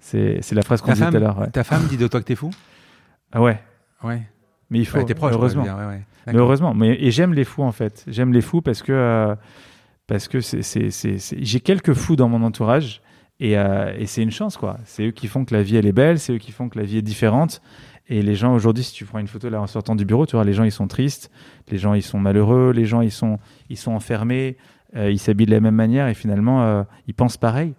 C'est, 0.00 0.52
la 0.52 0.62
phrase 0.62 0.80
qu'on 0.80 0.92
disait 0.92 1.08
tout 1.08 1.16
à 1.16 1.20
l'heure. 1.20 1.38
Ouais. 1.38 1.50
ta 1.50 1.64
femme 1.64 1.86
dit 1.86 1.96
de 1.96 2.08
toi 2.08 2.20
que 2.20 2.24
t'es 2.24 2.34
fou? 2.34 2.50
Ah 3.30 3.40
ouais. 3.40 3.60
Ouais. 4.02 4.22
Mais 4.72 4.78
il 4.80 4.86
faut, 4.86 4.98
Ouais, 4.98 5.04
t'es 5.04 5.14
proche, 5.14 5.32
heureusement. 5.34 5.62
dire, 5.62 5.76
ouais, 5.76 5.86
ouais. 5.86 6.02
Mais 6.26 6.34
heureusement. 6.36 6.72
Mais, 6.74 6.96
et 7.00 7.10
j'aime 7.10 7.34
les 7.34 7.44
fous, 7.44 7.62
en 7.62 7.72
fait. 7.72 8.04
J'aime 8.08 8.32
les 8.32 8.40
fous 8.40 8.62
parce 8.62 8.82
que, 8.82 8.90
euh, 8.92 9.34
parce 10.06 10.26
que 10.28 10.40
c'est, 10.40 10.62
c'est, 10.62 10.90
c'est, 10.90 11.18
c'est- 11.18 11.36
j'ai 11.44 11.60
quelques 11.60 11.92
fous 11.92 12.16
dans 12.16 12.28
mon 12.28 12.42
entourage 12.42 13.02
et, 13.38 13.58
euh, 13.58 13.92
et 13.98 14.06
c'est 14.06 14.22
une 14.22 14.30
chance, 14.30 14.56
quoi. 14.56 14.78
C'est 14.84 15.06
eux 15.08 15.10
qui 15.10 15.26
font 15.28 15.44
que 15.44 15.54
la 15.54 15.62
vie, 15.62 15.76
elle 15.76 15.86
est 15.86 15.92
belle, 15.92 16.18
c'est 16.18 16.32
eux 16.32 16.38
qui 16.38 16.52
font 16.52 16.68
que 16.68 16.78
la 16.78 16.84
vie 16.84 16.96
est 16.98 17.02
différente. 17.02 17.60
Et 18.08 18.22
les 18.22 18.34
gens, 18.34 18.54
aujourd'hui, 18.54 18.82
si 18.82 18.92
tu 18.94 19.04
prends 19.04 19.18
une 19.20 19.28
photo 19.28 19.48
là 19.50 19.60
en 19.60 19.66
sortant 19.66 19.94
du 19.94 20.04
bureau, 20.04 20.26
tu 20.26 20.36
vois, 20.36 20.44
les 20.44 20.52
gens, 20.54 20.64
ils 20.64 20.72
sont 20.72 20.88
tristes, 20.88 21.30
les 21.70 21.78
gens, 21.78 21.94
ils 21.94 22.02
sont 22.02 22.18
malheureux, 22.18 22.72
les 22.74 22.84
gens, 22.84 23.00
ils 23.00 23.12
sont, 23.12 23.38
ils 23.68 23.76
sont 23.76 23.92
enfermés, 23.92 24.56
euh, 24.96 25.10
ils 25.10 25.18
s'habillent 25.18 25.46
de 25.46 25.52
la 25.52 25.60
même 25.60 25.74
manière 25.76 26.08
et 26.08 26.14
finalement, 26.14 26.84
ils 27.06 27.14
pensent 27.14 27.36
pareil. 27.36 27.74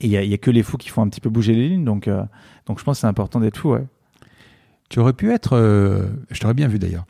Et 0.00 0.06
il 0.06 0.10
y 0.10 0.16
a, 0.16 0.22
il 0.22 0.30
y 0.30 0.34
a 0.34 0.38
que 0.38 0.50
les 0.50 0.62
fous 0.62 0.76
qui 0.78 0.88
font 0.88 1.02
un 1.02 1.08
petit 1.08 1.20
peu 1.20 1.30
bouger 1.30 1.54
les 1.54 1.68
lignes. 1.68 1.84
Donc, 1.84 2.08
donc 2.66 2.78
je 2.78 2.84
pense 2.84 2.96
que 2.96 3.00
c'est 3.02 3.06
important 3.06 3.38
d'être 3.40 3.56
fou, 3.56 3.70
ouais. 3.72 3.84
Tu 4.88 5.00
aurais 5.00 5.12
pu 5.12 5.32
être, 5.32 5.56
euh, 5.56 6.06
je 6.30 6.38
t'aurais 6.40 6.54
bien 6.54 6.68
vu 6.68 6.78
d'ailleurs, 6.78 7.06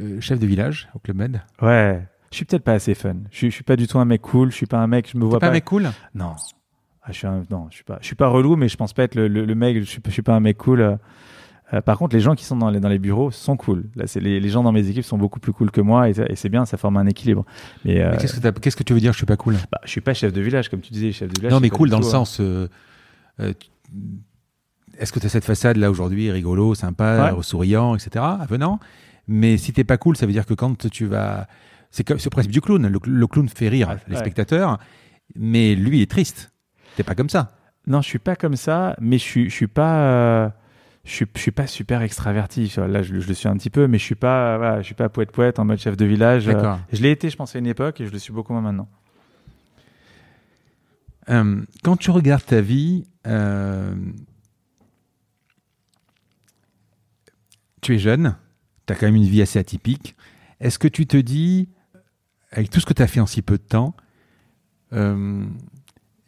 euh, 0.00 0.20
chef 0.20 0.38
de 0.38 0.46
village 0.46 0.88
au 0.94 0.98
Club 0.98 1.16
Med. 1.16 1.40
Ouais. 1.62 2.02
Je 2.30 2.36
suis 2.36 2.44
peut-être 2.44 2.64
pas 2.64 2.72
assez 2.72 2.94
fun. 2.94 3.14
Je 3.30 3.36
suis, 3.36 3.52
suis 3.52 3.62
pas 3.64 3.76
du 3.76 3.86
tout 3.86 3.98
un 3.98 4.04
mec 4.04 4.20
cool. 4.20 4.50
Je 4.50 4.56
suis 4.56 4.66
pas 4.66 4.78
un 4.78 4.86
mec. 4.88 5.08
Je 5.12 5.16
me 5.16 5.24
vois 5.24 5.38
pas 5.38 5.46
pas. 5.46 5.50
un 5.50 5.54
mec 5.54 5.64
cool? 5.64 5.90
Non. 6.14 6.32
Ah, 7.02 7.12
je 7.12 7.18
suis 7.18 7.26
un- 7.26 7.44
non, 7.50 7.68
je 7.70 7.76
suis 7.76 7.84
pas. 7.84 7.98
Je 8.00 8.06
suis 8.06 8.16
pas 8.16 8.26
relou, 8.28 8.56
mais 8.56 8.68
je 8.68 8.76
pense 8.76 8.92
pas 8.92 9.04
être 9.04 9.14
le, 9.14 9.28
le- 9.28 9.44
le 9.44 9.54
mec. 9.54 9.78
Je 9.78 9.84
suis, 9.84 10.00
je 10.04 10.10
suis 10.10 10.22
pas 10.22 10.34
un 10.34 10.40
mec 10.40 10.58
cool. 10.58 10.80
euh. 10.80 10.96
Par 11.86 11.96
contre, 11.98 12.14
les 12.14 12.20
gens 12.20 12.34
qui 12.34 12.44
sont 12.44 12.56
dans 12.56 12.70
les, 12.70 12.78
dans 12.78 12.88
les 12.88 12.98
bureaux 12.98 13.30
sont 13.30 13.56
cool. 13.56 13.84
Là, 13.96 14.06
c'est 14.06 14.20
les, 14.20 14.38
les 14.38 14.48
gens 14.48 14.62
dans 14.62 14.70
mes 14.72 14.88
équipes 14.88 15.04
sont 15.04 15.16
beaucoup 15.18 15.40
plus 15.40 15.52
cool 15.52 15.70
que 15.70 15.80
moi 15.80 16.08
et, 16.08 16.14
c'est 16.36 16.48
bien. 16.48 16.66
Ça 16.66 16.76
forme 16.76 16.96
un 16.98 17.06
équilibre. 17.06 17.44
Mais, 17.84 18.00
euh, 18.02 18.10
Mais 18.12 18.16
Qu'est-ce 18.18 18.34
que, 18.34 18.40
t'as- 18.40 18.52
qu'est-ce 18.52 18.76
que 18.76 18.82
tu 18.84 18.92
veux 18.94 19.00
dire 19.00 19.12
Je 19.12 19.16
suis 19.18 19.26
pas 19.26 19.36
cool? 19.36 19.54
bah, 19.72 19.80
je 19.84 19.90
suis 19.90 20.00
pas 20.00 20.12
chef 20.14 20.32
de 20.32 20.40
village 20.40 20.68
comme 20.68 20.80
tu 20.80 20.92
disais. 20.92 21.10
Chef 21.12 21.28
de 21.30 21.38
village. 21.40 21.52
non, 21.52 21.60
mais 21.60 21.70
cool 21.70 21.88
dans 21.90 21.98
le 21.98 22.04
tout, 22.04 22.10
sens. 22.10 22.38
euh, 22.40 22.68
Est-ce 24.98 25.12
que 25.12 25.20
tu 25.20 25.26
as 25.26 25.28
cette 25.28 25.44
façade 25.44 25.76
là 25.76 25.90
aujourd'hui, 25.90 26.30
rigolo, 26.30 26.74
sympa, 26.74 27.32
Ouais. 27.34 27.42
souriant, 27.42 27.94
etc., 27.96 28.24
avenant 28.40 28.78
Mais 29.28 29.56
si 29.56 29.72
t'es 29.72 29.84
pas 29.84 29.96
cool, 29.96 30.16
ça 30.16 30.26
veut 30.26 30.32
dire 30.32 30.46
que 30.46 30.54
quand 30.54 30.88
tu 30.90 31.06
vas. 31.06 31.46
C'est 31.90 32.08
le 32.08 32.30
principe 32.30 32.50
du 32.52 32.60
clown. 32.60 32.86
Le, 32.88 32.98
le 33.04 33.26
clown 33.26 33.48
fait 33.48 33.68
rire 33.68 33.88
Ouais, 33.88 33.96
les 34.08 34.14
ouais. 34.14 34.20
spectateurs, 34.20 34.78
mais 35.36 35.74
lui 35.76 36.02
est 36.02 36.10
triste. 36.10 36.52
T'es 36.96 37.02
pas 37.04 37.14
comme 37.14 37.28
ça. 37.30 37.56
Non, 37.86 38.00
je 38.02 38.08
suis 38.08 38.18
pas 38.18 38.34
comme 38.36 38.56
ça, 38.56 38.96
mais 39.00 39.18
je 39.18 39.22
suis, 39.22 39.50
je 39.50 39.54
suis 39.54 39.66
pas, 39.66 39.96
euh, 39.98 40.48
je 41.04 41.10
suis, 41.12 41.26
je 41.36 41.40
suis 41.40 41.50
pas 41.52 41.66
super 41.66 42.02
extraverti. 42.02 42.72
Là, 42.78 43.02
je, 43.02 43.20
je 43.20 43.28
le 43.28 43.34
suis 43.34 43.48
un 43.48 43.56
petit 43.56 43.70
peu, 43.70 43.86
mais 43.86 43.98
je 43.98 44.04
suis 44.04 44.14
pas, 44.14 44.56
voilà, 44.58 44.78
je 44.80 44.86
suis 44.86 44.94
pas 44.94 45.08
poète 45.08 45.30
poète 45.32 45.58
en 45.58 45.64
mode 45.64 45.78
chef 45.78 45.96
de 45.96 46.04
village. 46.04 46.48
Euh. 46.48 46.74
Je 46.92 47.02
l'ai 47.02 47.10
été, 47.10 47.30
je 47.30 47.36
pense, 47.36 47.54
à 47.54 47.58
une 47.58 47.66
époque, 47.66 48.00
et 48.00 48.06
je 48.06 48.10
le 48.12 48.18
suis 48.18 48.32
beaucoup 48.32 48.52
moins 48.52 48.62
maintenant. 48.62 48.88
Euh, 51.30 51.62
quand 51.82 51.96
tu 51.96 52.10
regardes 52.10 52.44
ta 52.44 52.60
vie, 52.60 53.06
tu 57.84 57.94
es 57.94 57.98
jeune, 57.98 58.36
tu 58.86 58.92
as 58.92 58.96
quand 58.96 59.06
même 59.06 59.16
une 59.16 59.24
vie 59.24 59.42
assez 59.42 59.58
atypique. 59.58 60.16
Est-ce 60.60 60.78
que 60.78 60.88
tu 60.88 61.06
te 61.06 61.16
dis, 61.16 61.68
avec 62.50 62.70
tout 62.70 62.80
ce 62.80 62.86
que 62.86 62.92
tu 62.94 63.02
as 63.02 63.06
fait 63.06 63.20
en 63.20 63.26
si 63.26 63.42
peu 63.42 63.56
de 63.58 63.62
temps, 63.62 63.94
euh, 64.92 65.44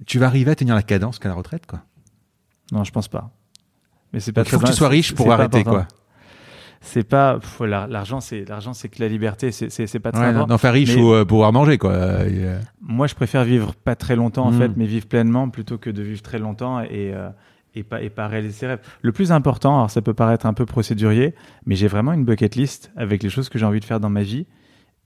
tu 0.06 0.18
vas 0.18 0.26
arriver 0.26 0.50
à 0.50 0.54
tenir 0.54 0.74
la 0.74 0.82
cadence 0.82 1.18
qu'à 1.18 1.28
la 1.28 1.34
retraite 1.34 1.66
quoi? 1.66 1.82
Non, 2.72 2.84
je 2.84 2.90
pense 2.92 3.08
pas. 3.08 3.30
Mais 4.12 4.20
c'est 4.20 4.32
pas 4.32 4.42
Il 4.42 4.48
faut 4.48 4.58
que 4.58 4.66
tu 4.66 4.72
sois 4.72 4.88
riche 4.88 5.14
pour 5.14 5.32
arrêter. 5.32 5.62
quoi. 5.64 5.86
C'est 6.80 7.04
pas 7.08 7.38
l'argent, 7.60 8.20
c'est 8.20 8.44
l'argent, 8.48 8.72
c'est 8.72 8.88
que 8.88 9.00
la 9.02 9.08
liberté. 9.08 9.50
C'est 9.50 9.98
pas 9.98 10.12
très 10.12 10.26
Ouais, 10.26 10.32
non, 10.32 10.46
enfin 10.50 10.70
riche 10.70 10.94
Mais- 10.96 11.02
ou 11.02 11.12
euh, 11.14 11.24
pouvoir 11.24 11.52
manger. 11.52 11.78
quoi. 11.78 11.92
Euh, 11.92 12.60
Moi, 12.80 13.06
je 13.06 13.14
préfère 13.14 13.44
vivre 13.44 13.74
pas 13.74 13.96
très 13.96 14.14
longtemps 14.14 14.46
en 14.46 14.52
Mm. 14.52 14.58
fait, 14.58 14.72
mais 14.76 14.86
vivre 14.86 15.06
pleinement 15.06 15.48
plutôt 15.48 15.78
que 15.78 15.90
de 15.90 16.02
vivre 16.02 16.22
très 16.22 16.38
longtemps 16.38 16.80
et 16.80 17.12
euh, 17.14 17.28
et 17.76 17.84
pas 17.84 18.02
et 18.02 18.10
pas 18.10 18.26
réaliser 18.26 18.52
ses 18.54 18.66
rêves. 18.66 18.80
Le 19.02 19.12
plus 19.12 19.30
important, 19.30 19.76
alors 19.76 19.90
ça 19.90 20.02
peut 20.02 20.14
paraître 20.14 20.46
un 20.46 20.54
peu 20.54 20.66
procédurier, 20.66 21.34
mais 21.66 21.76
j'ai 21.76 21.86
vraiment 21.86 22.12
une 22.12 22.24
bucket 22.24 22.56
list 22.56 22.90
avec 22.96 23.22
les 23.22 23.28
choses 23.30 23.48
que 23.48 23.58
j'ai 23.58 23.64
envie 23.66 23.80
de 23.80 23.84
faire 23.84 24.00
dans 24.00 24.10
ma 24.10 24.22
vie. 24.22 24.46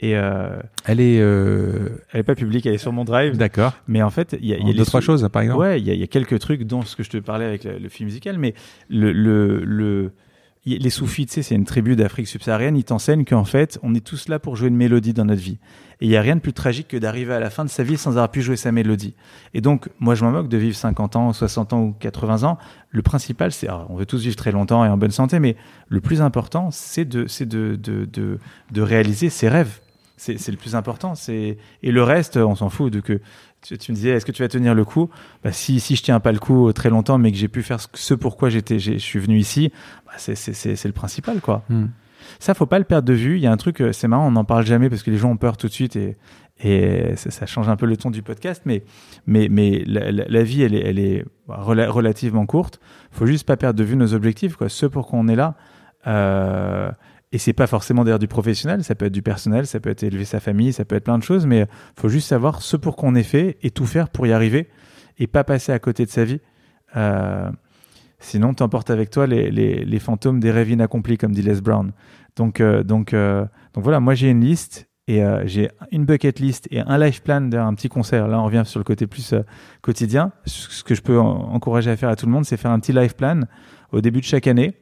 Et 0.02 0.16
euh, 0.16 0.56
elle 0.86 0.98
est. 1.00 1.20
euh, 1.20 1.90
elle 2.12 2.20
est 2.20 2.24
pas 2.24 2.34
publique, 2.34 2.64
elle 2.64 2.72
est 2.72 2.78
sur 2.78 2.92
mon 2.92 3.04
drive. 3.04 3.36
D'accord. 3.36 3.74
Mais 3.86 4.00
en 4.02 4.08
fait, 4.08 4.34
il 4.40 4.46
y 4.46 4.54
a, 4.54 4.58
y 4.58 4.70
a 4.70 4.72
Deux, 4.72 4.86
trois 4.86 5.02
choses, 5.02 5.28
par 5.30 5.42
exemple. 5.42 5.60
Ouais, 5.60 5.78
il 5.78 5.86
y, 5.86 5.90
a- 5.90 5.92
il 5.94 6.00
y 6.00 6.02
a 6.02 6.06
quelques 6.06 6.38
trucs, 6.38 6.62
dont 6.62 6.80
ce 6.80 6.96
que 6.96 7.02
je 7.02 7.10
te 7.10 7.18
parlais 7.18 7.44
avec 7.44 7.64
le, 7.64 7.78
le 7.78 7.88
film 7.90 8.06
musical, 8.08 8.38
mais 8.38 8.54
le, 8.88 9.12
le, 9.12 10.12
les 10.78 10.90
soufis, 10.90 11.26
tu 11.26 11.34
sais, 11.34 11.42
c'est 11.42 11.54
une 11.54 11.64
tribu 11.64 11.96
d'Afrique 11.96 12.28
subsaharienne, 12.28 12.76
ils 12.76 12.84
t'enseignent 12.84 13.24
qu'en 13.24 13.44
fait, 13.44 13.78
on 13.82 13.94
est 13.94 14.04
tous 14.04 14.28
là 14.28 14.38
pour 14.38 14.56
jouer 14.56 14.68
une 14.68 14.76
mélodie 14.76 15.12
dans 15.12 15.24
notre 15.24 15.40
vie. 15.40 15.58
Et 16.00 16.06
il 16.06 16.08
n'y 16.08 16.16
a 16.16 16.22
rien 16.22 16.36
de 16.36 16.40
plus 16.40 16.52
tragique 16.52 16.88
que 16.88 16.96
d'arriver 16.96 17.34
à 17.34 17.40
la 17.40 17.50
fin 17.50 17.64
de 17.64 17.70
sa 17.70 17.82
vie 17.82 17.98
sans 17.98 18.12
avoir 18.12 18.30
pu 18.30 18.40
jouer 18.40 18.56
sa 18.56 18.72
mélodie. 18.72 19.14
Et 19.52 19.60
donc, 19.60 19.88
moi, 19.98 20.14
je 20.14 20.24
m'en 20.24 20.30
moque 20.30 20.48
de 20.48 20.56
vivre 20.56 20.76
50 20.76 21.16
ans, 21.16 21.32
60 21.32 21.72
ans 21.74 21.82
ou 21.82 21.92
80 21.98 22.44
ans. 22.44 22.58
Le 22.90 23.02
principal, 23.02 23.52
c'est, 23.52 23.68
on 23.70 23.96
veut 23.96 24.06
tous 24.06 24.22
vivre 24.22 24.36
très 24.36 24.52
longtemps 24.52 24.84
et 24.84 24.88
en 24.88 24.96
bonne 24.96 25.10
santé, 25.10 25.38
mais 25.40 25.56
le 25.88 26.00
plus 26.00 26.22
important, 26.22 26.70
c'est 26.70 27.04
de, 27.04 27.26
de, 27.44 27.76
de, 27.76 28.38
de, 28.70 28.82
réaliser 28.82 29.28
ses 29.28 29.48
rêves. 29.48 29.80
C'est 30.16 30.48
le 30.48 30.56
plus 30.56 30.74
important. 30.74 31.14
Et 31.28 31.56
le 31.82 32.02
reste, 32.02 32.36
on 32.36 32.54
s'en 32.54 32.68
fout. 32.68 32.92
De 32.92 33.00
que 33.00 33.20
tu, 33.62 33.92
me 33.92 33.94
disais, 33.94 34.10
est-ce 34.10 34.26
que 34.26 34.32
tu 34.32 34.42
vas 34.42 34.48
tenir 34.48 34.74
le 34.74 34.84
coup? 34.84 35.10
Bah, 35.44 35.52
si, 35.52 35.80
si 35.80 35.96
je 35.96 36.02
tiens 36.02 36.20
pas 36.20 36.32
le 36.32 36.38
coup 36.38 36.72
très 36.72 36.90
longtemps, 36.90 37.18
mais 37.18 37.30
que 37.32 37.38
j'ai 37.38 37.48
pu 37.48 37.62
faire 37.62 37.80
ce, 37.80 37.88
ce 37.94 38.14
pourquoi 38.14 38.48
j'étais, 38.48 38.78
je 38.78 38.98
suis 38.98 39.18
venu 39.18 39.38
ici, 39.38 39.72
bah, 40.10 40.18
c'est 40.18 40.84
le 40.84 40.92
principal, 40.92 41.40
quoi. 41.40 41.62
Hmm. 41.68 41.86
Ça, 42.38 42.54
faut 42.54 42.66
pas 42.66 42.78
le 42.78 42.84
perdre 42.84 43.08
de 43.08 43.14
vue. 43.14 43.36
Il 43.36 43.40
y 43.42 43.46
a 43.46 43.52
un 43.52 43.56
truc, 43.56 43.80
euh, 43.80 43.92
c'est 43.92 44.06
marrant, 44.08 44.26
on 44.28 44.32
n'en 44.32 44.44
parle 44.44 44.64
jamais 44.66 44.88
parce 44.90 45.02
que 45.02 45.10
les 45.10 45.16
gens 45.16 45.30
ont 45.30 45.36
peur 45.36 45.56
tout 45.56 45.66
de 45.68 45.72
suite 45.72 45.96
et, 45.96 46.16
et 46.62 47.16
ça, 47.16 47.30
ça 47.30 47.46
change 47.46 47.68
un 47.68 47.76
peu 47.76 47.86
le 47.86 47.96
ton 47.96 48.10
du 48.10 48.22
podcast. 48.22 48.62
Mais, 48.66 48.84
mais, 49.26 49.48
mais 49.50 49.82
la, 49.86 50.12
la- 50.12 50.26
la 50.28 50.42
vie, 50.42 50.62
elle 50.62 50.74
est, 50.74 50.86
elle 50.86 50.98
est 50.98 51.24
rela- 51.48 51.88
relativement 51.88 52.44
courte. 52.46 52.78
Faut 53.10 53.26
juste 53.26 53.46
pas 53.46 53.56
perdre 53.56 53.78
de 53.78 53.84
vue 53.84 53.96
nos 53.96 54.12
objectifs, 54.14 54.56
quoi. 54.56 54.68
Ce 54.68 54.86
pour 54.86 55.06
quoi 55.06 55.18
on 55.18 55.28
est 55.28 55.34
là. 55.36 55.54
Euh, 56.06 56.90
et 57.32 57.38
c'est 57.38 57.52
pas 57.52 57.66
forcément 57.66 58.02
d'ailleurs 58.04 58.18
du 58.18 58.26
professionnel, 58.28 58.82
ça 58.82 58.94
peut 58.96 59.06
être 59.06 59.12
du 59.12 59.22
personnel, 59.22 59.66
ça 59.66 59.78
peut 59.78 59.90
être 59.90 60.02
élever 60.02 60.24
sa 60.24 60.40
famille, 60.40 60.72
ça 60.72 60.84
peut 60.84 60.96
être 60.96 61.04
plein 61.04 61.18
de 61.18 61.22
choses, 61.22 61.46
mais 61.46 61.66
faut 61.96 62.08
juste 62.08 62.26
savoir 62.28 62.60
ce 62.60 62.76
pour 62.76 62.96
quoi 62.96 63.08
on 63.08 63.14
est 63.14 63.22
fait 63.22 63.56
et 63.62 63.70
tout 63.70 63.86
faire 63.86 64.08
pour 64.08 64.26
y 64.26 64.32
arriver 64.32 64.68
et 65.18 65.26
pas 65.28 65.44
passer 65.44 65.70
à 65.72 65.78
côté 65.78 66.04
de 66.04 66.10
sa 66.10 66.24
vie. 66.24 66.40
Euh, 66.96 67.48
sinon, 68.20 68.54
t'emportes 68.54 68.90
avec 68.90 69.10
toi 69.10 69.26
les, 69.26 69.50
les, 69.50 69.84
les 69.84 69.98
fantômes 69.98 70.40
des 70.40 70.50
rêves 70.50 70.70
inaccomplis, 70.70 71.18
comme 71.18 71.32
dit 71.32 71.42
Les 71.42 71.60
Brown. 71.60 71.92
Donc, 72.36 72.60
euh, 72.60 72.82
donc, 72.82 73.12
euh, 73.12 73.44
donc 73.74 73.82
voilà, 73.84 73.98
moi 74.00 74.14
j'ai 74.14 74.30
une 74.30 74.44
liste 74.44 74.88
et 75.08 75.24
euh, 75.24 75.42
j'ai 75.46 75.68
une 75.90 76.04
bucket 76.04 76.38
list 76.38 76.68
et 76.70 76.80
un 76.80 76.98
life 76.98 77.22
plan 77.22 77.40
d'un 77.40 77.74
petit 77.74 77.88
concert. 77.88 78.28
Là, 78.28 78.40
on 78.40 78.44
revient 78.44 78.62
sur 78.64 78.78
le 78.78 78.84
côté 78.84 79.06
plus 79.08 79.32
euh, 79.32 79.40
quotidien. 79.82 80.30
Ce 80.44 80.84
que 80.84 80.94
je 80.94 81.02
peux 81.02 81.18
en- 81.18 81.52
encourager 81.52 81.90
à 81.90 81.96
faire 81.96 82.08
à 82.08 82.16
tout 82.16 82.26
le 82.26 82.32
monde, 82.32 82.44
c'est 82.44 82.56
faire 82.56 82.70
un 82.70 82.78
petit 82.78 82.92
life 82.92 83.16
plan 83.16 83.40
au 83.90 84.00
début 84.00 84.20
de 84.20 84.24
chaque 84.26 84.46
année. 84.46 84.74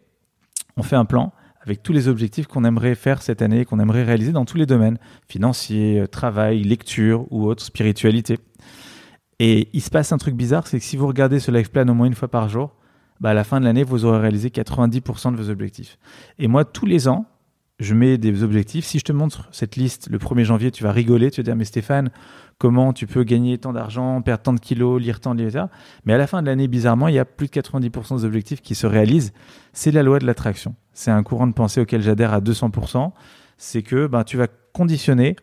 On 0.77 0.82
fait 0.82 0.97
un 0.97 1.06
plan 1.06 1.32
avec 1.62 1.82
tous 1.82 1.93
les 1.93 2.09
objectifs 2.09 2.47
qu'on 2.47 2.65
aimerait 2.65 2.94
faire 2.94 3.23
cette 3.23 3.43
année, 3.43 3.65
qu'on 3.65 3.78
aimerait 3.81 4.02
réaliser 4.05 4.32
dans 4.32 4.44
tous 4.44 4.56
les 4.56 4.66
domaines, 4.66 4.98
financier, 5.28 6.01
euh, 6.01 6.06
travail, 6.06 6.62
lecture 6.62 7.27
ou 7.31 7.47
autre, 7.47 7.62
spiritualité. 7.62 8.39
Et 9.39 9.69
il 9.73 9.81
se 9.81 9.90
passe 9.90 10.12
un 10.12 10.19
truc 10.19 10.35
bizarre, 10.35 10.66
c'est 10.66 10.78
que 10.78 10.85
si 10.85 10.97
vous 10.97 11.06
regardez 11.06 11.39
ce 11.40 11.51
life 11.51 11.70
plan 11.70 11.86
au 11.89 11.94
moins 11.94 12.06
une 12.06 12.15
fois 12.15 12.28
par 12.28 12.48
jour, 12.48 12.74
bah 13.20 13.31
à 13.31 13.35
la 13.35 13.45
fin 13.45 13.61
de 13.61 13.65
l'année, 13.65 13.82
vous 13.82 14.05
aurez 14.05 14.19
réalisé 14.19 14.49
90% 14.49 15.32
de 15.32 15.36
vos 15.36 15.51
objectifs. 15.51 15.99
Et 16.39 16.49
moi, 16.49 16.65
tous 16.65 16.86
les 16.86 17.09
ans, 17.09 17.27
je 17.78 17.95
mets 17.95 18.19
des 18.19 18.43
objectifs. 18.43 18.85
Si 18.85 18.99
je 18.99 19.05
te 19.05 19.12
montre 19.12 19.49
cette 19.53 19.77
liste 19.77 20.09
le 20.11 20.19
1er 20.19 20.45
janvier, 20.45 20.70
tu 20.70 20.82
vas 20.82 20.93
rigoler, 20.93 21.31
tu 21.31 21.40
vas 21.40 21.45
dire, 21.45 21.57
mais 21.57 21.65
Stéphane, 21.65 22.11
comment 22.59 22.93
tu 22.93 23.07
peux 23.07 23.23
gagner 23.23 23.59
tant 23.59 23.73
d'argent, 23.73 24.20
perdre 24.23 24.43
tant 24.43 24.53
de 24.53 24.61
kilos, 24.61 25.01
lire 25.01 25.20
tant 25.20 25.35
de 25.35 25.43
livres, 25.43 25.69
Mais 26.05 26.12
à 26.12 26.19
la 26.19 26.27
fin 26.27 26.43
de 26.43 26.47
l'année, 26.47 26.69
bizarrement, 26.69 27.09
il 27.09 27.15
y 27.15 27.19
a 27.19 27.24
plus 27.24 27.47
de 27.47 27.53
90% 27.53 28.19
des 28.19 28.24
objectifs 28.24 28.62
qui 28.62 28.74
se 28.74 28.86
réalisent. 28.86 29.32
C'est 29.73 29.93
la 29.93 30.03
loi 30.03 30.19
de 30.19 30.27
l'attraction. 30.27 30.74
C'est 30.93 31.11
un 31.11 31.23
courant 31.23 31.47
de 31.47 31.53
pensée 31.53 31.81
auquel 31.81 32.03
j'adhère 32.03 32.32
à 32.32 32.40
200%. 32.40 33.12
C'est 33.57 33.82
que 33.82 34.07
ben, 34.07 34.24
tu 34.24 34.36
vas 34.36 34.49
conditionner 34.73 35.36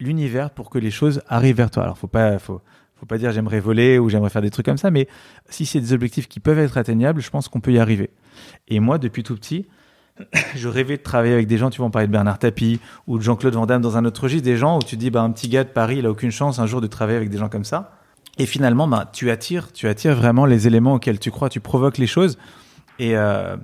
l'univers 0.00 0.50
pour 0.50 0.70
que 0.70 0.78
les 0.78 0.90
choses 0.90 1.22
arrivent 1.28 1.56
vers 1.56 1.70
toi. 1.70 1.84
Alors, 1.84 1.98
faut 1.98 2.08
pas, 2.08 2.38
faut, 2.38 2.60
faut 3.00 3.06
pas 3.06 3.18
dire 3.18 3.32
j'aimerais 3.32 3.60
voler 3.60 3.98
ou 3.98 4.10
j'aimerais 4.10 4.28
faire 4.28 4.42
des 4.42 4.50
trucs 4.50 4.66
comme 4.66 4.76
ça, 4.76 4.90
mais 4.90 5.08
si 5.48 5.64
c'est 5.64 5.80
des 5.80 5.94
objectifs 5.94 6.28
qui 6.28 6.38
peuvent 6.38 6.58
être 6.58 6.76
atteignables, 6.76 7.22
je 7.22 7.30
pense 7.30 7.48
qu'on 7.48 7.60
peut 7.60 7.72
y 7.72 7.78
arriver. 7.78 8.10
Et 8.68 8.78
moi, 8.78 8.98
depuis 8.98 9.22
tout 9.22 9.34
petit, 9.34 9.66
je 10.54 10.68
rêvais 10.68 10.98
de 10.98 11.02
travailler 11.02 11.32
avec 11.32 11.46
des 11.46 11.56
gens, 11.56 11.70
tu 11.70 11.80
vas 11.80 11.86
en 11.86 11.90
parler 11.90 12.08
de 12.08 12.12
Bernard 12.12 12.38
Tapie 12.38 12.78
ou 13.06 13.16
de 13.16 13.22
Jean-Claude 13.22 13.54
Van 13.54 13.64
Damme 13.64 13.80
dans 13.80 13.96
un 13.96 14.04
autre 14.04 14.22
registre, 14.22 14.44
des 14.44 14.58
gens 14.58 14.76
où 14.78 14.82
tu 14.82 14.98
dis, 14.98 15.10
bah, 15.10 15.22
un 15.22 15.30
petit 15.30 15.48
gars 15.48 15.64
de 15.64 15.70
Paris, 15.70 15.96
il 15.98 16.06
a 16.06 16.10
aucune 16.10 16.30
chance 16.30 16.58
un 16.58 16.66
jour 16.66 16.82
de 16.82 16.86
travailler 16.86 17.16
avec 17.16 17.30
des 17.30 17.38
gens 17.38 17.48
comme 17.48 17.64
ça. 17.64 17.96
Et 18.38 18.44
finalement, 18.44 18.86
bah, 18.86 19.10
tu 19.12 19.30
attires, 19.30 19.72
tu 19.72 19.88
attires 19.88 20.14
vraiment 20.14 20.44
les 20.44 20.66
éléments 20.66 20.94
auxquels 20.94 21.18
tu 21.18 21.30
crois, 21.30 21.48
tu 21.48 21.60
provoques 21.60 21.98
les 21.98 22.06
choses. 22.06 22.38
Et, 22.98 23.16
euh, 23.16 23.56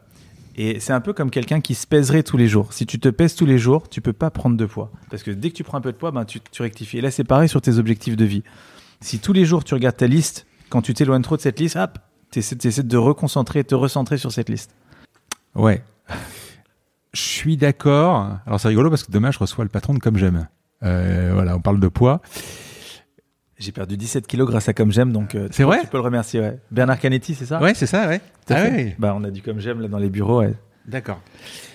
et 0.56 0.80
c'est 0.80 0.94
un 0.94 1.00
peu 1.00 1.12
comme 1.12 1.30
quelqu'un 1.30 1.60
qui 1.60 1.74
se 1.74 1.86
pèserait 1.86 2.22
tous 2.22 2.38
les 2.38 2.48
jours. 2.48 2.72
Si 2.72 2.86
tu 2.86 2.98
te 2.98 3.10
pèses 3.10 3.34
tous 3.34 3.46
les 3.46 3.58
jours, 3.58 3.88
tu 3.90 4.00
peux 4.00 4.14
pas 4.14 4.30
prendre 4.30 4.56
de 4.56 4.64
poids. 4.64 4.90
Parce 5.10 5.22
que 5.22 5.30
dès 5.30 5.50
que 5.50 5.54
tu 5.54 5.64
prends 5.64 5.76
un 5.76 5.82
peu 5.82 5.92
de 5.92 5.98
poids, 5.98 6.10
ben, 6.10 6.24
tu, 6.24 6.40
tu 6.40 6.62
rectifies. 6.62 6.98
Et 6.98 7.00
là, 7.02 7.10
c'est 7.10 7.24
pareil 7.24 7.48
sur 7.48 7.60
tes 7.60 7.78
objectifs 7.78 8.16
de 8.16 8.24
vie. 8.24 8.42
Si 9.00 9.18
tous 9.18 9.32
les 9.32 9.44
jours 9.44 9.64
tu 9.64 9.74
regardes 9.74 9.96
ta 9.96 10.06
liste, 10.06 10.46
quand 10.68 10.82
tu 10.82 10.94
t'éloignes 10.94 11.22
trop 11.22 11.36
de 11.36 11.42
cette 11.42 11.60
liste, 11.60 11.76
hop, 11.76 11.98
tu 12.30 12.38
essaies, 12.40 12.56
de 12.82 12.88
te 12.88 12.96
reconcentrer, 12.96 13.64
te 13.64 13.74
recentrer 13.74 14.18
sur 14.18 14.32
cette 14.32 14.48
liste. 14.48 14.74
Ouais. 15.54 15.82
Je 17.12 17.20
suis 17.20 17.56
d'accord. 17.56 18.38
Alors 18.46 18.60
c'est 18.60 18.68
rigolo 18.68 18.90
parce 18.90 19.04
que 19.04 19.12
demain 19.12 19.30
je 19.30 19.38
reçois 19.38 19.64
le 19.64 19.70
patron 19.70 19.94
de 19.94 19.98
Comme 19.98 20.16
J'aime. 20.16 20.48
Euh, 20.82 21.30
voilà, 21.32 21.56
on 21.56 21.60
parle 21.60 21.80
de 21.80 21.88
poids. 21.88 22.20
J'ai 23.58 23.72
perdu 23.72 23.96
17 23.96 24.26
kilos 24.26 24.46
grâce 24.46 24.68
à 24.68 24.74
Comme 24.74 24.92
J'aime, 24.92 25.12
donc 25.12 25.34
euh, 25.34 25.48
c'est 25.50 25.62
vrai. 25.62 25.80
Tu 25.80 25.86
peux 25.86 25.96
le 25.96 26.02
remercier. 26.02 26.40
Ouais. 26.40 26.58
Bernard 26.70 26.98
Canetti, 26.98 27.34
c'est 27.34 27.46
ça 27.46 27.60
Ouais, 27.60 27.72
c'est 27.74 27.86
ça, 27.86 28.06
ouais. 28.06 28.20
Ah 28.50 28.64
ouais. 28.64 28.94
Bah, 28.98 29.14
on 29.16 29.24
a 29.24 29.30
du 29.30 29.40
Comme 29.40 29.60
J'aime 29.60 29.80
là 29.80 29.88
dans 29.88 29.98
les 29.98 30.10
bureaux. 30.10 30.40
Ouais. 30.40 30.54
D'accord. 30.86 31.20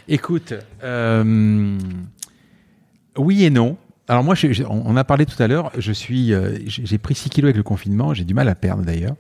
Écoute, 0.08 0.54
euh, 0.84 1.78
oui 3.18 3.44
et 3.44 3.50
non. 3.50 3.78
Alors 4.12 4.26
moi, 4.26 4.36
on 4.68 4.98
a 4.98 5.06
parlé 5.06 5.26
tout 5.26 5.42
à 5.42 5.48
l'heure. 5.48 5.72
Je 5.78 5.94
suis, 5.94 6.34
euh, 6.34 6.58
j'ai 6.66 6.98
pris 6.98 7.16
6 7.16 7.30
kilos 7.30 7.46
avec 7.46 7.56
le 7.56 7.64
confinement. 7.64 8.14
J'ai 8.14 8.26
du 8.26 8.34
mal 8.34 8.50
à 8.50 8.56
perdre 8.56 8.84
d'ailleurs. 8.84 9.16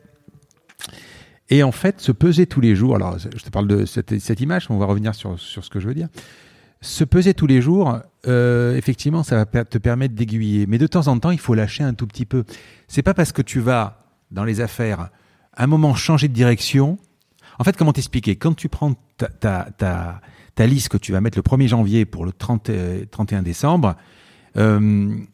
Et 1.49 1.63
en 1.63 1.71
fait, 1.71 2.01
se 2.01 2.11
peser 2.11 2.45
tous 2.45 2.59
les 2.59 2.75
jours. 2.75 2.97
Alors, 2.97 3.17
je 3.17 3.41
te 3.41 3.49
parle 3.49 3.69
de 3.69 3.85
cette, 3.85 4.41
image. 4.41 4.67
On 4.69 4.77
va 4.79 4.85
revenir 4.85 5.15
sur, 5.15 5.39
sur 5.39 5.63
ce 5.63 5.69
que 5.69 5.79
je 5.79 5.87
veux 5.87 5.93
dire. 5.93 6.09
Se 6.81 7.05
peser 7.05 7.33
tous 7.33 7.47
les 7.47 7.61
jours, 7.61 7.99
euh, 8.27 8.75
effectivement, 8.75 9.23
ça 9.23 9.37
va 9.37 9.63
te 9.63 9.77
permettre 9.77 10.13
d'aiguiller. 10.13 10.65
Mais 10.67 10.77
de 10.77 10.87
temps 10.87 11.07
en 11.07 11.17
temps, 11.19 11.31
il 11.31 11.39
faut 11.39 11.53
lâcher 11.53 11.85
un 11.85 11.93
tout 11.93 12.05
petit 12.05 12.25
peu. 12.25 12.43
C'est 12.89 13.01
pas 13.01 13.13
parce 13.13 13.31
que 13.31 13.41
tu 13.41 13.61
vas 13.61 13.99
dans 14.29 14.43
les 14.43 14.59
affaires, 14.59 15.07
un 15.55 15.67
moment 15.67 15.95
changer 15.95 16.27
de 16.27 16.33
direction. 16.33 16.97
En 17.59 17.63
fait, 17.63 17.77
comment 17.77 17.93
t'expliquer? 17.93 18.35
Quand 18.35 18.55
tu 18.55 18.67
prends 18.67 18.95
ta, 19.15 19.29
ta, 19.29 20.19
ta, 20.53 20.67
liste 20.67 20.89
que 20.89 20.97
tu 20.97 21.13
vas 21.13 21.21
mettre 21.21 21.37
le 21.37 21.43
1er 21.43 21.69
janvier 21.69 22.03
pour 22.03 22.25
le 22.25 22.33
30, 22.33 22.69
31 23.09 23.39
euh, 23.39 23.41
décembre, 23.41 23.95
tu 24.55 25.27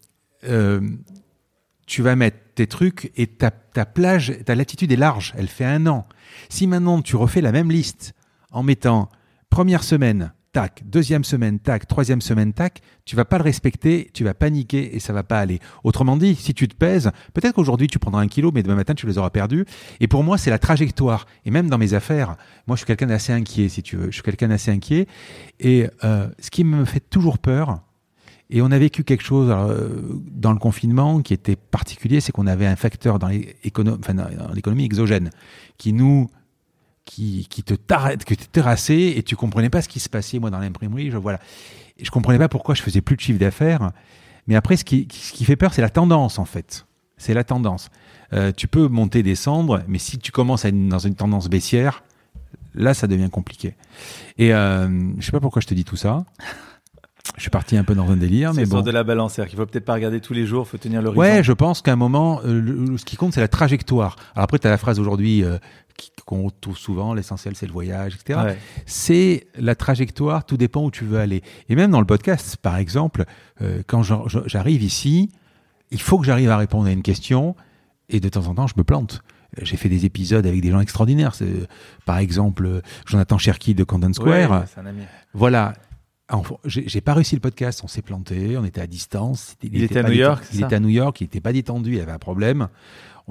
vas 2.02 2.16
mettre 2.16 2.38
tes 2.56 2.68
trucs 2.68 3.12
et 3.16 3.28
ta, 3.28 3.52
ta 3.52 3.86
plage, 3.86 4.34
ta 4.46 4.56
latitude 4.56 4.92
est 4.92 4.98
large, 4.98 5.34
elle 5.38 5.48
fait 5.48 5.66
un 5.66 5.88
an. 5.88 6.08
Si 6.50 6.68
maintenant 6.68 7.02
tu 7.02 7.16
refais 7.16 7.42
la 7.42 7.52
même 7.52 7.72
liste 7.72 8.14
en 8.52 8.64
mettant 8.64 9.10
première 9.50 9.84
semaine, 9.84 10.34
tac, 10.52 10.82
deuxième 10.88 11.24
semaine, 11.24 11.60
tac, 11.60 11.88
troisième 11.88 12.20
semaine, 12.20 12.52
tac, 12.52 12.82
tu 13.06 13.16
vas 13.16 13.26
pas 13.26 13.38
le 13.38 13.44
respecter, 13.44 14.10
tu 14.12 14.24
vas 14.24 14.34
paniquer 14.34 14.96
et 14.96 15.00
ça 15.00 15.14
va 15.14 15.22
pas 15.22 15.40
aller. 15.40 15.60
Autrement 15.84 16.18
dit, 16.18 16.36
si 16.36 16.56
tu 16.56 16.68
te 16.68 16.76
pèses, 16.76 17.12
peut-être 17.34 17.54
qu'aujourd'hui 17.54 17.88
tu 17.88 18.00
prendras 18.00 18.22
un 18.22 18.28
kilo, 18.28 18.52
mais 18.52 18.64
demain 18.64 18.76
matin 18.76 18.96
tu 18.96 19.06
les 19.06 19.20
auras 19.20 19.30
perdus. 19.30 19.66
Et 20.00 20.08
pour 20.08 20.24
moi, 20.24 20.40
c'est 20.40 20.50
la 20.50 20.58
trajectoire. 20.58 21.28
Et 21.46 21.52
même 21.52 21.70
dans 21.70 21.78
mes 21.78 21.94
affaires, 21.94 22.38
moi 22.66 22.76
je 22.76 22.80
suis 22.80 22.88
quelqu'un 22.88 23.06
d'assez 23.06 23.34
inquiet, 23.34 23.70
si 23.70 23.84
tu 23.84 23.98
veux. 23.98 24.08
Je 24.08 24.14
suis 24.14 24.24
quelqu'un 24.24 24.48
d'assez 24.48 24.72
inquiet. 24.72 25.08
Et 25.60 25.88
euh, 26.04 26.28
ce 26.40 26.50
qui 26.50 26.64
me 26.64 26.86
fait 26.86 27.08
toujours 27.08 27.38
peur, 27.38 27.84
et 28.50 28.62
on 28.62 28.72
a 28.72 28.78
vécu 28.78 29.04
quelque 29.04 29.24
chose 29.24 29.50
euh, 29.52 29.90
dans 30.32 30.54
le 30.54 30.60
confinement 30.60 31.22
qui 31.22 31.34
était 31.34 31.56
particulier, 31.56 32.22
c'est 32.22 32.32
qu'on 32.32 32.48
avait 32.48 32.66
un 32.66 32.76
facteur 32.76 33.20
dans 33.20 33.28
l'économie 33.28 34.86
exogène 34.86 35.32
qui 35.78 35.94
nous 35.94 36.30
qui, 37.04 37.48
qui 37.50 37.64
te 37.64 37.74
t'arrête, 37.74 38.26
que 38.26 38.34
tu 38.34 38.48
terrassé 38.48 39.14
et 39.16 39.24
tu 39.24 39.36
comprenais 39.36 39.70
pas 39.70 39.82
ce 39.82 39.88
qui 39.88 40.00
se 40.00 40.10
passait. 40.10 40.40
Moi, 40.40 40.50
dans 40.50 40.60
l'imprimerie, 40.60 41.10
je 41.10 41.18
voilà, 41.18 41.40
et 41.98 42.06
je 42.06 42.12
comprenais 42.12 42.38
pas 42.38 42.50
pourquoi 42.50 42.76
je 42.76 42.82
faisais 42.82 43.02
plus 43.02 43.16
de 43.16 43.22
chiffre 43.22 43.40
d'affaires. 43.40 43.92
Mais 44.48 44.56
après, 44.56 44.78
ce 44.78 44.84
qui, 44.84 45.08
ce 45.12 45.34
qui 45.34 45.46
fait 45.46 45.56
peur, 45.56 45.74
c'est 45.74 45.82
la 45.82 45.90
tendance 45.90 46.40
en 46.40 46.46
fait. 46.46 46.86
C'est 47.18 47.34
la 47.34 47.44
tendance. 47.44 47.90
Euh, 48.34 48.52
tu 48.56 48.68
peux 48.68 48.88
monter, 48.88 49.24
descendre, 49.24 49.84
mais 49.88 49.98
si 49.98 50.20
tu 50.20 50.32
commences 50.32 50.66
à 50.66 50.70
être 50.70 50.88
dans 50.88 51.00
une 51.00 51.16
tendance 51.16 51.50
baissière, 51.50 52.04
là, 52.76 52.94
ça 52.94 53.08
devient 53.08 53.30
compliqué. 53.30 53.76
Et 54.38 54.54
euh, 54.54 54.88
je 55.18 55.26
sais 55.26 55.32
pas 55.32 55.40
pourquoi 55.40 55.62
je 55.62 55.68
te 55.68 55.74
dis 55.74 55.86
tout 55.86 55.96
ça. 55.96 56.26
Je 57.36 57.42
suis 57.42 57.50
parti 57.50 57.78
un 57.78 57.84
peu 57.84 57.96
dans 57.96 58.10
un 58.10 58.18
délire, 58.18 58.54
mais 58.54 58.66
bon. 58.66 58.82
de 58.82 58.92
la 58.92 59.04
balance, 59.04 59.34
c'est-à-dire 59.34 59.50
qu'il 59.50 59.60
faut 59.60 59.66
peut-être 59.66 59.86
pas 59.86 59.94
regarder 59.94 60.22
tous 60.22 60.34
les 60.34 60.46
jours, 60.46 60.68
faut 60.68 60.78
tenir 60.78 61.02
l'horizon. 61.02 61.22
Ouais, 61.22 61.44
je 61.44 61.52
pense 61.52 61.82
qu'à 61.82 61.94
un 61.94 61.98
moment, 61.98 62.42
euh, 62.46 62.98
ce 62.98 63.06
qui 63.06 63.16
compte, 63.16 63.34
c'est 63.34 63.42
la 63.42 63.48
trajectoire. 63.48 64.16
Alors 64.36 64.46
après, 64.46 64.60
tu 64.60 64.68
as 64.68 64.70
la 64.70 64.78
phrase 64.78 65.00
aujourd'hui 65.00 65.44
euh, 65.44 65.58
qu'on 66.26 66.50
trouve 66.50 66.78
souvent, 66.78 67.14
l'essentiel, 67.14 67.56
c'est 67.56 67.66
le 67.66 67.74
voyage, 67.74 68.16
etc. 68.16 68.56
C'est 68.86 69.48
la 69.58 69.76
trajectoire, 69.76 70.46
tout 70.46 70.58
dépend 70.58 70.84
où 70.84 70.92
tu 70.92 71.06
veux 71.06 71.20
aller. 71.20 71.42
Et 71.70 71.76
même 71.76 71.92
dans 71.92 72.00
le 72.00 72.06
podcast, 72.06 72.58
par 72.58 72.78
exemple, 72.78 73.26
euh, 73.62 73.82
quand 73.88 74.04
j'arrive 74.04 74.84
ici, 74.84 75.30
il 75.92 76.02
faut 76.02 76.20
que 76.20 76.26
j'arrive 76.26 76.50
à 76.50 76.58
répondre 76.58 76.88
à 76.88 76.92
une 76.92 77.04
question, 77.04 77.56
et 78.10 78.20
de 78.20 78.30
temps 78.30 78.48
en 78.48 78.56
temps, 78.56 78.68
je 78.68 78.76
me 78.78 78.84
plante 78.84 79.22
j'ai 79.62 79.78
fait 79.78 79.90
des 79.90 80.06
épisodes 80.06 80.46
avec 80.46 80.62
des 80.62 80.72
gens 80.72 80.80
extraordinaires. 80.80 81.34
Par 82.06 82.18
exemple, 82.18 82.82
Jonathan 83.06 83.38
Cherky 83.38 83.76
de 83.76 83.84
Condon 83.84 84.14
Square. 84.14 84.52
Ouais, 84.52 84.66
un 84.78 84.86
ami. 84.86 85.04
Voilà, 85.34 85.74
j'ai 86.66 87.02
pas 87.02 87.14
réussi 87.14 87.36
le 87.36 87.42
podcast, 87.42 87.82
on 87.84 87.88
s'est 87.88 88.02
planté, 88.02 88.58
on 88.58 88.66
était 88.66 88.82
à 88.82 88.88
distance. 88.88 89.56
Il, 89.64 89.84
était, 89.84 90.00
à 90.00 90.04
New 90.04 90.14
York. 90.14 90.44
Il 90.54 90.64
était 90.64 90.76
à 90.76 90.80
New 90.80 90.90
York, 90.90 91.22
il 91.22 91.26
était 91.26 91.40
pas 91.40 91.54
détendu, 91.54 91.96
il 91.96 92.02
avait 92.02 92.12
un 92.12 92.20
problème. 92.20 92.68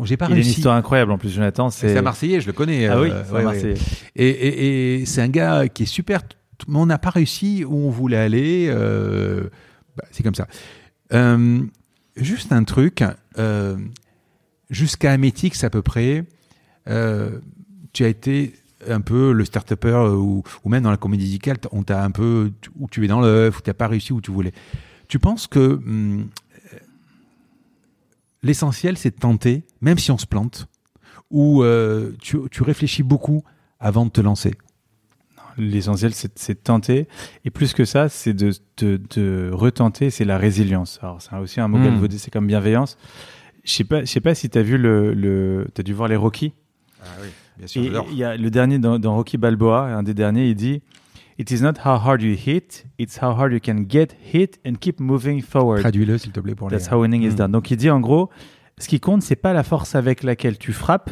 J'ai 0.03 0.17
pas 0.17 0.27
il 0.27 0.35
réussi. 0.35 0.49
a 0.49 0.53
une 0.53 0.57
histoire 0.59 0.77
incroyable 0.77 1.13
en 1.13 1.19
plus, 1.19 1.31
Jonathan. 1.31 1.71
C'est 1.71 1.97
un 1.97 2.03
Marseillais, 2.03 2.41
je 2.41 2.47
le 2.47 2.53
connais. 2.53 2.87
Ah 2.87 3.01
oui, 3.01 3.11
euh, 3.11 3.23
c'est 3.27 3.37
un 3.37 3.43
Marseillais. 3.43 3.75
Et, 4.15 4.29
et, 4.29 4.95
et 5.01 5.07
c'est 5.07 5.23
un 5.23 5.29
gars 5.29 5.69
qui 5.69 5.85
est 5.85 5.87
super, 5.87 6.21
mais 6.69 6.79
on 6.79 6.87
n'a 6.87 6.99
pas 6.99 7.11
réussi 7.11 7.65
où 7.65 7.87
on 7.87 7.91
voulait 7.91 8.17
aller. 8.17 8.67
Euh, 8.69 9.49
bah, 9.97 10.05
c'est 10.11 10.23
comme 10.23 10.35
ça. 10.35 10.47
Euh, 11.13 11.63
juste 12.17 12.53
un 12.53 12.65
truc, 12.65 13.05
euh, 13.39 13.77
jusqu'à 14.71 15.13
Ametix 15.13 15.65
à 15.65 15.71
peu 15.71 15.83
près, 15.83 16.25
tu 16.87 18.05
as 18.05 18.09
été 18.09 18.55
un 18.89 19.01
peu 19.01 19.33
le 19.33 19.45
start-upper 19.45 19.89
euh, 19.89 20.15
ou, 20.15 20.43
ou, 20.65 20.69
même 20.69 20.83
dans 20.83 20.91
la 20.91 20.97
comédie 20.97 21.25
musicale, 21.25 21.59
on 21.73 21.83
t'a 21.83 22.03
un 22.03 22.11
peu 22.11 22.53
où 22.79 22.89
tu 22.89 23.05
es 23.05 23.09
dans 23.09 23.21
l'œuf, 23.21 23.59
où 23.59 23.63
tu 23.63 23.71
n'as 23.71 23.75
pas 23.75 23.89
réussi 23.89 24.13
où 24.13 24.21
tu 24.21 24.31
voulais. 24.31 24.53
Tu 25.09 25.19
penses 25.19 25.47
que 25.47 25.59
hum, 25.59 26.29
l'essentiel, 28.43 28.97
c'est 28.97 29.11
de 29.11 29.21
tenter, 29.21 29.65
même 29.81 29.99
si 29.99 30.11
on 30.11 30.19
se 30.19 30.27
plante, 30.27 30.69
ou 31.31 31.63
euh, 31.63 32.13
tu, 32.21 32.39
tu, 32.51 32.63
réfléchis 32.63 33.03
beaucoup 33.03 33.43
avant 33.81 34.07
de 34.07 34.11
te 34.11 34.21
lancer? 34.21 34.55
L'essentiel, 35.59 36.13
c'est 36.15 36.55
de 36.55 36.59
tenter. 36.59 37.09
Et 37.45 37.51
plus 37.51 37.73
que 37.73 37.87
ça, 37.87 38.11
c'est 38.11 38.35
de, 38.35 38.53
de, 38.77 39.01
de, 39.15 39.51
retenter, 39.53 40.11
c'est 40.11 40.27
la 40.27 40.37
résilience. 40.37 40.99
Alors, 41.03 41.23
c'est 41.23 41.35
aussi 41.37 41.61
un 41.61 41.69
mot 41.69 41.79
mmh. 41.79 42.11
c'est 42.19 42.31
comme 42.31 42.47
bienveillance. 42.47 42.99
Je 43.65 43.73
sais 43.73 43.85
pas, 43.85 44.01
je 44.03 44.07
sais 44.07 44.21
pas 44.21 44.35
si 44.35 44.51
tu 44.51 44.59
as 44.59 44.63
vu 44.63 44.77
le, 44.77 45.15
le 45.15 45.67
tu 45.75 45.81
as 45.81 45.83
dû 45.83 45.95
voir 45.95 46.09
les 46.09 46.17
Rocky. 46.17 46.53
Ah 47.03 47.07
oui. 47.23 47.29
Il 47.75 48.15
y 48.15 48.25
a 48.25 48.37
le 48.37 48.51
dernier 48.51 48.79
dans, 48.79 49.15
Rocky 49.15 49.39
Balboa, 49.39 49.83
un 49.83 50.03
des 50.03 50.15
derniers, 50.15 50.49
il 50.49 50.55
dit 50.55 50.83
It 51.39 51.51
is 51.51 51.61
not 51.61 51.75
how 51.85 51.99
hard 52.03 52.23
you 52.23 52.35
hit, 52.35 52.87
it's 52.99 53.19
how 53.21 53.33
hard 53.39 53.53
you 53.53 53.61
can 53.63 53.85
get 53.89 54.09
hit 54.33 54.59
and 54.67 54.75
keep 54.81 55.01
moving 55.01 55.43
forward. 55.43 55.81
Traduis-le 55.81 56.17
s'il 56.17 56.33
te 56.33 56.41
plaît 56.41 56.55
pour 56.55 56.71
That's 56.71 56.91
how 56.91 57.01
winning 57.01 57.23
is 57.23 57.33
hmm. 57.33 57.37
done. 57.37 57.53
Donc 57.53 57.71
il 57.71 57.77
dit 57.77 57.91
en 57.91 58.01
gros, 58.01 58.31
ce 58.79 58.89
qui 58.89 59.01
compte, 59.01 59.23
c'est 59.23 59.37
pas 59.37 59.53
la 59.53 59.63
force 59.63 59.95
avec 59.95 60.23
laquelle 60.23 60.57
tu 60.57 60.73
frappes, 60.73 61.11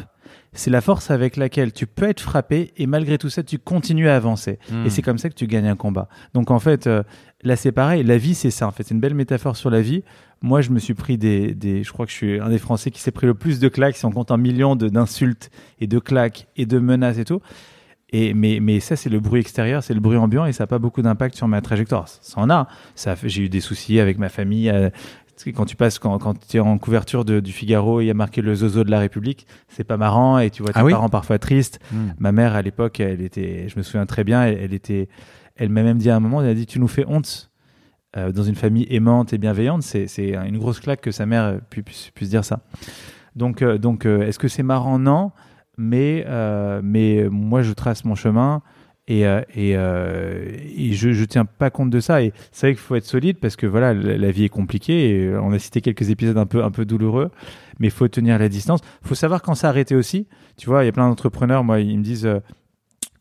c'est 0.51 0.71
la 0.71 0.81
force 0.81 1.11
avec 1.11 1.37
laquelle 1.37 1.73
tu 1.73 1.85
peux 1.85 2.09
être 2.09 2.21
frappé 2.21 2.73
et 2.77 2.87
malgré 2.87 3.19
tout 3.19 3.29
ça, 3.29 3.43
tu 3.43 3.59
continues 3.59 4.09
à 4.09 4.15
avancer. 4.15 4.57
Et 4.69 4.73
hmm. 4.73 4.89
c'est 4.89 5.03
comme 5.03 5.19
ça 5.19 5.29
que 5.29 5.35
tu 5.35 5.45
gagnes 5.45 5.67
un 5.67 5.75
combat. 5.75 6.07
Donc 6.33 6.49
en 6.49 6.59
fait, 6.59 6.87
euh, 6.87 7.03
là 7.45 7.55
c'est 7.55 7.71
pareil, 7.71 8.03
la 8.03 8.17
vie 8.17 8.35
c'est 8.35 8.51
ça 8.51 8.67
en 8.67 8.71
fait, 8.71 8.83
c'est 8.83 8.93
une 8.93 8.99
belle 8.99 9.15
métaphore 9.15 9.55
sur 9.55 9.69
la 9.69 9.81
vie. 9.81 10.03
Moi 10.41 10.61
je 10.61 10.71
me 10.71 10.79
suis 10.79 10.93
pris 10.93 11.17
des, 11.17 11.53
des 11.53 11.83
je 11.83 11.91
crois 11.93 12.05
que 12.05 12.11
je 12.11 12.17
suis 12.17 12.39
un 12.39 12.49
des 12.49 12.57
Français 12.57 12.91
qui 12.91 12.99
s'est 12.99 13.11
pris 13.11 13.27
le 13.27 13.33
plus 13.33 13.59
de 13.59 13.69
claques, 13.69 13.95
si 13.95 14.05
on 14.05 14.11
compte 14.11 14.31
en 14.31 14.37
millions 14.37 14.75
d'insultes 14.75 15.49
et 15.79 15.87
de 15.87 15.99
claques 15.99 16.47
et 16.57 16.65
de 16.65 16.79
menaces 16.79 17.17
et 17.17 17.25
tout. 17.25 17.41
Et, 18.11 18.33
mais, 18.33 18.59
mais 18.61 18.79
ça, 18.79 18.95
c'est 18.95 19.09
le 19.09 19.19
bruit 19.19 19.41
extérieur, 19.41 19.83
c'est 19.83 19.93
le 19.93 19.99
bruit 19.99 20.15
ambiant 20.15 20.45
et 20.45 20.53
ça 20.53 20.63
n'a 20.63 20.67
pas 20.67 20.77
beaucoup 20.77 21.01
d'impact 21.01 21.35
sur 21.35 21.47
ma 21.47 21.59
trajectoire. 21.61 22.07
Ça 22.07 22.39
en 22.39 22.49
a. 22.49 22.67
Ça, 22.93 23.15
j'ai 23.23 23.43
eu 23.43 23.49
des 23.49 23.59
soucis 23.59 23.99
avec 23.99 24.19
ma 24.19 24.29
famille, 24.29 24.69
euh, 24.69 24.89
quand 25.53 25.65
tu 25.65 25.75
passes, 25.75 25.99
quand, 25.99 26.17
quand 26.17 26.33
tu 26.47 26.57
es 26.57 26.59
en 26.59 26.77
couverture 26.77 27.25
de, 27.25 27.39
du 27.39 27.51
Figaro, 27.51 28.01
il 28.01 28.05
y 28.05 28.11
a 28.11 28.13
marqué 28.13 28.41
le 28.41 28.55
zozo 28.55 28.83
de 28.83 28.91
la 28.91 28.99
République, 28.99 29.45
c'est 29.67 29.83
pas 29.83 29.97
marrant 29.97 30.39
et 30.39 30.49
tu 30.49 30.63
vois 30.63 30.71
tes 30.71 30.79
ah 30.79 30.89
parents 30.89 31.09
parfois 31.09 31.39
tristes. 31.39 31.79
Hmm. 31.91 32.11
Ma 32.19 32.31
mère, 32.31 32.55
à 32.55 32.61
l'époque, 32.61 32.99
elle 32.99 33.21
était, 33.21 33.67
je 33.67 33.77
me 33.77 33.83
souviens 33.83 34.05
très 34.05 34.23
bien, 34.23 34.43
elle, 34.43 34.73
était, 34.73 35.09
Elle 35.55 35.69
m'a 35.69 35.83
même 35.83 35.97
dit 35.97 36.09
à 36.09 36.15
un 36.15 36.19
moment, 36.19 36.41
elle 36.41 36.49
a 36.49 36.53
dit, 36.53 36.65
tu 36.65 36.79
nous 36.79 36.87
fais 36.87 37.05
honte. 37.07 37.51
Euh, 38.17 38.31
dans 38.31 38.43
une 38.43 38.55
famille 38.55 38.87
aimante 38.89 39.33
et 39.33 39.37
bienveillante, 39.37 39.83
c'est 39.83 40.35
une 40.47 40.57
grosse 40.57 40.79
claque 40.79 41.01
que 41.01 41.11
sa 41.11 41.25
mère 41.25 41.59
puisse, 41.69 42.11
puisse 42.15 42.29
dire 42.29 42.45
ça. 42.45 42.61
Donc, 43.35 43.61
euh, 43.61 43.77
donc 43.77 44.05
est-ce 44.05 44.39
que 44.39 44.47
c'est 44.47 44.63
marrant? 44.63 44.99
Non. 44.99 45.31
Mais, 45.77 46.25
mais 46.81 47.27
moi, 47.29 47.61
je 47.61 47.73
trace 47.73 48.05
mon 48.05 48.15
chemin 48.15 48.61
et, 49.07 49.27
euh, 49.27 49.41
et, 49.53 49.77
euh, 49.77 50.57
je 50.91 51.09
ne 51.09 51.25
tiens 51.25 51.45
pas 51.45 51.69
compte 51.69 51.89
de 51.89 51.99
ça. 51.99 52.23
Et 52.23 52.33
c'est 52.51 52.67
vrai 52.67 52.73
qu'il 52.73 52.81
faut 52.81 52.95
être 52.95 53.05
solide 53.05 53.37
parce 53.39 53.55
que 53.55 53.67
voilà, 53.67 53.93
la, 53.93 54.31
vie 54.31 54.45
est 54.45 54.49
compliquée. 54.49 55.09
Et 55.09 55.35
on 55.35 55.51
a 55.51 55.59
cité 55.59 55.81
quelques 55.81 56.09
épisodes 56.09 56.37
un 56.37 56.45
peu, 56.45 56.63
un 56.63 56.71
peu 56.71 56.85
douloureux, 56.85 57.31
mais 57.79 57.87
il 57.87 57.91
faut 57.91 58.07
tenir 58.07 58.39
la 58.39 58.49
distance. 58.49 58.81
Il 59.03 59.07
faut 59.07 59.15
savoir 59.15 59.41
quand 59.41 59.55
s'arrêter 59.55 59.95
aussi. 59.95 60.27
Tu 60.57 60.67
vois, 60.67 60.83
il 60.83 60.87
y 60.87 60.89
a 60.89 60.91
plein 60.91 61.07
d'entrepreneurs, 61.07 61.63
moi, 61.63 61.79
ils 61.79 61.97
me 61.97 62.03
disent 62.03 62.25
euh, 62.25 62.39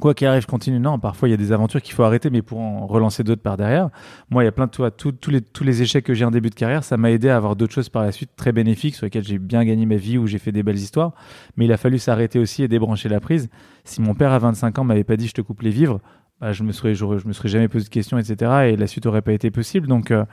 quoi 0.00 0.14
qu'il 0.14 0.26
arrive, 0.26 0.42
je 0.42 0.46
continue. 0.46 0.80
Non, 0.80 0.98
parfois 0.98 1.28
il 1.28 1.30
y 1.30 1.34
a 1.34 1.38
des 1.38 1.52
aventures 1.52 1.80
qu'il 1.80 1.94
faut 1.94 2.02
arrêter, 2.02 2.30
mais 2.30 2.42
pour 2.42 2.60
en 2.60 2.86
relancer 2.86 3.24
d'autres 3.24 3.42
par 3.42 3.56
derrière. 3.56 3.90
Moi, 4.30 4.42
il 4.42 4.46
y 4.46 4.48
a 4.48 4.52
plein 4.52 4.66
de 4.66 4.70
toi, 4.70 4.90
tous 4.90 5.14
les, 5.28 5.40
tous 5.40 5.64
les 5.64 5.82
échecs 5.82 6.04
que 6.04 6.14
j'ai 6.14 6.24
en 6.24 6.30
début 6.30 6.50
de 6.50 6.54
carrière, 6.54 6.84
ça 6.84 6.96
m'a 6.96 7.10
aidé 7.10 7.28
à 7.28 7.36
avoir 7.36 7.56
d'autres 7.56 7.72
choses 7.72 7.88
par 7.88 8.02
la 8.02 8.12
suite 8.12 8.30
très 8.36 8.52
bénéfiques 8.52 8.94
sur 8.94 9.06
lesquelles 9.06 9.24
j'ai 9.24 9.38
bien 9.38 9.64
gagné 9.64 9.86
ma 9.86 9.96
vie, 9.96 10.18
où 10.18 10.26
j'ai 10.26 10.38
fait 10.38 10.52
des 10.52 10.62
belles 10.62 10.76
histoires. 10.76 11.12
Mais 11.56 11.64
il 11.66 11.72
a 11.72 11.76
fallu 11.76 11.98
s'arrêter 11.98 12.38
aussi 12.38 12.62
et 12.62 12.68
débrancher 12.68 13.08
la 13.08 13.20
prise. 13.20 13.48
Si 13.84 14.00
mon 14.00 14.14
père 14.14 14.32
à 14.32 14.38
25 14.38 14.78
ans 14.78 14.84
m'avait 14.84 15.04
pas 15.04 15.16
dit 15.16 15.28
je 15.28 15.34
te 15.34 15.40
coupe 15.40 15.62
les 15.62 15.70
vivres, 15.70 16.00
bah, 16.40 16.52
je 16.52 16.64
me 16.64 16.72
serais, 16.72 16.94
je, 16.94 17.04
me 17.04 17.32
serais 17.32 17.48
jamais 17.48 17.68
posé 17.68 17.84
de 17.84 17.90
questions, 17.90 18.18
etc. 18.18 18.72
Et 18.72 18.76
la 18.76 18.86
suite 18.86 19.06
aurait 19.06 19.22
pas 19.22 19.32
été 19.32 19.50
possible. 19.50 19.86
Donc, 19.86 20.10
euh, 20.10 20.24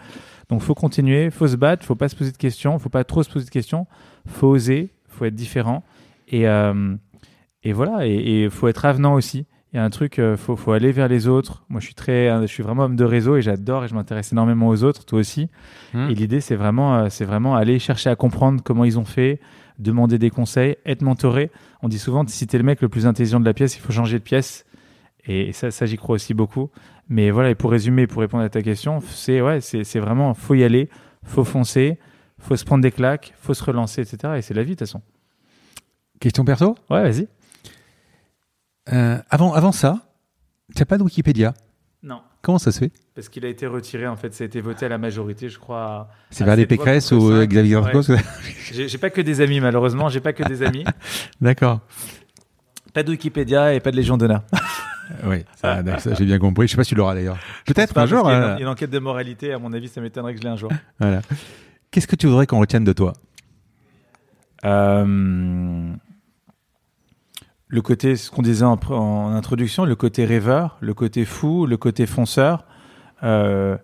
donc 0.50 0.62
faut 0.62 0.74
continuer, 0.74 1.30
faut 1.30 1.48
se 1.48 1.56
battre, 1.56 1.86
faut 1.86 1.96
pas 1.96 2.10
se 2.10 2.16
poser 2.16 2.32
de 2.32 2.38
questions, 2.38 2.78
faut 2.80 2.90
pas 2.90 3.04
trop 3.04 3.24
se 3.24 3.30
poser 3.30 3.46
de 3.46 3.52
questions, 3.52 3.88
faut 4.28 4.48
oser, 4.48 4.90
faut 5.08 5.26
être 5.26 5.36
différent. 5.36 5.84
Et, 6.28 6.48
euh, 6.48 6.96
et 7.64 7.74
voilà, 7.74 8.08
et 8.08 8.44
il 8.44 8.50
faut 8.50 8.68
être 8.68 8.86
avenant 8.86 9.14
aussi 9.14 9.46
il 9.74 9.78
y 9.78 9.80
a 9.80 9.84
un 9.86 9.90
truc, 9.90 10.18
il 10.18 10.24
euh, 10.24 10.38
faut, 10.38 10.58
faut, 10.58 10.74
aller 10.74 10.92
vers 10.92 11.08
les 11.08 11.28
autres. 11.28 11.64
Moi, 11.70 11.80
je 11.80 11.86
suis 11.86 11.96
très, 11.96 12.30
je 12.42 12.48
suis 12.48 12.62
vraiment 12.62 12.84
homme 12.84 12.98
de 12.98 13.06
réseau 13.06 13.38
et 13.38 13.42
j'adore 13.42 13.86
et 13.86 13.88
je 13.88 13.96
m'intéresse 13.96 14.34
énormément 14.34 14.68
aux 14.68 14.84
autres, 14.84 15.06
toi 15.06 15.20
aussi. 15.20 15.50
Hmm. 15.94 16.10
Et 16.10 16.16
l'idée, 16.16 16.42
c'est 16.42 16.58
vraiment, 16.58 16.98
euh, 16.98 17.08
c'est 17.10 17.24
vraiment 17.24 17.56
aller 17.56 17.80
chercher 17.80 18.10
à 18.10 18.18
comprendre 18.18 18.62
comment 18.64 18.84
ils 18.84 19.00
ont 19.00 19.06
fait, 19.06 19.40
demander 19.80 20.18
des 20.18 20.30
conseils, 20.30 20.76
être 20.86 21.04
mentoré. 21.04 21.52
On 21.82 21.88
dit 21.88 22.00
souvent, 22.00 22.26
si 22.28 22.48
t'es 22.48 22.58
le 22.58 22.66
mec 22.66 22.82
le 22.82 22.90
plus 22.90 23.08
intelligent 23.08 23.40
de 23.40 23.46
la 23.46 23.54
pièce, 23.54 23.78
il 23.78 23.80
faut 23.80 23.94
changer 23.94 24.20
de 24.20 24.24
pièce. 24.24 24.66
Et 25.26 25.54
ça, 25.54 25.72
ça 25.72 25.86
j'y 25.86 25.96
crois 25.96 26.16
aussi 26.16 26.34
beaucoup. 26.34 26.70
Mais 27.08 27.32
voilà, 27.32 27.50
et 27.50 27.56
pour 27.56 27.72
résumer, 27.72 28.08
pour 28.08 28.22
répondre 28.22 28.44
à 28.44 28.50
ta 28.50 28.62
question, 28.62 29.00
c'est 29.10 29.42
ouais, 29.42 29.62
c'est 29.62 30.00
vraiment, 30.00 30.34
faut 30.34 30.56
y 30.56 30.64
aller, 30.64 30.90
faut 31.24 31.44
foncer, 31.44 31.98
faut 32.40 32.58
se 32.58 32.66
prendre 32.66 32.82
des 32.82 32.92
claques, 32.92 33.34
faut 33.40 33.54
se 33.54 33.64
relancer, 33.64 34.02
etc. 34.02 34.34
Et 34.38 34.42
c'est 34.42 34.54
la 34.54 34.64
vie 34.64 34.72
de 34.72 34.76
toute 34.76 34.88
façon. 34.88 35.02
Question 36.20 36.44
perso? 36.44 36.76
Ouais, 36.90 37.04
vas-y. 37.04 37.28
Euh, 38.92 39.18
avant, 39.30 39.54
avant 39.54 39.72
ça, 39.72 40.00
tu 40.76 40.82
n'as 40.82 40.86
pas 40.86 40.98
de 40.98 41.04
Wikipédia? 41.04 41.54
Non. 42.04 42.22
Comment 42.42 42.58
ça 42.58 42.72
se 42.72 42.80
fait? 42.80 42.92
Parce 43.14 43.30
qu'il 43.30 43.46
a 43.46 43.50
été 43.50 43.68
retiré, 43.68 44.08
en 44.08 44.16
fait, 44.16 44.34
ça 44.34 44.44
a 44.44 44.48
été 44.48 44.62
voté 44.62 44.86
à 44.86 44.90
la 44.90 44.98
majorité, 44.98 45.50
je 45.50 45.60
crois. 45.60 46.10
C'est 46.32 46.44
vers 46.44 46.56
les 46.56 46.66
Pécresse 46.66 47.12
ou 47.12 47.46
Xavier 47.46 47.78
ouais. 47.78 47.92
J'ai 48.72 48.98
pas 48.98 49.12
que 49.12 49.22
des 49.22 49.42
amis, 49.42 49.60
malheureusement, 49.60 50.10
j'ai 50.10 50.22
pas 50.22 50.34
que 50.34 50.44
des 50.44 50.64
amis. 50.64 50.84
D'accord. 51.42 51.82
Pas 52.94 53.04
de 53.04 53.12
Wikipédia 53.12 53.74
et 53.74 53.80
pas 53.80 53.92
de 53.92 53.96
Légion 53.98 54.18
d'honneur. 54.18 54.44
oui, 55.26 55.46
ça, 55.56 55.84
j'ai 56.18 56.26
bien 56.26 56.40
compris. 56.40 56.68
Je 56.68 56.72
sais 56.72 56.78
pas 56.78 56.84
si 56.84 56.90
tu 56.90 56.96
l'auras 56.96 57.14
d'ailleurs. 57.14 57.38
Peut-être 57.66 57.98
un 57.98 58.06
jour. 58.06 58.30
Il 58.30 58.34
y, 58.34 58.36
a 58.36 58.60
une, 58.60 58.68
enquête 58.68 58.90
de 58.90 59.00
moralité, 59.00 59.54
à 59.54 59.60
mon 59.60 59.72
avis, 59.74 59.88
ça 59.88 60.02
m'étonnerait 60.02 60.34
que 60.34 60.40
je 60.40 60.44
l'ai 60.44 60.50
un 60.50 60.58
jour. 60.58 60.72
Voilà. 61.00 61.22
Qu'est-ce 61.92 62.08
que 62.08 62.16
tu 62.16 62.28
voudrais 62.28 62.48
qu'on 62.48 62.60
retienne 62.60 62.84
de 62.84 62.94
toi? 62.94 63.14
Euh, 64.66 65.94
le 67.72 67.82
côté, 67.82 68.18
ce 68.18 68.30
qu'on 68.30 68.42
disait 68.42 68.66
en, 68.66 69.30
introduction, 69.34 69.86
le 69.86 69.96
côté 69.96 70.26
rêveur, 70.26 70.78
le 70.82 70.94
côté 70.94 71.24
fou, 71.24 71.66
le 71.66 71.78
côté 71.78 72.06
fonceur, 72.06 72.66
euh, 73.24 73.78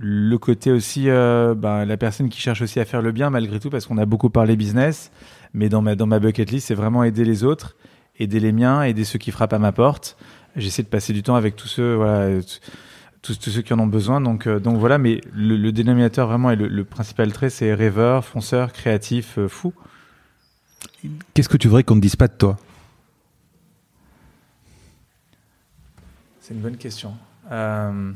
le 0.00 0.38
côté 0.38 0.70
aussi, 0.70 1.10
euh, 1.10 1.56
ben, 1.56 1.84
la 1.84 1.96
personne 1.96 2.28
qui 2.28 2.40
cherche 2.40 2.62
aussi 2.62 2.78
à 2.78 2.84
faire 2.84 3.02
le 3.02 3.10
bien 3.10 3.30
malgré 3.30 3.58
tout, 3.58 3.68
parce 3.68 3.86
qu'on 3.86 3.98
a 3.98 4.06
beaucoup 4.06 4.30
parlé 4.30 4.54
business, 4.54 5.10
mais 5.54 5.68
dans 5.68 5.82
ma, 5.82 5.96
dans 5.96 6.06
ma 6.06 6.20
bucket 6.20 6.48
list, 6.52 6.68
c'est 6.68 6.76
vraiment 6.76 7.02
aider 7.02 7.24
les 7.24 7.42
autres, 7.42 7.74
aider 8.20 8.38
les 8.38 8.52
miens, 8.52 8.84
aider 8.84 9.02
ceux 9.02 9.18
qui 9.18 9.32
frappent 9.32 9.52
à 9.52 9.58
ma 9.58 9.72
porte. 9.72 10.16
J'essaie 10.54 10.84
de 10.84 10.88
passer 10.88 11.12
du 11.12 11.24
temps 11.24 11.34
avec 11.34 11.56
tous 11.56 11.66
ceux, 11.66 11.94
voilà, 11.94 12.40
tous, 13.22 13.34
ceux 13.40 13.62
qui 13.62 13.74
en 13.74 13.80
ont 13.80 13.88
besoin. 13.88 14.20
Donc, 14.20 14.46
euh, 14.46 14.60
donc 14.60 14.78
voilà, 14.78 14.98
mais 14.98 15.20
le, 15.34 15.72
dénominateur 15.72 16.28
vraiment 16.28 16.52
et 16.52 16.56
le, 16.56 16.84
principal 16.84 17.32
trait, 17.32 17.50
c'est 17.50 17.74
rêveur, 17.74 18.24
fonceur, 18.24 18.72
créatif, 18.72 19.40
fou. 19.48 19.74
Qu'est-ce 21.34 21.48
que 21.48 21.56
tu 21.56 21.68
voudrais 21.68 21.84
qu'on 21.84 21.96
ne 21.96 22.00
dise 22.00 22.16
pas 22.16 22.28
de 22.28 22.34
toi 22.34 22.56
C'est 26.40 26.54
une 26.54 26.60
bonne 26.60 26.76
question. 26.76 27.14
Euh, 27.50 28.12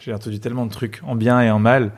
j'ai 0.00 0.12
entendu 0.12 0.38
tellement 0.38 0.66
de 0.66 0.70
trucs 0.70 1.00
en 1.04 1.14
bien 1.14 1.40
et 1.40 1.50
en 1.50 1.58
mal. 1.58 1.92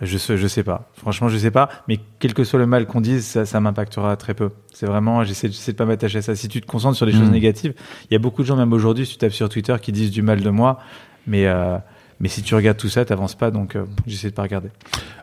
Je 0.00 0.16
sais, 0.16 0.36
je 0.36 0.46
sais 0.46 0.62
pas. 0.62 0.90
Franchement, 0.94 1.28
je 1.28 1.36
sais 1.36 1.50
pas. 1.50 1.68
Mais 1.88 1.98
quel 2.18 2.34
que 2.34 2.44
soit 2.44 2.58
le 2.58 2.66
mal 2.66 2.86
qu'on 2.86 3.00
dise, 3.00 3.24
ça, 3.44 3.60
m'impactera 3.60 4.16
très 4.16 4.34
peu. 4.34 4.50
C'est 4.72 4.86
vraiment, 4.86 5.24
j'essaie, 5.24 5.48
de 5.48 5.72
pas 5.72 5.84
m'attacher 5.84 6.18
à 6.18 6.22
ça. 6.22 6.36
Si 6.36 6.48
tu 6.48 6.60
te 6.60 6.66
concentres 6.66 6.96
sur 6.96 7.06
les 7.06 7.12
choses 7.12 7.28
hmm. 7.28 7.32
négatives, 7.32 7.74
il 8.08 8.12
y 8.12 8.16
a 8.16 8.20
beaucoup 8.20 8.42
de 8.42 8.46
gens, 8.46 8.56
même 8.56 8.72
aujourd'hui, 8.72 9.06
si 9.06 9.12
tu 9.12 9.18
tapes 9.18 9.32
sur 9.32 9.48
Twitter, 9.48 9.74
qui 9.80 9.90
disent 9.90 10.12
du 10.12 10.22
mal 10.22 10.40
de 10.40 10.50
moi. 10.50 10.80
Mais, 11.26 11.46
euh, 11.46 11.78
mais 12.20 12.28
si 12.28 12.42
tu 12.42 12.54
regardes 12.54 12.76
tout 12.76 12.88
ça, 12.88 13.04
tu 13.04 13.12
n'avances 13.12 13.34
pas. 13.34 13.50
Donc, 13.50 13.76
euh, 13.76 13.84
j'essaie 14.06 14.30
de 14.30 14.34
pas 14.34 14.42
regarder. 14.42 14.70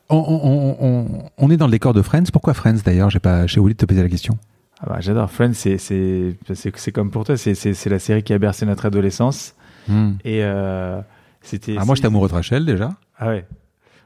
On, 0.09 1.49
est 1.49 1.57
dans 1.57 1.65
le 1.65 1.71
décor 1.71 1.93
de 1.93 2.01
Friends. 2.01 2.25
Pourquoi 2.31 2.53
Friends 2.53 2.79
d'ailleurs? 2.85 3.09
J'ai 3.09 3.19
pas, 3.19 3.47
j'ai 3.47 3.59
oublié 3.59 3.73
de 3.73 3.79
te 3.79 3.85
poser 3.85 4.01
la 4.01 4.09
question. 4.09 4.37
Ah 4.79 4.85
bah, 4.87 4.97
j'adore 4.99 5.29
Friends. 5.29 5.53
C'est, 5.53 5.77
c'est, 5.77 6.37
c'est, 6.53 6.91
comme 6.91 7.11
pour 7.11 7.25
toi. 7.25 7.37
C'est, 7.37 7.55
c'est, 7.55 7.89
la 7.89 7.99
série 7.99 8.23
qui 8.23 8.33
a 8.33 8.37
bercé 8.37 8.65
notre 8.65 8.85
adolescence. 8.85 9.55
Hmm. 9.87 10.13
Et 10.23 10.43
euh, 10.43 11.01
c'était. 11.41 11.75
Ah, 11.77 11.85
moi, 11.85 11.95
j'étais 11.95 12.07
amoureux 12.07 12.29
de 12.29 12.33
Rachel 12.33 12.65
déjà. 12.65 12.91
Ah 13.17 13.29
ouais. 13.29 13.45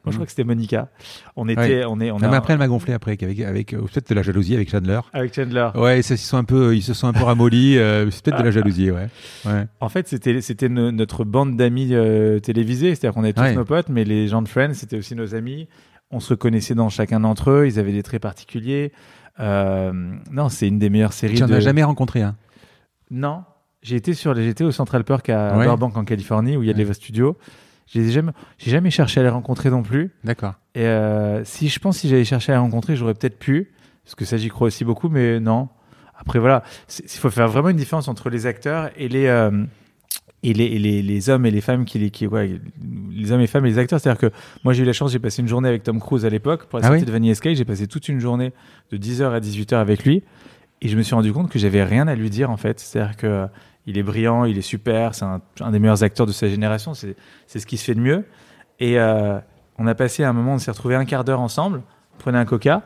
Moi, 0.05 0.11
je 0.11 0.17
crois 0.17 0.25
que 0.25 0.31
c'était 0.31 0.43
Monica. 0.43 0.89
On 1.35 1.47
était, 1.47 1.83
on 1.85 1.99
est, 1.99 2.11
on 2.11 2.19
mais 2.19 2.35
après, 2.35 2.53
elle 2.53 2.59
m'a 2.59 2.67
gonflé 2.67 2.93
après, 2.93 3.17
avec, 3.21 3.39
avec 3.41 3.73
euh, 3.73 3.81
peut-être 3.81 4.09
de 4.09 4.15
la 4.15 4.21
jalousie 4.21 4.55
avec 4.55 4.69
Chandler. 4.69 4.99
Avec 5.13 5.35
Chandler. 5.35 5.69
Ouais, 5.75 5.99
ils 5.99 6.03
se 6.03 6.15
sont 6.15 6.37
un 6.37 6.43
peu, 6.43 6.75
ils 6.75 6.81
se 6.81 6.93
sont 6.93 7.07
un 7.07 7.13
peu 7.13 7.23
ramollis. 7.23 7.77
Euh, 7.77 8.09
c'est 8.11 8.23
peut-être 8.23 8.39
de 8.39 8.43
la 8.43 8.51
jalousie, 8.51 8.91
ouais. 8.91 9.07
ouais. 9.45 9.67
En 9.79 9.89
fait, 9.89 10.07
c'était, 10.07 10.41
c'était 10.41 10.69
notre 10.69 11.25
bande 11.25 11.57
d'amis 11.57 11.89
euh, 11.91 12.39
télévisés. 12.39 12.95
C'est-à-dire 12.95 13.13
qu'on 13.13 13.25
était 13.25 13.51
tous 13.51 13.55
nos 13.55 13.65
potes, 13.65 13.89
mais 13.89 14.03
les 14.03 14.27
gens 14.27 14.41
de 14.41 14.47
Friends, 14.47 14.73
c'était 14.73 14.97
aussi 14.97 15.15
nos 15.15 15.35
amis. 15.35 15.67
On 16.11 16.19
se 16.19 16.29
reconnaissait 16.29 16.75
dans 16.75 16.89
chacun 16.89 17.19
d'entre 17.19 17.51
eux. 17.51 17.67
Ils 17.67 17.77
avaient 17.77 17.91
des 17.91 18.03
traits 18.03 18.21
particuliers. 18.21 18.93
non, 19.39 20.49
c'est 20.49 20.67
une 20.67 20.79
des 20.79 20.89
meilleures 20.89 21.13
séries. 21.13 21.35
Tu 21.35 21.43
n'en 21.43 21.51
as 21.51 21.59
jamais 21.59 21.83
rencontré 21.83 22.21
un 22.21 22.35
Non. 23.11 23.43
J'ai 23.81 23.95
été 23.95 24.13
sur, 24.13 24.35
j'étais 24.35 24.65
au 24.65 24.71
Central 24.71 25.05
Park 25.05 25.29
à 25.29 25.57
Burbank 25.57 25.95
en 25.95 26.03
Californie 26.03 26.57
où 26.57 26.63
il 26.63 26.67
y 26.67 26.69
a 26.69 26.73
des 26.73 26.93
studios. 26.93 27.37
J'ai 27.91 28.11
jamais, 28.11 28.31
j'ai 28.59 28.69
jamais 28.69 28.91
cherché 28.91 29.19
à 29.19 29.23
les 29.23 29.29
rencontrer 29.29 29.71
non 29.71 29.81
plus. 29.81 30.11
D'accord. 30.23 30.53
Et 30.75 30.85
euh, 30.85 31.43
si 31.43 31.69
je 31.69 31.79
pense 31.79 31.97
si 31.97 32.07
j'avais 32.07 32.23
cherché 32.23 32.51
à 32.51 32.55
les 32.55 32.61
rencontrer, 32.61 32.95
j'aurais 32.95 33.15
peut-être 33.15 33.39
pu, 33.39 33.71
parce 34.03 34.15
que 34.15 34.25
ça 34.25 34.37
j'y 34.37 34.49
crois 34.49 34.67
aussi 34.67 34.85
beaucoup, 34.85 35.09
mais 35.09 35.39
non. 35.39 35.69
Après 36.15 36.37
voilà, 36.37 36.63
il 36.99 37.09
faut 37.09 37.29
faire 37.29 37.47
vraiment 37.47 37.69
une 37.69 37.77
différence 37.77 38.07
entre 38.07 38.29
les 38.29 38.45
acteurs 38.45 38.91
et 38.95 39.07
les 39.07 39.25
euh, 39.25 39.65
et 40.43 40.53
les, 40.53 40.79
les, 40.79 41.01
les, 41.01 41.29
hommes 41.29 41.45
et 41.45 41.51
les 41.51 41.59
femmes 41.59 41.83
qui, 41.83 42.11
qui 42.11 42.25
ouais, 42.25 42.61
les 43.11 43.31
hommes 43.31 43.41
et 43.41 43.47
femmes 43.47 43.65
et 43.65 43.69
les 43.69 43.77
acteurs. 43.77 43.99
C'est-à-dire 43.99 44.29
que 44.29 44.35
moi 44.63 44.73
j'ai 44.73 44.83
eu 44.83 44.85
la 44.85 44.93
chance, 44.93 45.11
j'ai 45.11 45.19
passé 45.19 45.41
une 45.41 45.47
journée 45.47 45.67
avec 45.67 45.83
Tom 45.83 45.99
Cruise 45.99 46.25
à 46.25 46.29
l'époque 46.29 46.67
pour 46.67 46.79
la 46.79 46.85
ah 46.85 46.89
sortie 46.89 47.05
de 47.05 47.11
Vanilla 47.11 47.35
Sky. 47.35 47.55
J'ai 47.55 47.65
passé 47.65 47.87
toute 47.87 48.07
une 48.07 48.19
journée 48.19 48.53
de 48.91 48.97
10h 48.97 49.31
à 49.31 49.39
18h 49.39 49.75
avec 49.75 50.05
lui 50.05 50.23
et 50.81 50.87
je 50.87 50.95
me 50.95 51.01
suis 51.01 51.15
rendu 51.15 51.33
compte 51.33 51.49
que 51.49 51.59
j'avais 51.59 51.83
rien 51.83 52.07
à 52.07 52.15
lui 52.15 52.29
dire 52.29 52.51
en 52.51 52.57
fait. 52.57 52.79
C'est-à-dire 52.79 53.17
que 53.17 53.47
il 53.89 53.97
est 53.97 54.03
brillant, 54.03 54.45
il 54.45 54.57
est 54.57 54.61
super, 54.61 55.15
c'est 55.15 55.25
un, 55.25 55.71
des 55.71 55.79
meilleurs 55.79 56.03
acteurs 56.03 56.27
de 56.27 56.31
sa 56.31 56.47
génération, 56.47 56.93
c'est 56.93 57.15
ce 57.47 57.65
qui 57.65 57.75
se 57.75 57.85
fait 57.85 57.95
de 57.95 57.99
mieux. 57.99 58.23
Et 58.79 58.99
euh, 58.99 59.39
on 59.79 59.87
a 59.87 59.95
passé 59.95 60.23
un 60.23 60.31
moment, 60.31 60.53
on 60.53 60.57
s'est 60.59 60.69
retrouvé 60.69 60.95
un 60.95 61.05
quart 61.05 61.23
d'heure 61.23 61.41
ensemble, 61.41 61.81
on 62.13 62.19
prenait 62.19 62.37
un 62.37 62.45
coca, 62.45 62.83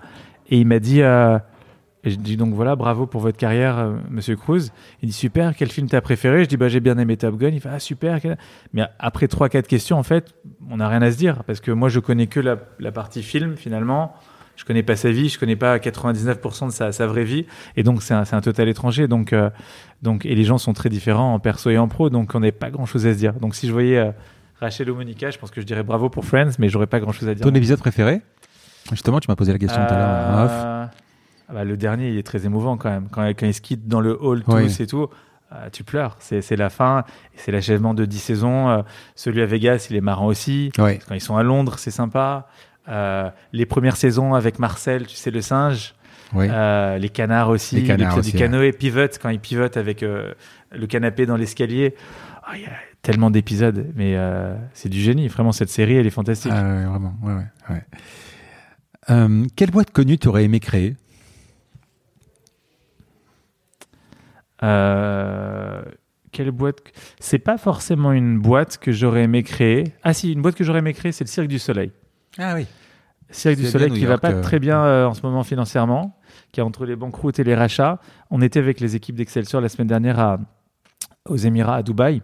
et 0.49 0.57
il 0.57 0.65
m'a 0.65 0.79
dit, 0.79 1.01
euh, 1.01 1.37
et 2.05 2.09
je 2.09 2.15
dis 2.15 2.37
donc 2.37 2.53
voilà, 2.53 2.77
bravo 2.77 3.05
pour 3.05 3.19
votre 3.19 3.37
carrière, 3.37 3.79
euh, 3.79 3.93
Monsieur 4.09 4.37
Cruz. 4.37 4.71
Il 5.01 5.09
dit 5.09 5.13
super, 5.13 5.55
quel 5.57 5.69
film 5.69 5.87
t'as 5.89 5.99
préféré? 5.99 6.45
Je 6.45 6.49
dis 6.49 6.57
bah 6.57 6.67
j'ai 6.69 6.81
bien 6.81 6.97
aimé 6.97 7.15
Top 7.15 7.37
Gun. 7.37 7.49
Il 7.49 7.61
fait 7.61 7.69
ah 7.71 7.79
super. 7.79 8.19
Mais 8.73 8.83
après 8.99 9.29
trois 9.29 9.47
quatre 9.47 9.67
questions 9.67 9.97
en 9.97 10.03
fait, 10.03 10.35
on 10.69 10.77
n'a 10.77 10.89
rien 10.89 11.01
à 11.01 11.11
se 11.11 11.17
dire 11.17 11.45
parce 11.45 11.61
que 11.61 11.71
moi 11.71 11.87
je 11.87 11.99
connais 11.99 12.27
que 12.27 12.41
la, 12.41 12.57
la 12.79 12.91
partie 12.91 13.23
film 13.23 13.55
finalement 13.55 14.15
je 14.55 14.65
connais 14.65 14.83
pas 14.83 14.95
sa 14.95 15.11
vie, 15.11 15.29
je 15.29 15.39
connais 15.39 15.55
pas 15.55 15.77
99% 15.77 16.67
de 16.67 16.71
sa, 16.71 16.91
sa, 16.91 17.07
vraie 17.07 17.23
vie, 17.23 17.45
et 17.75 17.83
donc 17.83 18.03
c'est 18.03 18.13
un, 18.13 18.23
un, 18.31 18.41
total 18.41 18.69
étranger. 18.69 19.07
Donc, 19.07 19.33
euh, 19.33 19.49
donc, 20.01 20.25
et 20.25 20.35
les 20.35 20.43
gens 20.43 20.57
sont 20.57 20.73
très 20.73 20.89
différents 20.89 21.33
en 21.33 21.39
perso 21.39 21.69
et 21.69 21.77
en 21.77 21.87
pro, 21.87 22.09
donc 22.09 22.31
on 22.35 22.39
n'a 22.39 22.51
pas 22.51 22.69
grand 22.69 22.85
chose 22.85 23.05
à 23.05 23.13
se 23.13 23.17
dire. 23.17 23.33
Donc 23.33 23.55
si 23.55 23.67
je 23.67 23.73
voyais 23.73 23.97
euh, 23.97 24.11
Rachel 24.59 24.89
ou 24.89 24.95
Monica, 24.95 25.31
je 25.31 25.37
pense 25.37 25.51
que 25.51 25.61
je 25.61 25.65
dirais 25.65 25.83
bravo 25.83 26.09
pour 26.09 26.25
Friends, 26.25 26.51
mais 26.59 26.69
j'aurais 26.69 26.87
pas 26.87 26.99
grand 26.99 27.11
chose 27.11 27.27
à 27.29 27.35
dire. 27.35 27.45
Ton 27.45 27.55
épisode 27.55 27.79
préféré? 27.79 28.21
Justement, 28.91 29.19
tu 29.19 29.29
m'as 29.29 29.35
posé 29.35 29.51
la 29.51 29.59
question 29.59 29.81
tout 29.85 29.93
à 29.93 29.97
l'heure 29.97 30.49
euh, 30.51 30.85
ah 31.49 31.53
bah, 31.53 31.63
le 31.63 31.75
dernier, 31.75 32.09
il 32.09 32.17
est 32.17 32.23
très 32.23 32.45
émouvant 32.45 32.77
quand 32.77 32.89
même. 32.89 33.09
Quand, 33.11 33.27
quand 33.29 33.45
ils 33.45 33.53
se 33.53 33.61
quittent 33.61 33.87
dans 33.87 34.01
le 34.01 34.17
hall 34.19 34.43
tous 34.43 34.79
et 34.79 34.87
tout, 34.87 35.09
tu 35.71 35.83
pleures. 35.83 36.15
C'est 36.19 36.55
la 36.55 36.69
fin, 36.69 37.03
c'est 37.35 37.51
l'achèvement 37.51 37.93
de 37.93 38.05
10 38.05 38.17
saisons. 38.17 38.83
celui 39.15 39.41
à 39.41 39.45
Vegas, 39.45 39.87
il 39.89 39.97
est 39.97 40.01
marrant 40.01 40.27
aussi. 40.27 40.71
Quand 40.75 40.87
ils 41.11 41.21
sont 41.21 41.35
à 41.35 41.43
Londres, 41.43 41.75
c'est 41.77 41.91
sympa. 41.91 42.47
Euh, 42.87 43.29
les 43.53 43.65
premières 43.65 43.95
saisons 43.97 44.33
avec 44.33 44.59
Marcel, 44.59 45.07
tu 45.07 45.15
sais, 45.15 45.31
le 45.31 45.41
singe. 45.41 45.95
Oui. 46.33 46.47
Euh, 46.49 46.97
les 46.97 47.09
canards 47.09 47.49
aussi, 47.49 47.75
Les 47.75 47.83
canards 47.83 48.17
aussi, 48.17 48.31
du 48.31 48.37
canoë, 48.37 48.71
pivot 48.71 49.07
quand 49.21 49.29
il 49.29 49.39
pivote 49.39 49.77
avec 49.77 50.03
euh, 50.03 50.33
le 50.71 50.87
canapé 50.87 51.25
dans 51.25 51.37
l'escalier. 51.37 51.95
Ah, 52.43 52.53
Il 52.55 52.63
y 52.63 52.65
a 52.65 52.71
tellement 53.01 53.29
d'épisodes, 53.29 53.91
mais 53.95 54.15
euh, 54.15 54.55
c'est 54.73 54.89
du 54.89 54.99
génie. 54.99 55.27
Vraiment, 55.27 55.51
cette 55.51 55.69
série, 55.69 55.95
elle 55.95 56.07
est 56.07 56.11
fantastique. 56.11 56.51
Ah, 56.53 56.63
ouais, 56.63 56.85
vraiment. 56.85 57.15
Ouais, 57.23 57.43
quelle 59.55 59.71
boîte 59.71 59.91
connue 59.91 60.17
tu 60.17 60.27
aurais 60.29 60.45
aimé 60.45 60.59
créer? 60.59 60.95
Quelle 66.31 66.51
boîte 66.51 66.79
C'est 67.19 67.37
pas 67.37 67.57
forcément 67.57 68.13
une 68.13 68.39
boîte 68.39 68.77
que 68.77 68.93
j'aurais 68.93 69.23
aimé 69.23 69.43
créer. 69.43 69.93
Ah 70.03 70.13
si, 70.13 70.31
une 70.31 70.41
boîte 70.41 70.55
que 70.55 70.63
j'aurais 70.63 70.79
aimé 70.79 70.93
créer, 70.93 71.11
c'est 71.11 71.25
le 71.25 71.29
Cirque 71.29 71.49
du 71.49 71.59
Soleil. 71.59 71.91
Ah 72.37 72.53
oui. 72.55 72.67
Cirque 73.29 73.57
du 73.57 73.65
Soleil 73.65 73.89
qui 73.89 74.01
New 74.01 74.05
va 74.05 74.11
York, 74.11 74.21
pas 74.21 74.31
euh, 74.31 74.41
très 74.41 74.59
bien 74.59 74.83
euh, 74.83 75.05
en 75.05 75.13
ce 75.13 75.21
moment 75.23 75.43
financièrement, 75.43 76.15
qui 76.51 76.59
est 76.59 76.63
entre 76.63 76.85
les 76.85 76.95
banqueroutes 76.95 77.39
et 77.39 77.43
les 77.43 77.55
rachats. 77.55 77.99
On 78.29 78.41
était 78.41 78.59
avec 78.59 78.79
les 78.79 78.95
équipes 78.95 79.15
d'Excelsior 79.15 79.61
la 79.61 79.69
semaine 79.69 79.87
dernière 79.87 80.19
à, 80.19 80.39
aux 81.27 81.37
Émirats, 81.37 81.77
à 81.77 81.83
Dubaï, 81.83 82.21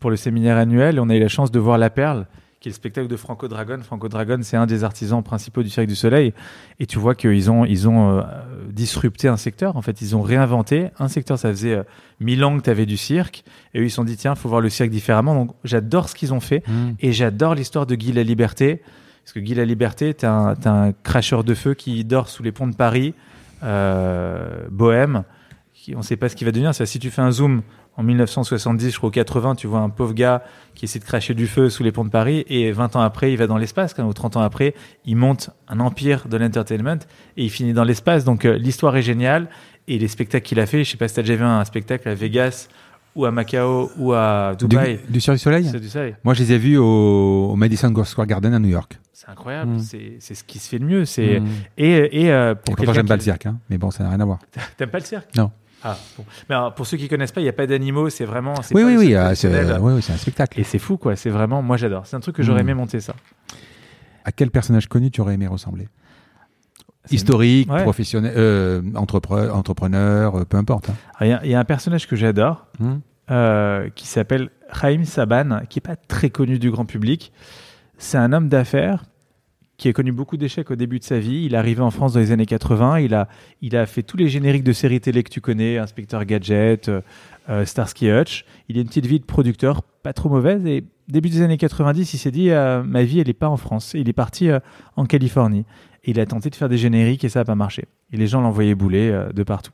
pour 0.00 0.10
le 0.10 0.16
séminaire 0.16 0.56
annuel. 0.56 0.96
Et 0.96 1.00
on 1.00 1.08
a 1.08 1.16
eu 1.16 1.20
la 1.20 1.28
chance 1.28 1.50
de 1.50 1.58
voir 1.58 1.76
La 1.78 1.90
Perle, 1.90 2.26
qui 2.60 2.68
est 2.68 2.70
le 2.70 2.74
spectacle 2.74 3.08
de 3.08 3.16
Franco 3.16 3.48
Dragon. 3.48 3.78
Franco 3.82 4.08
Dragon, 4.08 4.38
c'est 4.42 4.56
un 4.56 4.66
des 4.66 4.84
artisans 4.84 5.22
principaux 5.22 5.62
du 5.62 5.70
Cirque 5.70 5.88
du 5.88 5.96
Soleil. 5.96 6.34
Et 6.78 6.86
tu 6.86 6.98
vois 6.98 7.14
qu'ils 7.16 7.50
ont, 7.50 7.64
ils 7.64 7.88
ont 7.88 8.18
euh, 8.18 8.22
disrupté 8.70 9.26
un 9.26 9.36
secteur. 9.36 9.76
En 9.76 9.82
fait, 9.82 10.00
ils 10.02 10.14
ont 10.14 10.22
réinventé 10.22 10.90
un 10.98 11.08
secteur. 11.08 11.38
Ça 11.38 11.48
faisait 11.48 11.74
euh, 11.74 11.82
mille 12.20 12.44
ans 12.44 12.56
que 12.56 12.62
tu 12.62 12.70
avais 12.70 12.86
du 12.86 12.96
cirque. 12.96 13.44
Et 13.72 13.80
eux, 13.80 13.84
ils 13.84 13.90
se 13.90 13.96
sont 13.96 14.04
dit, 14.04 14.16
tiens, 14.16 14.34
faut 14.36 14.48
voir 14.48 14.60
le 14.60 14.68
cirque 14.68 14.90
différemment. 14.90 15.34
Donc, 15.34 15.50
j'adore 15.64 16.08
ce 16.08 16.14
qu'ils 16.14 16.32
ont 16.32 16.40
fait. 16.40 16.62
Hmm. 16.68 16.92
Et 17.00 17.12
j'adore 17.12 17.56
l'histoire 17.56 17.86
de 17.86 17.96
Guy 17.96 18.12
la 18.12 18.22
Liberté. 18.22 18.82
Parce 19.24 19.32
que 19.32 19.40
Guy 19.40 19.54
la 19.54 19.64
Liberté, 19.64 20.12
t'es 20.12 20.26
un, 20.26 20.54
t'es 20.54 20.68
un 20.68 20.92
cracheur 20.92 21.44
de 21.44 21.54
feu 21.54 21.72
qui 21.72 22.04
dort 22.04 22.28
sous 22.28 22.42
les 22.42 22.52
ponts 22.52 22.66
de 22.66 22.76
Paris, 22.76 23.14
euh, 23.62 24.66
bohème. 24.70 25.24
On 25.94 25.98
ne 25.98 26.02
sait 26.02 26.16
pas 26.16 26.28
ce 26.28 26.36
qu'il 26.36 26.44
va 26.44 26.52
devenir. 26.52 26.74
Si 26.74 26.98
tu 26.98 27.10
fais 27.10 27.22
un 27.22 27.30
zoom 27.30 27.62
en 27.96 28.02
1970, 28.02 28.90
je 28.90 28.96
crois, 28.98 29.08
au 29.08 29.12
80, 29.12 29.54
tu 29.54 29.66
vois 29.66 29.78
un 29.78 29.88
pauvre 29.88 30.12
gars 30.12 30.42
qui 30.74 30.84
essaie 30.84 30.98
de 30.98 31.04
cracher 31.04 31.32
du 31.32 31.46
feu 31.46 31.70
sous 31.70 31.82
les 31.82 31.90
ponts 31.90 32.04
de 32.04 32.10
Paris. 32.10 32.44
Et 32.48 32.70
20 32.70 32.96
ans 32.96 33.00
après, 33.00 33.32
il 33.32 33.38
va 33.38 33.46
dans 33.46 33.56
l'espace. 33.56 33.94
Ou 33.98 34.12
30 34.12 34.36
ans 34.36 34.42
après, 34.42 34.74
il 35.06 35.16
monte 35.16 35.50
un 35.68 35.80
empire 35.80 36.28
de 36.28 36.36
l'entertainment 36.36 36.98
et 37.38 37.44
il 37.44 37.50
finit 37.50 37.72
dans 37.72 37.84
l'espace. 37.84 38.24
Donc 38.24 38.44
euh, 38.44 38.58
l'histoire 38.58 38.94
est 38.96 39.02
géniale. 39.02 39.48
Et 39.88 39.98
les 39.98 40.08
spectacles 40.08 40.46
qu'il 40.46 40.60
a 40.60 40.66
fait, 40.66 40.84
je 40.84 40.90
sais 40.90 40.96
pas 40.96 41.08
si 41.08 41.14
tu 41.14 41.20
as 41.20 41.22
déjà 41.22 41.36
vu 41.36 41.44
un 41.44 41.64
spectacle 41.64 42.08
à 42.08 42.14
Vegas 42.14 42.68
ou 43.14 43.24
à 43.26 43.30
Macao 43.30 43.90
ou 43.96 44.12
à 44.12 44.54
Du, 44.58 44.66
Dubaï. 44.66 44.98
du 45.08 45.20
Cirque 45.20 45.36
du 45.36 45.42
Soleil 45.42 45.68
C'est 45.70 45.80
du 45.80 45.88
soleil. 45.88 46.16
Moi, 46.24 46.34
je 46.34 46.42
les 46.42 46.52
ai 46.52 46.58
vus 46.58 46.76
au, 46.78 47.50
au 47.52 47.56
Madison 47.56 47.92
Square 48.04 48.26
Garden 48.26 48.52
à 48.54 48.58
New 48.58 48.68
York. 48.68 48.98
C'est 49.12 49.28
incroyable, 49.28 49.72
Mm. 49.72 49.78
c'est 50.18 50.34
ce 50.34 50.44
qui 50.44 50.58
se 50.58 50.68
fait 50.68 50.78
de 50.78 50.84
mieux. 50.84 51.04
C'est 51.04 51.40
Hmm. 51.40 51.46
et 51.78 52.24
et 52.24 52.32
euh, 52.32 52.54
pour 52.54 52.76
j'aime 52.92 53.06
pas 53.06 53.16
le 53.16 53.22
cirque, 53.22 53.46
hein. 53.46 53.58
mais 53.70 53.78
bon, 53.78 53.90
ça 53.90 54.02
n'a 54.04 54.10
rien 54.10 54.20
à 54.20 54.24
voir. 54.24 54.38
T'aimes 54.76 54.90
pas 54.90 54.98
le 54.98 55.04
cirque? 55.04 55.28
Non. 55.36 55.50
Ah 55.82 55.96
bon. 56.18 56.24
Mais 56.48 56.54
alors, 56.56 56.74
pour 56.74 56.86
ceux 56.86 56.96
qui 56.96 57.08
connaissent 57.08 57.30
pas, 57.32 57.40
il 57.40 57.44
y 57.44 57.48
a 57.48 57.52
pas 57.52 57.66
d'animaux, 57.66 58.08
c'est 58.10 58.24
vraiment. 58.24 58.54
Oui, 58.72 58.82
pas 58.82 58.86
oui, 58.88 58.92
le 58.94 58.98
oui, 58.98 59.36
cirque 59.36 59.54
ah, 59.54 59.78
oui, 59.80 59.92
oui, 59.94 60.02
c'est 60.02 60.12
un 60.12 60.16
spectacle. 60.16 60.58
Et 60.60 60.64
c'est 60.64 60.78
fou 60.78 60.96
quoi. 60.96 61.14
C'est 61.14 61.30
vraiment, 61.30 61.62
moi 61.62 61.76
j'adore. 61.76 62.06
C'est 62.06 62.16
un 62.16 62.20
truc 62.20 62.36
que 62.36 62.42
j'aurais 62.42 62.62
Mm. 62.62 62.68
aimé 62.70 62.74
monter 62.74 63.00
ça. 63.00 63.14
À 64.24 64.32
quel 64.32 64.50
personnage 64.50 64.88
connu 64.88 65.10
tu 65.10 65.20
aurais 65.20 65.34
aimé 65.34 65.46
ressembler? 65.46 65.88
Historique, 67.10 67.70
Ouais. 67.70 67.82
professionnel, 67.82 68.32
euh, 68.36 68.82
entrepre- 68.94 69.50
entrepreneur, 69.50 70.34
euh, 70.36 70.44
peu 70.44 70.56
importe. 70.56 70.88
hein. 70.90 70.94
Il 71.20 71.26
y, 71.28 71.32
a- 71.32 71.44
il 71.44 71.50
y 71.50 71.54
a 71.54 71.60
un 71.60 71.64
personnage 71.64 72.06
que 72.08 72.16
j'adore 72.16 72.66
Hmm. 72.80 72.94
euh, 73.30 73.88
qui 73.94 74.06
s'appelle 74.06 74.50
Raïm 74.70 75.04
Saban, 75.04 75.60
qui 75.68 75.78
est 75.78 75.82
pas 75.82 75.96
très 75.96 76.30
connu 76.30 76.58
du 76.58 76.70
grand 76.70 76.84
public. 76.86 77.32
C'est 77.98 78.18
un 78.18 78.32
homme 78.32 78.48
d'affaires 78.48 79.04
qui 79.76 79.88
a 79.88 79.92
connu 79.92 80.12
beaucoup 80.12 80.36
d'échecs 80.36 80.70
au 80.70 80.76
début 80.76 80.98
de 80.98 81.04
sa 81.04 81.18
vie. 81.18 81.44
Il 81.44 81.54
est 81.54 81.56
arrivé 81.56 81.80
en 81.82 81.90
France 81.90 82.12
dans 82.14 82.20
les 82.20 82.32
années 82.32 82.46
80. 82.46 82.98
Il 83.00 83.12
a, 83.14 83.28
il 83.60 83.76
a 83.76 83.86
fait 83.86 84.02
tous 84.02 84.16
les 84.16 84.28
génériques 84.28 84.62
de 84.64 84.72
séries 84.72 85.00
télé 85.00 85.22
que 85.24 85.30
tu 85.30 85.40
connais, 85.40 85.78
Inspecteur 85.78 86.24
Gadget, 86.24 86.88
euh, 86.88 87.00
euh, 87.50 87.64
Starsky 87.64 88.08
Hutch. 88.10 88.44
Il 88.68 88.78
a 88.78 88.80
une 88.80 88.86
petite 88.86 89.06
vie 89.06 89.18
de 89.20 89.24
producteur, 89.24 89.82
pas 90.02 90.12
trop 90.12 90.28
mauvaise. 90.28 90.64
Et 90.66 90.84
début 91.08 91.28
des 91.28 91.42
années 91.42 91.58
90, 91.58 92.14
il 92.14 92.18
s'est 92.18 92.30
dit 92.30 92.50
euh, 92.50 92.82
ma 92.84 93.02
vie, 93.02 93.20
elle 93.20 93.26
n'est 93.26 93.32
pas 93.32 93.48
en 93.48 93.56
France. 93.56 93.92
Il 93.94 94.08
est 94.08 94.12
parti 94.14 94.48
euh, 94.48 94.60
en 94.96 95.06
Californie. 95.06 95.64
Il 96.06 96.20
a 96.20 96.26
tenté 96.26 96.50
de 96.50 96.54
faire 96.54 96.68
des 96.68 96.78
génériques 96.78 97.24
et 97.24 97.28
ça 97.28 97.40
n'a 97.40 97.44
pas 97.44 97.54
marché. 97.54 97.86
Et 98.12 98.16
les 98.16 98.26
gens 98.26 98.40
l'envoyaient 98.40 98.74
bouler 98.74 99.10
euh, 99.10 99.32
de 99.32 99.42
partout. 99.42 99.72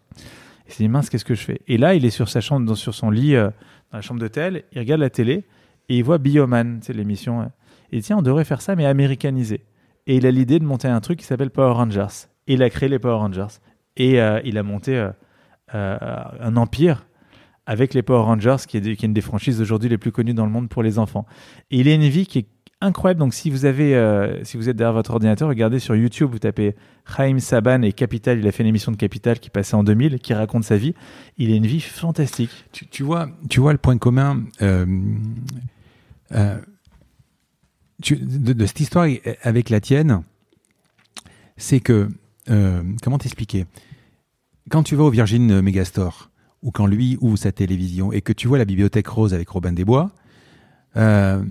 Il 0.67 0.73
s'est 0.73 0.85
dit 0.85 0.89
mince, 0.89 1.11
qu'est-ce 1.11 1.25
que 1.25 1.35
je 1.35 1.43
fais? 1.43 1.61
Et 1.67 1.77
là, 1.77 1.95
il 1.95 2.05
est 2.05 2.11
sur 2.11 2.29
sa 2.29 2.41
chambre, 2.41 2.75
sur 2.77 2.95
son 2.95 3.11
lit, 3.11 3.35
euh, 3.35 3.51
dans 3.91 3.99
la 3.99 4.03
chambre 4.03 4.21
d'hôtel. 4.21 4.63
Il 4.73 4.79
regarde 4.79 5.01
la 5.01 5.11
télé 5.11 5.45
et 5.89 5.99
il 5.99 6.05
voit 6.05 6.19
Bioman, 6.19 6.79
c'est 6.83 6.93
l'émission. 6.93 7.41
euh, 7.43 7.47
il 7.91 8.01
dit, 8.01 8.07
tiens, 8.07 8.19
on 8.19 8.23
devrait 8.23 8.45
faire 8.45 8.63
ça, 8.63 8.77
mais 8.77 8.87
américanisé. 8.87 9.65
Et 10.07 10.17
il 10.17 10.27
a 10.27 10.31
l'idée 10.31 10.61
de 10.61 10.65
monter 10.65 10.87
un 10.87 11.01
truc 11.01 11.19
qui 11.19 11.25
s'appelle 11.25 11.51
Power 11.51 11.73
Rangers. 11.73 12.29
Et 12.47 12.55
il 12.55 12.63
a 12.63 12.71
créé 12.71 12.89
les 12.89 12.99
Power 13.01 13.17
Rangers. 13.17 13.59
Et 13.97 14.19
il 14.45 14.59
a 14.59 14.63
monté 14.63 15.11
un 15.73 16.57
empire 16.57 17.07
avec 17.67 17.93
les 17.93 18.03
Power 18.03 18.23
Rangers, 18.23 18.57
qui 18.67 18.79
est, 18.79 18.81
qui 18.81 19.05
est 19.05 19.09
une 19.09 19.13
des 19.13 19.21
franchises 19.21 19.61
aujourd'hui 19.61 19.89
les 19.89 19.99
plus 19.99 20.11
connues 20.11 20.35
dans 20.35 20.47
le 20.47 20.53
monde 20.53 20.69
pour 20.69 20.83
les 20.83 20.99
enfants. 20.99 21.27
Et 21.71 21.81
il 21.81 21.89
a 21.89 21.95
une 21.95 22.09
vie 22.09 22.27
qui 22.27 22.39
est 22.39 22.47
incroyable. 22.81 23.21
Donc, 23.21 23.35
si 23.35 23.51
vous 23.51 23.65
avez, 23.65 23.95
euh, 23.95 24.43
si 24.45 24.57
vous 24.57 24.69
êtes 24.69 24.77
derrière 24.77 24.93
votre 24.93 25.11
ordinateur, 25.11 25.49
regardez 25.49 25.79
sur 25.79 25.95
YouTube, 25.97 26.31
vous 26.31 26.39
tapez 26.39 26.75
Chaim 27.05 27.39
Saban 27.39 27.83
et 27.83 27.93
Capital. 27.93 28.39
Il 28.39 28.47
a 28.47 28.53
fait 28.53 28.63
une 28.63 28.69
émission 28.69 28.93
de 28.93 28.97
Capital 28.97 29.39
qui 29.39 29.51
passait 29.51 29.75
en 29.75 29.85
2000, 29.85 30.19
qui 30.19 30.35
raconte 30.35 30.65
sa 30.65 30.77
vie. 30.77 30.95
Il 31.39 31.53
a 31.53 31.57
une 31.57 31.67
vie 31.67 31.81
fantastique. 31.81 32.51
Tu, 32.73 33.03
vois, 33.03 33.29
tu 33.49 33.61
vois 33.61 33.73
le 33.73 33.79
point 33.79 33.99
commun 33.99 34.45
euh, 34.63 34.87
euh, 36.33 36.59
de, 38.09 38.53
de 38.53 38.67
cette 38.67 38.81
histoire 38.81 39.07
avec 39.43 39.71
la 39.71 39.81
tienne, 39.81 40.23
c'est 41.57 41.81
que 41.81 42.09
comment 43.03 43.19
t'expliquer? 43.19 43.67
Quand 44.71 44.83
tu 44.83 44.97
vas 44.97 45.05
au 45.05 45.11
Virgin 45.11 45.61
Megastore 45.61 46.31
ou 46.63 46.71
quand 46.71 46.87
lui 46.87 47.17
ouvre 47.21 47.37
sa 47.37 47.53
télévision 47.53 48.13
et 48.13 48.21
que 48.21 48.33
tu 48.33 48.49
vois 48.49 48.59
la 48.59 48.65
bibliothèque 48.65 49.09
rose 49.09 49.35
avec 49.35 49.49
Robin 49.49 49.73
des 49.73 49.85
Bois, 49.85 50.11
euh, 50.97 51.43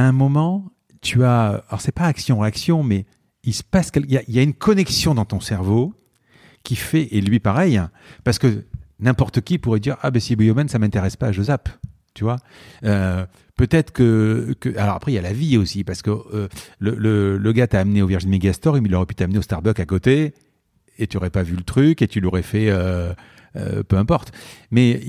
à 0.00 0.08
un 0.08 0.12
moment, 0.12 0.72
tu 1.02 1.24
as, 1.24 1.62
alors 1.68 1.80
c'est 1.80 1.92
pas 1.92 2.04
action-réaction, 2.04 2.82
mais 2.82 3.04
il 3.44 3.54
se 3.54 3.62
passe, 3.62 3.90
il 3.94 4.10
y, 4.10 4.38
a, 4.38 4.42
une 4.42 4.54
connexion 4.54 5.14
dans 5.14 5.24
ton 5.24 5.40
cerveau 5.40 5.94
qui 6.62 6.76
fait, 6.76 7.08
et 7.10 7.20
lui 7.20 7.38
pareil, 7.38 7.76
hein, 7.76 7.90
parce 8.24 8.38
que 8.38 8.64
n'importe 8.98 9.40
qui 9.40 9.58
pourrait 9.58 9.80
dire 9.80 9.96
ah 10.02 10.10
ben 10.10 10.20
si 10.20 10.36
Bioman 10.36 10.68
ça 10.68 10.78
m'intéresse 10.78 11.16
pas, 11.16 11.32
je 11.32 11.42
zappe, 11.42 11.68
tu 12.14 12.24
vois. 12.24 12.36
Euh, 12.84 13.24
Peut-être 13.56 13.92
que, 13.92 14.56
alors 14.78 14.94
après 14.94 15.12
il 15.12 15.16
y 15.16 15.18
a 15.18 15.22
la 15.22 15.34
vie 15.34 15.58
aussi, 15.58 15.84
parce 15.84 16.00
que 16.00 16.10
euh, 16.10 16.48
le, 16.78 17.36
le, 17.36 17.52
gars 17.52 17.66
t'a 17.66 17.80
amené 17.80 18.00
au 18.00 18.06
Virgin 18.06 18.30
Megastore, 18.30 18.78
il 18.78 18.94
aurait 18.94 19.04
pu 19.04 19.14
t'amener 19.14 19.36
au 19.36 19.42
Starbucks 19.42 19.80
à 19.80 19.84
côté, 19.84 20.32
et 20.98 21.06
tu 21.06 21.18
aurais 21.18 21.28
pas 21.28 21.42
vu 21.42 21.56
le 21.56 21.62
truc, 21.62 22.00
et 22.00 22.08
tu 22.08 22.20
l'aurais 22.20 22.42
fait, 22.42 22.70
euh, 22.70 23.12
peu 23.86 23.98
importe. 23.98 24.32
Mais 24.70 25.02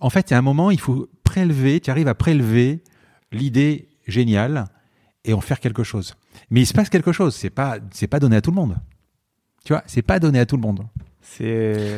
en 0.00 0.10
fait, 0.10 0.32
a 0.32 0.38
un 0.38 0.42
moment, 0.42 0.72
il 0.72 0.80
faut 0.80 1.08
prélever, 1.22 1.78
tu 1.78 1.92
arrives 1.92 2.08
à 2.08 2.16
prélever 2.16 2.82
l'idée 3.30 3.86
géniale 4.12 4.66
et 5.24 5.32
en 5.32 5.40
faire 5.40 5.58
quelque 5.60 5.82
chose. 5.84 6.14
Mais 6.50 6.60
il 6.60 6.66
se 6.66 6.72
passe 6.74 6.88
quelque 6.88 7.12
chose, 7.12 7.34
c'est 7.34 7.50
pas, 7.50 7.78
c'est 7.92 8.06
pas 8.08 8.20
donné 8.20 8.36
à 8.36 8.40
tout 8.40 8.50
le 8.50 8.56
monde. 8.56 8.76
Tu 9.64 9.72
vois, 9.72 9.82
c'est 9.86 10.02
pas 10.02 10.18
donné 10.20 10.38
à 10.40 10.46
tout 10.46 10.56
le 10.56 10.62
monde. 10.62 10.84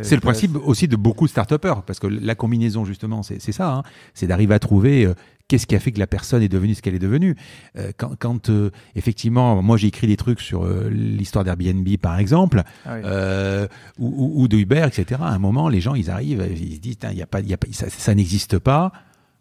C'est 0.02 0.14
le 0.14 0.20
principe 0.20 0.54
aussi 0.56 0.86
de 0.86 0.96
beaucoup 0.96 1.24
de 1.24 1.30
start 1.30 1.56
parce 1.56 1.98
que 1.98 2.06
la 2.06 2.34
combinaison, 2.34 2.84
justement, 2.84 3.22
c'est 3.22 3.40
ça. 3.52 3.72
hein. 3.72 3.82
c'est 4.12 4.26
d'arriver 4.26 4.52
à 4.54 4.58
trouver 4.58 5.06
euh, 5.06 5.14
qu'est-ce 5.48 5.66
qui 5.66 5.74
a 5.74 5.80
fait 5.80 5.92
que 5.92 5.98
la 5.98 6.06
personne 6.06 6.42
est 6.42 6.48
devenue 6.50 6.74
ce 6.74 6.82
qu'elle 6.82 6.94
est 6.94 6.98
devenue. 6.98 7.34
Euh, 7.78 7.90
quand, 7.96 8.10
quand, 8.18 8.50
euh, 8.50 8.70
effectivement, 8.94 9.62
moi 9.62 9.78
j'ai 9.78 9.88
écrit 9.88 10.06
des 10.06 10.18
trucs 10.18 10.40
sur 10.42 10.66
l'histoire 10.90 11.42
d'Airbnb, 11.42 11.88
par 11.96 12.18
exemple, 12.18 12.62
Ah 12.84 12.96
oui. 12.96 13.02
ou, 13.98 14.08
ou- 14.08 14.42
ou 14.42 14.48
de 14.48 14.58
Uber, 14.58 14.84
etc. 14.86 15.20
À 15.24 15.30
un 15.32 15.38
moment, 15.38 15.70
les 15.70 15.80
gens, 15.80 15.94
ils 15.94 16.10
arrivent, 16.10 16.46
ils 16.54 16.74
se 16.74 16.80
disent, 16.80 16.98
y 17.14 17.22
a 17.22 17.26
pas, 17.26 17.40
y 17.40 17.54
a 17.54 17.56
pas, 17.56 17.66
ça, 17.72 17.88
ça 17.88 18.14
n'existe 18.14 18.58
pas. 18.58 18.92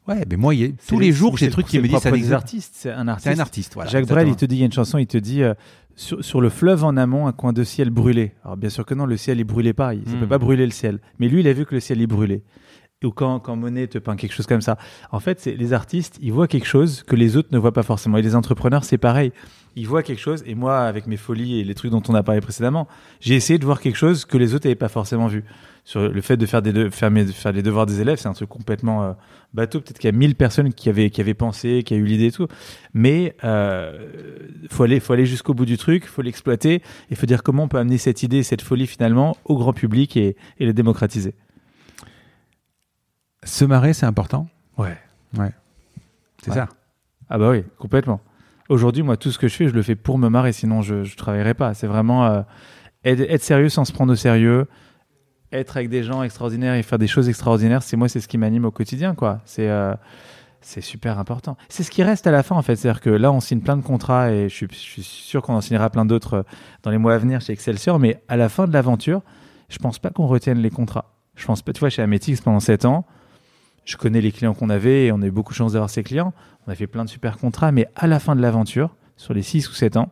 Ouais, 0.08 0.26
mais 0.30 0.36
moi, 0.36 0.54
il 0.54 0.62
y 0.62 0.66
a- 0.66 0.70
tous 0.88 1.00
les 1.00 1.12
jours, 1.12 1.38
j'ai 1.38 1.46
des 1.48 1.52
trucs 1.52 1.68
qui 1.68 1.78
me 1.80 1.84
disent, 1.88 1.98
ça 2.00 2.12
des 2.12 2.34
artistes. 2.34 2.74
C'est 2.78 2.92
un 2.92 3.08
artiste. 3.08 3.30
C'est 3.34 3.40
un 3.40 3.42
artiste, 3.42 3.74
voilà. 3.76 3.90
Jacques 3.90 4.08
Brel, 4.08 4.28
il 4.28 4.36
te 4.36 4.46
dit, 4.46 4.56
il 4.56 4.60
y 4.60 4.64
a 4.64 4.66
une 4.66 4.72
chanson, 4.74 4.98
il 4.98 5.08
te 5.08 5.18
dit 5.18 5.44
euh, 5.44 5.54
sur, 5.96 6.24
sur 6.24 6.42
le 6.42 6.50
fleuve 6.50 6.84
en 6.84 6.98
amont, 6.98 7.28
un 7.28 7.32
coin 7.32 7.54
de 7.54 7.64
ciel 7.64 7.90
brûlé. 7.90 8.34
Alors 8.44 8.58
bien 8.58 8.70
sûr 8.70 8.86
que 8.86 8.94
non, 8.94 9.06
le 9.06 9.16
ciel 9.16 9.40
il 9.40 9.44
brûlait 9.46 9.74
pas, 9.74 9.94
il 9.94 10.02
ne 10.02 10.20
peut 10.20 10.28
pas 10.28 10.38
brûler 10.40 10.66
le 10.66 10.72
ciel. 10.72 11.00
Mais 11.20 11.28
lui, 11.30 11.40
il 11.40 11.48
a 11.48 11.54
vu 11.54 11.66
que 11.66 11.74
le 11.76 11.80
ciel 11.80 12.02
il 12.02 12.08
brûlait. 12.08 12.42
Ou 13.06 13.12
quand, 13.12 13.40
quand 13.42 13.58
Monet 13.58 13.88
te 13.88 13.98
peint 13.98 14.16
quelque 14.16 14.32
chose 14.34 14.48
comme 14.48 14.62
ça. 14.62 14.78
En 15.12 15.20
fait, 15.20 15.38
c'est 15.42 15.56
les 15.58 15.74
artistes, 15.74 16.18
ils 16.22 16.32
voient 16.32 16.48
quelque 16.48 16.66
chose 16.68 17.04
que 17.04 17.18
les 17.18 17.36
autres 17.36 17.50
ne 17.52 17.58
voient 17.58 17.74
pas 17.74 17.84
forcément. 17.84 18.18
Et 18.18 18.22
les 18.22 18.34
entrepreneurs, 18.34 18.86
c'est 18.86 18.98
pareil. 18.98 19.34
Ils 19.76 19.88
voient 19.90 20.04
quelque 20.04 20.22
chose. 20.22 20.42
Et 20.46 20.56
moi, 20.56 20.80
avec 20.80 21.06
mes 21.08 21.18
folies 21.18 21.60
et 21.60 21.64
les 21.66 21.76
trucs 21.76 21.92
dont 21.92 22.02
on 22.08 22.16
a 22.16 22.24
parlé 22.24 22.40
précédemment, 22.40 22.88
j'ai 23.20 23.36
essayé 23.36 23.60
de 23.60 23.66
voir 23.66 23.82
quelque 23.82 23.98
chose 23.98 24.24
que 24.24 24.38
les 24.38 24.54
autres 24.56 24.66
n'avaient 24.68 24.76
pas 24.76 24.88
forcément 24.88 25.28
vu. 25.28 25.44
Sur 25.86 26.08
le 26.08 26.22
fait 26.22 26.38
de 26.38 26.46
faire, 26.46 26.62
des 26.62 26.72
de- 26.72 26.90
faire, 26.90 27.12
mes- 27.12 27.26
faire 27.26 27.52
les 27.52 27.62
devoirs 27.62 27.86
des 27.86 28.00
élèves, 28.00 28.18
c'est 28.18 28.30
un 28.30 28.34
truc 28.34 28.48
complètement 28.48 29.04
euh, 29.04 29.12
bateau. 29.54 29.82
Peut-être 29.82 30.00
qu'il 30.00 30.08
y 30.10 30.14
a 30.14 30.18
1000 30.18 30.36
personnes 30.36 30.74
qui 30.74 30.88
avaient, 30.88 31.10
qui 31.10 31.20
avaient 31.20 31.34
pensé, 31.34 31.84
qui 31.84 31.94
a 31.94 31.98
eu 31.98 32.06
l'idée 32.06 32.28
et 32.28 32.32
tout. 32.32 32.48
Mais 32.94 33.36
euh, 33.44 34.08
faut 34.70 34.84
aller, 34.84 35.02
faut 35.02 35.12
aller 35.12 35.26
jusqu'au 35.26 35.54
bout 35.54 35.66
du 35.66 35.78
truc, 35.78 36.06
faut 36.06 36.22
l'exploiter. 36.22 36.82
Il 37.10 37.18
faut 37.18 37.26
dire 37.26 37.44
comment 37.44 37.64
on 37.64 37.68
peut 37.68 37.80
amener 37.80 37.98
cette 37.98 38.24
idée, 38.24 38.44
cette 38.44 38.62
folie 38.62 38.88
finalement 38.88 39.36
au 39.44 39.58
grand 39.58 39.74
public 39.74 40.16
et, 40.16 40.38
et 40.58 40.66
le 40.66 40.72
démocratiser. 40.74 41.36
Se 43.44 43.66
marrer, 43.66 43.94
c'est 43.94 44.06
important? 44.06 44.48
Ouais. 44.78 44.98
C'est 46.42 46.50
Ouais. 46.50 46.56
ça? 46.56 46.70
Ah 47.30 47.38
bah 47.38 47.50
oui, 47.50 47.64
complètement. 47.78 48.22
Aujourd'hui, 48.70 49.04
moi, 49.04 49.18
tout 49.18 49.32
ce 49.32 49.38
que 49.40 49.48
je 49.50 49.56
fais, 49.56 49.68
je 49.68 49.74
le 49.74 49.82
fais 49.82 49.96
pour 49.96 50.18
me 50.18 50.30
marrer, 50.30 50.54
sinon 50.54 50.82
je 50.82 50.96
ne 50.96 51.16
travaillerai 51.16 51.54
pas. 51.54 51.74
C'est 51.74 51.88
vraiment... 51.88 52.26
euh, 52.26 52.42
être, 53.04 53.20
être 53.20 53.44
sérieux 53.44 53.68
sans 53.70 53.84
se 53.86 53.92
prendre 53.92 54.14
au 54.14 54.16
sérieux, 54.16 54.66
être 55.54 55.78
avec 55.78 55.90
des 55.90 56.04
gens 56.04 56.24
extraordinaires 56.24 56.76
et 56.76 56.84
faire 56.84 57.00
des 57.00 57.08
choses 57.08 57.30
extraordinaires, 57.30 57.84
c'est 57.84 57.96
moi, 57.96 58.10
c'est 58.10 58.20
ce 58.20 58.28
qui 58.28 58.38
m'anime 58.38 58.66
au 58.66 58.72
quotidien, 58.72 59.16
quoi. 59.16 59.40
C'est 59.46 59.70
euh, 59.70 59.94
c'est 60.62 60.82
super 60.82 61.20
important. 61.20 61.58
C'est 61.70 61.84
ce 61.84 61.92
qui 61.92 62.04
reste 62.04 62.26
à 62.26 62.32
la 62.32 62.42
fin, 62.42 62.56
en 62.56 62.62
fait. 62.62 62.76
C'est-à-dire 62.76 63.02
que 63.02 63.10
là, 63.10 63.32
on 63.32 63.40
signe 63.40 63.60
plein 63.60 63.78
de 63.78 63.82
contrats 63.82 64.32
et 64.32 64.50
je 64.50 64.56
suis, 64.56 64.68
je 64.72 64.78
suis 64.78 65.04
sûr 65.04 65.42
qu'on 65.42 65.56
en 65.56 65.62
signera 65.62 65.90
plein 65.90 66.06
d'autres 66.06 66.34
euh, 66.36 66.44
dans 66.84 66.92
les 66.92 66.98
mois 66.98 67.14
à 67.14 67.18
venir 67.18 67.42
chez 67.42 67.54
Excelsior. 67.54 68.00
Mais 68.00 68.22
à 68.28 68.38
la 68.38 68.50
fin 68.50 68.68
de 68.68 68.74
l'aventure, 68.74 69.22
je 69.70 69.78
pense 69.78 70.00
pas 70.00 70.10
qu'on 70.10 70.26
retienne 70.26 70.60
les 70.60 70.70
contrats. 70.70 71.14
Je 71.36 71.46
pense 71.46 71.62
pas, 71.62 71.74
tu 71.74 71.80
vois, 71.80 71.90
chez 71.90 72.02
Ametix 72.02 72.42
pendant 72.42 72.60
7 72.60 72.86
ans, 72.86 73.06
je 73.86 73.98
connais 73.98 74.22
les 74.22 74.32
clients 74.32 74.54
qu'on 74.54 74.70
avait 74.70 75.06
et 75.06 75.12
on 75.12 75.22
a 75.22 75.26
eu 75.26 75.32
beaucoup 75.32 75.52
de 75.52 75.58
chance 75.58 75.74
d'avoir 75.74 75.90
ces 75.90 76.04
clients. 76.04 76.34
On 76.68 76.72
a 76.72 76.76
fait 76.76 76.88
plein 76.88 77.04
de 77.04 77.10
super 77.10 77.38
contrats, 77.38 77.72
mais 77.72 77.88
à 77.96 78.08
la 78.08 78.20
fin 78.20 78.36
de 78.36 78.42
l'aventure, 78.42 78.96
sur 79.18 79.34
les 79.34 79.42
6 79.42 79.70
ou 79.70 79.74
7 79.74 79.98
ans, 79.98 80.12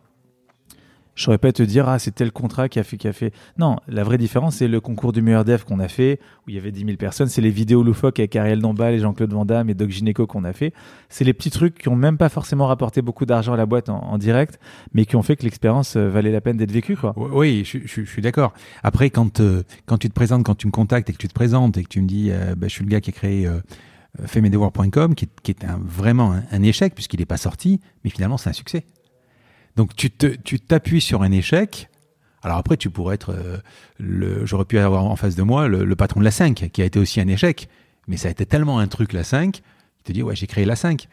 je 1.21 1.25
saurais 1.25 1.37
pas 1.37 1.51
te 1.51 1.61
dire, 1.61 1.87
ah, 1.87 1.99
c'est 1.99 2.15
tel 2.15 2.31
contrat 2.31 2.67
qui 2.67 2.79
a 2.79 2.83
fait, 2.83 3.13
fait. 3.13 3.31
Non, 3.59 3.77
la 3.87 4.03
vraie 4.03 4.17
différence, 4.17 4.55
c'est 4.55 4.67
le 4.67 4.81
concours 4.81 5.13
du 5.13 5.21
meilleur 5.21 5.45
dev 5.45 5.63
qu'on 5.63 5.79
a 5.79 5.87
fait, 5.87 6.19
où 6.45 6.49
il 6.49 6.55
y 6.55 6.57
avait 6.57 6.71
10 6.71 6.83
000 6.83 6.97
personnes. 6.97 7.27
C'est 7.27 7.41
les 7.41 7.51
vidéos 7.51 7.83
loufoques 7.83 8.17
avec 8.19 8.35
Ariel 8.35 8.59
Dombal 8.59 8.95
et 8.95 8.99
Jean-Claude 8.99 9.31
Van 9.31 9.45
Damme 9.45 9.69
et 9.69 9.75
Doc 9.75 9.91
Gineco 9.91 10.25
qu'on 10.25 10.43
a 10.43 10.51
fait. 10.51 10.73
C'est 11.09 11.23
les 11.23 11.33
petits 11.33 11.51
trucs 11.51 11.77
qui 11.77 11.89
ont 11.89 11.95
même 11.95 12.17
pas 12.17 12.29
forcément 12.29 12.65
rapporté 12.65 13.03
beaucoup 13.03 13.27
d'argent 13.27 13.53
à 13.53 13.57
la 13.57 13.67
boîte 13.67 13.89
en, 13.89 14.17
direct, 14.17 14.59
mais 14.93 15.05
qui 15.05 15.15
ont 15.15 15.21
fait 15.21 15.35
que 15.35 15.43
l'expérience 15.43 15.95
euh, 15.95 16.09
valait 16.09 16.31
la 16.31 16.41
peine 16.41 16.57
d'être 16.57 16.71
vécue, 16.71 16.97
quoi. 16.97 17.13
Oui, 17.15 17.63
je, 17.65 18.03
suis 18.03 18.21
d'accord. 18.23 18.53
Après, 18.81 19.11
quand, 19.11 19.41
euh, 19.41 19.61
quand 19.85 19.99
tu 19.99 20.09
te 20.09 20.15
présentes, 20.15 20.43
quand 20.43 20.55
tu 20.55 20.65
me 20.65 20.71
contactes 20.71 21.07
et 21.11 21.13
que 21.13 21.19
tu 21.19 21.27
te 21.27 21.33
présentes 21.33 21.77
et 21.77 21.83
que 21.83 21.89
tu 21.89 22.01
me 22.01 22.07
dis, 22.07 22.29
euh, 22.31 22.55
bah, 22.55 22.67
je 22.67 22.73
suis 22.73 22.83
le 22.83 22.89
gars 22.89 22.99
qui 22.99 23.11
a 23.11 23.13
créé 23.13 23.45
euh, 23.45 23.59
qui, 25.15 25.27
qui 25.43 25.51
est 25.51 25.65
vraiment 25.79 26.35
un 26.51 26.63
échec 26.63 26.95
puisqu'il 26.95 27.19
n'est 27.19 27.27
pas 27.27 27.37
sorti, 27.37 27.79
mais 28.03 28.09
finalement 28.09 28.37
c'est 28.37 28.49
un 28.49 28.53
succès. 28.53 28.85
Donc 29.75 29.95
tu 29.95 30.09
te, 30.11 30.27
tu 30.27 30.59
t'appuies 30.59 31.01
sur 31.01 31.21
un 31.23 31.31
échec. 31.31 31.89
Alors 32.43 32.57
après, 32.57 32.75
tu 32.77 32.89
pourrais 32.89 33.15
être, 33.15 33.31
euh, 33.31 33.57
le, 33.99 34.45
j'aurais 34.45 34.65
pu 34.65 34.77
avoir 34.79 35.03
en 35.05 35.15
face 35.15 35.35
de 35.35 35.43
moi 35.43 35.67
le, 35.67 35.83
le 35.85 35.95
patron 35.95 36.19
de 36.19 36.25
la 36.25 36.31
5, 36.31 36.69
qui 36.73 36.81
a 36.81 36.85
été 36.85 36.97
aussi 36.99 37.21
un 37.21 37.27
échec, 37.27 37.69
mais 38.07 38.17
ça 38.17 38.29
a 38.29 38.31
été 38.31 38.45
tellement 38.47 38.79
un 38.79 38.87
truc 38.87 39.13
la 39.13 39.23
5, 39.23 39.57
il 39.59 40.03
te 40.03 40.11
dit 40.11 40.23
ouais 40.23 40.35
j'ai 40.35 40.47
créé 40.47 40.65
la 40.65 40.75
5. 40.75 41.07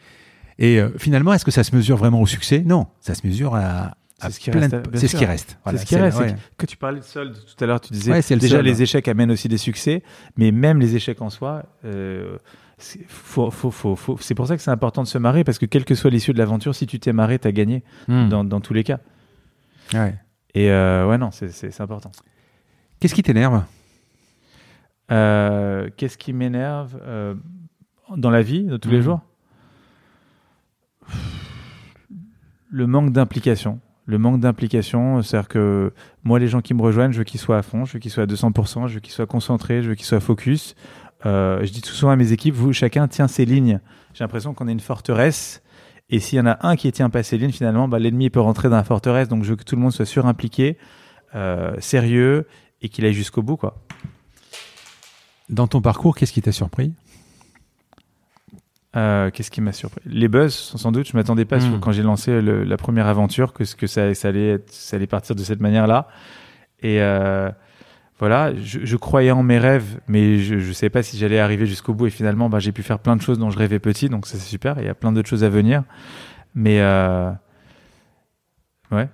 Et 0.57 0.79
euh, 0.79 0.89
finalement, 0.97 1.31
est-ce 1.33 1.45
que 1.45 1.51
ça 1.51 1.63
se 1.63 1.75
mesure 1.75 1.97
vraiment 1.97 2.19
au 2.21 2.25
succès? 2.25 2.63
Non, 2.65 2.87
ça 2.99 3.13
se 3.15 3.25
mesure 3.27 3.55
à, 3.55 3.95
C'est 4.19 4.31
ce 4.31 4.39
qui 4.39 4.49
plein 4.49 4.61
reste, 4.61 4.73
de- 4.75 4.97
c'est 4.97 5.07
ce 5.07 5.15
qui 5.15 5.23
reste. 5.25 5.57
C'est 5.69 5.77
ce 5.77 5.85
qui 5.85 5.95
reste. 5.95 6.17
ouais. 6.19 6.33
que, 6.57 6.65
que 6.65 6.65
tu 6.65 6.75
parlais 6.75 6.99
de 6.99 7.05
solde 7.05 7.33
tout 7.35 7.63
à 7.63 7.67
l'heure, 7.67 7.79
tu 7.79 7.93
disais 7.93 8.11
Ouais, 8.11 8.21
c'est 8.23 8.33
le 8.35 8.41
déjà 8.41 8.55
solde. 8.57 8.65
les 8.67 8.81
échecs 8.81 9.07
amènent 9.07 9.31
aussi 9.31 9.47
des 9.47 9.57
succès, 9.59 10.01
mais 10.35 10.51
même 10.51 10.79
les 10.81 10.95
échecs 10.95 11.21
en 11.21 11.29
soi, 11.29 11.63
euh, 11.85 12.37
c'est 12.79 13.05
faut, 13.07 13.51
faut, 13.51 13.69
faut, 13.71 13.95
faut- 13.95 14.17
c'est 14.19 14.33
pour 14.35 14.47
ça 14.47 14.55
que 14.57 14.61
c'est 14.63 14.71
important 14.71 15.03
de 15.03 15.07
se 15.07 15.17
marrer 15.17 15.43
parce 15.43 15.59
que 15.59 15.65
quelle 15.67 15.85
que 15.85 15.93
soit 15.95 16.09
l'issue 16.09 16.33
de 16.33 16.37
l'aventure, 16.39 16.73
si 16.73 16.87
tu 16.87 16.99
t'es 16.99 17.13
marré, 17.13 17.37
t'as 17.37 17.51
gagné 17.51 17.83
Hmm. 18.07 18.29
dans, 18.29 18.43
dans 18.43 18.59
tous 18.61 18.73
les 18.73 18.83
cas. 18.83 18.99
Ouais. 19.93 20.15
Et 20.55 20.71
euh, 20.71 21.07
ouais, 21.07 21.17
non, 21.17 21.29
c'est- 21.31 21.79
important. 21.81 22.11
Qu'est-ce 22.99 23.13
qui 23.15 23.21
t'énerve? 23.23 23.63
Euh, 25.11 25.89
Qu'est-ce 25.97 26.17
qui 26.17 26.33
m'énerve 26.33 26.99
euh, 27.03 27.35
dans 28.15 28.29
la 28.29 28.41
vie 28.41 28.63
de 28.63 28.77
tous 28.77 28.89
les 28.89 28.97
Mhm. 28.97 29.03
jours? 29.03 29.21
Le 32.71 32.87
manque 32.87 33.11
d'implication. 33.11 33.79
Le 34.05 34.17
manque 34.17 34.39
d'implication, 34.39 35.21
c'est-à-dire 35.21 35.47
que 35.49 35.93
moi, 36.23 36.39
les 36.39 36.47
gens 36.47 36.61
qui 36.61 36.73
me 36.73 36.81
rejoignent, 36.81 37.11
je 37.11 37.19
veux 37.19 37.23
qu'ils 37.23 37.39
soient 37.39 37.57
à 37.57 37.61
fond, 37.61 37.85
je 37.85 37.93
veux 37.93 37.99
qu'ils 37.99 38.11
soient 38.11 38.23
à 38.23 38.27
200%, 38.27 38.87
je 38.87 38.95
veux 38.95 38.99
qu'ils 38.99 39.13
soient 39.13 39.27
concentrés, 39.27 39.83
je 39.83 39.89
veux 39.89 39.95
qu'ils 39.95 40.05
soient 40.05 40.19
focus. 40.19 40.75
Euh, 41.25 41.59
je 41.65 41.71
dis 41.71 41.81
tout 41.81 41.91
souvent 41.93 42.11
à 42.11 42.15
mes 42.15 42.31
équipes, 42.31 42.55
vous, 42.55 42.71
chacun 42.73 43.07
tient 43.07 43.27
ses 43.27 43.45
lignes. 43.45 43.79
J'ai 44.13 44.23
l'impression 44.23 44.53
qu'on 44.53 44.67
est 44.67 44.71
une 44.71 44.79
forteresse. 44.79 45.61
Et 46.09 46.19
s'il 46.19 46.37
y 46.37 46.41
en 46.41 46.47
a 46.47 46.57
un 46.67 46.75
qui 46.75 46.91
tient 46.91 47.09
pas 47.09 47.21
ses 47.23 47.37
lignes, 47.37 47.51
finalement, 47.51 47.87
bah, 47.87 47.99
l'ennemi 47.99 48.29
peut 48.29 48.39
rentrer 48.39 48.69
dans 48.69 48.77
la 48.77 48.83
forteresse. 48.83 49.27
Donc, 49.27 49.43
je 49.43 49.49
veux 49.51 49.55
que 49.55 49.63
tout 49.63 49.75
le 49.75 49.81
monde 49.81 49.91
soit 49.91 50.05
surimpliqué, 50.05 50.77
euh, 51.35 51.75
sérieux 51.79 52.47
et 52.81 52.89
qu'il 52.89 53.05
aille 53.05 53.13
jusqu'au 53.13 53.41
bout, 53.43 53.57
quoi. 53.57 53.77
Dans 55.49 55.67
ton 55.67 55.81
parcours, 55.81 56.15
qu'est-ce 56.15 56.33
qui 56.33 56.41
t'a 56.41 56.51
surpris? 56.51 56.93
Euh, 58.95 59.29
Qu'est-ce 59.29 59.51
qui 59.51 59.61
m'a 59.61 59.71
surpris? 59.71 60.01
Les 60.05 60.27
buzz, 60.27 60.53
sans 60.53 60.91
doute. 60.91 61.07
Je 61.07 61.15
m'attendais 61.15 61.45
pas 61.45 61.57
Mm. 61.57 61.61
sur- 61.61 61.79
quand 61.79 61.91
j'ai 61.91 62.01
lancé 62.01 62.41
le- 62.41 62.63
la 62.63 62.77
première 62.77 63.05
aventure 63.07 63.53
que, 63.53 63.63
ce- 63.63 63.75
que 63.75 63.85
ça, 63.85 64.13
ça 64.15 64.29
allait 64.29 64.53
être- 64.53 64.71
ça 64.71 64.95
allait 64.95 65.05
partir 65.07 65.35
de 65.35 65.43
cette 65.43 65.59
manière-là. 65.59 66.07
Et 66.81 67.01
euh, 67.01 67.51
voilà, 68.19 68.53
je, 68.55 68.79
je 68.83 68.97
croyais 68.97 69.31
en 69.31 69.43
mes 69.43 69.57
rêves, 69.57 69.99
mais 70.07 70.39
je 70.39 70.55
ne 70.55 70.73
savais 70.73 70.89
pas 70.89 71.03
si 71.03 71.17
j'allais 71.17 71.39
arriver 71.39 71.65
jusqu'au 71.65 71.93
bout. 71.93 72.07
Et 72.07 72.09
finalement, 72.09 72.49
bah, 72.49 72.59
j'ai 72.59 72.71
pu 72.73 72.83
faire 72.83 72.99
plein 72.99 73.15
de 73.15 73.21
choses 73.21 73.39
dont 73.39 73.49
je 73.49 73.57
rêvais 73.57 73.79
petit, 73.79 74.09
donc 74.09 74.27
ça 74.27 74.37
c'est 74.37 74.49
super. 74.49 74.77
Il 74.79 74.85
y 74.85 74.89
a 74.89 74.93
plein 74.95 75.11
d'autres 75.11 75.29
choses 75.29 75.43
à 75.43 75.49
venir. 75.49 75.83
Mais 76.53 76.81
euh, 76.81 77.31
ouais, 78.91 79.07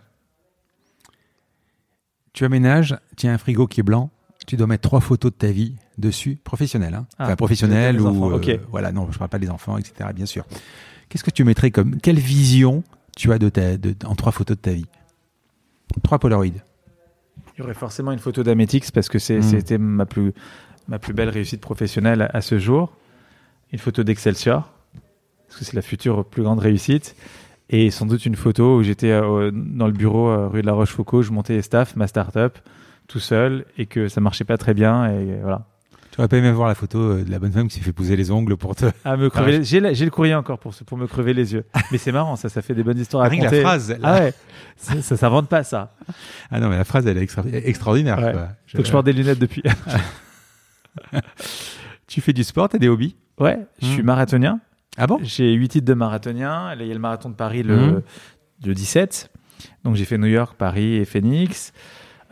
Tu 2.34 2.44
aménages, 2.45 2.98
tu 3.15 3.27
as 3.27 3.32
un 3.32 3.38
frigo 3.38 3.68
qui 3.68 3.80
est 3.80 3.84
blanc, 3.84 4.10
tu 4.48 4.57
dois 4.57 4.68
mettre 4.68 4.82
trois 4.82 5.02
photos 5.02 5.32
de 5.32 5.38
ta 5.38 5.52
vie 5.52 5.76
dessus, 5.98 6.38
professionnel, 6.44 6.94
hein 6.94 7.07
Ah, 7.18 7.26
enfin 7.26 7.36
professionnel 7.36 7.95
les 7.95 8.02
ou 8.02 8.32
euh, 8.34 8.57
voilà, 8.69 8.91
non, 8.91 9.10
je 9.11 9.18
parle 9.18 9.30
pas 9.30 9.40
des 9.40 9.49
enfants, 9.49 9.77
etc. 9.77 10.10
Bien 10.14 10.26
sûr. 10.26 10.45
Qu'est-ce 11.10 11.23
que 11.23 11.32
tu 11.32 11.44
mettrais 11.44 11.72
comme 11.72 11.98
quelle 12.02 12.19
vision 12.19 12.84
tu 13.15 13.32
as 13.32 13.38
de 13.38 13.49
ta, 13.49 13.77
de, 13.77 13.95
en 14.06 14.15
trois 14.15 14.32
photos 14.32 14.57
de 14.57 14.61
ta 14.61 14.72
vie? 14.72 14.88
Trois 16.03 16.19
Polaroid. 16.19 16.52
Il 17.56 17.61
y 17.61 17.64
aurait 17.64 17.73
forcément 17.73 18.11
une 18.11 18.19
photo 18.19 18.44
d'Ametix 18.44 18.91
parce 18.91 19.07
que 19.10 19.18
Mm. 19.18 19.41
c'était 19.41 19.77
ma 19.77 20.06
plus, 20.06 20.34
ma 20.88 20.99
plus 20.99 21.14
belle 21.14 21.30
réussite 21.30 21.61
professionnelle 21.61 22.22
à, 22.22 22.30
à 22.34 22.41
ce 22.41 22.60
jour. 22.60 22.91
Une 23.72 23.80
photo 23.80 24.03
d'Excelsior, 24.03 24.72
parce 25.48 25.60
que 25.60 25.65
c'est 25.65 25.76
la 25.76 25.82
future 25.82 26.26
plus 26.26 26.44
grande 26.44 26.60
réussite. 26.60 27.15
Et 27.69 27.90
sans 27.90 28.06
doute 28.06 28.26
une 28.26 28.36
photo 28.36 28.77
où 28.77 28.84
j'étais 28.84 29.10
euh, 29.11 29.52
dans 29.53 29.88
le 29.88 29.94
bureau 29.94 30.30
euh, 30.30 30.48
rue 30.48 30.61
de 30.61 30.68
la 30.68 30.73
Rochefoucauld, 30.73 31.23
je 31.23 31.32
montais 31.32 31.53
les 31.53 31.61
staff, 31.64 31.95
ma 31.95 32.06
start-up, 32.07 32.60
tout 33.07 33.19
seul, 33.19 33.65
et 33.77 33.86
que 33.88 34.07
ça 34.07 34.22
marchait 34.22 34.44
pas 34.44 34.57
très 34.57 34.73
bien. 34.76 35.10
Et 35.11 35.40
voilà. 35.41 35.65
Tu 36.16 36.22
aurais 36.22 36.30
pas 36.30 36.38
aimé 36.38 36.50
voir 36.54 36.70
la 36.70 36.76
photo 36.76 36.98
euh, 36.98 37.24
de 37.26 37.30
la 37.30 37.40
bonne 37.40 37.52
femme 37.52 37.68
qui 37.68 37.76
s'est 37.76 37.82
fait 37.84 37.92
pousser 37.92 38.16
les 38.16 38.32
ongles 38.32 38.56
pour 38.56 38.74
te. 38.74 38.86
Ah, 39.04 39.18
me 39.18 39.30
crever, 39.30 39.66
j'ai, 39.66 39.82
la- 39.82 39.92
j'ai 39.92 40.06
le 40.06 40.12
courrier 40.12 40.34
encore 40.34 40.60
pour, 40.60 40.72
me 40.98 41.08
crever 41.08 41.34
les 41.34 41.52
yeux. 41.54 41.66
Mais 41.92 41.98
c'est 41.98 42.14
marrant, 42.14 42.38
ça, 42.38 42.48
ça 42.48 42.62
fait 42.62 42.74
des 42.74 42.84
bonnes 42.84 42.98
histoires 42.98 43.26
à 43.26 43.28
raconter. 43.28 43.58
la 43.58 43.62
phrase. 43.62 43.90
la- 43.90 43.98
Ah 44.02 44.20
ouais, 44.22 44.34
ça, 44.78 45.02
ça 45.02 45.18
s'invente 45.18 45.50
pas 45.50 45.64
ça. 45.66 45.94
Ah 46.50 46.62
non, 46.62 46.70
mais 46.70 46.78
la 46.78 46.86
phrase 46.86 47.06
elle 47.06 47.18
est 47.18 47.22
extra- 47.22 47.44
extraordinaire. 47.52 48.18
Ouais. 48.20 48.32
quoi. 48.32 48.48
Faut 48.68 48.78
que 48.78 48.86
je 48.88 48.92
porte 48.94 49.06
des 49.06 49.12
lunettes 49.12 49.40
depuis. 49.40 49.62
Tu 52.08 52.22
fais 52.22 52.34
du 52.34 52.44
sport, 52.46 52.70
t'as 52.70 52.78
des 52.78 52.88
hobbies? 52.88 53.16
Ouais, 53.40 53.60
je 53.82 53.88
suis 53.88 54.02
Mm. 54.02 54.06
marathonien. 54.06 54.60
Ah 54.98 55.08
bon? 55.08 55.20
J'ai 55.24 55.52
8 55.54 55.68
titres 55.70 55.86
de 55.86 55.94
marathonien. 55.94 56.74
Là, 56.76 56.82
il 56.84 56.88
y 56.88 56.92
a 56.92 56.94
le 56.94 57.00
marathon 57.00 57.30
de 57.30 57.36
Paris 57.36 57.64
le, 57.64 57.76
Mhm. 57.76 58.02
le 58.66 58.74
17. 58.74 59.30
Donc, 59.84 59.96
j'ai 59.96 60.06
fait 60.06 60.18
New 60.18 60.28
York, 60.28 60.56
Paris 60.58 60.96
et 60.96 61.06
Phoenix. 61.06 61.74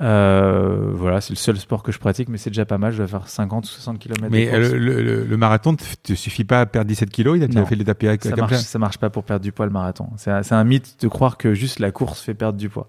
Euh, 0.02 0.90
voilà, 0.94 1.22
c'est 1.22 1.32
le 1.32 1.38
seul 1.38 1.58
sport 1.58 1.84
que 1.84 1.92
je 1.92 2.00
pratique, 2.00 2.28
mais 2.30 2.38
c'est 2.38 2.50
déjà 2.50 2.66
pas 2.66 2.78
mal. 2.78 2.92
Je 2.92 2.98
dois 2.98 3.08
faire 3.08 3.28
50 3.28 3.64
ou 3.66 3.68
60 3.68 4.00
km. 4.00 4.28
Mais 4.32 4.46
le, 4.60 4.78
le- 4.78 5.24
le 5.24 5.38
marathon, 5.38 5.76
te, 5.76 5.84
te 6.02 6.14
suffit 6.14 6.44
pas 6.44 6.62
à 6.62 6.66
perdre 6.66 6.88
17 6.88 7.10
kilos 7.10 7.38
Il 7.38 7.44
a 7.58 7.62
as 7.62 7.66
fait 7.66 7.76
les 7.76 7.86
tapis 7.86 8.08
ça, 8.22 8.36
marche, 8.36 8.56
ça 8.58 8.80
marche 8.80 8.98
pas 8.98 9.10
pour 9.10 9.24
perdre 9.24 9.44
du 9.44 9.52
poids 9.52 9.66
le 9.66 9.72
marathon. 9.72 10.10
C'est 10.18 10.32
un, 10.32 10.42
un 10.50 10.64
mythe 10.64 10.98
de 11.02 11.08
croire 11.08 11.38
que 11.38 11.54
juste 11.54 11.80
la 11.80 11.92
course 11.92 12.22
fait 12.22 12.34
perdre 12.34 12.58
du 12.58 12.70
poids. 12.70 12.88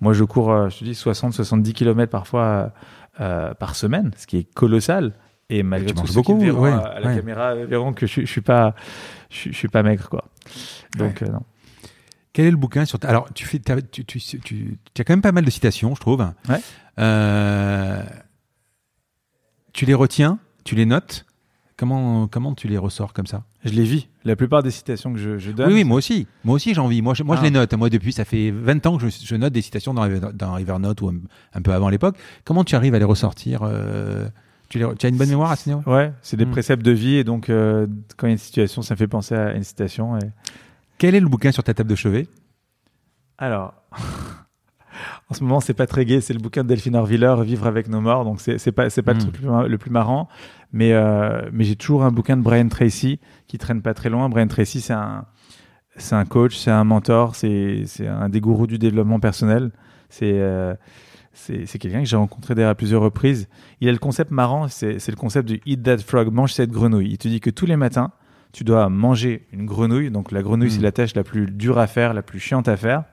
Moi, 0.00 0.12
je 0.12 0.24
cours, 0.24 0.50
euh, 0.52 0.68
je 0.70 0.78
te 0.78 0.84
dis, 0.84 0.92
60-70 0.92 1.72
km 1.72 2.10
parfois 2.10 2.72
euh, 3.20 3.52
par 3.54 3.74
semaine, 3.74 4.12
ce 4.16 4.26
qui 4.26 4.38
est 4.38 4.54
colossal. 4.54 5.12
Et 5.50 5.62
malgré 5.62 5.92
tout, 5.94 6.02
qui 6.04 6.12
beaucoup, 6.14 6.38
verront 6.38 6.60
ouais, 6.62 6.70
à, 6.72 6.76
à 6.78 7.00
la 7.00 7.08
ouais. 7.08 7.16
caméra 7.16 7.54
verront 7.54 7.92
que 7.92 8.06
je, 8.06 8.20
je 8.20 8.26
suis 8.26 8.42
pas, 8.42 8.74
je, 9.30 9.50
je 9.50 9.56
suis 9.56 9.68
pas 9.68 9.82
maigre, 9.82 10.08
quoi. 10.08 10.24
Donc, 10.96 11.22
euh, 11.22 11.28
non. 11.28 11.42
Quel 12.38 12.46
est 12.46 12.50
le 12.52 12.56
bouquin 12.56 12.84
sur 12.84 13.00
ta... 13.00 13.08
Alors, 13.08 13.28
tu, 13.34 13.44
fais, 13.46 13.58
t'as- 13.58 13.82
tu, 13.82 14.04
tu, 14.04 14.20
tu, 14.20 14.38
tu 14.94 15.00
as 15.00 15.04
quand 15.04 15.12
même 15.12 15.22
pas 15.22 15.32
mal 15.32 15.44
de 15.44 15.50
citations, 15.50 15.92
je 15.96 16.00
trouve. 16.00 16.20
Ouais. 16.48 16.60
Euh, 17.00 18.00
tu 19.72 19.86
les 19.86 19.94
retiens 19.94 20.38
Tu 20.62 20.76
les 20.76 20.86
notes? 20.86 21.26
Comment, 21.76 22.28
comment 22.28 22.54
tu 22.54 22.68
les 22.68 22.78
ressors 22.78 23.12
comme 23.12 23.26
ça? 23.26 23.42
Je 23.64 23.70
les 23.72 23.82
vis. 23.82 24.06
La 24.24 24.36
plupart 24.36 24.62
des 24.62 24.70
citations 24.70 25.12
que 25.12 25.18
je, 25.18 25.38
je 25.38 25.50
donne. 25.50 25.66
Oui, 25.66 25.74
oui, 25.74 25.82
moi 25.84 25.96
aussi. 25.96 26.28
Moi 26.44 26.54
aussi, 26.54 26.74
j'en 26.74 26.86
vis. 26.86 27.02
Moi, 27.02 27.14
je, 27.14 27.24
moi 27.24 27.34
je 27.34 27.40
Ah. 27.40 27.44
les 27.44 27.50
note. 27.50 27.74
Moi, 27.74 27.90
depuis, 27.90 28.12
ça 28.12 28.24
fait 28.24 28.52
20 28.52 28.86
ans 28.86 28.98
que 28.98 29.08
je, 29.08 29.16
je 29.24 29.34
note 29.34 29.52
des 29.52 29.62
citations 29.62 29.92
dans, 29.92 30.06
dans 30.32 30.56
Evernote 30.58 31.00
ou 31.02 31.08
un, 31.08 31.14
un 31.54 31.60
peu 31.60 31.72
avant 31.72 31.88
l'époque. 31.88 32.16
Comment 32.44 32.62
tu 32.62 32.76
arrives 32.76 32.94
à 32.94 33.00
les 33.00 33.04
ressortir 33.04 33.62
euh, 33.64 34.28
tu, 34.68 34.78
les- 34.78 34.94
tu 34.96 35.06
as 35.06 35.08
une 35.08 35.16
bonne 35.16 35.28
mémoire 35.28 35.50
à 35.50 35.56
ce 35.56 35.68
niveau? 35.70 35.82
Ouais, 35.90 36.12
c'est 36.22 36.36
des 36.36 36.46
Mm. 36.46 36.50
préceptes 36.52 36.84
de 36.84 36.92
vie 36.92 37.16
et 37.16 37.24
donc 37.24 37.50
euh, 37.50 37.88
quand 38.16 38.28
il 38.28 38.30
y 38.30 38.32
a 38.32 38.34
une 38.34 38.38
situation, 38.38 38.82
ça 38.82 38.94
me 38.94 38.98
fait 38.98 39.08
penser 39.08 39.34
à 39.34 39.54
une 39.54 39.64
citation. 39.64 40.16
Et... 40.18 40.30
Quel 40.98 41.14
est 41.14 41.20
le 41.20 41.28
bouquin 41.28 41.52
sur 41.52 41.62
ta 41.62 41.74
table 41.74 41.90
de 41.90 41.94
chevet? 41.94 42.26
Alors, 43.38 43.74
en 45.30 45.34
ce 45.34 45.42
moment, 45.42 45.60
c'est 45.60 45.74
pas 45.74 45.86
très 45.86 46.04
gai. 46.04 46.20
C'est 46.20 46.32
le 46.32 46.40
bouquin 46.40 46.64
de 46.64 46.68
Delphine 46.68 46.96
Orviller, 46.96 47.34
Vivre 47.44 47.66
avec 47.66 47.88
nos 47.88 48.00
morts. 48.00 48.24
Donc 48.24 48.40
c'est 48.40 48.72
pas 48.72 48.90
c'est 48.90 49.02
pas 49.02 49.12
le 49.12 49.18
Mm. 49.18 49.20
truc 49.20 49.34
le 49.68 49.78
plus, 49.78 49.90
marrant, 49.90 50.28
mais 50.72 50.92
euh, 50.92 51.48
mais 51.52 51.64
j'ai 51.64 51.76
toujours 51.76 52.04
un 52.04 52.10
bouquin 52.10 52.36
de 52.36 52.42
Brian 52.42 52.68
Tracy 52.68 53.20
qui 53.46 53.58
traîne 53.58 53.80
pas 53.82 53.94
très 53.94 54.10
loin. 54.10 54.28
Brian 54.28 54.48
Tracy, 54.48 54.80
c'est 54.80 54.92
un 54.92 55.26
c'est 55.96 56.14
un 56.14 56.24
coach, 56.24 56.56
c'est 56.56 56.70
un 56.70 56.84
mentor, 56.84 57.34
c'est 57.36 57.84
c'est 57.86 58.06
un 58.08 58.28
des 58.28 58.40
gourous 58.40 58.66
du 58.66 58.78
développement 58.78 59.20
personnel. 59.20 59.70
C'est 60.08 60.32
euh, 60.40 60.74
c'est 61.32 61.66
c'est 61.66 61.78
quelqu'un 61.78 62.00
que 62.00 62.08
j'ai 62.08 62.16
rencontré 62.16 62.60
à 62.64 62.74
plusieurs 62.74 63.02
reprises. 63.02 63.48
Il 63.80 63.88
a 63.88 63.92
le 63.92 63.98
concept 63.98 64.30
marrant, 64.32 64.66
c'est 64.68 64.98
c'est 64.98 65.12
le 65.12 65.16
concept 65.16 65.48
du 65.48 65.60
eat 65.66 65.82
that 65.84 65.98
frog, 65.98 66.32
mange 66.32 66.52
cette 66.52 66.70
grenouille. 66.72 67.10
Il 67.10 67.18
te 67.18 67.28
dit 67.28 67.40
que 67.40 67.50
tous 67.50 67.66
les 67.66 67.76
matins, 67.76 68.10
tu 68.52 68.64
dois 68.64 68.88
manger 68.88 69.46
une 69.52 69.66
grenouille. 69.66 70.10
Donc 70.10 70.32
la 70.32 70.42
grenouille, 70.42 70.70
c'est 70.70 70.80
la 70.80 70.92
tâche 70.92 71.14
la 71.14 71.24
plus 71.24 71.46
dure 71.46 71.78
à 71.78 71.86
faire, 71.86 72.14
la 72.14 72.22
plus 72.22 72.40
chiante 72.40 72.68
à 72.68 72.76
faire. 72.76 73.04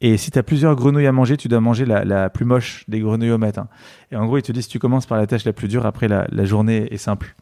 Et 0.00 0.16
si 0.16 0.30
tu 0.30 0.38
as 0.38 0.42
plusieurs 0.42 0.76
grenouilles 0.76 1.06
à 1.06 1.12
manger, 1.12 1.36
tu 1.36 1.48
dois 1.48 1.60
manger 1.60 1.84
la, 1.84 2.04
la, 2.04 2.30
plus 2.30 2.44
moche 2.44 2.84
des 2.86 3.00
grenouilles 3.00 3.32
au 3.32 3.38
matin. 3.38 3.68
Et 4.12 4.16
en 4.16 4.26
gros, 4.26 4.38
ils 4.38 4.42
te 4.42 4.52
disent 4.52 4.64
si 4.64 4.70
tu 4.70 4.78
commences 4.78 5.06
par 5.06 5.18
la 5.18 5.26
tâche 5.26 5.44
la 5.44 5.52
plus 5.52 5.66
dure, 5.66 5.86
après 5.86 6.06
la, 6.06 6.26
la 6.30 6.44
journée 6.44 6.92
est 6.92 6.98
simple. 6.98 7.34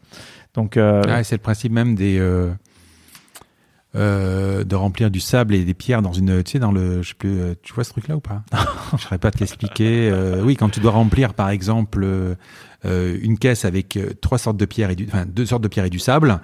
Donc, 0.54 0.78
euh, 0.78 1.02
ah, 1.06 1.22
c'est 1.22 1.36
le 1.36 1.42
principe 1.42 1.70
même 1.70 1.94
des 1.94 2.18
euh, 2.18 2.50
euh, 3.94 4.64
de 4.64 4.74
remplir 4.74 5.10
du 5.10 5.20
sable 5.20 5.54
et 5.54 5.64
des 5.64 5.74
pierres 5.74 6.00
dans 6.00 6.14
une, 6.14 6.42
tu 6.42 6.52
sais, 6.52 6.58
dans 6.58 6.72
le, 6.72 7.02
je 7.02 7.10
sais 7.10 7.14
plus, 7.14 7.38
tu 7.62 7.74
vois 7.74 7.84
ce 7.84 7.90
truc-là 7.90 8.16
ou 8.16 8.20
pas? 8.20 8.42
Je 8.96 9.02
saurais 9.02 9.18
pas 9.18 9.30
te 9.30 9.38
l'expliquer. 9.38 10.10
Oui, 10.42 10.56
quand 10.56 10.70
tu 10.70 10.80
dois 10.80 10.92
remplir, 10.92 11.34
par 11.34 11.50
exemple, 11.50 12.06
une 12.84 13.38
caisse 13.38 13.66
avec 13.66 13.98
trois 14.22 14.38
sortes 14.38 14.56
de 14.56 14.64
pierres 14.64 14.90
et 14.90 14.96
du, 14.96 15.06
enfin 15.06 15.26
deux 15.26 15.44
sortes 15.44 15.62
de 15.62 15.68
pierres 15.68 15.84
et 15.84 15.90
du 15.90 15.98
sable 15.98 16.40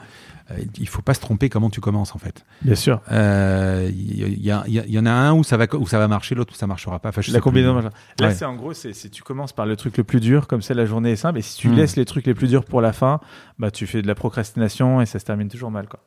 il 0.79 0.89
faut 0.89 1.03
pas 1.03 1.15
se 1.15 1.21
tromper 1.21 1.49
comment 1.49 1.71
tu 1.71 1.81
commences 1.81 2.15
en 2.15 2.19
fait. 2.19 2.45
Bien 2.63 2.75
sûr. 2.75 3.01
Il 3.09 3.15
euh, 3.15 3.91
y, 3.93 4.49
y, 4.49 4.93
y, 4.93 4.99
en 4.99 5.07
a 5.07 5.11
un 5.11 5.33
où 5.33 5.45
ça 5.45 5.57
va 5.57 5.67
où 5.75 5.87
ça 5.87 5.99
va 5.99 6.09
marcher, 6.09 6.35
l'autre 6.35 6.53
où 6.55 6.57
ça 6.57 6.67
marchera 6.67 6.99
pas. 6.99 7.11
Enfin, 7.11 7.21
je 7.21 7.33
la 7.33 7.41
combinaison. 7.41 7.75
Là, 7.75 7.91
ouais. 8.21 8.35
c'est 8.35 8.45
en 8.45 8.55
gros, 8.55 8.73
c'est 8.73 8.93
si 8.93 9.11
tu 9.11 9.23
commences 9.23 9.53
par 9.53 9.67
le 9.67 9.77
truc 9.77 9.97
le 9.97 10.05
plus 10.05 10.21
dur, 10.21 10.47
comme 10.47 10.63
ça 10.63 10.75
la 10.75 10.85
journée 10.85 11.13
est 11.13 11.17
simple, 11.17 11.39
et 11.39 11.43
si 11.43 11.57
tu 11.57 11.69
hmm. 11.69 11.75
laisses 11.75 11.97
les 11.97 12.05
trucs 12.05 12.27
les 12.27 12.35
plus 12.35 12.49
durs 12.49 12.65
pour 12.65 12.81
la 12.81 12.93
fin, 12.93 13.21
bah 13.59 13.71
tu 13.71 13.87
fais 13.87 14.03
de 14.03 14.07
la 14.07 14.15
procrastination 14.15 15.01
et 15.01 15.07
ça 15.07 15.19
se 15.19 15.25
termine 15.25 15.49
toujours 15.49 15.71
mal, 15.71 15.89
quoi. 15.89 16.01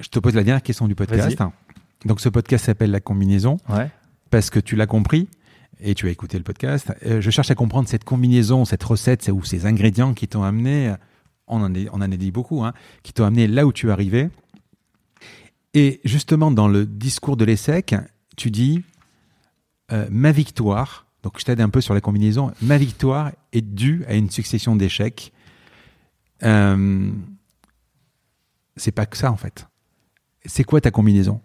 Je 0.00 0.08
te 0.08 0.18
pose 0.18 0.34
la 0.34 0.42
dernière 0.42 0.62
question 0.62 0.86
du 0.86 0.94
podcast. 0.94 1.38
Donc 2.04 2.20
ce 2.20 2.28
podcast 2.28 2.66
s'appelle 2.66 2.90
la 2.90 3.00
combinaison. 3.00 3.56
Ouais. 3.68 3.90
Parce 4.30 4.50
que 4.50 4.60
tu 4.60 4.76
l'as 4.76 4.86
compris 4.86 5.28
et 5.80 5.94
tu 5.94 6.08
as 6.08 6.10
écouté 6.10 6.36
le 6.36 6.44
podcast. 6.44 6.92
Euh, 7.06 7.20
je 7.20 7.30
cherche 7.30 7.50
à 7.50 7.54
comprendre 7.54 7.88
cette 7.88 8.04
combinaison, 8.04 8.64
cette 8.64 8.82
recette 8.82 9.30
ou 9.32 9.44
ces 9.44 9.66
ingrédients 9.66 10.14
qui 10.14 10.28
t'ont 10.28 10.42
amené 10.42 10.94
on 11.46 11.62
en, 11.62 12.00
a 12.00 12.08
dit 12.08 12.30
beaucoup, 12.30 12.64
hein, 12.64 12.72
qui 13.02 13.12
t'ont 13.12 13.24
amené 13.24 13.46
là 13.46 13.66
où 13.66 13.72
tu 13.72 13.88
es 13.88 13.90
arrivé. 13.90 14.28
Et 15.74 16.00
justement, 16.04 16.50
dans 16.50 16.68
le 16.68 16.86
discours 16.86 17.36
de 17.36 17.44
l'ESSEC, 17.44 17.94
tu 18.36 18.50
dis 18.50 18.82
euh, 19.92 20.06
ma 20.10 20.32
victoire, 20.32 21.06
donc 21.22 21.38
je 21.38 21.44
t'aide 21.44 21.60
un 21.60 21.68
peu 21.68 21.80
sur 21.80 21.94
la 21.94 22.00
combinaison, 22.00 22.52
ma 22.62 22.78
victoire 22.78 23.32
est 23.52 23.62
due 23.62 24.04
à 24.08 24.14
une 24.14 24.30
succession 24.30 24.76
d'échecs. 24.76 25.32
Euh, 26.42 27.10
c'est 28.76 28.92
pas 28.92 29.06
que 29.06 29.16
ça 29.16 29.30
en 29.30 29.36
fait. 29.36 29.66
C'est 30.44 30.64
quoi 30.64 30.80
ta 30.80 30.90
combinaison? 30.90 31.40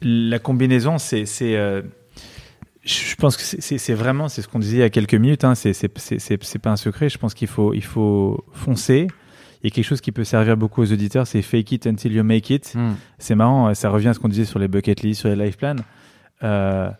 La 0.00 0.38
combinaison, 0.38 0.98
c'est. 0.98 1.26
Euh 1.40 1.82
je 2.84 3.14
pense 3.14 3.36
que 3.36 3.42
c'est 3.42 3.94
vraiment, 3.94 4.28
c'est 4.28 4.42
ce 4.42 4.48
qu'on 4.48 4.58
disait 4.58 4.78
il 4.78 4.80
y 4.80 4.84
a 4.84 4.90
quelques 4.90 5.14
minutes, 5.14 5.44
hein, 5.44 5.54
c'est 5.54 6.58
pas 6.58 6.70
un 6.70 6.76
secret. 6.76 7.08
Je 7.08 7.18
pense 7.18 7.34
qu'il 7.34 7.48
faut, 7.48 7.74
il 7.74 7.84
faut 7.84 8.44
foncer. 8.52 9.06
Il 9.62 9.68
y 9.68 9.72
a 9.72 9.74
quelque 9.74 9.84
chose 9.84 10.00
qui 10.00 10.10
peut 10.10 10.24
servir 10.24 10.56
beaucoup 10.56 10.82
aux 10.82 10.92
auditeurs, 10.92 11.28
c'est 11.28 11.40
fake 11.40 11.70
it 11.70 11.86
until 11.86 12.12
you 12.12 12.24
make 12.24 12.50
it. 12.50 12.74
Hmm. 12.74 12.94
C'est 13.18 13.36
marrant, 13.36 13.72
ça 13.74 13.90
revient 13.90 14.08
à 14.08 14.14
ce 14.14 14.18
qu'on 14.18 14.28
disait 14.28 14.44
sur 14.44 14.58
les 14.58 14.66
bucket 14.66 15.02
lists, 15.02 15.20
sur 15.20 15.28
les 15.28 15.36
life 15.36 15.56
plans. 15.56 15.76
Euh, 16.42 16.90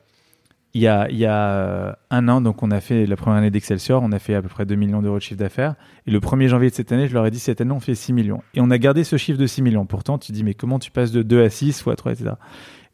il 0.74 0.80
y, 0.80 0.86
a, 0.86 1.10
il 1.10 1.18
y 1.18 1.26
a 1.26 1.98
un 2.10 2.28
an, 2.28 2.40
donc 2.40 2.62
on 2.62 2.70
a 2.70 2.80
fait 2.80 3.04
la 3.04 3.16
première 3.16 3.40
année 3.40 3.50
d'Excelsior, 3.50 4.02
on 4.02 4.10
a 4.10 4.18
fait 4.18 4.34
à 4.34 4.40
peu 4.40 4.48
près 4.48 4.64
2 4.64 4.74
millions 4.74 5.02
d'euros 5.02 5.18
de 5.18 5.22
chiffre 5.22 5.38
d'affaires. 5.38 5.74
Et 6.06 6.10
le 6.10 6.18
1er 6.18 6.48
janvier 6.48 6.70
de 6.70 6.74
cette 6.74 6.92
année, 6.92 7.09
je 7.09 7.12
leur 7.12 7.26
ai 7.26 7.30
dit 7.30 7.40
cette 7.40 7.60
année, 7.60 7.72
on 7.72 7.80
fait 7.80 7.94
6 7.94 8.14
millions. 8.14 8.42
Et 8.54 8.60
on 8.62 8.70
a 8.70 8.78
gardé 8.78 9.04
ce 9.04 9.18
chiffre 9.18 9.38
de 9.38 9.46
6 9.46 9.60
millions. 9.60 9.84
Pourtant, 9.84 10.16
tu 10.16 10.32
dis, 10.32 10.44
mais 10.44 10.54
comment 10.54 10.78
tu 10.78 10.90
passes 10.90 11.12
de 11.12 11.22
2 11.22 11.42
à 11.42 11.50
6 11.50 11.84
ou 11.84 11.90
à 11.90 11.96
3, 11.96 12.12
etc. 12.12 12.30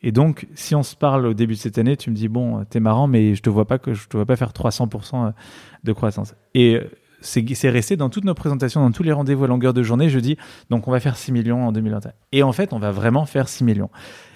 Et 0.02 0.12
donc, 0.12 0.46
si 0.54 0.74
on 0.74 0.82
se 0.82 0.94
parle 0.94 1.26
au 1.26 1.34
début 1.34 1.54
de 1.54 1.58
cette 1.58 1.78
année, 1.78 1.96
tu 1.96 2.10
me 2.10 2.14
dis 2.14 2.28
bon, 2.28 2.64
t'es 2.64 2.80
marrant, 2.80 3.06
mais 3.06 3.34
je 3.34 3.42
te 3.42 3.50
vois 3.50 3.66
pas 3.66 3.78
que 3.78 3.94
je 3.94 4.06
te 4.06 4.16
vois 4.16 4.26
pas 4.26 4.36
faire 4.36 4.52
300% 4.52 5.26
euh, 5.26 5.30
de 5.84 5.92
croissance. 5.92 6.34
Et 6.54 6.76
euh, 6.76 6.90
c'est 7.20 7.70
resté 7.70 7.96
dans 7.96 8.10
toutes 8.10 8.24
nos 8.24 8.34
présentations, 8.34 8.80
dans 8.80 8.92
tous 8.92 9.02
les 9.02 9.12
rendez-vous 9.12 9.44
à 9.44 9.48
longueur 9.48 9.74
de 9.74 9.82
journée. 9.82 10.08
Je 10.08 10.20
dis 10.20 10.36
donc 10.70 10.86
on 10.86 10.92
va 10.92 11.00
faire 11.00 11.16
6 11.16 11.32
millions 11.32 11.66
en 11.66 11.72
2021. 11.72 12.12
Et 12.32 12.42
en 12.42 12.52
fait, 12.52 12.72
on 12.72 12.78
va 12.78 12.92
vraiment 12.92 13.26
faire 13.26 13.48
6 13.48 13.64
millions. 13.64 13.90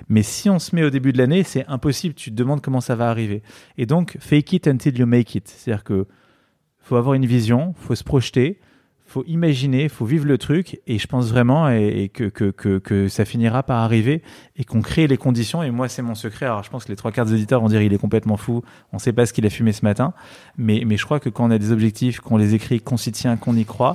Mais 0.08 0.22
si 0.22 0.50
on 0.50 0.58
se 0.58 0.74
met 0.74 0.82
au 0.82 0.90
début 0.90 1.12
de 1.12 1.18
l'année, 1.18 1.44
c'est 1.44 1.64
impossible. 1.68 2.14
Tu 2.14 2.30
te 2.30 2.34
demandes 2.34 2.60
comment 2.60 2.80
ça 2.80 2.96
va 2.96 3.08
arriver. 3.08 3.42
Et 3.78 3.86
donc, 3.86 4.16
fake 4.18 4.52
it 4.52 4.66
until 4.66 4.98
you 4.98 5.06
make 5.06 5.34
it. 5.34 5.48
C'est-à-dire 5.48 5.84
que 5.84 6.06
faut 6.80 6.96
avoir 6.96 7.14
une 7.14 7.26
vision, 7.26 7.74
faut 7.76 7.94
se 7.94 8.02
projeter 8.02 8.60
faut 9.12 9.24
imaginer, 9.26 9.90
faut 9.90 10.06
vivre 10.06 10.24
le 10.24 10.38
truc, 10.38 10.80
et 10.86 10.98
je 10.98 11.06
pense 11.06 11.28
vraiment 11.28 11.68
et, 11.68 12.10
que, 12.12 12.24
que, 12.24 12.78
que, 12.78 13.08
ça 13.08 13.24
finira 13.26 13.62
par 13.62 13.80
arriver 13.80 14.22
et 14.56 14.64
qu'on 14.64 14.80
crée 14.80 15.06
les 15.06 15.18
conditions. 15.18 15.62
Et 15.62 15.70
moi, 15.70 15.88
c'est 15.88 16.00
mon 16.00 16.14
secret. 16.14 16.46
Alors, 16.46 16.62
je 16.62 16.70
pense 16.70 16.84
que 16.84 16.88
les 16.88 16.96
trois 16.96 17.12
quarts 17.12 17.26
des 17.26 17.34
auditeurs 17.34 17.60
vont 17.60 17.68
dire 17.68 17.82
il 17.82 17.92
est 17.92 17.98
complètement 17.98 18.38
fou, 18.38 18.62
on 18.92 18.96
ne 18.96 19.00
sait 19.00 19.12
pas 19.12 19.26
ce 19.26 19.34
qu'il 19.34 19.44
a 19.44 19.50
fumé 19.50 19.72
ce 19.72 19.84
matin, 19.84 20.14
mais, 20.56 20.84
mais 20.86 20.96
je 20.96 21.04
crois 21.04 21.20
que 21.20 21.28
quand 21.28 21.44
on 21.46 21.50
a 21.50 21.58
des 21.58 21.72
objectifs, 21.72 22.20
qu'on 22.20 22.38
les 22.38 22.54
écrit, 22.54 22.80
qu'on 22.80 22.96
s'y 22.96 23.12
tient, 23.12 23.36
qu'on 23.36 23.54
y 23.54 23.66
croit, 23.66 23.94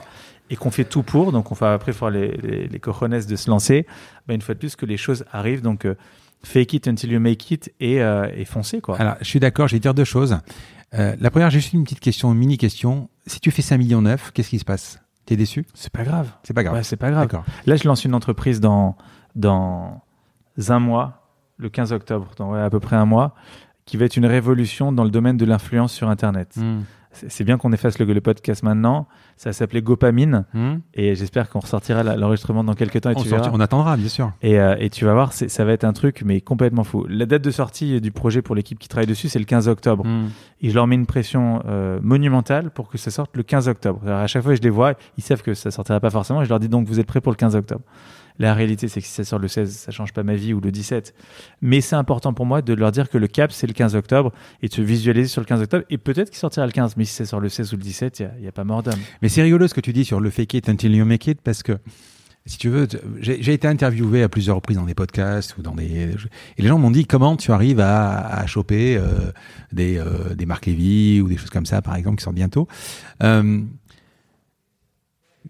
et 0.49 0.55
qu'on 0.55 0.71
fait 0.71 0.85
tout 0.85 1.03
pour, 1.03 1.31
donc 1.31 1.51
on 1.51 1.55
va 1.55 1.73
après 1.73 1.93
faire 1.93 2.09
les, 2.09 2.37
les, 2.37 2.67
les 2.67 2.79
cojones 2.79 3.19
de 3.19 3.35
se 3.35 3.49
lancer, 3.49 3.85
ben 4.27 4.35
une 4.35 4.41
fois 4.41 4.53
de 4.53 4.59
plus 4.59 4.75
que 4.75 4.85
les 4.85 4.97
choses 4.97 5.25
arrivent. 5.31 5.61
Donc, 5.61 5.85
euh, 5.85 5.95
fake 6.43 6.73
it 6.73 6.87
until 6.87 7.11
you 7.11 7.19
make 7.19 7.49
it 7.51 7.73
et, 7.79 8.01
euh, 8.01 8.29
et 8.35 8.45
foncez. 8.45 8.81
Quoi. 8.81 8.97
Alors, 8.97 9.15
je 9.19 9.25
suis 9.25 9.39
d'accord, 9.39 9.67
je 9.67 9.75
vais 9.75 9.79
dire 9.79 9.93
deux 9.93 10.05
choses. 10.05 10.37
Euh, 10.93 11.15
la 11.19 11.31
première, 11.31 11.49
j'ai 11.49 11.59
juste 11.59 11.73
une 11.73 11.83
petite 11.83 11.99
question, 11.99 12.31
une 12.31 12.37
mini 12.37 12.57
question. 12.57 13.09
Si 13.25 13.39
tu 13.39 13.51
fais 13.51 13.61
5 13.61 13.77
millions 13.77 14.01
9, 14.01 14.31
qu'est-ce 14.31 14.49
qui 14.49 14.59
se 14.59 14.65
passe? 14.65 14.99
T'es 15.27 15.35
déçu? 15.35 15.65
C'est 15.75 15.91
pas 15.91 16.03
grave. 16.03 16.31
C'est 16.41 16.53
pas 16.53 16.63
grave. 16.63 16.75
Ouais, 16.75 16.83
c'est 16.83 16.95
pas 16.97 17.11
grave. 17.11 17.29
Là, 17.65 17.75
je 17.75 17.87
lance 17.87 18.05
une 18.05 18.15
entreprise 18.15 18.59
dans, 18.59 18.95
dans 19.35 20.01
un 20.69 20.79
mois, 20.79 21.29
le 21.57 21.69
15 21.69 21.93
octobre, 21.93 22.31
dans 22.37 22.53
à 22.53 22.69
peu 22.69 22.79
près 22.79 22.95
un 22.95 23.05
mois, 23.05 23.35
qui 23.85 23.97
va 23.97 24.05
être 24.05 24.17
une 24.17 24.25
révolution 24.25 24.91
dans 24.91 25.03
le 25.03 25.11
domaine 25.11 25.37
de 25.37 25.45
l'influence 25.45 25.93
sur 25.93 26.09
Internet. 26.09 26.55
Hmm 26.55 26.79
c'est 27.27 27.43
bien 27.43 27.57
qu'on 27.57 27.71
efface 27.71 27.99
le, 27.99 28.05
le, 28.05 28.21
podcast 28.21 28.63
maintenant. 28.63 29.07
Ça 29.35 29.53
s'appelait 29.53 29.81
Gopamine. 29.81 30.45
Hmm. 30.53 30.77
Et 30.93 31.15
j'espère 31.15 31.49
qu'on 31.49 31.59
ressortira 31.59 32.03
l'enregistrement 32.03 32.63
dans 32.63 32.73
quelques 32.73 33.01
temps. 33.01 33.11
Et 33.11 33.15
on, 33.17 33.21
tu 33.21 33.29
verras. 33.29 33.49
on 33.53 33.59
attendra, 33.59 33.97
bien 33.97 34.09
sûr. 34.09 34.31
Et, 34.41 34.59
euh, 34.59 34.75
et 34.79 34.89
tu 34.89 35.05
vas 35.05 35.13
voir, 35.13 35.33
ça 35.33 35.65
va 35.65 35.71
être 35.71 35.83
un 35.83 35.93
truc, 35.93 36.23
mais 36.25 36.41
complètement 36.41 36.83
fou. 36.83 37.05
La 37.07 37.25
date 37.25 37.43
de 37.43 37.51
sortie 37.51 38.01
du 38.01 38.11
projet 38.11 38.41
pour 38.41 38.55
l'équipe 38.55 38.79
qui 38.79 38.87
travaille 38.87 39.07
dessus, 39.07 39.29
c'est 39.29 39.39
le 39.39 39.45
15 39.45 39.67
octobre. 39.67 40.05
Hmm. 40.05 40.29
Et 40.61 40.69
je 40.69 40.75
leur 40.75 40.87
mets 40.87 40.95
une 40.95 41.05
pression 41.05 41.61
euh, 41.67 41.99
monumentale 42.01 42.71
pour 42.71 42.89
que 42.89 42.97
ça 42.97 43.11
sorte 43.11 43.35
le 43.35 43.43
15 43.43 43.67
octobre. 43.67 44.01
Alors 44.05 44.19
à 44.19 44.27
chaque 44.27 44.43
fois 44.43 44.53
que 44.53 44.57
je 44.57 44.63
les 44.63 44.69
vois, 44.69 44.93
ils 45.17 45.23
savent 45.23 45.41
que 45.41 45.53
ça 45.53 45.71
sortira 45.71 45.99
pas 45.99 46.09
forcément. 46.09 46.41
Et 46.41 46.45
je 46.45 46.49
leur 46.49 46.59
dis 46.59 46.69
donc, 46.69 46.87
vous 46.87 46.99
êtes 46.99 47.07
prêts 47.07 47.21
pour 47.21 47.31
le 47.31 47.37
15 47.37 47.55
octobre? 47.55 47.81
La 48.39 48.53
réalité, 48.53 48.87
c'est 48.87 49.01
que 49.01 49.07
si 49.07 49.13
ça 49.13 49.23
sort 49.23 49.39
le 49.39 49.47
16, 49.47 49.71
ça 49.71 49.91
change 49.91 50.13
pas 50.13 50.23
ma 50.23 50.35
vie 50.35 50.53
ou 50.53 50.59
le 50.59 50.71
17. 50.71 51.13
Mais 51.61 51.81
c'est 51.81 51.95
important 51.95 52.33
pour 52.33 52.45
moi 52.45 52.61
de 52.61 52.73
leur 52.73 52.91
dire 52.91 53.09
que 53.09 53.17
le 53.17 53.27
cap, 53.27 53.51
c'est 53.51 53.67
le 53.67 53.73
15 53.73 53.95
octobre 53.95 54.31
et 54.61 54.67
de 54.67 54.73
se 54.73 54.81
visualiser 54.81 55.27
sur 55.27 55.41
le 55.41 55.45
15 55.45 55.61
octobre. 55.61 55.85
Et 55.89 55.97
peut-être 55.97 56.29
qu'il 56.29 56.37
sortira 56.37 56.65
le 56.65 56.71
15, 56.71 56.97
mais 56.97 57.05
si 57.05 57.13
ça 57.13 57.25
sort 57.25 57.39
le 57.39 57.49
16 57.49 57.73
ou 57.73 57.77
le 57.77 57.83
17, 57.83 58.19
il 58.19 58.41
n'y 58.41 58.47
a, 58.47 58.51
pas 58.51 58.63
mort 58.63 58.83
d'homme. 58.83 58.99
Mais 59.21 59.29
c'est 59.29 59.41
rigolo 59.41 59.67
ce 59.67 59.73
que 59.73 59.81
tu 59.81 59.93
dis 59.93 60.05
sur 60.05 60.19
le 60.19 60.29
fake 60.29 60.53
it 60.55 60.69
until 60.69 60.95
you 60.95 61.05
make 61.05 61.27
it 61.27 61.41
parce 61.41 61.63
que 61.63 61.77
si 62.47 62.57
tu 62.57 62.69
veux, 62.69 62.87
j'ai 63.19 63.53
été 63.53 63.67
interviewé 63.67 64.23
à 64.23 64.29
plusieurs 64.29 64.55
reprises 64.55 64.77
dans 64.77 64.85
des 64.85 64.95
podcasts 64.95 65.57
ou 65.57 65.61
dans 65.61 65.75
des 65.75 66.15
et 66.57 66.61
les 66.61 66.67
gens 66.67 66.79
m'ont 66.79 66.91
dit 66.91 67.05
comment 67.05 67.35
tu 67.35 67.51
arrives 67.51 67.81
à, 67.81 68.45
choper 68.47 68.95
euh, 68.95 69.33
des 69.73 69.97
euh, 69.97 70.33
des 70.33 71.21
ou 71.21 71.27
des 71.27 71.35
choses 71.35 71.49
comme 71.49 71.65
ça 71.65 71.81
par 71.81 71.95
exemple 71.97 72.17
qui 72.17 72.23
sortent 72.23 72.37
bientôt. 72.37 72.69
Euh, 73.21 73.61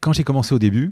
quand 0.02 0.12
j'ai 0.12 0.24
commencé 0.24 0.56
au 0.56 0.60
début, 0.60 0.92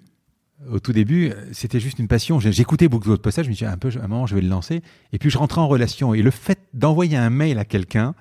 au 0.72 0.80
tout 0.80 0.94
début, 0.94 1.32
c'était 1.52 1.80
juste 1.80 2.00
une 2.00 2.08
passion. 2.08 2.40
J'écoutais 2.40 2.88
beaucoup 2.88 3.10
d'autres 3.10 3.22
passages, 3.22 3.46
je 3.46 3.50
me 3.50 3.54
disais 3.54 3.66
un 3.66 3.78
peu, 3.78 3.90
à 4.00 4.06
un 4.06 4.08
moment, 4.08 4.26
je 4.26 4.36
vais 4.36 4.42
le 4.42 4.48
lancer. 4.48 4.82
Et 5.14 5.20
puis, 5.20 5.30
je 5.30 5.38
rentrais 5.38 5.62
en 5.62 5.68
relation. 5.68 6.14
Et 6.14 6.22
le 6.22 6.32
fait 6.32 6.60
d'envoyer 6.74 7.18
un 7.18 7.30
mail 7.30 7.60
à 7.60 7.66
quelqu'un, 7.66 8.16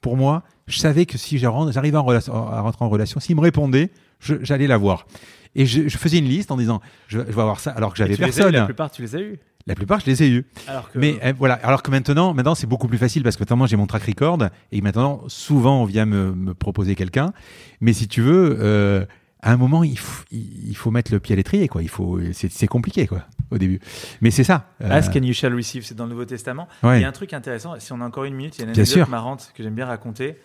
pour 0.00 0.16
moi, 0.16 0.42
je 0.66 0.78
savais 0.78 1.06
que 1.06 1.16
si 1.18 1.38
j'arrivais 1.38 1.96
à 1.96 2.00
rentrer 2.00 2.84
en 2.84 2.88
relation, 2.88 3.20
s'il 3.20 3.36
me 3.36 3.40
répondait, 3.40 3.90
j'allais 4.20 4.66
la 4.66 4.76
voir. 4.76 5.06
Et 5.54 5.64
je, 5.64 5.88
faisais 5.88 6.18
une 6.18 6.28
liste 6.28 6.50
en 6.50 6.56
disant, 6.56 6.80
je, 7.08 7.18
vais 7.18 7.40
avoir 7.40 7.60
ça, 7.60 7.70
alors 7.70 7.92
que 7.92 7.98
j'avais 7.98 8.16
personne. 8.16 8.52
la 8.52 8.66
plupart, 8.66 8.90
tu 8.90 9.02
les 9.02 9.16
as 9.16 9.20
eu. 9.20 9.38
La 9.66 9.74
plupart, 9.74 9.98
je 9.98 10.06
les 10.06 10.22
ai 10.22 10.28
eus. 10.28 10.46
Mais 10.94 11.18
eh, 11.22 11.32
voilà. 11.32 11.54
Alors 11.54 11.82
que 11.82 11.90
maintenant, 11.90 12.34
maintenant, 12.34 12.54
c'est 12.54 12.68
beaucoup 12.68 12.86
plus 12.86 12.98
facile 12.98 13.24
parce 13.24 13.36
que 13.36 13.42
maintenant, 13.42 13.66
j'ai 13.66 13.76
mon 13.76 13.88
track 13.88 14.04
record 14.04 14.38
et 14.70 14.80
maintenant, 14.80 15.22
souvent, 15.26 15.82
on 15.82 15.84
vient 15.86 16.06
me, 16.06 16.32
me 16.32 16.54
proposer 16.54 16.94
quelqu'un. 16.94 17.32
Mais 17.80 17.92
si 17.92 18.06
tu 18.06 18.20
veux, 18.20 18.56
euh, 18.60 19.04
à 19.42 19.52
un 19.52 19.56
moment, 19.56 19.84
il 19.84 19.98
faut, 19.98 20.24
il 20.32 20.76
faut 20.76 20.90
mettre 20.90 21.12
le 21.12 21.20
pied 21.20 21.34
à 21.34 21.36
l'étrier, 21.36 21.68
quoi. 21.68 21.82
Il 21.82 21.88
faut, 21.88 22.18
c'est 22.32 22.66
compliqué, 22.66 23.06
quoi, 23.06 23.22
au 23.50 23.58
début. 23.58 23.80
Mais 24.20 24.30
c'est 24.30 24.44
ça. 24.44 24.70
Euh... 24.82 24.90
Ask 24.90 25.14
and 25.14 25.22
you 25.22 25.32
shall 25.32 25.54
receive, 25.54 25.84
c'est 25.84 25.94
dans 25.94 26.04
le 26.04 26.10
Nouveau 26.10 26.24
Testament. 26.24 26.68
Il 26.82 27.00
y 27.00 27.04
a 27.04 27.08
un 27.08 27.12
truc 27.12 27.32
intéressant. 27.32 27.78
Si 27.78 27.92
on 27.92 28.00
a 28.00 28.04
encore 28.04 28.24
une 28.24 28.34
minute, 28.34 28.56
il 28.56 28.60
y 28.60 28.62
a 28.62 28.64
une 28.64 28.78
anecdote 28.78 29.08
marrante 29.08 29.52
que 29.54 29.62
j'aime 29.62 29.74
bien 29.74 29.86
raconter. 29.86 30.36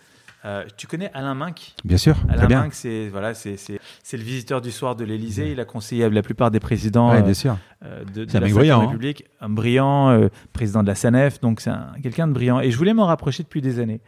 Euh, 0.44 0.64
tu 0.76 0.88
connais 0.88 1.08
Alain 1.14 1.36
Minck? 1.36 1.74
Bien 1.84 1.96
sûr. 1.96 2.16
Alain 2.28 2.46
bien. 2.46 2.62
Minck, 2.62 2.74
c'est 2.74 3.08
voilà, 3.08 3.32
c'est 3.32 3.54
c'est 3.56 4.16
le 4.16 4.24
visiteur 4.24 4.60
du 4.60 4.72
soir 4.72 4.96
de 4.96 5.04
l'Élysée. 5.04 5.52
Il 5.52 5.60
a 5.60 5.64
conseillé 5.64 6.02
à 6.02 6.08
la 6.08 6.22
plupart 6.22 6.50
des 6.50 6.58
présidents 6.58 7.12
ouais, 7.12 7.22
bien 7.22 7.32
sûr. 7.32 7.56
Euh, 7.84 8.02
de, 8.04 8.24
de 8.24 8.38
la 8.38 8.48
brillant, 8.48 8.80
hein. 8.80 8.86
République, 8.86 9.24
un 9.40 9.48
brillant 9.48 10.10
euh, 10.10 10.30
président 10.52 10.82
de 10.82 10.88
la 10.88 10.96
SANEF. 10.96 11.40
Donc 11.40 11.60
c'est 11.60 11.70
quelqu'un 12.02 12.26
de 12.26 12.32
brillant. 12.32 12.58
Et 12.58 12.72
je 12.72 12.76
voulais 12.76 12.92
m'en 12.92 13.06
rapprocher 13.06 13.44
depuis 13.44 13.60
des 13.60 13.78
années. 13.78 14.00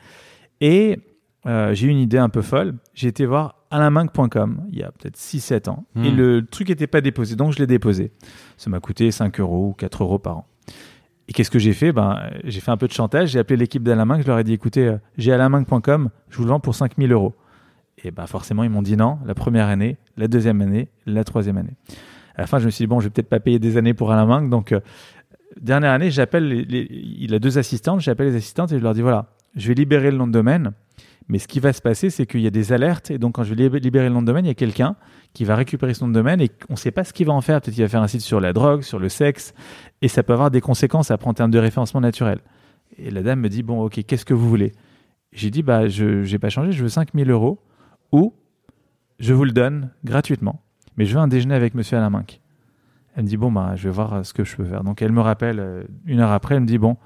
Et 0.60 0.98
euh, 1.46 1.72
j'ai 1.72 1.86
eu 1.86 1.90
une 1.90 1.98
idée 1.98 2.18
un 2.18 2.28
peu 2.28 2.42
folle. 2.42 2.74
J'ai 2.94 3.06
été 3.06 3.26
voir 3.26 3.63
alainminck.com 3.74 4.66
il 4.72 4.78
y 4.78 4.82
a 4.82 4.90
peut-être 4.90 5.16
6-7 5.16 5.68
ans. 5.68 5.84
Et 5.96 6.10
hmm. 6.10 6.16
le 6.16 6.46
truc 6.46 6.68
n'était 6.68 6.86
pas 6.86 7.00
déposé, 7.00 7.36
donc 7.36 7.52
je 7.52 7.58
l'ai 7.58 7.66
déposé. 7.66 8.12
Ça 8.56 8.70
m'a 8.70 8.80
coûté 8.80 9.10
5 9.10 9.40
euros 9.40 9.68
ou 9.68 9.72
4 9.72 10.02
euros 10.02 10.18
par 10.18 10.38
an. 10.38 10.46
Et 11.28 11.32
qu'est-ce 11.32 11.50
que 11.50 11.58
j'ai 11.58 11.72
fait? 11.72 11.92
Ben, 11.92 12.30
J'ai 12.44 12.60
fait 12.60 12.70
un 12.70 12.76
peu 12.76 12.86
de 12.86 12.92
chantage, 12.92 13.30
j'ai 13.30 13.38
appelé 13.38 13.56
l'équipe 13.56 13.82
d'Alain 13.82 14.20
je 14.20 14.26
leur 14.26 14.38
ai 14.38 14.44
dit 14.44 14.52
écoutez, 14.52 14.86
euh, 14.86 14.98
j'ai 15.16 15.32
alainminck.com, 15.32 16.10
je 16.28 16.36
vous 16.36 16.44
le 16.44 16.48
vends 16.50 16.60
pour 16.60 16.74
5000 16.74 17.10
euros. 17.12 17.34
Et 18.02 18.10
ben, 18.10 18.26
forcément, 18.26 18.64
ils 18.64 18.70
m'ont 18.70 18.82
dit 18.82 18.96
non, 18.96 19.18
la 19.24 19.34
première 19.34 19.68
année, 19.68 19.96
la 20.16 20.28
deuxième 20.28 20.60
année, 20.60 20.88
la 21.06 21.24
troisième 21.24 21.56
année. 21.56 21.76
À 22.36 22.42
la 22.42 22.46
fin, 22.46 22.58
je 22.58 22.66
me 22.66 22.70
suis 22.70 22.82
dit 22.84 22.86
bon, 22.86 23.00
je 23.00 23.06
vais 23.06 23.10
peut-être 23.10 23.28
pas 23.28 23.40
payer 23.40 23.58
des 23.58 23.76
années 23.76 23.94
pour 23.94 24.12
Alain 24.12 24.42
donc 24.42 24.72
euh, 24.72 24.80
dernière 25.60 25.92
année, 25.92 26.10
j'appelle, 26.10 26.66
il 26.70 27.34
a 27.34 27.38
deux 27.38 27.58
assistantes, 27.58 28.00
j'appelle 28.00 28.28
les 28.28 28.36
assistantes 28.36 28.72
et 28.72 28.78
je 28.78 28.82
leur 28.82 28.94
dis 28.94 29.02
voilà, 29.02 29.26
je 29.56 29.68
vais 29.68 29.74
libérer 29.74 30.10
le 30.10 30.16
nom 30.16 30.26
de 30.26 30.32
domaine, 30.32 30.72
mais 31.28 31.38
ce 31.38 31.48
qui 31.48 31.58
va 31.58 31.72
se 31.72 31.80
passer, 31.80 32.10
c'est 32.10 32.26
qu'il 32.26 32.40
y 32.40 32.46
a 32.46 32.50
des 32.50 32.72
alertes 32.72 33.10
et 33.10 33.18
donc 33.18 33.36
quand 33.36 33.44
je 33.44 33.54
vais 33.54 33.78
libérer 33.78 34.08
le 34.08 34.14
nom 34.14 34.20
de 34.20 34.26
domaine, 34.26 34.44
il 34.44 34.48
y 34.48 34.50
a 34.50 34.54
quelqu'un 34.54 34.96
qui 35.32 35.44
va 35.44 35.56
récupérer 35.56 35.94
son 35.94 36.06
nom 36.06 36.10
de 36.10 36.14
domaine 36.14 36.40
et 36.40 36.50
on 36.68 36.74
ne 36.74 36.78
sait 36.78 36.90
pas 36.90 37.04
ce 37.04 37.12
qu'il 37.12 37.26
va 37.26 37.32
en 37.32 37.40
faire. 37.40 37.60
Peut-être 37.60 37.74
qu'il 37.74 37.82
va 37.82 37.88
faire 37.88 38.02
un 38.02 38.08
site 38.08 38.20
sur 38.20 38.40
la 38.40 38.52
drogue, 38.52 38.82
sur 38.82 38.98
le 38.98 39.08
sexe 39.08 39.54
et 40.02 40.08
ça 40.08 40.22
peut 40.22 40.34
avoir 40.34 40.50
des 40.50 40.60
conséquences 40.60 41.10
après 41.10 41.28
en 41.28 41.34
termes 41.34 41.50
de 41.50 41.58
référencement 41.58 42.00
naturel. 42.00 42.40
Et 42.98 43.10
la 43.10 43.22
dame 43.22 43.40
me 43.40 43.48
dit 43.48 43.62
bon, 43.62 43.82
ok, 43.82 44.04
qu'est-ce 44.06 44.26
que 44.26 44.34
vous 44.34 44.48
voulez? 44.48 44.72
J'ai 45.32 45.50
dit 45.50 45.62
bah 45.62 45.88
je 45.88 46.30
n'ai 46.30 46.38
pas 46.38 46.50
changé, 46.50 46.72
je 46.72 46.82
veux 46.82 46.88
5000 46.88 47.30
euros 47.30 47.58
ou 48.12 48.34
je 49.18 49.32
vous 49.32 49.44
le 49.44 49.52
donne 49.52 49.90
gratuitement, 50.04 50.60
mais 50.96 51.06
je 51.06 51.14
veux 51.14 51.20
un 51.20 51.28
déjeuner 51.28 51.54
avec 51.54 51.74
Monsieur 51.74 51.96
Alain 51.96 52.10
Minck. 52.10 52.40
Elle 53.16 53.24
me 53.24 53.28
dit 53.28 53.36
bon 53.36 53.50
bah 53.50 53.74
je 53.76 53.88
vais 53.88 53.94
voir 53.94 54.12
euh, 54.12 54.22
ce 54.24 54.34
que 54.34 54.44
je 54.44 54.54
peux 54.56 54.64
faire. 54.64 54.84
Donc 54.84 55.00
elle 55.00 55.12
me 55.12 55.20
rappelle 55.20 55.58
euh, 55.58 55.84
une 56.04 56.20
heure 56.20 56.32
après, 56.32 56.56
elle 56.56 56.60
me 56.60 56.66
dit 56.66 56.78
bon 56.78 56.96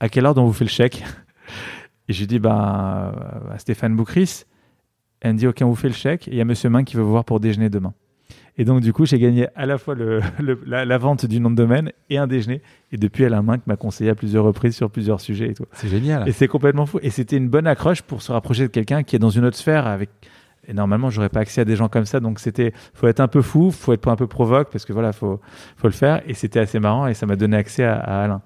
à 0.00 0.08
quelle 0.08 0.26
heure 0.26 0.36
on 0.36 0.44
vous 0.44 0.52
fait 0.52 0.64
le 0.64 0.70
chèque? 0.70 1.02
Et 2.08 2.12
j'ai 2.12 2.26
dit 2.26 2.38
bah 2.38 3.12
à 3.52 3.58
Stéphane 3.58 3.94
Boucris. 3.94 4.44
Elle 5.20 5.34
me 5.34 5.38
dit 5.38 5.46
ok 5.46 5.58
on 5.62 5.68
vous 5.68 5.74
fait 5.74 5.88
le 5.88 5.94
chèque 5.94 6.28
et 6.28 6.32
il 6.32 6.36
y 6.36 6.40
a 6.40 6.44
Monsieur 6.44 6.70
Minck 6.70 6.86
qui 6.86 6.96
veut 6.96 7.02
vous 7.02 7.10
voir 7.10 7.24
pour 7.24 7.40
déjeuner 7.40 7.70
demain. 7.70 7.92
Et 8.56 8.64
donc 8.64 8.80
du 8.80 8.92
coup 8.92 9.04
j'ai 9.04 9.18
gagné 9.18 9.48
à 9.54 9.66
la 9.66 9.78
fois 9.78 9.94
le, 9.94 10.20
la, 10.66 10.98
vente 10.98 11.26
du 11.26 11.40
nom 11.40 11.50
de 11.50 11.56
domaine 11.56 11.92
et 12.10 12.18
un 12.18 12.26
déjeuner. 12.26 12.62
Et 12.92 12.96
depuis 12.96 13.24
Alain 13.24 13.42
Minck 13.42 13.66
m'a 13.66 13.76
conseillé 13.76 14.10
à 14.10 14.14
plusieurs 14.14 14.44
reprises 14.44 14.76
sur 14.76 14.90
plusieurs 14.90 15.20
sujets 15.20 15.50
et 15.50 15.54
tout. 15.54 15.66
C'est 15.72 15.88
génial. 15.88 16.28
Et 16.28 16.32
c'est 16.32 16.48
complètement 16.48 16.86
fou. 16.86 16.98
Et 17.02 17.10
c'était 17.10 17.36
une 17.36 17.48
bonne 17.48 17.66
accroche 17.66 18.02
pour 18.02 18.22
se 18.22 18.32
rapprocher 18.32 18.62
de 18.62 18.68
quelqu'un 18.68 19.02
qui 19.02 19.16
est 19.16 19.20
dans 19.20 19.30
une 19.30 19.44
autre 19.44 19.56
sphère 19.56 19.86
avec 19.86 20.10
et 20.68 20.74
normalement, 20.74 21.08
j'aurais 21.08 21.30
pas 21.30 21.40
accès 21.40 21.62
à 21.62 21.64
des 21.64 21.76
gens 21.76 21.88
comme 21.88 22.04
ça. 22.04 22.20
Donc, 22.20 22.38
c'était, 22.38 22.72
faut 22.92 23.08
être 23.08 23.20
un 23.20 23.28
peu 23.28 23.40
fou, 23.40 23.70
faut 23.70 23.94
être 23.94 24.06
un 24.06 24.16
peu 24.16 24.26
provoque 24.26 24.70
parce 24.70 24.84
que 24.84 24.92
voilà, 24.92 25.12
faut, 25.12 25.40
faut 25.76 25.88
le 25.88 25.94
faire. 25.94 26.22
Et 26.26 26.34
c'était 26.34 26.60
assez 26.60 26.78
marrant 26.78 27.06
et 27.06 27.14
ça 27.14 27.24
m'a 27.24 27.36
donné 27.36 27.56
accès 27.56 27.84
à, 27.84 28.22
Alain. 28.22 28.42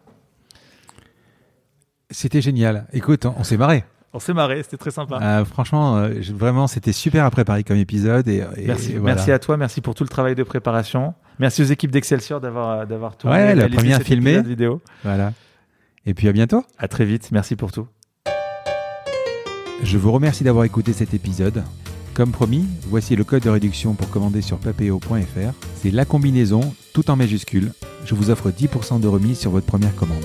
C'était 2.13 2.41
génial. 2.41 2.87
Écoute, 2.93 3.27
on, 3.27 3.45
s'est 3.45 3.57
marré. 3.57 3.85
On 4.13 4.19
s'est 4.19 4.35
marré, 4.35 4.63
c'était 4.63 4.77
très 4.77 4.91
sympa. 4.91 5.19
Euh, 5.23 5.45
franchement, 5.45 5.97
euh, 5.97 6.21
vraiment, 6.35 6.67
c'était 6.67 6.93
super 6.93 7.25
à 7.25 7.31
préparer 7.31 7.65
comme 7.65 7.79
épisode. 7.79 8.29
Et, 8.29 8.45
merci, 8.67 8.95
merci 9.01 9.33
à 9.33 9.39
toi, 9.39 9.57
merci 9.57 9.81
pour 9.81 9.95
tout 9.95 10.05
le 10.05 10.09
travail 10.09 10.35
de 10.35 10.43
préparation. 10.43 11.15
Merci 11.39 11.63
aux 11.63 11.67
équipes 11.67 11.91
d'Excelsior 11.91 12.41
d'avoir 12.41 12.87
d'avoir 12.87 13.17
tourné. 13.17 13.37
Ouais, 13.37 13.55
la 13.55 13.69
première 13.69 14.03
filmée. 14.03 14.43
Vidéo. 14.43 14.81
Voilà. 15.03 15.33
Et 16.07 16.15
puis 16.15 16.29
à 16.29 16.33
bientôt. 16.33 16.65
À 16.79 16.89
très 16.89 17.05
vite. 17.05 17.31
Merci 17.33 17.57
pour 17.57 17.73
tout. 17.73 17.89
Je 19.83 19.99
vous 19.99 20.13
remercie 20.13 20.45
d'avoir 20.45 20.65
écouté 20.65 20.93
cet 20.93 21.15
épisode. 21.15 21.65
Comme 22.15 22.31
promis, 22.31 22.67
voici 22.83 23.17
le 23.17 23.25
code 23.25 23.43
de 23.43 23.51
réduction 23.51 23.95
pour 23.95 24.11
commander 24.11 24.43
sur 24.43 24.59
papeo.fr. 24.59 25.55
C'est 25.77 25.91
la 25.91 26.05
combinaison, 26.05 26.75
tout 26.93 27.11
en 27.11 27.17
majuscule. 27.17 27.73
Je 28.05 28.15
vous 28.15 28.31
offre 28.31 28.51
10% 28.51 29.01
de 29.01 29.09
remise 29.09 29.39
sur 29.39 29.51
votre 29.51 29.67
première 29.67 29.97
commande. 29.97 30.25